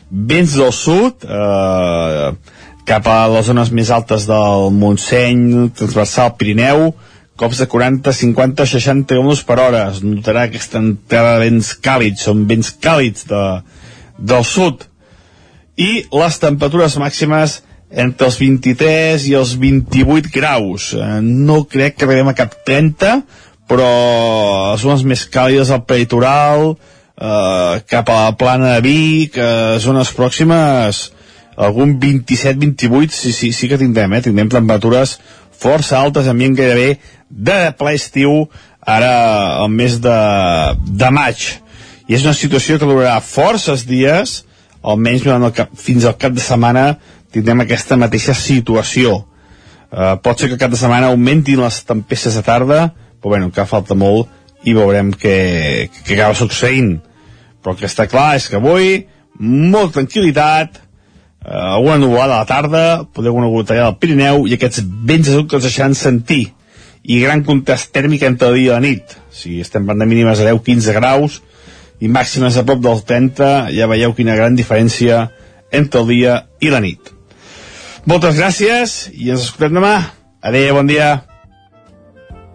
Vents 0.09 0.53
del 0.55 0.71
sud, 0.71 1.25
eh, 1.25 2.29
cap 2.85 3.07
a 3.09 3.17
les 3.33 3.49
zones 3.49 3.71
més 3.73 3.89
altes 3.91 4.27
del 4.29 4.69
Montseny, 4.71 5.71
transversal 5.75 6.35
Pirineu, 6.37 6.93
cops 7.39 7.59
de 7.59 7.67
40, 7.67 8.13
50, 8.13 8.65
60 8.65 9.07
km 9.11 9.31
per 9.47 9.59
hora. 9.59 9.85
Es 9.91 10.01
notarà 10.03 10.45
aquesta 10.47 10.81
entrada 10.81 11.35
de 11.35 11.49
vents 11.49 11.73
càlids, 11.83 12.25
són 12.27 12.45
vents 12.49 12.71
càlids 12.81 13.27
de, 13.29 13.43
del 14.17 14.45
sud. 14.47 14.87
I 15.75 16.05
les 16.15 16.39
temperatures 16.39 16.95
màximes 17.01 17.59
entre 17.91 18.27
els 18.29 18.37
23 18.39 19.27
i 19.29 19.35
els 19.37 19.55
28 19.59 20.31
graus. 20.33 20.93
Eh, 20.95 21.19
no 21.21 21.63
crec 21.69 21.99
que 21.99 22.07
arribem 22.07 22.31
a 22.31 22.37
cap 22.37 22.55
30, 22.67 23.19
però 23.69 23.89
les 24.71 24.83
zones 24.83 25.03
més 25.07 25.25
càlides 25.31 25.71
al 25.73 25.83
peritoral, 25.87 26.75
eh, 27.17 27.83
cap 27.89 28.09
a 28.09 28.21
la 28.25 28.37
plana 28.39 28.75
de 28.75 28.81
Vic, 28.85 29.37
eh, 29.37 29.77
zones 29.79 30.11
pròximes, 30.15 31.11
algun 31.55 31.99
27-28, 31.99 33.11
sí, 33.11 33.31
sí, 33.31 33.51
sí 33.53 33.69
que 33.69 33.77
tindrem, 33.79 34.13
eh? 34.13 34.21
tindrem 34.21 34.49
temperatures 34.51 35.19
força 35.59 35.99
altes, 35.99 36.27
ambient 36.31 36.57
gairebé 36.57 36.97
de 37.29 37.59
ple 37.79 37.95
estiu, 37.97 38.45
ara 38.85 39.11
al 39.63 39.71
mes 39.73 39.97
de, 40.01 40.17
de 40.85 41.11
maig. 41.11 41.47
I 42.05 42.17
és 42.17 42.25
una 42.25 42.35
situació 42.37 42.77
que 42.77 42.87
durarà 42.87 43.17
forces 43.25 43.85
dies, 43.89 44.43
almenys 44.85 45.25
durant 45.25 45.47
el 45.47 45.53
cap, 45.57 45.71
fins 45.73 46.05
al 46.05 46.17
cap 46.21 46.35
de 46.35 46.43
setmana 46.43 46.91
tindrem 47.33 47.63
aquesta 47.63 47.97
mateixa 47.99 48.35
situació. 48.37 49.23
Uh, 49.89 50.15
pot 50.21 50.39
ser 50.39 50.51
que 50.51 50.59
cap 50.61 50.71
de 50.71 50.79
setmana 50.79 51.09
augmentin 51.11 51.61
les 51.63 51.81
tempestes 51.87 52.37
de 52.37 52.43
tarda, 52.45 52.79
però 53.19 53.33
bueno, 53.33 53.49
encara 53.49 53.69
falta 53.69 53.97
molt 53.97 54.29
i 54.65 54.73
veurem 54.77 55.11
què, 55.17 55.35
què 56.05 56.15
acaba 56.15 56.37
succeint. 56.37 56.97
Però 57.61 57.73
el 57.73 57.81
que 57.81 57.89
està 57.89 58.05
clar 58.09 58.35
és 58.37 58.47
que 58.51 58.59
avui, 58.59 59.05
molta 59.39 59.99
tranquil·litat, 59.99 60.81
uh, 61.45 61.75
alguna 61.77 61.97
nuvolada 62.01 62.35
a 62.35 62.43
la 62.43 62.49
tarda, 62.49 62.83
poder 63.05 63.29
alguna 63.29 63.47
gotellada 63.47 63.93
al 63.93 63.99
Pirineu 64.01 64.47
i 64.49 64.57
aquests 64.57 64.83
vents 64.85 65.29
de 65.29 65.37
sud 65.37 65.49
que 65.49 65.59
els 65.59 65.67
deixaran 65.67 65.95
sentir. 65.95 66.49
I 67.05 67.21
gran 67.21 67.43
contrast 67.45 67.91
tèrmic 67.93 68.25
entre 68.25 68.49
el 68.49 68.59
dia 68.59 68.71
i 68.71 68.73
la 68.73 68.81
nit. 68.81 69.17
Si 69.29 69.59
estem 69.61 69.85
parlant 69.85 70.05
de 70.05 70.09
mínimes 70.09 70.41
a 70.41 70.47
10-15 70.49 70.95
graus 70.97 71.41
i 72.01 72.09
màximes 72.09 72.57
a 72.57 72.65
prop 72.65 72.81
del 72.81 73.03
30, 73.05 73.51
ja 73.77 73.89
veieu 73.91 74.15
quina 74.17 74.35
gran 74.35 74.57
diferència 74.57 75.27
entre 75.71 76.01
el 76.01 76.09
dia 76.09 76.39
i 76.59 76.73
la 76.73 76.81
nit. 76.81 77.13
Moltes 78.09 78.37
gràcies 78.37 78.97
i 79.13 79.31
ens 79.33 79.47
escoltem 79.47 79.77
demà. 79.79 79.95
Adéu, 80.45 80.75
bon 80.77 80.89
dia. 80.89 81.34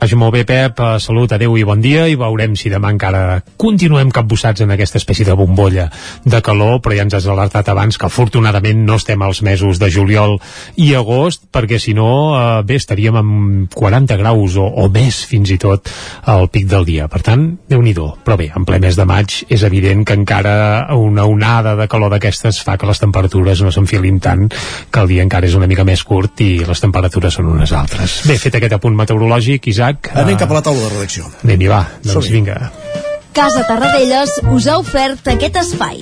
Vagi 0.00 0.16
molt 0.16 0.32
bé, 0.32 0.46
Pep, 0.48 0.78
eh, 0.80 0.98
salut, 0.98 1.32
adeu 1.36 1.58
i 1.60 1.62
bon 1.68 1.80
dia, 1.84 2.06
i 2.08 2.14
veurem 2.16 2.54
si 2.56 2.70
demà 2.72 2.88
encara 2.88 3.42
continuem 3.60 4.08
capbussats 4.08 4.62
en 4.64 4.70
aquesta 4.72 4.96
espècie 4.96 5.26
de 5.28 5.34
bombolla 5.36 5.90
de 6.24 6.40
calor, 6.40 6.78
però 6.80 6.96
ja 6.96 7.04
ens 7.04 7.18
has 7.18 7.26
alertat 7.28 7.68
abans 7.68 7.98
que 8.00 8.06
afortunadament 8.08 8.80
no 8.86 8.96
estem 8.96 9.20
als 9.20 9.42
mesos 9.44 9.78
de 9.78 9.90
juliol 9.92 10.38
i 10.80 10.94
agost, 10.96 11.44
perquè 11.52 11.76
si 11.78 11.92
no, 11.92 12.08
eh, 12.32 12.62
bé, 12.64 12.78
estaríem 12.80 13.18
amb 13.20 13.74
40 13.76 14.16
graus 14.16 14.56
o, 14.56 14.64
o 14.64 14.88
més 14.88 15.20
fins 15.28 15.52
i 15.52 15.58
tot 15.60 15.92
al 16.24 16.48
pic 16.48 16.64
del 16.70 16.88
dia. 16.88 17.08
Per 17.12 17.20
tant, 17.20 17.44
déu 17.68 17.82
nhi 17.82 17.90
Però 17.90 18.36
bé, 18.38 18.46
en 18.56 18.64
ple 18.64 18.78
mes 18.80 18.96
de 18.96 19.04
maig 19.04 19.34
és 19.50 19.62
evident 19.66 20.04
que 20.06 20.14
encara 20.14 20.94
una 20.94 21.24
onada 21.26 21.74
de 21.76 21.88
calor 21.90 22.12
d'aquestes 22.14 22.62
fa 22.64 22.76
que 22.78 22.86
les 22.86 23.02
temperatures 23.02 23.60
no 23.60 23.72
s'enfilin 23.74 24.20
tant, 24.22 24.46
que 24.48 25.00
el 25.02 25.10
dia 25.10 25.24
encara 25.26 25.46
és 25.50 25.56
una 25.58 25.66
mica 25.66 25.84
més 25.84 26.04
curt 26.06 26.40
i 26.40 26.64
les 26.64 26.80
temperatures 26.80 27.34
són 27.34 27.50
unes 27.50 27.72
altres. 27.76 28.20
Bé, 28.30 28.38
fet 28.38 28.56
aquest 28.56 28.78
apunt 28.78 28.94
meteorològic, 28.96 29.66
Isaac, 29.74 29.89
Anem 30.14 30.38
cap 30.40 30.50
a 30.50 30.58
la 30.58 30.62
taula 30.66 30.86
de 30.86 30.92
redacció. 30.94 31.30
Anem-hi, 31.44 31.68
va. 31.70 31.84
Doncs 32.06 32.30
vinga. 32.32 32.58
Casa 33.32 33.62
Tarradellas 33.68 34.40
us 34.50 34.66
ha 34.66 34.78
ofert 34.80 35.28
aquest 35.30 35.56
espai. 35.60 36.00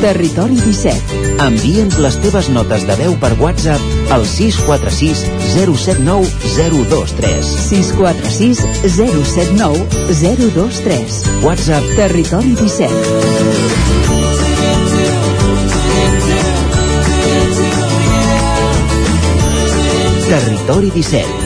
Territori 0.00 0.56
17. 0.60 1.20
Envia'ns 1.44 1.96
les 2.00 2.16
teves 2.22 2.48
notes 2.52 2.84
de 2.88 2.96
veu 3.00 3.16
per 3.20 3.32
WhatsApp 3.40 4.12
al 4.14 4.24
646 4.28 5.24
079 5.52 6.28
023. 6.56 7.52
646 7.68 8.60
079 8.96 9.86
023. 10.20 11.20
WhatsApp 11.44 11.84
Territori 11.96 12.54
17. 12.60 13.86
Territori 20.26 20.90
17. 20.90 21.45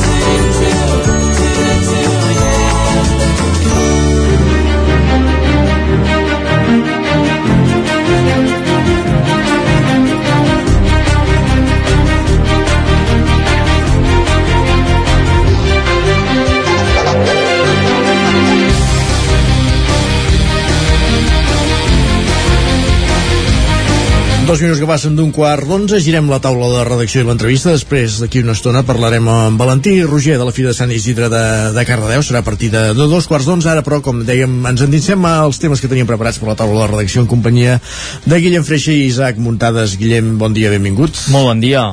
Dos 24.51 24.59
minuts 24.59 24.81
que 24.83 24.87
passen 24.89 25.13
d'un 25.15 25.29
quart 25.31 25.63
d'onze, 25.63 26.01
girem 26.03 26.25
la 26.27 26.41
taula 26.43 26.67
de 26.73 26.81
redacció 26.83 27.21
i 27.21 27.23
l'entrevista. 27.23 27.71
Després, 27.71 28.17
d'aquí 28.19 28.41
una 28.43 28.51
estona, 28.51 28.81
parlarem 28.83 29.29
amb 29.31 29.61
Valentí 29.63 29.93
Roger 30.03 30.35
de 30.35 30.43
la 30.43 30.51
Fira 30.51 30.73
de 30.73 30.75
Sant 30.75 30.91
Isidre 30.91 31.29
de, 31.31 31.43
de 31.71 31.85
Cardedeu. 31.87 32.19
Serà 32.19 32.41
a 32.43 32.47
partir 32.49 32.67
de, 32.73 32.81
de 32.91 33.07
dos 33.13 33.29
quarts 33.31 33.47
d'onze. 33.47 33.69
Ara, 33.71 33.85
però, 33.87 34.01
com 34.03 34.19
dèiem, 34.27 34.59
ens 34.73 34.83
endinsem 34.83 35.23
als 35.29 35.63
temes 35.63 35.79
que 35.79 35.87
teníem 35.87 36.11
preparats 36.11 36.41
per 36.43 36.51
la 36.51 36.57
taula 36.59 36.83
de 36.83 36.89
redacció 36.91 37.23
en 37.23 37.31
companyia 37.31 37.79
de 38.27 38.43
Guillem 38.43 38.67
Freixa 38.67 38.91
i 38.91 39.07
Isaac 39.07 39.39
Muntades. 39.39 39.95
Guillem, 39.95 40.35
bon 40.43 40.51
dia, 40.51 40.75
benvinguts. 40.75 41.29
Molt 41.31 41.53
bon 41.53 41.63
dia. 41.63 41.87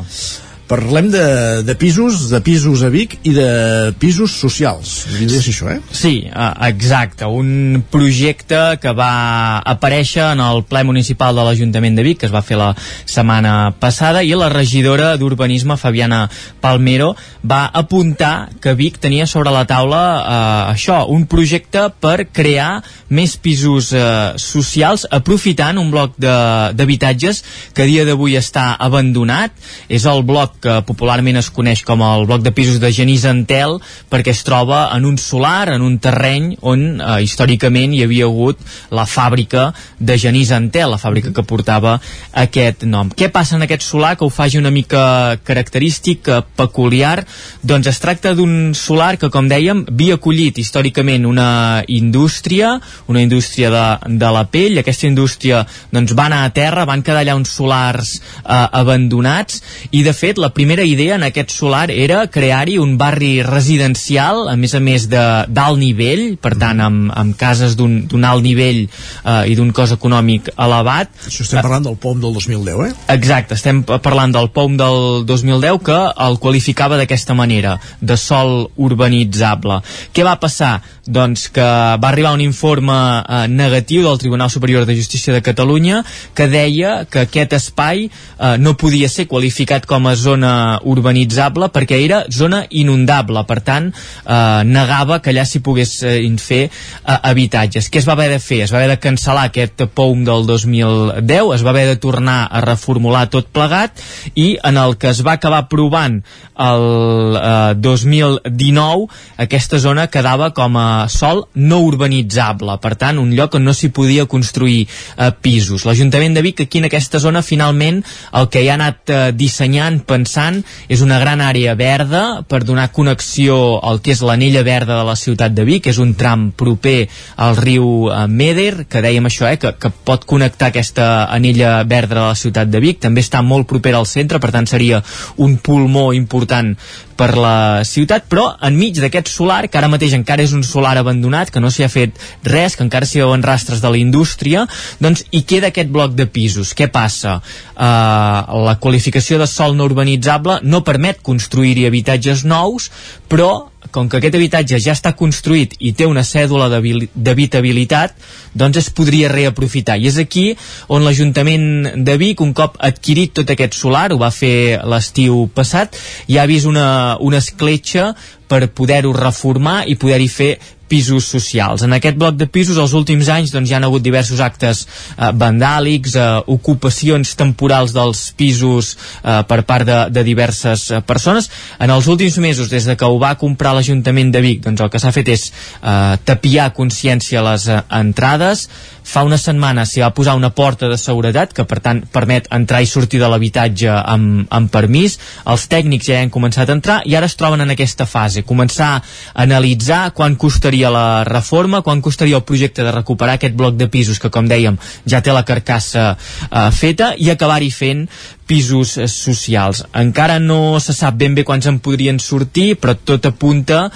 Parlem 0.69 1.09
de, 1.09 1.63
de 1.65 1.75
pisos, 1.81 2.27
de 2.29 2.43
pisos 2.45 2.83
a 2.85 2.91
Vic 2.93 3.15
i 3.25 3.31
de 3.33 3.93
pisos 3.97 4.35
socials. 4.37 4.91
Ser 5.09 5.39
això, 5.41 5.71
eh? 5.73 5.79
Sí, 5.97 6.13
eh, 6.29 6.49
exacte. 6.69 7.25
Un 7.25 7.81
projecte 7.89 8.77
que 8.83 8.93
va 8.93 9.63
aparèixer 9.65 10.27
en 10.35 10.43
el 10.45 10.61
ple 10.69 10.83
municipal 10.85 11.33
de 11.33 11.47
l'Ajuntament 11.47 11.97
de 11.97 12.05
Vic, 12.05 12.21
que 12.21 12.29
es 12.29 12.35
va 12.35 12.45
fer 12.45 12.59
la 12.61 12.75
setmana 13.09 13.73
passada, 13.81 14.21
i 14.21 14.35
la 14.37 14.51
regidora 14.53 15.15
d'Urbanisme, 15.17 15.79
Fabiana 15.81 16.27
Palmero, 16.61 17.15
va 17.41 17.63
apuntar 17.73 18.51
que 18.61 18.77
Vic 18.77 19.01
tenia 19.01 19.25
sobre 19.25 19.55
la 19.55 19.65
taula 19.65 20.03
eh, 20.19 20.75
això, 20.75 21.01
un 21.09 21.25
projecte 21.33 21.87
per 21.97 22.29
crear 22.29 22.83
més 23.09 23.39
pisos 23.41 23.95
eh, 23.97 24.05
socials 24.37 25.07
aprofitant 25.09 25.81
un 25.81 25.89
bloc 25.97 26.21
d'habitatges 26.21 27.41
que 27.73 27.87
a 27.87 27.89
dia 27.89 28.05
d'avui 28.05 28.37
està 28.37 28.75
abandonat. 28.77 29.57
És 29.89 30.05
el 30.05 30.27
bloc 30.29 30.58
que 30.63 30.81
popularment 30.89 31.39
es 31.41 31.51
coneix 31.55 31.85
com 31.87 32.03
el 32.05 32.27
bloc 32.29 32.43
de 32.45 32.53
pisos 32.55 32.81
de 32.83 32.93
Genís 32.95 33.25
Antel 33.29 33.79
perquè 34.11 34.33
es 34.35 34.45
troba 34.47 34.89
en 34.97 35.07
un 35.09 35.19
solar, 35.19 35.69
en 35.75 35.85
un 35.85 35.99
terreny 36.03 36.55
on 36.61 36.85
eh, 37.01 37.19
històricament 37.25 37.95
hi 37.95 38.03
havia 38.07 38.29
hagut 38.29 38.61
la 38.95 39.07
fàbrica 39.09 39.73
de 39.99 40.19
Genís 40.19 40.53
Antel, 40.55 40.91
la 40.93 41.01
fàbrica 41.01 41.33
que 41.35 41.45
portava 41.47 41.99
aquest 42.33 42.85
nom. 42.89 43.11
Què 43.11 43.31
passa 43.33 43.57
en 43.57 43.65
aquest 43.67 43.85
solar 43.87 44.15
que 44.17 44.27
ho 44.27 44.33
faci 44.33 44.59
una 44.59 44.73
mica 44.75 45.39
característic, 45.45 46.29
eh, 46.29 46.41
peculiar? 46.57 47.25
Doncs 47.63 47.91
es 47.91 48.01
tracta 48.03 48.35
d'un 48.39 48.75
solar 48.75 49.17
que, 49.19 49.31
com 49.31 49.49
dèiem, 49.51 49.85
havia 49.93 50.19
acollit 50.19 50.59
històricament 50.59 51.27
una 51.29 51.85
indústria, 51.87 52.77
una 53.07 53.23
indústria 53.23 53.71
de, 53.71 53.87
de 54.19 54.33
la 54.35 54.45
pell. 54.51 54.79
Aquesta 54.81 55.09
indústria 55.09 55.65
doncs, 55.93 56.15
va 56.19 56.29
anar 56.29 56.45
a 56.47 56.53
terra, 56.55 56.87
van 56.89 57.03
quedar 57.03 57.23
allà 57.25 57.37
uns 57.39 57.53
solars 57.55 58.17
eh, 58.19 58.67
abandonats 58.83 59.63
i, 59.91 60.03
de 60.07 60.15
fet, 60.17 60.39
la 60.39 60.48
la 60.49 60.55
primera 60.55 60.83
idea 60.83 61.17
en 61.17 61.25
aquest 61.27 61.51
solar 61.53 61.91
era 61.93 62.23
crear-hi 62.33 62.79
un 62.81 62.95
barri 62.97 63.43
residencial, 63.45 64.47
a 64.49 64.55
més 64.57 64.73
a 64.73 64.81
més 64.81 65.05
d'alt 65.11 65.77
nivell, 65.77 66.39
per 66.41 66.55
tant, 66.57 66.81
amb, 66.81 67.11
amb 67.13 67.37
cases 67.37 67.75
d'un 67.77 68.25
alt 68.25 68.47
nivell 68.47 68.81
eh, 68.87 69.43
i 69.53 69.59
d'un 69.59 69.75
cost 69.77 69.99
econòmic 69.99 70.49
elevat. 70.55 71.13
Això 71.29 71.45
estem 71.45 71.61
parlant 71.61 71.85
del 71.85 71.99
POM 72.01 72.23
del 72.25 72.33
2010, 72.39 72.81
eh? 72.87 72.97
Exacte, 73.13 73.59
estem 73.61 73.83
parlant 73.85 74.33
del 74.33 74.49
POM 74.55 74.79
del 74.81 75.27
2010 75.29 75.85
que 75.85 75.99
el 76.29 76.41
qualificava 76.41 76.97
d'aquesta 76.97 77.37
manera, 77.37 77.77
de 78.01 78.17
sol 78.17 78.71
urbanitzable. 78.89 79.83
Què 80.17 80.25
va 80.25 80.39
passar? 80.41 80.79
Doncs 81.09 81.49
que 81.49 81.65
va 81.65 82.09
arribar 82.11 82.35
un 82.37 82.43
informe 82.45 82.93
eh, 82.93 83.47
negatiu 83.49 84.05
del 84.05 84.19
Tribunal 84.21 84.51
Superior 84.53 84.85
de 84.85 84.97
Justícia 84.97 85.33
de 85.33 85.41
Catalunya 85.43 86.03
que 86.37 86.49
deia 86.53 87.07
que 87.09 87.25
aquest 87.25 87.55
espai 87.57 88.09
eh, 88.09 88.57
no 88.61 88.77
podia 88.77 89.09
ser 89.09 89.27
qualificat 89.31 89.87
com 89.89 90.07
a 90.07 90.15
zona 90.17 90.53
urbanitzable 90.85 91.71
perquè 91.73 92.01
era 92.05 92.23
zona 92.29 92.65
inundable, 92.69 93.43
per 93.49 93.61
tant 93.65 93.89
eh, 93.89 94.63
negava 94.69 95.21
que 95.25 95.33
allà 95.33 95.47
s'hi 95.49 95.63
pogués 95.65 95.95
eh, 96.05 96.21
fer 96.39 96.67
eh, 96.69 96.71
habitatges. 97.17 97.89
Què 97.89 98.03
es 98.03 98.09
va 98.09 98.15
haver 98.19 98.29
de 98.35 98.41
fer? 98.43 98.63
Es 98.67 98.75
va 98.75 98.83
haver 98.83 98.93
de 98.93 99.01
cancel·lar 99.01 99.49
aquest 99.49 99.87
POUM 99.97 100.27
del 100.29 100.47
2010, 100.47 101.55
es 101.57 101.65
va 101.65 101.73
haver 101.73 101.87
de 101.89 101.97
tornar 101.97 102.41
a 102.51 102.63
reformular 102.65 103.27
tot 103.33 103.49
plegat 103.55 104.05
i 104.35 104.51
en 104.65 104.77
el 104.77 104.99
que 105.01 105.09
es 105.11 105.25
va 105.25 105.39
acabar 105.39 105.65
aprovant 105.65 106.21
el 106.59 107.39
eh, 107.39 107.75
2019 107.79 109.09
aquesta 109.45 109.79
zona 109.79 110.09
quedava 110.13 110.51
com 110.55 110.77
a 110.77 110.89
sol 111.09 111.45
no 111.55 111.79
urbanitzable, 111.87 112.75
per 112.83 112.95
tant 112.99 113.21
un 113.23 113.31
lloc 113.37 113.55
on 113.59 113.65
no 113.69 113.75
s'hi 113.77 113.91
podia 113.95 114.27
construir 114.27 114.87
eh, 114.87 115.31
pisos. 115.43 115.85
L'Ajuntament 115.87 116.35
de 116.35 116.43
Vic 116.43 116.63
aquí 116.65 116.83
en 116.83 116.89
aquesta 116.89 117.21
zona 117.23 117.43
finalment 117.47 118.03
el 118.39 118.49
que 118.53 118.63
hi 118.65 118.71
ha 118.71 118.77
anat 118.79 119.13
eh, 119.13 119.21
dissenyant, 119.37 120.01
pensant, 120.09 120.61
és 120.89 121.03
una 121.05 121.21
gran 121.23 121.43
àrea 121.45 121.77
verda 121.79 122.43
per 122.49 122.65
donar 122.65 122.91
connexió 122.93 123.79
al 123.85 124.03
que 124.03 124.15
és 124.17 124.23
l'anella 124.25 124.65
verda 124.67 124.99
de 124.99 125.07
la 125.07 125.17
ciutat 125.17 125.55
de 125.55 125.67
Vic, 125.69 125.89
és 125.93 125.99
un 126.03 126.15
tram 126.19 126.51
proper 126.57 127.09
al 127.37 127.57
riu 127.61 128.09
eh, 128.11 128.27
Meder, 128.27 128.87
que 128.91 129.03
dèiem 129.05 129.31
això, 129.31 129.49
eh, 129.51 129.59
que, 129.61 129.75
que 129.79 129.93
pot 130.05 130.27
connectar 130.29 130.73
aquesta 130.73 131.29
anella 131.31 131.83
verda 131.89 132.21
de 132.21 132.27
la 132.27 132.39
ciutat 132.39 132.71
de 132.73 132.83
Vic, 132.83 133.03
també 133.05 133.25
està 133.25 133.43
molt 133.43 133.69
propera 133.69 134.01
al 134.01 134.09
centre, 134.09 134.41
per 134.43 134.53
tant 134.55 134.67
seria 134.67 135.03
un 135.37 135.59
pulmó 135.63 136.11
important 136.17 136.75
per 137.19 137.35
la 137.35 137.83
ciutat, 137.85 138.29
però 138.31 138.47
enmig 138.69 139.01
d'aquest 139.03 139.31
solar, 139.33 139.67
que 139.67 139.79
ara 139.81 139.91
mateix 139.91 140.15
encara 140.15 140.45
és 140.47 140.55
un 140.55 140.63
solar 140.63 140.88
abandonat, 140.97 141.51
que 141.53 141.61
no 141.61 141.69
s'hi 141.71 141.85
ha 141.85 141.93
fet 141.93 142.17
res, 142.49 142.77
que 142.77 142.87
encara 142.87 143.07
s'hi 143.07 143.21
veuen 143.21 143.45
rastres 143.45 143.83
de 143.85 143.91
la 143.93 144.01
indústria, 144.01 144.65
doncs 144.99 145.27
hi 145.31 145.43
queda 145.45 145.69
aquest 145.69 145.93
bloc 145.93 146.17
de 146.17 146.25
pisos. 146.25 146.73
Què 146.73 146.89
passa? 146.89 147.43
Uh, 147.77 148.65
la 148.65 148.79
qualificació 148.81 149.39
de 149.39 149.47
sol 149.47 149.77
no 149.77 149.85
urbanitzable 149.85 150.61
no 150.65 150.85
permet 150.87 151.21
construir-hi 151.23 151.85
habitatges 151.87 152.47
nous, 152.49 152.89
però 153.29 153.69
com 153.91 154.09
que 154.09 154.19
aquest 154.19 154.37
habitatge 154.37 154.79
ja 154.83 154.93
està 154.97 155.15
construït 155.17 155.75
i 155.79 155.93
té 155.97 156.07
una 156.09 156.25
cèdula 156.27 156.69
d'habitabilitat, 156.69 158.17
doncs 158.59 158.81
es 158.83 158.91
podria 158.95 159.31
reaprofitar. 159.33 159.97
I 159.99 160.09
és 160.11 160.19
aquí 160.21 160.47
on 160.93 161.05
l'Ajuntament 161.07 162.05
de 162.05 162.17
Vic, 162.21 162.43
un 162.45 162.53
cop 162.57 162.77
adquirit 162.85 163.37
tot 163.39 163.51
aquest 163.55 163.79
solar, 163.79 164.11
ho 164.13 164.21
va 164.21 164.33
fer 164.35 164.81
l'estiu 164.85 165.47
passat, 165.55 165.97
ja 166.29 166.43
ha 166.43 166.51
vist 166.51 166.69
una, 166.69 167.17
una 167.21 167.41
escletxa 167.41 168.13
per 168.49 168.67
poder-ho 168.73 169.13
reformar 169.13 169.83
i 169.87 169.97
poder-hi 170.01 170.29
fer 170.33 170.53
pisos 170.89 171.29
socials. 171.29 171.85
En 171.87 171.95
aquest 171.97 172.19
bloc 172.19 172.37
de 172.41 172.49
pisos 172.51 172.79
els 172.81 172.95
últims 172.97 173.29
anys 173.33 173.53
doncs, 173.55 173.71
hi 173.71 173.77
han 173.77 173.87
hagut 173.87 174.05
diversos 174.05 174.41
actes 174.45 174.85
eh, 174.85 175.31
vandàlics, 175.39 176.17
eh, 176.17 176.29
ocupacions 176.55 177.35
temporals 177.39 177.95
dels 177.97 178.25
pisos 178.39 178.95
eh, 178.97 179.43
per 179.49 179.63
part 179.69 179.87
de, 179.89 179.99
de 180.15 180.25
diverses 180.27 180.89
eh, 180.91 181.03
persones. 181.07 181.51
En 181.79 181.93
els 181.95 182.09
últims 182.11 182.39
mesos, 182.43 182.73
des 182.73 182.89
de 182.89 182.97
que 182.99 183.09
ho 183.09 183.19
va 183.21 183.37
comprar 183.41 183.75
l'Ajuntament 183.77 184.33
de 184.35 184.45
Vic, 184.45 184.63
doncs 184.67 184.85
el 184.85 184.93
que 184.93 185.03
s'ha 185.03 185.15
fet 185.15 185.33
és 185.35 185.49
eh, 185.49 186.17
tapiar 186.25 186.73
consciència 186.77 187.45
les 187.45 187.69
eh, 187.69 187.83
entrades, 188.01 188.69
fa 189.09 189.25
una 189.25 189.39
setmana 189.41 189.87
s'hi 189.89 190.03
va 190.05 190.13
posar 190.13 190.37
una 190.37 190.51
porta 190.53 190.89
de 190.91 190.99
seguretat 191.01 191.55
que 191.57 191.65
per 191.69 191.81
tant 191.85 192.03
permet 192.13 192.49
entrar 192.53 192.83
i 192.85 192.89
sortir 192.91 193.21
de 193.23 193.29
l'habitatge 193.31 193.89
amb, 193.89 194.45
amb 194.53 194.71
permís. 194.73 195.19
Els 195.49 195.67
tècnics 195.73 196.11
ja 196.11 196.21
han 196.21 196.33
començat 196.35 196.69
a 196.69 196.77
entrar 196.77 196.99
i 197.09 197.17
ara 197.17 197.29
es 197.31 197.37
troben 197.41 197.65
en 197.65 197.73
aquesta 197.73 198.07
fase, 198.07 198.45
començar 198.45 198.91
a 198.99 199.03
analitzar 199.45 200.11
quan 200.17 200.37
costaria 200.37 200.93
la 200.93 201.25
reforma 201.29 201.83
quan 201.83 202.03
costaria 202.05 202.37
el 202.37 202.45
projecte 202.45 202.85
de 202.85 202.93
recuperar 202.93 203.39
aquest 203.39 203.57
bloc 203.57 203.77
de 203.81 203.89
pisos 203.89 204.21
que 204.21 204.31
com 204.35 204.49
dèiem 204.49 204.77
ja 205.09 205.23
té 205.25 205.33
la 205.33 205.45
carcassa 205.49 206.11
eh, 206.15 206.69
feta 206.75 207.15
i 207.17 207.31
acabar-hi 207.33 207.71
fent 207.73 208.05
pisos 208.49 208.97
socials. 209.13 209.85
Encara 209.93 210.39
no 210.41 210.79
se 210.81 210.97
sap 210.97 211.19
ben 211.21 211.37
bé 211.37 211.45
quants 211.45 211.69
en 211.69 211.79
podrien 211.85 212.19
sortir, 212.23 212.73
però 212.81 212.97
tot 212.97 213.29
apunta 213.29 213.89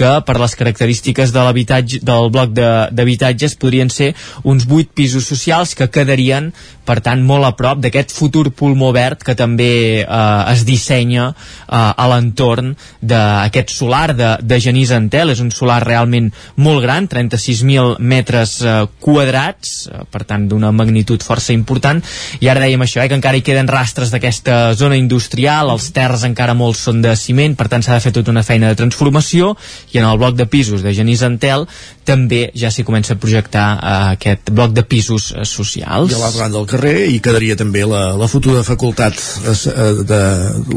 que 0.00 0.10
per 0.24 0.38
les 0.40 0.54
característiques 0.56 1.32
de 1.34 1.44
l'habitatge 1.44 2.00
del 2.06 2.30
bloc 2.32 2.54
d'habitatges 2.56 3.56
podrien 3.60 3.90
ser 3.92 4.14
uns 4.48 4.64
8 4.64 4.94
pisos 4.96 5.26
socials 5.28 5.74
que 5.76 5.90
quedarien 5.92 6.48
per 6.88 6.98
tant 7.04 7.20
molt 7.22 7.46
a 7.46 7.52
prop 7.58 7.82
d'aquest 7.82 8.14
futur 8.16 8.48
pulmó 8.56 8.90
verd 8.96 9.20
que 9.26 9.36
també 9.38 9.72
eh, 10.00 10.52
es 10.54 10.64
dissenya 10.66 11.28
eh, 11.30 11.76
a 11.76 12.06
l'entorn 12.10 12.72
d'aquest 13.02 13.74
solar 13.76 14.14
de, 14.16 14.30
de 14.40 14.60
Genís 14.64 14.94
Antel 14.96 15.34
és 15.34 15.42
un 15.44 15.52
solar 15.54 15.82
realment 15.84 16.30
molt 16.56 16.80
gran 16.82 17.06
36.000 17.10 18.00
metres 18.00 18.56
eh, 18.64 18.78
quadrats 19.04 19.74
eh, 19.90 20.02
per 20.10 20.24
tant 20.24 20.48
d'una 20.48 20.72
magnitud 20.72 21.22
força 21.22 21.52
important 21.52 22.00
i 22.40 22.48
ara 22.48 22.64
dèiem 22.64 22.86
això, 22.86 23.04
eh, 23.04 23.08
que 23.12 23.20
encara 23.20 23.36
hi 23.36 23.44
queden 23.44 23.68
rastres 23.68 23.99
d'aquesta 24.08 24.72
zona 24.72 24.96
industrial, 24.96 25.68
els 25.74 25.90
terres 25.92 26.24
encara 26.24 26.56
molts 26.56 26.80
són 26.88 27.02
de 27.04 27.12
ciment, 27.20 27.52
per 27.58 27.68
tant 27.68 27.84
s'ha 27.84 27.98
de 27.98 28.04
fer 28.06 28.14
tota 28.16 28.32
una 28.32 28.44
feina 28.46 28.72
de 28.72 28.78
transformació 28.80 29.52
i 29.92 30.00
en 30.00 30.08
el 30.08 30.16
bloc 30.16 30.38
de 30.40 30.48
pisos 30.48 30.80
de 30.80 30.94
Genís 30.96 31.20
Antel 31.26 31.66
també 32.08 32.46
ja 32.56 32.70
s'hi 32.72 32.84
comença 32.86 33.14
a 33.14 33.20
projectar 33.20 33.66
eh, 33.76 33.92
aquest 34.16 34.50
bloc 34.56 34.72
de 34.72 34.82
pisos 34.88 35.30
eh, 35.34 35.44
socials. 35.44 36.10
I 36.10 36.16
a 36.16 36.22
l'altre 36.22 36.48
del 36.54 36.66
carrer 36.70 36.94
i 37.12 37.20
quedaria 37.20 37.58
també 37.60 37.84
la, 37.84 38.16
la 38.18 38.28
futura 38.30 38.64
facultat 38.66 39.20
de, 39.44 39.92
de 40.08 40.20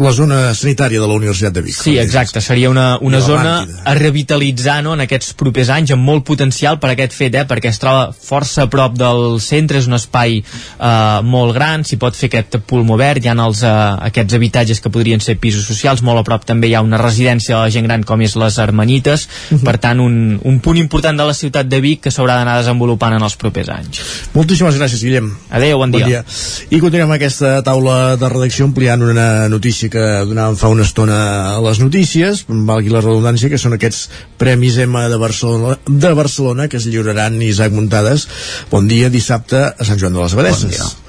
la 0.04 0.14
zona 0.14 0.42
sanitària 0.58 1.02
de 1.02 1.08
la 1.08 1.18
Universitat 1.18 1.56
de 1.56 1.64
Vic. 1.66 1.78
Sí, 1.78 1.96
exacte, 2.02 2.42
seria 2.44 2.70
una, 2.70 2.98
una 3.02 3.22
zona 3.24 3.56
a 3.86 3.96
revitalitzar 3.98 4.82
no, 4.86 4.98
en 4.98 5.06
aquests 5.06 5.34
propers 5.40 5.72
anys 5.74 5.94
amb 5.96 6.06
molt 6.06 6.26
potencial 6.28 6.80
per 6.82 6.94
aquest 6.94 7.16
fet, 7.18 7.38
eh, 7.38 7.46
perquè 7.50 7.72
es 7.72 7.82
troba 7.82 8.10
força 8.14 8.66
a 8.66 8.72
prop 8.72 8.98
del 8.98 9.40
centre, 9.44 9.80
és 9.82 9.90
un 9.90 9.98
espai 9.98 10.40
eh, 10.42 11.20
molt 11.24 11.56
gran, 11.56 11.86
s'hi 11.86 12.00
pot 12.02 12.18
fer 12.18 12.32
aquest 12.32 12.60
pulmó 12.70 12.98
verd, 13.00 13.13
hi 13.22 13.30
ha 13.30 13.36
els, 13.46 13.64
eh, 13.64 13.72
aquests 14.10 14.34
habitatges 14.38 14.82
que 14.82 14.92
podrien 14.94 15.22
ser 15.22 15.38
pisos 15.38 15.66
socials, 15.68 16.02
molt 16.02 16.20
a 16.20 16.24
prop 16.24 16.46
també 16.46 16.70
hi 16.70 16.76
ha 16.76 16.82
una 16.82 16.98
residència 16.98 17.56
de 17.56 17.62
la 17.62 17.72
gent 17.74 17.86
gran 17.86 18.04
com 18.04 18.22
és 18.22 18.36
les 18.36 18.60
Armenites, 18.60 19.28
uh 19.28 19.58
-huh. 19.58 19.64
per 19.64 19.78
tant 19.78 20.00
un, 20.00 20.40
un 20.44 20.60
punt 20.60 20.78
important 20.78 21.18
de 21.18 21.26
la 21.26 21.34
ciutat 21.34 21.68
de 21.68 21.82
Vic 21.82 22.02
que 22.02 22.12
s'haurà 22.12 22.38
d'anar 22.38 22.58
desenvolupant 22.60 23.14
en 23.14 23.22
els 23.22 23.36
propers 23.36 23.70
anys. 23.70 24.02
Moltíssimes 24.34 24.76
gràcies, 24.76 25.04
Guillem. 25.04 25.32
Adéu, 25.50 25.78
bon 25.78 25.92
dia. 25.92 26.00
Bon 26.00 26.10
dia. 26.10 26.26
I 26.70 26.80
continuem 26.80 27.10
amb 27.10 27.18
aquesta 27.18 27.62
taula 27.62 28.16
de 28.16 28.30
redacció 28.30 28.66
ampliant 28.66 29.02
una 29.02 29.50
notícia 29.50 29.90
que 29.90 30.26
donàvem 30.26 30.56
fa 30.56 30.68
una 30.70 30.84
estona 30.84 31.18
a 31.58 31.62
les 31.62 31.80
notícies, 31.80 32.46
valgui 32.48 32.90
la 32.90 33.02
redundància, 33.02 33.50
que 33.50 33.58
són 33.58 33.74
aquests 33.74 34.10
Premis 34.38 34.78
EMA 34.78 35.08
de 35.10 35.18
Barcelona, 35.18 35.78
de 35.88 36.14
Barcelona 36.14 36.68
que 36.68 36.78
es 36.78 36.86
lliuraran 36.86 37.42
Isaac 37.42 37.72
Muntades. 37.72 38.28
Bon 38.72 38.88
dia, 38.88 39.10
dissabte 39.10 39.64
a 39.78 39.88
Sant 39.88 40.00
Joan 40.00 40.14
de 40.14 40.24
les 40.24 40.34
Abadeses. 40.34 40.64
Bon 40.64 40.78
dia. 40.78 41.03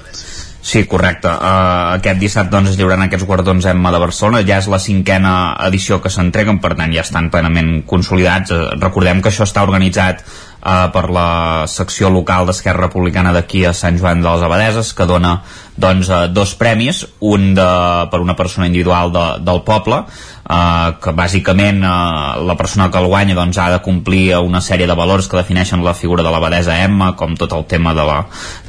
Sí, 0.65 0.81
correcte. 0.89 1.29
Uh, 1.29 1.93
aquest 1.99 2.17
dissabte 2.17 2.55
doncs, 2.55 2.71
es 2.71 2.79
lliuraran 2.79 3.05
aquests 3.05 3.27
guardons 3.29 3.67
Emma 3.69 3.91
de 3.93 3.99
Barcelona. 4.01 4.41
Ja 4.47 4.57
és 4.57 4.69
la 4.73 4.79
cinquena 4.81 5.33
edició 5.67 5.99
que 6.01 6.09
s'entreguen, 6.09 6.57
per 6.63 6.71
tant 6.79 6.89
ja 6.95 7.03
estan 7.05 7.29
plenament 7.29 7.83
consolidats. 7.85 8.49
Uh, 8.49 8.71
recordem 8.81 9.21
que 9.21 9.29
això 9.29 9.45
està 9.45 9.61
organitzat 9.61 10.23
uh, 10.25 10.87
per 10.95 11.03
la 11.13 11.27
secció 11.69 12.09
local 12.09 12.49
d'Esquerra 12.49 12.87
Republicana 12.87 13.35
d'aquí 13.35 13.61
a 13.69 13.75
Sant 13.77 14.01
Joan 14.01 14.25
de 14.25 14.31
les 14.31 14.47
Abadeses, 14.47 14.89
que 14.97 15.05
dona 15.05 15.35
doncs, 15.77 16.09
uh, 16.09 16.25
dos 16.33 16.55
premis, 16.57 17.03
un 17.21 17.51
de, 17.53 17.69
per 18.09 18.23
una 18.25 18.33
persona 18.33 18.65
individual 18.65 19.13
de, 19.13 19.27
del 19.45 19.61
poble, 19.69 20.01
uh, 20.45 20.93
que 21.01 21.13
bàsicament 21.15 21.81
uh, 21.83 22.41
la 22.45 22.55
persona 22.57 22.89
que 22.91 23.01
el 23.01 23.09
guanya 23.09 23.35
doncs, 23.37 23.57
ha 23.61 23.69
de 23.73 23.81
complir 23.85 24.37
una 24.37 24.61
sèrie 24.61 24.87
de 24.87 24.97
valors 24.97 25.27
que 25.29 25.39
defineixen 25.39 25.83
la 25.85 25.95
figura 25.97 26.23
de 26.23 26.31
l'abadesa 26.33 26.77
Emma, 26.83 27.13
com 27.17 27.35
tot 27.35 27.53
el 27.57 27.65
tema 27.69 27.93
de 27.97 28.05
la 28.05 28.19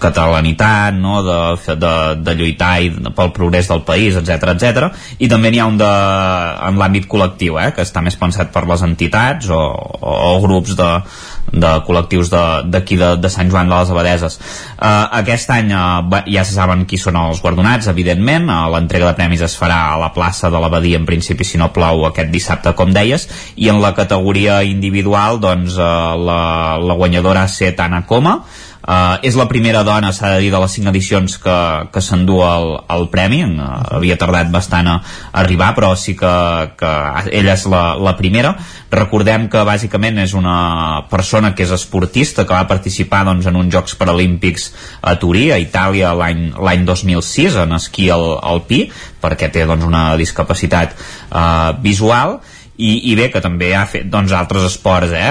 catalanitat, 0.02 0.96
no? 0.96 1.20
de, 1.26 1.38
de, 1.76 1.94
de 2.22 2.36
lluitar 2.38 2.74
i, 2.82 2.90
pel 3.16 3.32
progrés 3.36 3.68
del 3.72 3.84
país, 3.86 4.16
etc 4.16 4.52
etc. 4.54 4.90
I 5.18 5.30
també 5.32 5.52
n'hi 5.52 5.62
ha 5.62 5.70
un 5.70 5.78
de, 5.80 5.92
en 6.68 6.80
l'àmbit 6.80 7.08
col·lectiu, 7.10 7.60
eh? 7.62 7.70
que 7.76 7.84
està 7.86 8.04
més 8.04 8.16
pensat 8.18 8.52
per 8.54 8.66
les 8.68 8.84
entitats 8.86 9.50
o, 9.52 9.62
o, 10.00 10.18
o 10.32 10.36
grups 10.44 10.76
de, 10.78 10.90
de 11.52 11.72
col·lectius 11.86 12.30
d'aquí 12.32 12.98
de, 12.98 13.12
de, 13.16 13.22
de 13.22 13.30
Sant 13.32 13.50
Joan 13.50 13.70
de 13.70 13.76
les 13.76 13.92
Abadeses. 13.92 14.38
Uh, 14.76 15.06
aquest 15.20 15.50
any 15.54 15.72
uh, 15.74 16.22
ja 16.26 16.44
se 16.46 16.56
saben 16.56 16.84
qui 16.88 16.98
són 17.00 17.18
els 17.20 17.42
guardonats, 17.44 17.88
evidentment. 17.92 18.48
Uh, 18.50 18.66
L'entrega 18.74 19.10
de 19.10 19.18
premis 19.18 19.44
es 19.46 19.56
farà 19.58 19.78
a 19.92 20.00
la 20.00 20.12
plaça 20.14 20.50
de 20.52 20.60
l'Abadia, 20.62 21.00
en 21.00 21.06
principi, 21.08 21.46
si 21.46 21.60
no 21.60 21.65
plou, 21.74 22.06
aquest 22.08 22.30
dissabte, 22.34 22.74
com 22.78 22.92
deies. 22.94 23.28
I 23.56 23.70
en 23.72 23.80
la 23.82 23.94
categoria 23.96 24.60
individual, 24.66 25.40
doncs, 25.42 25.78
uh, 25.78 26.14
la, 26.18 26.40
la 26.82 26.98
guanyadora 26.98 27.46
ha 27.46 27.52
set 27.52 27.80
Anna 27.82 28.04
Coma, 28.06 28.40
Uh, 28.86 29.18
és 29.26 29.34
la 29.34 29.48
primera 29.50 29.80
dona, 29.82 30.12
s'ha 30.14 30.28
de 30.36 30.44
dir, 30.44 30.52
de 30.54 30.60
les 30.62 30.74
cinc 30.78 30.86
edicions 30.92 31.32
que, 31.42 31.56
que 31.90 32.02
s'endú 32.04 32.36
el, 32.46 32.68
el 32.94 33.08
premi. 33.10 33.40
Uh, 33.42 33.66
havia 33.98 34.14
tardat 34.20 34.52
bastant 34.54 34.86
a 34.92 34.94
arribar, 35.42 35.72
però 35.74 35.90
sí 35.98 36.14
que, 36.18 36.30
que 36.78 36.92
ella 37.34 37.56
és 37.56 37.66
la, 37.66 37.82
la 37.98 38.14
primera. 38.14 38.54
Recordem 38.94 39.48
que 39.50 39.64
bàsicament 39.66 40.22
és 40.22 40.36
una 40.38 41.02
persona 41.10 41.50
que 41.58 41.66
és 41.66 41.74
esportista, 41.74 42.46
que 42.46 42.54
va 42.54 42.70
participar 42.70 43.24
doncs, 43.26 43.50
en 43.50 43.58
uns 43.58 43.74
Jocs 43.74 43.98
Paralímpics 43.98 44.70
a 45.02 45.16
Turí, 45.18 45.48
a 45.50 45.58
Itàlia, 45.58 46.14
l'any 46.14 46.86
2006, 46.86 47.58
en 47.66 47.74
esquí 47.80 48.06
al, 48.14 48.36
alpí, 48.38 48.84
perquè 49.18 49.50
té 49.50 49.66
doncs, 49.66 49.82
una 49.82 50.12
discapacitat 50.20 50.94
uh, 50.94 51.74
visual, 51.82 52.38
i, 52.76 53.10
i 53.10 53.14
bé, 53.16 53.30
que 53.32 53.40
també 53.40 53.70
ha 53.74 53.86
fet 53.88 54.08
doncs, 54.12 54.34
altres 54.36 54.66
esports, 54.68 55.12
eh? 55.16 55.30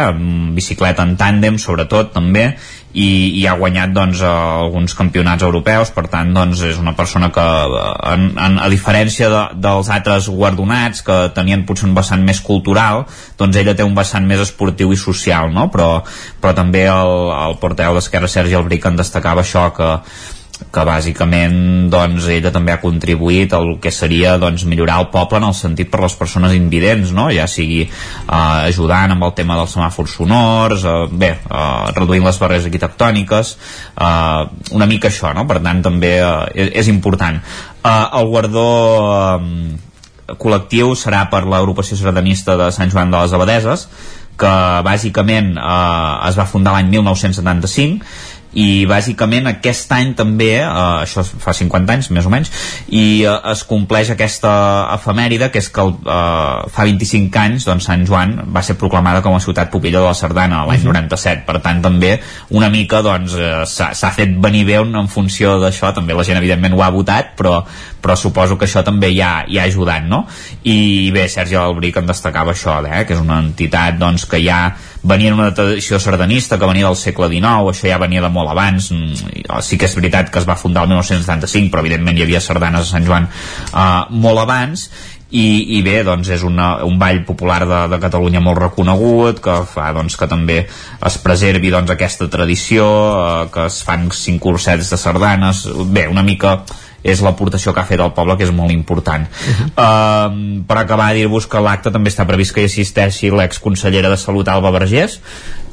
bicicleta 0.56 1.06
en 1.06 1.14
tàndem 1.20 1.60
sobretot 1.62 2.12
també 2.16 2.48
i, 2.96 3.08
i 3.42 3.44
ha 3.48 3.56
guanyat 3.60 3.92
doncs, 3.96 4.22
alguns 4.26 4.96
campionats 4.96 5.44
europeus 5.44 5.92
per 5.96 6.06
tant 6.12 6.32
doncs, 6.36 6.64
és 6.64 6.80
una 6.80 6.96
persona 6.96 7.30
que 7.36 7.46
en, 8.14 8.30
en, 8.40 8.58
a 8.64 8.70
diferència 8.72 9.30
de, 9.32 9.42
dels 9.68 9.92
altres 9.92 10.30
guardonats 10.32 11.04
que 11.06 11.18
tenien 11.36 11.66
potser 11.68 11.90
un 11.90 11.98
vessant 11.98 12.24
més 12.24 12.40
cultural 12.46 13.04
doncs 13.40 13.60
ella 13.60 13.76
té 13.76 13.84
un 13.84 13.98
vessant 13.98 14.26
més 14.28 14.46
esportiu 14.46 14.96
i 14.96 15.00
social 15.00 15.52
no? 15.54 15.68
però, 15.74 15.90
però 16.40 16.56
també 16.56 16.86
el, 16.88 17.14
el 17.36 17.60
porteu 17.60 18.00
d'Esquerra 18.00 18.32
Sergi 18.32 18.56
Albric 18.56 18.88
en 18.88 19.04
destacava 19.04 19.44
això 19.44 19.68
que 19.76 19.92
que 20.56 20.84
bàsicament 20.88 21.90
doncs, 21.92 22.28
ella 22.32 22.52
també 22.54 22.74
ha 22.74 22.82
contribuït 22.82 23.54
al 23.56 23.76
que 23.84 23.92
seria 23.92 24.36
doncs, 24.42 24.66
millorar 24.70 24.98
el 25.04 25.10
poble 25.14 25.40
en 25.42 25.48
el 25.50 25.56
sentit 25.58 25.90
per 25.92 26.02
les 26.04 26.16
persones 26.20 26.56
invidents, 26.56 27.12
no? 27.16 27.28
ja 27.34 27.48
sigui 27.52 27.82
eh, 27.84 27.92
ajudant 28.32 29.16
amb 29.16 29.28
el 29.28 29.36
tema 29.38 29.58
dels 29.60 29.76
semàfors 29.76 30.18
sonors, 30.20 30.86
eh, 30.88 30.98
bé, 31.12 31.32
eh, 31.36 31.94
reduint 31.98 32.26
les 32.28 32.40
barreres 32.42 32.68
arquitectòniques, 32.70 33.56
eh, 33.96 34.44
una 34.76 34.90
mica 34.92 35.12
això, 35.12 35.34
no? 35.36 35.48
per 35.50 35.62
tant 35.64 35.84
també 35.86 36.18
eh, 36.20 36.36
és, 36.66 36.74
és 36.84 36.92
important. 36.94 37.40
Eh, 37.40 37.96
el 38.20 38.32
guardó 38.32 38.68
eh, 39.16 40.36
col·lectiu 40.42 40.96
serà 40.98 41.26
per 41.32 41.46
l'agrupació 41.46 41.98
sardanista 42.00 42.56
de 42.60 42.72
Sant 42.74 42.92
Joan 42.94 43.12
de 43.12 43.24
les 43.24 43.36
Abadeses, 43.36 43.90
que 44.36 44.56
bàsicament 44.84 45.54
eh, 45.56 46.30
es 46.30 46.40
va 46.40 46.48
fundar 46.50 46.76
l'any 46.76 46.90
1975 46.92 48.35
i 48.56 48.86
bàsicament 48.88 49.50
aquest 49.50 49.92
any 49.96 50.14
també 50.18 50.52
eh, 50.62 50.66
això 51.04 51.24
fa 51.26 51.54
50 51.56 51.96
anys 51.96 52.10
més 52.16 52.28
o 52.28 52.32
menys 52.32 52.52
i 52.88 53.24
eh, 53.28 53.36
es 53.52 53.66
compleix 53.68 54.12
aquesta 54.14 54.52
efemèride 54.96 55.52
que 55.52 55.60
és 55.60 55.70
que 55.74 55.84
el, 55.84 55.94
eh, 56.00 56.72
fa 56.72 56.88
25 56.88 57.42
anys 57.42 57.68
doncs 57.68 57.90
Sant 57.90 58.06
Joan 58.08 58.38
va 58.56 58.64
ser 58.66 58.78
proclamada 58.80 59.22
com 59.26 59.36
a 59.36 59.44
ciutat 59.44 59.72
pupilla 59.74 60.00
de 60.00 60.08
la 60.08 60.16
Sardana 60.18 60.64
l'any 60.66 60.86
uh 60.86 60.88
-huh. 60.88 60.96
97 60.96 61.46
per 61.46 61.60
tant 61.62 61.82
també 61.84 62.20
una 62.50 62.70
mica 62.70 63.02
doncs 63.02 63.36
eh, 63.36 63.66
s'ha 63.66 64.12
fet 64.12 64.38
venir 64.40 64.66
bé 64.66 64.76
en 64.76 65.08
funció 65.08 65.60
d'això 65.60 65.94
també 65.94 66.14
la 66.14 66.24
gent 66.24 66.38
evidentment 66.38 66.74
ho 66.74 66.84
ha 66.84 66.90
votat 66.90 67.36
però, 67.38 67.64
però 68.02 68.16
suposo 68.16 68.58
que 68.58 68.66
això 68.66 68.84
també 68.84 69.10
hi 69.10 69.22
ha, 69.22 69.46
hi 69.48 69.60
ha 69.60 69.64
ajudat 69.64 70.04
no? 70.04 70.26
i 70.64 71.12
bé, 71.12 71.28
Sergi 71.28 71.56
Albric 71.56 71.98
en 71.98 72.06
destacava 72.06 72.52
això 72.52 72.80
eh, 72.86 73.06
que 73.06 73.14
és 73.14 73.20
una 73.20 73.40
entitat 73.40 73.98
doncs, 73.98 74.26
que 74.26 74.42
ja 74.44 74.76
venia 75.06 75.32
en 75.32 75.40
una 75.40 75.54
tradició 75.54 76.00
sardanista 76.02 76.60
que 76.60 76.70
venia 76.70 76.90
del 76.90 77.00
segle 77.00 77.30
XIX, 77.32 77.72
això 77.72 77.90
ja 77.90 78.02
venia 78.02 78.24
de 78.26 78.32
molt 78.34 78.52
abans, 78.52 78.92
mm, 78.92 79.62
sí 79.62 79.78
que 79.78 79.86
és 79.90 79.98
veritat 79.98 80.32
que 80.34 80.42
es 80.42 80.48
va 80.50 80.58
fundar 80.60 80.84
el 80.84 80.94
1975, 80.94 81.72
però 81.72 81.86
evidentment 81.86 82.18
hi 82.18 82.26
havia 82.26 82.42
sardanes 82.42 82.88
a 82.88 82.92
Sant 82.96 83.06
Joan 83.06 83.30
uh, 83.30 84.06
molt 84.10 84.42
abans, 84.42 84.90
i, 85.36 85.78
i 85.78 85.82
bé, 85.84 86.00
doncs 86.06 86.30
és 86.32 86.44
una, 86.46 86.86
un 86.86 87.00
ball 87.02 87.24
popular 87.28 87.64
de, 87.66 87.80
de 87.92 88.00
Catalunya 88.02 88.42
molt 88.46 88.62
reconegut 88.62 89.42
que 89.44 89.56
fa 89.68 89.90
doncs, 89.96 90.16
que 90.20 90.30
també 90.32 90.60
es 90.66 91.18
preservi 91.24 91.72
doncs, 91.74 91.92
aquesta 91.92 92.30
tradició 92.32 92.86
eh, 92.86 93.48
que 93.54 93.66
es 93.66 93.82
fan 93.88 94.08
cinc 94.16 94.44
cursets 94.46 94.94
de 94.94 95.00
sardanes 95.02 95.66
bé, 95.90 96.06
una 96.12 96.24
mica 96.24 96.60
és 97.06 97.22
l'aportació 97.22 97.74
que 97.74 97.84
ha 97.84 97.88
fet 97.88 98.02
el 98.02 98.14
poble, 98.18 98.36
que 98.40 98.48
és 98.48 98.54
molt 98.56 98.74
important. 98.74 99.28
Uh 99.30 99.54
-huh. 99.54 99.68
uh, 99.78 100.64
per 100.68 100.78
acabar, 100.78 101.14
dir-vos 101.14 101.46
que 101.48 101.62
l'acte 101.62 101.92
també 101.92 102.10
està 102.10 102.26
previst 102.26 102.54
que 102.54 102.62
hi 102.62 102.66
assisteixi 102.66 103.30
l'exconsellera 103.30 104.10
de 104.10 104.18
Salut, 104.18 104.48
Alba 104.48 104.72
Vergés, 104.72 105.22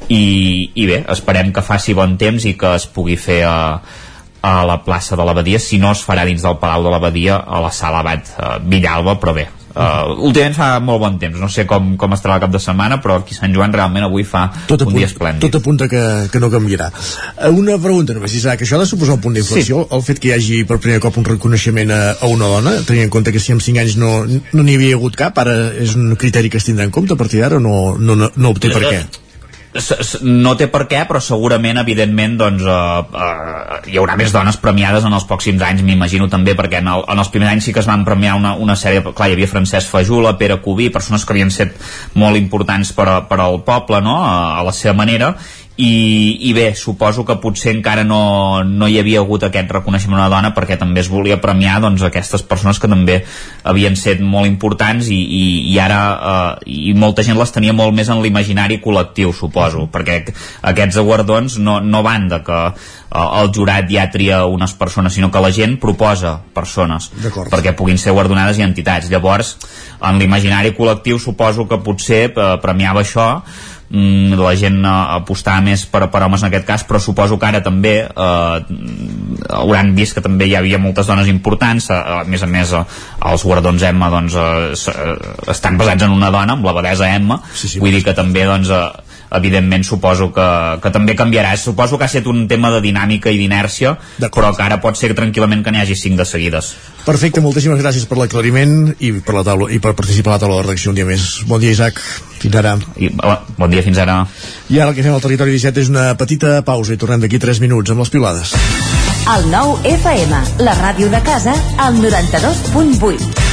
i, 0.09 0.71
i 0.75 0.85
bé, 0.85 1.05
esperem 1.09 1.51
que 1.53 1.61
faci 1.61 1.93
bon 1.93 2.17
temps 2.17 2.45
i 2.45 2.53
que 2.53 2.75
es 2.75 2.85
pugui 2.85 3.17
fer 3.17 3.43
a, 3.43 3.81
a 4.41 4.65
la 4.65 4.77
plaça 4.83 5.15
de 5.15 5.25
l'Abadia, 5.25 5.59
si 5.59 5.77
no 5.79 5.91
es 5.91 6.03
farà 6.05 6.25
dins 6.25 6.41
del 6.41 6.57
Palau 6.57 6.83
de 6.83 6.89
l'Abadia 6.89 7.37
a 7.47 7.59
la 7.59 7.71
sala 7.71 7.99
Abat 7.99 8.33
uh, 8.37 8.59
Villalba, 8.69 9.15
però 9.15 9.33
bé, 9.33 9.47
Uh, 9.73 10.13
últimament 10.21 10.53
fa 10.53 10.67
molt 10.85 11.01
bon 11.01 11.15
temps, 11.17 11.39
no 11.41 11.47
sé 11.49 11.63
com, 11.65 11.95
com 11.97 12.13
estarà 12.13 12.35
el 12.37 12.43
cap 12.43 12.51
de 12.53 12.61
setmana, 12.61 12.99
però 13.01 13.17
aquí 13.21 13.33
Sant 13.33 13.55
Joan 13.55 13.73
realment 13.73 14.05
avui 14.05 14.21
fa 14.27 14.43
tot 14.69 14.83
un 14.85 14.91
punt, 14.91 14.99
dia 14.99 15.09
esplèndid. 15.09 15.41
Tot 15.47 15.57
apunta 15.63 15.87
que, 15.89 16.03
que 16.29 16.41
no 16.43 16.51
canviarà. 16.53 16.91
Uh, 16.93 17.49
una 17.57 17.79
pregunta 17.81 18.13
només, 18.13 18.35
Isaac, 18.37 18.61
això 18.61 18.77
ha 18.77 18.83
de 18.83 18.89
suposar 18.89 19.17
un 19.17 19.23
punt 19.25 19.39
d'inflexió, 19.39 19.81
sí. 19.81 19.89
el 19.97 20.05
fet 20.05 20.21
que 20.21 20.29
hi 20.29 20.35
hagi 20.37 20.61
per 20.69 20.77
primer 20.83 21.01
cop 21.01 21.17
un 21.17 21.25
reconeixement 21.25 21.93
a, 21.95 22.01
a 22.21 22.29
una 22.29 22.51
dona, 22.53 22.75
tenint 22.85 23.07
en 23.07 23.13
compte 23.17 23.33
que 23.33 23.41
si 23.41 23.55
en 23.55 23.63
5 23.65 23.81
anys 23.81 23.97
no 23.97 24.13
n'hi 24.29 24.41
no 24.53 24.67
havia 24.67 24.99
hagut 24.99 25.17
cap, 25.17 25.41
ara 25.41 25.57
és 25.81 25.97
un 25.97 26.13
criteri 26.21 26.53
que 26.53 26.61
es 26.61 26.69
tindrà 26.69 26.85
en 26.85 26.93
compte 26.93 27.17
a 27.17 27.19
partir 27.19 27.41
d'ara 27.41 27.57
o 27.57 27.63
no, 27.63 27.77
no, 27.97 28.17
no, 28.19 28.29
no 28.35 28.53
obté 28.53 28.69
per 28.73 28.85
què? 28.85 29.03
No 30.21 30.53
té 30.57 30.67
per 30.69 30.83
què, 30.89 31.01
però 31.09 31.19
segurament, 31.23 31.79
evidentment, 31.81 32.35
doncs, 32.37 32.65
uh, 32.67 33.01
uh, 33.01 33.79
hi 33.89 33.97
haurà 33.97 34.15
més 34.19 34.33
dones 34.33 34.57
premiades 34.61 35.05
en 35.07 35.15
els 35.17 35.25
pròxims 35.29 35.63
anys, 35.65 35.81
m'imagino 35.85 36.27
també, 36.29 36.53
perquè 36.57 36.81
en, 36.83 36.91
el, 36.93 37.05
en 37.09 37.23
els 37.23 37.31
primers 37.33 37.51
anys 37.51 37.69
sí 37.69 37.73
que 37.73 37.81
es 37.81 37.89
van 37.89 38.05
premiar 38.05 38.35
una, 38.37 38.53
una 38.53 38.77
sèrie, 38.77 39.01
clar, 39.09 39.31
hi 39.31 39.37
havia 39.37 39.49
Francesc 39.49 39.89
Fajula, 39.89 40.35
Pere 40.37 40.59
Cubí, 40.61 40.91
persones 40.93 41.25
que 41.25 41.33
havien 41.33 41.51
set 41.53 41.73
molt 42.13 42.37
importants 42.37 42.93
per, 42.93 43.07
a, 43.09 43.17
per 43.29 43.41
al 43.41 43.63
poble, 43.65 44.03
no?, 44.05 44.19
a, 44.21 44.59
a 44.59 44.63
la 44.67 44.75
seva 44.77 44.93
manera, 44.99 45.33
i, 45.75 46.49
i 46.49 46.53
bé, 46.53 46.75
suposo 46.77 47.23
que 47.25 47.39
potser 47.41 47.71
encara 47.73 48.03
no, 48.05 48.61
no 48.63 48.85
hi 48.85 48.99
havia 49.01 49.23
hagut 49.23 49.47
aquest 49.47 49.71
reconeixement 49.73 50.19
a 50.19 50.27
una 50.27 50.29
dona 50.29 50.51
perquè 50.53 50.77
també 50.77 51.01
es 51.01 51.09
volia 51.09 51.39
premiar 51.41 51.79
doncs, 51.81 52.03
aquestes 52.05 52.43
persones 52.45 52.77
que 52.77 52.89
també 52.91 53.23
havien 53.65 53.97
set 53.97 54.21
molt 54.21 54.45
importants 54.45 55.09
i, 55.09 55.17
i, 55.17 55.43
i 55.73 55.79
ara 55.81 56.01
eh, 56.13 56.75
i 56.91 56.93
molta 56.93 57.25
gent 57.25 57.39
les 57.39 57.55
tenia 57.55 57.73
molt 57.73 57.95
més 57.97 58.11
en 58.13 58.21
l'imaginari 58.21 58.77
col·lectiu, 58.83 59.33
suposo, 59.33 59.87
perquè 59.89 60.19
aquests 60.69 61.01
guardons 61.01 61.57
no, 61.57 61.79
no 61.81 62.03
van 62.05 62.29
de 62.29 62.43
que 62.45 62.61
eh, 62.69 63.25
el 63.41 63.49
jurat 63.57 63.89
ja 63.89 64.05
tria 64.13 64.43
unes 64.45 64.77
persones, 64.77 65.17
sinó 65.17 65.31
que 65.33 65.41
la 65.41 65.51
gent 65.55 65.79
proposa 65.81 66.37
persones 66.53 67.09
perquè 67.49 67.73
puguin 67.73 67.97
ser 67.97 68.13
guardonades 68.13 68.61
i 68.61 68.67
entitats. 68.67 69.09
Llavors, 69.09 69.55
en 70.05 70.21
l'imaginari 70.21 70.75
col·lectiu 70.77 71.17
suposo 71.17 71.65
que 71.65 71.81
potser 71.81 72.27
eh, 72.29 72.49
premiava 72.61 73.01
això 73.01 73.29
mm, 73.93 74.39
la 74.41 74.53
gent 74.59 74.79
uh, 74.81 75.13
apostava 75.19 75.63
més 75.65 75.85
per, 75.89 76.07
per 76.11 76.23
homes 76.25 76.43
en 76.43 76.49
aquest 76.49 76.67
cas, 76.67 76.85
però 76.87 77.01
suposo 77.01 77.37
que 77.39 77.47
ara 77.49 77.61
també 77.63 77.93
eh, 78.03 78.57
hauran 79.53 79.93
vist 79.97 80.17
que 80.17 80.23
també 80.25 80.49
hi 80.49 80.57
havia 80.57 80.81
moltes 80.81 81.09
dones 81.09 81.29
importants, 81.31 81.89
uh, 81.93 82.19
a 82.19 82.27
més 82.27 82.43
a 82.43 82.49
més 82.49 82.73
uh, 82.73 82.83
els 83.29 83.45
guardons 83.45 83.87
Emma 83.87 84.09
doncs, 84.13 84.37
uh, 84.39 85.15
estan 85.53 85.79
basats 85.79 86.07
en 86.07 86.15
una 86.15 86.31
dona, 86.33 86.57
amb 86.57 86.65
l'abadesa 86.65 87.09
Emma, 87.13 87.39
sí, 87.53 87.69
sí, 87.69 87.83
vull 87.83 87.93
dir 87.93 88.03
que 88.05 88.17
també 88.17 88.47
doncs, 88.49 88.73
uh, 88.73 89.12
evidentment 89.33 89.85
suposo 89.87 90.29
que, 90.33 90.47
que 90.83 90.91
també 90.93 91.15
canviarà. 91.17 91.55
Suposo 91.57 91.97
que 91.97 92.07
ha 92.07 92.11
estat 92.11 92.27
un 92.29 92.45
tema 92.47 92.71
de 92.73 92.81
dinàmica 92.83 93.31
i 93.33 93.39
d'inèrcia, 93.41 93.95
però 94.29 94.53
que 94.55 94.65
ara 94.65 94.79
pot 94.83 94.99
ser 94.99 95.13
tranquil·lament 95.17 95.63
que 95.63 95.73
n'hi 95.73 95.83
hagi 95.83 95.97
cinc 95.99 96.19
de 96.21 96.27
seguides. 96.29 96.73
Perfecte, 97.03 97.43
moltíssimes 97.43 97.81
gràcies 97.81 98.05
per 98.07 98.19
l'aclariment 98.19 98.93
i 99.03 99.11
per 99.25 99.35
la 99.35 99.45
taula 99.47 99.69
i 99.73 99.79
per 99.83 99.95
participar 99.97 100.33
a 100.33 100.37
la 100.37 100.43
taula 100.45 100.61
de 100.61 100.67
redacció 100.67 100.93
un 100.93 100.99
dia 100.99 101.07
més. 101.09 101.43
Bon 101.49 101.61
dia, 101.61 101.73
Isaac. 101.75 101.99
Fins 102.43 102.59
ara. 102.59 102.75
I, 102.99 103.09
bon 103.57 103.71
dia, 103.71 103.83
fins 103.85 103.99
ara. 104.03 104.21
I 104.69 104.79
ara 104.79 104.91
el 104.91 104.97
que 104.97 105.05
fem 105.05 105.15
al 105.15 105.23
Territori 105.23 105.55
17 105.55 105.83
és 105.83 105.91
una 105.93 106.11
petita 106.19 106.59
pausa 106.67 106.95
i 106.95 106.99
tornem 106.99 107.23
d'aquí 107.23 107.39
3 107.39 107.63
minuts 107.63 107.93
amb 107.93 108.03
les 108.03 108.13
pilades. 108.13 108.55
El 109.33 109.47
nou 109.53 109.77
FM, 109.87 110.43
la 110.67 110.75
ràdio 110.81 111.07
de 111.11 111.23
casa, 111.23 111.55
al 111.79 111.95
92.8. 112.03 113.52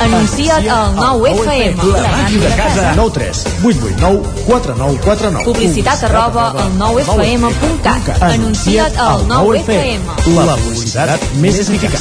Anuncia't 0.00 0.66
al 0.72 0.94
9FM. 0.96 1.84
La 1.92 2.08
màquina 2.08 2.48
de 2.48 2.56
casa. 2.56 2.92
9 2.96 3.12
3 3.14 3.44
8 3.64 3.90
8 3.90 3.96
9 4.00 4.22
4 4.46 4.74
9 4.78 5.00
4 5.04 5.30
9. 5.30 5.44
Publicitat 5.52 6.04
arroba 6.08 6.48
al 6.50 6.72
9FM.cat. 6.78 8.22
Anuncia't 8.30 8.96
al 8.96 9.26
9FM. 9.28 10.34
La 10.38 10.56
publicitat 10.56 11.28
més 11.44 11.60
eficaç. 11.64 12.00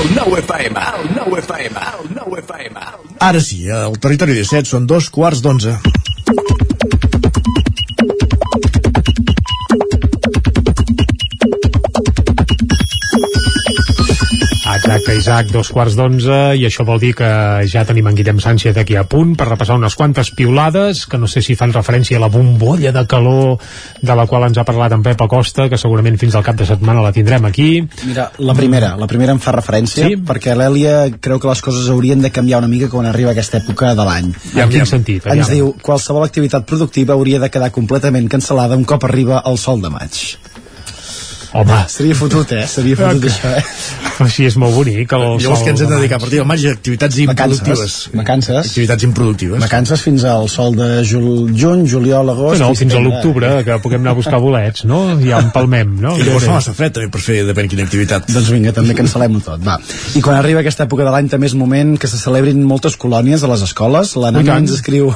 El 0.00 0.14
9 0.16 0.38
FM, 0.40 0.80
el 1.00 1.08
9 1.16 1.40
FM, 1.44 1.80
el 2.00 2.14
9 2.16 2.42
FM. 2.44 2.84
Ara 3.20 3.40
sí, 3.40 3.66
al 3.68 3.98
territori 4.00 4.32
17 4.38 4.70
són 4.70 4.86
dos 4.88 5.10
quarts 5.12 5.42
d'onze. 5.44 5.76
Exacte, 15.00 15.16
Isaac, 15.16 15.46
dos 15.52 15.70
quarts 15.72 15.94
d'onze 15.96 16.36
i 16.60 16.64
això 16.68 16.84
vol 16.84 16.98
dir 17.00 17.14
que 17.16 17.28
ja 17.70 17.82
tenim 17.88 18.06
en 18.10 18.16
Guillem 18.18 18.40
Sánchez 18.42 18.76
aquí 18.76 18.96
a 19.00 19.04
punt 19.08 19.32
per 19.38 19.46
repassar 19.48 19.78
unes 19.78 19.94
quantes 19.96 20.30
piulades 20.36 21.06
que 21.08 21.18
no 21.18 21.28
sé 21.30 21.40
si 21.42 21.56
fan 21.56 21.72
referència 21.72 22.18
a 22.18 22.20
la 22.20 22.28
bombolla 22.28 22.92
de 22.92 23.04
calor 23.08 23.56
de 24.02 24.16
la 24.16 24.26
qual 24.28 24.44
ens 24.48 24.58
ha 24.60 24.64
parlat 24.68 24.92
en 24.92 25.02
Pep 25.02 25.22
Acosta 25.24 25.68
que 25.72 25.78
segurament 25.80 26.18
fins 26.20 26.36
al 26.36 26.44
cap 26.44 26.58
de 26.58 26.66
setmana 26.68 27.00
la 27.04 27.12
tindrem 27.16 27.44
aquí 27.48 27.70
Mira, 28.04 28.30
la 28.38 28.54
primera, 28.54 28.92
la 29.00 29.08
primera 29.08 29.32
em 29.32 29.40
fa 29.40 29.54
referència 29.56 30.10
Sí? 30.10 30.18
perquè 30.20 30.54
l'Èlia 30.58 31.08
creu 31.20 31.40
que 31.40 31.48
les 31.48 31.64
coses 31.64 31.88
haurien 31.88 32.20
de 32.20 32.30
canviar 32.30 32.60
una 32.60 32.68
mica 32.68 32.90
quan 32.92 33.08
arriba 33.08 33.32
aquesta 33.32 33.58
època 33.62 33.94
de 33.96 34.04
l'any. 34.04 34.30
En 34.54 34.68
quin 34.70 34.86
sentit? 34.86 35.24
Ens 35.26 35.48
Aviam. 35.48 35.54
diu, 35.54 35.72
qualsevol 35.82 36.24
activitat 36.24 36.66
productiva 36.68 37.14
hauria 37.16 37.40
de 37.40 37.48
quedar 37.50 37.72
completament 37.72 38.28
cancel·lada 38.28 38.76
un 38.76 38.84
cop 38.84 39.04
arriba 39.08 39.42
el 39.46 39.58
sol 39.58 39.80
de 39.80 39.90
maig. 39.90 40.20
Home. 41.52 41.76
Seria 41.90 42.14
fotut, 42.14 42.52
eh? 42.54 42.62
Seria 42.70 42.94
fotut, 42.94 43.24
això, 43.26 43.48
eh? 43.58 43.62
Així 44.22 44.44
és 44.46 44.54
molt 44.60 44.74
bonic 44.76 45.10
el 45.16 45.22
Llavors 45.24 45.44
sol 45.48 45.64
que 45.64 45.72
ens 45.72 45.80
hem 45.82 45.88
de 45.88 45.94
de 45.94 45.98
dedicar 45.98 46.18
a 46.20 46.22
partir 46.22 46.38
del 46.38 46.46
maig 46.46 46.64
a 46.68 46.72
activitats 46.76 47.16
improductives. 47.24 47.94
Vacances. 48.14 48.68
Activitats 48.70 49.06
improductives. 49.08 49.60
Vacances 49.64 50.04
fins 50.04 50.24
al 50.28 50.46
sol 50.52 50.76
de 50.78 50.88
jul, 51.08 51.48
juny, 51.56 51.86
juliol, 51.90 52.30
agost... 52.30 52.60
no, 52.62 52.68
fins 52.78 52.94
a 52.94 53.00
l'octubre, 53.02 53.50
que 53.66 53.78
puguem 53.82 54.04
anar 54.04 54.12
a 54.14 54.18
buscar 54.20 54.38
bolets, 54.44 54.84
no? 54.86 55.00
Ja 55.24 55.40
en 55.42 55.50
palmem, 55.54 55.96
no? 56.04 56.14
I 56.20 56.26
llavors 56.28 56.46
fa 56.46 56.58
massa 56.60 56.74
fred 56.76 56.94
també 56.94 57.10
per 57.10 57.22
fer 57.24 57.40
depèn 57.48 57.70
quina 57.72 57.82
activitat. 57.88 58.28
Doncs 58.30 58.52
vinga, 58.54 58.74
també 58.76 58.94
cancel·lem-ho 59.00 59.42
tot, 59.48 59.64
va. 59.66 59.78
I 60.14 60.22
quan 60.22 60.38
arriba 60.38 60.62
aquesta 60.62 60.86
època 60.86 61.08
de 61.08 61.16
l'any 61.16 61.32
també 61.32 61.50
és 61.50 61.56
moment 61.58 61.96
que 61.98 62.12
se 62.12 62.20
celebrin 62.20 62.62
moltes 62.62 62.94
colònies 63.00 63.42
a 63.42 63.50
les 63.50 63.66
escoles. 63.66 64.14
La 64.20 64.30
I 64.30 64.38
nana 64.38 64.52
tant. 64.52 64.68
ens 64.68 64.76
escriu... 64.78 65.10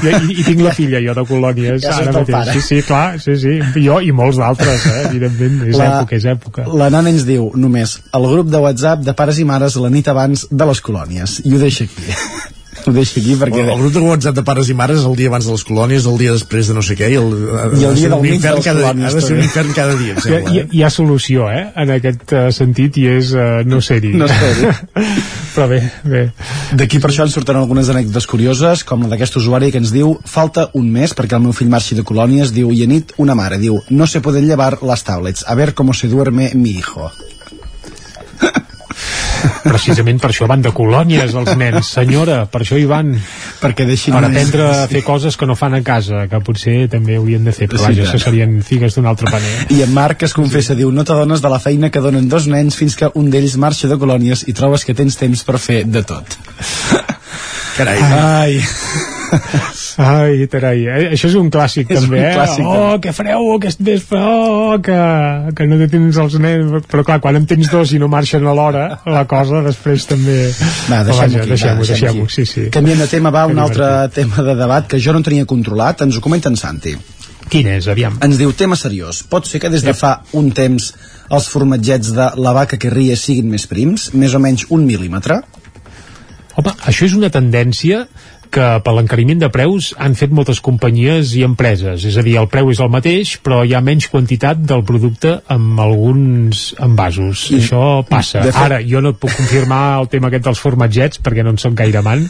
i, 0.30 0.40
I 0.40 0.48
tinc 0.48 0.64
la 0.64 0.72
filla, 0.78 1.02
jo, 1.04 1.12
de 1.20 1.26
colònies, 1.28 1.82
Ja 1.84 1.98
ara 2.00 2.16
mateix. 2.16 2.32
pare. 2.32 2.56
Sí, 2.56 2.64
sí, 2.70 2.80
clar, 2.86 3.20
sí, 3.20 3.36
sí. 3.42 3.58
Jo 3.84 4.00
i 4.00 4.14
molts 4.16 4.40
d'altres, 4.40 4.86
eh? 4.94 5.04
Evidentment, 5.10 5.65
és 5.70 5.80
època, 5.82 6.16
és 6.16 6.28
època. 6.32 6.66
La 6.82 6.90
nana 6.92 7.12
ens 7.12 7.26
diu 7.28 7.50
només 7.54 7.98
el 8.16 8.28
grup 8.32 8.52
de 8.52 8.60
WhatsApp 8.62 9.06
de 9.06 9.16
pares 9.16 9.40
i 9.42 9.48
mares 9.48 9.78
la 9.80 9.90
nit 9.92 10.08
abans 10.12 10.46
de 10.50 10.70
les 10.70 10.84
colònies. 10.84 11.40
I 11.44 11.54
ho 11.54 11.62
deixa 11.62 11.88
aquí. 11.88 12.54
Ho 12.90 12.94
deixa 12.94 13.20
aquí 13.20 13.36
perquè... 13.40 13.62
El, 13.64 13.70
el 13.72 13.80
grup 13.82 13.94
de 13.94 14.02
WhatsApp 14.04 14.36
de 14.38 14.44
pares 14.46 14.70
i 14.72 14.76
mares 14.78 15.04
el 15.08 15.16
dia 15.18 15.30
abans 15.32 15.46
de 15.48 15.54
les 15.54 15.64
colònies, 15.66 16.06
el 16.10 16.18
dia 16.20 16.34
després 16.34 16.70
de 16.70 16.76
no 16.76 16.82
sé 16.86 16.96
què, 16.98 17.10
i 17.12 17.18
el, 17.20 17.32
I 17.80 17.86
el 17.88 17.98
dia 17.98 18.10
del 18.12 18.22
mig 18.24 18.40
de 18.42 18.52
les 18.58 18.64
cada, 18.66 18.82
colònies, 18.82 19.08
ha 19.10 19.20
de 19.20 19.24
ser 19.26 19.36
un 19.36 19.42
infern 19.44 19.72
cada 19.76 19.96
dia, 19.98 20.14
em 20.14 20.20
Hi, 20.20 20.24
sembla. 20.26 20.52
hi, 20.52 20.60
Eh? 20.62 20.66
hi 20.72 20.82
ha 20.86 20.90
solució, 20.94 21.48
eh, 21.52 21.64
en 21.82 21.92
aquest 21.96 22.34
uh, 22.36 22.46
sentit, 22.54 22.98
i 23.02 23.06
és 23.16 23.32
uh, 23.36 23.62
no 23.66 23.80
ser-hi. 23.84 24.14
No 24.16 24.28
ser-hi. 24.30 24.72
Però 25.56 25.68
bé, 25.70 25.80
bé. 26.04 26.24
D'aquí 26.76 27.00
per 27.00 27.10
això 27.10 27.24
ens 27.24 27.36
surten 27.36 27.56
algunes 27.56 27.88
anècdotes 27.92 28.26
curioses, 28.28 28.84
com 28.84 29.06
la 29.06 29.14
d'aquest 29.14 29.38
usuari 29.40 29.70
que 29.72 29.80
ens 29.80 29.92
diu 29.94 30.18
falta 30.28 30.68
un 30.76 30.90
mes 30.92 31.14
perquè 31.16 31.38
el 31.38 31.46
meu 31.46 31.54
fill 31.56 31.72
marxi 31.72 31.96
de 31.96 32.04
colònies, 32.04 32.52
diu, 32.52 32.72
i 32.76 32.84
a 32.84 32.90
nit 32.90 33.14
una 33.22 33.34
mare, 33.38 33.56
diu, 33.62 33.80
no 33.90 34.06
se 34.06 34.20
pueden 34.20 34.46
llevar 34.46 34.76
las 34.82 35.04
tablets, 35.04 35.46
a 35.48 35.54
ver 35.54 35.72
cómo 35.74 35.94
se 35.94 36.08
duerme 36.12 36.52
mi 36.54 36.76
hijo. 36.76 37.10
Precisament 39.66 40.20
per 40.22 40.30
això 40.32 40.48
van 40.50 40.62
de 40.64 40.72
colònies 40.74 41.34
els 41.36 41.52
nens, 41.58 41.90
senyora, 41.98 42.38
per 42.50 42.62
això 42.64 42.78
hi 42.78 42.86
van. 42.88 43.12
Perquè 43.60 43.86
deixin... 43.88 44.16
Per 44.16 44.24
aprendre 44.28 44.68
a 44.72 44.86
fer 44.90 45.02
coses 45.06 45.36
que 45.36 45.48
no 45.48 45.56
fan 45.58 45.78
a 45.78 45.82
casa, 45.86 46.26
que 46.30 46.40
potser 46.44 46.76
també 46.92 47.18
haurien 47.20 47.44
de 47.46 47.54
fer, 47.56 47.68
però 47.70 47.82
Sí, 47.82 47.88
vaja, 47.90 48.06
això 48.06 48.20
serien 48.22 48.58
figues 48.66 48.96
d'un 48.96 49.08
altre 49.10 49.30
paner. 49.32 49.54
I 49.74 49.82
en 49.86 49.94
Marc 49.96 50.26
es 50.26 50.34
confessa, 50.36 50.76
diu, 50.78 50.92
no 50.94 51.04
t'adones 51.06 51.44
de 51.44 51.52
la 51.52 51.60
feina 51.62 51.90
que 51.92 52.02
donen 52.04 52.28
dos 52.32 52.48
nens 52.50 52.78
fins 52.78 52.98
que 52.98 53.10
un 53.14 53.30
d'ells 53.32 53.58
marxa 53.60 53.90
de 53.90 53.98
colònies 54.00 54.46
i 54.50 54.56
trobes 54.56 54.86
que 54.86 54.96
tens 54.96 55.18
temps 55.20 55.46
per 55.46 55.60
fer 55.62 55.82
de 55.84 56.04
tot. 56.06 56.38
Carai. 57.76 58.00
Ai. 58.00 58.62
Ai, 59.96 60.44
tarai, 60.52 60.82
eh? 60.84 61.04
això 61.14 61.30
és 61.30 61.36
un 61.40 61.46
clàssic 61.52 61.88
És 61.94 62.02
també, 62.02 62.18
un 62.18 62.26
eh? 62.26 62.34
clàssic, 62.36 62.66
oh, 62.66 62.74
també. 62.74 62.98
que 63.06 63.14
freu, 63.16 63.46
aquest 63.54 63.80
vespre, 63.86 64.20
oh, 64.20 64.76
que, 64.84 64.98
que 65.56 65.68
no 65.70 65.78
tens 65.88 66.20
els 66.20 66.36
nens, 66.42 66.86
però 66.92 67.04
clar, 67.06 67.18
quan 67.24 67.40
en 67.40 67.48
tens 67.48 67.70
dos 67.72 67.94
i 67.96 68.00
no 68.02 68.10
marxen 68.12 68.44
a 68.44 68.54
l'hora, 68.56 68.86
la 69.08 69.24
cosa 69.30 69.62
després 69.64 70.04
també... 70.10 70.38
Va, 70.90 71.00
Però 71.00 71.08
deixem-ho 71.08 71.42
aquí, 71.42 71.52
deixem-ho, 71.54 71.88
deixem-ho, 71.88 72.28
aquí. 72.28 72.36
sí, 72.36 72.46
sí. 72.50 72.68
Canviant 72.74 73.00
de 73.06 73.10
tema, 73.10 73.32
va, 73.32 73.46
un 73.48 73.60
altre 73.62 73.84
divertit. 73.86 74.20
tema 74.20 74.46
de 74.50 74.56
debat 74.60 74.88
que 74.90 75.00
jo 75.00 75.16
no 75.16 75.24
tenia 75.24 75.48
controlat, 75.48 76.04
ens 76.04 76.20
ho 76.20 76.24
comenta 76.24 76.52
en 76.52 76.60
Santi. 76.60 76.96
Quin 77.48 77.68
és, 77.70 77.86
aviam? 77.88 78.18
Ens 78.26 78.36
diu, 78.40 78.52
tema 78.58 78.76
seriós, 78.76 79.22
pot 79.30 79.46
ser 79.48 79.62
que 79.62 79.70
des 79.72 79.84
de 79.86 79.94
fa 79.96 80.18
un 80.36 80.50
temps 80.52 80.92
els 81.32 81.48
formatgets 81.50 82.12
de 82.14 82.30
la 82.42 82.52
vaca 82.54 82.78
que 82.78 82.90
ria 82.92 83.16
siguin 83.18 83.48
més 83.50 83.66
prims, 83.70 84.10
més 84.14 84.34
o 84.34 84.42
menys 84.42 84.66
un 84.74 84.84
mil·límetre? 84.86 85.40
Home, 86.56 86.72
això 86.88 87.04
és 87.06 87.14
una 87.16 87.28
tendència 87.32 88.06
que 88.52 88.66
per 88.84 88.92
l'encariment 88.96 89.40
de 89.42 89.48
preus 89.52 89.92
han 89.98 90.14
fet 90.18 90.30
moltes 90.34 90.60
companyies 90.64 91.34
i 91.36 91.42
empreses. 91.46 92.04
És 92.08 92.16
a 92.16 92.22
dir, 92.26 92.36
el 92.40 92.48
preu 92.52 92.70
és 92.72 92.80
el 92.80 92.90
mateix, 92.92 93.36
però 93.42 93.62
hi 93.66 93.74
ha 93.76 93.80
menys 93.84 94.08
quantitat 94.12 94.58
del 94.66 94.84
producte 94.86 95.40
amb 95.52 95.80
alguns 95.80 96.74
envasos. 96.82 97.46
I, 97.50 97.60
Això 97.60 98.04
passa. 98.08 98.42
fet- 98.42 98.56
Ara, 98.56 98.80
jo 98.86 99.00
no 99.00 99.10
et 99.10 99.18
puc 99.20 99.30
confirmar 99.36 100.00
el 100.00 100.08
tema 100.08 100.28
aquest 100.28 100.44
dels 100.44 100.58
formatgets, 100.60 101.20
perquè 101.22 101.44
no 101.44 101.50
en 101.50 101.58
soc 101.58 101.74
gaire 101.74 101.98
amant, 101.98 102.26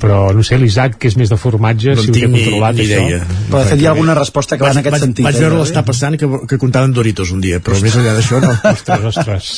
però 0.00 0.32
no 0.34 0.42
sé, 0.42 0.58
l'Isaac, 0.58 0.98
que 0.98 1.08
és 1.08 1.16
més 1.16 1.30
de 1.30 1.36
formatge, 1.40 1.94
No 1.94 2.02
si 2.02 2.10
ho 2.10 2.14
té 2.14 2.26
ni, 2.26 2.42
controlat, 2.44 2.74
ni 2.76 2.82
això. 2.86 3.06
idea. 3.06 3.26
Però 3.50 3.62
de 3.62 3.70
fet 3.70 3.80
hi 3.80 3.86
ha 3.86 3.90
alguna 3.90 4.14
resposta 4.14 4.56
que 4.58 4.64
va 4.64 4.70
en 4.72 4.78
aquest 4.82 4.92
vaig, 4.92 5.02
sentit. 5.02 5.24
Vaig 5.24 5.34
eh, 5.36 5.38
veure 5.40 5.54
Jordi? 5.54 5.64
l'estar 5.64 5.84
passant 5.84 6.16
que, 6.18 6.28
que 6.48 6.58
comptaven 6.58 6.92
Doritos 6.92 7.30
un 7.32 7.40
dia, 7.40 7.60
però 7.60 7.80
més 7.80 7.94
enllà 7.96 8.14
d'això 8.18 8.40
no. 8.42 8.52
Ostres, 8.74 9.04
ostres. 9.16 9.50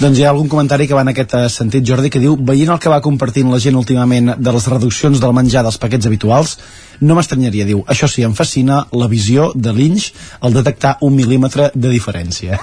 Doncs 0.00 0.18
hi 0.18 0.24
ha 0.24 0.30
algun 0.30 0.48
comentari 0.48 0.86
que 0.88 0.94
va 0.94 1.02
en 1.02 1.12
aquest 1.12 1.34
eh, 1.34 1.48
sentit, 1.52 1.84
Jordi, 1.86 2.10
que 2.10 2.18
diu 2.22 2.36
veient 2.40 2.70
el 2.72 2.78
que 2.78 2.88
va 2.92 3.00
compartint 3.04 3.50
la 3.52 3.58
gent 3.62 3.76
últimament 3.76 4.32
de 4.38 4.52
les 4.52 4.66
reduccions 4.72 5.20
del 5.20 5.31
menjar 5.36 5.64
dels 5.66 5.78
paquets 5.82 6.08
habituals, 6.08 6.56
no 7.02 7.16
m'estranyaria, 7.18 7.66
diu, 7.66 7.82
això 7.90 8.08
sí, 8.10 8.22
em 8.26 8.34
fascina 8.38 8.84
la 8.94 9.08
visió 9.10 9.50
de 9.54 9.74
Lynch 9.74 10.12
al 10.40 10.54
detectar 10.54 10.98
un 11.02 11.16
mil·límetre 11.18 11.70
de 11.74 11.90
diferència. 11.90 12.60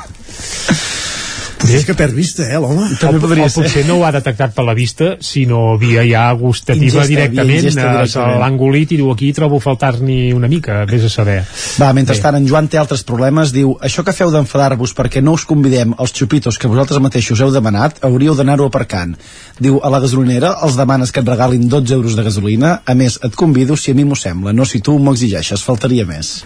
Potser 1.60 1.81
és 1.81 1.86
que 1.86 1.94
perd 1.98 2.15
vista, 2.15 2.45
eh, 2.48 2.56
l'home? 2.56 2.86
o, 2.88 3.10
o 3.19 3.48
potser 3.52 3.81
no 3.84 3.98
ho 3.99 4.03
ha 4.07 4.14
detectat 4.15 4.53
per 4.56 4.64
la 4.64 4.73
vista, 4.77 5.10
sinó 5.19 5.73
via 5.81 6.06
ja 6.07 6.23
gustativa 6.40 6.86
Ingesta, 6.86 7.07
directament, 7.11 7.57
eh, 7.57 7.73
directament. 7.73 8.40
l'ha 8.40 8.48
engolit 8.48 8.94
i 8.95 8.99
diu 9.02 9.10
aquí 9.11 9.34
trobo 9.36 9.60
faltar-n'hi 9.60 10.31
una 10.38 10.48
mica, 10.48 10.86
vés 10.88 11.03
a 11.03 11.11
saber. 11.11 11.41
Va, 11.81 11.90
mentrestant, 11.98 12.38
en 12.40 12.48
Joan 12.48 12.69
té 12.72 12.80
altres 12.80 13.03
problemes. 13.03 13.52
Diu, 13.52 13.73
això 13.84 14.06
que 14.07 14.15
feu 14.15 14.31
d'enfadar-vos 14.31 14.95
perquè 14.95 15.23
no 15.26 15.34
us 15.36 15.44
convidem 15.49 15.98
als 15.98 16.15
xupitos 16.15 16.57
que 16.57 16.72
vosaltres 16.72 17.03
mateixos 17.03 17.44
heu 17.44 17.52
demanat, 17.52 17.99
hauríeu 18.07 18.38
d'anar-ho 18.40 18.69
aparcant. 18.72 19.18
Diu, 19.60 19.81
a 19.84 19.91
la 19.91 19.99
gasolinera 19.99 20.53
els 20.64 20.80
demanes 20.80 21.11
que 21.11 21.19
et 21.19 21.27
regalin 21.27 21.68
12 21.68 21.94
euros 21.98 22.15
de 22.15 22.23
gasolina, 22.23 22.77
a 22.86 22.95
més, 22.95 23.19
et 23.19 23.36
convido 23.36 23.76
si 23.76 23.91
a 23.91 23.99
mi 23.99 24.07
m'ho 24.07 24.15
sembla, 24.15 24.56
no 24.56 24.64
si 24.64 24.80
tu 24.80 24.95
m'ho 24.95 25.11
exigeixes, 25.11 25.68
faltaria 25.68 26.07
més. 26.07 26.45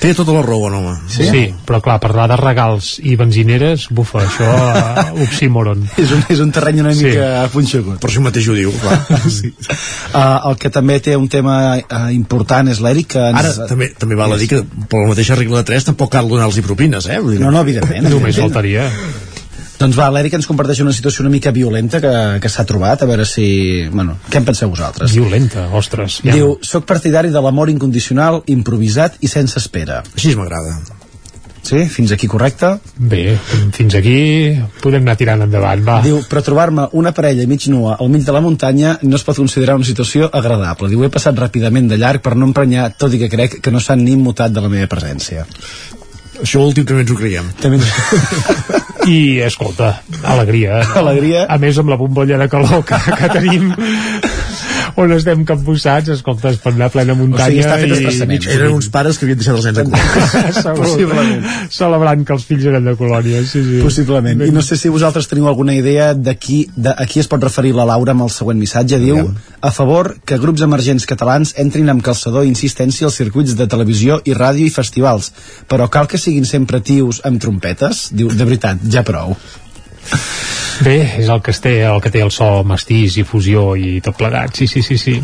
Té 0.00 0.14
tota 0.16 0.32
la 0.32 0.40
raó, 0.48 0.72
home. 0.72 0.96
Sí? 1.12 1.28
sí, 1.28 1.44
però 1.68 1.82
clar, 1.84 2.00
parlar 2.00 2.30
de 2.32 2.40
regals 2.40 2.96
i 3.04 3.18
benzineres, 3.20 3.90
bufa, 3.92 4.24
això 4.24 4.45
uh, 4.48 5.22
oxímoron. 5.26 5.82
És 6.02 6.12
un, 6.14 6.22
és 6.32 6.40
un 6.44 6.52
terreny 6.54 6.80
una 6.84 6.94
Sí. 6.96 7.04
mica 7.10 7.46
punxegut. 7.52 7.98
Per 8.02 8.10
això 8.10 8.22
mateix 8.24 8.48
ho 8.48 8.56
diu, 8.56 8.72
clar. 8.80 8.98
sí. 9.38 9.52
uh, 10.14 10.50
el 10.50 10.58
que 10.62 10.70
també 10.74 10.98
té 11.04 11.16
un 11.18 11.28
tema 11.32 11.56
uh, 11.78 12.08
important 12.14 12.68
és 12.72 12.80
l'Eric 12.84 13.12
que 13.16 13.22
ens... 13.30 13.40
Ara, 13.42 13.68
també, 13.70 13.90
també 13.98 14.18
val 14.18 14.32
a 14.36 14.40
dir 14.40 14.48
que 14.52 14.62
per 14.90 15.04
la 15.04 15.12
mateixa 15.14 15.38
regla 15.38 15.62
de 15.62 15.70
3 15.74 15.90
tampoc 15.92 16.12
cal 16.16 16.28
donar-los 16.30 16.60
propines, 16.66 17.06
eh? 17.10 17.18
Vull 17.22 17.36
dir, 17.36 17.42
No, 17.44 17.50
no, 17.54 17.62
evidentment. 17.66 18.08
Només 18.10 18.38
faltaria. 18.40 18.88
Doncs 19.76 19.92
va, 19.98 20.06
l'Eric 20.08 20.32
ens 20.38 20.46
comparteix 20.48 20.78
una 20.80 20.92
situació 20.96 21.20
una 21.20 21.30
mica 21.34 21.50
violenta 21.52 21.98
que, 22.00 22.12
que 22.40 22.48
s'ha 22.48 22.64
trobat, 22.64 23.02
a 23.04 23.08
veure 23.10 23.26
si... 23.28 23.44
Bueno, 23.92 24.14
què 24.32 24.40
en 24.40 24.46
penseu 24.48 24.70
vosaltres? 24.72 25.12
Violenta, 25.12 25.66
ostres. 25.76 26.22
Ja. 26.24 26.32
Diu, 26.32 26.54
soc 26.64 26.86
partidari 26.88 27.28
de 27.34 27.42
l'amor 27.44 27.68
incondicional, 27.68 28.40
improvisat 28.48 29.18
i 29.20 29.28
sense 29.28 29.60
espera. 29.60 29.98
Així 30.16 30.32
m'agrada. 30.38 30.78
Sí? 31.66 31.82
Fins 31.90 32.12
aquí 32.14 32.28
correcte? 32.30 32.76
Bé, 32.96 33.34
fins 33.74 33.96
aquí 33.98 34.18
podem 34.82 35.02
anar 35.02 35.16
tirant 35.18 35.42
endavant, 35.46 35.82
va. 35.86 35.98
Diu, 36.04 36.20
però 36.30 36.42
trobar-me 36.46 36.86
una 37.00 37.10
parella 37.16 37.46
mig 37.50 37.66
nua 37.72 37.96
al 37.98 38.10
mig 38.12 38.22
de 38.26 38.34
la 38.34 38.42
muntanya 38.44 38.96
no 39.02 39.18
es 39.18 39.26
pot 39.26 39.40
considerar 39.40 39.74
una 39.80 39.88
situació 39.88 40.30
agradable. 40.30 40.90
Diu, 40.92 41.02
he 41.02 41.12
passat 41.12 41.38
ràpidament 41.38 41.90
de 41.90 41.98
llarg 41.98 42.22
per 42.22 42.36
no 42.38 42.46
emprenyar, 42.46 42.92
tot 43.00 43.14
i 43.14 43.22
que 43.22 43.32
crec 43.32 43.60
que 43.62 43.74
no 43.74 43.82
s'han 43.82 44.04
ni 44.06 44.14
immutat 44.14 44.54
de 44.54 44.62
la 44.62 44.70
meva 44.70 44.90
presència. 44.90 45.46
Això 46.42 46.62
últim 46.62 46.84
també 46.86 47.02
ens 47.02 47.12
ho 47.12 47.16
creiem. 47.18 47.48
També 47.62 47.80
I, 49.06 49.38
escolta, 49.46 50.00
alegria. 50.26 50.80
Alegria. 50.98 51.44
A 51.48 51.58
més, 51.62 51.78
amb 51.78 51.92
la 51.92 51.98
bombolla 52.00 52.38
de 52.40 52.48
calor 52.50 52.82
que, 52.86 52.98
que 52.98 53.28
tenim, 53.30 53.68
on 54.96 55.12
estem 55.12 55.42
capbussats, 55.44 56.08
escolta, 56.14 56.50
es 56.54 56.60
pot 56.62 56.72
anar 56.72 56.88
a 56.88 56.92
plena 56.94 57.14
muntanya 57.16 57.52
i... 57.84 58.38
Eren 58.54 58.76
uns 58.78 58.88
pares 58.92 59.18
que 59.18 59.26
havien 59.26 59.40
deixat 59.40 59.58
els 59.58 59.66
nens 59.68 59.80
a 59.80 59.84
colònia. 59.88 60.74
Possiblement. 60.80 61.44
Celebrant 61.76 62.24
que 62.26 62.34
els 62.36 62.46
fills 62.48 62.64
eren 62.70 62.88
de 62.88 62.94
colònia, 62.96 63.42
sí, 63.44 63.62
sí. 63.66 63.82
Possiblement. 63.84 64.46
I 64.46 64.54
no 64.54 64.64
sé 64.64 64.78
si 64.80 64.92
vosaltres 64.92 65.28
teniu 65.28 65.50
alguna 65.50 65.76
idea 65.76 66.12
de 66.14 66.36
qui, 66.40 66.62
de, 66.76 66.94
a 66.94 67.06
qui 67.10 67.20
es 67.20 67.28
pot 67.28 67.44
referir 67.44 67.74
la 67.76 67.86
Laura 67.88 68.16
amb 68.16 68.24
el 68.26 68.32
següent 68.32 68.60
missatge. 68.60 69.00
Diu, 69.02 69.20
a 69.60 69.74
favor 69.74 70.14
que 70.24 70.40
grups 70.40 70.64
emergents 70.64 71.06
catalans 71.08 71.52
entrin 71.60 71.92
amb 71.92 72.04
calçador 72.06 72.46
i 72.46 72.52
insistència 72.54 73.10
als 73.10 73.20
circuits 73.20 73.56
de 73.58 73.68
televisió 73.68 74.22
i 74.24 74.34
ràdio 74.36 74.64
i 74.64 74.72
festivals, 74.72 75.32
però 75.68 75.90
cal 75.92 76.08
que 76.08 76.20
siguin 76.20 76.48
sempre 76.48 76.80
tios 76.80 77.20
amb 77.28 77.42
trompetes? 77.42 78.08
Diu, 78.16 78.32
de 78.32 78.48
veritat, 78.48 78.80
ja 78.92 79.04
prou. 79.06 79.36
Bé, 80.84 80.96
és 81.22 81.28
el 81.32 81.40
que 81.40 81.54
té, 81.56 81.70
el 81.88 82.02
que 82.04 82.10
té 82.12 82.20
el 82.20 82.28
so 82.30 82.60
mastís 82.68 83.14
i 83.16 83.22
fusió 83.24 83.70
i 83.80 83.94
tot 84.04 84.16
plegat, 84.18 84.52
sí, 84.58 84.66
sí, 84.68 84.82
sí, 84.84 84.98
sí. 85.00 85.14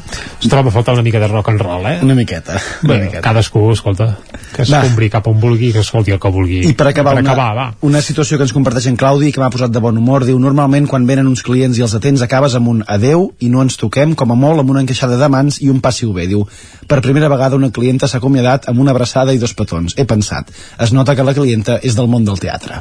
Es 0.40 0.48
troba 0.48 0.70
a 0.70 0.72
faltar 0.72 0.94
una 0.96 1.02
mica 1.04 1.20
de 1.20 1.28
rock 1.28 1.50
and 1.52 1.60
roll, 1.60 1.84
eh? 1.90 1.98
Una 2.02 2.14
miqueta. 2.16 2.54
Bé, 2.80 2.94
Una 2.94 2.96
miqueta. 3.04 3.20
cadascú, 3.26 3.66
escolta, 3.74 4.06
que 4.54 4.62
es 4.62 4.72
Va. 4.72 4.80
compri 4.80 5.10
cap 5.12 5.26
on 5.28 5.36
vulgui, 5.40 5.72
que 5.74 5.80
escolti 5.84 6.14
el 6.14 6.18
que 6.22 6.30
vulgui. 6.32 6.62
I 6.70 6.72
per 6.72 6.86
acabar, 6.88 7.12
per 7.18 7.22
una, 7.22 7.34
acabar 7.34 7.56
va. 7.58 7.66
una 7.84 8.00
situació 8.00 8.38
que 8.40 8.46
ens 8.48 8.54
comparteix 8.56 8.86
en 8.88 8.96
Claudi 8.96 9.30
que 9.30 9.40
m'ha 9.44 9.50
posat 9.52 9.70
de 9.70 9.82
bon 9.84 9.98
humor, 10.00 10.24
diu, 10.24 10.38
normalment 10.40 10.88
quan 10.88 11.04
venen 11.06 11.28
uns 11.28 11.42
clients 11.44 11.76
i 11.78 11.84
els 11.84 11.94
atents 12.00 12.24
acabes 12.24 12.56
amb 12.56 12.72
un 12.72 12.80
adeu 12.88 13.28
i 13.40 13.50
no 13.52 13.60
ens 13.60 13.76
toquem, 13.76 14.14
com 14.16 14.32
a 14.32 14.34
molt 14.34 14.64
amb 14.64 14.70
una 14.72 14.80
encaixada 14.86 15.20
de 15.20 15.28
mans 15.28 15.60
i 15.60 15.68
un 15.68 15.80
passi 15.84 16.08
bé, 16.16 16.26
diu, 16.26 16.46
per 16.88 17.02
primera 17.04 17.28
vegada 17.28 17.56
una 17.60 17.70
clienta 17.70 18.08
s'ha 18.08 18.18
acomiadat 18.24 18.70
amb 18.72 18.80
una 18.80 18.90
abraçada 18.96 19.34
i 19.36 19.38
dos 19.38 19.52
petons. 19.54 19.94
He 19.98 20.04
pensat, 20.08 20.48
es 20.80 20.92
nota 20.96 21.14
que 21.14 21.22
la 21.28 21.34
clienta 21.36 21.76
és 21.82 21.94
del 21.94 22.08
món 22.08 22.24
del 22.24 22.40
teatre. 22.40 22.80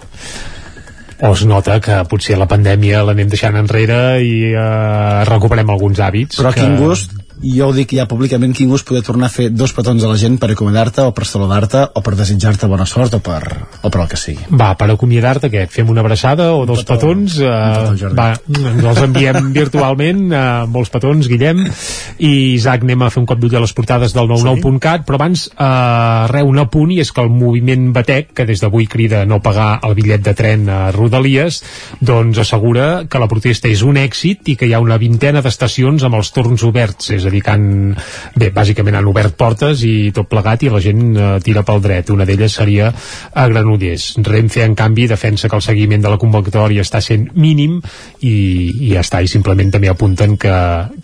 O 1.22 1.32
es 1.36 1.44
nota 1.46 1.78
que 1.84 2.00
potser 2.10 2.38
la 2.40 2.48
pandèmia 2.50 3.04
l'anem 3.06 3.30
deixant 3.30 3.58
enrere 3.60 4.00
i 4.26 4.52
eh, 4.52 5.24
recuperem 5.30 5.70
alguns 5.70 6.02
hàbits 6.02 6.42
Però 6.42 6.54
que... 6.54 6.64
quin 6.64 6.78
gust, 6.82 7.14
i 7.42 7.56
jo 7.58 7.70
ho 7.70 7.74
dic 7.74 7.96
ja 7.98 8.06
públicament, 8.10 8.54
quin 8.54 8.70
gust 8.70 8.86
poder 8.88 9.02
tornar 9.06 9.30
a 9.30 9.34
fer 9.34 9.50
dos 9.50 9.74
petons 9.74 10.04
a 10.04 10.10
la 10.12 10.18
gent 10.20 10.38
per 10.42 10.52
acomiadar-te 10.54 11.08
o 11.10 11.14
per 11.16 11.26
saludar-te 11.26 11.84
o 11.98 12.04
per 12.06 12.14
desitjar-te 12.20 12.70
bona 12.70 12.86
sort 12.86 13.16
o 13.18 13.20
per, 13.24 13.42
o 13.82 13.90
per 13.90 14.04
el 14.04 14.10
que 14.12 14.20
sigui. 14.20 14.46
Va, 14.54 14.72
per 14.78 14.92
acomiadar-te, 14.94 15.50
què? 15.54 15.66
Fem 15.72 15.90
una 15.90 16.04
abraçada 16.06 16.52
o 16.54 16.68
dos 16.70 16.84
petons? 16.88 17.40
Eh, 17.42 18.12
va, 18.18 18.28
ens 18.52 18.86
els 18.94 19.02
enviem 19.08 19.50
virtualment, 19.62 20.22
eh, 20.30 20.44
molts 20.72 20.94
petons, 20.94 21.30
Guillem, 21.32 21.64
i 22.22 22.32
Isaac, 22.54 22.86
anem 22.86 23.08
a 23.08 23.10
fer 23.14 23.24
un 23.24 23.30
cop 23.30 23.42
d'ull 23.42 23.58
a 23.58 23.64
les 23.64 23.74
portades 23.78 24.14
del 24.14 24.30
99.cat, 24.30 25.06
però 25.08 25.18
abans, 25.18 25.48
eh, 25.50 26.28
re, 26.32 26.46
un 26.46 26.62
apunt, 26.62 26.94
i 26.94 27.02
és 27.02 27.12
que 27.12 27.26
el 27.26 27.34
moviment 27.34 27.90
Batec, 27.96 28.32
que 28.38 28.46
des 28.50 28.62
d'avui 28.62 28.86
crida 28.92 29.24
no 29.26 29.42
pagar 29.42 29.80
el 29.88 29.98
bitllet 29.98 30.26
de 30.26 30.36
tren 30.38 30.70
a 30.70 30.80
Rodalies, 30.94 31.62
doncs 32.00 32.44
assegura 32.46 33.08
que 33.10 33.22
la 33.22 33.30
protesta 33.32 33.70
és 33.72 33.82
un 33.88 33.98
èxit 33.98 34.54
i 34.54 34.58
que 34.60 34.70
hi 34.70 34.76
ha 34.78 34.84
una 34.84 35.00
vintena 35.02 35.42
d'estacions 35.42 36.06
amb 36.06 36.22
els 36.22 36.32
torns 36.36 36.64
oberts, 36.68 37.10
és 37.16 37.26
a 37.26 37.31
han, 37.46 37.96
bé, 38.36 38.52
bàsicament 38.52 38.98
han 39.00 39.08
obert 39.08 39.38
portes 39.38 39.84
i 39.88 40.12
tot 40.16 40.28
plegat 40.30 40.64
i 40.64 40.70
la 40.70 40.82
gent 40.84 41.16
eh, 41.16 41.30
tira 41.44 41.64
pel 41.64 41.82
dret. 41.82 42.10
Una 42.12 42.26
d'elles 42.26 42.54
seria 42.54 42.92
a 42.92 43.48
Granollers. 43.48 44.16
Renfe, 44.26 44.64
en 44.66 44.76
canvi, 44.76 45.08
defensa 45.08 45.50
que 45.50 45.56
el 45.56 45.66
seguiment 45.66 46.02
de 46.02 46.12
la 46.12 46.20
convocatòria 46.22 46.84
està 46.84 47.02
sent 47.02 47.30
mínim 47.36 47.80
i, 48.22 48.34
i 48.88 48.92
ja 48.94 49.06
està, 49.06 49.22
i 49.22 49.30
simplement 49.32 49.72
també 49.72 49.90
apunten 49.92 50.38
que, 50.42 50.58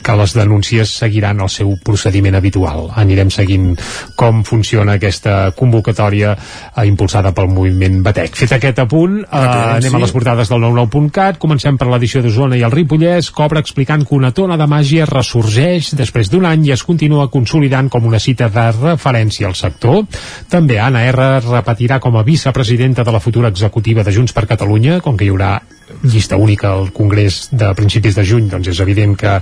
que 0.03 0.17
les 0.19 0.35
denúncies 0.37 0.91
seguiran 1.03 1.41
el 1.43 1.51
seu 1.53 1.75
procediment 1.85 2.35
habitual. 2.35 2.91
Anirem 2.97 3.31
seguint 3.33 3.75
com 4.17 4.43
funciona 4.47 4.97
aquesta 4.97 5.53
convocatòria 5.57 6.33
eh, 6.35 6.87
impulsada 6.89 7.33
pel 7.37 7.51
moviment 7.53 8.01
Batec. 8.05 8.35
Fet 8.37 8.57
aquest 8.57 8.81
apunt, 8.83 9.19
eh, 9.21 9.43
anem 9.77 9.91
sí. 9.91 9.95
a 9.95 10.01
les 10.01 10.13
portades 10.15 10.49
del 10.49 10.63
99.cat, 10.63 11.37
comencem 11.41 11.77
per 11.77 11.89
l'edició 11.91 12.23
d'Osona 12.25 12.57
i 12.57 12.63
el 12.65 12.73
Ripollès, 12.73 13.29
cobra 13.35 13.61
explicant 13.63 14.05
que 14.07 14.17
una 14.17 14.33
tona 14.33 14.57
de 14.57 14.67
màgia 14.69 15.05
ressorgeix 15.09 15.93
després 15.97 16.16
d'un 16.25 16.47
any 16.49 16.65
i 16.65 16.73
es 16.73 16.81
continua 16.83 17.29
consolidant 17.29 17.91
com 17.93 18.09
una 18.09 18.19
cita 18.19 18.49
de 18.49 18.65
referència 18.73 19.45
al 19.47 19.55
sector. 19.55 20.03
També 20.49 20.81
Anna 20.81 21.05
R 21.13 21.29
repetirà 21.45 22.01
com 22.01 22.17
a 22.17 22.25
vicepresidenta 22.25 23.05
de 23.05 23.13
la 23.13 23.21
futura 23.21 23.53
executiva 23.53 24.03
de 24.03 24.17
Junts 24.17 24.33
per 24.33 24.47
Catalunya, 24.49 25.01
com 25.05 25.15
que 25.17 25.29
hi 25.29 25.33
haurà 25.35 25.59
llista 26.03 26.37
única 26.37 26.71
al 26.71 26.91
Congrés 26.91 27.49
de 27.51 27.73
principis 27.75 28.15
de 28.15 28.25
juny, 28.25 28.47
doncs 28.51 28.67
és 28.71 28.79
evident 28.83 29.15
que 29.17 29.37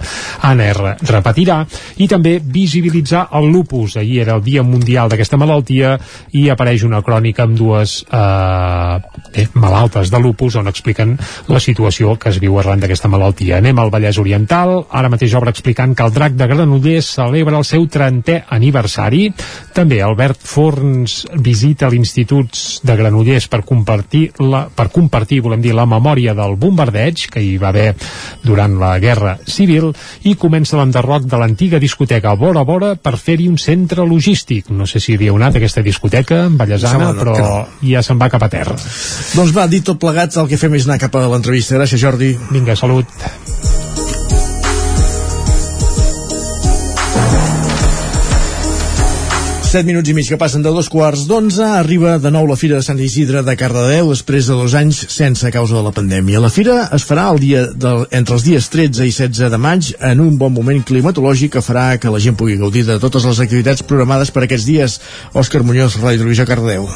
Anna 0.45 0.69
R 0.72 0.95
repetirà, 1.09 1.61
i 1.97 2.07
també 2.07 2.38
visibilitzar 2.39 3.27
el 3.38 3.49
lupus. 3.51 3.97
Ahir 3.97 4.22
era 4.26 4.35
el 4.35 4.43
Dia 4.45 4.63
Mundial 4.63 5.09
d'aquesta 5.09 5.39
malaltia 5.41 5.95
i 6.38 6.47
apareix 6.49 6.85
una 6.85 7.01
crònica 7.05 7.45
amb 7.45 7.57
dues 7.57 7.97
eh, 8.05 8.99
bé, 9.34 9.47
malaltes 9.53 10.11
de 10.11 10.22
lupus 10.22 10.57
on 10.59 10.69
expliquen 10.72 11.15
la 11.47 11.59
situació 11.59 12.15
que 12.19 12.30
es 12.30 12.39
viu 12.43 12.59
arran 12.59 12.84
d'aquesta 12.84 13.09
malaltia. 13.11 13.57
Anem 13.57 13.80
al 13.80 13.91
Vallès 13.93 14.19
Oriental, 14.22 14.85
ara 14.89 15.11
mateix 15.11 15.34
obre 15.38 15.53
explicant 15.53 15.95
que 15.95 16.05
el 16.05 16.13
drac 16.13 16.38
de 16.38 16.47
Granollers 16.51 17.13
celebra 17.17 17.57
el 17.57 17.67
seu 17.67 17.88
30è 17.91 18.43
aniversari. 18.55 19.30
També 19.76 20.01
Albert 20.03 20.45
Forns 20.45 21.23
visita 21.41 21.89
l'Institut 21.89 22.81
de 22.85 22.95
Granollers 22.95 23.49
per 23.51 23.63
compartir, 23.65 24.27
la, 24.43 24.65
per 24.69 24.89
compartir 24.93 25.41
volem 25.45 25.63
dir, 25.63 25.73
la 25.76 25.88
memòria 25.89 26.34
del 26.37 26.57
bombardeig 26.59 27.27
que 27.33 27.43
hi 27.43 27.55
va 27.61 27.71
haver 27.71 27.93
durant 28.43 28.77
la 28.81 28.95
Guerra 28.99 29.37
Civil 29.47 29.91
i 30.29 30.35
comença 30.39 30.79
l'enderroc 30.79 31.29
de 31.29 31.39
l'antiga 31.41 31.79
discoteca 31.81 32.35
Bora 32.39 32.65
Bora 32.67 32.93
per 32.95 33.15
fer-hi 33.21 33.47
un 33.51 33.57
centre 33.61 34.05
logístic. 34.07 34.69
No 34.69 34.87
sé 34.89 35.01
si 35.03 35.15
havíeu 35.15 35.39
anat 35.39 35.59
aquesta 35.59 35.83
discoteca, 35.85 36.45
Vallesana, 36.51 37.11
Sembla 37.11 37.15
però 37.21 37.37
que 37.39 37.89
ja 37.93 38.03
se'n 38.05 38.21
va 38.21 38.29
cap 38.33 38.45
a 38.45 38.51
terra. 38.51 38.77
Doncs 39.35 39.55
va, 39.55 39.67
dit 39.71 39.85
tot 39.85 40.01
plegats, 40.01 40.37
el 40.41 40.51
que 40.51 40.59
fem 40.61 40.75
és 40.77 40.89
anar 40.89 40.99
cap 41.01 41.15
a 41.17 41.25
l'entrevista. 41.31 41.79
Gràcies, 41.79 42.01
Jordi. 42.01 42.35
Vinga, 42.51 42.77
salut. 42.79 43.84
7 49.76 49.84
minuts 49.84 50.07
i 50.07 50.14
mig 50.15 50.30
que 50.31 50.38
passen 50.39 50.61
de 50.64 50.72
dos 50.72 50.88
quarts 50.88 51.26
d'onze 51.27 51.65
arriba 51.68 52.14
de 52.23 52.30
nou 52.31 52.45
la 52.47 52.56
Fira 52.56 52.77
de 52.77 52.85
Sant 52.85 52.99
Isidre 53.03 53.41
de 53.43 53.56
Cardedeu 53.60 54.07
després 54.07 54.47
de 54.47 54.56
dos 54.56 54.72
anys 54.80 55.02
sense 55.11 55.49
causa 55.52 55.76
de 55.76 55.81
la 55.84 55.91
pandèmia. 55.91 56.39
La 56.39 56.47
Fira 56.47 56.77
es 56.95 57.03
farà 57.03 57.26
el 57.34 57.41
dia 57.43 57.65
del, 57.76 58.06
entre 58.15 58.38
els 58.38 58.45
dies 58.45 58.69
13 58.72 59.03
i 59.03 59.11
16 59.11 59.52
de 59.52 59.60
maig 59.60 59.89
en 59.99 60.22
un 60.23 60.38
bon 60.39 60.56
moment 60.56 60.80
climatològic 60.80 61.57
que 61.57 61.65
farà 61.65 61.84
que 61.99 62.14
la 62.14 62.23
gent 62.23 62.39
pugui 62.39 62.56
gaudir 62.61 62.85
de 62.88 62.95
totes 63.03 63.27
les 63.27 63.43
activitats 63.43 63.84
programades 63.84 64.31
per 64.31 64.45
aquests 64.45 64.69
dies. 64.69 64.97
Òscar 65.35 65.65
Muñoz, 65.68 65.99
Ràdio 65.99 66.23
Televisió 66.23 66.47
Cardedeu. 66.47 66.88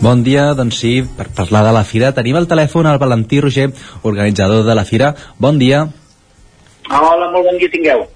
Bon 0.00 0.24
dia, 0.24 0.48
doncs 0.56 0.80
sí, 0.80 0.96
per 1.04 1.28
parlar 1.28 1.66
de 1.68 1.76
la 1.76 1.84
Fira 1.84 2.14
tenim 2.16 2.40
al 2.40 2.48
telèfon 2.48 2.88
el 2.88 3.02
Valentí 3.04 3.44
Roger, 3.44 3.68
organitzador 4.00 4.64
de 4.64 4.80
la 4.80 4.88
Fira. 4.88 5.12
Bon 5.36 5.60
dia. 5.60 5.84
Hola, 6.88 7.28
molt 7.28 7.52
bon 7.52 7.60
dia 7.60 7.76
tingueu. 7.76 8.08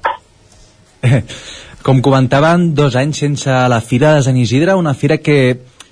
Com 1.89 2.03
comentaven, 2.05 2.75
dos 2.77 2.99
anys 3.01 3.17
sense 3.23 3.49
la 3.73 3.79
Fira 3.81 4.11
de 4.19 4.25
Sant 4.27 4.37
Isidre, 4.37 4.75
una 4.77 4.93
fira 4.93 5.17
que, 5.25 5.37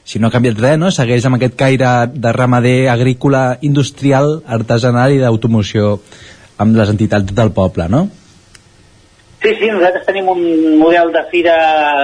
si 0.05 0.21
no 0.21 0.29
ha 0.29 0.35
canviat 0.35 0.59
res, 0.61 0.75
no? 0.77 0.91
segueix 0.93 1.25
amb 1.25 1.39
aquest 1.39 1.55
caire 1.57 1.93
de 2.13 2.33
ramader, 2.37 2.91
agrícola, 2.93 3.57
industrial, 3.65 4.43
artesanal 4.59 5.15
i 5.15 5.23
d'automoció 5.23 5.95
amb 6.61 6.77
les 6.77 6.93
entitats 6.93 7.33
del 7.41 7.55
poble, 7.57 7.89
no? 7.89 8.03
Sí, 9.41 9.55
sí, 9.57 9.73
nosaltres 9.73 10.05
tenim 10.05 10.29
un 10.35 10.45
model 10.83 11.15
de 11.17 11.25
fira 11.33 11.57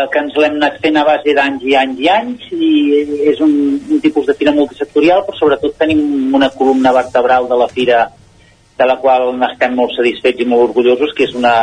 que 0.09 0.25
ens 0.25 0.41
l'hem 0.41 0.57
anat 0.63 0.81
fent 0.81 0.97
a 0.97 1.05
base 1.13 1.37
d'anys 1.37 1.69
i 1.69 1.77
anys 1.83 2.01
i 2.01 2.11
anys 2.17 2.51
i 2.57 2.73
és 3.29 3.45
un, 3.45 3.55
un 3.77 4.01
tipus 4.01 4.25
de 4.31 4.41
fira 4.41 4.57
multisectorial, 4.57 5.27
però 5.27 5.37
sobretot 5.37 5.77
tenim 5.85 6.33
una 6.33 6.49
columna 6.57 6.97
vertebral 6.97 7.45
de 7.53 7.61
la 7.61 7.69
fira 7.69 8.07
de 8.81 8.89
la 8.89 8.97
qual 9.05 9.35
n'estem 9.37 9.77
molt 9.77 9.93
satisfets 9.99 10.41
i 10.41 10.49
molt 10.49 10.71
orgullosos, 10.71 11.13
que 11.13 11.29
és 11.29 11.37
una, 11.37 11.59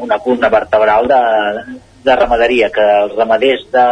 una 0.00 0.18
columna 0.18 0.48
vertebral 0.48 1.08
de, 1.08 1.20
de 2.04 2.16
ramaderia, 2.16 2.70
que 2.70 2.86
els 3.02 3.14
ramaders, 3.16 3.66
de, 3.72 3.86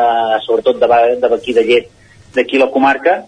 sobretot 0.46 0.80
de, 0.80 0.88
de 1.20 1.28
d'aquí 1.28 1.54
de 1.56 1.64
llet, 1.64 1.88
d'aquí 2.34 2.58
la 2.58 2.70
comarca, 2.70 3.22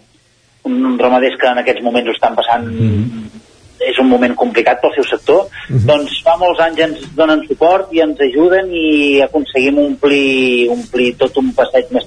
un 0.67 0.97
ramaders 0.99 1.37
que 1.39 1.47
en 1.47 1.61
aquests 1.61 1.83
moments 1.83 2.09
ho 2.09 2.15
estan 2.15 2.35
passant 2.35 2.65
mm 2.67 2.87
-hmm. 2.87 3.43
és 3.89 3.99
un 4.03 4.09
moment 4.09 4.35
complicat 4.35 4.81
pel 4.81 4.93
seu 4.95 5.03
sector, 5.03 5.47
mm 5.47 5.77
-hmm. 5.77 5.85
doncs 5.89 6.21
fa 6.23 6.35
molts 6.37 6.59
anys 6.59 6.79
ens 6.79 6.99
donen 7.15 7.45
suport 7.47 7.93
i 7.93 8.01
ens 8.01 8.19
ajuden 8.19 8.65
i 8.71 9.21
aconseguim 9.21 9.77
omplir, 9.77 10.69
omplir 10.69 11.15
tot 11.17 11.37
un 11.37 11.53
passeig 11.53 11.85
més 11.91 12.05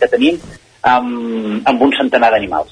que 0.00 0.08
tenim 0.08 0.38
amb, 0.82 1.66
amb 1.68 1.82
un 1.82 1.92
centenar 1.98 2.30
d'animals. 2.30 2.70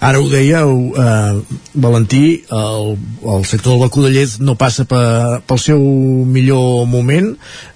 Ara 0.00 0.20
ho 0.20 0.28
dèieu, 0.32 0.94
eh, 0.96 1.58
Valentí, 1.74 2.44
el, 2.50 2.94
el 3.20 3.44
sector 3.44 3.74
del 3.74 3.82
vacú 3.84 4.00
de 4.06 4.14
llet 4.14 4.38
no 4.40 4.56
passa 4.56 4.86
pe, 4.88 5.00
pel 5.44 5.60
seu 5.60 5.82
millor 6.24 6.86
moment, 6.88 7.34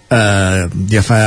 eh, 0.09 0.63
ja 0.89 1.03
fa 1.05 1.19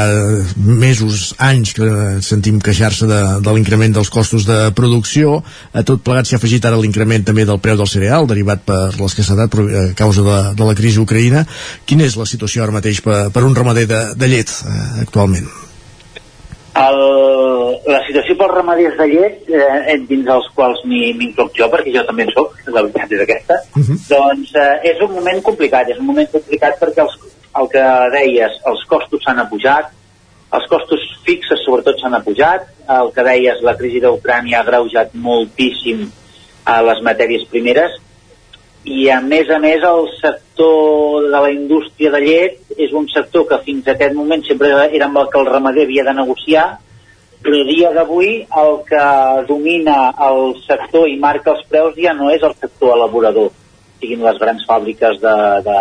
mesos, 0.57 1.35
anys 1.37 1.75
que 1.77 1.89
sentim 2.25 2.57
queixar-se 2.63 3.05
de, 3.09 3.19
de 3.45 3.53
l'increment 3.53 3.93
dels 3.93 4.09
costos 4.13 4.47
de 4.49 4.57
producció, 4.77 5.37
a 5.69 5.85
tot 5.85 6.01
plegat 6.01 6.29
s'ha 6.29 6.41
afegit 6.41 6.65
ara 6.65 6.81
l'increment 6.81 7.29
també 7.29 7.45
del 7.45 7.61
preu 7.61 7.77
del 7.77 7.91
cereal, 7.91 8.25
derivat 8.29 8.65
per 8.65 8.81
l'escassetat 8.97 9.53
a 9.53 9.85
causa 10.01 10.25
de, 10.25 10.39
de 10.57 10.71
la 10.71 10.77
crisi 10.81 11.03
ucraïna. 11.03 11.45
Quina 11.85 12.09
és 12.09 12.17
la 12.17 12.25
situació 12.25 12.65
ara 12.65 12.75
mateix 12.79 13.05
per, 13.05 13.27
per 13.29 13.45
un 13.45 13.55
ramader 13.57 13.87
de, 13.93 14.03
de 14.17 14.33
llet 14.33 14.57
eh, 14.65 14.83
actualment? 15.05 15.66
El, 16.77 16.99
la 17.89 17.99
situació 18.05 18.35
pels 18.37 18.53
ramaders 18.53 18.97
de 18.99 19.07
llet, 19.09 19.37
eh, 19.49 19.95
dins 20.09 20.25
dels 20.27 20.49
quals 20.57 20.83
m'incloc 20.85 21.55
jo, 21.57 21.69
perquè 21.73 21.93
jo 21.95 22.03
també 22.05 22.27
en 22.27 22.33
soc, 22.35 22.53
la 22.67 22.83
veritat 22.85 23.15
és 23.17 23.23
aquesta, 23.23 23.57
uh 23.73 23.81
-huh. 23.81 23.97
doncs 24.11 24.53
eh, 24.55 24.91
és 24.91 25.01
un 25.01 25.13
moment 25.15 25.41
complicat, 25.41 25.89
és 25.89 25.97
un 25.97 26.05
moment 26.05 26.29
complicat 26.31 26.77
perquè 26.79 27.01
els, 27.01 27.15
el 27.59 27.69
que 27.73 27.85
deies, 28.13 28.59
els 28.71 28.83
costos 28.85 29.23
s'han 29.23 29.39
apujat, 29.39 29.89
els 30.53 30.67
costos 30.69 31.01
fixes 31.25 31.63
sobretot 31.65 31.99
s'han 31.99 32.13
apujat, 32.13 32.67
el 32.99 33.11
que 33.15 33.23
deies, 33.23 33.61
la 33.61 33.75
crisi 33.75 33.99
d'Ucrània 33.99 34.59
ha 34.59 34.67
greujat 34.69 35.09
moltíssim 35.13 36.11
a 36.65 36.81
les 36.81 37.01
matèries 37.01 37.47
primeres, 37.49 37.91
i 38.87 39.09
a 39.11 39.19
més 39.19 39.49
a 39.51 39.57
més 39.59 39.83
el 39.83 40.05
sector 40.15 41.25
de 41.27 41.39
la 41.43 41.51
indústria 41.51 42.11
de 42.13 42.21
llet 42.23 42.75
és 42.79 42.93
un 42.95 43.07
sector 43.11 43.43
que 43.49 43.59
fins 43.65 43.87
a 43.87 43.93
aquest 43.93 44.15
moment 44.15 44.43
sempre 44.47 44.69
era 44.85 45.09
amb 45.09 45.19
el 45.19 45.27
que 45.33 45.39
el 45.41 45.49
ramader 45.49 45.83
havia 45.87 46.05
de 46.07 46.13
negociar 46.15 46.67
però 47.43 47.63
dia 47.67 47.91
d'avui 47.93 48.31
el 48.61 48.71
que 48.87 49.03
domina 49.49 49.97
el 50.29 50.55
sector 50.63 51.07
i 51.11 51.17
marca 51.19 51.51
els 51.53 51.65
preus 51.67 51.99
ja 51.99 52.15
no 52.15 52.31
és 52.31 52.43
el 52.47 52.55
sector 52.55 52.95
elaborador 52.95 53.51
siguin 53.99 54.23
les 54.23 54.39
grans 54.39 54.63
fàbriques 54.69 55.19
de, 55.19 55.35
de, 55.67 55.77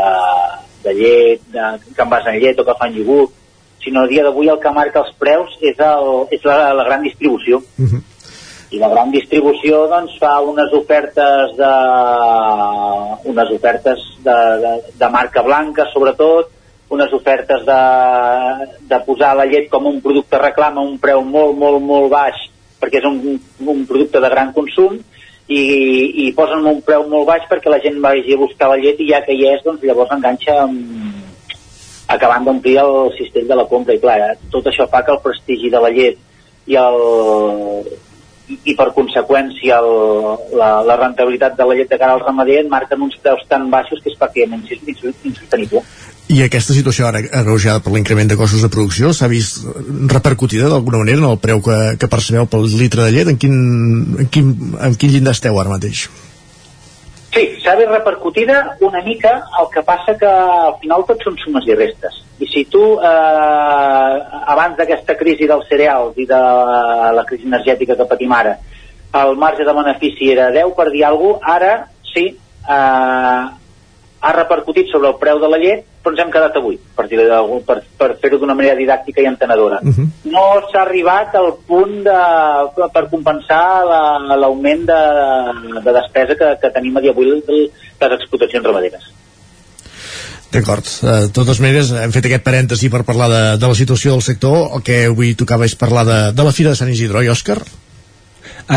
de 0.88 0.96
llet 0.98 1.46
de, 1.54 1.70
que 1.94 2.06
envasen 2.08 2.40
llet 2.42 2.58
o 2.58 2.66
que 2.66 2.78
fan 2.80 2.98
iogurt 2.98 3.38
sinó 3.86 4.02
a 4.02 4.10
dia 4.10 4.26
d'avui 4.26 4.50
el 4.50 4.58
que 4.58 4.74
marca 4.74 5.04
els 5.04 5.14
preus 5.14 5.54
és, 5.62 5.78
el, 5.78 6.12
és 6.34 6.42
la, 6.42 6.74
la 6.74 6.84
gran 6.88 7.06
distribució. 7.06 7.62
Uh 7.78 7.86
-huh 7.86 8.15
i 8.74 8.80
la 8.82 8.90
gran 8.90 9.12
distribució 9.14 9.84
doncs 9.90 10.16
fa 10.20 10.36
unes 10.42 10.72
ofertes 10.74 11.54
de 11.58 11.72
unes 13.30 13.52
ofertes 13.54 14.02
de, 14.26 14.36
de, 14.64 14.72
de 14.98 15.10
marca 15.14 15.44
blanca 15.46 15.86
sobretot 15.92 16.50
unes 16.90 17.12
ofertes 17.14 17.64
de, 17.66 17.80
de 18.90 18.98
posar 19.06 19.34
la 19.38 19.46
llet 19.46 19.70
com 19.70 19.86
un 19.90 20.00
producte 20.02 20.38
reclama 20.38 20.82
un 20.82 20.98
preu 21.02 21.22
molt, 21.22 21.54
molt, 21.58 21.82
molt 21.82 22.10
baix 22.10 22.46
perquè 22.80 23.00
és 23.00 23.08
un, 23.08 23.38
un 23.74 23.86
producte 23.86 24.22
de 24.22 24.30
gran 24.30 24.52
consum 24.54 24.98
i, 25.46 25.62
i 26.26 26.32
posen 26.34 26.66
un 26.66 26.82
preu 26.86 27.06
molt 27.10 27.26
baix 27.28 27.46
perquè 27.50 27.70
la 27.70 27.82
gent 27.82 28.00
vagi 28.02 28.34
a 28.34 28.40
buscar 28.40 28.72
la 28.72 28.80
llet 28.82 28.98
i 29.02 29.12
ja 29.12 29.22
que 29.22 29.34
hi 29.34 29.46
és, 29.52 29.62
doncs 29.66 29.84
llavors 29.86 30.14
enganxa 30.14 30.58
amb, 30.64 31.22
acabant 32.08 32.46
d'omplir 32.46 32.78
el 32.82 33.12
cistell 33.18 33.46
de 33.48 33.58
la 33.58 33.66
compra. 33.70 33.94
I 33.94 34.02
clar, 34.02 34.34
tot 34.52 34.66
això 34.66 34.86
fa 34.90 35.02
que 35.06 35.14
el 35.14 35.22
prestigi 35.24 35.70
de 35.72 35.82
la 35.82 35.92
llet 35.94 36.18
i 36.66 36.78
el, 36.80 37.00
i, 38.48 38.74
per 38.78 38.92
conseqüència 38.94 39.78
el, 39.82 39.88
la, 40.58 40.70
la 40.86 40.96
rentabilitat 41.00 41.56
de 41.58 41.66
la 41.66 41.78
llet 41.78 41.90
de 41.90 41.98
cara 41.98 42.14
al 42.16 42.22
ramader 42.22 42.62
marquen 42.70 43.02
uns 43.06 43.16
preus 43.22 43.42
tan 43.50 43.68
baixos 43.72 44.02
que 44.02 44.12
és 44.12 44.18
pràcticament 44.20 44.62
insostenible. 44.66 45.82
I 46.26 46.40
aquesta 46.42 46.74
situació 46.74 47.06
ara 47.06 47.22
agreujada 47.38 47.82
per 47.82 47.92
l'increment 47.94 48.30
de 48.30 48.38
costos 48.38 48.62
de 48.64 48.70
producció 48.72 49.12
s'ha 49.14 49.30
vist 49.30 49.66
repercutida 50.10 50.70
d'alguna 50.70 51.04
manera 51.04 51.22
en 51.22 51.28
el 51.30 51.42
preu 51.42 51.62
que, 51.62 51.76
que 52.02 52.10
percebeu 52.10 52.48
pel 52.50 52.66
litre 52.78 53.06
de 53.06 53.14
llet? 53.14 53.30
En 53.30 53.38
quin, 53.38 53.58
en 54.24 54.30
quin, 54.34 54.54
en 54.88 54.96
quin 54.98 55.14
llindar 55.14 55.36
esteu 55.38 55.60
ara 55.62 55.76
mateix? 55.76 56.08
Sí, 57.36 57.42
s'ha 57.60 57.74
vist 57.76 57.90
repercutida 57.90 58.78
una 58.80 59.02
mica, 59.04 59.42
el 59.60 59.66
que 59.68 59.82
passa 59.84 60.14
que 60.16 60.28
al 60.28 60.78
final 60.80 61.02
tot 61.04 61.20
són 61.20 61.34
sumes 61.42 61.66
i 61.68 61.74
restes. 61.76 62.14
I 62.40 62.46
si 62.48 62.62
tu, 62.72 62.80
eh, 62.96 64.14
abans 64.54 64.78
d'aquesta 64.78 65.18
crisi 65.20 65.44
dels 65.50 65.68
cereals 65.68 66.16
i 66.16 66.24
de 66.30 66.38
la 67.18 67.24
crisi 67.28 67.44
energètica 67.44 67.96
que 67.98 68.08
patim 68.08 68.32
ara, 68.32 68.54
el 69.20 69.36
marge 69.36 69.68
de 69.68 69.74
benefici 69.76 70.30
era 70.32 70.48
10 70.54 70.72
per 70.78 70.88
dir 70.94 71.04
alguna 71.04 71.36
cosa, 71.36 71.52
ara 71.58 71.74
sí, 72.14 72.24
eh, 72.78 73.44
ha 74.26 74.32
repercutit 74.34 74.90
sobre 74.90 75.10
el 75.12 75.18
preu 75.20 75.38
de 75.42 75.48
la 75.50 75.58
llet, 75.62 75.84
però 76.02 76.14
ens 76.14 76.22
hem 76.24 76.30
quedat 76.34 76.56
avui, 76.58 76.78
per, 76.98 77.06
per, 77.66 77.76
per 78.00 78.08
fer-ho 78.22 78.40
d'una 78.42 78.56
manera 78.58 78.78
didàctica 78.78 79.22
i 79.22 79.28
entenedora. 79.30 79.78
Uh 79.82 79.92
-huh. 79.94 80.06
No 80.32 80.46
s'ha 80.70 80.82
arribat 80.82 81.34
al 81.34 81.52
punt 81.66 82.02
de, 82.08 82.20
per 82.94 83.04
compensar 83.10 83.84
l'augment 84.40 84.84
la, 84.86 85.52
de, 85.52 85.80
de 85.84 85.92
despesa 86.00 86.34
que, 86.40 86.48
que 86.62 86.74
tenim 86.74 86.96
a 86.96 87.00
dia 87.00 87.10
avui 87.10 87.26
les 87.30 88.12
explotacions 88.18 88.66
ramaderes. 88.66 89.12
D'acord. 90.52 90.84
De 91.02 91.28
totes 91.32 91.60
maneres, 91.60 91.90
hem 91.92 92.12
fet 92.12 92.26
aquest 92.26 92.44
parèntesi 92.44 92.88
per 92.88 93.04
parlar 93.04 93.28
de, 93.28 93.42
de 93.58 93.66
la 93.66 93.74
situació 93.74 94.12
del 94.12 94.22
sector. 94.22 94.70
El 94.76 94.82
que 94.82 95.06
avui 95.06 95.34
tocava 95.34 95.66
és 95.66 95.74
parlar 95.74 96.04
de, 96.06 96.20
de 96.32 96.42
la 96.46 96.52
Fira 96.52 96.70
de 96.70 96.76
Sant 96.76 96.90
Isidro, 96.90 97.18
oi, 97.18 97.28
Òscar? 97.28 97.60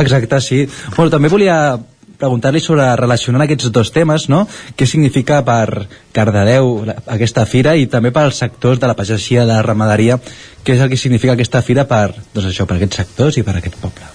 Exacte, 0.01 0.41
sí. 0.41 0.67
Bueno, 0.95 1.09
també 1.09 1.29
volia 1.29 1.79
preguntar-li 2.19 2.59
sobre 2.59 2.85
relacionant 2.99 3.45
aquests 3.45 3.71
dos 3.71 3.93
temes, 3.95 4.27
no? 4.31 4.43
Què 4.75 4.87
significa 4.89 5.39
per 5.47 5.87
Cardedeu 6.15 6.83
aquesta 7.07 7.45
fira 7.47 7.75
i 7.79 7.87
també 7.87 8.11
per 8.15 8.27
als 8.27 8.41
sectors 8.43 8.79
de 8.79 8.89
la 8.91 8.97
pagesia, 8.99 9.45
de 9.45 9.53
la 9.53 9.63
ramaderia, 9.65 10.19
què 10.63 10.75
és 10.75 10.83
el 10.83 10.91
que 10.91 10.99
significa 10.99 11.37
aquesta 11.37 11.63
fira 11.63 11.87
per, 11.87 12.11
doncs 12.33 12.51
això, 12.51 12.67
per 12.67 12.77
aquests 12.77 13.03
sectors 13.03 13.39
i 13.39 13.45
per 13.47 13.55
aquest 13.57 13.79
poble? 13.81 14.09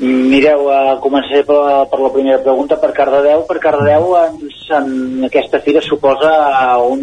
Mireu, 0.00 0.64
uh, 0.72 0.94
començaré 1.04 1.42
per, 1.44 1.60
per 1.90 1.98
la 2.00 2.12
primera 2.12 2.38
pregunta, 2.40 2.78
per 2.80 2.92
Cardedeu. 2.96 3.44
Per 3.48 3.58
Cardedeu 3.60 4.14
ens, 4.22 4.62
en 4.78 5.26
aquesta 5.28 5.60
fira 5.64 5.82
suposa 5.84 6.30
un, 6.88 7.02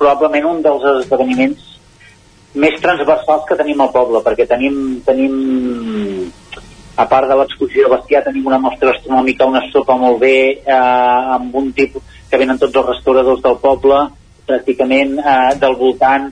probablement 0.00 0.50
un 0.50 0.60
dels 0.64 0.84
esdeveniments 0.90 1.64
més 2.58 2.76
transversals 2.82 3.46
que 3.48 3.56
tenim 3.56 3.80
al 3.80 3.92
poble, 3.94 4.20
perquè 4.24 4.44
tenim, 4.48 4.98
tenim 5.06 5.34
a 6.98 7.06
part 7.06 7.28
de 7.30 7.36
l'exclusió 7.38 7.86
de 7.86 7.94
bestiar 7.94 8.24
tenim 8.26 8.48
una 8.50 8.58
mostra 8.58 8.90
astronòmica, 8.90 9.46
una 9.46 9.62
sopa 9.70 9.94
molt 9.96 10.18
bé 10.18 10.38
eh, 10.58 10.78
amb 11.36 11.54
un 11.54 11.70
tipus 11.72 12.02
que 12.30 12.40
venen 12.40 12.58
tots 12.58 12.74
els 12.74 12.88
restauradors 12.88 13.44
del 13.44 13.60
poble 13.62 14.00
pràcticament 14.48 15.14
eh, 15.20 15.36
del 15.62 15.76
voltant. 15.78 16.26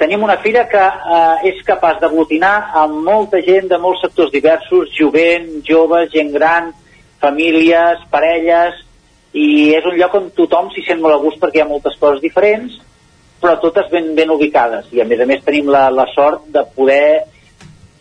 Tenim 0.00 0.24
una 0.24 0.38
fira 0.40 0.64
que 0.72 0.80
eh, 0.80 1.50
és 1.50 1.60
capaç 1.68 2.00
d'aglutinar 2.00 2.54
amb 2.84 3.02
molta 3.10 3.42
gent 3.44 3.68
de 3.68 3.80
molts 3.82 4.00
sectors 4.06 4.32
diversos, 4.32 4.88
jovent, 4.96 5.50
joves, 5.68 6.08
gent 6.16 6.32
gran, 6.32 6.72
famílies, 7.20 8.08
parelles, 8.10 8.80
i 9.34 9.74
és 9.76 9.84
un 9.84 9.98
lloc 9.98 10.16
on 10.16 10.32
tothom 10.32 10.72
s'hi 10.72 10.86
sent 10.88 11.04
molt 11.04 11.18
a 11.18 11.20
gust 11.20 11.42
perquè 11.42 11.60
hi 11.60 11.66
ha 11.66 11.68
moltes 11.68 12.00
coses 12.00 12.24
diferents, 12.24 12.80
però 13.42 13.58
totes 13.60 13.92
ben, 13.92 14.14
ben 14.16 14.32
ubicades. 14.32 14.88
I 14.96 15.04
a 15.04 15.08
més 15.08 15.20
a 15.20 15.28
més 15.28 15.44
tenim 15.44 15.68
la, 15.68 15.90
la 15.92 16.08
sort 16.16 16.48
de 16.54 16.64
poder 16.72 17.33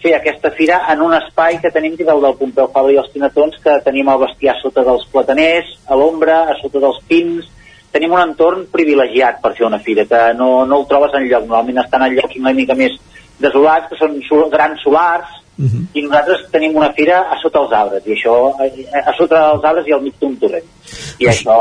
fer 0.04 0.14
aquesta 0.18 0.52
fira 0.58 0.82
en 0.92 1.02
un 1.02 1.16
espai 1.16 1.60
que 1.64 1.72
tenim 1.72 1.96
el 2.00 2.22
del 2.28 2.38
Pompeu 2.40 2.70
Fabra 2.76 2.94
i 2.94 3.00
els 3.02 3.12
Pinatons 3.14 3.58
que 3.64 3.80
tenim 3.86 4.10
el 4.12 4.22
bestiar 4.26 4.58
sota 4.62 4.84
dels 4.84 5.06
plataners 5.12 5.78
a 5.88 5.96
l'ombra, 6.00 6.44
a 6.52 6.58
sota 6.62 6.84
dels 6.84 7.00
pins 7.08 7.48
tenim 7.94 8.14
un 8.16 8.22
entorn 8.24 8.66
privilegiat 8.74 9.40
per 9.42 9.54
fer 9.58 9.68
una 9.68 9.80
fira 9.80 10.06
que 10.10 10.22
no, 10.38 10.66
no 10.66 10.82
el 10.82 10.90
trobes 10.90 11.14
en 11.18 11.28
lloc 11.30 11.48
normalment 11.48 11.84
estan 11.86 12.06
en 12.08 12.18
llocs 12.18 12.40
una 12.42 12.54
mica 12.58 12.76
més 12.76 12.98
desolats 13.40 13.90
que 13.90 14.00
són 14.02 14.20
sol, 14.28 14.50
grans 14.54 14.84
solars 14.84 15.40
Uh 15.54 15.66
-huh. 15.66 15.82
i 15.94 16.02
nosaltres 16.02 16.50
tenim 16.50 16.76
una 16.76 16.92
fira 16.98 17.30
a 17.30 17.38
sota 17.38 17.60
els 17.60 17.72
arbres 17.72 18.08
i 18.08 18.14
això, 18.16 18.34
a, 18.58 19.10
a 19.10 19.14
sota 19.14 19.52
els 19.52 19.64
arbres 19.64 19.86
i 19.88 19.92
al 19.94 20.02
mig 20.02 20.16
d'un 20.20 20.36
torrent 20.42 20.66
i 21.20 21.28
això 21.28 21.54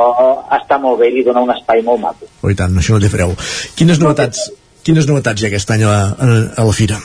està 0.49 0.81
molt 0.81 0.99
bé 0.99 1.11
i 1.11 1.13
li 1.13 1.23
dona 1.23 1.43
un 1.43 1.51
espai 1.51 1.83
molt 1.83 2.01
maco 2.01 2.25
Oh, 2.43 2.51
i 2.51 2.55
tant, 2.55 2.73
això 2.73 2.95
no 2.95 3.01
té 3.01 3.11
freu. 3.11 3.37
Quines 3.77 4.01
novetats, 4.01 4.51
quines 4.83 5.07
novetats 5.07 5.43
hi 5.43 5.45
ha 5.45 5.49
aquest 5.49 5.71
any 5.71 5.85
a 5.85 5.93
a, 6.19 6.27
a 6.57 6.65
la 6.65 6.73
fira? 6.73 6.97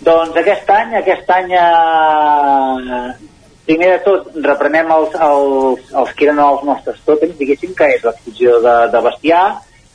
Doncs 0.00 0.36
aquest 0.40 0.70
any, 0.72 0.94
aquest 0.96 1.28
any 1.34 1.50
eh, 1.60 3.08
primer 3.68 3.90
de 3.92 3.98
tot 4.06 4.30
reprenem 4.46 4.88
els, 4.94 5.16
els, 5.26 5.90
els 6.02 6.14
que 6.16 6.28
eren 6.28 6.40
els 6.40 6.62
nostres 6.64 7.02
tòtems, 7.06 7.36
diguéssim, 7.38 7.74
que 7.76 7.90
és 7.96 8.06
l'exposició 8.06 8.60
de, 8.64 8.76
de 8.94 9.02
bestiar, 9.04 9.44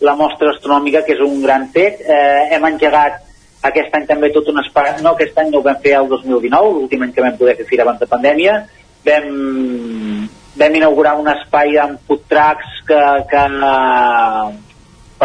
la 0.06 0.14
mostra 0.20 0.52
astronòmica, 0.54 1.02
que 1.08 1.16
és 1.16 1.24
un 1.26 1.42
gran 1.42 1.70
fet. 1.74 2.04
Eh, 2.06 2.54
hem 2.54 2.70
engegat 2.70 3.24
aquest 3.66 3.98
any 3.98 4.06
també 4.06 4.30
tot 4.34 4.50
un 4.52 4.62
espai, 4.62 4.94
no 5.02 5.16
aquest 5.16 5.38
any 5.42 5.50
no 5.50 5.60
ho 5.60 5.66
vam 5.66 5.82
fer 5.82 5.96
el 5.98 6.10
2019, 6.12 6.74
l'últim 6.76 7.06
any 7.06 7.14
que 7.16 7.26
vam 7.26 7.38
poder 7.40 7.58
fer 7.58 7.68
fira 7.72 7.86
abans 7.88 8.02
de 8.04 8.10
pandèmia, 8.12 8.60
vam, 9.08 9.30
vam 10.62 10.78
inaugurar 10.82 11.16
un 11.18 11.32
espai 11.34 11.80
amb 11.82 11.98
food 12.06 12.28
trucks 12.30 12.78
que, 12.86 13.02
que 13.32 13.48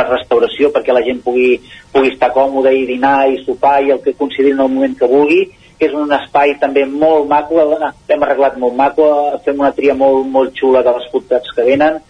per 0.00 0.08
restauració, 0.08 0.72
perquè 0.72 0.96
la 0.96 1.04
gent 1.04 1.20
pugui, 1.24 1.58
pugui 1.92 2.14
estar 2.14 2.32
còmode 2.32 2.72
i 2.72 2.86
dinar 2.88 3.28
i 3.28 3.40
sopar 3.44 3.80
i 3.84 3.92
el 3.92 4.00
que 4.04 4.16
considerin 4.16 4.56
en 4.56 4.64
el 4.66 4.72
moment 4.72 4.96
que 4.96 5.08
vulgui, 5.10 5.42
que 5.78 5.88
és 5.88 5.96
un 5.96 6.12
espai 6.12 6.56
també 6.60 6.86
molt 6.88 7.28
maco, 7.28 7.60
l'hem 7.60 8.24
arreglat 8.24 8.56
molt 8.60 8.76
maco, 8.76 9.10
fem 9.44 9.60
una 9.60 9.72
tria 9.76 9.96
molt, 9.96 10.26
molt 10.28 10.56
xula 10.56 10.82
de 10.84 10.96
les 10.96 11.10
trucks 11.12 11.52
que 11.56 11.68
venen. 11.68 12.00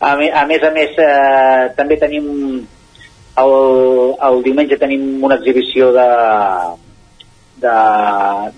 A, 0.00 0.14
me, 0.16 0.30
a 0.32 0.46
més 0.48 0.62
a 0.64 0.70
més, 0.72 0.94
eh, 0.96 1.72
també 1.76 1.98
tenim 2.00 2.28
el, 3.40 3.52
el 4.28 4.40
diumenge 4.44 4.78
tenim 4.80 5.24
una 5.24 5.36
exhibició 5.36 5.90
de, 5.92 6.06
de, 7.60 7.74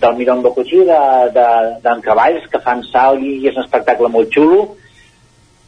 del 0.04 0.16
Miron 0.18 0.44
Coixí, 0.46 0.84
d'en 0.86 1.34
de, 1.34 1.48
de, 1.82 1.96
cavalls 2.06 2.46
que 2.50 2.62
fan 2.62 2.84
salt 2.92 3.22
i, 3.22 3.38
i 3.42 3.50
és 3.50 3.58
un 3.58 3.66
espectacle 3.66 4.10
molt 4.14 4.30
xulo. 4.34 4.62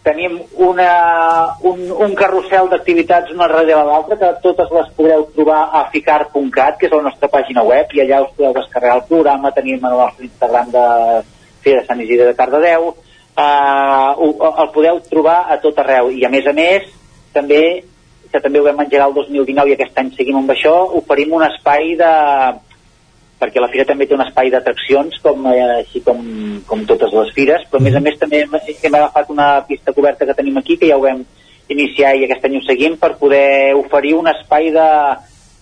Tenim 0.05 0.37
una, 0.61 0.89
un, 1.65 1.79
un 2.07 2.15
carrusel 2.19 2.69
d'activitats 2.69 3.33
una 3.33 3.47
darrere 3.49 3.87
l'altra 3.89 4.19
que 4.21 4.33
totes 4.43 4.73
les 4.77 4.91
podreu 4.99 5.25
trobar 5.37 5.63
a 5.73 5.87
ficar.cat, 5.95 6.77
que 6.77 6.91
és 6.91 6.93
la 6.93 7.07
nostra 7.07 7.31
pàgina 7.33 7.65
web, 7.65 7.95
i 7.97 8.03
allà 8.05 8.21
us 8.27 8.35
podeu 8.37 8.53
descarregar 8.59 8.99
el 9.01 9.07
programa, 9.09 9.55
tenim 9.57 9.81
el 9.81 9.97
nostre 10.03 10.29
Instagram 10.29 10.71
de 10.75 10.85
Fira 11.65 11.87
Sant 11.89 12.05
Isidre 12.05 12.29
de 12.29 12.37
Cardedeu, 12.37 12.91
uh, 12.93 14.29
el 14.53 14.71
podeu 14.77 15.01
trobar 15.09 15.41
a 15.49 15.57
tot 15.65 15.81
arreu, 15.81 16.13
i 16.13 16.29
a 16.29 16.33
més 16.33 16.47
a 16.47 16.53
més, 16.53 16.87
també 17.33 17.65
que 18.35 18.43
també 18.43 18.61
ho 18.61 18.67
vam 18.67 18.83
engegar 18.83 19.09
el 19.09 19.17
2019 19.17 19.71
i 19.71 19.75
aquest 19.77 19.99
any 20.01 20.13
seguim 20.19 20.41
amb 20.41 20.51
això, 20.51 20.75
oferim 21.01 21.33
un 21.39 21.45
espai 21.47 21.95
de, 21.97 22.15
perquè 23.45 23.62
la 23.62 23.71
fira 23.73 23.87
també 23.87 24.09
té 24.09 24.16
un 24.16 24.25
espai 24.25 24.51
d'atraccions 24.51 25.21
com, 25.23 25.47
eh, 25.53 25.62
així 25.85 26.01
com, 26.09 26.25
com 26.66 26.85
totes 26.89 27.12
les 27.21 27.33
fires 27.37 27.69
però 27.71 27.83
a 27.83 27.87
més 27.87 27.97
a 27.97 28.03
més 28.03 28.19
també 28.19 28.43
hem, 28.43 28.57
hem 28.57 28.99
agafat 29.01 29.31
una 29.37 29.49
pista 29.69 29.93
coberta 29.93 30.27
que 30.27 30.37
tenim 30.41 30.57
aquí 30.59 30.81
que 30.81 30.89
ja 30.89 30.99
ho 30.99 31.05
vam 31.05 31.23
iniciar 31.69 32.16
i 32.16 32.25
aquest 32.27 32.49
any 32.49 32.59
ho 32.59 32.65
seguim 32.65 32.99
per 33.01 33.15
poder 33.21 33.75
oferir 33.77 34.16
un 34.19 34.29
espai 34.33 34.73
de 34.73 34.89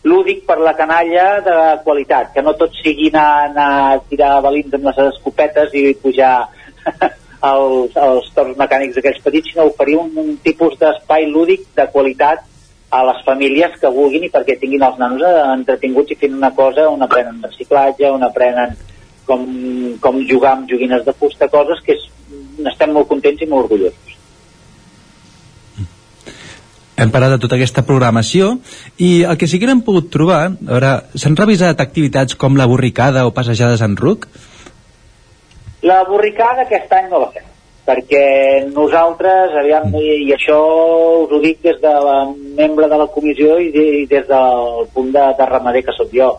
lúdic 0.03 0.45
per 0.47 0.59
la 0.59 0.75
canalla 0.75 1.41
de 1.41 1.57
qualitat, 1.85 2.33
que 2.35 2.43
no 2.43 2.57
tot 2.59 2.75
sigui 2.83 3.11
anar, 3.13 3.51
anar 3.51 3.69
a 3.93 3.99
tirar 4.11 4.41
balins 4.43 4.75
amb 4.75 4.89
les 4.91 4.99
escopetes 5.07 5.75
i 5.79 5.93
pujar 6.03 6.35
als, 7.53 7.97
als 7.97 8.31
torns 8.35 8.59
mecànics 8.59 8.99
aquells 8.99 9.23
petits, 9.23 9.53
sinó 9.53 9.69
oferir 9.71 9.99
un, 10.01 10.11
un 10.19 10.35
tipus 10.43 10.75
d'espai 10.81 11.29
lúdic 11.31 11.69
de 11.79 11.87
qualitat 11.95 12.43
a 12.93 13.03
les 13.09 13.21
famílies 13.25 13.79
que 13.81 13.91
vulguin 13.93 14.27
i 14.27 14.31
perquè 14.33 14.59
tinguin 14.61 14.83
els 14.85 14.99
nanos 15.01 15.23
entretinguts 15.25 16.13
i 16.13 16.19
fent 16.21 16.35
una 16.37 16.51
cosa 16.53 16.91
on 16.93 17.01
aprenen 17.05 17.41
reciclatge, 17.41 18.11
on 18.13 18.25
aprenen 18.27 18.75
com, 19.25 19.47
com 20.03 20.19
jugar 20.29 20.59
amb 20.59 20.69
joguines 20.69 21.05
de 21.07 21.15
fusta, 21.17 21.49
coses 21.49 21.81
que 21.87 21.97
és, 21.97 22.09
estem 22.69 22.93
molt 22.93 23.09
contents 23.09 23.41
i 23.41 23.49
molt 23.49 23.65
orgullosos. 23.71 24.19
hem 27.03 27.11
parlat 27.11 27.33
de 27.35 27.41
tota 27.43 27.57
aquesta 27.57 27.83
programació 27.83 28.53
i 29.03 29.25
el 29.27 29.39
que 29.41 29.49
sí 29.51 29.59
que 29.59 29.67
n'hem 29.67 29.81
pogut 29.83 30.11
trobar 30.15 30.43
a 30.45 30.51
veure, 30.53 30.93
s'han 31.19 31.39
revisat 31.41 31.81
activitats 31.83 32.37
com 32.39 32.61
la 32.61 32.69
borricada 32.71 33.25
o 33.27 33.33
passejades 33.35 33.83
en 33.83 33.97
ruc? 33.99 34.29
La 35.83 36.03
borricada 36.07 36.63
aquest 36.63 36.93
any 36.95 37.09
no 37.11 37.25
la 37.25 37.33
fem 37.33 37.52
perquè 37.87 38.69
nosaltres, 38.71 39.57
aviam, 39.59 39.91
i, 39.99 40.23
i 40.29 40.31
això 40.37 40.59
us 41.25 41.33
ho 41.35 41.41
dic 41.43 41.61
des 41.65 41.81
de 41.83 41.93
la 42.07 42.17
membre 42.31 42.87
de 42.89 42.99
la 43.01 43.09
comissió 43.11 43.59
i, 43.59 43.73
i 43.73 44.07
des 44.11 44.29
del 44.29 44.87
punt 44.95 45.11
de, 45.15 45.27
de 45.39 45.49
ramader 45.51 45.83
que 45.87 45.97
sóc 45.97 46.13
jo. 46.15 46.31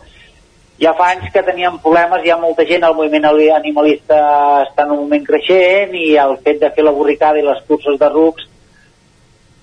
Ja 0.80 0.94
fa 0.98 1.12
anys 1.12 1.28
que 1.30 1.44
teníem 1.46 1.76
problemes, 1.82 2.24
hi 2.24 2.32
ha 2.32 2.40
molta 2.40 2.64
gent, 2.66 2.82
el 2.82 2.96
moviment 2.96 3.28
animalista 3.28 4.16
està 4.64 4.88
en 4.88 4.96
un 4.96 5.04
moment 5.04 5.26
creixent 5.26 5.94
i 5.94 6.16
el 6.18 6.34
fet 6.42 6.58
de 6.64 6.72
fer 6.74 6.84
la 6.86 6.94
borricada 6.96 7.38
i 7.38 7.46
les 7.46 7.60
curses 7.68 8.00
de 8.00 8.10
rucs 8.10 8.48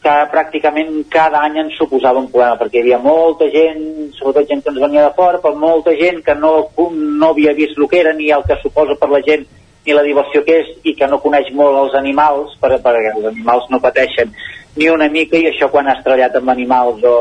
que 0.02 0.14
pràcticament 0.32 1.04
cada 1.14 1.44
any 1.46 1.60
ens 1.62 1.76
suposava 1.78 2.22
un 2.22 2.30
problema, 2.32 2.58
perquè 2.58 2.80
hi 2.80 2.86
havia 2.86 3.02
molta 3.02 3.50
gent, 3.54 3.84
sobretot 4.18 4.48
gent 4.50 4.64
que 4.64 4.72
ens 4.74 4.82
venia 4.82 5.04
de 5.10 5.14
fora, 5.18 5.42
però 5.42 5.54
molta 5.54 5.94
gent 5.98 6.24
que 6.26 6.34
no, 6.38 6.54
no 6.94 7.30
havia 7.30 7.54
vist 7.58 7.78
el 7.78 7.90
que 7.90 8.00
era 8.00 8.14
ni 8.18 8.32
el 8.34 8.46
que 8.48 8.58
suposa 8.64 8.98
per 8.98 9.12
la 9.12 9.22
gent 9.28 9.46
ni 9.86 9.94
la 9.98 10.04
diversió 10.06 10.44
que 10.46 10.60
és 10.62 10.68
i 10.86 10.94
que 10.98 11.08
no 11.10 11.22
coneix 11.24 11.50
molt 11.58 11.78
els 11.78 11.96
animals 11.98 12.54
per, 12.62 12.76
perquè 12.84 13.16
els 13.16 13.26
animals 13.32 13.70
no 13.70 13.82
pateixen 13.82 14.34
ni 14.76 14.88
una 14.90 15.10
mica 15.10 15.40
i 15.40 15.48
això 15.50 15.68
quan 15.72 15.90
has 15.90 16.04
treballat 16.06 16.36
amb 16.38 16.54
animals 16.54 17.02
o, 17.04 17.16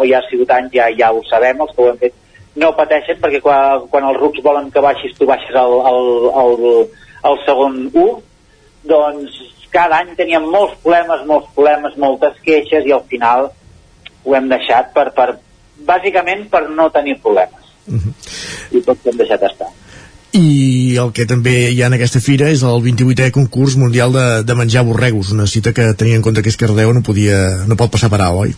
o 0.00 0.02
ja 0.08 0.18
ha 0.18 0.28
sigut 0.28 0.50
anys 0.50 0.74
ja, 0.74 0.90
ja 0.98 1.12
ho 1.12 1.22
sabem, 1.30 1.62
els 1.62 1.72
que 1.76 1.82
ho 1.82 1.88
hem 1.92 2.00
fet 2.02 2.18
no 2.62 2.74
pateixen 2.76 3.20
perquè 3.22 3.40
quan, 3.44 3.86
quan 3.92 4.08
els 4.10 4.18
rucs 4.20 4.42
volen 4.44 4.68
que 4.74 4.82
baixis 4.84 5.14
tu 5.16 5.28
baixes 5.30 5.56
al, 5.56 5.78
al, 5.92 6.10
al, 6.42 6.66
al 7.30 7.40
segon 7.46 7.78
1 7.94 8.08
doncs 8.90 9.38
cada 9.72 10.02
any 10.02 10.12
teníem 10.18 10.44
molts 10.52 10.74
problemes, 10.82 11.22
molts 11.24 11.48
problemes, 11.56 11.94
moltes 11.96 12.36
queixes 12.44 12.84
i 12.84 12.92
al 12.92 13.06
final 13.08 13.48
ho 14.24 14.34
hem 14.36 14.50
deixat 14.50 14.90
per, 14.96 15.08
per 15.16 15.30
bàsicament 15.86 16.44
per 16.50 16.66
no 16.68 16.90
tenir 16.90 17.16
problemes 17.22 17.72
uh 17.86 17.94
-huh. 17.94 18.12
i 18.76 18.82
tot 18.82 19.06
hem 19.06 19.16
deixat 19.22 19.48
estar 19.48 19.70
i 20.32 20.96
el 20.96 21.12
que 21.12 21.26
també 21.28 21.52
hi 21.70 21.82
ha 21.82 21.88
en 21.90 21.96
aquesta 21.98 22.20
fira 22.24 22.48
és 22.48 22.62
el 22.64 22.80
28è 22.84 23.30
concurs 23.34 23.76
mundial 23.76 24.14
de, 24.16 24.26
de 24.48 24.54
menjar 24.56 24.84
borregos, 24.88 25.32
una 25.32 25.46
cita 25.46 25.74
que 25.76 25.92
tenia 25.98 26.16
en 26.16 26.24
compte 26.24 26.42
que 26.42 26.48
és 26.48 26.56
Cardeu 26.56 26.92
no, 26.96 27.04
podia, 27.04 27.66
no 27.68 27.76
pot 27.76 27.92
passar 27.92 28.08
per 28.12 28.22
alt, 28.24 28.46
oi? 28.46 28.54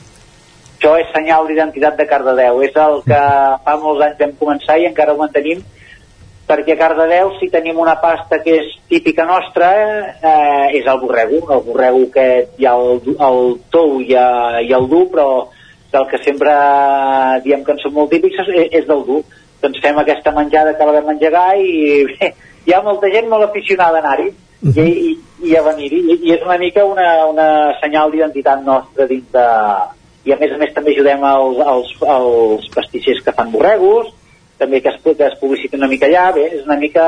Això 0.79 0.95
és 1.01 1.11
senyal 1.15 1.49
d'identitat 1.49 1.97
de 1.99 2.07
Cardedeu, 2.07 2.61
és 2.63 2.75
el 2.79 3.01
que 3.09 3.21
fa 3.65 3.77
molts 3.83 4.05
anys 4.07 4.21
vam 4.21 4.35
començar 4.39 4.79
i 4.79 4.87
encara 4.87 5.15
ho 5.15 5.19
mantenim 5.19 5.65
perquè 6.47 6.77
a 6.77 6.81
Cardedeu 6.83 7.33
si 7.41 7.49
tenim 7.51 7.79
una 7.81 7.97
pasta 8.03 8.39
que 8.45 8.59
és 8.61 8.73
típica 8.93 9.25
nostra 9.27 9.71
eh, 10.15 10.79
és 10.79 10.87
el 10.87 11.01
borrego, 11.01 11.41
el 11.57 11.63
borrego 11.65 12.05
que 12.13 12.27
hi 12.59 12.69
ha 12.69 12.75
el, 12.77 13.01
el 13.17 13.41
tou 13.73 13.97
i, 14.05 14.13
a, 14.15 14.61
i 14.61 14.75
el 14.77 14.91
dur, 14.93 15.09
però 15.15 15.29
del 15.95 16.07
que 16.11 16.21
sempre 16.23 16.53
diem 17.47 17.65
que 17.65 17.75
en 17.75 17.81
són 17.83 17.95
molt 17.97 18.13
típics 18.13 18.45
és, 18.45 18.69
és 18.83 18.87
del 18.87 19.03
dur 19.09 19.25
doncs 19.65 19.83
fem 19.85 20.01
aquesta 20.01 20.33
menjada 20.37 20.75
que 20.77 20.89
la 20.89 20.97
vam 20.99 21.13
engegar 21.15 21.51
i 21.59 22.05
bé, 22.13 22.33
hi 22.65 22.75
ha 22.75 22.83
molta 22.85 23.11
gent 23.13 23.31
molt 23.33 23.49
aficionada 23.49 24.01
a 24.01 24.05
anar-hi 24.05 24.29
uh 24.31 24.71
-huh. 24.71 24.85
i, 24.85 24.91
i, 25.11 25.51
i 25.51 25.57
a 25.57 25.63
venir-hi 25.63 26.01
I, 26.01 26.19
i 26.29 26.35
és 26.37 26.43
una 26.45 26.59
mica 26.59 26.85
una, 26.85 27.09
una 27.27 27.49
senyal 27.81 28.11
d'identitat 28.11 28.65
nostra 28.65 29.07
dins 29.07 29.31
de... 29.33 29.47
i 30.25 30.33
a 30.33 30.37
més 30.41 30.53
a 30.53 30.59
més 30.59 30.73
també 30.75 30.93
ajudem 30.93 31.25
els, 31.31 31.59
els, 31.73 31.89
els 32.19 32.69
pastissers 32.75 33.25
que 33.25 33.33
fan 33.33 33.51
borregos 33.53 34.13
també 34.59 34.81
que 34.81 34.89
es, 34.89 35.01
que 35.03 35.27
es 35.27 35.39
publicita 35.41 35.77
una 35.77 35.89
mica 35.89 36.07
allà 36.07 36.33
bé, 36.35 36.47
és 36.57 36.65
una 36.65 36.77
mica 36.77 37.05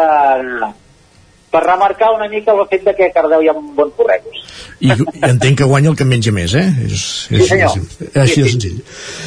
per 1.50 1.62
remarcar 1.64 2.12
una 2.12 2.28
mica 2.28 2.52
el 2.52 2.66
fet 2.68 2.84
de 2.84 2.94
que 2.94 3.06
a 3.06 3.12
Cardeu 3.14 3.42
hi 3.42 3.48
ha 3.48 3.54
bons 3.54 3.94
borregos 3.96 4.36
i, 4.80 4.90
i 4.90 5.22
entenc 5.30 5.58
que 5.58 5.64
guanya 5.70 5.90
el 5.92 5.96
que 5.96 6.04
menja 6.04 6.32
més 6.32 6.54
eh? 6.54 6.66
és, 6.84 6.92
és, 7.30 7.40
sí, 7.40 7.48
senyor. 7.48 7.78
és, 7.78 8.16
així 8.24 8.34
sí, 8.34 8.42
de 8.42 8.50
senzill 8.50 8.80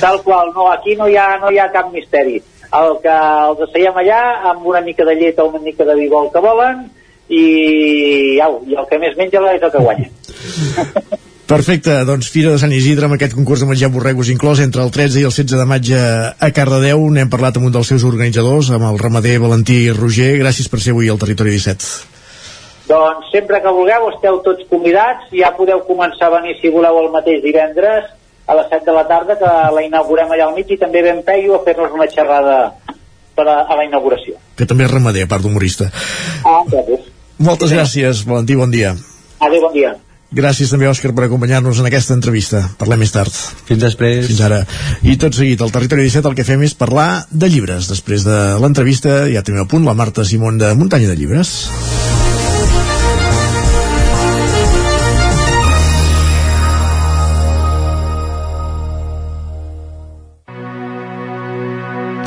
tal 0.04 0.22
qual, 0.28 0.54
no, 0.54 0.70
aquí 0.72 0.96
no 1.00 1.08
hi 1.08 1.18
ha, 1.18 1.38
no 1.42 1.50
hi 1.50 1.58
ha 1.58 1.72
cap 1.74 1.90
misteri 1.96 2.38
el 2.78 2.96
que 3.04 3.16
els 3.50 3.64
asseiem 3.66 3.98
allà 3.98 4.20
amb 4.52 4.68
una 4.70 4.82
mica 4.86 5.06
de 5.08 5.16
llet 5.18 5.40
o 5.40 5.48
una 5.50 5.62
mica 5.64 5.86
de 5.86 5.96
vi 5.98 6.10
que 6.10 6.44
volen 6.44 6.86
i, 7.30 8.40
au, 8.42 8.62
i 8.66 8.76
el 8.76 8.86
que 8.90 9.00
més 9.02 9.18
menja 9.18 9.42
és 9.54 9.62
el 9.62 9.72
que 9.74 9.82
guanya 9.82 10.10
Perfecte, 11.50 11.96
doncs 12.06 12.28
Fira 12.30 12.52
de 12.54 12.60
Sant 12.62 12.74
Isidre 12.78 13.08
amb 13.08 13.16
aquest 13.16 13.34
concurs 13.34 13.64
de 13.64 13.66
menjar 13.66 13.88
borregos 13.90 14.30
inclòs 14.30 14.60
entre 14.62 14.84
el 14.86 14.92
13 14.94 15.18
i 15.18 15.24
el 15.26 15.34
16 15.34 15.58
de 15.58 15.66
maig 15.66 15.88
a 15.98 16.50
Cardedeu. 16.54 17.02
N'hem 17.10 17.32
parlat 17.34 17.58
amb 17.58 17.66
un 17.66 17.74
dels 17.74 17.90
seus 17.90 18.06
organitzadors, 18.06 18.70
amb 18.70 18.86
el 18.86 19.00
ramader 19.02 19.40
Valentí 19.42 19.80
Roger. 19.90 20.36
Gràcies 20.44 20.70
per 20.70 20.78
ser 20.84 20.94
avui 20.94 21.10
al 21.10 21.18
Territori 21.18 21.56
17. 21.56 21.90
Doncs 22.92 23.34
sempre 23.34 23.64
que 23.66 23.74
vulgueu 23.74 24.12
esteu 24.12 24.38
tots 24.46 24.70
convidats, 24.70 25.26
ja 25.34 25.50
podeu 25.58 25.82
començar 25.90 26.30
a 26.30 26.36
venir 26.38 26.54
si 26.62 26.70
voleu 26.70 27.02
el 27.02 27.10
mateix 27.18 27.42
divendres 27.42 28.14
a 28.50 28.58
les 28.58 28.68
7 28.72 28.86
de 28.90 28.96
la 28.96 29.06
tarda, 29.08 29.38
que 29.38 29.54
la 29.76 29.86
inaugurem 29.86 30.32
allà 30.34 30.50
al 30.50 30.58
mig, 30.58 30.72
i 30.74 30.80
també 30.82 31.04
ve 31.06 31.14
en 31.14 31.22
Peyu 31.28 31.54
a 31.56 31.62
fer-nos 31.68 31.94
una 31.94 32.10
xerrada 32.10 32.58
per 33.38 33.46
a, 33.46 33.62
a 33.62 33.78
la 33.78 33.86
inauguració. 33.86 34.40
Que 34.58 34.68
també 34.70 34.88
és 34.88 34.92
ramader, 34.92 35.28
a 35.28 35.32
part 35.32 35.46
d'humorista. 35.46 35.92
Ah, 36.44 36.62
gràcies. 36.68 37.08
Moltes 37.40 37.72
gràcies, 37.76 38.26
Valentí, 38.28 38.58
bon 38.60 38.74
dia. 38.74 38.96
Adéu, 39.40 39.68
bon 39.68 39.76
dia. 39.78 39.94
Gràcies 40.36 40.70
també, 40.70 40.86
Òscar, 40.86 41.10
per 41.18 41.26
acompanyar-nos 41.26 41.80
en 41.82 41.88
aquesta 41.90 42.14
entrevista. 42.14 42.62
Parlem 42.78 43.02
més 43.02 43.14
tard. 43.14 43.34
Fins 43.70 43.82
després. 43.82 44.28
Fins 44.30 44.44
ara. 44.46 44.60
I 45.02 45.16
tot 45.22 45.34
seguit, 45.34 45.62
al 45.66 45.74
Territori 45.74 46.06
17 46.06 46.30
el 46.30 46.38
que 46.38 46.46
fem 46.46 46.66
és 46.68 46.78
parlar 46.78 47.10
de 47.32 47.50
llibres. 47.50 47.90
Després 47.90 48.28
de 48.28 48.38
l'entrevista 48.62 49.24
ja 49.32 49.46
tenim 49.46 49.66
a 49.66 49.70
punt 49.70 49.90
la 49.90 49.98
Marta 49.98 50.26
Simón 50.26 50.62
de 50.62 50.76
Muntanya 50.78 51.10
de 51.10 51.18
Llibres. 51.18 51.56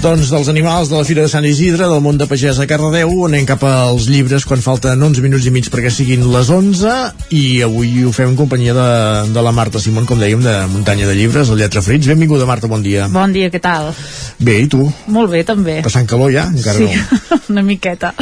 Doncs 0.00 0.30
dels 0.32 0.48
animals 0.48 0.88
de 0.88 0.96
la 0.96 1.04
Fira 1.04 1.26
de 1.26 1.28
Sant 1.28 1.44
Isidre, 1.44 1.84
del 1.84 2.00
món 2.00 2.16
de 2.16 2.24
pagès 2.24 2.56
a 2.56 2.64
Cardedeu, 2.64 3.10
anem 3.26 3.44
cap 3.44 3.60
als 3.68 4.06
llibres 4.08 4.46
quan 4.48 4.62
falten 4.64 4.96
11 4.96 5.20
minuts 5.20 5.44
i 5.44 5.52
mig 5.52 5.68
perquè 5.68 5.90
siguin 5.92 6.24
les 6.32 6.48
11 6.48 6.94
i 7.36 7.42
avui 7.66 8.06
ho 8.08 8.12
fem 8.16 8.30
en 8.30 8.38
companyia 8.38 8.72
de, 8.72 8.86
de 9.34 9.44
la 9.44 9.52
Marta 9.52 9.76
Simón, 9.76 10.08
com 10.08 10.16
dèiem, 10.16 10.40
de 10.40 10.54
Muntanya 10.72 11.04
de 11.04 11.18
Llibres, 11.18 11.52
el 11.52 11.60
Lletra 11.60 11.84
Frits. 11.84 12.08
Benvinguda, 12.08 12.48
Marta, 12.48 12.70
bon 12.72 12.80
dia. 12.80 13.10
Bon 13.12 13.36
dia, 13.36 13.52
què 13.52 13.60
tal? 13.60 13.92
Bé, 14.40 14.56
i 14.64 14.72
tu? 14.72 14.86
Molt 15.12 15.34
bé, 15.36 15.44
també. 15.44 15.82
Passant 15.84 16.08
calor 16.08 16.32
ja? 16.32 16.48
Encara 16.48 16.80
sí, 16.80 16.88
no. 16.88 17.42
una 17.52 17.68
miqueta. 17.68 18.14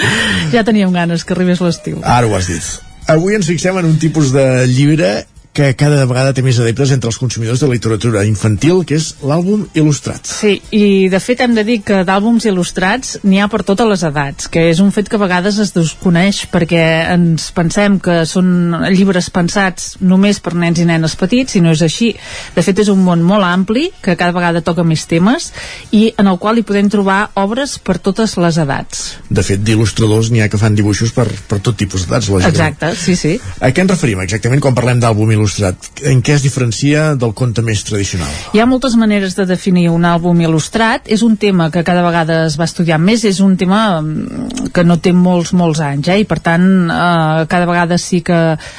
Ja 0.51 0.67
teníem 0.67 0.91
ganes 0.99 1.23
que 1.23 1.39
arribés 1.39 1.63
l'estiu. 1.63 2.03
Ara 2.03 2.27
ho 2.27 2.35
has 2.35 2.51
dit. 2.51 2.75
Avui 3.07 3.39
ens 3.39 3.47
fixem 3.47 3.79
en 3.79 3.87
un 3.87 4.01
tipus 4.03 4.35
de 4.35 4.67
llibre 4.67 5.21
que 5.59 5.73
cada 5.75 6.05
vegada 6.07 6.31
té 6.31 6.43
més 6.47 6.61
adeptes 6.63 6.93
entre 6.95 7.11
els 7.11 7.17
consumidors 7.19 7.59
de 7.59 7.67
literatura 7.67 8.21
infantil, 8.29 8.85
que 8.87 8.95
és 8.95 9.09
l'àlbum 9.27 9.65
il·lustrat. 9.75 10.29
Sí, 10.31 10.53
i 10.71 11.09
de 11.11 11.19
fet 11.19 11.41
hem 11.43 11.57
de 11.57 11.65
dir 11.67 11.81
que 11.83 12.05
d'àlbums 12.07 12.47
il·lustrats 12.47 13.17
n'hi 13.27 13.41
ha 13.43 13.49
per 13.51 13.65
totes 13.67 13.89
les 13.91 14.05
edats, 14.07 14.47
que 14.47 14.69
és 14.71 14.79
un 14.79 14.93
fet 14.95 15.11
que 15.11 15.19
a 15.19 15.23
vegades 15.25 15.59
es 15.59 15.73
desconeix 15.75 16.45
perquè 16.53 16.85
ens 17.17 17.49
pensem 17.57 17.97
que 17.99 18.21
són 18.31 18.77
llibres 18.95 19.33
pensats 19.35 19.97
només 19.99 20.39
per 20.39 20.55
nens 20.55 20.79
i 20.79 20.87
nenes 20.87 21.17
petits, 21.19 21.59
i 21.59 21.65
no 21.65 21.75
és 21.75 21.83
així. 21.83 22.13
De 22.55 22.63
fet 22.63 22.85
és 22.85 22.93
un 22.95 23.03
món 23.03 23.27
molt 23.27 23.49
ampli, 23.49 23.89
que 23.99 24.15
cada 24.15 24.37
vegada 24.37 24.63
toca 24.63 24.87
més 24.87 25.09
temes, 25.11 25.51
i 25.91 26.13
en 26.15 26.31
el 26.31 26.39
qual 26.39 26.63
hi 26.63 26.67
podem 26.71 26.87
trobar 26.87 27.33
obres 27.35 27.81
per 27.83 27.99
totes 27.99 28.37
les 28.39 28.63
edats. 28.63 29.03
De 29.27 29.43
fet, 29.43 29.67
d'il·lustradors 29.67 30.31
n'hi 30.31 30.47
ha 30.47 30.49
que 30.53 30.63
fan 30.63 30.79
dibuixos 30.79 31.11
per, 31.19 31.27
per 31.51 31.59
tot 31.59 31.75
tipus 31.83 32.07
d'edats, 32.07 32.31
lògicament. 32.31 32.55
Exacte, 32.55 32.95
sí, 33.03 33.19
sí. 33.19 33.35
A 33.59 33.75
què 33.75 33.83
ens 33.83 33.97
referim 33.97 34.23
exactament 34.23 34.63
quan 34.63 34.79
parlem 34.79 35.03
d'àlbum 35.03 35.35
il·lustrat? 35.35 35.48
En 36.09 36.23
què 36.23 36.35
es 36.37 36.45
diferencia 36.45 37.15
del 37.19 37.33
conte 37.35 37.63
més 37.65 37.83
tradicional? 37.87 38.31
Hi 38.55 38.61
ha 38.61 38.67
moltes 38.69 38.95
maneres 39.01 39.37
de 39.39 39.47
definir 39.49 39.89
un 39.91 40.05
àlbum 40.09 40.41
il·lustrat. 40.45 41.09
És 41.09 41.23
un 41.27 41.37
tema 41.41 41.71
que 41.75 41.85
cada 41.87 42.05
vegada 42.05 42.45
es 42.47 42.59
va 42.61 42.69
estudiar 42.69 42.99
més, 43.01 43.25
és 43.25 43.41
un 43.45 43.57
tema 43.57 44.01
mm, 44.01 44.71
que 44.75 44.85
no 44.85 44.99
té 45.03 45.13
molts, 45.17 45.53
molts 45.57 45.81
anys, 45.85 46.11
eh? 46.13 46.21
i 46.23 46.27
per 46.29 46.39
tant 46.45 46.67
eh, 46.91 47.47
cada 47.51 47.69
vegada 47.69 47.99
sí 47.99 48.21
que 48.27 48.39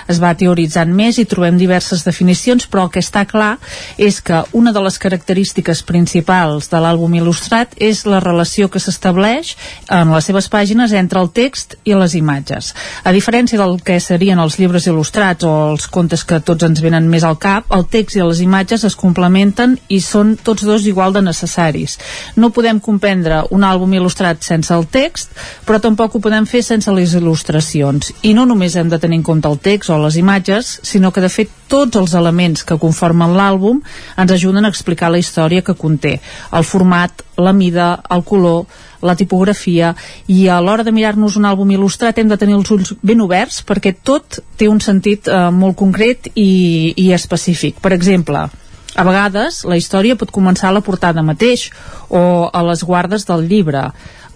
es 0.09 0.21
va 0.21 0.35
teoritzant 0.37 0.91
més 0.95 1.19
i 1.19 1.27
trobem 1.29 1.57
diverses 1.59 2.05
definicions, 2.05 2.67
però 2.69 2.87
el 2.87 2.93
que 2.93 3.03
està 3.03 3.25
clar 3.29 3.55
és 3.97 4.21
que 4.25 4.43
una 4.57 4.73
de 4.75 4.83
les 4.83 4.99
característiques 5.01 5.83
principals 5.87 6.69
de 6.71 6.81
l'àlbum 6.81 7.17
il·lustrat 7.19 7.75
és 7.77 8.05
la 8.09 8.21
relació 8.23 8.69
que 8.69 8.81
s'estableix 8.81 9.55
en 9.95 10.13
les 10.13 10.29
seves 10.29 10.49
pàgines 10.51 10.93
entre 10.95 11.21
el 11.23 11.31
text 11.33 11.77
i 11.85 11.95
les 11.97 12.15
imatges. 12.19 12.73
A 13.03 13.13
diferència 13.15 13.59
del 13.59 13.79
que 13.85 13.99
serien 14.03 14.39
els 14.39 14.59
llibres 14.59 14.87
il·lustrats 14.89 15.47
o 15.47 15.53
els 15.71 15.87
contes 15.91 16.25
que 16.27 16.41
tots 16.49 16.65
ens 16.65 16.81
venen 16.81 17.09
més 17.11 17.26
al 17.27 17.38
cap, 17.41 17.67
el 17.76 17.85
text 17.93 18.17
i 18.17 18.23
les 18.23 18.41
imatges 18.41 18.85
es 18.88 18.97
complementen 18.97 19.77
i 19.93 19.99
són 20.01 20.34
tots 20.41 20.65
dos 20.65 20.88
igual 20.89 21.13
de 21.13 21.21
necessaris. 21.26 21.99
No 22.35 22.49
podem 22.55 22.81
comprendre 22.81 23.43
un 23.53 23.65
àlbum 23.67 23.93
il·lustrat 23.99 24.41
sense 24.45 24.73
el 24.73 24.88
text, 24.89 25.35
però 25.67 25.81
tampoc 25.84 26.15
ho 26.15 26.23
podem 26.23 26.49
fer 26.49 26.63
sense 26.65 26.91
les 26.95 27.13
il·lustracions. 27.19 28.13
I 28.26 28.34
no 28.34 28.47
només 28.49 28.76
hem 28.76 28.89
de 28.89 28.99
tenir 28.99 29.21
en 29.21 29.27
compte 29.30 29.51
el 29.51 29.61
text 29.61 29.93
o 29.93 30.01
les 30.01 30.17
imatges, 30.17 30.80
sinó 30.84 31.13
que 31.13 31.21
de 31.21 31.30
fet 31.30 31.59
tots 31.69 31.99
els 31.99 32.13
elements 32.17 32.65
que 32.65 32.79
conformen 32.81 33.35
l'àlbum 33.37 33.81
ens 34.17 34.35
ajuden 34.35 34.65
a 34.65 34.71
explicar 34.73 35.11
la 35.13 35.21
història 35.21 35.63
que 35.65 35.77
conté. 35.77 36.17
El 36.51 36.65
format, 36.65 37.23
la 37.37 37.53
mida, 37.53 37.91
el 38.09 38.23
color, 38.27 38.65
la 39.01 39.15
tipografia 39.15 39.93
i 40.27 40.47
a 40.51 40.59
l'hora 40.59 40.83
de 40.83 40.91
mirar-nos 40.91 41.37
un 41.39 41.47
àlbum 41.47 41.69
il·lustrat 41.75 42.17
hem 42.19 42.27
de 42.27 42.37
tenir 42.37 42.57
els 42.57 42.71
ulls 42.75 42.93
ben 43.01 43.21
oberts 43.23 43.61
perquè 43.67 43.95
tot 44.03 44.41
té 44.57 44.67
un 44.67 44.81
sentit 44.83 45.29
eh, 45.29 45.45
molt 45.55 45.77
concret 45.79 46.31
i, 46.33 46.93
i 46.97 47.11
específic. 47.15 47.79
Per 47.79 47.93
exemple, 47.95 48.49
a 48.95 49.05
vegades 49.05 49.63
la 49.69 49.77
història 49.79 50.17
pot 50.19 50.33
començar 50.35 50.69
a 50.69 50.75
la 50.75 50.83
portada 50.85 51.23
mateix 51.23 51.69
o 52.09 52.49
a 52.51 52.63
les 52.67 52.83
guardes 52.83 53.27
del 53.29 53.47
llibre. 53.47 53.89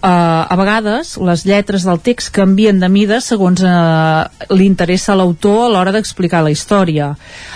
Uh, 0.04 0.44
a 0.52 0.56
vegades 0.60 1.14
les 1.16 1.46
lletres 1.48 1.86
del 1.88 1.96
text 2.04 2.28
canvien 2.36 2.76
de 2.76 2.90
mida 2.92 3.22
segons 3.24 3.62
uh, 3.64 4.26
li 4.52 4.66
interessa 4.68 5.14
a 5.14 5.16
l'autor 5.16 5.62
a 5.64 5.70
l'hora 5.72 5.94
d'explicar 5.94 6.42
la 6.44 6.50
història. 6.52 7.06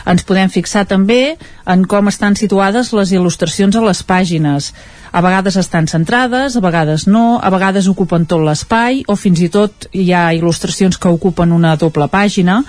Ens 0.09 0.25
podem 0.25 0.49
fixar 0.49 0.87
també 0.89 1.35
en 1.69 1.83
com 1.85 2.09
estan 2.09 2.39
situades 2.41 2.95
les 2.97 3.13
il·lustracions 3.13 3.77
a 3.77 3.83
les 3.85 4.01
pàgines. 4.01 4.71
A 5.13 5.21
vegades 5.21 5.59
estan 5.61 5.91
centrades, 5.93 6.57
a 6.57 6.65
vegades 6.65 7.05
no, 7.05 7.37
a 7.37 7.53
vegades 7.53 7.91
ocupen 7.93 8.25
tot 8.25 8.41
l'espai 8.41 9.03
o 9.05 9.19
fins 9.21 9.45
i 9.45 9.51
tot 9.53 9.91
hi 9.93 10.09
ha 10.17 10.31
il·lustracions 10.33 10.97
que 10.97 11.13
ocupen 11.13 11.53
una 11.53 11.75
doble 11.77 12.09
pàgina. 12.09 12.63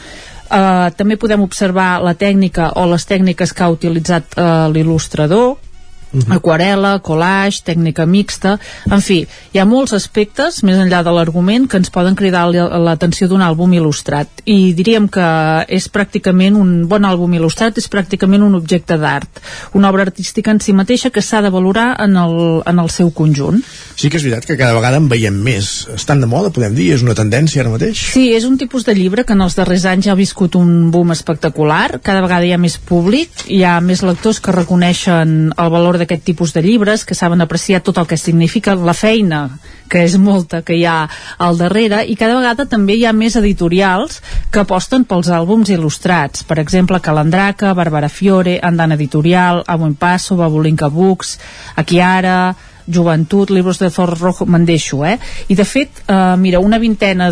Uh, 0.50 0.92
també 1.00 1.16
podem 1.16 1.48
observar 1.48 2.02
la 2.04 2.18
tècnica 2.20 2.74
o 2.76 2.84
les 2.92 3.08
tècniques 3.08 3.56
que 3.56 3.64
ha 3.64 3.72
utilitzat 3.72 4.36
uh, 4.36 4.68
l'il·lustrador 4.76 5.69
Uh 6.12 6.20
-huh. 6.20 6.36
aquarela, 6.38 7.00
collage, 7.00 7.62
tècnica 7.64 8.06
mixta 8.06 8.60
en 8.90 9.02
fi, 9.02 9.28
hi 9.54 9.60
ha 9.60 9.66
molts 9.66 9.94
aspectes 9.94 10.64
més 10.64 10.78
enllà 10.78 11.04
de 11.04 11.12
l'argument 11.14 11.68
que 11.70 11.78
ens 11.78 11.92
poden 11.94 12.16
cridar 12.16 12.48
l'atenció 12.50 13.28
d'un 13.28 13.42
àlbum 13.42 13.74
il·lustrat. 13.78 14.28
I 14.46 14.74
diríem 14.74 15.08
que 15.08 15.66
és 15.68 15.90
pràcticament 15.92 16.56
un 16.58 16.88
bon 16.88 17.06
àlbum 17.06 17.34
il·lustrat 17.38 17.78
és 17.78 17.90
pràcticament 17.90 18.44
un 18.44 18.56
objecte 18.56 18.98
d'art. 18.98 19.42
Una 19.74 19.90
obra 19.90 20.04
artística 20.04 20.52
en 20.52 20.60
si 20.60 20.74
mateixa 20.74 21.10
que 21.10 21.22
s'ha 21.22 21.42
de 21.42 21.50
valorar 21.50 21.96
en 22.00 22.18
el, 22.18 22.62
en 22.66 22.80
el 22.80 22.90
seu 22.90 23.12
conjunt. 23.12 23.62
Sí 23.96 24.10
que 24.10 24.18
és 24.18 24.24
veritat 24.24 24.46
que 24.46 24.58
cada 24.58 24.74
vegada 24.74 24.98
en 24.98 25.10
veiem 25.10 25.36
més. 25.36 25.88
Estan 25.94 26.22
de 26.22 26.28
moda, 26.28 26.50
podem 26.50 26.74
dir, 26.76 26.94
és 26.94 27.04
una 27.06 27.16
tendència 27.16 27.62
ara 27.62 27.70
mateix? 27.70 28.00
Sí, 28.14 28.34
és 28.34 28.46
un 28.46 28.58
tipus 28.58 28.86
de 28.86 28.96
llibre 28.96 29.26
que 29.26 29.34
en 29.34 29.42
els 29.42 29.56
darrers 29.56 29.86
anys 29.86 30.08
ha 30.08 30.16
viscut 30.16 30.56
un 30.56 30.90
boom 30.92 31.12
espectacular. 31.12 32.00
Cada 32.02 32.22
vegada 32.26 32.46
hi 32.46 32.54
ha 32.54 32.62
més 32.62 32.78
públic 32.78 33.46
hi 33.50 33.64
ha 33.64 33.80
més 33.82 34.02
lectors 34.06 34.40
que 34.44 34.54
reconeixen 34.56 35.54
el 35.56 35.70
valor 35.74 35.99
d'aquest 36.00 36.24
tipus 36.26 36.54
de 36.56 36.64
llibres, 36.66 37.06
que 37.06 37.18
saben 37.18 37.42
apreciar 37.44 37.84
tot 37.84 38.00
el 38.00 38.08
que 38.08 38.18
significa 38.18 38.76
la 38.76 38.96
feina 38.98 39.44
que 39.90 40.04
és 40.06 40.16
molta 40.22 40.62
que 40.62 40.78
hi 40.78 40.86
ha 40.86 41.10
al 41.42 41.58
darrere 41.58 42.04
i 42.06 42.16
cada 42.16 42.38
vegada 42.38 42.68
també 42.70 42.96
hi 43.00 43.06
ha 43.10 43.14
més 43.14 43.36
editorials 43.40 44.22
que 44.54 44.62
aposten 44.62 45.06
pels 45.10 45.32
àlbums 45.34 45.72
il·lustrats. 45.74 46.46
Per 46.46 46.60
exemple 46.62 47.02
Calandraca, 47.02 47.74
Barbara 47.74 48.10
Fiore 48.10 48.60
Andana 48.62 48.96
Editorial, 49.00 49.64
Amo 49.68 49.90
en 49.90 49.96
Paso 49.96 50.38
Babulinka 50.38 50.90
Books, 50.94 51.38
Akiara 51.76 52.56
Joventut, 52.90 53.50
Libros 53.50 53.80
de 53.80 53.90
Zorro 53.90 54.18
Rojo, 54.20 54.46
me'n 54.46 54.66
deixo, 54.66 55.04
eh? 55.06 55.18
I 55.48 55.56
de 55.56 55.66
fet, 55.66 56.04
eh, 56.08 56.36
mira, 56.38 56.60
una 56.60 56.80
vintena 56.82 57.30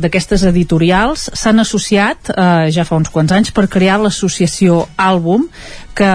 d'aquestes 0.00 0.46
editorials 0.48 1.30
s'han 1.34 1.60
associat 1.60 2.30
eh, 2.32 2.70
ja 2.74 2.84
fa 2.84 2.96
uns 2.96 3.12
quants 3.12 3.32
anys 3.32 3.52
per 3.52 3.68
crear 3.68 3.98
l'associació 4.00 4.86
Àlbum, 4.96 5.48
que 5.96 6.08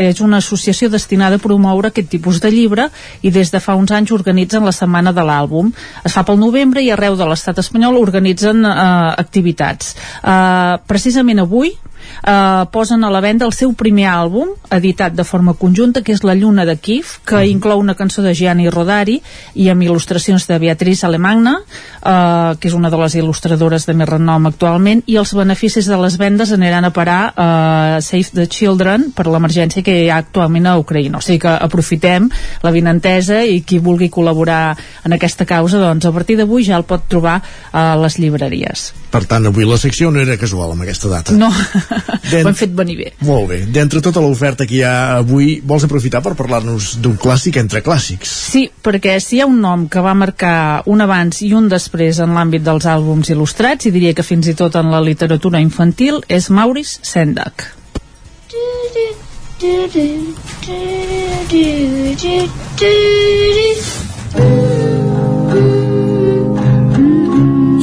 és 0.00 0.20
una 0.24 0.38
associació 0.40 0.88
destinada 0.88 1.36
a 1.36 1.42
promoure 1.42 1.90
aquest 1.90 2.08
tipus 2.14 2.40
de 2.40 2.50
llibre 2.52 2.88
i 3.20 3.30
des 3.30 3.52
de 3.52 3.60
fa 3.60 3.76
uns 3.76 3.92
anys 3.92 4.14
organitzen 4.16 4.64
la 4.64 4.72
Setmana 4.72 5.12
de 5.12 5.24
l'Àlbum. 5.28 5.72
Es 6.04 6.16
fa 6.16 6.24
pel 6.24 6.40
novembre 6.40 6.80
i 6.80 6.90
arreu 6.94 7.16
de 7.18 7.28
l'estat 7.28 7.60
espanyol 7.60 8.00
organitzen 8.00 8.64
eh, 8.64 8.72
activitats. 9.20 9.94
Eh, 10.22 10.78
precisament 10.88 11.44
avui, 11.44 11.74
eh, 12.22 12.64
posen 12.72 13.04
a 13.04 13.10
la 13.10 13.20
venda 13.20 13.46
el 13.46 13.54
seu 13.56 13.72
primer 13.78 14.08
àlbum 14.10 14.52
editat 14.70 15.14
de 15.16 15.24
forma 15.24 15.54
conjunta 15.54 16.02
que 16.02 16.12
és 16.12 16.24
La 16.24 16.34
lluna 16.34 16.66
de 16.68 16.76
Kif 16.76 17.18
que 17.26 17.40
mm. 17.40 17.52
inclou 17.54 17.80
una 17.80 17.96
cançó 17.98 18.22
de 18.22 18.34
Gianni 18.34 18.70
Rodari 18.70 19.20
i 19.54 19.68
amb 19.72 19.82
il·lustracions 19.82 20.46
de 20.48 20.58
Beatriz 20.62 21.04
Alemagna 21.04 21.58
eh, 21.60 22.54
que 22.58 22.68
és 22.68 22.76
una 22.76 22.90
de 22.90 23.00
les 23.00 23.16
il·lustradores 23.20 23.86
de 23.88 23.96
més 23.96 24.08
renom 24.08 24.48
actualment 24.50 25.02
i 25.06 25.18
els 25.20 25.34
beneficis 25.36 25.88
de 25.88 25.98
les 26.00 26.18
vendes 26.20 26.52
aniran 26.52 26.88
a 26.88 26.92
parar 26.94 27.20
a 27.34 27.48
eh, 27.98 28.00
Save 28.02 28.32
the 28.34 28.46
Children 28.46 29.10
per 29.16 29.26
l'emergència 29.30 29.84
que 29.84 29.94
hi 30.04 30.10
ha 30.10 30.20
actualment 30.22 30.68
a 30.68 30.76
Ucraïna. 30.80 31.18
O 31.18 31.24
sigui 31.24 31.42
que 31.44 31.52
aprofitem 31.52 32.28
la 32.62 32.72
vinentesa 32.74 33.42
i 33.44 33.62
qui 33.66 33.80
vulgui 33.82 34.10
col·laborar 34.12 34.76
en 35.06 35.16
aquesta 35.16 35.46
causa 35.48 35.80
doncs 35.82 36.06
a 36.08 36.14
partir 36.14 36.38
d'avui 36.40 36.66
ja 36.66 36.78
el 36.78 36.86
pot 36.88 37.06
trobar 37.08 37.40
a 37.72 37.92
les 38.00 38.18
llibreries. 38.20 38.90
Per 39.12 39.24
tant, 39.28 39.44
avui 39.48 39.66
la 39.68 39.76
secció 39.76 40.10
no 40.10 40.22
era 40.22 40.38
casual 40.40 40.72
amb 40.72 40.86
aquesta 40.86 41.10
data. 41.10 41.34
No, 41.36 41.50
ho 41.92 42.40
hem 42.40 42.56
fet 42.58 42.72
venir 42.76 42.96
bé. 42.98 43.10
Molt 43.26 43.48
bé. 43.50 43.60
D'entre 43.72 44.02
tota 44.04 44.22
l'oferta 44.24 44.66
que 44.68 44.78
hi 44.78 44.82
ha 44.86 45.18
avui, 45.18 45.60
vols 45.64 45.86
aprofitar 45.88 46.22
per 46.24 46.34
parlar-nos 46.38 46.96
d'un 47.02 47.18
clàssic 47.20 47.58
entre 47.60 47.82
clàssics? 47.84 48.32
Sí, 48.52 48.66
perquè 48.82 49.18
si 49.20 49.38
hi 49.38 49.42
ha 49.42 49.50
un 49.50 49.60
nom 49.62 49.86
que 49.92 50.02
va 50.04 50.14
marcar 50.18 50.82
un 50.92 51.04
abans 51.04 51.42
i 51.46 51.52
un 51.56 51.68
després 51.72 52.22
en 52.22 52.34
l'àmbit 52.36 52.64
dels 52.64 52.88
àlbums 52.88 53.32
il·lustrats, 53.34 53.88
i 53.88 53.94
diria 53.94 54.16
que 54.16 54.26
fins 54.26 54.48
i 54.48 54.56
tot 54.58 54.76
en 54.80 54.90
la 54.92 55.02
literatura 55.04 55.60
infantil, 55.62 56.22
és 56.28 56.50
Maurice 56.50 57.00
Sendak. 57.06 57.68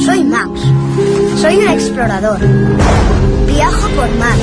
Soy 0.04 0.24
Max. 0.24 0.60
Soy 1.40 1.56
un 1.56 1.68
explorador. 1.68 3.19
Viajo 3.54 3.88
por 3.88 4.10
mar. 4.16 4.36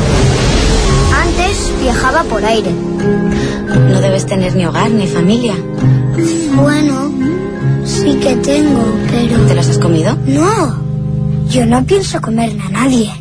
Antes 1.23 1.71
viajaba 1.81 2.23
por 2.23 2.43
aire. 2.45 2.71
No 2.71 4.01
debes 4.01 4.25
tener 4.25 4.55
ni 4.55 4.65
hogar 4.65 4.89
ni 4.91 5.07
familia. 5.07 5.55
Bueno, 6.55 7.11
sí 7.85 8.15
que 8.15 8.35
tengo, 8.37 8.83
pero... 9.09 9.45
¿Te 9.45 9.55
los 9.55 9.67
has 9.67 9.77
comido? 9.77 10.17
No, 10.25 10.81
yo 11.49 11.65
no 11.65 11.83
pienso 11.85 12.21
comerme 12.21 12.63
a 12.63 12.69
nadie. 12.69 13.11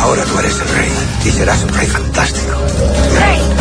Ahora 0.00 0.24
tú 0.24 0.38
eres 0.38 0.54
el 0.60 0.68
rey 0.68 0.90
y 1.24 1.30
serás 1.30 1.62
un 1.62 1.68
rey 1.74 1.86
fantástico. 1.86 2.52
¡Rey, 3.18 3.38
rey, 3.38 3.46
rey! 3.46 3.51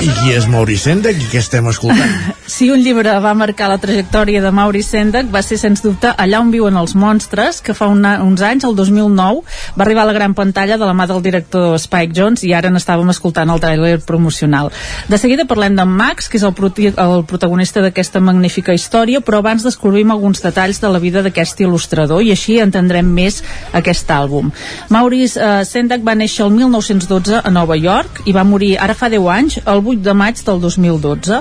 I 0.00 0.08
qui 0.16 0.30
és 0.32 0.46
Maurice 0.48 0.86
Sendak 0.88 1.18
i 1.20 1.26
què 1.28 1.42
estem 1.42 1.66
escoltant? 1.68 2.12
Si 2.50 2.66
un 2.72 2.80
llibre 2.82 3.12
va 3.22 3.30
marcar 3.38 3.68
la 3.70 3.76
trajectòria 3.78 4.40
de 4.42 4.50
Maurice 4.50 4.90
Sendak 4.96 5.28
va 5.30 5.38
ser, 5.46 5.54
sens 5.60 5.84
dubte, 5.84 6.10
Allà 6.18 6.40
on 6.42 6.48
viuen 6.50 6.74
els 6.76 6.96
monstres, 6.98 7.60
que 7.62 7.76
fa 7.78 7.86
una, 7.86 8.16
uns 8.24 8.42
anys, 8.42 8.64
el 8.66 8.74
2009, 8.74 9.44
va 9.78 9.84
arribar 9.84 10.02
a 10.02 10.08
la 10.08 10.14
gran 10.16 10.34
pantalla 10.34 10.74
de 10.80 10.88
la 10.88 10.94
mà 10.98 11.06
del 11.06 11.22
director 11.22 11.76
Spike 11.78 12.16
Jones 12.16 12.42
i 12.42 12.50
ara 12.56 12.72
n'estàvem 12.74 13.12
escoltant 13.12 13.52
el 13.54 13.62
tràiler 13.62 13.92
promocional. 14.02 14.72
De 15.06 15.20
seguida 15.22 15.46
parlem 15.48 15.76
d'en 15.78 15.94
Max, 16.00 16.26
que 16.28 16.40
és 16.40 16.44
el, 16.48 16.56
el 16.90 17.24
protagonista 17.30 17.84
d'aquesta 17.84 18.20
magnífica 18.20 18.74
història, 18.74 19.22
però 19.22 19.38
abans 19.44 19.62
descobrim 19.64 20.10
alguns 20.10 20.42
detalls 20.42 20.82
de 20.82 20.90
la 20.90 20.98
vida 20.98 21.22
d'aquest 21.22 21.62
il·lustrador 21.62 22.26
i 22.26 22.34
així 22.34 22.58
entendrem 22.58 23.06
més 23.06 23.44
aquest 23.72 24.10
àlbum. 24.10 24.50
Maurice 24.90 25.38
eh, 25.38 25.62
Sendak 25.64 26.02
va 26.02 26.18
néixer 26.18 26.48
el 26.48 26.52
1912 26.58 27.44
a 27.44 27.54
Nova 27.54 27.78
York 27.78 28.24
i 28.26 28.34
va 28.34 28.44
morir 28.44 28.74
ara 28.80 28.98
fa 28.98 29.08
10 29.08 29.32
anys, 29.38 29.60
el 29.64 29.86
8 29.90 30.02
de 30.04 30.14
maig 30.14 30.40
del 30.46 30.60
2012. 30.62 31.40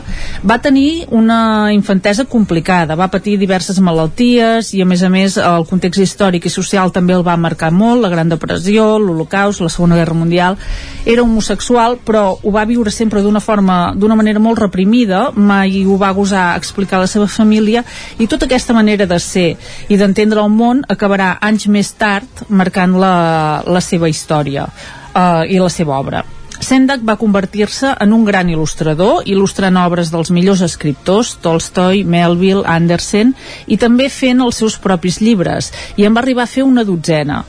Va 0.50 0.58
tenir 0.62 1.06
una 1.16 1.72
infantesa 1.74 2.26
complicada, 2.26 2.98
va 3.00 3.10
patir 3.12 3.38
diverses 3.40 3.80
malalties 3.84 4.74
i 4.74 4.84
a 4.84 4.88
més 4.90 5.04
a 5.04 5.10
més 5.14 5.38
el 5.38 5.68
context 5.70 6.02
històric 6.04 6.46
i 6.46 6.54
social 6.54 6.94
també 6.96 7.16
el 7.18 7.26
va 7.26 7.38
marcar 7.38 7.72
molt, 7.76 8.02
la 8.04 8.12
Gran 8.14 8.32
Depressió, 8.32 8.98
l'Holocaust, 9.00 9.62
la 9.62 9.72
Segona 9.74 10.00
Guerra 10.00 10.18
Mundial. 10.18 10.58
Era 11.06 11.24
homosexual, 11.24 12.00
però 12.06 12.38
ho 12.42 12.54
va 12.56 12.66
viure 12.70 12.92
sempre 12.92 13.24
d'una 13.26 13.42
forma, 13.44 13.94
d'una 13.96 14.18
manera 14.20 14.40
molt 14.40 14.60
reprimida, 14.60 15.30
mai 15.36 15.84
ho 15.86 15.98
va 16.00 16.12
gosar 16.16 16.54
explicar 16.58 17.00
a 17.00 17.06
la 17.06 17.12
seva 17.12 17.28
família 17.28 17.84
i 18.18 18.28
tota 18.28 18.48
aquesta 18.50 18.74
manera 18.74 19.06
de 19.10 19.20
ser 19.20 19.50
i 19.90 19.98
d'entendre 20.00 20.42
el 20.42 20.52
món 20.54 20.84
acabarà 20.90 21.36
anys 21.42 21.68
més 21.68 21.94
tard 22.00 22.46
marcant 22.50 22.98
la, 23.00 23.14
la 23.66 23.82
seva 23.84 24.10
història 24.10 24.68
eh, 25.14 25.46
i 25.50 25.60
la 25.60 25.72
seva 25.74 26.00
obra. 26.00 26.26
Sendak 26.70 27.02
va 27.02 27.16
convertir-se 27.18 27.96
en 28.04 28.12
un 28.14 28.26
gran 28.28 28.50
il·lustrador, 28.52 29.24
il·lustrant 29.26 29.80
obres 29.82 30.12
dels 30.14 30.30
millors 30.30 30.62
escriptors, 30.62 31.32
Tolstoi, 31.42 32.04
Melville, 32.06 32.62
Andersen, 32.70 33.32
i 33.66 33.80
també 33.82 34.06
fent 34.14 34.44
els 34.46 34.60
seus 34.62 34.76
propis 34.84 35.18
llibres, 35.18 35.72
i 35.98 36.06
en 36.06 36.14
va 36.14 36.22
arribar 36.22 36.46
a 36.46 36.52
fer 36.52 36.68
una 36.68 36.86
dotzena. 36.86 37.40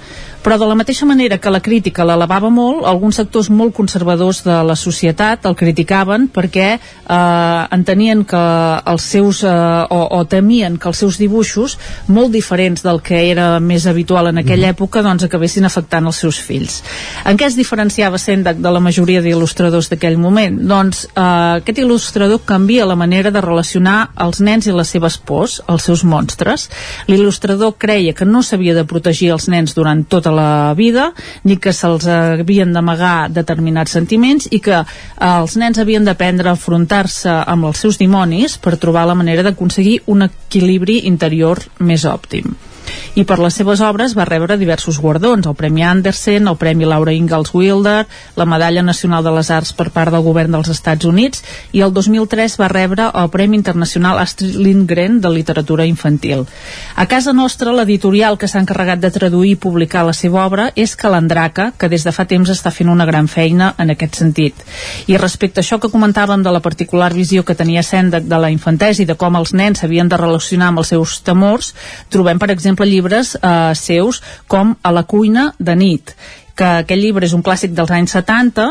Però 0.41 0.57
de 0.57 0.65
la 0.65 0.75
mateixa 0.75 1.05
manera 1.05 1.37
que 1.37 1.51
la 1.53 1.61
crítica 1.61 2.05
l'elevava 2.09 2.49
molt, 2.49 2.87
alguns 2.89 3.19
sectors 3.21 3.51
molt 3.53 3.75
conservadors 3.77 4.41
de 4.47 4.57
la 4.65 4.77
societat 4.77 5.45
el 5.45 5.57
criticaven 5.57 6.31
perquè 6.33 6.69
eh, 6.73 7.75
entenien 7.77 8.23
que 8.25 8.41
els 8.89 9.09
seus, 9.13 9.43
eh, 9.45 9.51
o, 9.51 10.01
o 10.17 10.21
temien 10.25 10.79
que 10.81 10.89
els 10.89 11.03
seus 11.05 11.19
dibuixos, 11.21 11.77
molt 12.09 12.33
diferents 12.33 12.81
del 12.87 13.03
que 13.05 13.21
era 13.31 13.51
més 13.61 13.85
habitual 13.91 14.31
en 14.31 14.41
aquella 14.41 14.71
època, 14.73 15.03
doncs 15.05 15.27
acabessin 15.29 15.69
afectant 15.69 16.09
els 16.09 16.23
seus 16.25 16.41
fills. 16.41 16.81
En 17.29 17.37
què 17.37 17.51
es 17.51 17.59
diferenciava 17.59 18.21
Sendak 18.21 18.63
de 18.65 18.73
la 18.73 18.81
majoria 18.81 19.21
d'il·lustradors 19.21 19.91
d'aquell 19.93 20.17
moment? 20.21 20.57
Doncs 20.73 21.05
eh, 21.11 21.61
aquest 21.61 21.83
il·lustrador 21.85 22.47
canvia 22.49 22.89
la 22.89 22.97
manera 22.97 23.35
de 23.35 23.45
relacionar 23.45 23.99
els 24.25 24.41
nens 24.41 24.71
i 24.71 24.75
les 24.77 24.97
seves 24.97 25.21
pors, 25.21 25.61
els 25.69 25.85
seus 25.85 26.05
monstres. 26.05 26.71
L'il·lustrador 27.13 27.77
creia 27.77 28.17
que 28.17 28.25
no 28.25 28.41
s'havia 28.41 28.79
de 28.79 28.89
protegir 28.89 29.35
els 29.37 29.51
nens 29.53 29.77
durant 29.77 30.01
tota 30.09 30.30
la 30.35 30.75
vida, 30.79 31.11
ni 31.45 31.59
que 31.59 31.73
se'ls 31.77 32.07
havien 32.11 32.73
d'amagar 32.73 33.31
determinats 33.35 33.97
sentiments 33.99 34.49
i 34.51 34.63
que 34.65 34.79
eh, 34.81 34.87
els 35.27 35.57
nens 35.61 35.79
havien 35.79 36.07
d'aprendre 36.07 36.51
a 36.51 36.57
enfrontar-se 36.57 37.31
amb 37.47 37.71
els 37.71 37.85
seus 37.85 38.01
dimonis 38.01 38.59
per 38.59 38.79
trobar 38.79 39.07
la 39.09 39.19
manera 39.19 39.45
d'aconseguir 39.47 40.01
un 40.07 40.29
equilibri 40.29 41.03
interior 41.11 41.63
més 41.79 42.07
òptim 42.09 42.55
i 43.15 43.25
per 43.27 43.41
les 43.43 43.57
seves 43.59 43.81
obres 43.83 44.15
va 44.17 44.27
rebre 44.29 44.59
diversos 44.59 45.01
guardons, 45.03 45.47
el 45.47 45.57
Premi 45.59 45.83
Andersen, 45.83 46.49
el 46.49 46.57
Premi 46.57 46.87
Laura 46.87 47.13
Ingalls 47.13 47.53
Wilder, 47.55 48.07
la 48.37 48.47
Medalla 48.47 48.83
Nacional 48.83 49.25
de 49.25 49.33
les 49.35 49.51
Arts 49.51 49.73
per 49.77 49.91
part 49.91 50.15
del 50.15 50.23
govern 50.23 50.55
dels 50.55 50.71
Estats 50.71 51.09
Units 51.09 51.43
i 51.73 51.83
el 51.85 51.93
2003 51.95 52.57
va 52.61 52.71
rebre 52.71 53.11
el 53.11 53.31
Premi 53.31 53.59
Internacional 53.59 54.19
Astrid 54.23 54.55
Lindgren 54.57 55.21
de 55.21 55.31
Literatura 55.35 55.87
Infantil. 55.87 56.47
A 56.97 57.07
casa 57.11 57.33
nostra, 57.33 57.75
l'editorial 57.75 58.39
que 58.39 58.49
s'ha 58.49 58.63
encarregat 58.63 59.03
de 59.03 59.11
traduir 59.11 59.55
i 59.55 59.61
publicar 59.61 60.05
la 60.07 60.15
seva 60.17 60.45
obra 60.47 60.71
és 60.77 60.95
Calandraca, 60.97 61.71
que 61.79 61.91
des 61.91 62.05
de 62.07 62.15
fa 62.15 62.27
temps 62.31 62.51
està 62.51 62.71
fent 62.71 62.91
una 62.91 63.07
gran 63.09 63.29
feina 63.29 63.75
en 63.79 63.91
aquest 63.95 64.21
sentit. 64.23 64.65
I 65.07 65.19
respecte 65.19 65.61
a 65.61 65.65
això 65.65 65.81
que 65.81 65.91
comentàvem 65.93 66.45
de 66.47 66.53
la 66.55 66.63
particular 66.63 67.13
visió 67.15 67.45
que 67.45 67.59
tenia 67.59 67.83
Sendak 67.83 68.29
de 68.31 68.39
la 68.39 68.51
infantesa 68.55 69.03
i 69.03 69.09
de 69.09 69.17
com 69.19 69.37
els 69.37 69.53
nens 69.55 69.81
s'havien 69.81 70.09
de 70.09 70.19
relacionar 70.21 70.71
amb 70.71 70.83
els 70.83 70.93
seus 70.93 71.21
temors, 71.27 71.75
trobem, 72.11 72.39
per 72.39 72.51
exemple, 72.55 72.80
llibres 72.89 73.37
eh, 73.37 73.73
seus 73.75 74.23
com 74.49 74.77
A 74.83 74.93
la 74.93 75.05
cuina 75.05 75.51
de 75.59 75.77
nit, 75.77 76.15
que 76.55 76.69
aquest 76.85 77.01
llibre 77.01 77.27
és 77.27 77.35
un 77.37 77.45
clàssic 77.45 77.73
dels 77.77 77.91
anys 77.91 78.17
70, 78.19 78.67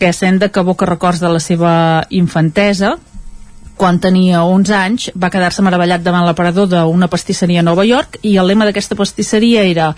que 0.00 0.12
sent 0.16 0.40
que 0.44 0.60
evoca 0.60 0.88
records 0.88 1.20
de 1.20 1.32
la 1.32 1.40
seva 1.40 1.74
infantesa, 2.10 2.94
quan 3.76 3.98
tenia 4.00 4.44
11 4.46 4.74
anys 4.78 5.08
va 5.18 5.30
quedar-se 5.34 5.62
meravellat 5.66 6.02
davant 6.04 6.24
l'aparador 6.26 6.68
d'una 6.70 7.08
pastisseria 7.10 7.60
a 7.60 7.66
Nova 7.66 7.84
York 7.84 8.20
i 8.22 8.36
el 8.38 8.46
lema 8.46 8.68
d'aquesta 8.68 8.96
pastisseria 8.98 9.64
era 9.66 9.90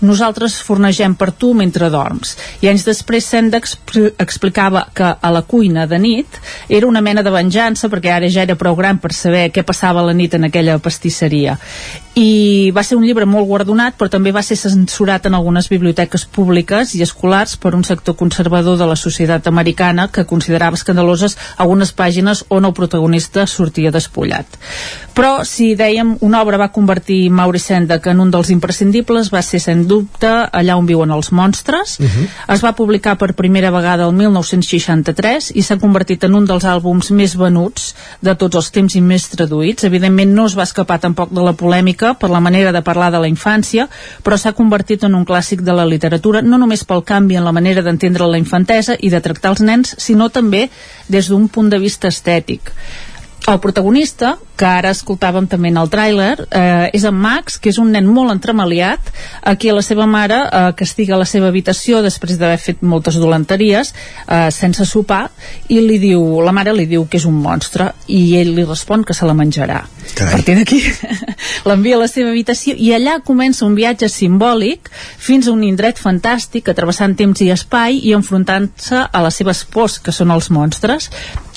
nosaltres 0.00 0.58
fornegem 0.66 1.14
per 1.14 1.30
tu 1.32 1.52
mentre 1.54 1.90
dorms 1.92 2.36
i 2.60 2.68
anys 2.70 2.86
després 2.88 3.28
Senda 3.30 3.60
expl 3.60 4.10
explicava 4.18 4.86
que 4.94 5.06
a 5.14 5.30
la 5.30 5.42
cuina 5.46 5.86
de 5.86 5.98
nit 5.98 6.40
era 6.68 6.88
una 6.88 7.00
mena 7.00 7.22
de 7.22 7.30
venjança 7.30 7.88
perquè 7.88 8.12
ara 8.14 8.28
ja 8.28 8.42
era 8.42 8.58
prou 8.58 8.76
gran 8.76 8.98
per 8.98 9.12
saber 9.14 9.50
què 9.54 9.64
passava 9.66 10.02
la 10.02 10.14
nit 10.16 10.34
en 10.34 10.48
aquella 10.48 10.78
pastisseria. 10.78 11.56
I 12.18 12.70
va 12.74 12.82
ser 12.82 12.96
un 12.98 13.04
llibre 13.06 13.26
molt 13.26 13.46
guardonat 13.46 13.96
però 13.98 14.10
també 14.10 14.32
va 14.34 14.42
ser 14.42 14.58
censurat 14.58 15.26
en 15.26 15.36
algunes 15.38 15.68
biblioteques 15.70 16.24
públiques 16.26 16.94
i 16.96 17.02
escolars 17.06 17.56
per 17.56 17.74
un 17.76 17.84
sector 17.86 18.16
conservador 18.18 18.78
de 18.78 18.88
la 18.90 18.98
societat 18.98 19.46
americana 19.46 20.08
que 20.12 20.26
considerava 20.26 20.78
escandaloses 20.78 21.38
algunes 21.56 21.94
pàgines 21.94 22.44
on 22.48 22.66
el 22.66 22.74
protagonista 22.74 23.19
sortia 23.46 23.90
despullat. 23.90 24.46
Però 25.14 25.44
si 25.44 25.74
dèiem 25.76 26.14
una 26.24 26.40
obra 26.40 26.56
va 26.56 26.70
convertir 26.72 27.30
Maurice 27.30 27.74
Sendak 27.74 28.06
en 28.08 28.20
un 28.22 28.30
dels 28.30 28.50
imprescindibles 28.50 29.30
va 29.34 29.42
ser 29.42 29.60
sens 29.60 29.86
dubte 29.86 30.28
allà 30.28 30.76
on 30.78 30.86
viuen 30.86 31.10
els 31.10 31.32
monstres. 31.32 31.98
Uh 32.00 32.06
-huh. 32.06 32.54
es 32.54 32.64
va 32.64 32.72
publicar 32.72 33.18
per 33.18 33.34
primera 33.34 33.70
vegada 33.70 34.06
el 34.06 34.12
1963 34.12 35.52
i 35.54 35.62
s'ha 35.62 35.78
convertit 35.78 36.24
en 36.24 36.34
un 36.34 36.44
dels 36.46 36.64
àlbums 36.64 37.10
més 37.10 37.36
venuts 37.36 37.94
de 38.20 38.34
tots 38.34 38.56
els 38.56 38.70
temps 38.70 38.94
i 38.94 39.00
més 39.00 39.28
traduïts. 39.28 39.84
Evidentment 39.84 40.32
no 40.32 40.46
es 40.46 40.56
va 40.56 40.62
escapar 40.62 40.98
tampoc 41.00 41.30
de 41.30 41.40
la 41.40 41.52
polèmica 41.52 42.14
per 42.14 42.30
la 42.30 42.40
manera 42.40 42.72
de 42.72 42.82
parlar 42.82 43.10
de 43.10 43.18
la 43.18 43.28
infància 43.28 43.88
però 44.22 44.38
s'ha 44.38 44.54
convertit 44.56 45.04
en 45.04 45.14
un 45.14 45.26
clàssic 45.26 45.62
de 45.66 45.74
la 45.76 45.86
literatura 45.88 46.42
no 46.42 46.58
només 46.58 46.84
pel 46.84 47.04
canvi 47.06 47.38
en 47.40 47.46
la 47.46 47.54
manera 47.56 47.84
d'entendre 47.86 48.28
la 48.30 48.40
infantesa 48.40 48.96
i 48.98 49.10
de 49.12 49.20
tractar 49.20 49.54
els 49.54 49.64
nens 49.64 49.94
sinó 49.98 50.30
també 50.30 50.68
des 51.08 51.28
d'un 51.28 51.48
punt 51.48 51.70
de 51.70 51.80
vista 51.82 52.08
estètic 52.08 52.72
el 53.48 53.60
protagonista, 53.60 54.36
que 54.60 54.66
ara 54.68 54.90
escoltàvem 54.92 55.46
també 55.48 55.70
en 55.72 55.78
el 55.80 55.88
tràiler, 55.90 56.34
eh, 56.50 56.90
és 56.92 57.04
en 57.08 57.16
Max, 57.16 57.56
que 57.58 57.70
és 57.72 57.78
un 57.80 57.90
nen 57.92 58.06
molt 58.06 58.30
entremaliat, 58.32 59.00
a 59.42 59.54
qui 59.56 59.72
la 59.72 59.82
seva 59.82 60.06
mare 60.06 60.36
eh, 60.44 60.72
castiga 60.76 61.14
a 61.16 61.20
la 61.22 61.24
seva 61.24 61.48
habitació 61.48 62.02
després 62.04 62.36
d'haver 62.38 62.58
fet 62.60 62.82
moltes 62.82 63.16
dolenteries, 63.16 63.94
eh, 64.26 64.50
sense 64.52 64.84
sopar, 64.84 65.30
i 65.68 65.80
li 65.80 65.98
diu, 66.02 66.42
la 66.44 66.52
mare 66.52 66.74
li 66.76 66.86
diu 66.86 67.06
que 67.08 67.16
és 67.16 67.24
un 67.24 67.40
monstre, 67.40 67.90
i 68.08 68.36
ell 68.36 68.52
li 68.58 68.66
respon 68.68 69.04
que 69.04 69.16
se 69.16 69.26
la 69.26 69.34
menjarà. 69.34 69.82
Carai. 70.14 70.28
A 70.28 70.36
partir 70.36 70.56
d'aquí 70.58 70.82
l'envia 71.68 71.96
a 71.96 72.04
la 72.04 72.08
seva 72.10 72.30
habitació 72.34 72.74
i 72.76 72.92
allà 72.92 73.20
comença 73.24 73.64
un 73.64 73.76
viatge 73.78 74.08
simbòlic 74.08 74.90
fins 75.18 75.48
a 75.48 75.54
un 75.54 75.64
indret 75.64 76.00
fantàstic, 76.00 76.68
atrevessant 76.68 77.16
temps 77.16 77.40
i 77.40 77.52
espai 77.54 78.02
i 78.04 78.12
enfrontant-se 78.16 79.06
a 79.10 79.22
les 79.24 79.40
seves 79.40 79.64
pors, 79.64 80.00
que 80.00 80.12
són 80.12 80.34
els 80.34 80.50
monstres 80.50 81.08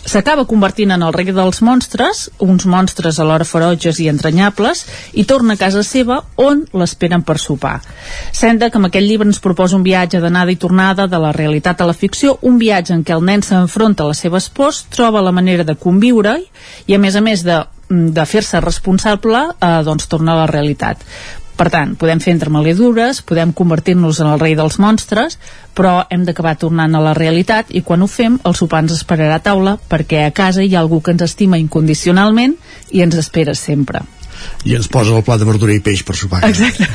s'acaba 0.05 0.45
convertint 0.45 0.91
en 0.91 1.03
el 1.03 1.13
rei 1.15 1.31
dels 1.31 1.61
monstres, 1.65 2.29
uns 2.43 2.65
monstres 2.69 3.19
alhora 3.19 3.47
ferotges 3.47 3.99
i 4.03 4.09
entranyables, 4.11 4.85
i 5.13 5.25
torna 5.29 5.55
a 5.55 5.61
casa 5.61 5.83
seva 5.83 6.21
on 6.35 6.65
l'esperen 6.73 7.23
per 7.23 7.37
sopar. 7.39 7.79
Senda 8.31 8.69
que 8.69 8.79
amb 8.79 8.89
aquest 8.89 9.07
llibre 9.07 9.29
ens 9.29 9.41
proposa 9.43 9.77
un 9.77 9.85
viatge 9.85 10.21
d'anada 10.23 10.51
i 10.51 10.59
tornada 10.59 11.07
de 11.07 11.19
la 11.19 11.31
realitat 11.35 11.81
a 11.81 11.87
la 11.89 11.97
ficció, 11.97 12.37
un 12.41 12.59
viatge 12.59 12.93
en 12.93 13.03
què 13.03 13.15
el 13.15 13.23
nen 13.25 13.45
s'enfronta 13.45 14.03
a 14.03 14.11
les 14.11 14.23
seves 14.25 14.49
pors, 14.49 14.83
troba 14.89 15.23
la 15.23 15.35
manera 15.35 15.63
de 15.63 15.75
conviure 15.75 16.39
i 16.87 16.95
a 16.95 16.99
més 16.99 17.15
a 17.15 17.23
més 17.23 17.45
de 17.47 17.63
de 17.93 18.23
fer-se 18.25 18.61
responsable 18.63 19.39
eh, 19.59 19.81
doncs 19.85 20.07
torna 20.09 20.33
a 20.33 20.43
la 20.43 20.47
realitat 20.49 21.03
per 21.57 21.69
tant, 21.73 21.93
podem 21.99 22.21
fer 22.23 22.33
entremaliadures, 22.33 23.21
podem 23.21 23.53
convertir-nos 23.53 24.21
en 24.23 24.31
el 24.31 24.41
rei 24.41 24.55
dels 24.57 24.79
monstres, 24.81 25.37
però 25.77 25.99
hem 26.09 26.25
d'acabar 26.25 26.55
tornant 26.61 26.95
a 26.95 27.03
la 27.03 27.13
realitat 27.17 27.69
i 27.73 27.83
quan 27.85 28.01
ho 28.01 28.09
fem, 28.09 28.39
el 28.45 28.57
sopar 28.57 28.83
ens 28.83 28.95
esperarà 28.97 29.37
a 29.37 29.45
taula 29.45 29.77
perquè 29.89 30.25
a 30.25 30.33
casa 30.33 30.65
hi 30.65 30.75
ha 30.75 30.81
algú 30.81 31.01
que 31.01 31.13
ens 31.13 31.25
estima 31.29 31.61
incondicionalment 31.61 32.57
i 32.91 33.05
ens 33.05 33.17
espera 33.21 33.55
sempre 33.57 34.03
i 34.63 34.75
ens 34.77 34.87
posa 34.91 35.15
el 35.15 35.23
plat 35.25 35.41
de 35.41 35.47
verdura 35.47 35.73
i 35.75 35.81
peix 35.83 36.03
per 36.07 36.15
sopar. 36.17 36.43
Exacte. 36.47 36.87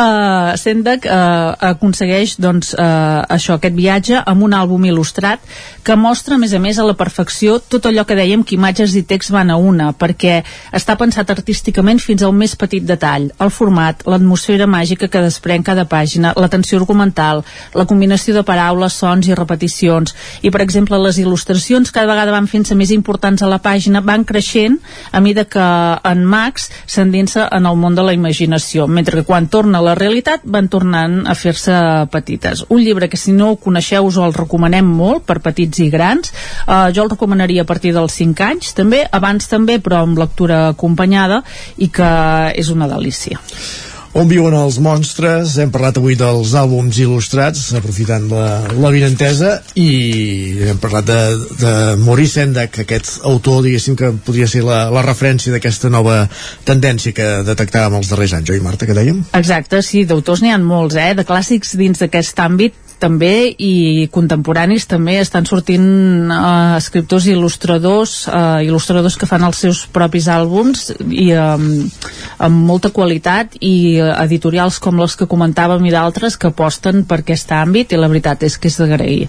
uh, 0.00 0.54
Sendak 0.58 1.06
uh, 1.06 1.54
aconsegueix 1.72 2.36
doncs, 2.42 2.72
uh, 2.74 3.22
això, 3.30 3.56
aquest 3.56 3.76
viatge 3.76 4.20
amb 4.22 4.46
un 4.46 4.56
àlbum 4.56 4.86
il·lustrat 4.90 5.42
que 5.86 5.94
mostra, 5.94 6.34
a 6.34 6.38
més 6.42 6.50
a 6.50 6.58
més, 6.58 6.78
a 6.78 6.84
la 6.86 6.96
perfecció 6.98 7.60
tot 7.60 7.86
allò 7.86 8.02
que 8.06 8.16
dèiem 8.18 8.42
que 8.42 8.56
imatges 8.56 8.96
i 8.98 9.04
text 9.06 9.30
van 9.30 9.52
a 9.54 9.56
una, 9.56 9.92
perquè 9.94 10.40
està 10.74 10.96
pensat 10.98 11.30
artísticament 11.30 12.00
fins 12.02 12.24
al 12.26 12.34
més 12.34 12.56
petit 12.58 12.82
detall, 12.82 13.28
el 13.38 13.52
format, 13.54 14.02
l'atmosfera 14.08 14.66
màgica 14.66 15.06
que 15.06 15.22
desprèn 15.22 15.62
cada 15.66 15.86
pàgina, 15.86 16.32
la 16.34 16.50
tensió 16.50 16.80
argumental, 16.80 17.44
la 17.74 17.86
combinació 17.86 18.34
de 18.34 18.42
paraules, 18.46 18.98
sons 18.98 19.30
i 19.30 19.38
repeticions, 19.38 20.16
i 20.42 20.50
per 20.50 20.64
exemple 20.64 20.98
les 20.98 21.20
il·lustracions 21.22 21.94
cada 21.94 22.10
vegada 22.10 22.34
van 22.34 22.50
fent-se 22.50 22.74
més 22.74 22.90
importants 22.90 23.46
a 23.46 23.50
la 23.50 23.60
pàgina, 23.62 24.02
van 24.02 24.26
creixent 24.26 24.80
a 25.12 25.22
mida 25.22 25.46
que 25.46 25.66
en 26.04 26.24
Max 26.24 26.68
s'endinsa 26.86 27.48
en 27.52 27.66
el 27.66 27.76
món 27.80 27.96
de 27.96 28.04
la 28.06 28.14
imaginació, 28.16 28.86
mentre 28.86 29.20
que 29.20 29.26
quan 29.28 29.48
torna 29.48 29.78
a 29.78 29.86
la 29.86 29.94
realitat 29.98 30.44
van 30.44 30.68
tornant 30.72 31.22
a 31.26 31.34
fer-se 31.34 31.76
petites. 32.12 32.64
Un 32.68 32.82
llibre 32.84 33.08
que 33.08 33.20
si 33.20 33.32
no 33.32 33.52
ho 33.52 33.58
coneixeu 33.60 34.06
us 34.06 34.20
el 34.20 34.34
recomanem 34.36 34.86
molt 34.86 35.26
per 35.26 35.40
petits 35.44 35.82
i 35.84 35.90
grans. 35.90 36.32
Uh, 36.66 36.88
jo 36.94 37.04
el 37.04 37.12
recomanaria 37.12 37.62
a 37.62 37.68
partir 37.68 37.94
dels 37.96 38.16
5 38.20 38.46
anys 38.46 38.76
també, 38.76 39.04
abans 39.10 39.48
també 39.48 39.78
però 39.82 40.02
amb 40.04 40.18
lectura 40.18 40.68
acompanyada 40.70 41.42
i 41.78 41.88
que 41.88 42.12
és 42.56 42.72
una 42.72 42.88
delícia. 42.90 43.40
On 44.16 44.24
viuen 44.24 44.54
els 44.56 44.78
monstres? 44.80 45.58
Hem 45.60 45.68
parlat 45.68 45.98
avui 46.00 46.14
dels 46.16 46.54
àlbums 46.56 46.96
il·lustrats, 47.04 47.66
aprofitant 47.76 48.24
la, 48.30 48.46
la 48.80 48.92
vinentesa, 48.94 49.58
i 49.76 49.90
hem 50.70 50.80
parlat 50.80 51.04
de, 51.10 51.18
de 51.60 51.72
Maurice 52.00 52.38
Sendak, 52.40 52.78
aquest 52.80 53.26
autor, 53.28 53.60
diguéssim, 53.66 53.92
que 53.98 54.14
podria 54.24 54.48
ser 54.48 54.62
la, 54.64 54.86
la 54.92 55.04
referència 55.04 55.52
d'aquesta 55.52 55.92
nova 55.92 56.22
tendència 56.64 57.12
que 57.12 57.28
detectàvem 57.44 57.98
els 58.00 58.14
darrers 58.14 58.38
anys, 58.40 58.54
oi, 58.56 58.62
Marta, 58.64 58.88
que 58.88 58.96
dèiem? 58.96 59.20
Exacte, 59.36 59.82
sí, 59.84 60.06
d'autors 60.08 60.40
n'hi 60.40 60.54
ha 60.54 60.56
molts, 60.64 60.96
eh? 60.96 61.12
De 61.18 61.28
clàssics 61.28 61.76
dins 61.76 62.00
d'aquest 62.00 62.40
àmbit 62.40 62.85
també 63.02 63.54
i 63.58 64.08
contemporanis 64.12 64.86
també 64.90 65.18
estan 65.20 65.46
sortint 65.48 65.86
eh, 66.32 66.76
escriptors 66.78 67.28
i 67.28 67.34
il·lustradors 67.36 68.16
eh, 68.28 68.66
il·lustradors 68.68 69.18
que 69.20 69.28
fan 69.28 69.46
els 69.46 69.62
seus 69.66 69.84
propis 69.92 70.28
àlbums 70.32 70.90
i 71.10 71.30
eh, 71.32 71.56
amb 72.46 72.62
molta 72.70 72.92
qualitat 72.94 73.58
i 73.60 73.98
editorials 74.26 74.80
com 74.82 75.00
les 75.00 75.16
que 75.16 75.28
comentàvem 75.30 75.84
i 75.86 75.94
d'altres 75.94 76.38
que 76.40 76.52
aposten 76.52 77.04
per 77.08 77.22
aquest 77.22 77.52
àmbit 77.56 77.92
i 77.92 78.00
la 78.00 78.10
veritat 78.12 78.46
és 78.48 78.58
que 78.58 78.72
és 78.72 78.80
d'agrair 78.80 79.26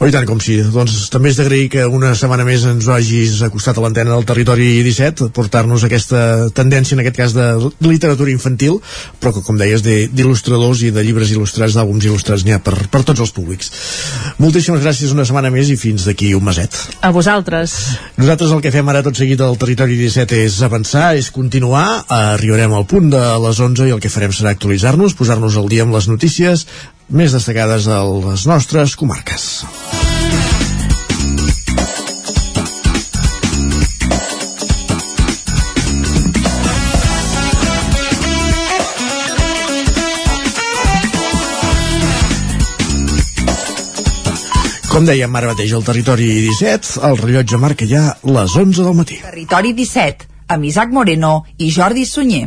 Oh, 0.00 0.08
tant, 0.10 0.24
com 0.26 0.40
sí. 0.42 0.56
Doncs 0.74 1.06
també 1.12 1.30
és 1.30 1.38
d'agrair 1.38 1.68
que 1.70 1.84
una 1.86 2.10
setmana 2.18 2.44
més 2.46 2.64
ens 2.66 2.88
hagis 2.90 3.38
acostat 3.46 3.78
a 3.78 3.84
l'antena 3.84 4.10
del 4.10 4.26
territori 4.26 4.66
17, 4.82 5.28
portar-nos 5.34 5.84
aquesta 5.86 6.50
tendència, 6.56 6.96
en 6.96 7.04
aquest 7.04 7.16
cas 7.20 7.34
de 7.36 7.46
literatura 7.86 8.32
infantil, 8.32 8.80
però 9.22 9.32
que, 9.36 9.44
com 9.46 9.60
deies, 9.60 9.84
d'il·lustradors 9.86 10.82
i 10.84 10.90
de 10.94 11.04
llibres 11.06 11.30
il·lustrats, 11.32 11.78
d'àlbums 11.78 12.08
il·lustrats 12.10 12.44
n'hi 12.44 12.56
ha 12.56 12.60
per, 12.64 12.74
per 12.92 13.02
tots 13.06 13.22
els 13.24 13.32
públics. 13.34 13.70
Moltíssimes 14.42 14.82
gràcies 14.84 15.14
una 15.14 15.26
setmana 15.28 15.52
més 15.54 15.70
i 15.72 15.78
fins 15.80 16.06
d'aquí 16.08 16.32
un 16.36 16.44
meset. 16.46 16.76
A 17.04 17.12
vosaltres. 17.14 17.76
Nosaltres 18.20 18.54
el 18.56 18.64
que 18.64 18.74
fem 18.74 18.88
ara 18.92 19.04
tot 19.06 19.18
seguit 19.18 19.40
al 19.44 19.58
territori 19.60 19.98
17 20.00 20.42
és 20.46 20.60
avançar, 20.66 21.12
és 21.18 21.30
continuar, 21.34 22.04
arribarem 22.08 22.74
al 22.74 22.88
punt 22.90 23.12
de 23.14 23.22
les 23.46 23.62
11 23.68 23.88
i 23.88 23.94
el 23.96 24.02
que 24.02 24.12
farem 24.12 24.34
serà 24.34 24.54
actualitzar-nos, 24.54 25.16
posar-nos 25.18 25.58
al 25.60 25.70
dia 25.72 25.86
amb 25.86 25.96
les 25.96 26.10
notícies 26.10 26.66
més 27.08 27.36
destacades 27.36 27.88
a 27.88 28.00
les 28.04 28.48
nostres 28.48 28.96
comarques. 28.96 29.64
Com 44.94 45.08
dèiem 45.08 45.32
ara 45.34 45.48
mateix, 45.50 45.72
al 45.74 45.82
territori 45.82 46.28
17, 46.44 47.00
el 47.08 47.16
rellotge 47.18 47.58
marca 47.58 47.88
ja 47.90 48.04
les 48.36 48.54
11 48.54 48.84
del 48.86 48.94
matí. 48.94 49.18
Territori 49.26 49.74
17, 49.74 50.28
amb 50.54 50.70
Isaac 50.70 50.94
Moreno 50.94 51.40
i 51.58 51.72
Jordi 51.74 52.06
Sunyer. 52.06 52.46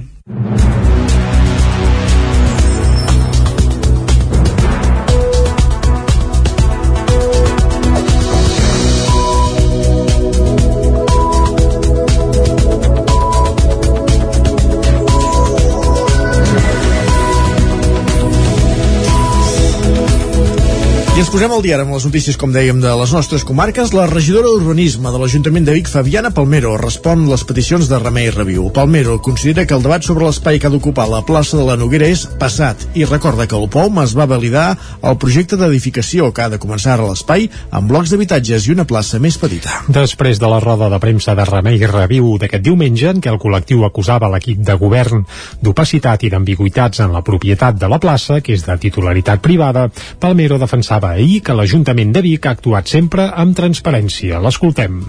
I 21.17 21.21
ens 21.23 21.31
posem 21.33 21.49
al 21.49 21.63
dia 21.65 21.79
amb 21.81 21.95
les 21.95 22.03
notícies, 22.05 22.35
com 22.37 22.51
dèiem, 22.53 22.77
de 22.77 22.91
les 22.93 23.11
nostres 23.15 23.41
comarques. 23.41 23.89
La 23.97 24.03
regidora 24.05 24.51
d'Urbanisme 24.53 25.09
de 25.09 25.17
l'Ajuntament 25.17 25.65
de 25.65 25.73
Vic, 25.73 25.87
Fabiana 25.89 26.29
Palmero, 26.29 26.75
respon 26.77 27.23
les 27.25 27.41
peticions 27.41 27.87
de 27.89 27.97
Remei 27.97 28.27
Reviu. 28.29 28.67
Palmero 28.69 29.15
considera 29.25 29.65
que 29.65 29.73
el 29.73 29.81
debat 29.81 30.05
sobre 30.05 30.27
l'espai 30.27 30.59
que 30.61 30.69
ha 30.69 30.69
d'ocupar 30.69 31.07
la 31.09 31.23
plaça 31.25 31.57
de 31.57 31.63
la 31.65 31.73
Noguera 31.73 32.05
és 32.05 32.27
passat 32.37 32.83
i 32.93 33.07
recorda 33.09 33.47
que 33.49 33.57
el 33.57 33.65
POM 33.73 33.97
es 34.03 34.13
va 34.13 34.27
validar 34.29 34.67
el 35.01 35.17
projecte 35.17 35.57
d'edificació 35.57 36.27
que 36.29 36.43
ha 36.45 36.51
de 36.53 36.59
començar 36.61 36.99
a 36.99 37.07
l'espai 37.07 37.49
amb 37.71 37.89
blocs 37.89 38.13
d'habitatges 38.13 38.69
i 38.69 38.75
una 38.75 38.85
plaça 38.85 39.17
més 39.17 39.39
petita. 39.41 39.81
Després 39.89 40.37
de 40.37 40.53
la 40.53 40.61
roda 40.61 40.91
de 40.93 41.01
premsa 41.01 41.33
de 41.33 41.47
Remei 41.49 41.81
Reviu 41.81 42.37
d'aquest 42.37 42.61
diumenge, 42.69 43.09
en 43.09 43.25
què 43.25 43.33
el 43.33 43.41
col·lectiu 43.41 43.87
acusava 43.89 44.29
l'equip 44.35 44.61
de 44.61 44.77
govern 44.77 45.25
d'opacitat 45.65 46.29
i 46.29 46.33
d'ambigüitats 46.35 47.01
en 47.01 47.17
la 47.17 47.25
propietat 47.25 47.81
de 47.81 47.89
la 47.89 47.97
plaça, 47.97 48.37
que 48.37 48.53
és 48.53 48.69
de 48.69 48.77
titularitat 48.85 49.41
privada, 49.41 49.89
Palmero 50.21 50.61
defensava 50.61 51.06
ahir 51.07 51.41
que 51.43 51.55
l'Ajuntament 51.57 52.13
de 52.15 52.25
Vic 52.25 52.45
ha 52.45 52.55
actuat 52.57 52.91
sempre 52.91 53.31
amb 53.33 53.55
transparència. 53.57 54.41
L'escoltem 54.43 55.01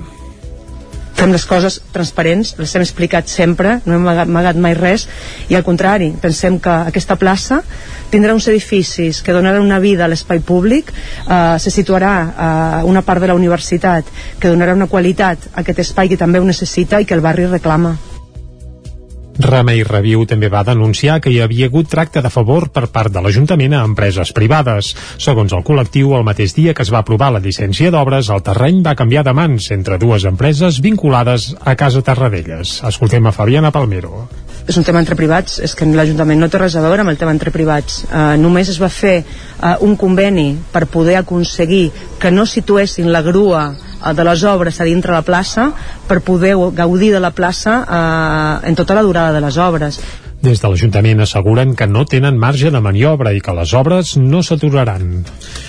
fem 1.19 1.33
les 1.35 1.45
coses 1.51 1.81
transparents, 1.91 2.53
les 2.61 2.73
hem 2.77 2.85
explicat 2.85 3.27
sempre, 3.27 3.81
no 3.87 3.97
hem 3.97 4.05
amagat 4.23 4.59
mai 4.63 4.77
res, 4.79 5.09
i 5.51 5.57
al 5.59 5.65
contrari, 5.67 6.13
pensem 6.23 6.61
que 6.63 6.75
aquesta 6.93 7.17
plaça 7.19 7.59
tindrà 8.13 8.37
uns 8.37 8.47
edificis 8.53 9.19
que 9.27 9.35
donaran 9.35 9.67
una 9.67 9.81
vida 9.83 10.07
a 10.07 10.09
l'espai 10.13 10.39
públic, 10.39 10.93
eh, 10.93 11.57
se 11.59 11.75
situarà 11.75 12.13
eh, 12.29 12.85
una 12.87 13.03
part 13.03 13.25
de 13.25 13.33
la 13.33 13.35
universitat 13.35 14.07
que 14.39 14.53
donarà 14.53 14.79
una 14.79 14.87
qualitat 14.87 15.51
a 15.51 15.65
aquest 15.65 15.83
espai 15.89 16.09
que 16.09 16.21
també 16.21 16.39
ho 16.39 16.47
necessita 16.47 17.03
i 17.03 17.09
que 17.09 17.19
el 17.19 17.25
barri 17.25 17.51
reclama. 17.51 17.97
Remei 19.39 19.85
Reviu 19.87 20.25
també 20.27 20.49
va 20.51 20.65
denunciar 20.67 21.21
que 21.23 21.31
hi 21.31 21.39
havia 21.39 21.69
hagut 21.71 21.87
tracte 21.91 22.23
de 22.25 22.31
favor 22.35 22.69
per 22.75 22.89
part 22.91 23.13
de 23.15 23.23
l'Ajuntament 23.23 23.77
a 23.79 23.85
empreses 23.87 24.33
privades. 24.35 24.91
Segons 25.23 25.55
el 25.55 25.63
col·lectiu, 25.63 26.17
el 26.19 26.27
mateix 26.27 26.57
dia 26.57 26.75
que 26.75 26.83
es 26.83 26.91
va 26.91 27.05
aprovar 27.05 27.31
la 27.31 27.43
llicència 27.45 27.93
d'obres, 27.95 28.33
el 28.35 28.43
terreny 28.43 28.83
va 28.83 28.97
canviar 28.99 29.23
de 29.29 29.37
mans 29.39 29.71
entre 29.71 29.99
dues 30.03 30.27
empreses 30.27 30.83
vinculades 30.83 31.53
a 31.63 31.77
Casa 31.79 32.03
Tarradellas. 32.03 32.81
Escoltem 32.91 33.31
a 33.31 33.35
Fabiana 33.37 33.71
Palmero 33.71 34.27
és 34.69 34.77
un 34.77 34.85
tema 34.85 35.01
entre 35.01 35.17
privats, 35.17 35.63
és 35.65 35.73
que 35.73 35.87
l'Ajuntament 35.89 36.43
no 36.43 36.49
té 36.53 36.59
res 36.61 36.75
a 36.77 36.83
veure 36.85 37.01
amb 37.01 37.09
el 37.09 37.17
tema 37.17 37.33
entre 37.33 37.53
privats. 37.55 38.03
Uh, 38.05 38.35
només 38.37 38.69
es 38.69 38.77
va 38.83 38.91
fer 38.93 39.23
uh, 39.23 39.79
un 39.87 39.97
conveni 39.97 40.51
per 40.75 40.85
poder 40.93 41.17
aconseguir 41.23 41.87
que 42.21 42.31
no 42.35 42.45
situessin 42.45 43.09
la 43.09 43.23
grua 43.25 43.63
de 44.15 44.25
les 44.25 44.45
obres 44.45 44.81
a 44.81 44.87
dintre 44.87 45.13
la 45.13 45.25
plaça 45.27 45.71
per 46.09 46.21
poder 46.25 46.55
gaudir 46.77 47.13
de 47.13 47.21
la 47.21 47.33
plaça 47.35 47.81
uh, 47.83 48.67
en 48.69 48.79
tota 48.79 48.95
la 48.95 49.03
durada 49.03 49.35
de 49.35 49.45
les 49.45 49.59
obres. 49.59 50.01
Des 50.43 50.61
de 50.63 50.69
l'Ajuntament 50.71 51.25
asseguren 51.25 51.75
que 51.75 51.89
no 51.91 52.05
tenen 52.07 52.39
marge 52.39 52.71
de 52.71 52.81
maniobra 52.81 53.33
i 53.35 53.43
que 53.43 53.55
les 53.59 53.75
obres 53.75 54.15
no 54.17 54.45
s'aturaran. 54.47 55.25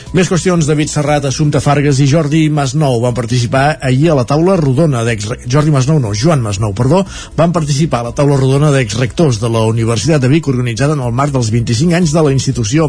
Més 0.09 0.25
qüestions, 0.25 0.65
David 0.65 0.89
Serrat, 0.89 1.25
Assumpta 1.29 1.59
Fargas 1.61 1.99
i 2.01 2.07
Jordi 2.09 2.47
Masnou 2.49 2.95
van 3.03 3.13
participar 3.13 3.75
ahir 3.85 4.07
a 4.09 4.15
la 4.17 4.23
taula 4.25 4.55
rodona 4.57 5.03
d'ex... 5.05 5.27
Jordi 5.45 5.69
Masnou 5.69 5.99
no, 6.01 6.15
Joan 6.17 6.41
Masnou, 6.41 6.71
perdó, 6.73 7.03
van 7.37 7.51
participar 7.53 7.99
a 7.99 8.07
la 8.07 8.13
taula 8.17 8.39
rodona 8.39 8.71
d'exrectors 8.73 9.37
de 9.37 9.51
la 9.53 9.61
Universitat 9.69 10.23
de 10.23 10.31
Vic 10.31 10.49
organitzada 10.49 10.95
en 10.97 11.03
el 11.05 11.13
marc 11.13 11.35
dels 11.35 11.51
25 11.53 11.93
anys 11.93 12.15
de 12.15 12.23
la 12.25 12.31
institució. 12.33 12.87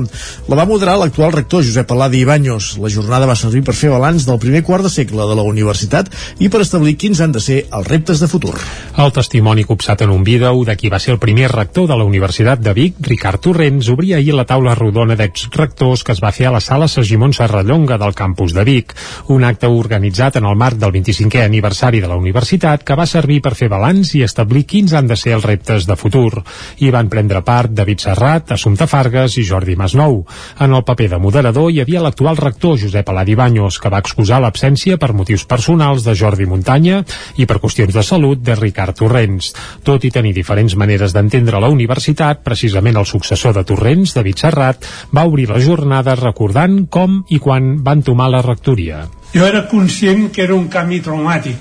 La 0.49 0.57
va 0.57 0.65
moderar 0.71 0.95
l'actual 0.97 1.35
rector 1.35 1.61
Josep 1.61 1.93
Aladi 1.93 2.23
Ibanyos. 2.25 2.71
La 2.81 2.89
jornada 2.89 3.29
va 3.29 3.37
servir 3.37 3.61
per 3.69 3.77
fer 3.77 3.93
balanç 3.93 4.25
del 4.25 4.41
primer 4.41 4.65
quart 4.65 4.89
de 4.89 4.95
segle 4.95 5.29
de 5.29 5.37
la 5.37 5.45
universitat 5.45 6.09
i 6.41 6.49
per 6.49 6.65
establir 6.65 6.97
quins 6.97 7.21
han 7.21 7.37
de 7.37 7.45
ser 7.45 7.67
els 7.69 7.93
reptes 7.93 8.25
de 8.25 8.31
futur. 8.33 8.57
El 8.97 9.13
testimoni 9.13 9.69
copsat 9.69 10.07
en 10.09 10.17
un 10.17 10.25
vídeo 10.25 10.65
de 10.65 10.79
qui 10.81 10.89
va 10.89 10.97
ser 10.97 11.13
el 11.19 11.21
primer 11.21 11.53
rector 11.53 11.85
de 11.85 12.01
la 12.01 12.09
Universitat 12.09 12.65
de 12.65 12.73
Vic, 12.73 12.97
Ricard 13.13 13.45
Torrents, 13.45 13.93
obria 13.93 14.17
ahir 14.17 14.33
la 14.41 14.49
taula 14.49 14.73
rodona 14.75 15.21
d'exrectors 15.21 16.01
que 16.01 16.17
es 16.17 16.25
va 16.25 16.33
fer 16.33 16.49
a 16.49 16.57
la 16.57 16.65
sala 16.65 16.89
Sergimon 17.11 17.32
Serrallonga 17.35 17.97
del 17.99 18.15
campus 18.15 18.53
de 18.55 18.62
Vic, 18.62 18.93
un 19.35 19.43
acte 19.43 19.66
organitzat 19.66 20.37
en 20.39 20.45
el 20.47 20.55
marc 20.55 20.77
del 20.78 20.93
25è 20.95 21.41
aniversari 21.43 21.99
de 21.99 22.07
la 22.07 22.15
universitat 22.15 22.85
que 22.87 22.95
va 22.95 23.07
servir 23.11 23.41
per 23.43 23.57
fer 23.59 23.66
balanç 23.66 24.12
i 24.15 24.20
establir 24.23 24.62
quins 24.62 24.93
han 24.95 25.09
de 25.11 25.16
ser 25.19 25.32
els 25.35 25.43
reptes 25.43 25.89
de 25.89 25.97
futur. 25.99 26.45
Hi 26.78 26.93
van 26.95 27.09
prendre 27.11 27.43
part 27.43 27.74
David 27.74 28.05
Serrat, 28.05 28.53
Assumpta 28.55 28.87
Fargas 28.87 29.35
i 29.41 29.45
Jordi 29.49 29.74
Masnou. 29.74 30.20
En 30.61 30.70
el 30.70 30.85
paper 30.87 31.09
de 31.16 31.19
moderador 31.19 31.73
hi 31.73 31.81
havia 31.82 32.05
l'actual 32.05 32.39
rector 32.39 32.78
Josep 32.78 33.11
Aladi 33.11 33.35
Banyos, 33.35 33.81
que 33.82 33.91
va 33.91 33.99
excusar 33.99 34.39
l'absència 34.39 34.95
per 34.95 35.11
motius 35.11 35.49
personals 35.51 36.07
de 36.07 36.15
Jordi 36.15 36.47
Muntanya 36.47 37.03
i 37.43 37.49
per 37.51 37.59
qüestions 37.59 37.91
de 37.91 38.07
salut 38.07 38.39
de 38.39 38.55
Ricard 38.55 39.01
Torrents. 39.03 39.51
Tot 39.82 40.07
i 40.07 40.12
tenir 40.15 40.31
diferents 40.39 40.78
maneres 40.78 41.11
d'entendre 41.11 41.59
la 41.59 41.74
universitat, 41.74 42.47
precisament 42.47 43.03
el 43.03 43.11
successor 43.11 43.59
de 43.59 43.66
Torrents, 43.66 44.15
David 44.15 44.47
Serrat, 44.47 44.91
va 45.11 45.27
obrir 45.27 45.51
la 45.51 45.59
jornada 45.59 46.15
recordant 46.15 46.85
com 46.87 46.99
i 47.28 47.39
quan 47.43 47.77
van 47.85 48.02
tomar 48.06 48.31
la 48.32 48.43
rectoria. 48.44 49.05
Jo 49.35 49.47
era 49.47 49.66
conscient 49.70 50.28
que 50.35 50.43
era 50.47 50.56
un 50.56 50.68
canvi 50.72 51.01
traumàtic, 51.05 51.56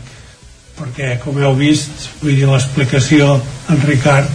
perquè, 0.79 1.17
com 1.23 1.37
heu 1.37 1.55
vist, 1.59 2.09
vull 2.21 2.35
dir, 2.35 2.47
l'explicació 2.49 3.35
en 3.69 3.81
Ricard 3.85 4.29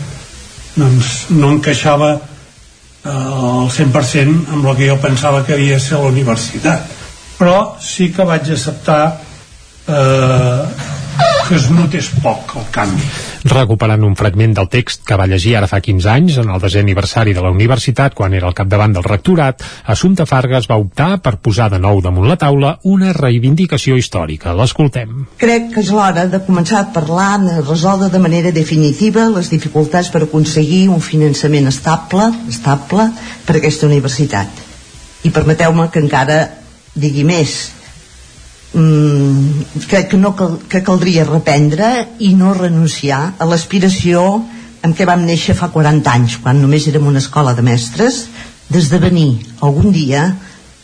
doncs, 0.74 1.12
no 1.30 1.52
encaixava 1.54 2.10
eh, 2.14 3.10
al 3.10 3.70
100% 3.70 4.52
amb 4.54 4.66
el 4.66 4.76
que 4.76 4.88
jo 4.90 4.98
pensava 5.02 5.44
que 5.46 5.54
havia 5.56 5.78
de 5.78 5.84
ser 5.84 6.00
la 6.00 6.10
universitat. 6.10 6.90
Però 7.38 7.56
sí 7.82 8.10
que 8.14 8.26
vaig 8.26 8.50
acceptar 8.54 9.00
eh, 9.88 10.92
que 11.48 11.56
es 11.58 11.66
notés 11.68 12.06
poc 12.24 12.54
el 12.56 12.64
canvi. 12.72 13.04
Recuperant 13.50 14.04
un 14.06 14.14
fragment 14.16 14.54
del 14.56 14.68
text 14.72 15.02
que 15.04 15.16
va 15.20 15.26
llegir 15.28 15.52
ara 15.58 15.68
fa 15.68 15.82
15 15.84 16.08
anys, 16.08 16.38
en 16.40 16.48
el 16.54 16.62
desè 16.62 16.80
aniversari 16.80 17.34
de 17.36 17.42
la 17.44 17.50
universitat, 17.52 18.14
quan 18.16 18.32
era 18.32 18.48
al 18.48 18.56
capdavant 18.56 18.94
del 18.96 19.04
rectorat, 19.04 19.60
Assumpta 19.92 20.24
Fargas 20.24 20.68
va 20.70 20.78
optar 20.80 21.18
per 21.20 21.36
posar 21.44 21.68
de 21.74 21.80
nou 21.82 22.00
damunt 22.04 22.30
la 22.30 22.38
taula 22.40 22.78
una 22.88 23.12
reivindicació 23.12 23.98
històrica. 24.00 24.54
L'escoltem. 24.56 25.26
Crec 25.36 25.68
que 25.74 25.84
és 25.84 25.92
l'hora 25.92 26.24
de 26.32 26.40
començar 26.46 26.80
a 26.80 26.90
parlar 26.96 27.36
de 27.44 27.60
resoldre 27.60 28.08
de 28.08 28.24
manera 28.24 28.54
definitiva 28.56 29.28
les 29.34 29.52
dificultats 29.52 30.08
per 30.14 30.24
aconseguir 30.24 30.86
un 30.88 31.04
finançament 31.04 31.68
estable, 31.68 32.30
estable 32.48 33.10
per 33.44 33.58
a 33.58 33.60
aquesta 33.60 33.90
universitat. 33.90 34.64
I 35.24 35.32
permeteu-me 35.32 35.90
que 35.92 36.00
encara 36.00 36.44
digui 36.94 37.24
més 37.28 37.74
mm, 38.74 39.86
crec 39.88 40.10
que, 40.10 40.20
no 40.20 40.34
cal, 40.36 40.58
que 40.68 40.82
caldria 40.86 41.26
reprendre 41.28 41.90
i 42.18 42.34
no 42.36 42.54
renunciar 42.54 43.34
a 43.38 43.48
l'aspiració 43.48 44.24
amb 44.84 44.96
què 44.96 45.06
vam 45.08 45.24
néixer 45.24 45.56
fa 45.56 45.70
40 45.72 46.10
anys, 46.12 46.38
quan 46.44 46.60
només 46.60 46.88
érem 46.90 47.06
una 47.08 47.22
escola 47.22 47.54
de 47.56 47.64
mestres, 47.64 48.26
d'esdevenir 48.68 49.30
algun 49.64 49.92
dia 49.94 50.26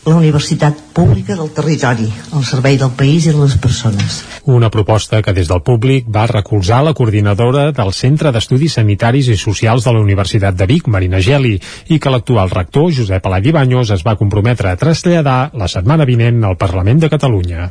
la 0.06 0.16
universitat 0.16 0.78
pública 0.92 1.36
del 1.36 1.50
territori, 1.54 2.08
al 2.34 2.44
servei 2.44 2.78
del 2.78 2.92
país 2.96 3.26
i 3.26 3.34
de 3.34 3.40
les 3.40 3.56
persones. 3.56 4.20
Una 4.50 4.70
proposta 4.70 5.20
que 5.22 5.34
des 5.36 5.48
del 5.48 5.62
públic 5.62 6.06
va 6.10 6.26
recolzar 6.26 6.82
la 6.84 6.94
coordinadora 6.94 7.70
del 7.72 7.92
Centre 7.94 8.32
d'Estudis 8.32 8.78
Sanitaris 8.78 9.28
i 9.28 9.36
Socials 9.36 9.84
de 9.84 9.94
la 9.94 10.00
Universitat 10.02 10.56
de 10.56 10.66
Vic, 10.66 10.88
Marina 10.88 11.20
Geli, 11.20 11.54
i 11.88 11.98
que 11.98 12.10
l'actual 12.10 12.50
rector, 12.50 12.90
Josep 12.94 13.26
Aladi 13.26 13.52
Banyos, 13.54 13.90
es 13.94 14.04
va 14.06 14.16
comprometre 14.16 14.70
a 14.70 14.78
traslladar 14.80 15.50
la 15.54 15.68
setmana 15.68 16.06
vinent 16.08 16.42
al 16.44 16.56
Parlament 16.56 17.00
de 17.04 17.10
Catalunya. 17.12 17.70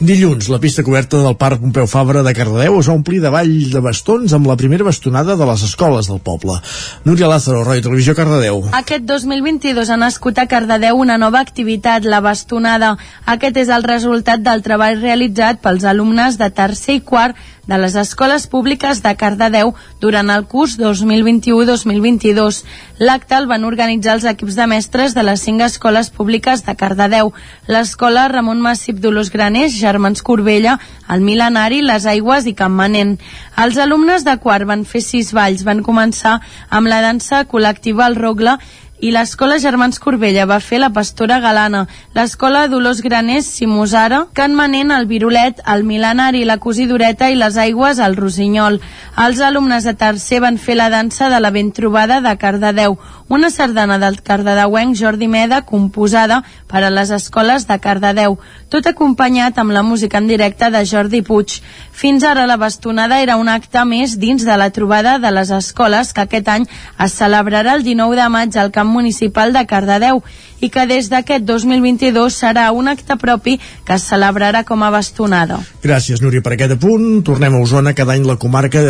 Dilluns, 0.00 0.48
la 0.48 0.60
pista 0.62 0.82
coberta 0.82 1.20
del 1.22 1.36
Parc 1.36 1.60
Pompeu 1.60 1.86
Fabra 1.90 2.22
de 2.22 2.34
Cardedeu 2.34 2.78
es 2.80 2.88
va 2.88 2.96
omplir 2.96 3.20
de 3.22 3.30
ball 3.32 3.54
de 3.72 3.80
bastons 3.84 4.32
amb 4.36 4.48
la 4.50 4.56
primera 4.56 4.86
bastonada 4.86 5.36
de 5.36 5.46
les 5.50 5.62
escoles 5.66 6.08
del 6.10 6.20
poble. 6.24 6.56
Núria 7.04 7.28
Lázaro, 7.30 7.64
Ràdio 7.66 7.88
Televisió, 7.88 8.14
Cardedeu. 8.16 8.62
Aquest 8.72 9.06
2022 9.08 9.90
ha 9.90 9.98
nascut 10.00 10.38
a 10.38 10.46
Cardedeu 10.50 10.98
una 11.00 11.18
nova 11.20 11.40
activitat, 11.44 12.06
la 12.08 12.20
bastonada. 12.64 12.96
Aquest 13.26 13.56
és 13.56 13.68
el 13.68 13.84
resultat 13.84 14.40
del 14.40 14.62
treball 14.62 15.00
realitzat 15.00 15.60
pels 15.60 15.84
alumnes 15.84 16.38
de 16.38 16.50
tercer 16.50 16.96
i 16.98 17.00
quart 17.00 17.36
de 17.66 17.78
les 17.78 17.94
escoles 17.96 18.46
públiques 18.46 19.00
de 19.02 19.14
Cardedeu 19.16 19.72
durant 20.00 20.28
el 20.30 20.44
curs 20.44 20.76
2021-2022. 20.78 22.62
L'acte 23.00 23.36
el 23.36 23.46
van 23.48 23.64
organitzar 23.64 24.18
els 24.18 24.26
equips 24.28 24.56
de 24.56 24.66
mestres 24.68 25.14
de 25.14 25.22
les 25.24 25.40
cinc 25.40 25.62
escoles 25.64 26.10
públiques 26.10 26.64
de 26.66 26.74
Cardedeu, 26.76 27.32
l'escola 27.66 28.28
Ramon 28.28 28.60
Massip 28.60 29.00
Dolors 29.00 29.32
Graners, 29.32 29.72
Germans 29.72 30.22
Corbella, 30.22 30.78
el 31.08 31.24
Milenari, 31.24 31.80
les 31.82 32.04
Aigües 32.06 32.46
i 32.46 32.54
Campmanent. 32.54 33.16
Els 33.56 33.78
alumnes 33.80 34.24
de 34.24 34.36
quart 34.36 34.68
van 34.68 34.84
fer 34.84 35.00
sis 35.00 35.32
balls, 35.32 35.64
van 35.64 35.82
començar 35.82 36.40
amb 36.68 36.88
la 36.88 37.00
dansa 37.00 37.46
col·lectiva 37.48 38.04
al 38.04 38.16
Rogle 38.20 38.58
i 39.00 39.10
l'escola 39.10 39.58
Germans 39.58 39.98
Corbella 39.98 40.46
va 40.46 40.60
fer 40.62 40.78
la 40.78 40.90
Pastora 40.94 41.40
Galana, 41.42 41.84
l'escola 42.14 42.68
Dolors 42.70 43.00
Graners 43.02 43.48
Simosara, 43.56 44.20
Can 44.38 44.54
Manent 44.54 44.92
el 44.94 45.08
Virolet, 45.10 45.60
el 45.66 45.82
Milenari, 45.84 46.44
la 46.46 46.60
Cosidoreta 46.62 47.28
i 47.30 47.36
les 47.36 47.58
Aigües 47.58 47.98
al 47.98 48.14
Rosinyol. 48.16 48.78
Els 49.26 49.42
alumnes 49.42 49.84
de 49.84 49.96
tercer 49.98 50.40
van 50.44 50.58
fer 50.58 50.78
la 50.78 50.88
dansa 50.94 51.28
de 51.28 51.42
la 51.42 51.50
ben 51.50 51.72
trobada 51.72 52.20
de 52.22 52.36
Cardedeu, 52.38 52.96
una 53.28 53.50
sardana 53.50 53.98
del 53.98 54.20
cardedeuenc 54.22 54.96
Jordi 54.96 55.28
Meda 55.28 55.62
composada 55.62 56.42
per 56.68 56.84
a 56.84 56.90
les 56.90 57.10
escoles 57.10 57.66
de 57.68 57.78
Cardedeu, 57.80 58.38
tot 58.68 58.86
acompanyat 58.86 59.58
amb 59.58 59.72
la 59.72 59.82
música 59.82 60.18
en 60.18 60.28
directe 60.28 60.70
de 60.70 60.84
Jordi 60.86 61.22
Puig. 61.22 61.60
Fins 61.92 62.24
ara 62.24 62.46
la 62.46 62.58
bastonada 62.60 63.20
era 63.22 63.36
un 63.40 63.48
acte 63.48 63.84
més 63.88 64.18
dins 64.18 64.44
de 64.44 64.56
la 64.60 64.70
trobada 64.70 65.18
de 65.18 65.30
les 65.30 65.50
escoles 65.50 66.12
que 66.12 66.24
aquest 66.26 66.48
any 66.48 66.66
es 67.00 67.14
celebrarà 67.16 67.76
el 67.78 67.84
19 67.86 68.16
de 68.20 68.28
maig 68.28 68.58
al 68.58 68.72
camp 68.74 68.90
municipal 68.92 69.52
de 69.52 69.64
Cardedeu 69.66 70.22
i 70.64 70.70
que 70.72 70.86
des 70.88 71.10
d'aquest 71.12 71.44
2022 71.44 72.36
serà 72.40 72.70
un 72.72 72.88
acte 72.88 73.16
propi 73.20 73.58
que 73.84 73.96
es 73.96 74.06
celebrarà 74.08 74.64
com 74.64 74.82
a 74.82 74.90
bastonada. 74.90 75.60
Gràcies, 75.84 76.22
Núria, 76.24 76.42
per 76.44 76.54
aquest 76.56 76.76
apunt. 76.76 77.22
Tornem 77.26 77.54
a 77.54 77.60
Osona. 77.60 77.92
Cada 77.94 78.16
any 78.16 78.24
la 78.24 78.38
comarca, 78.40 78.80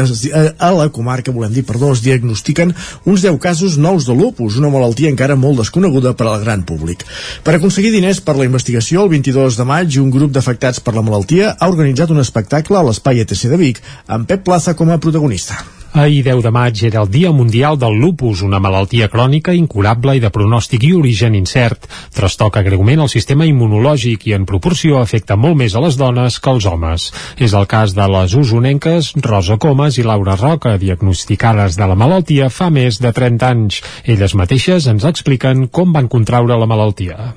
a 0.58 0.70
la 0.74 0.88
comarca, 0.94 1.34
volem 1.34 1.52
dir, 1.54 1.64
perdó, 1.66 1.92
es 1.92 2.02
diagnostiquen 2.04 2.74
uns 3.04 3.24
10 3.26 3.40
casos 3.42 3.78
nous 3.78 4.06
de 4.06 4.14
lupus, 4.24 4.58
una 4.60 4.72
malaltia 4.72 5.12
encara 5.12 5.36
molt 5.36 5.60
desconeguda 5.60 6.14
per 6.18 6.30
al 6.30 6.40
gran 6.42 6.64
públic. 6.64 7.04
Per 7.44 7.54
aconseguir 7.58 7.92
diners 7.94 8.24
per 8.24 8.38
la 8.40 8.48
investigació, 8.48 9.04
el 9.04 9.12
22 9.14 9.60
de 9.60 9.68
maig, 9.68 10.00
un 10.00 10.10
grup 10.14 10.34
d'afectats 10.34 10.80
per 10.80 10.96
la 10.96 11.04
malaltia 11.04 11.54
ha 11.54 11.70
organitzat 11.70 12.12
un 12.14 12.24
espectacle 12.24 12.80
a 12.80 12.84
l'espai 12.88 13.24
ETC 13.24 13.48
de 13.52 13.60
Vic, 13.60 13.80
amb 14.08 14.28
Pep 14.30 14.46
Plaza 14.48 14.78
com 14.78 14.90
a 14.90 15.00
protagonista. 15.02 15.60
Ahir 15.94 16.24
10 16.26 16.42
de 16.42 16.50
maig 16.50 16.80
era 16.82 17.02
el 17.04 17.08
Dia 17.08 17.30
Mundial 17.30 17.76
del 17.78 17.94
Lupus, 18.02 18.40
una 18.42 18.58
malaltia 18.58 19.06
crònica, 19.06 19.52
incurable 19.54 20.16
i 20.18 20.22
de 20.24 20.30
pronòstic 20.34 20.82
i 20.88 20.90
origen 20.98 21.36
incert. 21.38 21.86
Trastoca 22.16 22.64
greument 22.66 23.04
el 23.04 23.12
sistema 23.12 23.46
immunològic 23.46 24.26
i 24.26 24.34
en 24.34 24.42
proporció 24.42 24.98
afecta 24.98 25.38
molt 25.38 25.54
més 25.62 25.78
a 25.78 25.84
les 25.86 25.94
dones 25.94 26.40
que 26.42 26.50
als 26.50 26.66
homes. 26.66 27.06
És 27.38 27.54
el 27.54 27.70
cas 27.70 27.94
de 27.94 28.08
les 28.10 28.34
usonenques 28.34 29.12
Rosa 29.22 29.54
Comas 29.62 29.94
i 30.02 30.02
Laura 30.02 30.34
Roca, 30.34 30.74
diagnosticades 30.82 31.78
de 31.78 31.86
la 31.86 31.94
malaltia 31.94 32.50
fa 32.50 32.72
més 32.74 32.98
de 32.98 33.14
30 33.14 33.54
anys. 33.54 33.82
Elles 34.02 34.34
mateixes 34.34 34.90
ens 34.90 35.06
expliquen 35.06 35.68
com 35.70 35.94
van 35.94 36.10
contraure 36.10 36.58
la 36.58 36.66
malaltia 36.66 37.34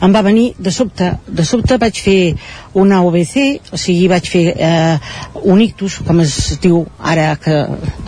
em 0.00 0.12
va 0.12 0.22
venir 0.24 0.54
de 0.58 0.72
sobte. 0.72 1.10
De 1.28 1.44
sobte 1.44 1.76
vaig 1.80 1.98
fer 2.00 2.34
una 2.80 3.02
OBC, 3.04 3.72
o 3.72 3.80
sigui, 3.80 4.08
vaig 4.08 4.28
fer 4.32 4.44
eh, 4.56 4.96
un 5.44 5.60
ictus, 5.60 5.98
com 6.06 6.22
es 6.24 6.36
diu 6.62 6.84
ara 6.98 7.34
que 7.40 7.58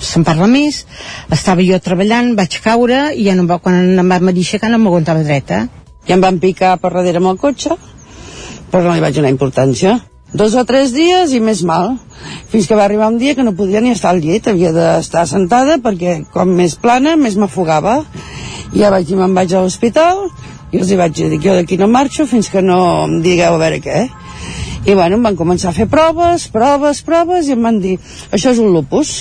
se'n 0.00 0.24
parla 0.24 0.48
més. 0.50 0.82
Estava 1.30 1.64
jo 1.66 1.80
treballant, 1.84 2.32
vaig 2.38 2.58
caure 2.64 3.10
i 3.12 3.28
ja 3.28 3.36
no 3.36 3.46
va, 3.50 3.60
quan 3.62 3.98
em 4.00 4.14
va 4.14 4.20
aixecar 4.32 4.72
no 4.72 4.80
m'aguantava 4.80 5.24
dreta. 5.26 5.66
I 6.08 6.16
em 6.16 6.22
van 6.24 6.40
picar 6.42 6.78
per 6.82 6.94
darrere 6.94 7.20
amb 7.20 7.30
el 7.34 7.42
cotxe, 7.42 7.76
però 8.72 8.88
no 8.88 8.96
li 8.96 9.04
vaig 9.04 9.14
donar 9.18 9.30
importància. 9.30 10.00
Dos 10.32 10.54
o 10.56 10.64
tres 10.64 10.94
dies 10.96 11.34
i 11.36 11.42
més 11.44 11.60
mal, 11.68 11.98
fins 12.48 12.64
que 12.64 12.76
va 12.78 12.86
arribar 12.86 13.10
un 13.12 13.18
dia 13.20 13.34
que 13.36 13.44
no 13.44 13.52
podia 13.52 13.82
ni 13.84 13.92
estar 13.92 14.14
al 14.14 14.22
llit, 14.24 14.48
havia 14.48 14.70
d'estar 14.72 15.26
sentada 15.28 15.76
perquè 15.84 16.22
com 16.32 16.54
més 16.56 16.78
plana, 16.80 17.18
més 17.20 17.36
m'afogava. 17.36 17.98
Ja 18.72 18.88
vaig 18.88 19.04
dir, 19.10 19.18
me'n 19.20 19.36
vaig 19.36 19.52
a 19.52 19.60
l'hospital, 19.60 20.30
i 20.72 20.80
els 20.80 20.90
hi 20.90 20.96
vaig 20.96 21.14
dir, 21.14 21.28
jo 21.36 21.54
d'aquí 21.58 21.76
no 21.76 21.88
marxo 21.92 22.26
fins 22.26 22.48
que 22.48 22.62
no 22.64 23.04
em 23.04 23.20
digueu 23.24 23.54
a 23.54 23.60
veure 23.60 23.80
què. 23.84 24.02
I 24.82 24.96
bueno, 24.98 25.18
em 25.18 25.28
van 25.28 25.36
començar 25.38 25.70
a 25.70 25.76
fer 25.76 25.86
proves, 25.86 26.48
proves, 26.50 27.04
proves, 27.06 27.46
i 27.46 27.54
em 27.54 27.62
van 27.62 27.78
dir, 27.78 27.98
això 28.32 28.50
és 28.50 28.58
un 28.58 28.72
lupus. 28.74 29.12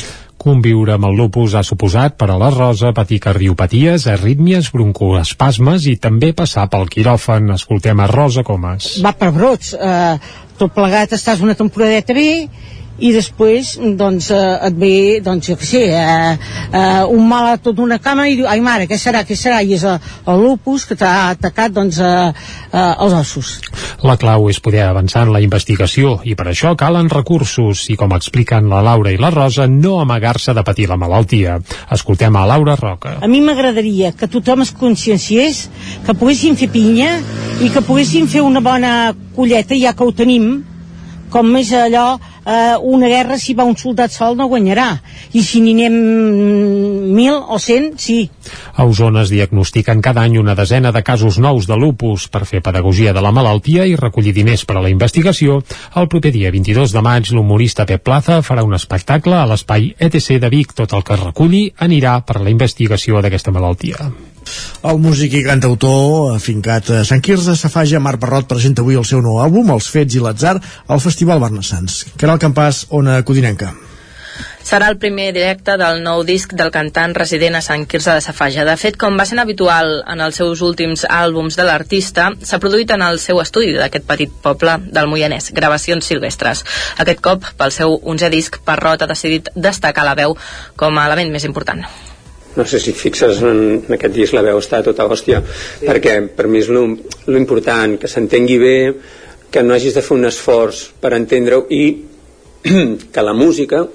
Conviure 0.41 0.95
amb 0.95 1.05
el 1.05 1.19
lupus 1.19 1.53
ha 1.53 1.61
suposat 1.61 2.15
per 2.17 2.31
a 2.33 2.37
la 2.41 2.49
Rosa 2.49 2.95
patir 2.97 3.19
cardiopaties, 3.21 4.07
arrítmies, 4.09 4.71
broncoespasmes 4.73 5.85
i 5.91 5.99
també 6.01 6.31
passar 6.33 6.65
pel 6.71 6.89
quiròfan. 6.89 7.51
Escoltem 7.53 8.01
a 8.01 8.07
Rosa 8.09 8.41
Comas. 8.47 8.95
va 9.05 9.13
per 9.13 9.29
brots 9.35 9.75
eh, 9.77 10.17
tot 10.57 10.73
plegat 10.73 11.13
estàs 11.13 11.43
una 11.45 11.53
temporadeta 11.59 12.15
bé 12.17 12.31
i 13.01 13.11
després 13.15 13.73
doncs 13.97 14.29
eh, 14.31 14.67
et 14.67 14.77
ve 14.77 14.93
doncs 15.25 15.49
jo 15.51 15.57
què 15.59 15.67
sé 15.67 15.83
eh, 15.89 16.35
eh, 16.71 17.03
un 17.09 17.27
mal 17.27 17.51
a 17.53 17.57
tota 17.61 17.83
una 17.83 17.99
cama 18.03 18.27
i 18.29 18.37
diu 18.39 18.47
ai 18.49 18.61
mare 18.63 18.87
què 18.89 18.99
serà, 19.01 19.23
què 19.27 19.37
serà 19.37 19.61
i 19.65 19.73
és 19.77 19.85
el, 19.87 19.97
el 20.31 20.43
lupus 20.45 20.85
que 20.89 20.97
t'ha 20.99 21.11
atacat 21.31 21.73
doncs 21.73 21.99
eh, 21.99 22.31
eh, 22.71 22.93
els 23.01 23.17
ossos 23.17 23.57
La 24.05 24.17
clau 24.21 24.47
és 24.49 24.61
poder 24.63 24.85
avançar 24.87 25.25
en 25.27 25.33
la 25.33 25.41
investigació 25.43 26.19
i 26.25 26.35
per 26.37 26.47
això 26.51 26.73
calen 26.77 27.09
recursos 27.11 27.87
i 27.93 27.97
com 27.99 28.13
expliquen 28.17 28.69
la 28.71 28.81
Laura 28.85 29.13
i 29.13 29.19
la 29.21 29.29
Rosa 29.33 29.67
no 29.69 29.99
amagar-se 30.01 30.55
de 30.57 30.63
patir 30.65 30.87
la 30.89 30.97
malaltia. 30.97 31.59
Escoltem 31.91 32.35
a 32.35 32.45
Laura 32.49 32.75
Roca. 32.79 33.17
a 33.21 33.27
mi 33.27 33.41
m'agradaria 33.41 34.11
que 34.17 34.27
tothom 34.27 34.61
es 34.65 34.71
conscienciés 34.71 35.67
que 36.05 36.13
poguessin 36.17 36.57
fer 36.57 36.69
pinya 36.73 37.19
i 37.61 37.69
que 37.69 37.83
poguessin 37.85 38.27
fer 38.27 38.41
una 38.41 38.61
bona 38.61 39.13
colleta 39.35 39.77
ja 39.77 39.93
que 39.93 40.03
ho 40.03 40.11
tenim 40.11 40.70
com 41.31 41.47
més 41.47 41.71
allò, 41.73 42.19
eh, 42.45 42.75
una 42.81 43.07
guerra 43.07 43.37
si 43.39 43.55
va 43.57 43.65
un 43.67 43.77
soldat 43.79 44.11
sol 44.11 44.37
no 44.37 44.49
guanyarà 44.51 44.89
i 45.33 45.43
si 45.45 45.61
n'hi 45.63 45.73
anem 45.77 45.95
mil 47.15 47.37
o 47.47 47.59
cent, 47.59 47.93
sí 47.97 48.29
A 48.75 48.85
Osona 48.85 49.23
es 49.25 49.31
diagnostiquen 49.31 50.01
cada 50.01 50.23
any 50.25 50.37
una 50.39 50.55
desena 50.55 50.91
de 50.91 51.03
casos 51.03 51.39
nous 51.39 51.67
de 51.67 51.77
lupus 51.77 52.27
per 52.31 52.45
fer 52.49 52.61
pedagogia 52.61 53.13
de 53.13 53.21
la 53.21 53.31
malaltia 53.31 53.85
i 53.85 53.95
recollir 53.95 54.33
diners 54.33 54.65
per 54.65 54.77
a 54.77 54.83
la 54.83 54.89
investigació. 54.89 55.61
El 55.95 56.09
proper 56.11 56.31
dia 56.33 56.51
22 56.51 56.95
de 56.95 57.05
maig, 57.05 57.31
l'humorista 57.31 57.85
Pep 57.85 58.03
Plaza 58.03 58.41
farà 58.41 58.65
un 58.65 58.75
espectacle 58.77 59.37
a 59.37 59.45
l'espai 59.45 59.93
ETC 59.99 60.39
de 60.41 60.49
Vic. 60.49 60.75
Tot 60.75 60.93
el 60.97 61.05
que 61.05 61.17
es 61.17 61.23
reculli 61.23 61.65
anirà 61.77 62.19
per 62.25 62.39
a 62.39 62.43
la 62.43 62.53
investigació 62.53 63.21
d'aquesta 63.21 63.53
malaltia. 63.53 64.11
El 64.87 64.97
músic 65.03 65.35
i 65.37 65.43
cantautor 65.45 66.35
afincat 66.35 66.89
a 66.89 67.03
Sant 67.07 67.21
Quirze 67.21 67.55
Safaja, 67.59 68.01
Marc 68.01 68.21
Barrot, 68.23 68.49
presenta 68.49 68.81
avui 68.85 68.97
el 68.99 69.05
seu 69.05 69.21
nou 69.21 69.39
àlbum, 69.43 69.69
Els 69.75 69.91
Fets 69.93 70.17
i 70.17 70.23
l'Atzar, 70.23 70.57
al 70.87 71.03
Festival 71.03 71.39
Barnassans. 71.43 72.03
Caral 72.17 72.41
Campàs, 72.41 72.85
Ona 72.89 73.21
Codinenca. 73.27 73.73
Serà 74.63 74.87
el 74.91 74.97
primer 75.01 75.31
directe 75.33 75.73
del 75.77 76.03
nou 76.05 76.21
disc 76.23 76.53
del 76.57 76.69
cantant 76.73 77.15
resident 77.17 77.57
a 77.57 77.63
Sant 77.65 77.87
Quirze 77.89 78.13
de 78.13 78.21
Safaja. 78.23 78.65
De 78.67 78.75
fet, 78.79 78.97
com 78.99 79.17
va 79.19 79.25
ser 79.25 79.39
habitual 79.41 79.97
en 80.13 80.21
els 80.21 80.37
seus 80.37 80.61
últims 80.65 81.03
àlbums 81.09 81.57
de 81.57 81.65
l'artista, 81.67 82.29
s'ha 82.45 82.61
produït 82.61 82.93
en 82.95 83.03
el 83.07 83.19
seu 83.19 83.41
estudi 83.41 83.73
d'aquest 83.77 84.07
petit 84.07 84.37
poble 84.45 84.77
del 84.85 85.09
Moianès, 85.11 85.49
Gravacions 85.57 86.07
Silvestres. 86.13 86.63
Aquest 87.03 87.25
cop, 87.25 87.49
pel 87.57 87.75
seu 87.75 87.97
11è 87.99 88.31
disc, 88.33 88.61
Parrot 88.65 89.03
ha 89.03 89.11
decidit 89.11 89.51
destacar 89.55 90.07
la 90.07 90.15
veu 90.23 90.37
com 90.77 90.97
a 90.97 91.09
element 91.09 91.33
més 91.33 91.49
important 91.49 91.85
no 92.55 92.65
sé 92.65 92.79
si 92.83 92.91
fixes 92.91 93.41
en, 93.41 93.61
en 93.87 93.97
aquest 93.97 94.15
disc 94.15 94.35
la 94.35 94.43
veu 94.45 94.59
està 94.59 94.81
tota 94.83 95.07
hòstia 95.07 95.41
sí. 95.47 95.87
perquè 95.87 96.17
per 96.35 96.47
mi 96.51 96.59
és 96.59 96.69
lo, 96.73 96.85
lo 97.27 97.37
important 97.39 97.97
que 98.01 98.11
s'entengui 98.11 98.57
bé 98.61 98.77
que 99.51 99.63
no 99.63 99.75
hagis 99.75 99.95
de 99.95 100.03
fer 100.03 100.17
un 100.17 100.27
esforç 100.27 100.85
per 101.01 101.13
entendre-ho 101.17 101.65
i 101.71 101.83
que 103.13 103.25
la 103.25 103.35
música 103.37 103.85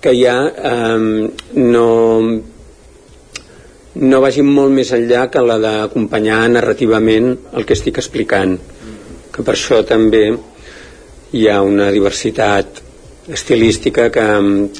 que 0.00 0.12
hi 0.14 0.26
ha 0.28 0.38
eh, 0.50 1.28
no 1.58 1.88
no 3.94 4.20
vagi 4.20 4.42
molt 4.42 4.74
més 4.74 4.90
enllà 4.94 5.28
que 5.30 5.42
la 5.42 5.58
d'acompanyar 5.62 6.40
narrativament 6.50 7.28
el 7.54 7.66
que 7.66 7.76
estic 7.78 8.00
explicant 8.02 8.56
que 9.34 9.42
per 9.42 9.54
això 9.54 9.82
també 9.86 10.26
hi 11.34 11.46
ha 11.50 11.60
una 11.66 11.90
diversitat 11.94 12.83
estilística 13.28 14.10
que, 14.12 14.24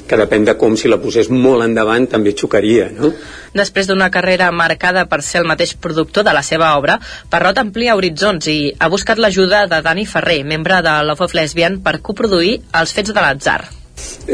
que 0.07 0.19
depèn 0.21 0.45
de 0.45 0.55
com 0.61 0.77
si 0.77 0.91
la 0.91 0.99
posés 1.01 1.31
molt 1.33 1.65
endavant 1.65 2.07
també 2.11 2.35
xocaria 2.37 2.91
no? 2.93 3.12
Després 3.55 3.89
d'una 3.89 4.11
carrera 4.12 4.51
marcada 4.53 5.07
per 5.09 5.23
ser 5.23 5.41
el 5.41 5.49
mateix 5.49 5.75
productor 5.81 6.27
de 6.27 6.35
la 6.35 6.43
seva 6.43 6.75
obra, 6.77 6.99
Parrot 7.31 7.61
amplia 7.62 7.95
horitzons 7.97 8.49
i 8.51 8.59
ha 8.79 8.91
buscat 8.91 9.21
l'ajuda 9.23 9.65
de 9.71 9.81
Dani 9.85 10.05
Ferrer, 10.11 10.43
membre 10.45 10.81
de 10.83 10.95
Love 11.07 11.25
of 11.29 11.35
Lesbian, 11.39 11.79
per 11.81 12.01
coproduir 12.03 12.59
Els 12.75 12.93
fets 12.93 13.15
de 13.15 13.21
l'atzar. 13.21 13.62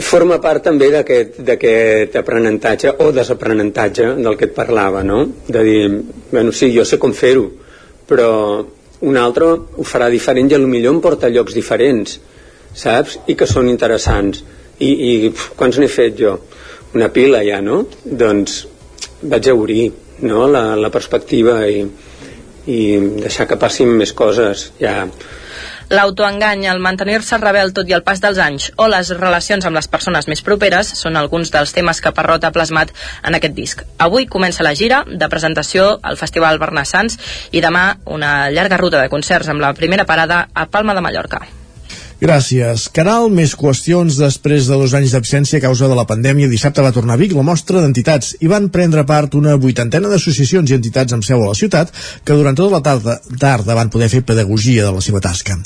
forma 0.01 0.41
part 0.41 0.65
també 0.65 0.89
d'aquest 0.91 2.17
aprenentatge 2.17 2.95
o 3.05 3.11
desaprenentatge 3.13 4.15
del 4.17 4.37
que 4.37 4.47
et 4.49 4.55
parlava 4.55 5.03
no? 5.05 5.27
de 5.47 5.63
dir, 5.63 6.03
bueno, 6.33 6.53
sí, 6.53 6.73
jo 6.75 6.85
sé 6.85 6.99
com 6.99 7.13
fer-ho 7.13 7.51
però 8.09 8.65
un 9.01 9.17
altre 9.17 9.47
ho 9.47 9.85
farà 9.87 10.09
diferent 10.11 10.51
i 10.51 10.57
potser 10.57 10.91
em 10.91 11.01
porta 11.01 11.29
a 11.29 11.31
llocs 11.31 11.55
diferents 11.55 12.19
saps? 12.75 13.19
I 13.27 13.37
que 13.39 13.49
són 13.49 13.69
interessants. 13.71 14.45
I, 14.81 14.91
i 14.91 15.13
pf, 15.31 15.55
quants 15.59 15.81
n'he 15.81 15.91
fet 15.93 16.17
jo? 16.21 16.37
Una 16.97 17.11
pila 17.15 17.43
ja, 17.47 17.61
no? 17.65 17.83
Doncs 18.05 18.65
vaig 19.23 19.51
a 19.51 19.55
obrir 19.55 19.91
no? 20.25 20.47
la, 20.49 20.75
la 20.77 20.91
perspectiva 20.91 21.61
i, 21.69 21.85
i 22.67 22.81
deixar 23.21 23.47
que 23.51 23.61
passin 23.61 23.93
més 24.01 24.15
coses. 24.17 24.71
Ja, 24.81 25.05
L'autoengany, 25.91 26.69
el 26.71 26.79
mantenir-se 26.79 27.35
rebel 27.43 27.73
tot 27.75 27.89
i 27.91 27.97
el 27.97 28.05
pas 28.07 28.21
dels 28.23 28.39
anys 28.39 28.69
o 28.79 28.87
les 28.87 29.11
relacions 29.19 29.67
amb 29.67 29.75
les 29.75 29.91
persones 29.91 30.29
més 30.31 30.43
properes 30.47 30.93
són 31.01 31.19
alguns 31.19 31.51
dels 31.51 31.75
temes 31.75 31.99
que 31.99 32.15
Parrot 32.15 32.47
ha 32.47 32.53
plasmat 32.55 32.95
en 33.27 33.35
aquest 33.35 33.59
disc. 33.59 33.83
Avui 33.99 34.31
comença 34.31 34.63
la 34.63 34.77
gira 34.79 35.03
de 35.11 35.29
presentació 35.33 35.97
al 36.01 36.21
Festival 36.21 36.63
Bernassans 36.63 37.19
i 37.51 37.65
demà 37.65 37.89
una 38.07 38.35
llarga 38.55 38.79
ruta 38.79 39.03
de 39.03 39.11
concerts 39.11 39.51
amb 39.51 39.67
la 39.67 39.75
primera 39.75 40.07
parada 40.07 40.45
a 40.55 40.71
Palma 40.71 40.95
de 40.95 41.03
Mallorca. 41.09 41.49
Gràcies. 42.21 42.83
Caral, 42.93 43.31
més 43.33 43.55
qüestions 43.57 44.19
després 44.21 44.67
de 44.69 44.77
dos 44.77 44.93
anys 44.93 45.15
d'absència 45.15 45.57
a 45.57 45.63
causa 45.65 45.87
de 45.89 45.95
la 45.97 46.03
pandèmia. 46.05 46.51
Dissabte 46.53 46.83
va 46.85 46.93
tornar 46.93 47.15
a 47.17 47.21
Vic 47.21 47.33
la 47.33 47.45
mostra 47.49 47.81
d'entitats 47.81 48.35
i 48.45 48.49
van 48.51 48.67
prendre 48.69 49.07
part 49.09 49.33
una 49.39 49.55
vuitantena 49.57 50.11
d'associacions 50.13 50.69
i 50.69 50.77
entitats 50.77 51.17
amb 51.17 51.25
seu 51.25 51.41
a 51.41 51.47
la 51.49 51.57
ciutat 51.57 51.89
que 52.21 52.37
durant 52.37 52.59
tota 52.59 52.75
la 52.75 52.83
tarda, 52.85 53.15
tarda 53.41 53.77
van 53.79 53.89
poder 53.89 54.11
fer 54.13 54.21
pedagogia 54.29 54.85
de 54.85 54.91
la 54.93 55.01
seva 55.01 55.23
tasca. 55.25 55.57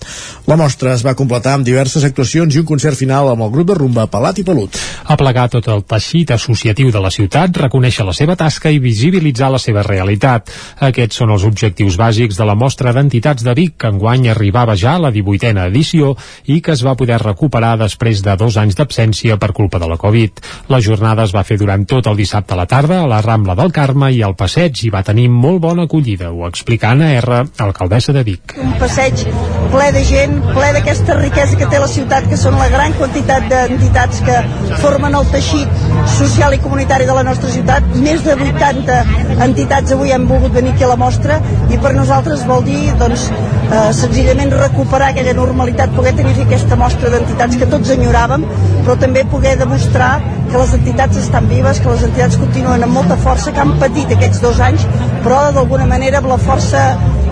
La 0.47 0.55
mostra 0.55 0.93
es 0.95 1.03
va 1.03 1.17
completar 1.19 1.57
amb 1.59 1.67
diverses 1.67 2.07
actuacions 2.07 2.55
i 2.55 2.63
un 2.63 2.69
concert 2.71 2.95
final 3.03 3.33
amb 3.33 3.43
el 3.49 3.51
grup 3.51 3.73
de 3.73 3.79
rumba 3.81 4.07
Pelat 4.07 4.39
i 4.39 4.47
Pelut. 4.47 4.79
Aplegar 5.11 5.49
tot 5.57 5.67
el 5.75 5.83
teixit 5.83 6.37
associatiu 6.39 6.95
de 6.95 7.03
la 7.03 7.11
ciutat, 7.11 7.51
reconèixer 7.67 8.07
la 8.07 8.15
seva 8.15 8.39
tasca 8.39 8.71
i 8.71 8.79
visibilitzar 8.79 9.51
la 9.51 9.59
seva 9.59 9.83
realitat. 9.83 10.55
Aquests 10.93 11.19
són 11.19 11.35
els 11.35 11.51
objectius 11.51 11.99
bàsics 11.99 12.39
de 12.39 12.47
la 12.47 12.55
mostra 12.55 12.95
d'entitats 12.95 13.43
de 13.43 13.59
Vic, 13.59 13.75
que 13.75 13.91
enguany 13.91 14.31
arribava 14.31 14.79
ja 14.79 14.95
a 14.95 15.05
la 15.09 15.11
18a 15.11 15.67
edició 15.67 16.15
i 16.47 16.61
que 16.61 16.75
es 16.75 16.85
va 16.87 16.97
poder 16.99 17.19
recuperar 17.23 17.77
després 17.81 18.23
de 18.25 18.37
dos 18.41 18.59
anys 18.61 18.77
d'absència 18.79 19.39
per 19.41 19.53
culpa 19.57 19.79
de 19.79 19.89
la 19.89 19.99
Covid. 20.01 20.43
La 20.69 20.81
jornada 20.85 21.25
es 21.25 21.35
va 21.35 21.45
fer 21.45 21.59
durant 21.61 21.87
tot 21.89 22.07
el 22.11 22.17
dissabte 22.17 22.55
a 22.55 22.61
la 22.61 22.67
tarda 22.71 23.01
a 23.03 23.09
la 23.11 23.23
Rambla 23.25 23.57
del 23.59 23.73
Carme 23.73 24.11
i 24.13 24.23
al 24.23 24.37
passeig 24.37 24.85
i 24.85 24.93
va 24.93 25.05
tenir 25.07 25.29
molt 25.33 25.63
bona 25.65 25.89
acollida, 25.89 26.31
ho 26.31 26.47
explica 26.49 26.91
Anna 26.93 27.13
R, 27.19 27.45
alcaldessa 27.65 28.13
de 28.13 28.25
Vic. 28.25 28.57
un 28.61 28.75
passeig 28.81 29.25
ple 29.73 29.91
de 29.95 30.05
gent, 30.07 30.37
ple 30.55 30.69
d'aquesta 30.77 31.17
riquesa 31.19 31.57
que 31.59 31.67
té 31.71 31.81
la 31.83 31.89
ciutat, 31.91 32.29
que 32.31 32.37
són 32.39 32.59
la 32.61 32.69
gran 32.71 32.93
quantitat 32.99 33.49
d'entitats 33.51 34.21
que 34.27 34.37
formen 34.83 35.17
el 35.19 35.27
teixit 35.33 35.83
social 36.15 36.55
i 36.55 36.61
comunitari 36.63 37.09
de 37.09 37.17
la 37.17 37.25
nostra 37.27 37.51
ciutat. 37.51 37.89
Més 38.05 38.23
de 38.27 38.37
80 38.37 39.01
entitats 39.49 39.95
avui 39.97 40.13
han 40.15 40.29
volgut 40.31 40.55
venir 40.55 40.75
aquí 40.75 40.87
a 40.87 40.93
la 40.93 40.99
mostra 41.01 41.41
i 41.73 41.81
per 41.83 41.95
nosaltres 41.97 42.45
vol 42.47 42.63
dir 42.67 42.93
doncs, 43.01 43.27
eh, 43.31 43.91
senzillament 43.97 44.55
recuperar 44.61 45.11
aquella 45.13 45.35
normalitat, 45.35 45.95
poder 45.97 46.15
tenir 46.15 46.34
aquesta 46.43 46.77
mostra 46.77 47.11
d'entitats 47.13 47.57
que 47.61 47.69
tots 47.71 47.93
enyoràvem, 47.95 48.45
però 48.85 48.97
també 49.01 49.23
poder 49.31 49.55
demostrar 49.61 50.19
que 50.51 50.59
les 50.59 50.75
entitats 50.77 51.17
estan 51.23 51.49
vives, 51.49 51.81
que 51.81 51.91
les 51.91 52.03
entitats 52.09 52.39
continuen 52.41 52.83
amb 52.83 52.99
molta 52.99 53.17
força, 53.23 53.53
que 53.53 53.63
han 53.63 53.77
patit 53.81 54.11
aquests 54.15 54.43
dos 54.43 54.61
anys, 54.61 54.87
però 55.25 55.41
d'alguna 55.55 55.87
manera 55.91 56.21
amb 56.21 56.31
la 56.33 56.39
força 56.39 56.85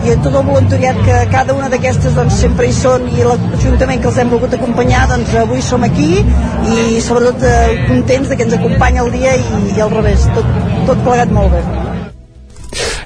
i 0.02 0.16
tot 0.24 0.34
el 0.34 0.46
voluntariat 0.48 0.98
que 1.06 1.18
cada 1.30 1.54
una 1.54 1.68
d'aquestes 1.70 2.16
doncs, 2.16 2.40
sempre 2.42 2.66
hi 2.66 2.74
són 2.74 3.06
i 3.12 3.22
l'Ajuntament 3.26 4.02
que 4.02 4.10
els 4.10 4.18
hem 4.18 4.34
volgut 4.34 4.56
acompanyar 4.58 5.04
doncs 5.12 5.36
avui 5.44 5.62
som 5.62 5.86
aquí 5.86 6.10
i 6.18 6.98
sobretot 7.06 7.46
eh, 7.46 7.78
contents 7.86 8.32
de 8.32 8.40
que 8.40 8.48
ens 8.48 8.58
acompanya 8.58 9.06
el 9.06 9.14
dia 9.14 9.38
i, 9.38 9.64
i 9.76 9.80
al 9.86 9.94
revés, 9.94 10.26
tot, 10.34 10.52
tot 10.90 11.06
plegat 11.06 11.30
molt 11.38 11.54
bé. 11.54 11.91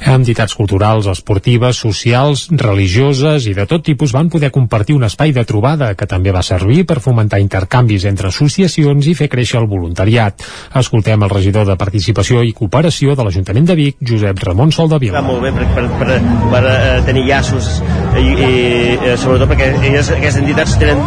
Entitats 0.07 0.55
culturals, 0.55 1.09
esportives, 1.11 1.81
socials, 1.83 2.45
religioses 2.55 3.49
i 3.51 3.55
de 3.57 3.65
tot 3.67 3.83
tipus 3.83 4.13
van 4.15 4.29
poder 4.31 4.53
compartir 4.55 4.95
un 4.95 5.03
espai 5.03 5.33
de 5.35 5.43
trobada 5.45 5.89
que 5.99 6.07
també 6.07 6.31
va 6.31 6.45
servir 6.47 6.85
per 6.87 7.01
fomentar 7.03 7.41
intercanvis 7.43 8.07
entre 8.07 8.31
associacions 8.31 9.09
i 9.11 9.17
fer 9.19 9.27
créixer 9.33 9.59
el 9.59 9.67
voluntariat. 9.67 10.47
Escoltem 10.79 11.27
el 11.27 11.33
regidor 11.33 11.67
de 11.67 11.75
Participació 11.81 12.45
i 12.47 12.55
Cooperació 12.55 13.17
de 13.19 13.27
l'Ajuntament 13.27 13.67
de 13.67 13.75
Vic, 13.81 13.99
Josep 13.99 14.45
Ramon 14.47 14.71
Soldavila. 14.71 15.19
Va 15.19 15.27
molt 15.27 15.43
bé 15.43 15.51
per, 15.57 15.67
per, 15.75 15.89
per, 15.99 16.21
per 16.55 16.63
uh, 16.63 17.03
tenir 17.09 17.27
llaços 17.27 17.73
i, 18.15 18.23
i 18.23 18.53
uh, 18.95 19.17
sobretot 19.19 19.51
perquè 19.51 19.73
elles, 19.91 20.15
aquestes 20.15 20.39
entitats 20.45 20.79
tenen, 20.79 21.03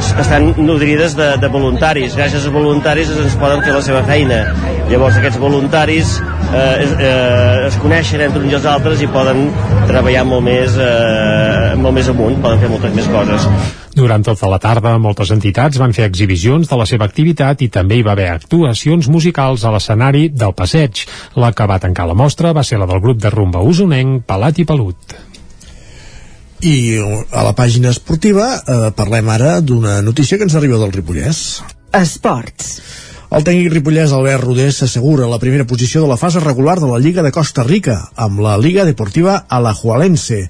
estan 0.00 0.54
nodrides 0.56 1.14
de, 1.18 1.34
de 1.40 1.48
voluntaris. 1.52 2.16
Gràcies 2.16 2.40
als 2.40 2.52
voluntaris 2.54 3.10
ens 3.12 3.36
poden 3.40 3.60
fer 3.66 3.76
la 3.76 3.82
seva 3.84 4.02
feina. 4.08 4.40
Llavors 4.90 5.18
aquests 5.20 5.38
voluntaris 5.38 6.16
eh, 6.18 6.86
eh, 6.98 7.66
es 7.68 7.76
coneixen 7.82 8.24
entre 8.30 8.44
uns 8.44 8.52
i 8.52 8.56
els 8.60 8.66
altres 8.70 9.00
i 9.02 9.08
poden 9.10 9.48
treballar 9.88 10.22
molt 10.28 10.44
més, 10.46 10.76
eh, 10.78 11.74
molt 11.80 11.96
més 11.96 12.10
amunt, 12.12 12.36
poden 12.42 12.60
fer 12.62 12.70
moltes 12.70 12.92
més 12.94 13.08
coses. 13.10 13.46
Durant 13.96 14.22
tota 14.22 14.48
la 14.52 14.60
tarda, 14.62 14.92
moltes 15.02 15.32
entitats 15.34 15.80
van 15.82 15.92
fer 15.96 16.06
exhibicions 16.06 16.70
de 16.70 16.78
la 16.78 16.86
seva 16.86 17.08
activitat 17.10 17.64
i 17.66 17.68
també 17.74 17.98
hi 17.98 18.04
va 18.06 18.14
haver 18.14 18.28
actuacions 18.30 19.10
musicals 19.10 19.64
a 19.64 19.74
l'escenari 19.74 20.28
del 20.30 20.54
Passeig. 20.54 21.02
La 21.34 21.50
que 21.52 21.66
va 21.66 21.80
tancar 21.82 22.06
la 22.06 22.14
mostra 22.14 22.54
va 22.54 22.62
ser 22.62 22.78
la 22.78 22.86
del 22.86 23.02
grup 23.02 23.18
de 23.18 23.34
rumba 23.34 23.64
usonenc 23.66 24.24
Palat 24.30 24.62
i 24.62 24.68
Pelut. 24.68 25.18
I 26.60 26.76
a 27.00 27.42
la 27.42 27.54
pàgina 27.56 27.90
esportiva 27.90 28.48
eh, 28.60 28.80
parlem 28.94 29.28
ara 29.32 29.58
d'una 29.60 30.00
notícia 30.06 30.38
que 30.38 30.46
ens 30.46 30.54
arriba 30.54 30.78
del 30.78 30.92
Ripollès. 30.92 31.62
Esports. 31.96 32.76
El 33.30 33.44
tècnic 33.46 33.68
ripollès 33.70 34.10
Albert 34.10 34.42
Rodés 34.42 34.80
s'assegura 34.80 35.28
la 35.30 35.36
primera 35.38 35.62
posició 35.62 36.00
de 36.02 36.08
la 36.10 36.16
fase 36.18 36.40
regular 36.42 36.80
de 36.82 36.88
la 36.90 36.98
Lliga 36.98 37.22
de 37.22 37.30
Costa 37.30 37.62
Rica, 37.62 37.94
amb 38.18 38.40
la 38.42 38.56
Liga 38.58 38.82
Deportiva 38.88 39.36
Alajualense. 39.46 40.40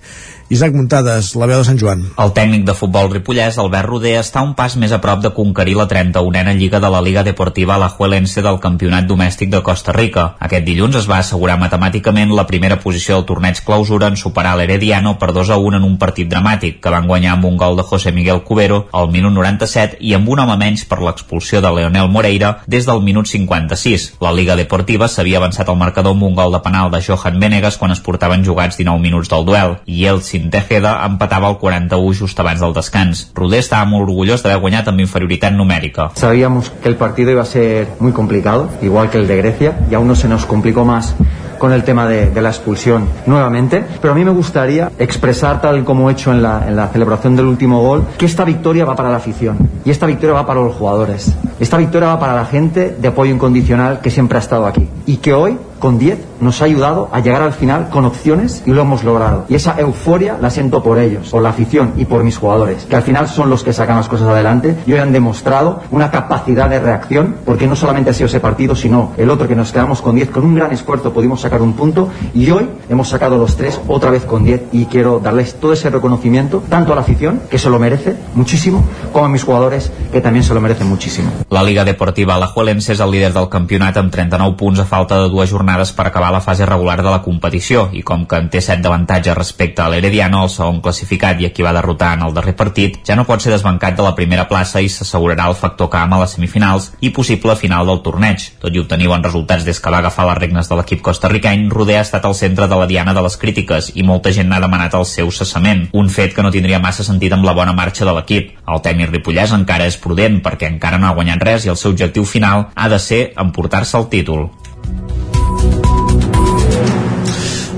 Isaac 0.50 0.74
Muntades, 0.74 1.36
la 1.38 1.46
veu 1.46 1.60
de 1.60 1.66
Sant 1.68 1.76
Joan. 1.78 2.00
El 2.18 2.32
tècnic 2.34 2.64
de 2.66 2.74
futbol 2.74 3.06
ripollès, 3.12 3.54
Albert 3.62 3.86
Roder, 3.86 4.16
està 4.18 4.40
un 4.42 4.56
pas 4.58 4.74
més 4.82 4.90
a 4.90 4.96
prop 4.98 5.20
de 5.22 5.30
conquerir 5.30 5.76
la 5.78 5.84
31a 5.86 6.54
Lliga 6.58 6.80
de 6.82 6.88
la 6.90 6.98
Liga 7.06 7.22
Deportiva 7.22 7.76
Alajuelense 7.76 8.42
del 8.42 8.58
Campionat 8.58 9.06
Domèstic 9.06 9.52
de 9.52 9.60
Costa 9.62 9.94
Rica. 9.94 10.24
Aquest 10.42 10.66
dilluns 10.66 10.98
es 10.98 11.06
va 11.06 11.20
assegurar 11.22 11.54
matemàticament 11.60 12.34
la 12.34 12.48
primera 12.48 12.80
posició 12.82 13.14
del 13.14 13.28
torneig 13.28 13.60
clausura 13.62 14.08
en 14.10 14.18
superar 14.18 14.56
l'Herediano 14.58 15.12
per 15.20 15.28
2 15.36 15.52
a 15.54 15.60
1 15.68 15.78
en 15.78 15.86
un 15.86 15.94
partit 16.02 16.26
dramàtic, 16.26 16.80
que 16.82 16.94
van 16.96 17.06
guanyar 17.06 17.36
amb 17.36 17.46
un 17.46 17.54
gol 17.54 17.78
de 17.78 17.86
José 17.86 18.10
Miguel 18.10 18.42
Cubero 18.42 18.80
al 18.90 19.06
minut 19.14 19.30
97 19.38 20.02
i 20.02 20.16
amb 20.18 20.34
un 20.34 20.42
home 20.42 20.58
menys 20.58 20.82
per 20.82 20.98
l'expulsió 20.98 21.62
de 21.62 21.70
Leonel 21.78 22.10
Moreira 22.10 22.56
des 22.66 22.90
del 22.90 23.04
minut 23.06 23.30
56. 23.30 24.08
La 24.18 24.34
Liga 24.34 24.58
Deportiva 24.58 25.06
s'havia 25.06 25.38
avançat 25.38 25.70
al 25.70 25.78
marcador 25.78 26.18
amb 26.18 26.26
un 26.26 26.34
gol 26.34 26.58
de 26.58 26.64
penal 26.66 26.90
de 26.90 27.04
Johan 27.06 27.38
Venegas 27.38 27.78
quan 27.78 27.94
es 27.94 28.02
portaven 28.02 28.42
jugats 28.42 28.82
19 28.82 28.98
minuts 28.98 29.30
del 29.30 29.46
duel, 29.46 29.78
i 29.86 30.10
el 30.40 30.46
Racing 30.46 30.50
Tejeda 30.50 31.04
empatava 31.06 31.50
el 31.50 31.58
41 31.58 32.14
just 32.14 32.38
abans 32.40 32.60
del 32.60 32.72
descans. 32.72 33.30
Roder 33.34 33.60
estava 33.60 33.84
molt 33.84 34.08
orgullós 34.08 34.42
d'haver 34.42 34.60
guanyat 34.60 34.88
amb 34.88 35.00
inferioritat 35.00 35.52
numèrica. 35.52 36.10
Sabíamos 36.14 36.70
que 36.82 36.88
el 36.88 36.96
partido 36.96 37.30
iba 37.30 37.42
a 37.42 37.44
ser 37.44 37.88
muy 38.00 38.12
complicado, 38.12 38.68
igual 38.82 39.10
que 39.10 39.18
el 39.18 39.26
de 39.26 39.36
Grecia, 39.36 39.78
y 39.90 39.94
aún 39.94 40.08
no 40.08 40.14
se 40.14 40.28
nos 40.28 40.46
complicó 40.46 40.84
más 40.84 41.14
con 41.58 41.72
el 41.72 41.84
tema 41.84 42.08
de, 42.08 42.30
de, 42.30 42.40
la 42.40 42.48
expulsión 42.48 43.06
nuevamente. 43.26 43.84
Pero 44.00 44.14
a 44.14 44.16
mí 44.16 44.24
me 44.24 44.30
gustaría 44.30 44.90
expresar, 44.98 45.60
tal 45.60 45.84
como 45.84 46.08
he 46.08 46.14
hecho 46.14 46.32
en 46.32 46.42
la, 46.42 46.66
en 46.66 46.74
la 46.74 46.88
celebración 46.88 47.36
del 47.36 47.46
último 47.46 47.82
gol, 47.82 48.06
que 48.16 48.24
esta 48.24 48.44
victoria 48.44 48.86
va 48.86 48.96
para 48.96 49.10
la 49.10 49.16
afición 49.16 49.58
y 49.84 49.90
esta 49.90 50.06
victoria 50.06 50.34
va 50.34 50.46
para 50.46 50.60
los 50.60 50.74
jugadores. 50.74 51.36
Esta 51.58 51.76
victoria 51.76 52.08
va 52.08 52.18
para 52.18 52.34
la 52.34 52.46
gente 52.46 52.96
de 52.98 53.08
apoyo 53.08 53.34
incondicional 53.34 54.00
que 54.00 54.10
siempre 54.10 54.38
ha 54.38 54.40
estado 54.40 54.66
aquí 54.66 54.88
y 55.04 55.18
que 55.18 55.34
hoy 55.34 55.58
con 55.78 55.98
10 55.98 56.18
nos 56.40 56.62
ha 56.62 56.66
ayudado 56.66 57.08
a 57.12 57.20
llegar 57.20 57.42
al 57.42 57.52
final 57.52 57.88
con 57.90 58.04
opciones 58.04 58.62
y 58.66 58.70
lo 58.70 58.82
hemos 58.82 59.04
logrado. 59.04 59.44
Y 59.48 59.54
esa 59.54 59.78
euforia 59.78 60.29
la 60.40 60.50
siento 60.50 60.82
por 60.82 60.98
ellos, 60.98 61.30
por 61.30 61.42
la 61.42 61.50
afición 61.50 61.94
y 61.96 62.04
por 62.04 62.24
mis 62.24 62.36
jugadores, 62.36 62.84
que 62.84 62.96
al 62.96 63.02
final 63.02 63.28
son 63.28 63.50
los 63.50 63.64
que 63.64 63.72
sacan 63.72 63.96
las 63.96 64.08
cosas 64.08 64.28
adelante. 64.28 64.76
Y 64.86 64.92
hoy 64.92 64.98
han 64.98 65.12
demostrado 65.12 65.80
una 65.90 66.10
capacidad 66.10 66.68
de 66.68 66.80
reacción, 66.80 67.36
porque 67.44 67.66
no 67.66 67.76
solamente 67.76 68.10
ha 68.10 68.14
sido 68.14 68.26
ese 68.26 68.40
partido, 68.40 68.74
sino 68.74 69.12
el 69.16 69.30
otro 69.30 69.48
que 69.48 69.56
nos 69.56 69.72
quedamos 69.72 70.02
con 70.02 70.16
10, 70.16 70.30
con 70.30 70.44
un 70.44 70.54
gran 70.54 70.72
esfuerzo 70.72 71.12
pudimos 71.12 71.40
sacar 71.40 71.62
un 71.62 71.72
punto 71.74 72.08
y 72.34 72.50
hoy 72.50 72.68
hemos 72.88 73.08
sacado 73.08 73.38
los 73.38 73.56
tres 73.56 73.80
otra 73.88 74.10
vez 74.10 74.24
con 74.24 74.44
10 74.44 74.62
y 74.72 74.86
quiero 74.86 75.20
darles 75.20 75.54
todo 75.54 75.72
ese 75.72 75.90
reconocimiento, 75.90 76.62
tanto 76.68 76.92
a 76.92 76.94
la 76.94 77.02
afición, 77.02 77.42
que 77.50 77.58
se 77.58 77.70
lo 77.70 77.78
merece 77.78 78.16
muchísimo, 78.34 78.84
como 79.12 79.26
a 79.26 79.28
mis 79.28 79.44
jugadores, 79.44 79.92
que 80.12 80.20
también 80.20 80.44
se 80.44 80.54
lo 80.54 80.60
merecen 80.60 80.88
muchísimo. 80.88 81.30
La 81.50 81.62
Liga 81.62 81.84
Deportiva 81.84 82.34
Alajuelense 82.34 82.92
és 82.94 83.00
el 83.00 83.10
líder 83.10 83.32
del 83.34 83.48
campionat 83.50 83.96
amb 84.00 84.12
39 84.12 84.56
punts 84.58 84.80
a 84.82 84.86
falta 84.88 85.18
de 85.22 85.28
dues 85.32 85.50
jornades 85.50 85.92
per 85.96 86.06
acabar 86.08 86.30
la 86.32 86.40
fase 86.40 86.66
regular 86.66 87.00
de 87.02 87.10
la 87.10 87.22
competició. 87.22 87.88
I 87.92 88.02
com 88.06 88.26
que 88.26 88.38
en 88.38 88.50
té 88.52 88.60
7 88.60 88.82
d'avantatge 88.84 89.34
respecte 89.34 89.82
a 89.82 89.88
l'Herediano, 90.20 90.44
el 90.44 90.50
segon 90.50 90.80
classificat 90.84 91.40
i 91.40 91.46
a 91.46 91.50
qui 91.54 91.64
va 91.64 91.72
derrotar 91.72 92.14
en 92.16 92.24
el 92.26 92.34
darrer 92.34 92.54
partit, 92.56 92.98
ja 93.06 93.16
no 93.16 93.24
pot 93.24 93.40
ser 93.40 93.52
desbancat 93.52 93.96
de 93.96 94.04
la 94.04 94.14
primera 94.14 94.46
plaça 94.48 94.80
i 94.80 94.88
s'assegurarà 94.88 95.48
el 95.48 95.56
factor 95.56 95.88
camp 95.90 96.12
a 96.12 96.20
les 96.20 96.34
semifinals 96.36 96.90
i 97.00 97.10
possible 97.10 97.56
final 97.56 97.86
del 97.86 98.02
torneig. 98.04 98.50
Tot 98.60 98.74
i 98.74 98.82
obtenir 98.82 99.08
bons 99.08 99.24
resultats 99.24 99.64
des 99.64 99.80
que 99.80 99.90
va 99.90 99.98
agafar 99.98 100.26
les 100.28 100.38
regnes 100.38 100.68
de 100.68 100.76
l'equip 100.76 101.02
costarricany, 101.02 101.68
Roder 101.70 101.98
ha 101.98 102.04
estat 102.04 102.24
al 102.24 102.36
centre 102.36 102.68
de 102.68 102.76
la 102.76 102.86
diana 102.86 103.14
de 103.14 103.24
les 103.24 103.36
crítiques 103.40 103.92
i 103.94 104.04
molta 104.04 104.32
gent 104.32 104.50
n'ha 104.50 104.60
demanat 104.60 104.94
el 104.94 105.06
seu 105.08 105.30
cessament, 105.30 105.88
un 105.92 106.10
fet 106.10 106.34
que 106.34 106.44
no 106.44 106.52
tindria 106.52 106.82
massa 106.82 107.06
sentit 107.06 107.32
amb 107.32 107.46
la 107.48 107.56
bona 107.56 107.72
marxa 107.72 108.04
de 108.04 108.14
l'equip. 108.16 108.56
El 108.68 108.84
tècnic 108.84 109.14
ripollès 109.14 109.56
encara 109.56 109.88
és 109.88 109.96
prudent 109.96 110.40
perquè 110.44 110.68
encara 110.68 111.00
no 111.00 111.08
ha 111.08 111.16
guanyat 111.16 111.46
res 111.48 111.66
i 111.66 111.72
el 111.72 111.80
seu 111.80 111.94
objectiu 111.94 112.24
final 112.24 112.68
ha 112.74 112.88
de 112.88 112.98
ser 112.98 113.22
emportar-se 113.40 113.96
el 113.98 114.10
títol. 114.12 114.50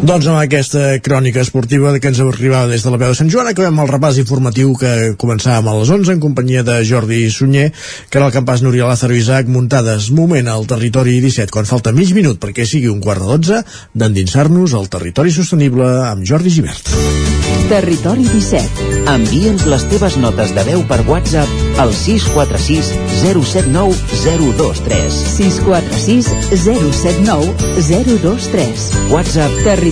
Doncs 0.02 0.26
amb 0.26 0.40
aquesta 0.40 0.96
crònica 0.98 1.44
esportiva 1.44 1.92
que 2.02 2.10
ens 2.10 2.18
arribava 2.18 2.66
des 2.66 2.82
de 2.82 2.90
la 2.90 2.98
veu 2.98 3.12
de 3.12 3.18
Sant 3.20 3.28
Joan 3.30 3.46
acabem 3.52 3.76
el 3.78 3.86
repàs 3.86 4.16
informatiu 4.18 4.72
que 4.74 5.12
començàvem 5.14 5.68
a 5.70 5.74
les 5.78 5.92
11 5.94 6.16
en 6.16 6.22
companyia 6.24 6.64
de 6.66 6.80
Jordi 6.88 7.20
Sunyer 7.30 7.68
que 8.10 8.18
era 8.18 8.26
el 8.26 8.34
campàs 8.34 8.64
Núria 8.66 8.88
Lázaro 8.90 9.14
Isaac 9.14 9.46
muntades. 9.46 10.10
Moment 10.10 10.50
al 10.50 10.66
territori 10.66 11.20
17 11.22 11.54
quan 11.54 11.70
falta 11.70 11.94
mig 11.94 12.10
minut 12.18 12.42
perquè 12.42 12.66
sigui 12.66 12.90
un 12.90 12.98
quart 12.98 13.22
de 13.22 13.30
12 13.30 13.62
d'endinsar-nos 13.94 14.74
al 14.74 14.90
territori 14.90 15.30
sostenible 15.30 15.86
amb 16.08 16.26
Jordi 16.26 16.50
Givert. 16.50 16.90
Territori 17.70 18.26
17 18.26 19.06
Envia'ns 19.12 19.68
les 19.70 19.86
teves 19.86 20.18
notes 20.18 20.50
de 20.56 20.66
veu 20.66 20.82
per 20.90 20.98
WhatsApp 21.06 21.78
al 21.78 21.94
646 21.94 22.90
079 23.22 23.94
023 24.26 25.22
646 25.38 26.28
079 26.66 27.54
023 27.86 28.90
WhatsApp. 29.14 29.62
Territori 29.62 29.91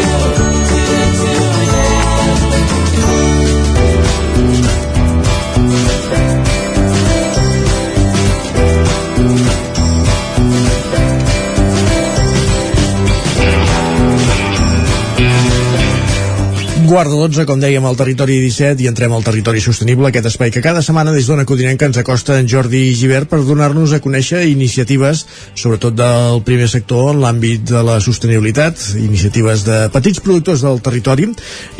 quart 16.91 17.07
de 17.07 17.15
12, 17.15 17.45
com 17.47 17.55
dèiem, 17.55 17.85
al 17.87 17.95
territori 17.95 18.35
17 18.43 18.83
i 18.83 18.87
entrem 18.89 19.13
al 19.15 19.23
territori 19.23 19.61
sostenible, 19.63 20.09
aquest 20.09 20.25
espai 20.27 20.49
que 20.51 20.59
cada 20.59 20.81
setmana 20.83 21.13
des 21.15 21.29
d'Ona 21.29 21.45
Codinenca 21.47 21.87
ens 21.87 21.95
acosta 22.01 22.35
en 22.35 22.49
Jordi 22.51 22.81
Givert 22.99 23.29
per 23.31 23.39
donar-nos 23.47 23.93
a 23.95 24.01
conèixer 24.03 24.41
iniciatives, 24.49 25.21
sobretot 25.55 25.95
del 25.95 26.41
primer 26.43 26.67
sector 26.67 27.13
en 27.13 27.21
l'àmbit 27.23 27.63
de 27.69 27.83
la 27.87 27.95
sostenibilitat, 28.03 28.81
iniciatives 28.99 29.63
de 29.69 29.77
petits 29.93 30.19
productors 30.19 30.65
del 30.67 30.83
territori, 30.83 31.29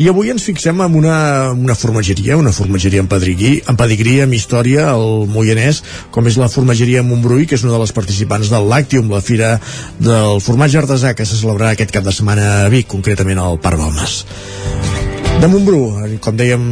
i 0.00 0.08
avui 0.08 0.32
ens 0.32 0.48
fixem 0.48 0.80
en 0.80 0.96
una, 1.02 1.18
una 1.52 1.76
formageria, 1.76 2.40
una 2.40 2.56
formageria 2.56 3.04
en 3.04 3.12
pedigrí, 3.12 3.52
en 3.68 3.76
pedigrí, 3.76 4.16
amb 4.24 4.40
història, 4.40 4.88
al 4.94 5.28
Moianès, 5.28 5.82
com 6.08 6.32
és 6.32 6.40
la 6.40 6.48
formageria 6.48 7.04
Montbrui, 7.04 7.44
que 7.44 7.60
és 7.60 7.68
una 7.68 7.76
de 7.76 7.84
les 7.84 7.92
participants 7.92 8.48
del 8.48 8.72
Lactium, 8.72 9.12
la 9.12 9.20
fira 9.20 9.58
del 10.00 10.40
formatge 10.40 10.80
artesà 10.80 11.12
que 11.12 11.28
se 11.28 11.36
celebrarà 11.36 11.76
aquest 11.76 11.92
cap 11.92 12.08
de 12.08 12.16
setmana 12.16 12.62
a 12.62 12.68
Vic, 12.72 12.88
concretament 12.96 13.44
al 13.44 13.60
Parc 13.60 13.84
Balmes 13.84 14.22
de 15.42 15.48
Montbrú. 15.50 15.80
Com 16.22 16.36
dèiem, 16.38 16.62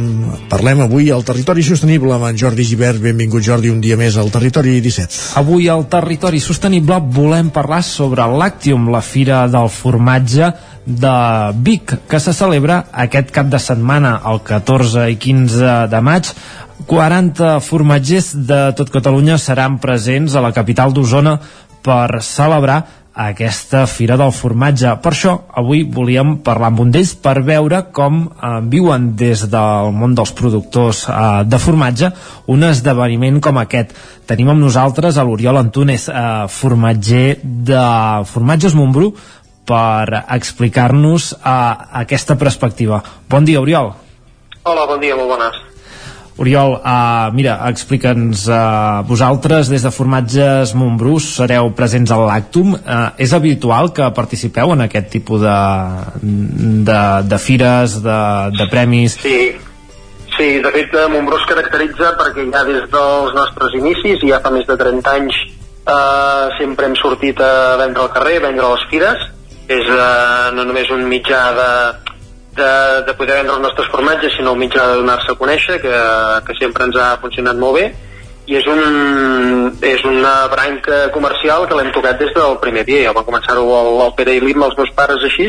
parlem 0.47 0.79
avui 0.85 1.09
al 1.11 1.25
Territori 1.27 1.63
Sostenible 1.65 2.13
amb 2.15 2.29
en 2.29 2.37
Jordi 2.39 2.63
Givert. 2.63 3.01
Benvingut, 3.03 3.43
Jordi, 3.43 3.67
un 3.67 3.81
dia 3.83 3.97
més 3.99 4.15
al 4.15 4.31
Territori 4.31 4.77
17. 4.79 5.17
Avui 5.41 5.67
al 5.67 5.83
Territori 5.91 6.39
Sostenible 6.39 7.01
volem 7.11 7.49
parlar 7.51 7.81
sobre 7.83 8.23
l'Actium, 8.31 8.87
la 8.93 9.01
fira 9.03 9.41
del 9.51 9.67
formatge 9.67 10.53
de 10.85 11.15
Vic, 11.67 11.97
que 12.07 12.21
se 12.23 12.31
celebra 12.31 12.85
aquest 13.03 13.33
cap 13.35 13.51
de 13.51 13.59
setmana, 13.59 14.21
el 14.31 14.39
14 14.47 15.09
i 15.11 15.19
15 15.19 15.75
de 15.91 16.01
maig. 16.07 16.31
40 16.87 17.57
formatgers 17.65 18.31
de 18.47 18.61
tot 18.77 18.93
Catalunya 18.93 19.35
seran 19.35 19.81
presents 19.83 20.37
a 20.37 20.47
la 20.47 20.55
capital 20.55 20.95
d'Osona 20.95 21.35
per 21.83 22.21
celebrar 22.23 22.79
aquesta 23.13 23.85
Fira 23.91 24.15
del 24.19 24.31
Formatge. 24.31 24.93
Per 25.03 25.11
això, 25.11 25.33
avui 25.59 25.83
volíem 25.83 26.37
parlar 26.45 26.71
amb 26.71 26.83
un 26.85 26.91
d'ells 26.93 27.13
per 27.19 27.41
veure 27.43 27.83
com 27.95 28.21
eh, 28.27 28.51
viuen 28.71 29.11
des 29.19 29.43
del 29.51 29.91
món 29.95 30.15
dels 30.15 30.31
productors 30.37 31.03
eh, 31.09 31.43
de 31.45 31.59
formatge 31.59 32.11
un 32.51 32.63
esdeveniment 32.67 33.41
com 33.43 33.59
aquest. 33.61 33.95
Tenim 34.27 34.53
amb 34.53 34.63
nosaltres 34.63 35.17
a 35.17 35.25
l'Oriol 35.27 35.59
Antúnez, 35.59 36.07
eh, 36.07 36.47
formatger 36.47 37.41
de 37.43 37.83
Formatges 38.31 38.77
Montbrú, 38.77 39.11
per 39.67 40.23
explicar-nos 40.37 41.33
eh, 41.33 41.57
aquesta 42.03 42.37
perspectiva. 42.39 43.03
Bon 43.29 43.45
dia, 43.45 43.61
Oriol. 43.61 43.93
Hola, 44.63 44.87
bon 44.87 44.99
dia, 45.01 45.15
molt 45.17 45.35
bones. 45.35 45.70
Oriol, 46.39 46.77
uh, 46.79 47.27
mira, 47.35 47.57
explica'ns, 47.67 48.45
uh, 48.47 49.01
vosaltres 49.07 49.67
des 49.69 49.83
de 49.83 49.91
Formatges 49.91 50.71
Montbrús 50.79 51.27
sereu 51.35 51.73
presents 51.75 52.13
al 52.15 52.23
Lactum. 52.29 52.71
Uh, 52.77 53.11
és 53.19 53.33
habitual 53.35 53.91
que 53.91 54.07
participeu 54.15 54.71
en 54.71 54.85
aquest 54.87 55.11
tipus 55.11 55.43
de, 55.43 55.57
de, 56.87 57.01
de 57.27 57.41
fires, 57.41 57.97
de, 58.05 58.21
de 58.55 58.69
premis? 58.71 59.19
Sí, 59.19 59.51
sí, 60.37 60.53
de 60.63 60.71
fet, 60.71 60.95
Montbrú 61.11 61.35
es 61.41 61.49
caracteritza 61.51 62.15
perquè 62.21 62.47
ja 62.47 62.63
des 62.69 62.87
dels 62.95 63.35
nostres 63.35 63.75
inicis, 63.81 64.23
ja 64.23 64.39
fa 64.39 64.53
més 64.55 64.65
de 64.69 64.79
30 64.79 65.17
anys, 65.19 65.41
eh, 65.85 66.45
sempre 66.57 66.87
hem 66.87 66.95
sortit 66.95 67.39
a 67.41 67.77
vendre 67.81 68.05
al 68.05 68.13
carrer, 68.15 68.37
a 68.39 68.47
vendre 68.47 68.65
a 68.65 68.73
les 68.75 68.87
fires. 68.89 69.27
És 69.71 69.87
eh, 69.87 70.51
no 70.55 70.65
només 70.67 70.89
un 70.91 71.05
mitjà 71.07 71.43
de, 71.55 71.69
de, 72.55 72.71
de 73.07 73.13
poder 73.17 73.39
vendre 73.39 73.57
els 73.57 73.63
nostres 73.63 73.89
formatges, 73.91 74.35
sinó 74.37 74.53
un 74.55 74.61
mitjà 74.61 74.85
de 74.91 75.01
donar-se 75.01 75.31
a 75.31 75.39
conèixer, 75.39 75.79
que, 75.83 75.97
que 76.47 76.57
sempre 76.59 76.87
ens 76.89 76.97
ha 76.99 77.11
funcionat 77.23 77.59
molt 77.59 77.79
bé. 77.79 77.89
I 78.51 78.57
és, 78.59 78.65
un, 78.67 79.77
és 79.85 80.01
una 80.03 80.47
branca 80.51 81.05
comercial 81.15 81.67
que 81.69 81.77
l'hem 81.77 81.91
tocat 81.95 82.19
des 82.19 82.33
del 82.35 82.57
primer 82.63 82.83
dia. 82.87 83.05
Ja 83.07 83.15
va 83.15 83.25
començar-ho 83.27 83.63
al, 83.77 83.91
al 84.07 84.15
Pere 84.17 84.35
i 84.35 84.41
l'Im, 84.43 84.65
els 84.65 84.75
meus 84.79 84.91
pares 84.97 85.23
així, 85.27 85.47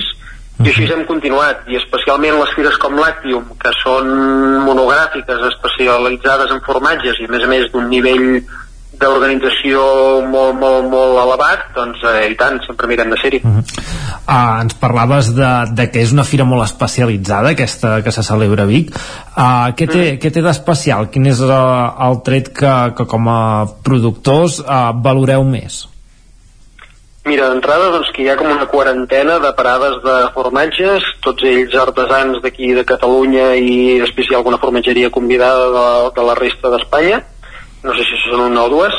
i 0.62 0.68
així 0.68 0.84
hem 0.94 1.06
continuat, 1.08 1.64
i 1.72 1.78
especialment 1.80 2.36
les 2.38 2.52
fires 2.54 2.76
com 2.78 2.94
l'Actium, 3.00 3.48
que 3.58 3.72
són 3.80 4.10
monogràfiques, 4.66 5.46
especialitzades 5.48 6.52
en 6.54 6.60
formatges, 6.62 7.18
i 7.18 7.26
a 7.26 7.32
més 7.32 7.46
a 7.46 7.50
més 7.50 7.70
d'un 7.72 7.88
nivell 7.90 8.28
d'organització 9.00 9.82
molt, 10.28 10.58
molt, 10.60 10.88
molt 10.92 11.20
elevat, 11.22 11.68
doncs 11.76 12.02
eh, 12.06 12.28
i 12.32 12.36
tant, 12.38 12.58
sempre 12.66 12.90
mirem 12.90 13.12
de 13.12 13.18
ser-hi. 13.20 13.40
Uh 13.42 13.56
-huh. 13.56 13.62
uh, 14.26 14.60
ens 14.62 14.74
parlaves 14.74 15.32
de, 15.34 15.52
de 15.72 15.90
que 15.90 16.02
és 16.02 16.12
una 16.12 16.24
fira 16.24 16.44
molt 16.44 16.64
especialitzada, 16.64 17.50
aquesta 17.50 18.02
que 18.02 18.12
se 18.12 18.22
celebra 18.22 18.62
a 18.62 18.66
Vic. 18.66 18.90
Uh, 19.36 19.72
què 19.76 19.86
té, 19.88 20.02
uh 20.02 20.12
-huh. 20.12 20.18
què 20.20 20.32
té 20.32 20.42
d'especial? 20.42 21.08
Quin 21.10 21.26
és 21.26 21.40
uh, 21.40 22.08
el 22.08 22.22
tret 22.22 22.52
que, 22.52 22.92
que 22.96 23.06
com 23.06 23.28
a 23.28 23.66
productors 23.82 24.60
uh, 24.60 24.92
valoreu 24.94 25.44
més? 25.44 25.88
Mira, 27.24 27.48
d'entrada 27.48 27.90
doncs, 27.94 28.08
que 28.10 28.24
hi 28.24 28.28
ha 28.30 28.36
com 28.36 28.48
una 28.50 28.66
quarantena 28.66 29.38
de 29.38 29.52
parades 29.54 30.02
de 30.02 30.14
formatges, 30.34 31.04
tots 31.22 31.44
ells 31.44 31.74
artesans 31.74 32.40
d'aquí 32.42 32.72
de 32.74 32.84
Catalunya 32.84 33.54
i 33.54 34.00
després 34.00 34.26
hi 34.26 34.34
ha 34.34 34.38
alguna 34.38 34.58
formatgeria 34.58 35.10
convidada 35.10 35.68
de, 35.76 36.10
de 36.16 36.22
la 36.26 36.34
resta 36.34 36.72
d'Espanya, 36.72 37.22
no 37.82 37.96
sé 37.96 38.06
si 38.06 38.20
són 38.26 38.46
una 38.46 38.66
o 38.66 38.70
dues, 38.72 38.94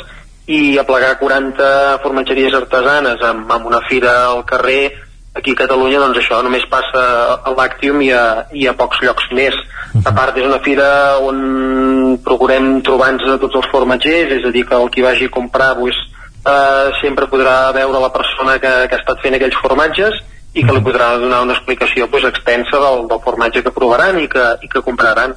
i 0.48 0.78
a 0.78 0.84
plegar 0.84 1.16
40 1.22 2.00
formatgeries 2.04 2.56
artesanes 2.58 3.22
amb, 3.24 3.52
amb 3.52 3.70
una 3.70 3.80
fira 3.88 4.14
al 4.28 4.44
carrer 4.46 4.92
aquí 5.34 5.54
a 5.56 5.62
Catalunya, 5.64 6.02
doncs 6.02 6.20
això 6.22 6.42
només 6.46 6.66
passa 6.70 7.04
a 7.42 7.54
l'Actium 7.58 8.02
i, 8.06 8.12
a, 8.14 8.50
i 8.54 8.68
a 8.68 8.76
pocs 8.78 9.02
llocs 9.02 9.30
més. 9.34 9.56
A 10.04 10.12
part, 10.14 10.38
és 10.38 10.46
una 10.46 10.60
fira 10.66 10.88
on 11.22 12.18
procurem 12.26 12.82
trobar-nos 12.86 13.36
a 13.36 13.40
tots 13.42 13.62
els 13.62 13.70
formatgers, 13.72 14.36
és 14.40 14.46
a 14.46 14.52
dir, 14.54 14.66
que 14.70 14.78
el 14.78 14.92
qui 14.94 15.06
vagi 15.06 15.30
a 15.30 15.34
comprar 15.34 15.74
pues, 15.80 15.98
eh, 16.46 16.92
sempre 17.02 17.30
podrà 17.32 17.72
veure 17.74 18.02
la 18.04 18.12
persona 18.14 18.60
que, 18.60 18.74
que 18.90 18.98
ha 18.98 19.02
estat 19.02 19.24
fent 19.26 19.38
aquells 19.40 19.58
formatges 19.64 20.22
i 20.54 20.62
que 20.62 20.76
li 20.76 20.84
podrà 20.86 21.16
donar 21.18 21.42
una 21.46 21.56
explicació 21.58 22.10
pues, 22.12 22.26
extensa 22.30 22.78
del, 22.78 23.08
del 23.10 23.24
formatge 23.26 23.64
que 23.66 23.74
provaran 23.74 24.20
i 24.22 24.30
que, 24.30 24.46
i 24.62 24.70
que 24.70 24.86
compraran. 24.86 25.34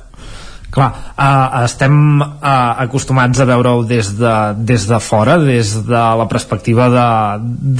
Clar, 0.76 0.90
uh, 1.16 1.62
estem 1.64 2.20
uh, 2.20 2.26
acostumats 2.84 3.40
a 3.40 3.46
veure-ho 3.48 3.80
des, 3.88 4.10
de, 4.18 4.32
des 4.68 4.82
de 4.84 4.98
fora, 5.00 5.38
des 5.40 5.70
de 5.86 6.00
la 6.20 6.26
perspectiva 6.28 6.90
de, 6.92 7.04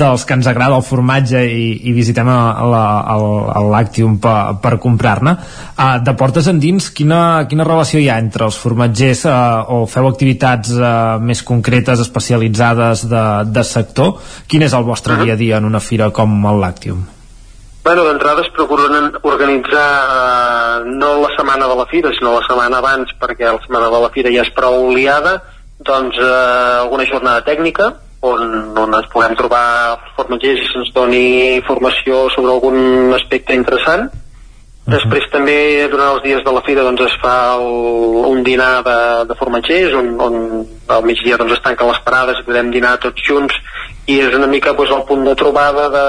dels 0.01 0.25
que 0.25 0.33
ens 0.39 0.47
agrada 0.49 0.79
el 0.81 0.85
formatge 0.87 1.43
i, 1.45 1.67
i 1.91 1.93
visitem 1.93 2.31
a, 2.33 2.39
a 2.57 2.69
la, 2.73 2.85
al, 3.13 3.27
a 3.53 3.65
l'Actium 3.75 4.15
per, 4.23 4.39
per 4.63 4.79
comprar-ne. 4.81 5.35
Uh, 5.77 5.99
de 6.07 6.15
portes 6.17 6.49
endins, 6.49 6.89
quina, 6.97 7.19
quina 7.51 7.67
relació 7.69 8.01
hi 8.01 8.09
ha 8.09 8.17
entre 8.23 8.49
els 8.49 8.57
formatgers 8.57 9.27
uh, 9.29 9.75
o 9.77 9.83
feu 9.91 10.09
activitats 10.09 10.73
uh, 10.79 11.19
més 11.21 11.45
concretes, 11.45 12.01
especialitzades 12.07 13.05
de, 13.13 13.27
de 13.53 13.67
sector? 13.75 14.17
Quin 14.49 14.65
és 14.65 14.73
el 14.73 14.89
vostre 14.89 15.21
dia 15.21 15.37
a 15.37 15.43
dia 15.43 15.61
en 15.61 15.69
una 15.69 15.85
fira 15.85 16.09
com 16.17 16.33
el 16.49 16.65
Lactium? 16.65 17.05
Bueno, 17.87 18.03
d'entrada 18.03 18.43
es 18.43 18.49
procuren 18.51 19.13
organitzar 19.23 19.91
eh, 20.11 20.91
no 20.91 21.21
la 21.21 21.29
setmana 21.37 21.69
de 21.71 21.77
la 21.79 21.87
fira, 21.87 22.11
sinó 22.11 22.33
la 22.35 22.43
setmana 22.43 22.81
abans, 22.83 23.13
perquè 23.15 23.47
la 23.47 23.61
setmana 23.63 23.93
de 23.93 24.01
la 24.03 24.09
fira 24.11 24.33
ja 24.35 24.43
és 24.43 24.51
prou 24.57 24.89
liada, 24.91 25.37
doncs 25.87 26.19
eh, 26.19 26.81
alguna 26.81 27.07
jornada 27.07 27.45
tècnica 27.47 27.93
on, 28.27 28.75
on 28.75 28.99
ens 28.99 29.07
puguem 29.15 29.39
trobar 29.39 29.63
formatgers 30.19 30.65
i 30.65 30.69
se'ns 30.73 30.91
doni 30.99 31.23
informació 31.61 32.25
sobre 32.35 32.57
algun 32.57 33.15
aspecte 33.15 33.55
interessant. 33.55 34.09
Després 34.91 35.31
també 35.31 35.87
durant 35.87 36.17
els 36.17 36.27
dies 36.27 36.43
de 36.43 36.59
la 36.59 36.67
fira 36.67 36.83
doncs, 36.83 37.07
es 37.07 37.19
fa 37.23 37.39
el, 37.55 38.23
un 38.35 38.43
dinar 38.43 38.81
de, 38.83 39.01
de 39.31 39.39
formatgers 39.39 39.95
on, 39.95 40.17
on 40.27 40.41
al 40.91 41.07
migdia 41.07 41.39
doncs, 41.39 41.55
es 41.55 41.63
tanquen 41.63 41.95
les 41.95 42.03
parades 42.03 42.43
i 42.43 42.51
podem 42.51 42.75
dinar 42.75 42.97
tots 42.99 43.31
junts 43.31 43.55
i 44.11 44.25
és 44.27 44.35
una 44.35 44.51
mica 44.51 44.75
doncs, 44.75 44.91
el 44.91 45.07
punt 45.07 45.23
de 45.23 45.39
trobada 45.39 45.93
de, 45.95 46.09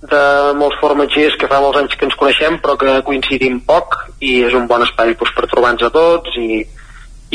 de 0.00 0.20
molts 0.56 0.78
formatgers 0.80 1.36
que 1.36 1.48
fa 1.48 1.60
molts 1.60 1.78
anys 1.80 1.96
que 1.98 2.06
ens 2.08 2.16
coneixem 2.16 2.56
però 2.64 2.76
que 2.80 2.94
coincidim 3.04 3.58
poc 3.66 3.98
i 4.24 4.38
és 4.46 4.56
un 4.56 4.64
bon 4.70 4.80
espai 4.86 5.12
doncs, 5.12 5.34
per 5.36 5.48
trobar-nos 5.50 5.84
a 5.90 5.92
tots 5.92 6.38
i, 6.40 6.62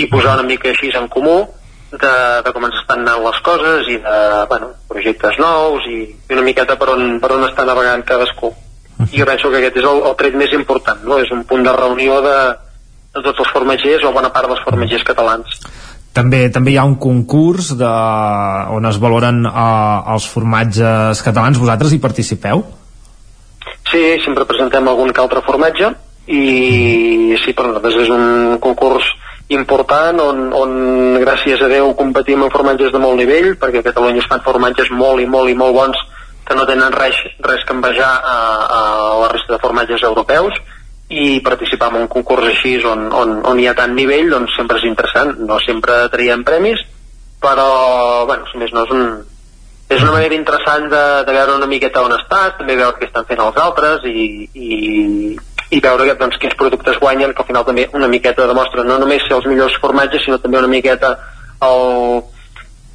i 0.02 0.08
posar 0.10 0.40
una 0.40 0.48
mica 0.48 0.72
així 0.72 0.90
en 0.98 1.06
comú 1.14 1.44
de, 1.92 2.14
de 2.42 2.53
com 2.56 2.66
ens 2.66 2.80
estan 2.82 3.06
anant 3.06 3.22
les 3.27 3.40
coses 3.45 3.90
i 3.94 4.00
de 4.02 4.18
bueno, 4.50 4.72
projectes 4.90 5.38
nous 5.38 5.85
i, 5.92 6.00
i 6.10 6.34
una 6.34 6.45
miqueta 6.48 6.77
per 6.82 6.90
on, 6.95 7.19
per 7.22 7.35
on 7.38 7.45
està 7.45 7.68
navegant 7.69 8.03
cadascú 8.08 8.50
i 9.11 9.19
jo 9.19 9.30
penso 9.30 9.52
que 9.52 9.61
aquest 9.61 9.77
és 9.84 9.85
el, 9.85 10.02
el 10.10 10.18
tret 10.18 10.35
més 10.40 10.53
important 10.58 11.06
no? 11.06 11.19
és 11.22 11.30
un 11.35 11.45
punt 11.45 11.64
de 11.64 11.76
reunió 11.77 12.18
de, 12.26 12.38
de 13.14 13.22
tots 13.22 13.45
els 13.45 13.53
formatgers 13.53 14.10
o 14.10 14.16
bona 14.16 14.34
part 14.34 14.50
dels 14.50 14.66
formatgers 14.66 15.06
catalans 15.06 15.61
També, 16.16 16.45
també 16.53 16.72
hi 16.72 16.77
ha 16.80 16.88
un 16.88 16.95
concurs 16.95 17.74
de, 17.76 17.92
on 18.72 18.88
es 18.88 19.00
valoren 19.03 19.44
uh, 19.50 20.14
els 20.14 20.27
formatges 20.32 21.22
catalans. 21.26 21.60
Vosaltres 21.60 21.92
hi 21.92 22.00
participeu? 22.00 22.64
Sí, 23.92 24.03
sempre 24.24 24.48
presentem 24.48 24.88
algun 24.88 25.11
que 25.11 25.22
altre 25.22 25.44
formatge 25.45 25.92
i 26.26 27.35
sí, 27.44 27.53
per 27.53 27.68
nosaltres 27.68 28.00
és 28.06 28.10
un 28.10 28.58
concurs 28.64 29.11
important 29.53 30.19
on, 30.24 30.48
on 30.58 30.72
gràcies 31.22 31.61
a 31.61 31.69
Déu 31.69 31.92
competim 32.00 32.42
en 32.42 32.53
formatges 32.53 32.94
de 32.95 33.02
molt 33.02 33.19
nivell 33.19 33.52
perquè 33.61 33.84
a 33.84 33.88
Catalunya 33.92 34.24
es 34.24 34.30
fan 34.32 34.42
formatges 34.45 34.90
molt 34.90 35.22
i 35.22 35.27
molt 35.30 35.52
i 35.52 35.58
molt 35.58 35.76
bons 35.76 36.00
que 36.45 36.58
no 36.58 36.66
tenen 36.66 36.94
res, 36.94 37.19
res 37.45 37.61
que 37.66 37.76
envejar 37.76 38.10
a, 38.10 38.38
a 38.66 38.82
la 39.22 39.30
resta 39.34 39.53
de 39.53 39.61
formatges 39.61 40.02
europeus 40.06 40.58
i 41.09 41.40
participar 41.45 41.92
en 41.93 42.01
un 42.03 42.09
concurs 42.09 42.48
així 42.50 42.80
on, 42.90 43.08
on, 43.14 43.38
on 43.45 43.59
hi 43.61 43.67
ha 43.69 43.75
tant 43.77 43.93
nivell 43.93 44.32
doncs 44.34 44.56
sempre 44.58 44.80
és 44.82 44.88
interessant, 44.90 45.35
no 45.45 45.59
sempre 45.61 46.06
traiem 46.14 46.43
premis 46.48 46.82
però 47.42 48.25
bueno, 48.25 48.48
si 48.50 48.58
més 48.58 48.74
no 48.74 48.85
és 48.88 48.93
un, 48.95 49.03
és 49.90 50.01
una 50.01 50.16
manera 50.16 50.34
interessant 50.34 50.88
de, 50.90 51.03
de 51.27 51.35
veure 51.35 51.58
una 51.59 51.69
miqueta 51.69 52.01
on 52.01 52.16
estàs, 52.16 52.56
també 52.58 52.77
veure 52.80 52.98
què 52.98 53.06
estan 53.06 53.27
fent 53.30 53.43
els 53.43 53.59
altres 53.61 54.08
i, 54.09 54.48
i, 54.53 54.69
i 55.69 55.82
veure 55.84 56.08
que, 56.09 56.17
doncs, 56.17 56.40
quins 56.42 56.58
productes 56.58 56.98
guanyen, 57.03 57.35
que 57.35 57.45
al 57.45 57.50
final 57.51 57.67
també 57.67 57.85
una 57.93 58.09
miqueta 58.09 58.48
demostra 58.50 58.88
no 58.88 58.98
només 59.01 59.27
ser 59.27 59.38
els 59.38 59.45
millors 59.51 59.77
formatges, 59.84 60.25
sinó 60.25 60.40
també 60.42 60.58
una 60.58 60.72
miqueta 60.72 61.14
el, 61.69 62.24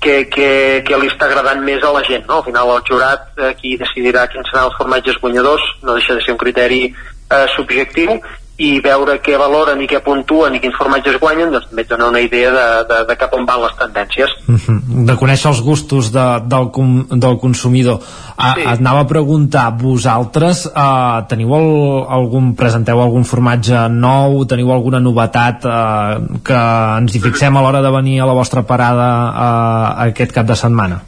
que, 0.01 0.27
que, 0.33 0.51
que 0.87 0.99
li 0.99 1.11
està 1.13 1.29
agradant 1.29 1.63
més 1.63 1.85
a 1.85 1.93
la 1.95 2.03
gent. 2.09 2.27
No? 2.27 2.41
Al 2.41 2.47
final 2.49 2.75
el 2.75 2.85
jurat 2.89 3.39
eh, 3.39 3.55
qui 3.61 3.77
decidirà 3.79 4.27
quins 4.33 4.49
seran 4.51 4.71
els 4.71 4.79
formatges 4.81 5.21
guanyadors 5.23 5.63
no 5.85 5.95
deixa 5.99 6.17
de 6.17 6.25
ser 6.25 6.35
un 6.35 6.41
criteri 6.41 6.83
eh, 7.31 7.47
subjectiu 7.57 8.21
i 8.61 8.75
veure 8.85 9.17
què 9.25 9.39
valoren 9.41 9.81
i 9.81 9.87
què 9.89 10.03
puntuen 10.05 10.53
i 10.53 10.61
quins 10.61 10.77
formatges 10.77 11.17
guanyen 11.21 11.53
doncs 11.55 11.71
també 11.71 11.85
et 11.87 11.89
dona 11.89 12.11
una 12.11 12.21
idea 12.21 12.51
de, 12.53 12.67
de, 12.91 12.99
de 13.09 13.17
cap 13.17 13.33
on 13.37 13.47
van 13.49 13.63
les 13.63 13.77
tendències. 13.79 14.35
Mhm. 14.53 15.07
De 15.09 15.17
conèixer 15.17 15.49
els 15.49 15.63
gustos 15.65 16.11
de, 16.13 16.27
del, 16.45 16.69
com, 16.75 16.99
del 17.11 17.39
consumidor. 17.41 18.05
A, 18.37 18.51
Sí. 18.51 18.65
Et 18.67 18.81
anava 18.81 19.05
a 19.05 19.09
preguntar, 19.09 19.67
vosaltres 19.79 20.65
uh, 20.67 21.23
teniu 21.31 21.55
el, 21.57 21.69
algun, 22.19 22.55
presenteu 22.59 23.01
algun 23.01 23.25
formatge 23.25 23.87
nou, 23.95 24.43
teniu 24.51 24.73
alguna 24.75 25.01
novetat 25.01 25.65
uh, 25.69 26.41
que 26.45 26.61
ens 26.99 27.15
hi 27.15 27.23
fixem 27.23 27.57
a 27.57 27.63
l'hora 27.63 27.85
de 27.85 27.93
venir 27.95 28.21
a 28.21 28.29
la 28.29 28.37
vostra 28.37 28.65
parada 28.67 29.07
uh, 29.31 30.09
aquest 30.09 30.35
cap 30.37 30.49
de 30.49 30.59
setmana? 30.59 31.01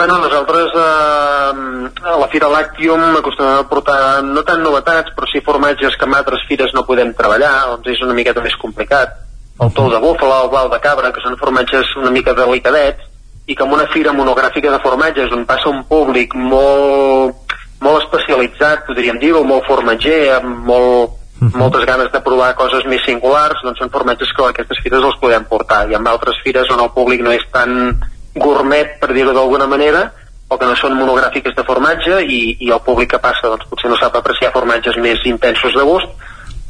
Bueno, 0.00 0.16
nosaltres 0.16 0.72
eh, 0.74 1.90
a 2.02 2.16
la 2.16 2.28
Fira 2.28 2.48
Lactium 2.48 3.18
acostumem 3.18 3.58
a 3.58 3.66
portar 3.68 4.22
no 4.24 4.40
tant 4.48 4.62
novetats, 4.64 5.12
però 5.12 5.26
sí 5.28 5.42
formatges 5.44 5.92
que 6.00 6.06
en 6.08 6.14
altres 6.16 6.46
fires 6.48 6.70
no 6.72 6.86
podem 6.88 7.10
treballar, 7.18 7.50
doncs 7.68 7.90
és 7.92 8.00
una 8.06 8.14
miqueta 8.16 8.40
més 8.40 8.54
complicat. 8.62 9.12
El 9.60 9.74
tou 9.76 9.90
de 9.92 9.98
búfala, 10.00 10.38
el 10.46 10.48
blau 10.54 10.70
de 10.72 10.78
cabra, 10.80 11.10
que 11.12 11.20
són 11.20 11.36
formatges 11.36 11.90
una 12.00 12.08
mica 12.14 12.32
delicadets, 12.32 13.10
i 13.44 13.52
que 13.52 13.66
en 13.66 13.74
una 13.76 13.84
fira 13.92 14.14
monogràfica 14.16 14.72
de 14.72 14.78
formatges 14.80 15.34
on 15.36 15.44
passa 15.44 15.68
un 15.68 15.82
públic 15.90 16.32
molt, 16.32 17.52
molt 17.84 18.06
especialitzat, 18.06 18.86
podríem 18.86 19.20
dir-ho, 19.20 19.42
molt 19.44 19.68
formatger, 19.68 20.22
amb 20.38 20.64
molt, 20.70 21.18
moltes 21.52 21.84
ganes 21.84 22.08
de 22.14 22.22
provar 22.24 22.54
coses 22.56 22.88
més 22.88 23.04
singulars, 23.04 23.60
doncs 23.68 23.84
són 23.84 23.92
formatges 23.92 24.32
que 24.32 24.48
a 24.48 24.54
aquestes 24.56 24.80
fires 24.80 25.04
els 25.10 25.20
podem 25.20 25.44
portar. 25.44 25.82
I 25.92 26.00
en 26.00 26.08
altres 26.08 26.40
fires 26.40 26.72
on 26.72 26.80
el 26.86 26.88
públic 26.96 27.20
no 27.20 27.36
és 27.36 27.44
tan 27.52 28.00
gourmet, 28.34 28.98
per 29.00 29.12
dir-ho 29.14 29.34
d'alguna 29.34 29.66
manera, 29.66 30.10
o 30.50 30.58
que 30.58 30.66
no 30.66 30.74
són 30.78 30.96
monogràfiques 30.98 31.54
de 31.54 31.64
formatge 31.66 32.20
i, 32.26 32.40
i 32.66 32.70
el 32.74 32.82
públic 32.82 33.12
que 33.14 33.22
passa 33.22 33.48
doncs, 33.48 33.68
potser 33.70 33.90
no 33.90 33.98
sap 34.00 34.16
apreciar 34.18 34.50
formatges 34.54 34.98
més 34.98 35.22
intensos 35.30 35.76
de 35.76 35.86
gust, 35.86 36.10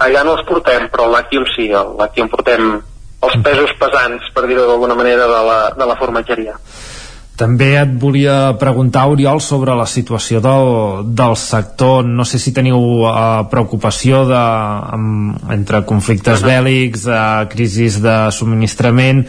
allà 0.00 0.24
no 0.24 0.36
els 0.36 0.46
portem, 0.48 0.88
però 0.92 1.08
al 1.08 1.16
Lactium 1.16 1.46
sí, 1.54 1.70
al 1.72 1.94
Lactium 2.00 2.28
portem 2.32 2.74
els 3.20 3.36
pesos 3.44 3.72
pesants, 3.80 4.28
per 4.34 4.46
dir-ho 4.48 4.66
d'alguna 4.68 4.96
manera, 4.96 5.26
de 5.28 5.40
la, 5.48 5.58
de 5.76 5.88
la 5.88 5.96
formatgeria. 6.00 6.56
També 7.40 7.70
et 7.80 7.92
volia 7.96 8.52
preguntar, 8.60 9.06
Oriol, 9.08 9.38
sobre 9.40 9.72
la 9.72 9.86
situació 9.88 10.42
del, 10.44 11.06
del 11.16 11.36
sector. 11.40 12.04
No 12.04 12.26
sé 12.28 12.36
si 12.42 12.52
teniu 12.52 12.76
uh, 12.76 13.14
preocupació 13.48 14.26
de, 14.28 14.40
um, 14.96 15.30
entre 15.54 15.80
conflictes 15.88 16.44
bèl·lics, 16.44 17.06
uh, 17.08 17.46
crisis 17.48 17.96
de 18.04 18.16
subministrament, 18.36 19.24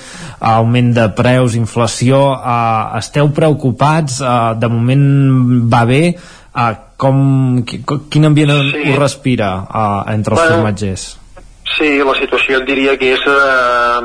augment 0.51 0.91
de 0.97 1.07
preus, 1.15 1.55
inflació. 1.55 2.19
Uh, 2.35 2.99
esteu 2.99 3.31
preocupats? 3.31 4.19
Uh, 4.19 4.51
de 4.59 4.71
moment 4.75 5.07
va 5.71 5.85
bé? 5.87 6.03
Uh, 6.51 6.73
com, 6.99 7.17
quin 7.63 8.27
ambient 8.27 8.51
sí. 8.59 8.85
ho 8.91 8.99
respira 8.99 9.55
uh, 9.63 10.03
entre 10.11 10.35
els 10.35 10.43
bueno, 10.43 10.59
formatgers? 10.59 11.07
Sí, 11.77 11.95
la 12.03 12.13
situació 12.19 12.59
et 12.59 12.67
diria 12.67 12.97
que 12.99 13.13
és 13.15 13.21
eh, 13.31 13.99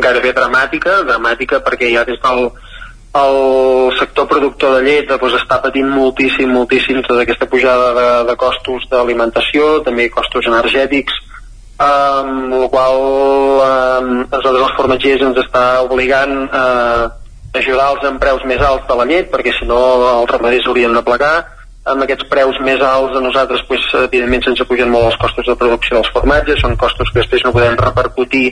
gairebé 0.00 0.32
dramàtica, 0.32 1.02
dramàtica 1.04 1.60
perquè 1.66 1.90
ja 1.92 2.04
des 2.08 2.16
del 2.22 2.48
el 3.16 3.92
sector 3.98 4.26
productor 4.28 4.76
de 4.76 4.82
llet 4.84 5.08
doncs, 5.08 5.38
està 5.40 5.60
patint 5.62 5.88
moltíssim, 5.88 6.50
moltíssim 6.52 7.00
tota 7.06 7.22
aquesta 7.24 7.48
pujada 7.48 7.92
de, 7.96 8.08
de 8.30 8.36
costos 8.40 8.84
d'alimentació, 8.90 9.80
també 9.86 10.10
costos 10.12 10.48
energètics, 10.50 11.16
amb 11.80 12.54
el 12.56 12.68
qual 12.72 13.00
eh, 13.64 14.00
nosaltres 14.26 14.62
els 14.62 14.76
formatgers 14.78 15.26
ens 15.28 15.42
està 15.44 15.66
obligant 15.84 16.46
a 16.52 16.64
ajudar-los 17.56 18.04
amb 18.04 18.20
preus 18.20 18.44
més 18.48 18.60
alts 18.60 18.88
de 18.88 18.96
la 18.96 19.06
llet, 19.08 19.28
perquè 19.32 19.52
si 19.56 19.68
no 19.68 19.78
els 20.20 20.32
ramaders 20.32 20.68
haurien 20.68 20.96
de 20.96 21.04
plegar, 21.04 21.36
amb 21.86 22.02
aquests 22.02 22.26
preus 22.30 22.56
més 22.66 22.82
alts 22.82 23.16
a 23.16 23.22
nosaltres 23.22 23.62
pues, 23.68 23.84
evidentment 24.08 24.44
se'ns 24.44 24.64
pugen 24.68 24.90
molt 24.90 25.12
els 25.12 25.20
costos 25.22 25.46
de 25.46 25.56
producció 25.58 26.00
dels 26.00 26.10
formatges, 26.14 26.60
són 26.60 26.76
costos 26.80 27.12
que 27.12 27.22
després 27.22 27.44
no 27.46 27.54
podem 27.54 27.78
repercutir 27.78 28.48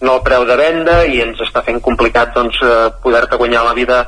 no 0.00 0.14
el 0.16 0.22
preu 0.26 0.44
de 0.46 0.56
venda 0.58 1.02
i 1.06 1.20
ens 1.24 1.40
està 1.42 1.62
fent 1.66 1.80
complicat 1.82 2.34
doncs, 2.34 2.60
eh, 2.62 2.88
poder-te 3.02 3.36
guanyar 3.36 3.64
la 3.66 3.74
vida 3.74 4.04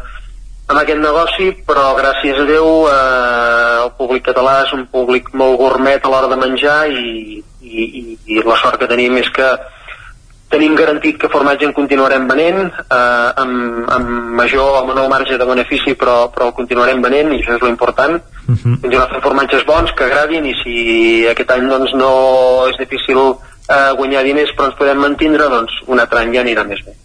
amb 0.71 0.79
aquest 0.79 1.03
negoci, 1.03 1.51
però 1.67 1.91
gràcies 1.99 2.39
a 2.39 2.47
Déu 2.47 2.69
eh, 2.87 3.83
el 3.83 3.91
públic 3.99 4.29
català 4.29 4.61
és 4.67 4.73
un 4.77 4.87
públic 4.93 5.33
molt 5.35 5.59
gourmet 5.59 6.05
a 6.05 6.13
l'hora 6.13 6.31
de 6.31 6.39
menjar 6.39 6.79
i, 6.95 7.43
i, 7.61 7.85
i, 7.85 8.03
i 8.37 8.43
la 8.47 8.59
sort 8.61 8.79
que 8.79 8.91
tenim 8.91 9.19
és 9.19 9.31
que 9.35 9.51
tenim 10.51 10.75
garantit 10.75 11.19
que 11.19 11.31
formatge 11.31 11.67
en 11.67 11.75
continuarem 11.75 12.27
venent 12.31 12.63
eh, 12.69 13.43
amb, 13.43 13.91
amb 13.97 14.09
major 14.39 14.81
o 14.81 14.87
menor 14.87 15.11
marge 15.11 15.39
de 15.39 15.47
benefici 15.47 15.95
però, 15.99 16.25
però 16.35 16.51
el 16.51 16.57
continuarem 16.59 17.03
venent 17.03 17.35
i 17.35 17.39
això 17.41 17.59
és 17.59 17.67
l'important 17.67 18.19
uh 18.19 18.55
-huh. 18.55 18.81
continuar 18.83 19.11
fent 19.11 19.23
formatges 19.23 19.67
bons 19.67 19.93
que 19.93 20.05
agradin 20.05 20.47
i 20.47 20.55
si 20.63 20.77
aquest 21.31 21.51
any 21.51 21.69
doncs, 21.69 21.95
no 21.95 22.67
és 22.71 22.79
difícil 22.79 23.39
eh, 23.71 23.93
guanyar 23.99 24.25
diners 24.27 24.53
però 24.57 24.71
ens 24.71 24.81
podem 24.81 24.99
mantindre, 25.01 25.47
doncs 25.53 25.79
un 25.87 26.03
altre 26.03 26.25
any 26.25 26.35
ja 26.35 26.43
anirà 26.45 26.67
més 26.67 26.83
bé. 26.87 26.97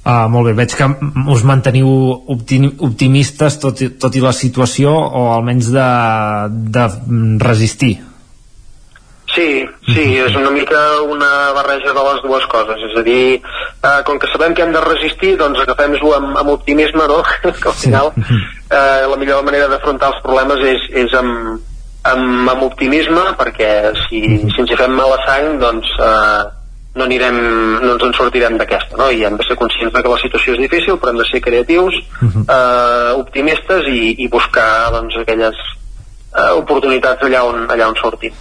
Uh, 0.00 0.24
molt 0.32 0.48
bé, 0.48 0.54
veig 0.56 0.72
que 0.72 0.86
us 1.28 1.42
manteniu 1.44 1.88
optimistes 2.32 3.58
tot 3.60 3.82
i, 3.84 3.90
tot 4.00 4.14
i 4.16 4.22
la 4.24 4.32
situació 4.32 4.94
o 4.96 5.26
almenys 5.34 5.68
de, 5.74 5.88
de 6.72 6.86
resistir 7.44 7.98
Sí, 9.34 9.64
sí, 9.86 10.06
és 10.26 10.34
una 10.34 10.50
mica 10.50 10.80
una 11.06 11.52
barreja 11.56 11.94
de 11.94 12.04
les 12.08 12.22
dues 12.24 12.46
coses, 12.50 12.82
és 12.90 12.96
a 12.98 13.04
dir, 13.06 13.22
eh, 13.38 14.00
com 14.06 14.18
que 14.18 14.30
sabem 14.32 14.54
que 14.54 14.64
hem 14.64 14.74
de 14.74 14.82
resistir, 14.84 15.36
doncs 15.40 15.62
agafem-ho 15.62 16.14
amb, 16.16 16.36
amb 16.42 16.54
optimisme, 16.56 17.06
no? 17.10 17.20
que 17.62 17.68
al 17.70 17.78
final 17.78 18.12
eh, 18.16 19.06
la 19.06 19.18
millor 19.20 19.44
manera 19.46 19.70
d'afrontar 19.70 20.14
els 20.14 20.22
problemes 20.24 20.64
és, 20.74 20.88
és 21.04 21.18
amb, 21.20 21.60
amb, 22.08 22.48
amb 22.48 22.64
optimisme 22.64 23.26
perquè 23.38 23.92
si, 24.06 24.22
si 24.48 24.62
ens 24.62 24.72
hi 24.72 24.78
fem 24.78 24.94
mala 24.96 25.18
sang 25.26 25.58
doncs 25.60 25.90
eh, 26.00 26.42
no, 26.96 27.06
anirem, 27.06 27.40
no 27.84 27.94
ens 27.94 28.06
en 28.08 28.14
sortirem 28.18 28.56
d'aquesta 28.60 28.98
no? 29.00 29.10
i 29.12 29.24
hem 29.26 29.36
de 29.38 29.46
ser 29.46 29.58
conscients 29.60 29.94
de 29.94 30.02
que 30.02 30.14
la 30.14 30.20
situació 30.22 30.56
és 30.56 30.62
difícil 30.64 30.98
però 30.98 31.12
hem 31.12 31.20
de 31.22 31.28
ser 31.30 31.42
creatius 31.44 31.98
eh, 32.22 33.10
optimistes 33.18 33.90
i, 33.90 34.14
i 34.24 34.30
buscar 34.32 34.90
doncs, 34.96 35.20
aquelles 35.22 35.58
eh, 35.60 36.52
oportunitats 36.56 37.28
allà 37.28 37.44
on, 37.50 37.66
allà 37.70 37.90
on 37.92 38.00
sortim 38.00 38.34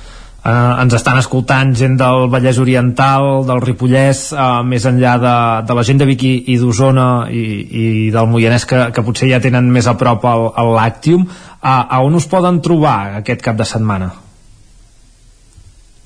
eh, 0.45 0.81
ens 0.83 0.95
estan 0.95 1.19
escoltant 1.19 1.73
gent 1.77 1.97
del 1.99 2.27
Vallès 2.31 2.59
Oriental, 2.61 3.43
del 3.47 3.61
Ripollès, 3.63 4.29
eh, 4.33 4.47
més 4.65 4.85
enllà 4.89 5.15
de, 5.21 5.35
de 5.67 5.77
la 5.77 5.85
gent 5.87 6.01
de 6.01 6.07
Vic 6.09 6.25
i, 6.27 6.33
i 6.53 6.57
d'Osona 6.61 7.09
i, 7.31 7.43
i 7.83 7.85
del 8.13 8.29
Moianès 8.31 8.67
que, 8.69 8.87
que 8.95 9.05
potser 9.05 9.31
ja 9.33 9.41
tenen 9.43 9.69
més 9.73 9.89
a 9.89 9.97
prop 9.99 10.25
el, 10.29 10.49
el 10.63 10.73
Làctium, 10.77 11.27
eh, 11.63 11.95
a 11.95 12.01
on 12.05 12.15
us 12.15 12.27
poden 12.27 12.61
trobar 12.61 13.19
aquest 13.19 13.41
cap 13.45 13.55
de 13.59 13.65
setmana? 13.65 14.11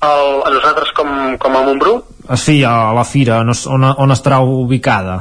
El, 0.04 0.42
a 0.44 0.50
nosaltres 0.52 0.90
com, 0.96 1.08
com 1.40 1.56
a 1.56 1.62
Montbrú? 1.64 1.94
Eh, 2.28 2.36
sí, 2.36 2.62
a 2.64 2.92
la 2.96 3.04
fira, 3.04 3.40
on, 3.40 3.54
on, 3.76 3.86
on 4.06 4.14
estarà 4.14 4.40
ubicada? 4.44 5.20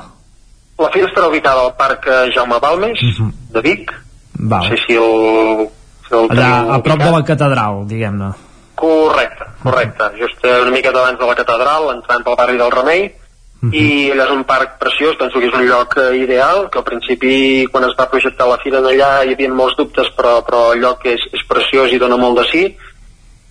La 0.81 0.89
fira 0.91 1.07
estarà 1.07 1.29
ubicada 1.29 1.63
al 1.63 1.75
Parc 1.79 2.09
Jaume 2.35 2.59
Balmes, 2.59 2.99
uh 3.01 3.05
mhm. 3.05 3.29
-huh. 3.29 3.53
de 3.53 3.61
Vic. 3.61 3.93
Val. 4.33 4.63
No 4.63 4.69
sé 4.69 4.83
si 4.87 4.93
el, 4.93 5.69
si 6.07 6.15
el 6.15 6.31
Allà, 6.31 6.75
a 6.75 6.83
prop 6.83 6.99
de 6.99 7.11
la 7.11 7.23
catedral, 7.23 7.87
diguem-ne. 7.87 8.31
Correcte, 8.75 9.45
correcte. 9.63 10.03
Just 10.19 10.43
una 10.43 10.71
mica 10.71 10.89
abans 10.89 11.19
de 11.19 11.25
la 11.25 11.35
catedral, 11.35 11.89
entrant 11.95 12.23
pel 12.23 12.35
barri 12.35 12.57
del 12.57 12.71
Remei, 12.71 13.15
uh 13.63 13.69
-huh. 13.69 13.73
i 13.73 14.11
allà 14.11 14.25
és 14.25 14.35
un 14.35 14.43
parc 14.43 14.77
preciós, 14.79 15.15
penso 15.15 15.39
que 15.39 15.47
és 15.47 15.53
un 15.53 15.65
lloc 15.65 15.97
eh, 15.97 16.17
ideal, 16.17 16.69
que 16.69 16.79
al 16.79 16.83
principi 16.83 17.65
quan 17.71 17.83
es 17.85 17.95
va 17.99 18.09
projectar 18.09 18.47
la 18.47 18.59
fira 18.63 18.81
d'allà 18.81 19.23
hi 19.23 19.33
havia 19.33 19.53
molts 19.53 19.77
dubtes, 19.77 20.07
però, 20.17 20.43
però 20.43 20.73
el 20.73 20.81
lloc 20.81 21.05
és, 21.05 21.21
és 21.31 21.47
preciós 21.47 21.91
i 21.91 21.99
dona 21.99 22.17
molt 22.17 22.39
de 22.39 22.45
sí, 22.51 22.77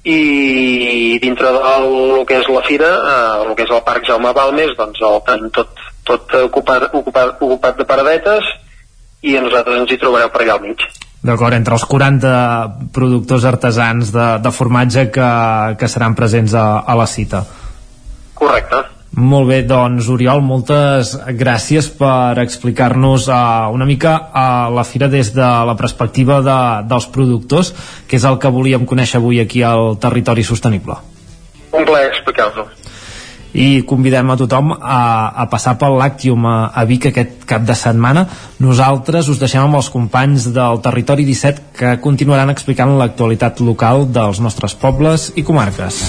i 0.04 1.18
dintre 1.22 1.52
del 1.52 2.26
que 2.26 2.38
és 2.40 2.48
la 2.48 2.62
fira, 2.66 2.90
eh, 2.90 3.48
el 3.48 3.54
que 3.54 3.64
és 3.64 3.70
el 3.70 3.82
Parc 3.82 4.04
Jaume 4.06 4.32
Balmes, 4.32 4.76
doncs 4.76 5.00
el 5.00 5.22
tenim 5.26 5.50
tot, 5.50 5.68
tot 6.04 6.34
ocupat, 6.34 6.90
ocupat, 6.92 7.36
ocupat 7.40 7.78
de 7.78 7.84
paradetes 7.84 8.44
i 9.22 9.38
nosaltres 9.38 9.78
ens 9.78 9.92
hi 9.92 9.98
trobareu 9.98 10.28
per 10.28 10.42
allà 10.42 10.58
al 10.58 10.66
mig. 10.66 10.82
D'acord, 11.22 11.54
entre 11.54 11.76
els 11.78 11.84
40 11.86 12.30
productors 12.92 13.44
artesans 13.46 14.10
de, 14.10 14.26
de 14.42 14.50
formatge 14.50 15.06
que, 15.14 15.28
que 15.78 15.88
seran 15.88 16.16
presents 16.18 16.54
a, 16.58 16.82
a 16.82 16.96
la 16.98 17.06
cita. 17.06 17.44
Correcte. 18.34 18.82
Molt 19.12 19.50
bé, 19.50 19.58
doncs 19.68 20.06
Oriol, 20.08 20.40
moltes 20.40 21.12
gràcies 21.36 21.90
per 21.98 22.40
explicar-nos 22.40 23.26
uh, 23.28 23.68
una 23.74 23.84
mica 23.84 24.14
uh, 24.16 24.70
la 24.72 24.86
fira 24.88 25.10
des 25.12 25.34
de 25.36 25.48
la 25.68 25.74
perspectiva 25.76 26.40
de, 26.40 26.58
dels 26.88 27.10
productors, 27.12 27.74
que 28.08 28.16
és 28.16 28.24
el 28.24 28.40
que 28.40 28.52
volíem 28.52 28.88
conèixer 28.88 29.20
avui 29.20 29.42
aquí 29.42 29.60
al 29.68 29.98
Territori 30.00 30.46
Sostenible. 30.48 30.96
Un 31.76 31.84
plaer 31.84 32.08
explicar-ho 32.08 32.70
i 33.52 33.82
convidem 33.84 34.30
a 34.32 34.36
tothom 34.40 34.72
a, 34.72 35.00
a 35.36 35.46
passar 35.52 35.76
pel 35.80 35.98
Làctium 36.00 36.46
a, 36.48 36.56
a 36.72 36.84
Vic 36.88 37.10
aquest 37.10 37.44
cap 37.48 37.66
de 37.68 37.76
setmana. 37.76 38.24
Nosaltres 38.64 39.28
us 39.28 39.40
deixem 39.42 39.60
amb 39.66 39.76
els 39.76 39.92
companys 39.92 40.48
del 40.56 40.80
Territori 40.84 41.28
17 41.28 41.68
que 41.76 41.96
continuaran 42.04 42.52
explicant 42.52 42.96
l'actualitat 42.96 43.60
local 43.60 44.06
dels 44.08 44.40
nostres 44.40 44.72
pobles 44.72 45.30
i 45.36 45.44
comarques. 45.44 46.00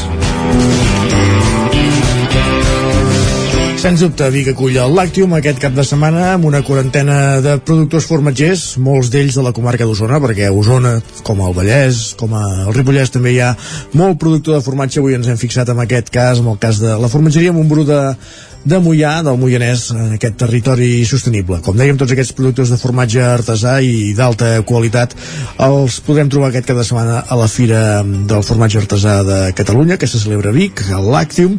Sens 3.84 4.00
dubte, 4.00 4.30
Vic 4.32 4.48
acull 4.48 4.78
el 4.80 4.94
Làctium 4.96 5.34
aquest 5.36 5.58
cap 5.60 5.74
de 5.76 5.84
setmana 5.84 6.22
amb 6.38 6.46
una 6.48 6.62
quarantena 6.64 7.42
de 7.44 7.58
productors 7.68 8.06
formatgers, 8.08 8.62
molts 8.80 9.10
d'ells 9.12 9.36
de 9.36 9.44
la 9.44 9.52
comarca 9.52 9.84
d'Osona, 9.84 10.22
perquè 10.24 10.46
a 10.48 10.54
Osona, 10.56 10.94
com 11.28 11.42
el 11.44 11.52
Vallès, 11.58 12.00
com 12.16 12.32
el 12.40 12.72
Ripollès, 12.78 13.12
també 13.12 13.34
hi 13.34 13.42
ha 13.44 13.50
molt 14.00 14.22
productor 14.24 14.56
de 14.56 14.64
formatge. 14.64 15.02
Avui 15.02 15.18
ens 15.18 15.28
hem 15.28 15.42
fixat 15.42 15.74
en 15.74 15.84
aquest 15.84 16.14
cas, 16.16 16.40
en 16.40 16.48
el 16.54 16.62
cas 16.64 16.80
de 16.80 16.96
la 16.96 17.12
formatgeria 17.12 17.52
Montbrú 17.52 17.84
de, 17.90 18.00
de 18.64 18.80
Mollà, 18.80 19.18
del 19.26 19.38
Moianès, 19.40 19.90
en 19.92 20.14
aquest 20.16 20.38
territori 20.40 21.04
sostenible. 21.08 21.60
Com 21.66 21.76
dèiem, 21.78 21.98
tots 22.00 22.14
aquests 22.16 22.36
productes 22.38 22.72
de 22.72 22.80
formatge 22.80 23.24
artesà 23.24 23.76
i 23.84 24.14
d'alta 24.16 24.56
qualitat 24.68 25.16
els 25.64 26.00
podrem 26.06 26.32
trobar 26.32 26.52
aquest 26.52 26.70
cada 26.72 26.86
setmana 26.88 27.20
a 27.28 27.38
la 27.40 27.50
Fira 27.52 27.82
del 28.04 28.46
Formatge 28.48 28.80
Artesà 28.80 29.18
de 29.28 29.40
Catalunya, 29.58 29.98
que 30.00 30.08
se 30.08 30.22
celebra 30.22 30.54
a 30.54 30.56
Vic, 30.56 30.86
al 30.96 31.10
Làctium, 31.12 31.58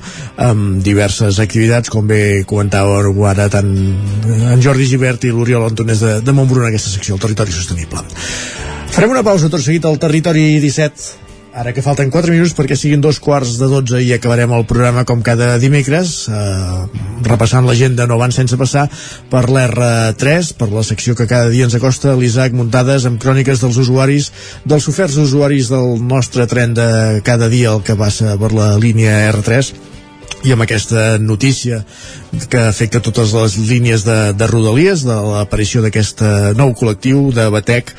amb 0.49 0.81
diverses 0.84 1.41
activitats, 1.44 1.92
com 1.92 2.08
bé 2.08 2.44
comentava 2.49 3.02
ara 3.31 3.50
tant 3.52 3.68
en 3.74 4.62
Jordi 4.65 4.89
Givert 4.89 5.24
i 5.28 5.34
l'Oriol 5.34 5.68
Antonès 5.68 6.00
de, 6.00 6.15
de 6.24 6.33
Montbrú 6.33 6.65
en 6.65 6.73
aquesta 6.73 6.92
secció, 6.92 7.18
el 7.18 7.24
territori 7.24 7.52
sostenible. 7.52 8.00
Farem 8.94 9.10
una 9.10 9.24
pausa 9.26 9.50
tot 9.50 9.60
seguit 9.60 9.84
al 9.84 9.99
territori 9.99 10.55
17 10.62 11.24
Ara 11.55 11.70
que 11.70 11.84
falten 11.86 12.10
4 12.10 12.33
minuts 12.34 12.50
perquè 12.58 12.74
siguin 12.74 12.99
dos 12.99 13.20
quarts 13.23 13.60
de 13.60 13.68
12 13.70 14.00
i 14.02 14.08
acabarem 14.16 14.50
el 14.57 14.65
programa 14.66 15.05
com 15.07 15.20
cada 15.23 15.52
dimecres, 15.62 16.26
eh, 16.26 16.81
repassant 17.23 17.62
l'agenda 17.68 18.08
no 18.10 18.18
van 18.18 18.34
sense 18.34 18.58
passar 18.58 18.89
per 19.31 19.44
l'R3, 19.47 20.50
per 20.58 20.68
la 20.73 20.83
secció 20.83 21.15
que 21.15 21.28
cada 21.31 21.52
dia 21.55 21.68
ens 21.68 21.78
acosta 21.78 22.16
l'Isaac 22.18 22.58
Muntades 22.58 23.07
amb 23.07 23.23
cròniques 23.23 23.62
dels 23.62 23.78
usuaris, 23.78 24.33
dels 24.66 24.89
oferts 24.91 25.20
usuaris 25.23 25.70
del 25.70 26.02
nostre 26.02 26.49
tren 26.50 26.74
de 26.74 27.23
cada 27.23 27.47
dia 27.49 27.70
el 27.70 27.86
que 27.86 27.94
passa 27.94 28.34
per 28.34 28.50
la 28.50 28.74
línia 28.74 29.15
R3 29.31 29.70
i 30.44 30.52
amb 30.52 30.66
aquesta 30.66 31.18
notícia 31.23 31.84
que 32.50 32.66
afecta 32.66 33.00
totes 33.00 33.31
les 33.33 33.55
línies 33.70 34.02
de, 34.05 34.34
de 34.34 34.47
Rodalies, 34.50 35.07
de 35.07 35.15
l'aparició 35.15 35.86
d'aquest 35.86 36.20
nou 36.58 36.74
col·lectiu 36.74 37.31
de 37.33 37.47
Batec 37.55 37.94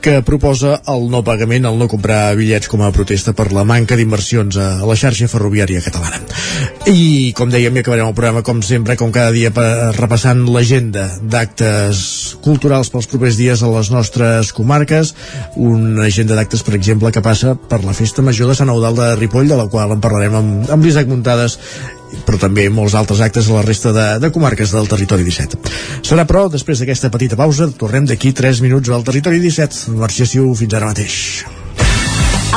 que 0.00 0.20
proposa 0.22 0.78
el 0.88 1.08
no 1.10 1.22
pagament, 1.26 1.66
el 1.68 1.78
no 1.80 1.88
comprar 1.90 2.36
bitllets 2.38 2.70
com 2.70 2.82
a 2.84 2.90
protesta 2.94 3.34
per 3.36 3.48
la 3.56 3.64
manca 3.68 3.96
d'inversions 3.98 4.58
a 4.60 4.68
la 4.86 4.96
xarxa 4.98 5.28
ferroviària 5.30 5.82
catalana. 5.84 6.22
I, 6.88 7.32
com 7.36 7.50
dèiem, 7.52 7.76
i 7.76 7.82
acabarem 7.82 8.08
el 8.08 8.16
programa, 8.16 8.44
com 8.46 8.62
sempre, 8.64 8.96
com 9.00 9.12
cada 9.14 9.34
dia, 9.34 9.52
repassant 9.98 10.44
l'agenda 10.48 11.08
d'actes 11.22 12.00
culturals 12.44 12.92
pels 12.94 13.10
propers 13.10 13.38
dies 13.40 13.62
a 13.62 13.72
les 13.74 13.92
nostres 13.92 14.54
comarques. 14.56 15.14
Una 15.56 16.06
agenda 16.08 16.38
d'actes, 16.38 16.64
per 16.64 16.76
exemple, 16.78 17.12
que 17.12 17.24
passa 17.24 17.56
per 17.58 17.82
la 17.84 17.96
Festa 17.96 18.24
Major 18.24 18.50
de 18.50 18.58
Sant 18.58 18.72
Eudal 18.72 18.96
de 18.98 19.14
Ripoll, 19.18 19.50
de 19.50 19.58
la 19.58 19.68
qual 19.72 19.96
en 19.96 20.04
parlarem 20.04 20.38
amb, 20.38 20.74
amb 20.74 20.84
l'Isaac 20.84 21.10
Muntades 21.10 21.58
però 22.26 22.38
també 22.40 22.68
molts 22.72 22.94
altres 22.98 23.20
actes 23.24 23.48
a 23.48 23.58
la 23.58 23.64
resta 23.66 23.92
de, 23.96 24.06
de 24.22 24.30
comarques 24.34 24.72
del 24.74 24.88
territori 24.90 25.26
17. 25.26 25.60
Serà, 26.06 26.24
però, 26.28 26.46
després 26.52 26.82
d'aquesta 26.82 27.12
petita 27.14 27.38
pausa, 27.40 27.64
tornem 27.80 28.04
d'aquí 28.08 28.28
3 28.36 28.62
minuts 28.64 28.92
al 28.92 29.06
territori 29.06 29.42
17. 29.44 29.96
Marxació 29.98 30.40
fins 30.58 30.78
ara 30.78 30.92
mateix. 30.92 31.18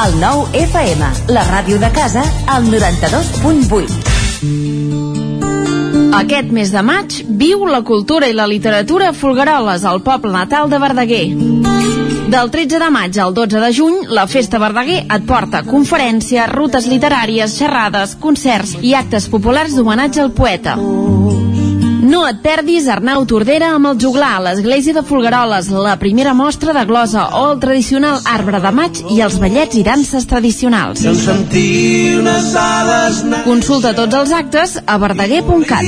El 0.02 0.16
nou 0.22 0.46
FM, 0.56 1.02
la 1.36 1.44
ràdio 1.50 1.82
de 1.82 1.92
casa, 1.96 2.24
al 2.48 2.72
92.8. 2.72 5.31
Aquest 6.12 6.50
mes 6.52 6.72
de 6.74 6.82
maig 6.84 7.22
viu 7.40 7.64
la 7.70 7.82
cultura 7.88 8.28
i 8.28 8.34
la 8.36 8.48
literatura 8.50 9.14
folgueroles 9.16 9.86
al 9.88 10.02
poble 10.04 10.34
natal 10.34 10.70
de 10.70 10.80
Verdaguer. 10.84 11.24
Del 12.32 12.52
13 12.52 12.80
de 12.84 12.90
maig 12.92 13.20
al 13.20 13.34
12 13.34 13.62
de 13.64 13.72
juny, 13.76 13.96
la 14.12 14.28
Festa 14.28 14.60
Verdaguer 14.60 15.02
et 15.04 15.26
porta 15.28 15.64
conferències, 15.68 16.52
rutes 16.52 16.88
literàries, 16.92 17.56
xerrades, 17.60 18.18
concerts 18.20 18.76
i 18.82 18.96
actes 18.96 19.30
populars 19.32 19.76
d'homenatge 19.76 20.26
al 20.26 20.36
poeta. 20.36 20.76
No 22.12 22.26
et 22.28 22.42
perdis 22.44 22.90
Arnau 22.92 23.24
Tordera 23.30 23.70
amb 23.78 23.88
el 23.88 24.00
juglar 24.02 24.34
a 24.36 24.42
l'església 24.44 24.92
de 24.98 25.04
Folgueroles, 25.08 25.70
la 25.72 25.94
primera 26.02 26.34
mostra 26.36 26.74
de 26.76 26.84
glosa 26.90 27.30
o 27.40 27.46
el 27.54 27.62
tradicional 27.64 28.20
arbre 28.34 28.60
de 28.60 28.72
maig 28.76 29.00
i 29.16 29.22
els 29.24 29.40
ballets 29.40 29.80
i 29.80 29.86
danses 29.88 30.28
tradicionals. 30.28 31.06
Consulta 33.48 33.96
tots 33.96 34.22
els 34.24 34.36
actes 34.44 34.80
a 34.86 35.00
verdaguer.cat. 35.08 35.88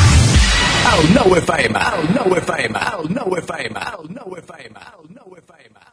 El 0.91 1.05
nou 1.15 1.35
FM, 1.37 1.81
el 1.97 2.09
nou 2.15 2.33
FM, 2.35 2.79
el 2.93 3.05
nou 3.15 3.35
FM, 3.39 3.83
el 3.93 4.09
nou 4.11 4.33
FM, 4.39 4.81
el 4.97 5.05
nou 5.15 5.37
FM. 5.39 5.85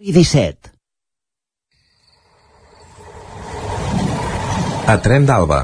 I 0.00 0.14
17. 0.16 0.72
A 4.88 4.96
Tren 5.04 5.28
d'Alba. 5.28 5.60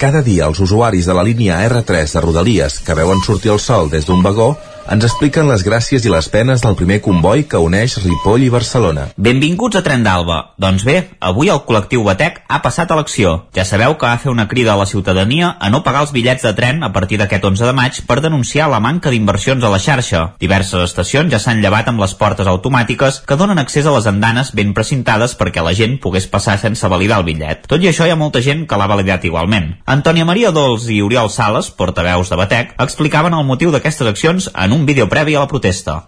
Cada 0.00 0.24
dia 0.26 0.50
els 0.50 0.58
usuaris 0.64 1.06
de 1.06 1.14
la 1.14 1.22
línia 1.22 1.60
R3 1.68 2.16
de 2.16 2.24
Rodalies 2.26 2.80
que 2.82 2.98
veuen 2.98 3.22
sortir 3.22 3.54
el 3.54 3.62
sol 3.62 3.92
des 3.94 4.08
d'un 4.08 4.24
vagó 4.26 4.56
ens 4.90 5.04
expliquen 5.06 5.46
les 5.46 5.62
gràcies 5.62 6.02
i 6.02 6.10
les 6.10 6.26
penes 6.26 6.64
del 6.64 6.74
primer 6.74 6.96
comboi 7.04 7.44
que 7.46 7.58
uneix 7.62 7.92
Ripoll 8.02 8.42
i 8.42 8.48
Barcelona. 8.50 9.04
Benvinguts 9.14 9.78
a 9.78 9.82
Tren 9.86 10.02
d'Alba. 10.02 10.38
Doncs 10.58 10.82
bé, 10.82 10.96
avui 11.22 11.46
el 11.52 11.60
col·lectiu 11.68 12.02
Batec 12.02 12.40
ha 12.50 12.58
passat 12.64 12.90
a 12.90 12.96
l'acció. 12.98 13.36
Ja 13.54 13.62
sabeu 13.68 13.94
que 13.94 14.08
va 14.08 14.18
fer 14.18 14.32
una 14.32 14.48
crida 14.50 14.72
a 14.74 14.80
la 14.80 14.88
ciutadania 14.90 15.52
a 15.60 15.70
no 15.70 15.84
pagar 15.86 16.00
els 16.02 16.10
bitllets 16.10 16.42
de 16.42 16.52
tren 16.58 16.82
a 16.82 16.90
partir 16.90 17.20
d'aquest 17.20 17.46
11 17.46 17.68
de 17.70 17.74
maig 17.78 18.00
per 18.08 18.16
denunciar 18.24 18.66
la 18.72 18.80
manca 18.82 19.12
d'inversions 19.14 19.62
a 19.62 19.70
la 19.70 19.78
xarxa. 19.78 20.24
Diverses 20.42 20.82
estacions 20.88 21.30
ja 21.30 21.38
s'han 21.38 21.62
llevat 21.62 21.86
amb 21.86 22.02
les 22.02 22.16
portes 22.18 22.50
automàtiques 22.50 23.22
que 23.22 23.38
donen 23.38 23.62
accés 23.62 23.86
a 23.86 23.94
les 23.94 24.10
andanes 24.10 24.50
ben 24.58 24.74
precintades 24.74 25.36
perquè 25.38 25.62
la 25.62 25.76
gent 25.78 26.00
pogués 26.02 26.26
passar 26.26 26.58
sense 26.58 26.90
validar 26.90 27.20
el 27.22 27.28
bitllet. 27.30 27.62
Tot 27.70 27.78
i 27.78 27.92
això 27.92 28.10
hi 28.10 28.10
ha 28.10 28.18
molta 28.18 28.42
gent 28.42 28.66
que 28.66 28.80
l'ha 28.80 28.90
validat 28.90 29.22
igualment. 29.30 29.70
Antònia 29.86 30.26
Maria 30.26 30.50
Dols 30.50 30.90
i 30.90 30.98
Oriol 31.06 31.30
Sales, 31.30 31.70
portaveus 31.70 32.34
de 32.34 32.42
Batec, 32.42 32.74
explicaven 32.82 33.38
el 33.38 33.46
motiu 33.46 33.70
d'aquestes 33.70 34.10
accions 34.10 34.50
en 34.50 34.79
un 34.79 34.79
vídeo 34.86 35.08
previ 35.08 35.34
a 35.34 35.40
la 35.44 35.48
protesta. 35.48 36.04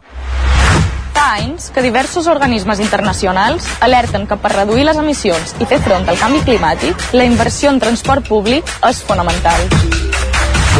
Anys 1.33 1.71
que 1.73 1.83
diversos 1.83 2.27
organismes 2.27 2.81
internacionals 2.81 3.65
alerten 3.81 4.27
que 4.29 4.37
per 4.37 4.53
reduir 4.53 4.85
les 4.85 4.99
emissions 5.01 5.55
i 5.61 5.69
fer 5.71 5.79
front 5.81 6.09
al 6.09 6.19
canvi 6.21 6.43
climàtic, 6.45 7.07
la 7.17 7.25
inversió 7.25 7.71
en 7.73 7.81
transport 7.81 8.27
públic 8.29 8.69
és 8.89 9.01
fonamental. 9.07 9.65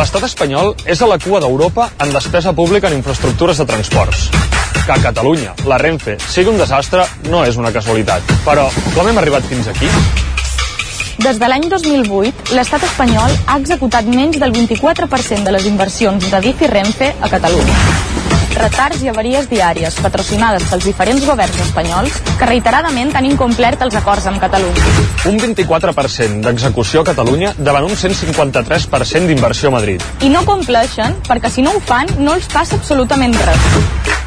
L'estat 0.01 0.25
espanyol 0.25 0.75
és 0.89 1.01
a 1.01 1.09
la 1.09 1.19
cua 1.21 1.41
d'Europa 1.45 1.91
en 2.01 2.13
despesa 2.13 2.53
pública 2.57 2.89
en 2.89 2.99
infraestructures 2.99 3.61
de 3.61 3.69
transports. 3.69 4.29
Que 4.83 4.93
a 4.93 5.01
Catalunya 5.01 5.55
la 5.69 5.79
Renfe 5.79 6.19
sigui 6.27 6.51
un 6.51 6.61
desastre 6.61 7.07
no 7.31 7.45
és 7.47 7.61
una 7.61 7.73
casualitat. 7.73 8.37
Però 8.45 8.69
com 8.97 9.09
hem 9.09 9.21
arribat 9.21 9.49
fins 9.53 9.69
aquí? 9.73 9.91
Des 11.23 11.39
de 11.39 11.47
l'any 11.47 11.69
2008, 11.71 12.49
l'estat 12.57 12.83
espanyol 12.83 13.35
ha 13.47 13.55
executat 13.61 14.09
menys 14.11 14.41
del 14.43 14.51
24% 14.57 15.47
de 15.47 15.53
les 15.55 15.69
inversions 15.71 16.25
de 16.33 16.41
DIF 16.43 16.65
i 16.67 16.71
Renfe 16.73 17.13
a 17.21 17.29
Catalunya. 17.31 17.77
retards 18.53 19.01
i 19.03 19.09
avaries 19.09 19.47
diàries 19.49 19.95
patrocinades 20.05 20.67
pels 20.69 20.85
diferents 20.85 21.25
governs 21.25 21.61
espanyols 21.65 22.19
que 22.39 22.49
reiteradament 22.51 23.15
han 23.17 23.29
incomplert 23.31 23.81
els 23.87 23.95
acords 24.01 24.27
amb 24.29 24.43
Catalunya. 24.43 25.07
Un 25.31 25.39
24% 25.41 26.43
d'execució 26.45 27.01
a 27.01 27.09
Catalunya 27.13 27.55
davant 27.57 27.87
un 27.87 27.97
153% 27.97 29.31
d'inversió 29.31 29.71
a 29.71 29.77
Madrid. 29.79 30.05
I 30.21 30.29
no 30.35 30.45
compleixen 30.45 31.17
perquè 31.31 31.51
si 31.55 31.63
no 31.63 31.73
ho 31.73 31.81
fan 31.81 32.13
no 32.19 32.35
els 32.35 32.51
passa 32.53 32.77
absolutament 32.77 33.39
res. 33.47 33.73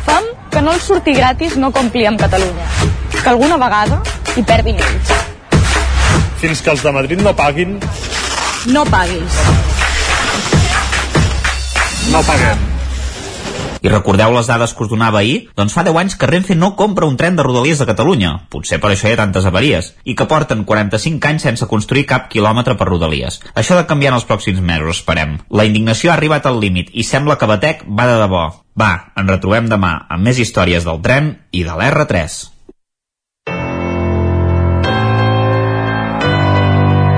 Fem 0.09 0.33
que 0.49 0.63
no 0.63 0.73
els 0.73 0.89
surti 0.89 1.13
gratis 1.13 1.59
no 1.59 1.71
complir 1.75 2.07
amb 2.07 2.19
Catalunya. 2.19 2.67
Que 3.21 3.29
alguna 3.29 3.61
vegada 3.61 4.01
hi 4.35 4.43
perdin 4.43 4.79
ells. 4.79 5.34
Fins 6.41 6.61
que 6.61 6.71
els 6.73 6.83
de 6.83 6.91
Madrid 6.91 7.21
no 7.23 7.33
paguin, 7.35 7.79
No 8.67 8.83
paguis. 8.85 9.35
no 12.11 12.21
paguem. 12.23 12.57
I 13.85 13.89
recordeu 13.91 14.31
les 14.33 14.47
dades 14.49 14.71
que 14.73 14.81
us 14.81 14.89
donava 14.89 15.19
ahir? 15.19 15.49
Doncs 15.53 15.73
fa 15.75 15.83
10 15.85 15.95
anys 16.01 16.15
que 16.17 16.25
Renfe 16.25 16.55
no 16.57 16.71
compra 16.75 17.05
un 17.05 17.17
tren 17.17 17.35
de 17.37 17.43
Rodalies 17.45 17.77
de 17.77 17.85
Catalunya. 17.85 18.47
Potser 18.49 18.79
per 18.81 18.89
això 18.89 19.05
hi 19.09 19.13
ha 19.13 19.19
tantes 19.19 19.45
avaries. 19.45 19.91
I 20.03 20.15
que 20.17 20.25
porten 20.25 20.63
45 20.65 21.27
anys 21.29 21.45
sense 21.45 21.67
construir 21.69 22.07
cap 22.09 22.25
quilòmetre 22.31 22.73
per 22.79 22.87
Rodalies. 22.89 23.41
Això 23.53 23.75
ha 23.75 23.83
de 23.83 23.85
canviar 23.85 24.13
en 24.13 24.17
els 24.17 24.25
pròxims 24.25 24.59
mesos, 24.59 24.97
esperem. 25.03 25.37
La 25.51 25.65
indignació 25.69 26.09
ha 26.09 26.15
arribat 26.17 26.47
al 26.49 26.59
límit 26.59 26.89
i 26.93 27.03
sembla 27.05 27.37
que 27.37 27.45
Batec 27.45 27.85
va 27.85 28.07
de 28.09 28.17
debò. 28.23 28.47
Va, 28.73 29.11
ens 29.15 29.29
retrobem 29.29 29.69
demà 29.69 29.93
amb 30.09 30.23
més 30.25 30.39
històries 30.41 30.83
del 30.83 31.01
tren 31.05 31.35
i 31.51 31.61
de 31.63 31.77
l'R3. 31.77 32.54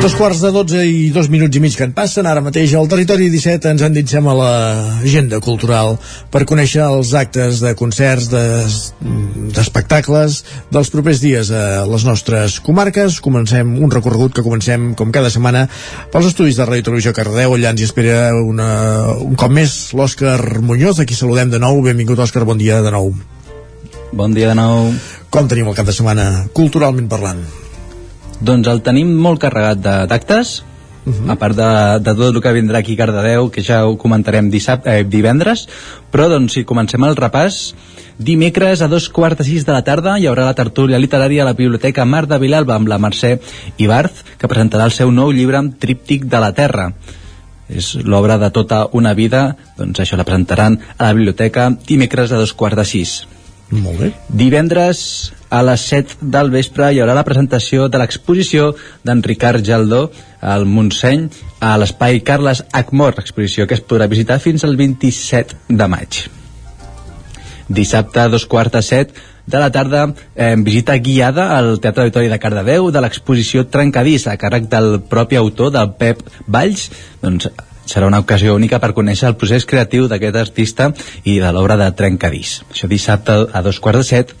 Dos 0.00 0.14
quarts 0.16 0.40
de 0.40 0.48
12 0.48 0.80
i 0.88 1.10
dos 1.12 1.28
minuts 1.28 1.58
i 1.58 1.60
mig 1.60 1.74
que 1.76 1.84
en 1.84 1.90
passen, 1.92 2.24
ara 2.24 2.40
mateix 2.40 2.72
al 2.78 2.86
territori 2.88 3.26
17 3.28 3.68
ens 3.68 3.82
endinsem 3.84 4.24
a 4.30 4.34
l'agenda 4.38 5.36
cultural 5.44 5.98
per 6.32 6.46
conèixer 6.48 6.80
els 6.86 7.10
actes 7.18 7.60
de 7.60 7.74
concerts, 7.76 8.30
de- 8.32 8.64
d'espectacles 9.52 10.38
dels 10.72 10.88
propers 10.94 11.20
dies 11.20 11.50
a 11.52 11.84
les 11.84 12.06
nostres 12.08 12.56
comarques. 12.64 13.20
Comencem 13.20 13.76
un 13.76 13.92
recorregut 13.92 14.32
que 14.32 14.42
comencem, 14.46 14.94
com 14.96 15.12
cada 15.12 15.28
setmana, 15.28 15.66
pels 16.10 16.30
estudis 16.32 16.56
de 16.56 16.64
Ràdio 16.64 16.80
i 16.80 16.88
Televisió 16.88 17.12
Cardeu. 17.12 17.52
Allà 17.58 17.74
ens 17.74 17.84
hi 17.84 17.88
espera 17.90 18.30
una, 18.40 18.70
un 19.20 19.36
cop 19.36 19.52
més 19.52 19.92
l'Òscar 19.92 20.62
Muñoz, 20.64 21.00
a 21.00 21.04
qui 21.04 21.14
saludem 21.18 21.52
de 21.52 21.60
nou. 21.60 21.82
Benvingut, 21.84 22.18
Òscar, 22.24 22.46
bon 22.48 22.56
dia 22.56 22.80
de 22.80 22.90
nou. 22.90 23.12
Bon 24.16 24.32
dia 24.32 24.48
de 24.48 24.56
nou. 24.56 24.94
Com 25.28 25.46
tenim 25.46 25.68
el 25.68 25.76
cap 25.76 25.84
de 25.86 25.92
setmana, 25.92 26.46
culturalment 26.56 27.06
parlant? 27.12 27.44
Doncs 28.40 28.68
el 28.72 28.82
tenim 28.82 29.12
molt 29.20 29.40
carregat 29.42 29.78
de- 29.78 30.06
d'actes, 30.08 30.62
uh 31.04 31.12
-huh. 31.12 31.30
a 31.32 31.36
part 31.36 31.56
de, 31.56 32.00
de 32.00 32.14
tot 32.14 32.34
el 32.34 32.40
que 32.40 32.52
vindrà 32.52 32.78
aquí 32.78 32.94
a 32.94 32.96
Cardedeu, 32.96 33.50
que 33.50 33.62
ja 33.62 33.86
ho 33.86 33.96
comentarem 33.98 34.50
dissabte, 34.50 34.98
eh, 35.00 35.04
divendres, 35.04 35.68
però 36.12 36.28
doncs 36.28 36.52
si 36.52 36.64
comencem 36.64 37.04
el 37.04 37.16
repàs, 37.16 37.74
dimecres 38.18 38.82
a 38.82 38.88
dos 38.88 39.08
quarts 39.08 39.38
de 39.38 39.44
sis 39.44 39.64
de 39.64 39.72
la 39.72 39.82
tarda 39.82 40.18
hi 40.18 40.26
haurà 40.26 40.44
la 40.44 40.54
tertúlia 40.54 40.98
literària 40.98 41.42
a 41.42 41.46
la 41.46 41.54
Biblioteca 41.54 42.04
Mar 42.04 42.26
de 42.26 42.38
Vilalba 42.38 42.74
amb 42.74 42.88
la 42.88 42.98
Mercè 42.98 43.40
Ibarz, 43.78 44.24
que 44.38 44.48
presentarà 44.48 44.84
el 44.84 44.90
seu 44.92 45.10
nou 45.10 45.32
llibre 45.32 45.60
Tríptic 45.78 46.24
de 46.24 46.38
la 46.40 46.52
Terra. 46.52 46.92
És 47.68 47.94
l'obra 47.94 48.36
de 48.36 48.50
tota 48.50 48.88
una 48.92 49.14
vida, 49.14 49.56
doncs 49.78 50.00
això 50.00 50.16
la 50.16 50.24
presentaran 50.24 50.80
a 50.98 51.04
la 51.04 51.12
biblioteca 51.12 51.70
dimecres 51.86 52.32
a 52.32 52.36
dos 52.36 52.52
quarts 52.52 52.76
de 52.76 52.84
sis. 52.84 53.26
Molt 53.70 54.00
bé. 54.00 54.12
Divendres 54.28 55.32
a 55.50 55.62
les 55.66 55.84
7 55.90 56.18
del 56.32 56.50
vespre 56.54 56.92
hi 56.94 57.00
haurà 57.02 57.14
la 57.18 57.26
presentació 57.26 57.88
de 57.90 57.98
l'exposició 58.00 58.70
d'en 59.04 59.22
Ricard 59.26 59.66
Jaldó 59.66 60.04
al 60.40 60.64
Montseny 60.64 61.26
a 61.60 61.74
l'espai 61.82 62.22
Carles 62.24 62.62
Acmor, 62.72 63.18
exposició 63.18 63.66
que 63.66 63.74
es 63.74 63.82
podrà 63.82 64.06
visitar 64.08 64.38
fins 64.40 64.64
al 64.64 64.78
27 64.78 65.58
de 65.68 65.88
maig. 65.90 66.22
Dissabte 67.68 68.22
a 68.22 68.30
dos 68.30 68.46
quarts 68.50 68.78
de 68.78 68.82
set 68.82 69.12
de 69.50 69.58
la 69.58 69.70
tarda 69.74 70.04
eh, 70.34 70.54
visita 70.58 70.96
guiada 70.98 71.56
al 71.56 71.80
Teatre 71.80 72.06
Auditori 72.06 72.30
de 72.30 72.38
Cardedeu 72.38 72.90
de 72.94 73.02
l'exposició 73.02 73.66
Trencadís 73.66 74.28
a 74.30 74.38
càrrec 74.38 74.70
del 74.70 75.00
propi 75.10 75.38
autor, 75.38 75.74
del 75.74 75.92
Pep 75.98 76.22
Valls 76.46 76.88
doncs 77.22 77.50
serà 77.90 78.06
una 78.06 78.20
ocasió 78.22 78.54
única 78.54 78.78
per 78.78 78.92
conèixer 78.94 79.26
el 79.32 79.38
procés 79.38 79.66
creatiu 79.66 80.06
d'aquest 80.06 80.36
artista 80.38 80.92
i 81.24 81.40
de 81.42 81.50
l'obra 81.50 81.74
de 81.80 81.90
Trencadís. 81.98 82.60
Això 82.70 82.86
dissabte 82.86 83.34
a 83.50 83.62
dos 83.66 83.80
quarts 83.82 84.04
de 84.04 84.06
set 84.06 84.34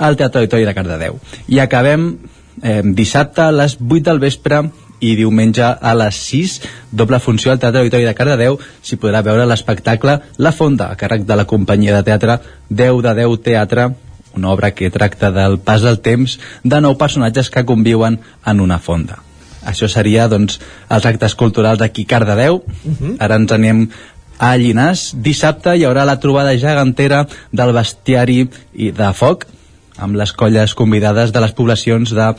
al 0.00 0.16
Teatre 0.16 0.42
Auditori 0.42 0.66
de 0.66 0.74
Cardedeu. 0.74 1.18
I 1.48 1.60
acabem 1.60 2.14
eh, 2.62 2.80
dissabte 2.84 3.44
a 3.44 3.52
les 3.52 3.76
8 3.78 4.02
del 4.08 4.22
vespre 4.22 4.64
i 5.00 5.14
diumenge 5.16 5.64
a 5.64 5.94
les 5.96 6.18
6, 6.28 6.58
doble 6.92 7.20
funció 7.20 7.52
al 7.52 7.60
Teatre 7.60 7.84
Auditori 7.84 8.08
de 8.08 8.16
Cardedeu, 8.16 8.58
s'hi 8.82 8.98
podrà 9.00 9.22
veure 9.24 9.46
l'espectacle 9.48 10.18
La 10.38 10.52
Fonda, 10.52 10.90
a 10.90 10.98
càrrec 11.00 11.24
de 11.28 11.36
la 11.36 11.46
companyia 11.48 11.96
de 11.96 12.04
teatre 12.08 12.38
10 12.68 13.00
de 13.06 13.14
10 13.22 13.40
Teatre, 13.44 13.88
una 14.36 14.52
obra 14.52 14.70
que 14.74 14.90
tracta 14.90 15.32
del 15.34 15.58
pas 15.58 15.82
del 15.82 15.98
temps 16.04 16.38
de 16.62 16.80
nou 16.80 16.96
personatges 17.00 17.50
que 17.50 17.66
conviuen 17.66 18.20
en 18.46 18.60
una 18.60 18.78
fonda. 18.78 19.18
Això 19.66 19.88
seria, 19.92 20.28
doncs, 20.28 20.60
els 20.88 21.06
actes 21.06 21.34
culturals 21.36 21.80
d'aquí 21.80 22.04
Cardedeu. 22.04 22.62
Uh 22.84 22.92
-huh. 22.92 23.16
Ara 23.18 23.36
ens 23.36 23.52
anem 23.52 23.88
a 24.38 24.56
Llinars. 24.56 25.14
Dissabte 25.16 25.76
hi 25.76 25.84
haurà 25.84 26.04
la 26.04 26.18
trobada 26.20 26.56
gegantera 26.56 27.26
del 27.52 27.72
bestiari 27.72 28.48
i 28.72 28.90
de 28.90 29.12
foc, 29.12 29.46
amb 30.00 30.16
les 30.18 30.32
colles 30.32 30.74
convidades 30.78 31.34
de 31.34 31.42
les 31.44 31.52
poblacions 31.56 32.14
de 32.16 32.30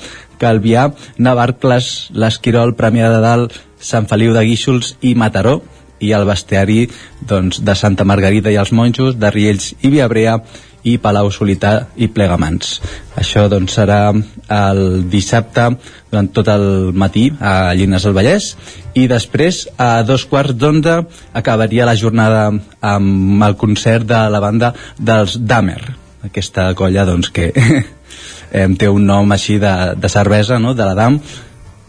Calvià, 0.41 0.89
Navarcles, 1.17 2.09
l'Esquirol, 2.13 2.75
Premià 2.75 3.11
de 3.13 3.21
Dalt, 3.23 3.55
Sant 3.81 4.09
Feliu 4.09 4.33
de 4.35 4.43
Guíxols 4.47 4.95
i 5.01 5.13
Mataró, 5.15 5.61
i 6.01 6.11
el 6.17 6.25
bestiari 6.25 6.87
doncs, 7.29 7.61
de 7.61 7.77
Santa 7.77 8.07
Margarida 8.09 8.51
i 8.51 8.57
els 8.57 8.73
Monjos, 8.73 9.19
de 9.21 9.29
Riells 9.29 9.75
i 9.85 9.93
Viabrea, 9.93 10.39
i 10.83 10.97
Palau 10.97 11.29
Solità 11.29 11.73
i 12.01 12.07
Plegamans. 12.09 12.79
Això 13.21 13.45
doncs, 13.51 13.75
serà 13.77 13.99
el 14.11 14.81
dissabte 15.13 15.67
durant 16.09 16.31
tot 16.33 16.49
el 16.51 16.65
matí 16.97 17.27
a 17.39 17.73
Llinars 17.77 18.07
del 18.07 18.17
Vallès 18.17 18.51
i 18.97 19.07
després 19.11 19.67
a 19.77 20.01
dos 20.07 20.25
quarts 20.25 20.57
d'onze 20.57 20.97
acabaria 21.37 21.87
la 21.87 21.97
jornada 21.97 22.49
amb 22.81 23.45
el 23.45 23.57
concert 23.61 24.09
de 24.09 24.27
la 24.33 24.43
banda 24.43 24.73
dels 24.97 25.37
Damer 25.37 26.00
aquesta 26.25 26.71
colla 26.77 27.05
doncs, 27.07 27.31
que 27.33 27.51
em, 28.61 28.75
té 28.75 28.89
un 28.89 29.05
nom 29.05 29.31
així 29.31 29.57
de, 29.61 29.73
de 29.97 30.11
cervesa 30.11 30.59
no? 30.59 30.75
de 30.77 30.85
la 30.85 30.97
DAM 30.97 31.19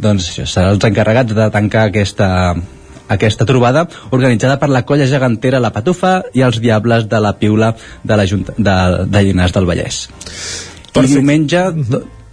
doncs 0.03 0.31
seran 0.43 0.73
els 0.75 0.87
encarregats 0.89 1.35
de 1.37 1.49
tancar 1.55 1.87
aquesta, 1.91 2.29
aquesta 3.13 3.47
trobada 3.49 3.85
organitzada 4.11 4.59
per 4.59 4.71
la 4.73 4.85
colla 4.89 5.07
gegantera 5.07 5.61
La 5.63 5.73
Patufa 5.75 6.19
i 6.35 6.43
els 6.47 6.59
Diables 6.63 7.07
de 7.11 7.21
la 7.23 7.37
Piula 7.39 7.73
de, 8.03 8.17
la 8.17 8.27
Junta, 8.27 8.57
de, 8.57 8.77
de 9.07 9.23
Llinars 9.27 9.55
del 9.55 9.69
Vallès. 9.69 10.03
I 10.93 11.07
diumenge, 11.09 11.63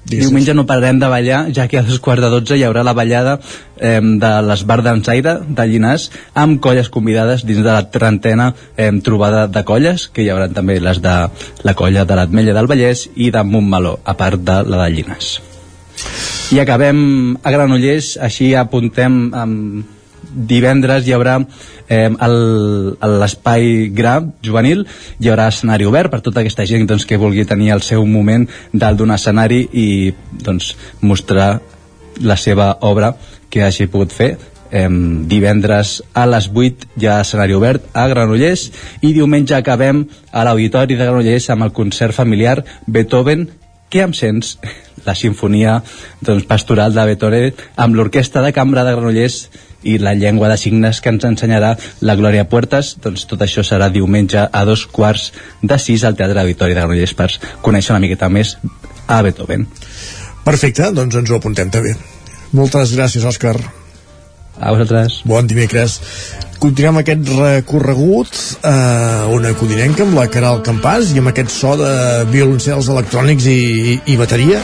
do, 0.10 0.18
diumenge 0.18 0.56
no 0.58 0.66
pararem 0.70 1.00
de 1.00 1.10
ballar, 1.12 1.42
ja 1.56 1.68
que 1.70 1.80
a 1.80 1.84
dos 1.86 2.00
quarts 2.04 2.24
de 2.26 2.32
dotze 2.34 2.58
hi 2.58 2.66
haurà 2.68 2.84
la 2.84 2.96
ballada 2.98 3.38
eh, 3.78 4.00
de 4.02 4.32
l'Esbar 4.48 4.82
d'Ensaire 4.86 5.36
de 5.48 5.68
Llinars 5.70 6.10
amb 6.34 6.60
colles 6.64 6.90
convidades 6.90 7.46
dins 7.46 7.62
de 7.62 7.70
la 7.70 7.86
trentena 7.92 8.54
eh, 8.78 8.92
trobada 9.06 9.46
de 9.48 9.64
colles, 9.64 10.08
que 10.10 10.26
hi 10.26 10.32
haurà 10.34 10.50
també 10.54 10.80
les 10.82 11.02
de 11.04 11.16
la 11.64 11.76
colla 11.78 12.06
de 12.06 12.18
l'Atmella 12.18 12.58
del 12.58 12.72
Vallès 12.72 13.08
i 13.16 13.30
de 13.32 13.44
Montmeló, 13.44 14.00
a 14.04 14.18
part 14.18 14.42
de 14.42 14.64
la 14.66 14.84
de 14.86 14.90
Llinars. 14.96 15.38
I 16.50 16.60
acabem 16.64 17.38
a 17.44 17.52
Granollers, 17.54 18.16
així 18.26 18.56
apuntem 18.58 19.28
amb 19.38 19.99
divendres 20.30 21.08
hi 21.08 21.14
haurà 21.16 21.38
eh, 21.90 22.10
l'espai 22.10 23.90
Gra 23.96 24.20
juvenil 24.46 24.86
hi 25.20 25.32
haurà 25.32 25.50
escenari 25.50 25.88
obert 25.90 26.12
per 26.14 26.22
tota 26.26 26.44
aquesta 26.44 26.66
gent 26.70 26.88
doncs, 26.88 27.06
que 27.06 27.18
vulgui 27.18 27.46
tenir 27.46 27.74
el 27.76 27.82
seu 27.86 28.06
moment 28.06 28.48
dalt 28.74 29.00
d'un 29.00 29.16
escenari 29.16 29.66
i 29.74 30.14
doncs, 30.32 30.76
mostrar 31.02 31.60
la 32.20 32.38
seva 32.38 32.76
obra 32.82 33.14
que 33.50 33.64
hagi 33.64 33.88
pogut 33.88 34.14
fer 34.14 34.36
eh, 34.72 34.88
divendres 34.90 36.00
a 36.14 36.26
les 36.30 36.50
8 36.54 36.92
hi 37.00 37.08
ha 37.08 37.22
escenari 37.24 37.56
obert 37.58 37.90
a 37.94 38.08
Granollers 38.12 38.70
i 39.02 39.14
diumenge 39.14 39.56
acabem 39.56 40.06
a 40.32 40.46
l'Auditori 40.46 40.96
de 40.96 41.06
Granollers 41.06 41.50
amb 41.50 41.66
el 41.68 41.74
concert 41.74 42.16
familiar 42.16 42.60
Beethoven 42.86 43.50
que 43.90 44.04
em 44.06 44.14
sents? 44.14 44.58
La 45.06 45.16
sinfonia 45.16 45.80
doncs, 46.22 46.46
pastoral 46.46 46.94
de 46.94 47.06
Beethoven 47.10 47.66
amb 47.76 47.98
l'orquestra 47.98 48.44
de 48.46 48.54
cambra 48.54 48.86
de 48.86 48.94
Granollers 48.94 49.48
i 49.84 49.98
la 49.98 50.14
llengua 50.14 50.50
de 50.52 50.58
signes 50.60 51.00
que 51.02 51.12
ens 51.14 51.26
ensenyarà 51.26 51.76
la 52.02 52.16
Glòria 52.20 52.48
Puertas, 52.50 52.96
doncs 53.04 53.26
tot 53.30 53.42
això 53.46 53.64
serà 53.64 53.90
diumenge 53.94 54.44
a 54.52 54.64
dos 54.68 54.86
quarts 54.86 55.32
de 55.62 55.80
sis 55.80 56.04
al 56.04 56.18
Teatre 56.20 56.44
Auditori 56.44 56.76
de 56.76 56.82
Granollers 56.82 57.16
per 57.16 57.32
conèixer 57.66 57.96
una 57.96 58.04
miqueta 58.04 58.30
més 58.30 58.58
a 59.08 59.22
Beethoven. 59.26 59.68
Perfecte, 60.46 60.92
doncs 60.96 61.16
ens 61.20 61.32
ho 61.32 61.40
apuntem 61.40 61.72
també. 61.72 61.96
Moltes 62.52 62.96
gràcies, 62.98 63.26
Òscar. 63.26 63.58
A 64.60 64.72
vosaltres. 64.74 65.22
Bon 65.24 65.48
dimecres. 65.48 66.00
Continuem 66.60 67.00
aquest 67.00 67.30
recorregut 67.38 68.34
eh, 68.68 69.30
una 69.32 69.54
codinenca 69.56 70.04
amb 70.04 70.18
la 70.20 70.28
Caral 70.32 70.60
Campàs 70.66 71.14
i 71.14 71.24
amb 71.24 71.32
aquest 71.32 71.56
so 71.56 71.78
de 71.80 71.94
violoncels 72.34 72.92
electrònics 72.92 73.48
i, 73.48 73.60
i, 73.96 73.98
i 74.12 74.20
bateria. 74.20 74.60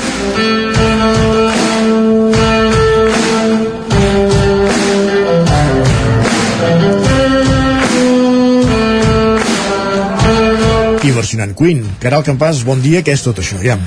Versionant 11.15 11.55
Queen. 11.57 11.85
Caral 12.03 12.25
Campàs, 12.27 12.65
bon 12.67 12.83
dia, 12.83 13.03
què 13.05 13.15
és 13.15 13.23
tot 13.25 13.39
això? 13.41 13.61
Ja. 13.63 13.79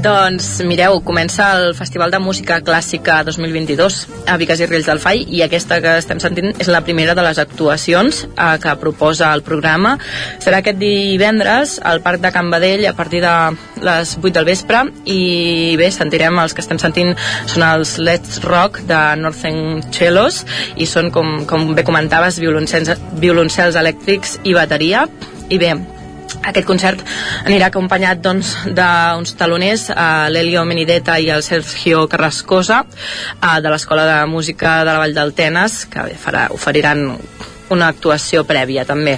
Doncs 0.00 0.62
mireu, 0.64 1.02
comença 1.04 1.50
el 1.58 1.74
Festival 1.76 2.08
de 2.14 2.18
Música 2.22 2.56
Clàssica 2.64 3.18
2022 3.26 3.98
a 4.32 4.38
Vigas 4.40 4.62
i 4.62 4.68
Riells 4.68 4.86
del 4.88 5.02
Fai 5.02 5.20
i 5.28 5.42
aquesta 5.44 5.76
que 5.84 5.92
estem 6.00 6.22
sentint 6.22 6.54
és 6.56 6.70
la 6.72 6.80
primera 6.86 7.12
de 7.18 7.24
les 7.26 7.36
actuacions 7.42 8.22
eh, 8.30 8.46
que 8.62 8.72
proposa 8.80 9.28
el 9.36 9.44
programa. 9.44 9.98
Serà 10.40 10.62
aquest 10.62 10.80
divendres 10.80 11.76
al 11.84 12.00
Parc 12.00 12.24
de 12.24 12.32
Can 12.32 12.48
Badell 12.54 12.86
a 12.88 12.94
partir 12.96 13.20
de 13.26 13.34
les 13.84 14.16
8 14.16 14.32
del 14.38 14.48
vespre 14.48 14.86
i 15.04 15.76
bé, 15.76 15.92
sentirem 15.92 16.40
els 16.40 16.56
que 16.56 16.64
estem 16.64 16.80
sentint 16.80 17.12
són 17.44 17.68
els 17.68 17.98
Let's 18.00 18.40
Rock 18.48 18.80
de 18.88 19.04
Northern 19.20 19.84
Cellos 19.92 20.46
i 20.80 20.88
són, 20.88 21.12
com, 21.12 21.42
com 21.44 21.74
bé 21.76 21.84
comentaves, 21.84 22.40
violoncels, 22.40 22.96
violoncels 23.20 23.76
elèctrics 23.76 24.38
i 24.48 24.56
bateria 24.56 25.04
i 25.50 25.60
bé, 25.60 25.74
aquest 26.40 26.66
concert 26.66 27.04
anirà 27.44 27.70
acompanyat 27.70 28.22
doncs, 28.24 28.54
d'uns 28.76 29.36
taloners, 29.38 29.88
eh, 29.90 30.30
l'Elio 30.30 30.64
Menideta 30.64 31.18
i 31.18 31.30
el 31.30 31.42
Sergio 31.42 32.06
Carrascosa, 32.08 32.84
eh, 32.86 33.60
de 33.60 33.70
l'Escola 33.70 34.06
de 34.06 34.26
Música 34.26 34.80
de 34.84 34.92
la 34.92 34.98
Vall 34.98 35.14
del 35.14 35.34
Tenes, 35.34 35.84
que 35.90 36.10
farà, 36.16 36.48
oferiran 36.50 37.18
una 37.70 37.88
actuació 37.88 38.44
prèvia 38.46 38.84
també. 38.86 39.16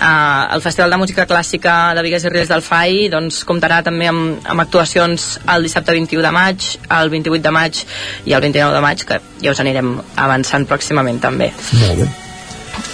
Uh, 0.00 0.54
el 0.56 0.62
Festival 0.64 0.90
de 0.90 0.98
Música 0.98 1.26
Clàssica 1.30 1.94
de 1.94 2.02
Vigues 2.02 2.26
i 2.26 2.32
Riells 2.32 2.50
del 2.50 2.64
FAI 2.66 3.06
doncs, 3.12 3.42
comptarà 3.48 3.82
també 3.86 4.10
amb, 4.10 4.42
amb 4.42 4.64
actuacions 4.64 5.38
el 5.54 5.68
dissabte 5.68 5.94
21 5.94 6.26
de 6.26 6.34
maig, 6.34 6.72
el 6.98 7.14
28 7.14 7.46
de 7.46 7.54
maig 7.54 7.84
i 8.26 8.34
el 8.34 8.42
29 8.42 8.74
de 8.74 8.82
maig, 8.84 9.06
que 9.06 9.22
ja 9.44 9.54
us 9.54 9.62
anirem 9.62 9.94
avançant 10.16 10.66
pròximament 10.66 11.22
també. 11.22 11.52
Molt 11.78 12.02
bé. 12.04 12.12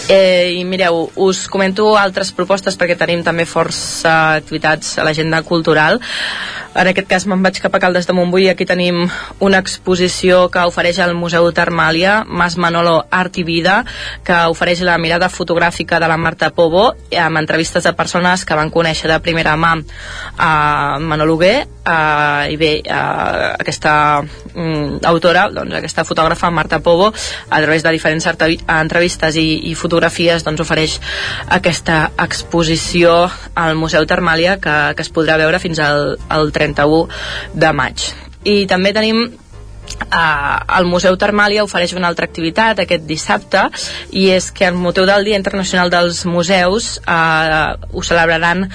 Eh, 0.09 0.57
I 0.57 0.65
mireu, 0.65 1.11
us 1.20 1.43
comento 1.53 1.91
altres 2.01 2.31
propostes 2.33 2.78
perquè 2.81 2.97
tenim 2.97 3.20
també 3.27 3.45
força 3.45 4.39
activitats 4.39 4.97
a 4.97 5.05
l'agenda 5.05 5.43
cultural. 5.45 6.01
En 6.78 6.86
aquest 6.86 7.08
cas 7.10 7.24
me'n 7.26 7.42
vaig 7.42 7.57
cap 7.58 7.74
a 7.74 7.81
Caldes 7.82 8.07
de 8.07 8.15
Montbui. 8.15 8.47
Aquí 8.50 8.62
tenim 8.68 9.00
una 9.42 9.58
exposició 9.58 10.44
que 10.55 10.62
ofereix 10.70 11.00
el 11.02 11.16
Museu 11.18 11.48
Termàlia, 11.50 12.20
Mas 12.23 12.55
Manolo 12.55 13.00
Art 13.10 13.40
i 13.42 13.42
Vida, 13.42 13.81
que 14.23 14.36
ofereix 14.52 14.84
la 14.86 14.94
mirada 15.02 15.26
fotogràfica 15.28 15.98
de 15.98 16.07
la 16.07 16.16
Marta 16.16 16.52
Pobo 16.55 16.92
amb 17.18 17.40
entrevistes 17.40 17.82
de 17.82 17.94
persones 17.98 18.44
que 18.47 18.55
van 18.55 18.70
conèixer 18.70 19.10
de 19.10 19.18
primera 19.24 19.57
mà 19.58 19.74
a 20.39 20.52
Manolo 21.02 21.34
Hugué 21.34 21.55
eh, 21.89 22.52
i 22.52 22.57
bé, 22.60 22.70
eh, 22.84 23.48
aquesta 23.58 24.23
mm, 24.23 25.00
autora, 25.10 25.48
doncs 25.50 25.81
aquesta 25.81 26.07
fotògrafa 26.07 26.52
Marta 26.55 26.78
Pobo, 26.78 27.10
a 27.10 27.60
través 27.65 27.82
de 27.82 27.94
diferents 27.97 28.28
entrevistes 28.28 29.36
i, 29.36 29.48
i 29.70 29.74
fotografies 29.74 30.47
doncs 30.47 30.62
ofereix 30.62 30.98
aquesta 31.58 32.12
exposició 32.18 33.24
al 33.58 33.74
Museu 33.74 34.07
Termàlia 34.07 34.58
que, 34.62 34.76
que 34.94 35.02
es 35.02 35.12
podrà 35.12 35.39
veure 35.40 35.58
fins 35.62 35.82
al, 35.82 36.15
al 36.28 36.52
31 36.69 37.61
de 37.65 37.75
maig. 37.83 38.09
I 38.45 38.65
també 38.71 38.95
tenim 38.97 39.29
Uh, 39.99 40.61
el 40.79 40.87
Museu 40.87 41.17
Termàlia 41.19 41.65
ofereix 41.67 41.91
una 41.97 42.07
altra 42.13 42.29
activitat 42.29 42.79
aquest 42.81 43.03
dissabte 43.09 43.65
i 44.15 44.29
és 44.31 44.47
que 44.55 44.69
el 44.69 44.77
motiu 44.79 45.09
del 45.09 45.27
Dia 45.27 45.41
Internacional 45.41 45.91
dels 45.91 46.23
Museus 46.29 47.01
uh, 47.03 47.75
ho 47.75 48.05
celebraran 48.07 48.69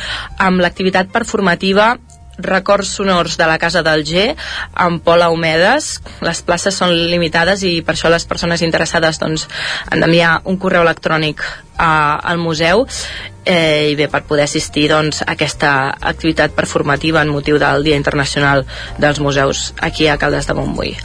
amb 0.44 0.62
l'activitat 0.62 1.14
performativa 1.14 1.94
records 2.38 2.92
sonors 2.98 3.38
de 3.38 3.48
la 3.48 3.58
Casa 3.62 3.84
del 3.86 4.04
G 4.04 4.34
amb 4.74 5.02
Pola 5.06 5.30
Humedes 5.34 6.02
les 6.26 6.42
places 6.46 6.76
són 6.76 6.92
limitades 6.92 7.64
i 7.64 7.80
per 7.86 7.96
això 7.96 8.12
les 8.12 8.26
persones 8.30 8.66
interessades 8.66 9.22
doncs, 9.22 9.48
han 9.90 10.04
d'enviar 10.04 10.40
un 10.50 10.58
correu 10.58 10.84
electrònic 10.84 11.46
a, 11.78 12.20
al 12.20 12.42
museu 12.42 12.88
eh, 13.46 13.90
i 13.92 13.96
bé, 13.96 14.08
per 14.12 14.24
poder 14.28 14.46
assistir 14.46 14.88
doncs, 14.92 15.22
a 15.24 15.34
aquesta 15.34 15.74
activitat 16.00 16.54
performativa 16.56 17.22
en 17.22 17.32
motiu 17.34 17.60
del 17.60 17.84
Dia 17.84 17.98
Internacional 18.00 18.66
dels 18.98 19.20
Museus 19.20 19.74
aquí 19.80 20.08
a 20.08 20.18
Caldes 20.18 20.48
de 20.48 20.56
Montbui. 20.58 20.96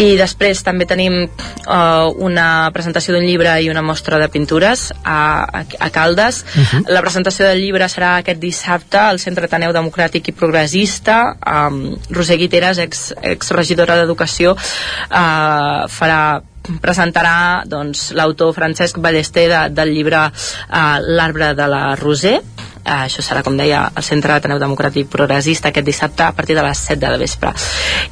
I 0.00 0.08
després 0.18 0.62
també 0.66 0.86
tenim 0.88 1.18
eh, 1.24 2.06
una 2.16 2.70
presentació 2.74 3.14
d'un 3.14 3.26
llibre 3.26 3.54
i 3.62 3.70
una 3.72 3.84
mostra 3.84 4.20
de 4.22 4.28
pintures 4.32 4.90
a, 5.02 5.18
a, 5.44 5.64
a 5.78 5.90
Caldes. 5.90 6.44
Uh 6.54 6.62
-huh. 6.62 6.84
La 6.88 7.02
presentació 7.02 7.46
del 7.46 7.60
llibre 7.60 7.88
serà 7.88 8.16
aquest 8.18 8.40
dissabte 8.40 8.98
al 8.98 9.18
Centre 9.18 9.46
Ateneu 9.46 9.72
Democràtic 9.72 10.28
i 10.28 10.32
Progressista. 10.32 11.36
Um, 11.46 11.96
Roser 12.10 12.38
Guiteres, 12.38 12.78
ex, 12.78 13.14
ex 13.22 13.50
regidora 13.50 13.96
d'Educació, 13.96 14.56
eh, 14.56 15.88
farà 15.88 16.42
presentarà 16.82 17.64
doncs, 17.66 18.10
l'autor 18.16 18.54
Francesc 18.56 18.98
Ballester 19.02 19.46
de, 19.50 19.60
del 19.74 19.92
llibre 19.94 20.26
uh, 20.28 20.96
L'arbre 21.06 21.52
de 21.58 21.68
la 21.70 21.82
Roser 21.98 22.38
uh, 22.38 23.04
això 23.04 23.24
serà, 23.24 23.42
com 23.46 23.58
deia, 23.58 23.86
al 23.94 24.06
Centre 24.06 24.34
Ateneu 24.36 24.60
Democràtic 24.62 25.10
Progressista 25.12 25.70
aquest 25.72 25.86
dissabte 25.86 26.26
a 26.26 26.32
partir 26.36 26.56
de 26.56 26.64
les 26.66 26.86
7 26.88 27.00
de 27.02 27.12
la 27.12 27.20
vespre. 27.20 27.52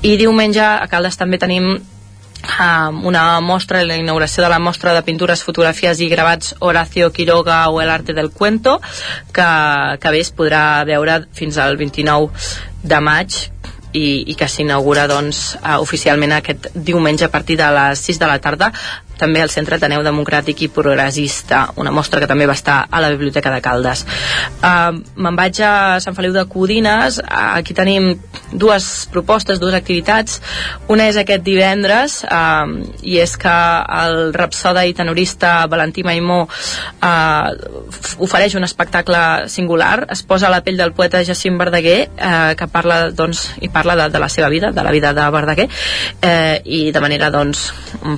I 0.03 0.17
diumenge 0.21 0.63
a 0.65 0.87
Caldes 0.91 1.19
també 1.21 1.39
tenim 1.43 1.75
um, 1.75 3.01
una 3.07 3.41
mostra, 3.41 3.85
la 3.85 3.97
inauguració 4.01 4.45
de 4.45 4.53
la 4.53 4.61
mostra 4.61 4.95
de 4.95 5.03
pintures, 5.07 5.45
fotografies 5.47 6.01
i 6.01 6.11
gravats 6.13 6.55
Horacio 6.61 7.11
Quiroga 7.13 7.69
o 7.71 7.81
El 7.83 7.91
arte 7.91 8.15
del 8.15 8.31
cuento 8.31 8.81
que, 9.33 9.49
que 10.01 10.15
bé 10.15 10.21
es 10.21 10.33
podrà 10.35 10.85
veure 10.87 11.25
fins 11.33 11.59
al 11.59 11.77
29 11.81 12.31
de 12.85 13.01
maig 13.01 13.54
i, 13.95 14.25
i 14.31 14.35
que 14.39 14.49
s'inaugura 14.51 15.07
doncs, 15.11 15.55
uh, 15.61 15.79
oficialment 15.83 16.35
aquest 16.37 16.69
diumenge 16.75 17.27
a 17.27 17.33
partir 17.33 17.57
de 17.61 17.71
les 17.79 18.03
6 18.11 18.21
de 18.21 18.31
la 18.31 18.41
tarda 18.43 18.73
també 19.19 19.43
al 19.43 19.51
Centre 19.53 19.79
Ateneu 19.79 20.03
Democràtic 20.05 20.65
i 20.65 20.71
Progressista, 20.73 21.69
una 21.81 21.93
mostra 21.95 22.21
que 22.23 22.29
també 22.31 22.47
va 22.47 22.57
estar 22.57 22.85
a 22.91 23.01
la 23.03 23.11
Biblioteca 23.15 23.53
de 23.55 23.61
Caldes. 23.65 24.05
Uh, 24.61 25.01
Me'n 25.17 25.39
vaig 25.39 25.61
a 25.65 26.01
Sant 26.03 26.17
Feliu 26.17 26.35
de 26.35 26.45
Codines, 26.51 27.21
uh, 27.23 27.55
aquí 27.55 27.75
tenim 27.77 28.15
dues 28.53 29.07
propostes, 29.13 29.61
dues 29.63 29.75
activitats. 29.77 30.41
Una 30.91 31.09
és 31.11 31.19
aquest 31.21 31.45
divendres, 31.47 32.21
uh, 32.27 32.67
i 33.03 33.19
és 33.23 33.37
que 33.41 33.55
el 34.05 34.33
rapsoda 34.35 34.85
i 34.87 34.95
tenorista 34.97 35.55
Valentí 35.71 36.05
Maimó 36.07 36.45
uh, 36.45 37.49
ofereix 38.25 38.57
un 38.59 38.67
espectacle 38.67 39.49
singular, 39.53 40.07
es 40.13 40.25
posa 40.27 40.49
a 40.49 40.55
la 40.55 40.63
pell 40.67 40.79
del 40.81 40.95
poeta 40.97 41.23
Jacint 41.25 41.59
Verdaguer, 41.61 42.09
uh, 42.15 42.55
que 42.59 42.69
parla, 42.71 43.11
doncs, 43.15 43.47
i 43.63 43.71
parla 43.73 43.97
de, 44.03 44.09
de 44.15 44.23
la 44.23 44.31
seva 44.33 44.51
vida, 44.53 44.73
de 44.75 44.85
la 44.87 44.95
vida 44.95 45.15
de 45.17 45.29
Verdaguer, 45.35 45.69
uh, 45.71 46.57
i 46.65 46.91
de 46.95 47.05
manera 47.05 47.31
doncs, 47.35 47.69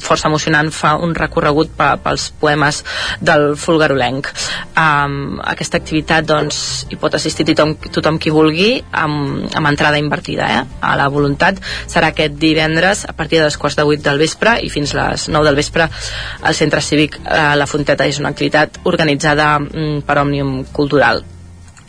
força 0.01 0.31
emocionant 0.31 0.73
fa 0.75 0.86
fa 0.87 0.95
un 1.03 1.15
recorregut 1.19 1.75
pels 1.77 2.29
poemes 2.41 2.83
del 3.21 3.55
Fulgarolenc. 3.59 4.31
Um, 4.79 5.39
aquesta 5.43 5.81
activitat 5.81 6.27
doncs, 6.29 6.87
hi 6.91 6.99
pot 7.01 7.17
assistir 7.19 7.47
tothom, 7.51 7.75
tothom 7.99 8.21
qui 8.23 8.33
vulgui 8.35 8.71
amb, 8.93 9.47
amb 9.51 9.73
entrada 9.73 10.01
invertida 10.03 10.49
eh? 10.59 10.63
a 10.81 10.95
la 10.99 11.09
voluntat. 11.13 11.59
Serà 11.91 12.13
aquest 12.13 12.39
divendres 12.41 13.07
a 13.09 13.15
partir 13.17 13.41
de 13.41 13.49
les 13.49 13.59
quarts 13.59 13.79
de 13.79 13.87
vuit 13.89 14.03
del 14.03 14.21
vespre 14.23 14.59
i 14.63 14.71
fins 14.73 14.95
les 14.97 15.29
9 15.33 15.51
del 15.51 15.59
vespre 15.59 15.89
al 15.89 16.59
Centre 16.59 16.83
Cívic 16.85 17.19
eh, 17.25 17.55
La 17.59 17.67
Fonteta 17.71 18.07
és 18.07 18.21
una 18.23 18.31
activitat 18.35 18.83
organitzada 18.85 19.57
mm, 19.59 20.05
per 20.07 20.21
Òmnium 20.23 20.61
Cultural. 20.77 21.25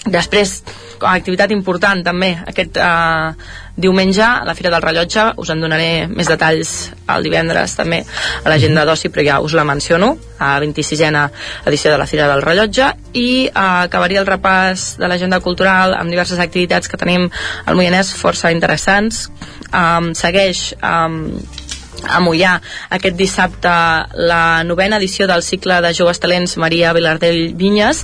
Després, 0.08 0.62
activitat 1.04 1.52
important 1.52 2.00
també, 2.06 2.32
aquest 2.48 2.78
eh, 2.80 3.34
diumenge 3.78 4.24
a 4.26 4.44
la 4.44 4.56
Fira 4.58 4.72
del 4.74 4.82
Rellotge, 4.82 5.24
us 5.38 5.52
en 5.54 5.62
donaré 5.62 6.08
més 6.10 6.28
detalls 6.28 6.74
el 7.14 7.24
divendres 7.24 7.76
també 7.78 8.02
a 8.02 8.50
l'agenda 8.50 8.84
d'oci, 8.90 9.12
però 9.14 9.26
ja 9.28 9.38
us 9.46 9.54
la 9.54 9.64
menciono, 9.70 10.16
a 10.40 10.58
26a 10.60 11.24
edició 11.70 11.94
de 11.94 12.00
la 12.02 12.08
Fira 12.10 12.28
del 12.28 12.42
Rellotge, 12.42 12.90
i 13.14 13.46
eh, 13.46 13.52
acabaria 13.54 14.24
el 14.24 14.28
repàs 14.28 14.96
de 14.98 15.08
l'agenda 15.08 15.40
cultural 15.46 15.94
amb 15.94 16.10
diverses 16.10 16.42
activitats 16.42 16.90
que 16.90 16.98
tenim 16.98 17.30
al 17.66 17.78
Moianès 17.78 18.12
força 18.18 18.52
interessants. 18.52 19.28
Um, 19.68 20.14
segueix 20.16 20.72
um, 20.82 21.38
a 22.06 22.20
Mollà 22.22 22.58
aquest 22.94 23.18
dissabte 23.18 23.72
la 24.30 24.64
novena 24.68 25.00
edició 25.02 25.28
del 25.30 25.44
cicle 25.46 25.80
de 25.82 25.94
joves 25.98 26.20
talents 26.22 26.58
Maria 26.62 26.94
Vilardell 26.94 27.54
Vinyes 27.58 28.04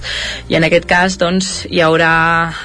i 0.50 0.58
en 0.58 0.66
aquest 0.68 0.88
cas 0.90 1.18
doncs, 1.22 1.52
hi 1.70 1.84
haurà 1.86 2.14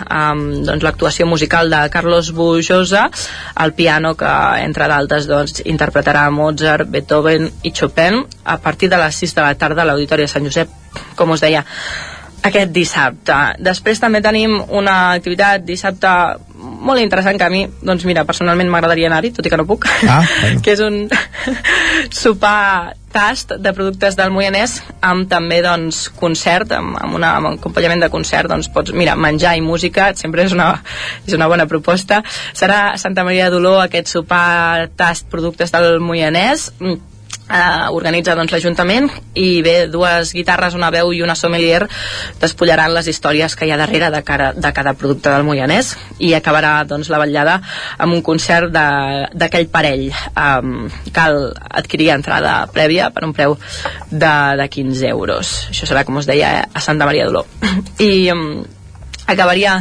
um, 0.08 0.44
doncs, 0.64 0.84
l'actuació 0.86 1.28
musical 1.28 1.70
de 1.72 1.82
Carlos 1.92 2.32
Bujosa 2.36 3.08
al 3.54 3.74
piano 3.78 4.14
que 4.18 4.34
entre 4.64 4.88
d'altres 4.88 5.28
doncs, 5.28 5.62
interpretarà 5.66 6.28
Mozart, 6.34 6.88
Beethoven 6.88 7.50
i 7.62 7.72
Chopin 7.72 8.22
a 8.44 8.58
partir 8.58 8.88
de 8.88 9.00
les 9.00 9.24
6 9.24 9.34
de 9.34 9.42
la 9.44 9.56
tarda 9.58 9.84
a 9.84 9.90
l'Auditori 9.90 10.24
de 10.24 10.32
Sant 10.32 10.48
Josep 10.48 10.72
com 11.16 11.34
us 11.34 11.44
deia 11.44 11.64
aquest 12.48 12.70
dissabte. 12.72 13.36
Després 13.58 14.00
també 14.00 14.20
tenim 14.24 14.58
una 14.68 15.14
activitat 15.16 15.64
dissabte 15.66 16.10
molt 16.78 17.02
interessant 17.02 17.38
que 17.38 17.46
a 17.46 17.50
mi, 17.52 17.64
doncs 17.82 18.06
mira, 18.08 18.24
personalment 18.28 18.70
m'agradaria 18.70 19.08
anar-hi, 19.10 19.32
tot 19.36 19.46
i 19.46 19.52
que 19.52 19.58
no 19.60 19.66
puc, 19.68 19.88
ah, 20.08 20.22
bueno. 20.42 20.62
que 20.64 20.74
és 20.76 20.82
un 20.84 21.04
sopar 22.22 22.94
tast 23.12 23.54
de 23.64 23.72
productes 23.72 24.16
del 24.18 24.32
Moianès 24.34 24.78
amb 25.04 25.28
també 25.30 25.62
doncs 25.64 26.06
concert 26.18 26.74
amb, 26.76 26.96
amb, 27.00 27.16
una, 27.16 27.34
amb 27.38 27.50
un 27.50 27.58
acompanyament 27.58 28.04
de 28.04 28.10
concert 28.12 28.50
doncs 28.52 28.68
pots, 28.72 28.92
mira, 28.92 29.16
menjar 29.16 29.56
i 29.56 29.64
música 29.64 30.10
sempre 30.18 30.44
és 30.44 30.54
una, 30.56 30.70
és 31.26 31.36
una 31.36 31.48
bona 31.48 31.66
proposta. 31.70 32.22
Serà 32.56 32.98
Santa 33.00 33.24
Maria 33.24 33.48
d'Oló 33.50 33.78
aquest 33.82 34.12
sopar 34.12 34.90
tast 34.96 35.30
productes 35.32 35.72
del 35.74 35.98
Moianès 36.04 36.68
eh, 37.48 37.88
organitza 37.94 38.36
doncs, 38.38 38.52
l'Ajuntament 38.52 39.08
i 39.38 39.62
bé, 39.64 39.76
dues 39.90 40.32
guitarres, 40.36 40.76
una 40.78 40.90
veu 40.94 41.12
i 41.12 41.22
una 41.24 41.36
sommelier 41.38 41.82
despullaran 42.40 42.94
les 42.94 43.08
històries 43.10 43.56
que 43.56 43.66
hi 43.66 43.72
ha 43.72 43.80
darrere 43.80 44.10
de, 44.14 44.22
cara, 44.26 44.52
de 44.54 44.72
cada 44.76 44.94
producte 44.98 45.32
del 45.32 45.46
Moianès 45.48 45.94
i 46.18 46.34
acabarà 46.36 46.82
doncs, 46.88 47.10
la 47.12 47.20
vetllada 47.22 47.58
amb 47.98 48.14
un 48.14 48.22
concert 48.22 48.72
d'aquell 48.72 49.68
parell. 49.72 50.08
Um, 50.32 50.88
cal 51.14 51.52
adquirir 51.68 52.12
entrada 52.14 52.60
prèvia 52.72 53.10
per 53.14 53.24
un 53.26 53.34
preu 53.36 53.56
de, 54.10 54.34
de 54.60 54.68
15 54.68 55.12
euros. 55.12 55.54
Això 55.72 55.88
serà 55.88 56.04
com 56.04 56.18
us 56.20 56.28
deia 56.28 56.52
a 56.68 56.84
Santa 56.84 57.08
Maria 57.08 57.28
d'Oló. 57.28 57.46
I 58.10 58.30
um, 58.34 58.48
acabaria 59.28 59.76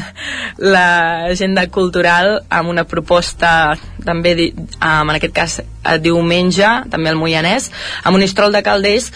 l'agenda 0.59 1.63
cultural 1.71 2.41
amb 2.49 2.69
una 2.69 2.83
proposta 2.83 3.77
també 4.05 4.33
en 4.51 5.13
aquest 5.13 5.33
cas 5.35 5.57
diumenge, 6.03 6.67
també 6.91 7.11
al 7.11 7.19
Moianès 7.19 7.69
amb 8.03 8.19
un 8.19 8.25
istrol 8.25 8.51
de 8.51 8.63
Calders 8.65 9.11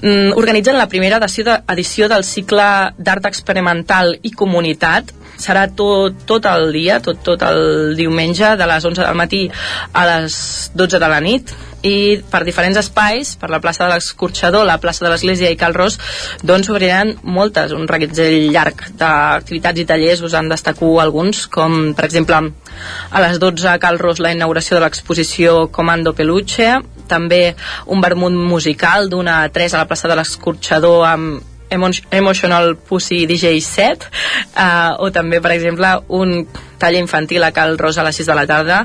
mm, 0.00 0.32
organitzen 0.40 0.78
la 0.80 0.88
primera 0.88 1.20
edició, 1.20 1.44
de, 1.44 1.58
edició 1.76 2.08
del 2.08 2.24
cicle 2.24 2.66
d'art 2.96 3.28
experimental 3.28 4.16
i 4.22 4.32
comunitat 4.32 5.12
serà 5.40 5.66
tot, 5.76 6.24
tot 6.28 6.46
el 6.50 6.70
dia, 6.74 7.00
tot, 7.02 7.20
tot 7.24 7.42
el 7.46 7.94
diumenge 7.98 8.54
de 8.58 8.66
les 8.68 8.84
11 8.84 9.02
del 9.02 9.18
matí 9.18 9.44
a 9.92 10.04
les 10.08 10.70
12 10.74 11.00
de 11.00 11.08
la 11.10 11.20
nit. 11.24 11.54
I 11.84 12.22
per 12.32 12.40
diferents 12.46 12.78
espais, 12.80 13.34
per 13.36 13.50
la 13.52 13.60
plaça 13.60 13.84
de 13.84 13.92
l'Escorxador, 13.92 14.64
la 14.64 14.78
plaça 14.80 15.04
de 15.04 15.10
l'Església 15.12 15.50
i 15.52 15.58
Cal 15.60 15.74
Ros, 15.76 15.98
doncs 16.40 16.70
obriran 16.72 17.12
moltes, 17.22 17.74
un 17.76 17.84
reguitzell 17.90 18.48
llarg 18.54 18.86
d'activitats 18.96 19.82
i 19.82 19.86
tallers, 19.90 20.24
us 20.24 20.36
en 20.38 20.48
destaco 20.48 20.94
alguns, 21.02 21.44
com 21.52 21.92
per 21.92 22.08
exemple 22.08 22.40
a 22.40 23.24
les 23.26 23.36
12 23.42 23.68
a 23.68 23.76
Cal 23.82 24.00
Ros 24.00 24.22
la 24.24 24.32
inauguració 24.32 24.78
de 24.78 24.86
l'exposició 24.86 25.66
Comando 25.68 26.14
Peluche, 26.16 26.78
també 27.08 27.54
un 27.92 28.00
vermut 28.00 28.32
musical 28.32 29.10
d'una 29.12 29.42
a 29.42 29.50
3 29.52 29.74
a 29.74 29.82
la 29.84 29.90
plaça 29.90 30.08
de 30.08 30.16
l'Escorxador 30.16 31.04
amb 31.04 31.53
Emotional 31.74 32.76
Pussy 32.76 33.24
DJ 33.26 33.58
set 33.64 34.06
uh, 34.06 34.94
o 34.98 35.10
també 35.14 35.40
per 35.44 35.52
exemple 35.54 35.90
un 36.08 36.44
taller 36.78 37.00
infantil 37.02 37.44
a 37.44 37.52
Cal 37.56 37.78
Rosa 37.78 38.02
a 38.02 38.06
les 38.08 38.18
6 38.20 38.30
de 38.30 38.36
la 38.36 38.46
tarda 38.50 38.80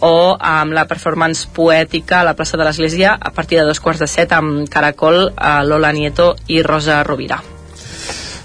o 0.00 0.36
amb 0.38 0.76
la 0.76 0.86
performance 0.90 1.48
poètica 1.52 2.20
a 2.20 2.26
la 2.28 2.36
plaça 2.38 2.56
de 2.56 2.64
l'Església 2.66 3.16
a 3.18 3.32
partir 3.32 3.60
de 3.60 3.66
dos 3.68 3.80
quarts 3.80 4.00
de 4.02 4.08
set 4.10 4.32
amb 4.32 4.68
Caracol, 4.68 5.30
uh, 5.32 5.60
Lola 5.66 5.92
Nieto 5.92 6.34
i 6.48 6.62
Rosa 6.62 7.02
Rovira. 7.04 7.42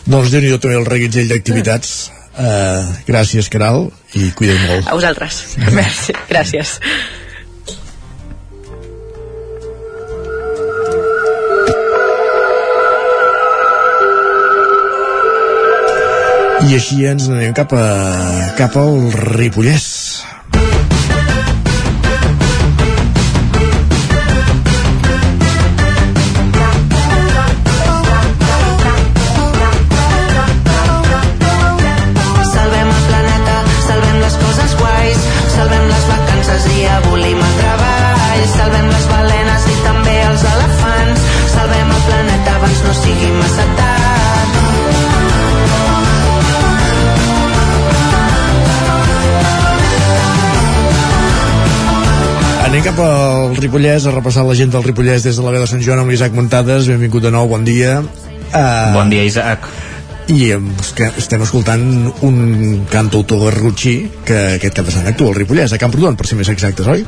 Doncs 0.05 0.31
déu 0.33 0.41
nhi 0.41 0.57
també 0.57 0.79
el 0.79 0.87
reguitzell 0.89 1.29
d'activitats. 1.29 2.11
Uh, 2.31 2.87
gràcies 3.05 3.49
Caral 3.51 3.89
i 4.15 4.31
cuida't 4.31 4.61
molt. 4.63 4.87
A 4.87 4.95
vosaltres, 4.95 5.43
Merci. 5.75 6.15
gràcies 6.31 6.79
I 16.61 16.75
així 16.77 17.05
ens 17.09 17.25
anem 17.31 17.55
cap, 17.57 17.73
a, 17.73 17.85
cap 18.59 18.75
al 18.77 19.09
Ripollès. 19.33 20.00
Anem 52.81 52.95
cap 52.95 53.05
al 53.05 53.51
Ripollès 53.61 54.07
a 54.09 54.11
repassar 54.15 54.41
la 54.41 54.55
gent 54.57 54.71
del 54.73 54.81
Ripollès 54.81 55.21
des 55.21 55.37
de 55.37 55.43
la 55.45 55.51
veu 55.53 55.61
de 55.61 55.67
Sant 55.69 55.83
Joan 55.85 55.99
amb 56.01 56.09
l'Isaac 56.09 56.33
Montades. 56.33 56.87
Benvingut 56.89 57.21
de 57.21 57.29
nou, 57.29 57.45
bon 57.45 57.61
dia. 57.61 57.99
Uh, 58.01 58.87
bon 58.95 59.11
dia, 59.13 59.21
Isaac. 59.21 59.67
I 60.33 60.47
que 60.97 61.11
estem 61.21 61.43
escoltant 61.45 61.83
un 62.25 62.39
cantautor 62.89 63.43
garrotxí 63.43 63.93
que 64.25 64.39
aquest 64.55 64.79
cap 64.79 64.89
de 64.89 64.95
setmana 64.95 65.13
actua 65.13 65.29
al 65.29 65.37
Ripollès, 65.37 65.75
a 65.77 65.79
Camprodon, 65.83 66.17
per 66.17 66.25
ser 66.25 66.39
més 66.41 66.49
exactes, 66.49 66.89
oi? 66.89 67.05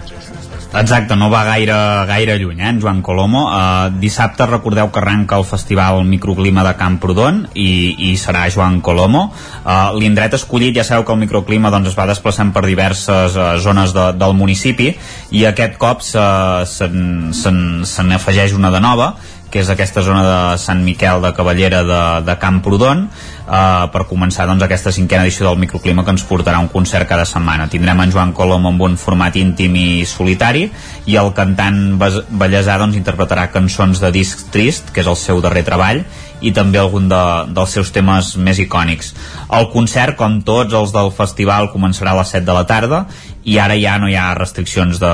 Exacte, 0.74 1.14
no 1.16 1.27
va 1.30 1.43
gaire, 1.45 1.76
gaire 2.10 2.40
lluny, 2.42 2.60
eh, 2.60 2.69
en 2.69 2.80
Joan 2.82 3.02
Colomo. 3.06 3.43
Uh, 3.45 3.92
dissabte 4.02 4.48
recordeu 4.50 4.90
que 4.90 4.98
arranca 5.00 5.38
el 5.38 5.45
festival 5.45 6.02
Microclima 6.03 6.64
de 6.66 6.74
Camprodon 6.80 7.43
i, 7.53 7.93
i 8.10 8.16
serà 8.18 8.48
Joan 8.50 8.80
Colomo. 8.82 9.27
Uh, 9.61 9.93
L'indret 10.02 10.34
escollit, 10.34 10.74
ja 10.74 10.85
sabeu 10.88 11.06
que 11.06 11.14
el 11.14 11.22
microclima 11.22 11.69
doncs, 11.69 11.92
es 11.92 12.00
va 12.00 12.08
desplaçant 12.10 12.50
per 12.56 12.66
diverses 12.66 13.38
uh, 13.38 13.53
zones 13.61 13.93
de, 13.93 14.08
del 14.18 14.34
municipi 14.34 14.90
i 15.30 15.45
aquest 15.45 15.77
cop 15.77 16.02
se, 16.02 16.26
se, 16.66 16.90
se, 17.38 17.53
se 17.93 18.08
n'afegeix 18.10 18.58
una 18.58 18.74
de 18.74 18.82
nova 18.82 19.14
que 19.54 19.62
és 19.62 19.70
aquesta 19.70 20.02
zona 20.02 20.24
de 20.26 20.38
Sant 20.58 20.82
Miquel 20.82 21.22
de 21.22 21.30
Cavallera 21.38 21.84
de, 21.86 22.02
de 22.26 22.36
Camprodon 22.42 23.04
eh, 23.06 23.86
per 23.94 24.02
començar 24.10 24.48
doncs, 24.50 24.66
aquesta 24.66 24.94
cinquena 24.96 25.28
edició 25.28 25.46
del 25.46 25.62
microclima 25.62 26.02
que 26.02 26.16
ens 26.16 26.26
portarà 26.26 26.58
un 26.64 26.72
concert 26.74 27.06
cada 27.10 27.28
setmana. 27.30 27.70
Tindrem 27.70 28.02
en 28.02 28.16
Joan 28.16 28.34
Colom 28.34 28.66
amb 28.72 28.82
un 28.90 28.98
format 28.98 29.38
íntim 29.38 29.78
i 29.78 29.88
solitari 30.10 30.66
i 31.06 31.20
el 31.22 31.30
cantant 31.38 32.00
Ballesà 32.02 32.80
doncs, 32.82 32.98
interpretarà 32.98 33.52
cançons 33.54 34.02
de 34.02 34.10
disc 34.16 34.48
trist, 34.50 34.90
que 34.90 35.06
és 35.06 35.12
el 35.14 35.20
seu 35.22 35.44
darrer 35.46 35.62
treball, 35.70 36.02
i 36.44 36.52
també 36.56 36.80
algun 36.80 37.08
de, 37.12 37.22
dels 37.56 37.76
seus 37.78 37.92
temes 37.96 38.34
més 38.38 38.60
icònics. 38.60 39.14
El 39.56 39.70
concert, 39.74 40.18
com 40.20 40.42
tots 40.46 40.76
els 40.78 40.94
del 40.96 41.12
festival, 41.16 41.72
començarà 41.74 42.14
a 42.14 42.20
les 42.20 42.34
7 42.36 42.46
de 42.48 42.58
la 42.58 42.66
tarda 42.70 43.06
i 43.44 43.58
ara 43.60 43.76
ja 43.80 43.98
no 44.00 44.08
hi 44.08 44.16
ha 44.16 44.30
restriccions 44.38 45.00
de, 45.02 45.12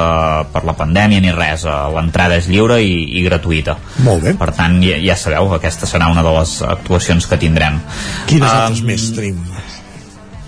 per 0.53 0.63
la 0.67 0.75
pandèmia 0.77 1.21
ni 1.23 1.33
res, 1.33 1.65
l'entrada 1.95 2.37
és 2.37 2.49
lliure 2.49 2.79
i, 2.81 2.93
i 3.19 3.25
gratuïta. 3.25 3.77
Molt 4.05 4.25
bé. 4.25 4.35
Per 4.39 4.51
tant, 4.57 4.77
ja, 4.85 4.99
ja 5.01 5.17
sabeu, 5.17 5.53
aquesta 5.57 5.89
serà 5.89 6.11
una 6.13 6.25
de 6.25 6.35
les 6.37 6.59
actuacions 6.65 7.25
que 7.29 7.41
tindrem. 7.41 7.81
Quines 8.29 8.49
um, 8.49 8.55
altres 8.55 8.85
més 8.85 9.09
tenim? 9.17 9.41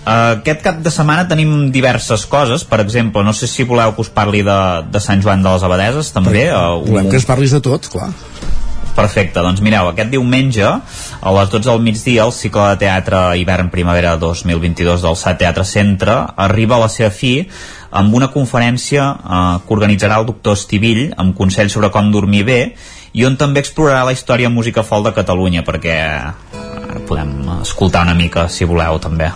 Uh, 0.02 0.40
aquest 0.40 0.64
cap 0.64 0.80
de 0.82 0.90
setmana 0.90 1.28
tenim 1.30 1.68
diverses 1.70 2.24
coses 2.26 2.64
per 2.66 2.80
exemple, 2.82 3.22
no 3.22 3.30
sé 3.38 3.46
si 3.46 3.62
voleu 3.62 3.94
que 3.94 4.02
us 4.02 4.10
parli 4.10 4.40
de, 4.42 4.58
de 4.90 5.02
Sant 5.02 5.22
Joan 5.22 5.46
de 5.46 5.52
les 5.54 5.62
Abadeses 5.62 6.10
també 6.10 6.48
uh, 6.50 6.80
volem 6.82 7.06
un... 7.06 7.12
que 7.12 7.20
es 7.22 7.28
parlis 7.28 7.54
de 7.54 7.62
tot, 7.62 7.86
clar 7.92 8.10
Perfecte, 8.92 9.40
doncs 9.40 9.62
mireu, 9.64 9.88
aquest 9.88 10.10
diumenge 10.12 10.66
a 10.68 11.30
les 11.32 11.48
12 11.48 11.64
del 11.64 11.80
migdia 11.80 12.26
el 12.26 12.32
cicle 12.36 12.66
de 12.74 12.80
teatre 12.84 13.22
hivern-primavera 13.40 14.18
2022 14.20 15.06
del 15.06 15.16
SAT 15.16 15.38
Teatre 15.40 15.64
Centre 15.64 16.16
arriba 16.46 16.76
a 16.76 16.82
la 16.84 16.90
seva 16.92 17.08
fi 17.08 17.38
amb 17.90 18.12
una 18.14 18.28
conferència 18.34 19.06
eh, 19.16 19.42
que 19.64 19.76
organitzarà 19.78 20.20
el 20.20 20.28
doctor 20.28 20.58
Estivill 20.60 21.06
amb 21.16 21.36
consells 21.36 21.72
sobre 21.72 21.92
com 21.94 22.12
dormir 22.12 22.44
bé 22.48 22.60
i 23.16 23.24
on 23.28 23.38
també 23.40 23.64
explorarà 23.64 24.04
la 24.08 24.16
història 24.16 24.52
música 24.52 24.84
folk 24.84 25.08
de 25.08 25.16
Catalunya 25.16 25.64
perquè 25.64 25.96
eh, 26.12 27.00
podem 27.08 27.62
escoltar 27.62 28.04
una 28.04 28.18
mica 28.18 28.48
si 28.52 28.68
voleu 28.68 29.00
també 29.00 29.32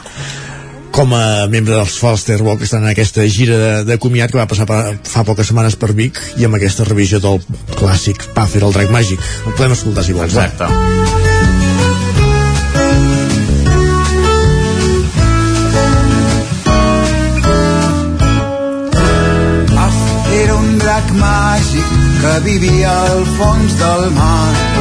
com 0.96 1.12
a 1.12 1.46
membre 1.52 1.74
dels 1.76 1.98
Falster 2.00 2.38
Walk 2.40 2.62
que 2.62 2.64
estan 2.64 2.86
en 2.86 2.88
aquesta 2.88 3.20
gira 3.28 3.56
de, 3.60 3.72
de 3.84 3.98
comiat 4.00 4.32
que 4.32 4.38
va 4.40 4.46
passar 4.48 4.64
pa, 4.64 4.78
fa 5.04 5.26
poques 5.28 5.50
setmanes 5.50 5.76
per 5.76 5.90
Vic 5.92 6.16
i 6.40 6.46
amb 6.48 6.56
aquesta 6.56 6.86
revisió 6.88 7.20
del 7.20 7.42
clàssic 7.76 8.30
Puffer, 8.32 8.62
el 8.64 8.72
drac 8.72 8.88
màgic. 8.94 9.20
Ho 9.44 9.52
podem 9.52 9.76
escoltar 9.76 10.06
si 10.06 10.16
vols. 10.16 10.32
Exacte. 10.32 10.72
era 20.36 20.54
un 20.54 20.78
drac 20.78 21.12
màgic 21.16 21.92
que 22.22 22.32
vivia 22.44 22.90
al 23.04 23.22
fons 23.36 23.78
del 23.80 24.10
mar 24.16 24.75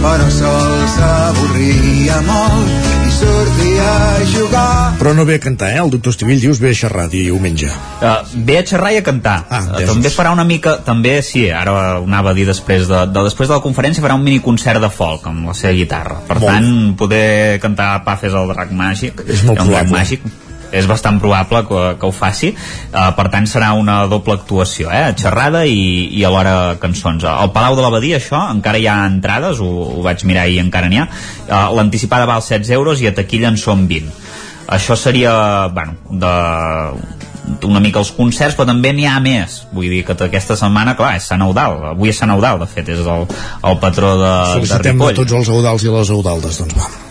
però 0.00 0.30
sol 0.32 0.86
s'avorria 0.96 2.20
molt 2.24 2.90
sortia 3.20 3.88
a 4.16 4.24
jugar. 4.24 4.94
Però 4.98 5.12
no 5.14 5.24
ve 5.28 5.36
a 5.36 5.40
cantar, 5.40 5.70
eh? 5.74 5.80
El 5.82 5.90
doctor 5.92 6.14
Estivill 6.14 6.40
dius 6.40 6.60
ve 6.62 6.72
a 6.72 6.76
xerrar 6.76 7.06
diumenge. 7.12 7.68
Uh, 8.00 8.20
ve 8.46 8.58
a 8.60 8.64
xerrar 8.66 8.94
i 8.94 9.00
a 9.00 9.04
cantar. 9.04 9.36
Ah, 9.50 9.62
uh, 9.66 9.80
també 9.84 10.12
farà 10.14 10.32
una 10.32 10.46
mica, 10.48 10.78
també, 10.86 11.18
sí, 11.26 11.46
ara 11.52 11.74
ho 12.00 12.04
anava 12.08 12.32
a 12.32 12.36
dir 12.36 12.46
després 12.48 12.88
de, 12.88 13.02
de, 13.12 13.24
després 13.28 13.50
de 13.50 13.56
la 13.58 13.64
conferència 13.64 14.04
farà 14.04 14.16
un 14.16 14.24
mini 14.24 14.40
concert 14.44 14.80
de 14.80 14.92
folk 14.92 15.26
amb 15.30 15.50
la 15.52 15.56
seva 15.58 15.76
guitarra. 15.76 16.20
Per 16.28 16.38
molt. 16.38 16.48
tant, 16.48 16.94
poder 17.00 17.58
cantar 17.62 17.92
Pafes 18.06 18.36
al 18.36 18.54
drac 18.54 18.72
màgic. 18.72 19.26
És 19.26 19.44
molt 19.44 19.60
probable. 19.60 19.90
Drac 19.90 19.98
màgic 19.98 20.30
és 20.72 20.88
bastant 20.90 21.20
probable 21.22 21.62
que, 21.68 21.82
que 22.00 22.08
ho 22.08 22.14
faci 22.14 22.52
uh, 22.54 23.10
per 23.16 23.28
tant 23.32 23.48
serà 23.50 23.72
una 23.78 24.02
doble 24.10 24.36
actuació 24.38 24.90
eh? 24.94 25.12
xerrada 25.18 25.64
i, 25.66 26.08
i 26.16 26.24
alhora 26.26 26.76
cançons 26.82 27.26
al 27.28 27.52
Palau 27.54 27.78
de 27.78 27.84
l'Abadia 27.84 28.20
això 28.20 28.42
encara 28.54 28.80
hi 28.80 28.88
ha 28.90 28.98
entrades 29.08 29.62
ho, 29.62 29.70
ho 29.98 30.02
vaig 30.06 30.24
mirar 30.28 30.48
i 30.50 30.60
encara 30.62 30.90
n'hi 30.90 31.02
ha 31.02 31.08
uh, 31.08 31.70
l'anticipada 31.76 32.28
val 32.30 32.44
16 32.44 32.74
euros 32.76 33.02
i 33.02 33.10
a 33.10 33.14
taquilla 33.16 33.50
en 33.52 33.60
són 33.60 33.86
20 33.90 34.28
això 34.70 34.94
seria 34.94 35.32
bueno, 35.74 35.96
de 36.10 37.66
una 37.66 37.80
mica 37.80 38.00
els 38.00 38.12
concerts, 38.14 38.56
però 38.56 38.68
també 38.68 38.92
n'hi 38.94 39.06
ha 39.08 39.18
més. 39.24 39.60
Vull 39.74 39.90
dir 39.90 40.04
que 40.06 40.16
aquesta 40.28 40.56
setmana, 40.60 40.94
clar, 40.98 41.16
és 41.18 41.28
Sant 41.32 41.42
Eudal. 41.46 41.78
Avui 41.92 42.12
és 42.12 42.22
Sant 42.22 42.30
Eudal, 42.36 42.62
de 42.62 42.70
fet, 42.70 42.94
és 42.94 43.04
el, 43.04 43.28
el 43.72 43.78
patró 43.82 44.16
de, 44.20 44.34
de 44.62 44.82
Ripoll. 44.86 45.14
tots 45.22 45.38
els 45.42 45.54
Eudals 45.58 45.86
i 45.86 45.94
les 45.94 46.18
Eudaldes, 46.18 46.62
doncs 46.62 46.78
va. 46.78 47.09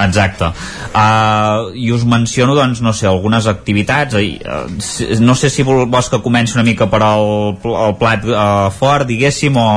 Exacte. 0.00 0.50
Uh, 0.94 1.70
I 1.74 1.90
us 1.94 2.04
menciono, 2.08 2.54
doncs, 2.58 2.80
no 2.84 2.94
sé, 2.96 3.06
algunes 3.10 3.46
activitats. 3.50 4.16
Uh, 4.16 5.20
no 5.22 5.36
sé 5.38 5.50
si 5.52 5.66
vols 5.66 6.10
que 6.10 6.22
comenci 6.24 6.58
una 6.58 6.66
mica 6.66 6.88
per 6.90 7.02
al, 7.06 7.54
el 7.58 7.94
plat 8.00 8.26
uh, 8.26 8.72
fort, 8.74 9.06
diguéssim, 9.10 9.56
o 9.60 9.68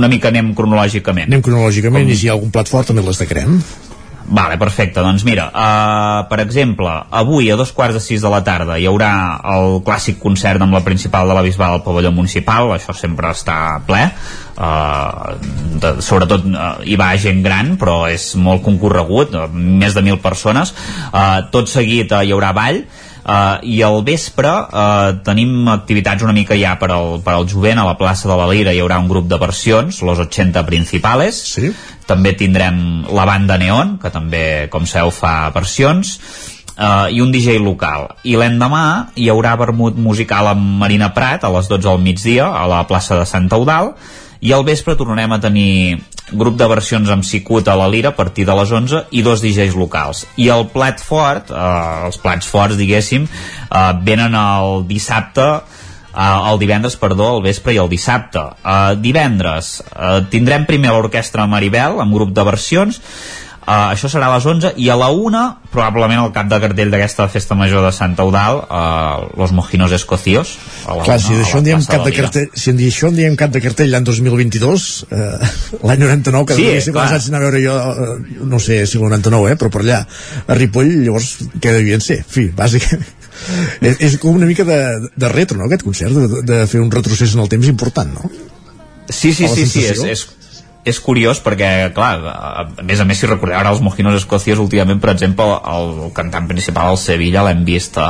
una 0.00 0.10
mica 0.10 0.32
anem 0.32 0.54
cronològicament. 0.58 1.30
Anem 1.30 1.46
cronològicament 1.46 2.06
Com... 2.06 2.12
i 2.14 2.18
si 2.18 2.28
hi 2.28 2.32
ha 2.32 2.36
algun 2.38 2.52
plat 2.54 2.70
fort 2.70 2.90
també 2.90 3.04
les 3.04 3.14
destacarem. 3.14 3.60
Vale, 4.30 4.56
perfecte. 4.58 5.02
Doncs 5.02 5.24
mira, 5.26 5.48
uh, 5.50 6.28
per 6.30 6.38
exemple, 6.44 6.90
avui 7.10 7.50
a 7.50 7.56
dos 7.58 7.72
quarts 7.74 7.96
de 7.98 8.02
sis 8.02 8.22
de 8.22 8.30
la 8.30 8.44
tarda 8.46 8.76
hi 8.78 8.86
haurà 8.86 9.10
el 9.56 9.80
clàssic 9.82 10.20
concert 10.22 10.62
amb 10.62 10.76
la 10.76 10.84
principal 10.86 11.26
de 11.26 11.34
la 11.34 11.42
Bisbal 11.42 11.74
al 11.74 11.82
pavelló 11.82 12.12
municipal, 12.14 12.70
això 12.76 12.94
sempre 12.94 13.32
està 13.34 13.80
ple. 13.88 14.04
Uh, 14.54 15.34
de, 15.82 15.96
sobretot 16.04 16.46
uh, 16.46 16.72
hi 16.86 16.94
va 17.00 17.10
gent 17.18 17.42
gran, 17.42 17.74
però 17.80 18.04
és 18.12 18.30
molt 18.38 18.62
concorregut, 18.62 19.34
uh, 19.34 19.48
més 19.50 19.98
de 19.98 20.06
mil 20.06 20.20
persones. 20.22 20.76
Uh, 21.10 21.50
tot 21.50 21.72
seguit 21.72 22.14
uh, 22.14 22.22
hi 22.22 22.30
haurà 22.36 22.54
ball, 22.54 22.84
Uh, 23.20 23.60
i 23.68 23.82
al 23.84 24.00
vespre 24.00 24.48
uh, 24.48 25.18
tenim 25.26 25.68
activitats 25.68 26.24
una 26.24 26.32
mica 26.32 26.56
ja 26.56 26.72
per 26.80 26.88
al, 26.94 27.18
per 27.24 27.34
al 27.36 27.48
jovent. 27.48 27.78
A 27.78 27.86
la 27.86 27.98
plaça 28.00 28.30
de 28.30 28.36
la 28.38 28.48
Lira 28.48 28.72
hi 28.72 28.80
haurà 28.80 28.98
un 29.02 29.10
grup 29.10 29.28
de 29.28 29.38
versions, 29.40 30.00
los 30.06 30.22
80 30.24 30.64
principales. 30.68 31.42
Sí. 31.54 31.72
també 32.10 32.32
tindrem 32.34 33.04
la 33.14 33.24
banda 33.28 33.54
Neon 33.54 33.92
que 34.02 34.10
també 34.10 34.66
com 34.72 34.86
sabeu 34.88 35.12
fa 35.14 35.52
versions. 35.54 36.16
Uh, 36.80 37.10
i 37.12 37.20
un 37.20 37.28
DJ 37.28 37.58
local. 37.60 38.08
I 38.24 38.38
l'endemà 38.40 39.12
hi 39.20 39.28
haurà 39.28 39.52
vermut 39.60 39.98
musical 40.00 40.48
amb 40.54 40.80
Marina 40.80 41.10
Prat 41.12 41.44
a 41.44 41.50
les 41.52 41.68
12 41.68 41.84
del 41.84 42.00
migdia 42.00 42.46
a 42.48 42.64
la 42.70 42.86
plaça 42.88 43.18
de 43.18 43.26
Santa 43.28 43.58
Eudal 43.60 43.92
i 44.40 44.54
al 44.56 44.64
vespre 44.64 44.96
tornarem 44.96 45.34
a 45.36 45.40
tenir 45.42 46.00
grup 46.32 46.56
de 46.60 46.68
versions 46.70 47.10
amb 47.10 47.26
Sicut 47.26 47.68
a 47.68 47.76
la 47.78 47.88
Lira 47.90 48.12
a 48.12 48.16
partir 48.16 48.46
de 48.48 48.56
les 48.56 48.72
11 48.72 49.04
i 49.16 49.22
dos 49.26 49.42
DJs 49.42 49.76
locals 49.78 50.24
i 50.36 50.48
el 50.52 50.68
plat 50.72 51.02
fort, 51.02 51.50
eh, 51.50 52.06
els 52.08 52.20
plats 52.22 52.48
forts 52.48 52.78
diguéssim, 52.80 53.26
eh, 53.26 53.84
venen 54.06 54.36
el 54.38 54.84
dissabte 54.88 55.46
eh, 56.14 56.50
el 56.52 56.58
divendres, 56.58 56.96
perdó, 56.96 57.36
el 57.36 57.44
vespre 57.44 57.74
i 57.74 57.80
el 57.82 57.90
dissabte. 57.90 58.42
Eh, 58.64 58.96
divendres 59.02 59.78
eh, 59.90 60.20
tindrem 60.30 60.66
primer 60.68 60.94
l'orquestra 60.94 61.46
Maribel 61.50 62.00
amb 62.02 62.14
grup 62.14 62.34
de 62.36 62.46
versions 62.46 63.00
Uh, 63.70 63.92
això 63.92 64.08
serà 64.10 64.26
a 64.26 64.34
les 64.34 64.46
11 64.50 64.72
i 64.82 64.88
a 64.90 64.96
la 64.98 65.12
1 65.14 65.40
probablement 65.70 66.24
al 66.24 66.32
cap 66.34 66.48
de 66.50 66.56
cartell 66.58 66.88
d'aquesta 66.90 67.28
festa 67.30 67.54
major 67.54 67.84
de 67.86 67.92
Sant 67.94 68.16
Eudal 68.18 68.64
uh, 68.64 69.28
Los 69.38 69.52
Mojinos 69.54 69.92
Escocios 69.94 70.56
Clar, 70.82 71.18
si 71.22 71.36
d'això 71.38 71.60
en 71.60 71.68
diem 71.68 71.84
cap 71.86 72.02
de 72.02 72.10
cartell 72.16 72.48
si 72.50 72.72
en 72.72 72.80
d'això 72.80 73.12
en 73.12 73.20
diem 73.20 73.36
cap 73.38 73.52
de 73.54 73.62
cartell 73.62 73.92
l'any 73.94 74.08
2022 74.08 74.88
uh, 75.06 75.52
l'any 75.86 76.02
99 76.02 76.48
que 76.50 76.58
sí, 76.58 76.90
quan 76.90 77.14
vaig 77.14 77.28
anar 77.30 77.38
a 77.38 77.44
veure 77.46 77.62
jo 77.62 77.76
uh, 77.78 78.42
no 78.56 78.58
sé 78.58 78.80
si 78.90 78.98
el 78.98 79.06
99 79.06 79.54
eh, 79.54 79.60
però 79.62 79.70
per 79.70 79.84
allà 79.84 80.00
a 80.02 80.58
Ripoll 80.58 80.90
llavors 81.04 81.30
què 81.62 81.76
devien 81.78 82.02
ser? 82.02 82.24
En 82.24 82.34
fi, 82.34 82.48
bàsicament 82.50 83.06
és, 83.92 84.02
és 84.10 84.18
com 84.18 84.34
una 84.34 84.50
mica 84.50 84.66
de, 84.66 84.80
de 85.14 85.30
retro, 85.30 85.60
no, 85.60 85.70
aquest 85.70 85.86
concert 85.86 86.18
de, 86.18 86.42
de 86.42 86.60
fer 86.66 86.82
un 86.82 86.90
retrocés 86.90 87.38
en 87.38 87.46
el 87.46 87.54
temps 87.54 87.70
important, 87.70 88.18
no? 88.18 88.34
Sí, 89.10 89.30
sí, 89.34 89.46
sí, 89.46 89.66
sí, 89.66 89.86
és, 89.90 90.02
és, 90.06 90.26
és 90.84 91.00
curiós 91.04 91.40
perquè, 91.44 91.90
clar, 91.92 92.12
a 92.24 92.84
més 92.86 93.00
a 93.02 93.06
més 93.08 93.20
si 93.20 93.28
recordeu 93.28 93.58
ara 93.58 93.72
els 93.74 93.82
Mojinos 93.84 94.16
Escocios 94.16 94.60
últimament, 94.62 95.00
per 95.02 95.12
exemple 95.12 95.44
el, 95.44 95.90
el 96.06 96.14
cantant 96.16 96.48
principal 96.48 96.92
al 96.92 97.00
Sevilla 97.00 97.44
l'hem 97.44 97.66
vist 97.68 97.98
eh, 98.00 98.06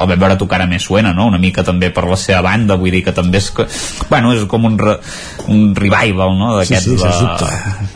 el 0.00 0.08
vam 0.12 0.22
veure 0.22 0.38
tocar 0.40 0.62
a 0.64 0.68
més 0.70 0.86
suena 0.88 1.12
no? 1.16 1.28
una 1.28 1.40
mica 1.42 1.66
també 1.66 1.92
per 1.92 2.06
la 2.08 2.18
seva 2.20 2.40
banda 2.46 2.78
vull 2.80 2.94
dir 2.94 3.04
que 3.04 3.12
també 3.16 3.42
és, 3.42 3.50
bueno, 4.08 4.32
és 4.32 4.48
com 4.48 4.64
un, 4.70 4.78
re, 4.80 4.96
un 5.52 5.74
revival 5.76 6.32
no? 6.38 6.54
d'aquest 6.56 6.88
sí, 6.88 6.96
sí, 6.96 7.28
de, 7.44 7.92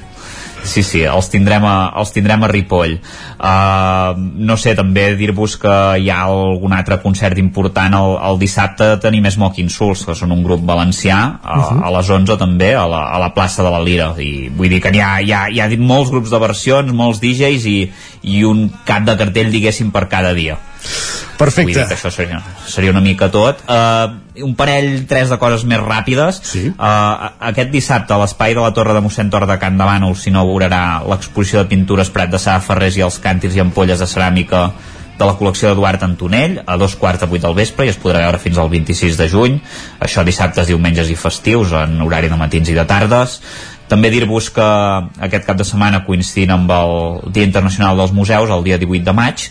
Sí, 0.69 0.83
sí, 0.85 1.01
els 1.09 1.31
tindrem 1.33 1.65
a, 1.65 1.77
els 2.01 2.13
tindrem 2.13 2.43
a 2.45 2.51
Ripoll. 2.51 2.99
Uh, 3.39 4.13
no 4.49 4.59
sé, 4.61 4.75
també 4.77 5.09
dir-vos 5.19 5.57
que 5.63 5.75
hi 6.03 6.11
ha 6.13 6.21
algun 6.29 6.75
altre 6.77 7.01
concert 7.03 7.41
important 7.41 7.97
el, 7.97 8.17
el 8.29 8.41
dissabte 8.43 8.91
tenim 9.03 9.27
Smoking 9.33 9.73
Souls, 9.73 10.05
que 10.07 10.17
són 10.19 10.35
un 10.35 10.45
grup 10.45 10.63
valencià, 10.69 11.19
a, 11.41 11.59
uh 11.59 11.65
-huh. 11.71 11.83
a 11.89 11.95
les 11.97 12.11
11 12.19 12.37
també, 12.37 12.75
a 12.75 12.87
la, 12.87 13.03
a 13.09 13.19
la 13.19 13.33
plaça 13.35 13.63
de 13.63 13.71
la 13.71 13.81
Lira. 13.81 14.13
I 14.19 14.51
vull 14.55 14.69
dir 14.69 14.81
que 14.83 14.93
hi 14.95 15.01
ha, 15.01 15.21
hi 15.21 15.33
ha, 15.33 15.49
hi 15.49 15.61
ha 15.61 15.69
molts 15.79 16.11
grups 16.11 16.31
de 16.31 16.39
versions, 16.39 16.93
molts 16.93 17.21
DJs 17.21 17.67
i, 17.67 17.91
i 18.23 18.45
un 18.45 18.71
cap 18.85 19.05
de 19.05 19.17
cartell, 19.17 19.51
diguéssim, 19.51 19.91
per 19.91 20.09
cada 20.09 20.35
dia. 20.35 20.59
Perfecte. 21.39 21.71
Vull 21.71 21.77
dir 21.77 21.87
que 21.87 21.95
això 21.95 22.11
seria, 22.11 22.41
seria 22.67 22.91
una 22.91 23.03
mica 23.03 23.29
tot. 23.31 23.61
Uh, 23.71 24.43
un 24.43 24.57
parell, 24.59 25.05
tres 25.11 25.31
de 25.31 25.39
coses 25.39 25.63
més 25.71 25.79
ràpides. 25.79 26.41
Sí. 26.51 26.65
Uh, 26.73 27.31
aquest 27.53 27.71
dissabte 27.71 28.15
a 28.15 28.19
l'espai 28.25 28.57
de 28.59 28.65
la 28.65 28.73
Torre 28.75 28.97
de 28.97 29.03
mossèn 29.05 29.31
Tor 29.31 29.47
de 29.47 29.59
Can 29.63 29.79
de 29.79 29.87
Bànol 29.87 30.19
s'inaugurarà 30.19 30.83
l'exposició 31.07 31.63
de 31.63 31.71
pintures 31.71 32.11
Prat 32.15 32.35
de 32.35 32.43
Sà 32.43 32.59
Ferrés 32.65 32.99
i 32.99 33.07
els 33.07 33.21
càntirs 33.23 33.55
i 33.55 33.63
ampolles 33.63 34.03
de 34.03 34.11
ceràmica 34.11 34.67
de 35.19 35.27
la 35.27 35.35
col·lecció 35.39 35.71
d'Eduard 35.71 36.03
Antonell 36.07 36.61
a 36.67 36.77
dos 36.79 36.95
quarts 36.99 37.23
de 37.23 37.31
vuit 37.31 37.43
del 37.43 37.57
vespre 37.59 37.87
i 37.87 37.91
es 37.91 37.99
podrà 37.99 38.23
veure 38.23 38.39
fins 38.39 38.59
al 38.59 38.71
26 38.71 39.19
de 39.19 39.27
juny 39.31 39.57
això 39.99 40.23
dissabtes, 40.27 40.69
diumenges 40.71 41.11
i 41.11 41.19
festius 41.19 41.75
en 41.75 41.99
horari 42.05 42.31
de 42.31 42.39
matins 42.39 42.71
i 42.71 42.77
de 42.79 42.87
tardes 42.87 43.41
també 43.89 44.11
dir-vos 44.13 44.51
que 44.53 44.65
aquest 45.27 45.47
cap 45.49 45.57
de 45.57 45.65
setmana 45.65 46.03
coincidint 46.05 46.53
amb 46.53 46.73
el 46.77 47.33
Dia 47.33 47.49
Internacional 47.49 47.97
dels 47.97 48.13
Museus, 48.13 48.51
el 48.53 48.65
dia 48.67 48.77
18 48.77 49.07
de 49.07 49.15
maig, 49.17 49.47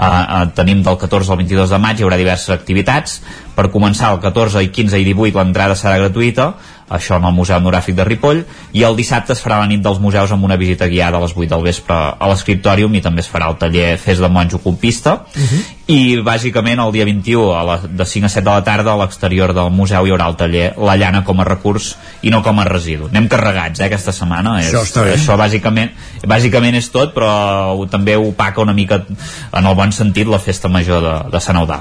eh, 0.00 0.42
tenim 0.56 0.82
del 0.86 0.98
14 1.00 1.32
al 1.32 1.40
22 1.42 1.74
de 1.74 1.80
maig, 1.82 2.00
hi 2.00 2.06
haurà 2.06 2.18
diverses 2.20 2.54
activitats. 2.54 3.20
Per 3.56 3.68
començar, 3.72 4.14
el 4.14 4.22
14 4.22 4.64
i 4.64 4.70
15 4.72 5.00
i 5.02 5.08
18 5.12 5.38
l'entrada 5.38 5.76
serà 5.76 5.98
gratuïta, 6.00 6.54
això 6.90 7.16
en 7.16 7.24
el 7.24 7.32
Museu 7.32 7.56
Etnogràfic 7.56 7.94
de 7.94 8.04
Ripoll, 8.04 8.44
i 8.72 8.82
el 8.82 8.96
dissabte 8.98 9.32
es 9.32 9.40
farà 9.44 9.60
la 9.62 9.66
nit 9.70 9.80
dels 9.82 10.00
museus 10.02 10.32
amb 10.32 10.44
una 10.44 10.56
visita 10.56 10.86
guiada 10.90 11.18
a 11.18 11.20
les 11.20 11.32
8 11.36 11.48
del 11.54 11.62
vespre 11.62 11.94
a 11.94 12.28
l'escriptòrium 12.28 12.94
i 12.94 13.00
també 13.00 13.20
es 13.22 13.30
farà 13.30 13.48
el 13.48 13.56
taller 13.56 13.96
Fes 13.98 14.18
de 14.18 14.28
monjo 14.28 14.58
copista 14.58 15.12
uh 15.14 15.38
Mhm. 15.40 15.46
-huh. 15.46 15.62
i 15.86 16.16
bàsicament 16.22 16.78
el 16.84 16.92
dia 16.92 17.04
21 17.04 17.54
a 17.54 17.64
la, 17.64 17.80
de 17.82 18.04
5 18.04 18.26
a 18.26 18.28
7 18.28 18.44
de 18.44 18.50
la 18.50 18.62
tarda 18.64 18.92
a 18.92 18.96
l'exterior 18.96 19.52
del 19.54 19.70
museu 19.70 20.06
hi 20.06 20.10
haurà 20.10 20.28
el 20.28 20.36
taller 20.36 20.74
La 20.78 20.96
llana 20.96 21.24
com 21.24 21.40
a 21.40 21.44
recurs 21.44 21.96
i 22.22 22.30
no 22.30 22.42
com 22.42 22.58
a 22.60 22.64
residu. 22.64 23.06
Anem 23.08 23.28
carregats 23.28 23.80
eh, 23.80 23.84
aquesta 23.86 24.12
setmana. 24.12 24.58
Això 24.60 24.82
és. 25.06 25.20
Això 25.20 25.36
bàsicament, 25.36 25.90
bàsicament 26.26 26.74
és 26.76 26.90
tot, 26.90 27.12
però 27.14 27.88
també 27.90 28.16
opaca 28.16 28.60
una 28.60 28.72
mica 28.72 29.04
en 29.52 29.66
el 29.66 29.74
bon 29.74 29.92
sentit 29.92 30.26
la 30.28 30.38
festa 30.38 30.68
major 30.68 31.02
de, 31.02 31.30
de 31.30 31.40
Sant 31.40 31.56
Eudal. 31.56 31.80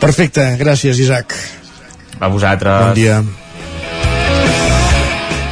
Perfecte, 0.00 0.56
gràcies 0.58 0.98
Isaac. 0.98 1.34
A 2.18 2.28
vosaltres. 2.28 2.86
Bon 2.86 2.94
dia. 2.94 3.45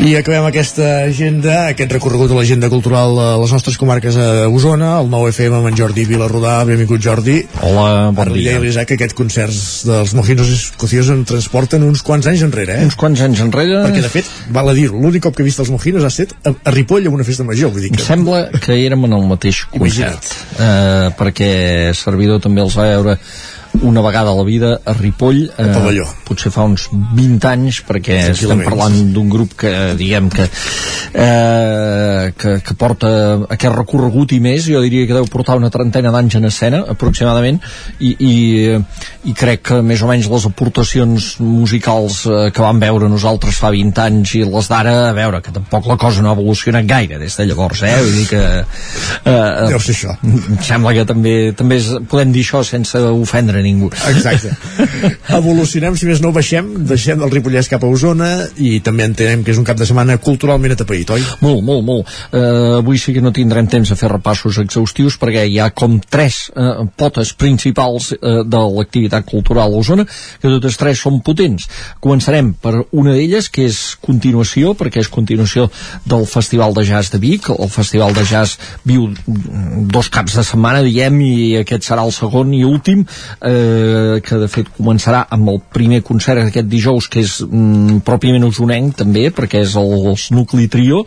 I 0.04 0.18
acabem 0.18 0.44
aquesta 0.44 0.84
agenda, 1.06 1.70
aquest 1.70 1.92
recorregut 1.94 2.28
de 2.28 2.36
l'agenda 2.36 2.68
cultural 2.68 3.14
a 3.16 3.28
les 3.40 3.52
nostres 3.54 3.78
comarques 3.80 4.18
a 4.20 4.50
Osona, 4.52 4.98
el 5.00 5.08
9 5.08 5.30
FM 5.32 5.56
amb 5.56 5.70
en 5.70 5.78
Jordi 5.78 6.04
Vilarrodà. 6.04 6.58
Benvingut, 6.68 7.00
Jordi. 7.00 7.38
Hola, 7.64 8.10
bon 8.10 8.20
Ara 8.26 8.34
dia. 8.34 8.58
Ara 8.58 8.66
l'Isaac 8.66 8.90
que 8.90 8.98
aquests 8.98 9.16
concerts 9.16 9.62
dels 9.88 10.12
Mojinos 10.18 10.50
Escocios 10.52 11.08
en 11.08 11.24
transporten 11.24 11.88
uns 11.88 12.04
quants 12.04 12.28
anys 12.28 12.44
enrere, 12.44 12.76
eh? 12.82 12.90
Uns 12.90 13.00
quants 13.00 13.24
anys 13.24 13.40
enrere... 13.46 13.80
Perquè, 13.86 14.04
de 14.04 14.12
fet, 14.12 14.28
val 14.52 14.68
a 14.68 14.76
dir-ho, 14.76 15.00
l'únic 15.00 15.24
cop 15.24 15.38
que 15.38 15.40
he 15.40 15.48
vist 15.48 15.64
els 15.64 15.72
Mojinos 15.72 16.04
ha 16.04 16.12
estat 16.12 16.36
a, 16.44 16.52
a 16.52 16.76
Ripoll 16.76 17.08
amb 17.08 17.16
una 17.22 17.24
festa 17.24 17.48
major. 17.48 17.72
Vull 17.72 17.88
dir 17.88 17.94
Em 17.94 17.96
que... 17.96 18.04
sembla 18.04 18.44
que 18.60 18.76
érem 18.84 19.08
en 19.08 19.16
el 19.16 19.24
mateix 19.32 19.64
concert, 19.72 20.34
eh, 20.60 21.14
perquè 21.16 21.52
Servidor 21.96 22.44
també 22.44 22.60
els 22.60 22.76
va 22.76 22.90
veure 22.92 23.16
una 23.82 24.00
vegada 24.00 24.30
a 24.30 24.34
la 24.34 24.44
vida 24.44 24.80
a 24.84 24.92
Ripoll 24.92 25.50
eh, 25.58 25.66
pavelló. 25.72 26.06
potser 26.24 26.52
fa 26.54 26.64
uns 26.68 26.86
20 26.92 27.48
anys 27.48 27.80
perquè 27.86 28.18
estem 28.30 28.62
parlant 28.64 28.94
d'un 29.14 29.28
grup 29.32 29.56
que 29.58 29.72
diguem 29.98 30.28
que, 30.32 30.46
eh, 30.46 32.32
que, 32.38 32.56
que 32.64 32.76
porta 32.78 33.10
aquest 33.48 33.74
recorregut 33.74 34.34
i 34.36 34.40
més, 34.44 34.68
jo 34.70 34.82
diria 34.84 35.08
que 35.08 35.16
deu 35.16 35.26
portar 35.30 35.56
una 35.58 35.72
trentena 35.74 36.12
d'anys 36.14 36.38
en 36.38 36.48
escena 36.50 36.82
aproximadament 36.94 37.60
i, 37.98 38.14
i, 38.14 38.34
i 39.30 39.34
crec 39.36 39.64
que 39.70 39.80
més 39.82 40.02
o 40.04 40.10
menys 40.10 40.30
les 40.30 40.46
aportacions 40.48 41.28
musicals 41.42 42.22
eh, 42.28 42.48
que 42.54 42.64
vam 42.64 42.80
veure 42.82 43.10
nosaltres 43.10 43.58
fa 43.60 43.72
20 43.74 44.04
anys 44.04 44.36
i 44.38 44.44
les 44.46 44.70
d'ara, 44.70 44.94
a 45.10 45.14
veure, 45.16 45.42
que 45.44 45.54
tampoc 45.54 45.90
la 45.90 45.98
cosa 46.00 46.22
no 46.22 46.30
ha 46.30 46.38
evolucionat 46.38 46.86
gaire 46.88 47.18
des 47.18 47.36
de 47.36 47.48
llavors 47.50 47.82
eh? 47.82 47.94
vull 48.00 48.18
dir 48.20 48.28
que 48.30 48.44
eh, 48.44 49.68
Deu 49.74 49.82
ser 49.82 49.96
això. 49.96 50.16
em 50.22 50.62
sembla 50.62 50.94
que 50.96 51.06
també, 51.08 51.36
també 51.56 51.80
és, 51.82 51.90
podem 52.10 52.32
dir 52.34 52.46
això 52.46 52.62
sense 52.66 53.00
ofendre 53.10 53.63
ningú. 53.64 53.90
Exacte. 54.10 54.52
Evolucionem, 55.40 55.96
si 55.98 56.08
més 56.08 56.22
no 56.22 56.32
baixem, 56.34 56.70
deixem 56.88 57.20
del 57.20 57.32
Ripollès 57.32 57.70
cap 57.72 57.84
a 57.84 57.90
Osona 57.90 58.30
i 58.60 58.78
també 58.84 59.06
entenem 59.08 59.44
que 59.44 59.54
és 59.54 59.60
un 59.60 59.66
cap 59.66 59.78
de 59.80 59.88
setmana 59.88 60.18
culturalment 60.22 60.76
atapeït, 60.76 61.14
oi? 61.16 61.24
Molt, 61.42 61.62
molt, 61.66 61.84
molt. 61.86 62.14
Uh, 62.30 62.78
avui 62.80 63.00
sí 63.00 63.14
que 63.16 63.24
no 63.24 63.32
tindrem 63.34 63.68
temps 63.70 63.90
de 63.90 63.98
fer 63.98 64.10
repassos 64.12 64.60
exhaustius 64.62 65.18
perquè 65.20 65.46
hi 65.48 65.58
ha 65.62 65.70
com 65.76 65.96
tres 66.00 66.44
uh, 66.52 66.84
potes 66.98 67.34
principals 67.38 68.12
uh, 68.14 68.42
de 68.44 68.62
l'activitat 68.76 69.26
cultural 69.28 69.74
a 69.74 69.80
Osona, 69.80 70.06
que 70.06 70.52
totes 70.52 70.78
tres 70.80 71.02
són 71.04 71.20
potents. 71.24 71.68
Començarem 72.04 72.52
per 72.60 72.76
una 72.92 73.14
d'elles, 73.16 73.48
que 73.52 73.66
és 73.68 73.80
continuació, 74.04 74.74
perquè 74.78 75.02
és 75.02 75.10
continuació 75.12 75.68
del 76.08 76.26
Festival 76.30 76.74
de 76.76 76.84
Jazz 76.88 77.12
de 77.14 77.20
Vic. 77.22 77.50
El 77.54 77.70
Festival 77.72 78.14
de 78.16 78.24
Jazz 78.28 78.58
viu 78.84 79.08
dos 79.94 80.10
caps 80.12 80.36
de 80.38 80.44
setmana, 80.46 80.82
diem, 80.84 81.20
i 81.24 81.34
aquest 81.62 81.88
serà 81.88 82.04
el 82.04 82.12
segon 82.14 82.52
i 82.54 82.64
últim, 82.66 83.04
eh, 83.40 83.53
que 84.24 84.38
de 84.40 84.48
fet 84.50 84.68
començarà 84.76 85.24
amb 85.34 85.50
el 85.52 85.60
primer 85.74 86.00
concert 86.06 86.42
aquest 86.42 86.68
dijous, 86.70 87.08
que 87.10 87.22
és 87.24 87.36
mm, 87.44 88.02
pròpiament 88.06 88.46
usonenc 88.48 88.98
també, 89.00 89.28
perquè 89.34 89.62
és 89.64 89.74
el, 89.80 89.92
els 90.12 90.28
Nucli 90.34 90.68
Trio, 90.72 91.02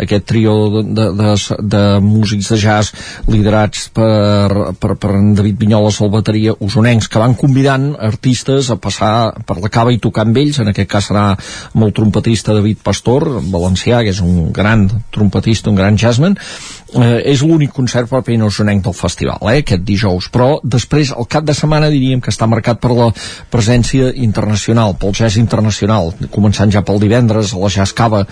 aquest 0.00 0.26
trio 0.28 0.54
de, 0.74 0.82
de, 0.98 1.08
de, 1.18 1.34
de 1.74 1.82
músics 2.04 2.50
de 2.52 2.58
jazz 2.60 2.92
liderats 3.28 3.88
per, 3.94 4.72
per, 4.80 4.94
per 5.00 5.14
en 5.18 5.32
David 5.38 5.58
Vinyoles 5.60 6.00
al 6.02 6.12
bateria 6.12 6.56
usonencs, 6.64 7.08
que 7.08 7.22
van 7.22 7.36
convidant 7.38 7.90
artistes 8.08 8.72
a 8.72 8.78
passar 8.80 9.12
per 9.46 9.58
la 9.62 9.72
cava 9.72 9.94
i 9.94 10.00
tocar 10.02 10.26
amb 10.26 10.40
ells, 10.40 10.60
en 10.62 10.72
aquest 10.72 10.90
cas 10.90 11.10
serà 11.10 11.28
amb 11.34 11.86
el 11.86 11.94
trompetista 11.96 12.56
David 12.56 12.82
Pastor, 12.84 13.28
valencià, 13.52 14.02
que 14.04 14.14
és 14.14 14.22
un 14.24 14.50
gran 14.54 14.88
trompetista, 15.14 15.70
un 15.70 15.78
gran 15.78 15.96
jazzman, 16.00 16.36
eh, 16.94 17.22
és 17.32 17.42
l'únic 17.44 17.72
concert 17.74 18.08
propi 18.10 18.36
usonenc 18.42 18.84
del 18.84 18.94
festival, 18.96 19.38
eh, 19.52 19.62
aquest 19.62 19.84
dijous, 19.84 20.28
però 20.32 20.58
després 20.62 21.12
el 21.16 21.26
cap 21.30 21.44
de 21.44 21.54
setmana 21.54 21.77
diríem 21.86 22.20
que 22.20 22.32
està 22.34 22.48
marcat 22.50 22.80
per 22.82 22.90
la 22.96 23.08
presència 23.52 24.10
internacional, 24.18 24.96
pel 24.98 25.14
jazz 25.14 25.38
internacional, 25.38 26.10
començant 26.34 26.72
ja 26.74 26.82
pel 26.82 26.98
divendres 26.98 27.54
a 27.54 27.62
la 27.62 27.70
Jazz 27.70 27.94
Cava 27.94 28.24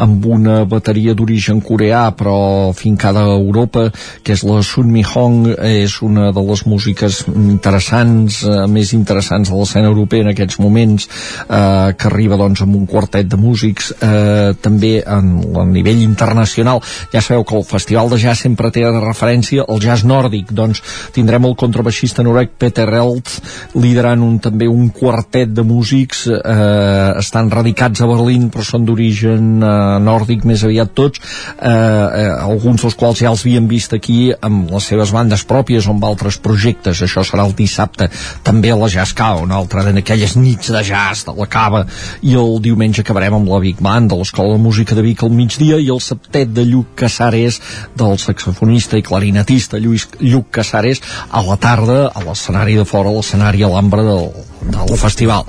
amb 0.00 0.24
una 0.24 0.62
bateria 0.64 1.12
d'origen 1.14 1.60
coreà 1.60 2.06
però 2.16 2.72
fincada 2.72 3.26
a 3.28 3.36
Europa, 3.36 3.90
que 4.24 4.32
és 4.32 4.44
la 4.48 4.62
Sun 4.64 4.88
Mi 4.92 5.04
Hong, 5.04 5.52
és 5.60 6.00
una 6.02 6.30
de 6.32 6.44
les 6.48 6.64
músiques 6.66 7.20
interessants, 7.28 8.40
eh, 8.48 8.64
més 8.70 8.94
interessants 8.96 9.50
de 9.50 9.58
l'escena 9.58 9.92
europea 9.92 10.24
en 10.24 10.32
aquests 10.32 10.58
moments, 10.58 11.08
eh, 11.44 11.92
que 11.98 12.08
arriba 12.08 12.40
doncs 12.40 12.64
amb 12.64 12.76
un 12.80 12.86
quartet 12.86 13.28
de 13.28 13.36
músics, 13.36 13.92
eh, 14.00 14.54
també 14.60 14.96
en, 15.04 15.30
a 15.60 15.64
nivell 15.68 16.02
internacional. 16.02 16.82
Ja 17.12 17.20
sabeu 17.20 17.44
que 17.44 17.56
el 17.56 17.64
Festival 17.68 18.10
de 18.10 18.18
Jazz 18.18 18.44
sempre 18.46 18.70
té 18.70 18.84
de 18.84 19.00
referència 19.00 19.64
el 19.68 19.80
jazz 19.82 20.04
nòrdic, 20.04 20.52
doncs 20.52 20.82
tindrem 21.14 21.44
el 21.48 21.56
contrabaixista 21.56 22.24
norec 22.26 22.54
Peter 22.58 22.86
Elt 23.00 23.30
liderant 23.74 24.22
un, 24.24 24.38
també 24.42 24.68
un 24.70 24.88
quartet 24.94 25.52
de 25.54 25.64
músics 25.66 26.26
eh, 26.30 27.10
estan 27.20 27.50
radicats 27.52 28.02
a 28.04 28.08
Berlín 28.10 28.50
però 28.54 28.64
són 28.66 28.86
d'origen 28.88 29.62
eh, 29.62 29.72
nòrdic 30.04 30.46
més 30.48 30.64
aviat 30.66 30.94
tots 30.94 31.20
eh, 31.20 31.68
eh, 31.68 32.30
alguns 32.34 32.84
dels 32.84 32.98
quals 32.98 33.22
ja 33.22 33.32
els 33.32 33.44
havíem 33.44 33.68
vist 33.70 33.94
aquí 33.96 34.32
amb 34.34 34.70
les 34.74 34.90
seves 34.90 35.14
bandes 35.14 35.44
pròpies 35.48 35.88
o 35.88 35.94
amb 35.94 36.04
altres 36.06 36.38
projectes. 36.42 37.02
Això 37.04 37.24
serà 37.26 37.46
el 37.46 37.54
dissabte 37.56 38.10
també 38.44 38.72
a 38.72 38.78
la 38.78 38.90
Jazz 38.92 39.14
Cava 39.16 39.44
una 39.44 39.58
altra 39.60 39.84
d'aquelles 39.84 40.36
nits 40.36 40.70
de 40.72 40.82
jazz 40.84 41.24
de 41.26 41.34
la 41.36 41.46
cava 41.50 41.84
i 42.22 42.34
el 42.38 42.58
diumenge 42.64 43.02
acabarem 43.02 43.38
amb 43.38 43.50
la 43.50 43.60
Big 43.62 43.80
Band 43.84 44.10
de 44.10 44.18
l'Escola 44.18 44.56
de 44.56 44.62
Música 44.62 44.96
de 44.96 45.04
Vic 45.04 45.22
al 45.22 45.32
migdia 45.34 45.78
i 45.80 45.90
el 45.92 46.00
septet 46.04 46.52
de 46.54 46.64
Lluc 46.68 46.94
Casares 47.04 47.60
del 47.98 48.18
saxofonista 48.22 48.98
i 48.98 49.04
clarinetista 49.06 49.80
Lluís 49.82 50.06
Lluc 50.20 50.50
Casares 50.58 51.02
a 51.30 51.42
la 51.46 51.56
tarda 51.60 51.98
a 52.08 52.24
l'escenari 52.24 52.76
de 52.80 52.83
fora, 52.88 53.10
a 53.10 53.16
l'escenari 53.18 53.62
Alhambra 53.64 54.02
del, 54.06 54.30
del 54.72 54.96
festival. 55.00 55.44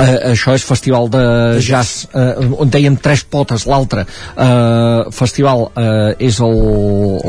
Eh, 0.00 0.30
això 0.30 0.54
és 0.54 0.64
festival 0.64 1.08
de 1.10 1.22
jazz, 1.64 2.06
eh, 2.14 2.46
on 2.62 2.70
dèiem 2.70 2.96
tres 3.02 3.24
potes, 3.26 3.66
l'altre 3.68 4.04
eh, 4.06 5.10
festival 5.12 5.66
eh, 5.74 6.28
és 6.30 6.38
el, 6.44 6.56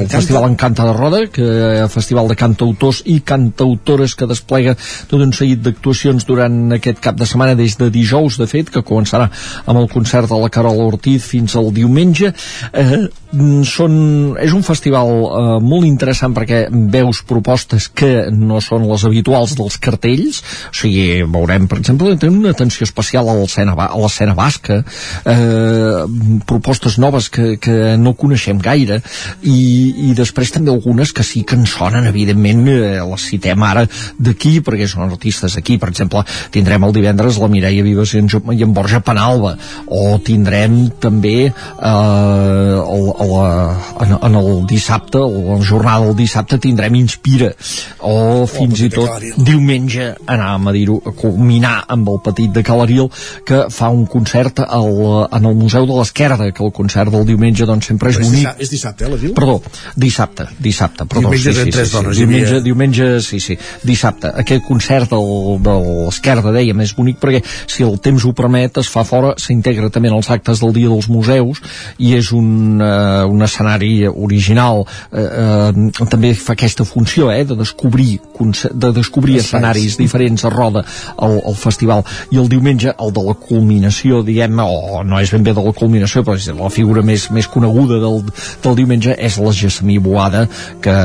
el 0.03 0.09
festival 0.11 0.47
Encanta 0.51 0.85
de 0.87 0.93
Roda, 0.95 1.23
que 1.33 1.45
eh, 1.45 1.87
festival 1.91 2.29
de 2.31 2.37
cantautors 2.39 3.01
i 3.11 3.19
cantautores 3.25 4.15
que 4.15 4.29
desplega 4.29 4.75
tot 5.09 5.19
un 5.19 5.33
seguit 5.35 5.63
d'actuacions 5.65 6.27
durant 6.29 6.77
aquest 6.77 7.01
cap 7.03 7.17
de 7.19 7.27
setmana 7.27 7.57
des 7.59 7.77
de 7.81 7.89
dijous, 7.93 8.37
de 8.39 8.47
fet, 8.49 8.69
que 8.71 8.85
començarà 8.85 9.27
amb 9.65 9.81
el 9.81 9.89
concert 9.91 10.29
de 10.31 10.39
la 10.39 10.51
Carola 10.53 10.87
Ortiz 10.93 11.25
fins 11.27 11.57
al 11.59 11.73
diumenge. 11.75 12.33
Eh, 12.71 13.07
són, 13.31 13.93
és 14.41 14.51
un 14.51 14.63
festival 14.65 15.09
eh, 15.09 15.57
molt 15.63 15.87
interessant 15.87 16.33
perquè 16.35 16.65
veus 16.71 17.21
propostes 17.27 17.87
que 17.87 18.27
no 18.35 18.59
són 18.63 18.87
les 18.89 19.05
habituals 19.07 19.55
dels 19.55 19.77
cartells, 19.81 20.41
o 20.71 20.75
sigui, 20.75 21.23
veurem, 21.31 21.67
per 21.71 21.79
exemple, 21.79 22.15
tenen 22.19 22.41
una 22.41 22.51
atenció 22.51 22.83
especial 22.87 23.29
a 23.31 23.35
l'escena 23.37 24.35
basca, 24.35 24.81
eh, 25.25 26.03
propostes 26.47 26.97
noves 26.99 27.29
que, 27.31 27.55
que 27.61 27.95
no 27.97 28.15
coneixem 28.19 28.59
gaire, 28.59 29.01
i, 29.41 30.11
i 30.11 30.15
després 30.17 30.51
també 30.51 30.73
algunes 30.73 31.13
que 31.15 31.23
sí 31.23 31.45
que 31.47 31.55
en 31.55 31.65
sonen, 31.69 32.09
evidentment, 32.11 32.67
eh, 32.67 32.99
les 32.99 33.27
citem 33.31 33.63
ara 33.63 33.85
d'aquí, 34.19 34.57
perquè 34.65 34.89
són 34.91 35.07
artistes 35.07 35.55
d'aquí, 35.55 35.79
per 35.79 35.91
exemple, 35.93 36.25
tindrem 36.51 36.83
el 36.83 36.95
divendres 36.95 37.39
la 37.39 37.51
Mireia 37.51 37.85
Vives 37.85 38.15
i 38.15 38.21
en, 38.21 38.29
i 38.57 38.65
en 38.67 38.75
Borja 38.75 38.99
Penalba, 39.05 39.55
o 39.87 40.17
tindrem 40.25 40.81
també 41.01 41.37
eh, 41.47 41.53
el, 41.91 43.11
la, 43.27 43.77
en, 44.03 44.15
en 44.21 44.35
el 44.39 44.65
dissabte, 44.69 45.19
la 45.21 45.57
jornada 45.65 46.05
del 46.07 46.15
dissabte 46.15 46.57
tindrem 46.61 46.95
Inspira, 46.99 47.51
o 47.99 48.45
fins 48.49 48.81
i 48.85 48.89
tot 48.93 49.23
diumenge 49.37 50.11
anàvem 50.25 50.67
a 50.71 50.73
dir-ho, 50.75 50.97
a 51.05 51.13
culminar 51.17 51.73
amb 51.91 52.09
el 52.13 52.19
petit 52.25 52.51
de 52.55 52.63
Calaril 52.65 53.09
que 53.47 53.65
fa 53.73 53.89
un 53.93 54.05
concert 54.09 54.61
al, 54.65 55.27
en 55.31 55.45
el 55.49 55.55
Museu 55.55 55.85
de 55.89 55.97
l'Esquerda, 55.99 56.51
que 56.51 56.63
el 56.65 56.71
concert 56.75 57.11
del 57.13 57.25
diumenge 57.29 57.65
doncs 57.69 57.87
sempre 57.91 58.09
és 58.11 58.17
Però 58.21 58.27
bonic. 58.29 58.61
és 58.65 58.69
dissabte, 58.73 59.05
eh, 59.05 59.09
la? 59.09 59.33
Perdó, 59.37 59.61
dissabte, 59.95 60.47
dissabte, 60.59 61.05
perdó. 61.05 61.29
Diumenge 61.29 61.53
sí, 61.53 61.63
sí, 61.63 61.71
tres 61.71 61.89
sí, 61.89 61.95
dones, 61.95 62.15
sí. 62.17 62.21
hi 62.23 62.25
havia- 62.25 62.37
Diumenge, 62.41 62.61
diumenge, 62.63 63.09
sí, 63.21 63.39
sí, 63.39 63.57
dissabte. 63.83 64.31
Aquest 64.43 64.63
concert 64.67 65.09
del, 65.11 65.59
de 65.63 65.75
l'Esquerda, 66.05 66.51
dèiem, 66.55 66.81
és 66.85 66.95
bonic 66.97 67.19
perquè 67.21 67.43
si 67.67 67.83
el 67.83 67.99
temps 68.03 68.25
ho 68.25 68.33
permet 68.37 68.77
es 68.81 68.89
fa 68.89 69.03
fora, 69.07 69.33
s'integra 69.37 69.89
també 69.89 70.09
en 70.11 70.17
els 70.17 70.29
actes 70.33 70.59
del 70.61 70.73
Dia 70.73 70.89
dels 70.89 71.07
Museus 71.11 71.61
i 71.99 72.13
és 72.17 72.31
un, 72.35 72.81
uh, 73.11 73.29
un 73.29 73.43
escenari 73.43 74.07
original. 74.07 74.85
Uh, 75.11 75.71
uh, 75.71 76.07
també 76.11 76.33
fa 76.37 76.55
aquesta 76.55 76.85
funció, 76.87 77.29
eh, 77.31 77.43
de 77.45 77.55
descobrir, 77.59 78.19
de 78.39 78.91
descobrir 78.95 79.37
Espais. 79.37 79.47
escenaris 79.47 79.97
diferents 79.99 80.45
a 80.45 80.49
roda 80.49 80.83
al, 81.17 81.39
al 81.45 81.55
festival. 81.55 82.03
I 82.31 82.39
el 82.41 82.49
diumenge, 82.49 82.93
el 82.97 83.13
de 83.13 83.25
la 83.27 83.35
culminació, 83.35 84.21
diguem, 84.23 84.59
o 84.63 85.03
no 85.03 85.19
és 85.19 85.31
ben 85.31 85.43
bé 85.43 85.53
de 85.57 85.63
la 85.63 85.73
culminació, 85.73 86.23
però 86.23 86.37
és 86.39 86.47
la 86.55 86.71
figura 86.73 87.03
més, 87.05 87.29
més 87.31 87.47
coneguda 87.47 87.99
del, 88.01 88.21
del 88.63 88.77
diumenge 88.79 89.15
és 89.17 89.37
la 89.41 89.53
Gessamí 89.55 89.97
Boada, 90.01 90.47
que, 90.81 90.95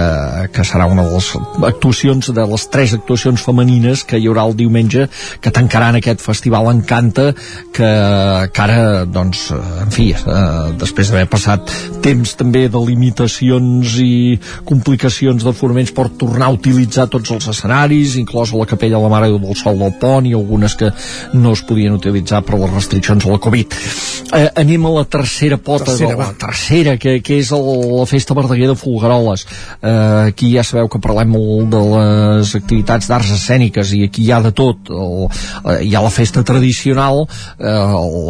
que 0.53 0.67
serà 0.67 0.89
una 0.91 1.07
de 1.07 1.15
les 1.15 1.31
actuacions, 1.69 2.33
de 2.35 2.47
les 2.53 2.67
tres 2.73 2.95
actuacions 2.97 3.43
femenines 3.43 4.05
que 4.07 4.21
hi 4.21 4.29
haurà 4.31 4.47
el 4.49 4.57
diumenge, 4.59 5.09
que 5.41 5.53
tancaran 5.55 5.99
aquest 6.01 6.23
festival 6.25 6.71
Encanta, 6.73 7.31
que, 7.75 7.91
que 8.53 8.63
ara, 8.63 9.05
doncs, 9.07 9.51
eh, 9.55 9.63
en 9.85 9.95
fi, 9.95 10.11
eh, 10.17 10.73
després 10.81 11.13
d'haver 11.13 11.29
passat 11.31 11.73
temps 12.05 12.35
també 12.39 12.67
de 12.73 12.81
limitacions 12.83 13.97
i 14.03 14.39
complicacions 14.69 15.45
de 15.47 15.53
fonaments 15.57 15.93
per 15.97 16.09
tornar 16.19 16.51
a 16.51 16.57
utilitzar 16.57 17.09
tots 17.13 17.33
els 17.35 17.49
escenaris, 17.53 18.17
inclosa 18.21 18.57
la 18.59 18.69
capella 18.69 18.99
de 18.99 19.03
la 19.03 19.13
Mare 19.13 19.31
del 19.33 19.57
Sol 19.59 19.79
del 19.81 19.95
Pont 20.01 20.27
i 20.27 20.35
algunes 20.37 20.77
que 20.79 20.91
no 21.35 21.53
es 21.57 21.63
podien 21.67 21.97
utilitzar 21.97 22.43
per 22.47 22.59
les 22.61 22.73
restriccions 22.73 23.25
de 23.25 23.33
la 23.33 23.41
Covid. 23.43 23.77
Eh, 24.35 24.49
anem 24.63 24.87
a 24.87 24.93
la 24.97 25.05
tercera 25.05 25.59
pota, 25.59 25.93
Tercera, 25.93 26.11
de, 26.11 26.19
va. 26.19 26.31
la 26.33 26.39
tercera, 26.47 26.97
que, 26.99 27.21
que 27.23 27.39
és 27.41 27.53
el, 27.55 27.67
la 27.93 28.07
Festa 28.11 28.35
Verdaguer 28.35 28.71
de 28.71 28.77
Folgueroles. 28.79 29.47
Eh, 29.81 30.31
aquí 30.33 30.53
ja 30.55 30.65
sabeu 30.67 30.91
que 30.93 31.01
parlem 31.03 31.31
molt 31.37 31.71
de 31.75 31.83
les 31.93 32.55
activitats 32.59 33.11
d'arts 33.11 33.33
escèniques 33.37 33.93
i 33.97 34.05
aquí 34.09 34.27
hi 34.27 34.33
ha 34.35 34.41
de 34.45 34.53
tot. 34.57 34.91
El, 34.91 35.27
eh, 35.29 35.79
hi 35.87 35.95
ha 35.95 36.03
la 36.05 36.13
festa 36.13 36.43
tradicional, 36.47 37.25
eh, 37.59 37.77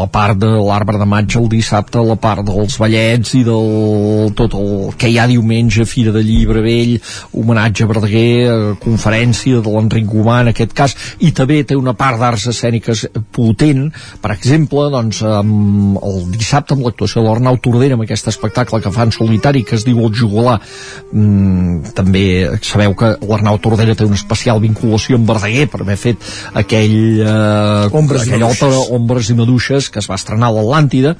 la 0.00 0.08
part 0.12 0.38
de 0.42 0.52
l'arbre 0.56 1.00
de 1.00 1.08
maig 1.08 1.36
el 1.40 1.48
dissabte, 1.52 2.02
la 2.04 2.18
part 2.20 2.44
dels 2.46 2.76
ballets 2.80 3.34
i 3.38 3.42
del 3.56 4.34
tot 4.38 4.54
el 4.58 4.94
que 5.00 5.10
hi 5.10 5.18
ha 5.18 5.26
diumenge, 5.30 5.86
Fira 5.88 6.12
de 6.14 6.22
Llibre 6.24 6.62
Vell, 6.64 6.96
homenatge 7.32 7.84
a 7.84 7.90
Verdaguer, 7.90 8.30
eh, 8.46 8.74
conferència 8.82 9.62
de 9.64 9.72
l'Enric 9.72 10.06
Gomà 10.12 10.40
en 10.44 10.52
aquest 10.52 10.76
cas, 10.76 10.96
i 11.24 11.32
també 11.36 11.62
té 11.64 11.76
una 11.76 11.96
part 11.98 12.20
d'arts 12.20 12.48
escèniques 12.52 13.06
potent, 13.34 13.88
per 14.22 14.34
exemple, 14.36 14.88
doncs, 14.92 15.22
amb 15.26 15.98
el 16.02 16.22
dissabte 16.34 16.76
amb 16.76 16.86
l'actuació 16.86 17.22
de 17.22 17.28
l'Arnau 17.28 17.58
Tordera 17.62 17.96
amb 17.96 18.04
aquest 18.04 18.28
espectacle 18.32 18.80
que 18.84 18.92
fa 18.92 19.06
en 19.06 19.14
solitari 19.14 19.64
que 19.66 19.76
es 19.78 19.84
diu 19.86 20.02
El 20.04 20.14
Jugolà 20.16 20.56
mm, 20.58 21.94
també 21.96 22.24
sabeu 22.66 22.94
que 22.98 23.14
l'Arnau 23.26 23.60
Tordera 23.62 23.96
té 23.96 24.06
una 24.06 24.18
especial 24.18 24.62
vinculació 24.62 25.18
amb 25.18 25.30
Verdaguer 25.32 25.68
per 25.72 25.82
haver 25.84 25.98
fet 26.00 26.30
aquell 26.54 26.96
eh, 27.24 27.96
Ombres 27.96 28.26
i 28.26 28.32
aquella 28.34 28.52
òpera 28.52 28.86
Ombres 28.96 29.32
i 29.32 29.38
Maduixes 29.38 29.90
que 29.92 30.02
es 30.02 30.10
va 30.10 30.20
estrenar 30.20 30.50
a 30.50 30.56
l'Atlàntida 30.58 31.16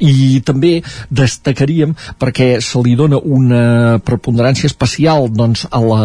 i 0.00 0.40
també 0.46 0.80
destacaríem 1.10 1.94
perquè 2.20 2.60
se 2.64 2.82
li 2.84 2.96
dona 2.98 3.20
una 3.20 3.98
preponderància 4.04 4.70
especial 4.70 5.28
doncs, 5.32 5.66
a 5.70 5.80
la 5.80 6.02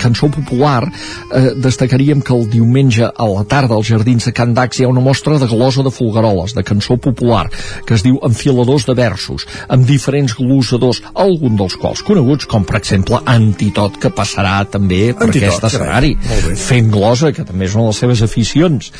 cançó 0.00 0.30
popular 0.32 0.82
eh, 0.86 1.54
destacaríem 1.56 2.22
que 2.24 2.34
el 2.34 2.48
diumenge 2.50 3.08
a 3.08 3.28
la 3.30 3.44
tarda 3.48 3.76
als 3.76 3.90
Jardins 3.90 4.28
de 4.28 4.34
Can 4.36 4.54
Dax 4.56 4.80
hi 4.80 4.86
ha 4.86 4.92
una 4.92 5.04
mostra 5.04 5.38
de 5.38 5.48
glosa 5.50 5.84
de 5.84 5.92
folgueroles, 5.94 6.54
de 6.54 6.64
cançó 6.66 6.96
popular 6.96 7.46
que 7.86 7.96
es 7.98 8.04
diu 8.06 8.20
Enfiladors 8.24 8.86
de 8.88 8.94
versos 8.96 9.46
amb 9.68 9.86
diferents 9.88 10.34
glosadors, 10.38 11.02
algun 11.14 11.58
dels 11.58 11.76
quals 11.80 12.04
coneguts 12.06 12.48
com 12.50 12.64
per 12.66 12.78
exemple 12.80 13.20
Antitot 13.30 13.98
que 14.00 14.12
passarà 14.14 14.62
també 14.70 15.12
per 15.12 15.28
Antitot, 15.28 15.48
aquest 15.50 15.68
escenari 15.70 16.14
fent 16.58 16.90
glosa, 16.92 17.32
que 17.34 17.44
també 17.46 17.68
és 17.68 17.74
una 17.74 17.86
de 17.86 17.92
les 17.92 18.00
seves 18.02 18.22
aficions. 18.24 18.90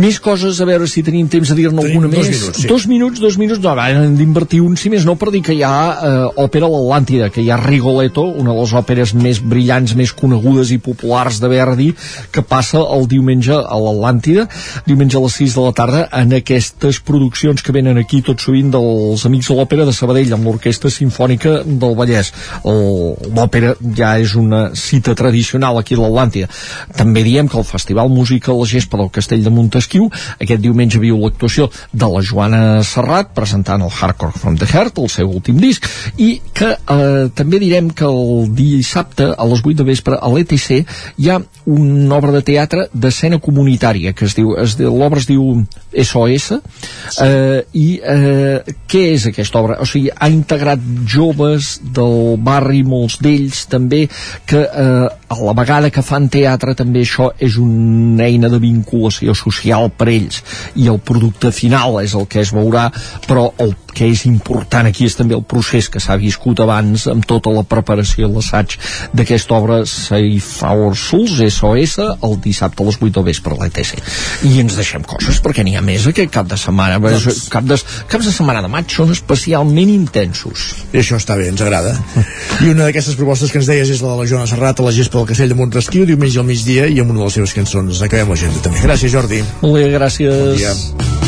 Més 0.00 0.20
coses, 0.22 0.60
a 0.60 0.68
veure 0.68 0.88
si 0.90 1.04
tenim 1.06 1.28
temps 1.32 1.50
de 1.50 1.56
dir-ne 1.58 1.84
alguna 1.84 2.10
dos 2.10 2.28
més. 2.28 2.38
minuts, 2.38 2.62
sí. 2.62 2.68
dos 2.70 2.86
minuts, 2.90 3.20
dos 3.22 3.38
minuts, 3.40 3.49
no, 3.58 3.72
ara 3.72 3.88
hem 4.04 4.14
d'invertir 4.14 4.60
un, 4.62 4.76
si 4.78 4.90
més 4.92 5.02
no, 5.08 5.16
per 5.18 5.32
dir 5.34 5.40
que 5.42 5.54
hi 5.56 5.62
ha 5.66 5.74
eh, 5.90 6.10
òpera 6.44 6.68
a 6.68 6.70
l'Atlàntida, 6.70 7.30
que 7.34 7.42
hi 7.42 7.50
ha 7.50 7.58
Rigoletto, 7.58 8.22
una 8.22 8.54
de 8.54 8.60
les 8.60 8.74
òperes 8.78 9.14
més 9.18 9.40
brillants, 9.42 9.96
més 9.98 10.12
conegudes 10.14 10.70
i 10.70 10.78
populars 10.78 11.40
de 11.42 11.50
Verdi, 11.50 11.88
que 12.30 12.44
passa 12.46 12.82
el 12.94 13.08
diumenge 13.10 13.56
a 13.56 13.80
l'Atlàntida, 13.82 14.46
diumenge 14.86 15.18
a 15.18 15.24
les 15.24 15.38
6 15.42 15.56
de 15.58 15.64
la 15.66 15.74
tarda, 15.80 16.04
en 16.20 16.36
aquestes 16.38 17.00
produccions 17.02 17.64
que 17.66 17.74
venen 17.74 17.98
aquí 17.98 18.22
tot 18.26 18.38
sovint 18.44 18.70
dels 18.70 19.26
Amics 19.26 19.50
de 19.50 19.58
l'Òpera 19.58 19.88
de 19.88 19.96
Sabadell, 19.96 20.36
amb 20.36 20.46
l'Orquestra 20.46 20.92
Simfònica 20.94 21.56
del 21.66 21.96
Vallès. 21.98 22.32
L'òpera 22.62 23.74
ja 23.96 24.14
és 24.22 24.36
una 24.38 24.68
cita 24.78 25.16
tradicional 25.18 25.80
aquí 25.80 25.98
a 25.98 26.04
l'Atlàntida. 26.04 26.50
També 26.96 27.24
diem 27.26 27.50
que 27.50 27.58
el 27.58 27.66
Festival 27.66 28.12
Música 28.12 28.52
a 28.52 28.58
la 28.60 28.68
Gespa 28.68 29.00
del 29.00 29.10
Castell 29.14 29.42
de 29.42 29.54
Montesquieu 29.54 30.10
aquest 30.38 30.62
diumenge 30.62 31.00
viu 31.00 31.18
l'actuació 31.20 31.68
de 31.92 32.08
la 32.10 32.22
Joana 32.24 32.60
Serrat 32.86 33.32
presentant 33.40 33.82
el 33.84 33.90
Hardcore 33.90 34.36
from 34.36 34.58
the 34.60 34.68
Heart, 34.68 35.00
el 35.00 35.10
seu 35.12 35.30
últim 35.30 35.58
disc, 35.62 35.86
i 36.20 36.34
que 36.54 36.74
eh, 36.76 37.28
també 37.36 37.60
direm 37.62 37.90
que 37.96 38.08
el 38.08 38.50
dissabte 38.56 39.30
a 39.32 39.48
les 39.48 39.64
8 39.64 39.78
de 39.80 39.88
vespre 39.88 40.18
a 40.20 40.30
l'ETC 40.32 40.68
hi 40.80 41.30
ha 41.30 41.40
una 41.70 42.16
obra 42.18 42.34
de 42.34 42.42
teatre 42.46 42.86
d'escena 42.92 43.40
comunitària 43.42 44.12
que 44.16 44.26
es 44.28 44.36
diu, 44.36 44.54
es 44.60 44.76
diu 44.78 44.94
l'obra 44.96 45.20
es 45.20 45.28
diu 45.28 45.62
SOS 45.90 46.46
eh, 47.24 47.60
i 47.76 47.86
eh, 47.98 48.76
què 48.90 49.02
és 49.14 49.26
aquesta 49.30 49.60
obra? 49.60 49.78
O 49.82 49.88
sigui, 49.88 50.10
ha 50.10 50.30
integrat 50.30 50.82
joves 51.10 51.76
del 51.94 52.36
barri, 52.44 52.82
molts 52.86 53.18
d'ells 53.22 53.64
també, 53.70 54.04
que 54.46 54.62
eh, 54.64 55.08
a 55.30 55.38
la 55.40 55.54
vegada 55.56 55.90
que 55.94 56.04
fan 56.06 56.28
teatre 56.32 56.74
també 56.78 57.04
això 57.04 57.30
és 57.38 57.58
una 57.60 58.26
eina 58.26 58.50
de 58.50 58.60
vinculació 58.62 59.34
social 59.38 59.90
per 59.94 60.08
ells 60.10 60.40
i 60.80 60.88
el 60.90 60.98
producte 61.06 61.52
final 61.54 62.00
és 62.02 62.16
el 62.18 62.26
que 62.30 62.42
es 62.42 62.52
veurà 62.54 62.88
però 63.30 63.46
el 63.62 63.76
que 63.94 64.08
és 64.10 64.24
important 64.26 64.88
aquí 64.88 65.06
és 65.06 65.16
també 65.18 65.36
el 65.36 65.44
procés 65.46 65.88
que 65.90 66.02
s'ha 66.02 66.16
viscut 66.18 66.62
abans 66.62 67.06
amb 67.10 67.26
tota 67.30 67.52
la 67.54 67.62
preparació 67.66 68.26
i 68.26 68.32
l'assaig 68.32 68.76
d'aquesta 69.14 69.56
obra 69.56 69.80
Safe 69.86 70.66
Our 70.66 70.98
Souls 70.98 71.38
SOS 71.38 71.96
el 72.02 72.36
dissabte 72.42 72.82
a 72.82 72.88
les 72.90 72.98
8 72.98 73.14
del 73.18 73.28
vespre 73.30 73.54
a 73.54 73.60
l'ETC 73.62 73.94
i 74.50 74.56
ens 74.62 74.78
deixem 74.78 75.06
coses 75.06 75.40
perquè 75.44 75.64
n'hi 75.66 75.76
ha 75.78 75.84
més 75.84 76.06
aquest 76.10 76.32
cap 76.34 76.50
de 76.50 76.58
setmana 76.60 76.98
doncs... 77.02 77.46
cap 77.52 77.66
de, 77.66 77.78
caps 78.10 78.30
de 78.30 78.34
setmana 78.34 78.64
de 78.66 78.72
maig 78.72 78.90
són 78.94 79.14
especialment 79.14 79.94
intensos 79.94 80.70
I 80.90 81.02
això 81.02 81.18
està 81.20 81.36
bé, 81.38 81.48
ens 81.52 81.62
agrada. 81.62 81.94
I 82.64 82.72
una 82.72 82.88
d'aquestes 82.88 83.18
propostes 83.18 83.52
que 83.52 83.60
ens 83.62 83.70
deies 83.70 83.92
és 83.94 84.02
la 84.02 84.14
de 84.14 84.22
la 84.22 84.28
Joana 84.30 84.50
Serrat 84.50 84.82
a 84.82 84.88
la 84.88 84.94
gespa 84.96 85.20
del 85.20 85.30
Castell 85.30 85.54
de 85.54 85.58
Montresquieu, 85.60 86.06
diumenge 86.08 86.42
al 86.42 86.48
migdia, 86.50 86.88
i 86.90 87.00
amb 87.02 87.14
una 87.14 87.22
de 87.22 87.30
les 87.30 87.38
seves 87.40 87.56
cançons. 87.56 88.02
Acabem 88.06 88.34
l'agenda 88.34 88.66
també. 88.66 88.82
Gràcies, 88.86 89.14
Jordi. 89.14 89.42
Molt 89.62 89.78
bé, 89.78 89.88
gràcies. 89.94 90.46
Bon 90.50 90.56
dia. 90.58 91.19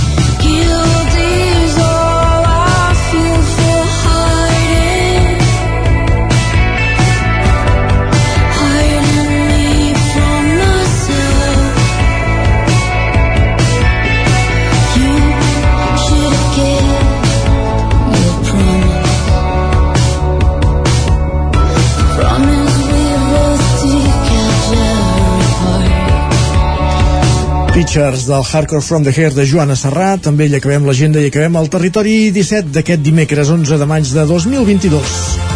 Pictures 27.83 28.27
del 28.29 28.45
Hardcore 28.45 28.81
from 28.81 29.03
the 29.03 29.11
Heart 29.11 29.35
de 29.35 29.45
Joana 29.45 29.75
Serrat, 29.75 30.23
també 30.23 30.47
hi 30.47 30.55
acabem 30.55 30.87
l'agenda 30.87 31.19
i 31.19 31.33
acabem 31.33 31.59
el 31.59 31.67
territori 31.73 32.15
17 32.37 32.71
d'aquest 32.77 33.03
dimecres 33.03 33.51
11 33.51 33.81
de 33.81 33.89
maig 33.91 34.13
de 34.15 34.27
2022. 34.31 35.52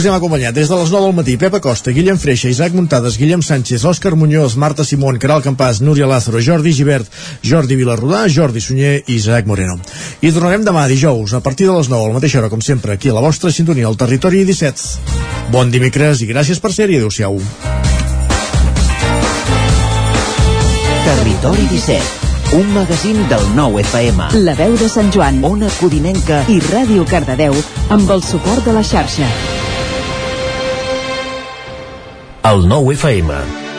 Us 0.00 0.06
hem 0.08 0.14
acompanyat 0.16 0.54
des 0.56 0.70
de 0.70 0.76
les 0.80 0.88
9 0.88 1.04
del 1.04 1.12
matí 1.12 1.34
Pepa 1.36 1.58
Costa, 1.60 1.92
Guillem 1.92 2.16
Freixa, 2.16 2.48
Isaac 2.48 2.72
Muntades, 2.72 3.18
Guillem 3.20 3.42
Sánchez, 3.44 3.82
Òscar 3.84 4.14
Muñoz, 4.16 4.54
Marta 4.56 4.80
Simón, 4.82 5.18
Caral 5.20 5.42
Campàs, 5.44 5.82
Núria 5.84 6.06
Lázaro, 6.08 6.40
Jordi 6.40 6.72
Givert, 6.72 7.04
Jordi 7.44 7.76
Vilarrodà, 7.76 8.22
Jordi 8.32 8.62
Sunyer 8.64 9.02
i 9.02 9.18
Isaac 9.18 9.44
Moreno. 9.44 9.76
I 10.24 10.32
tornarem 10.32 10.64
demà 10.64 10.86
dijous 10.88 11.36
a 11.36 11.42
partir 11.44 11.68
de 11.68 11.76
les 11.76 11.92
9 11.92 12.00
a 12.00 12.08
la 12.08 12.16
mateixa 12.16 12.40
hora, 12.40 12.48
com 12.48 12.64
sempre, 12.64 12.96
aquí 12.96 13.12
a 13.12 13.18
la 13.18 13.20
vostra 13.20 13.52
sintonia, 13.52 13.90
al 13.92 14.00
Territori 14.00 14.40
17. 14.48 15.52
Bon 15.52 15.68
dimecres 15.68 16.24
i 16.24 16.32
gràcies 16.32 16.64
per 16.64 16.72
ser-hi. 16.72 16.96
Adéu-siau. 16.96 17.36
Territori 21.04 21.68
17, 21.76 22.56
un 22.56 22.72
magazín 22.72 23.20
del 23.28 23.48
nou 23.52 23.76
FM. 23.84 24.32
La 24.48 24.56
veu 24.56 24.80
de 24.80 24.88
Sant 24.88 25.12
Joan, 25.12 25.44
Ona 25.44 25.68
Codinenca 25.76 26.46
i 26.48 26.56
Ràdio 26.72 27.04
Cardedeu 27.04 27.52
amb 27.92 28.16
el 28.16 28.24
suport 28.24 28.64
de 28.64 28.80
la 28.80 28.86
xarxa. 28.96 29.59
El 32.42 32.64
nou 32.64 32.88
FM. 32.88 33.69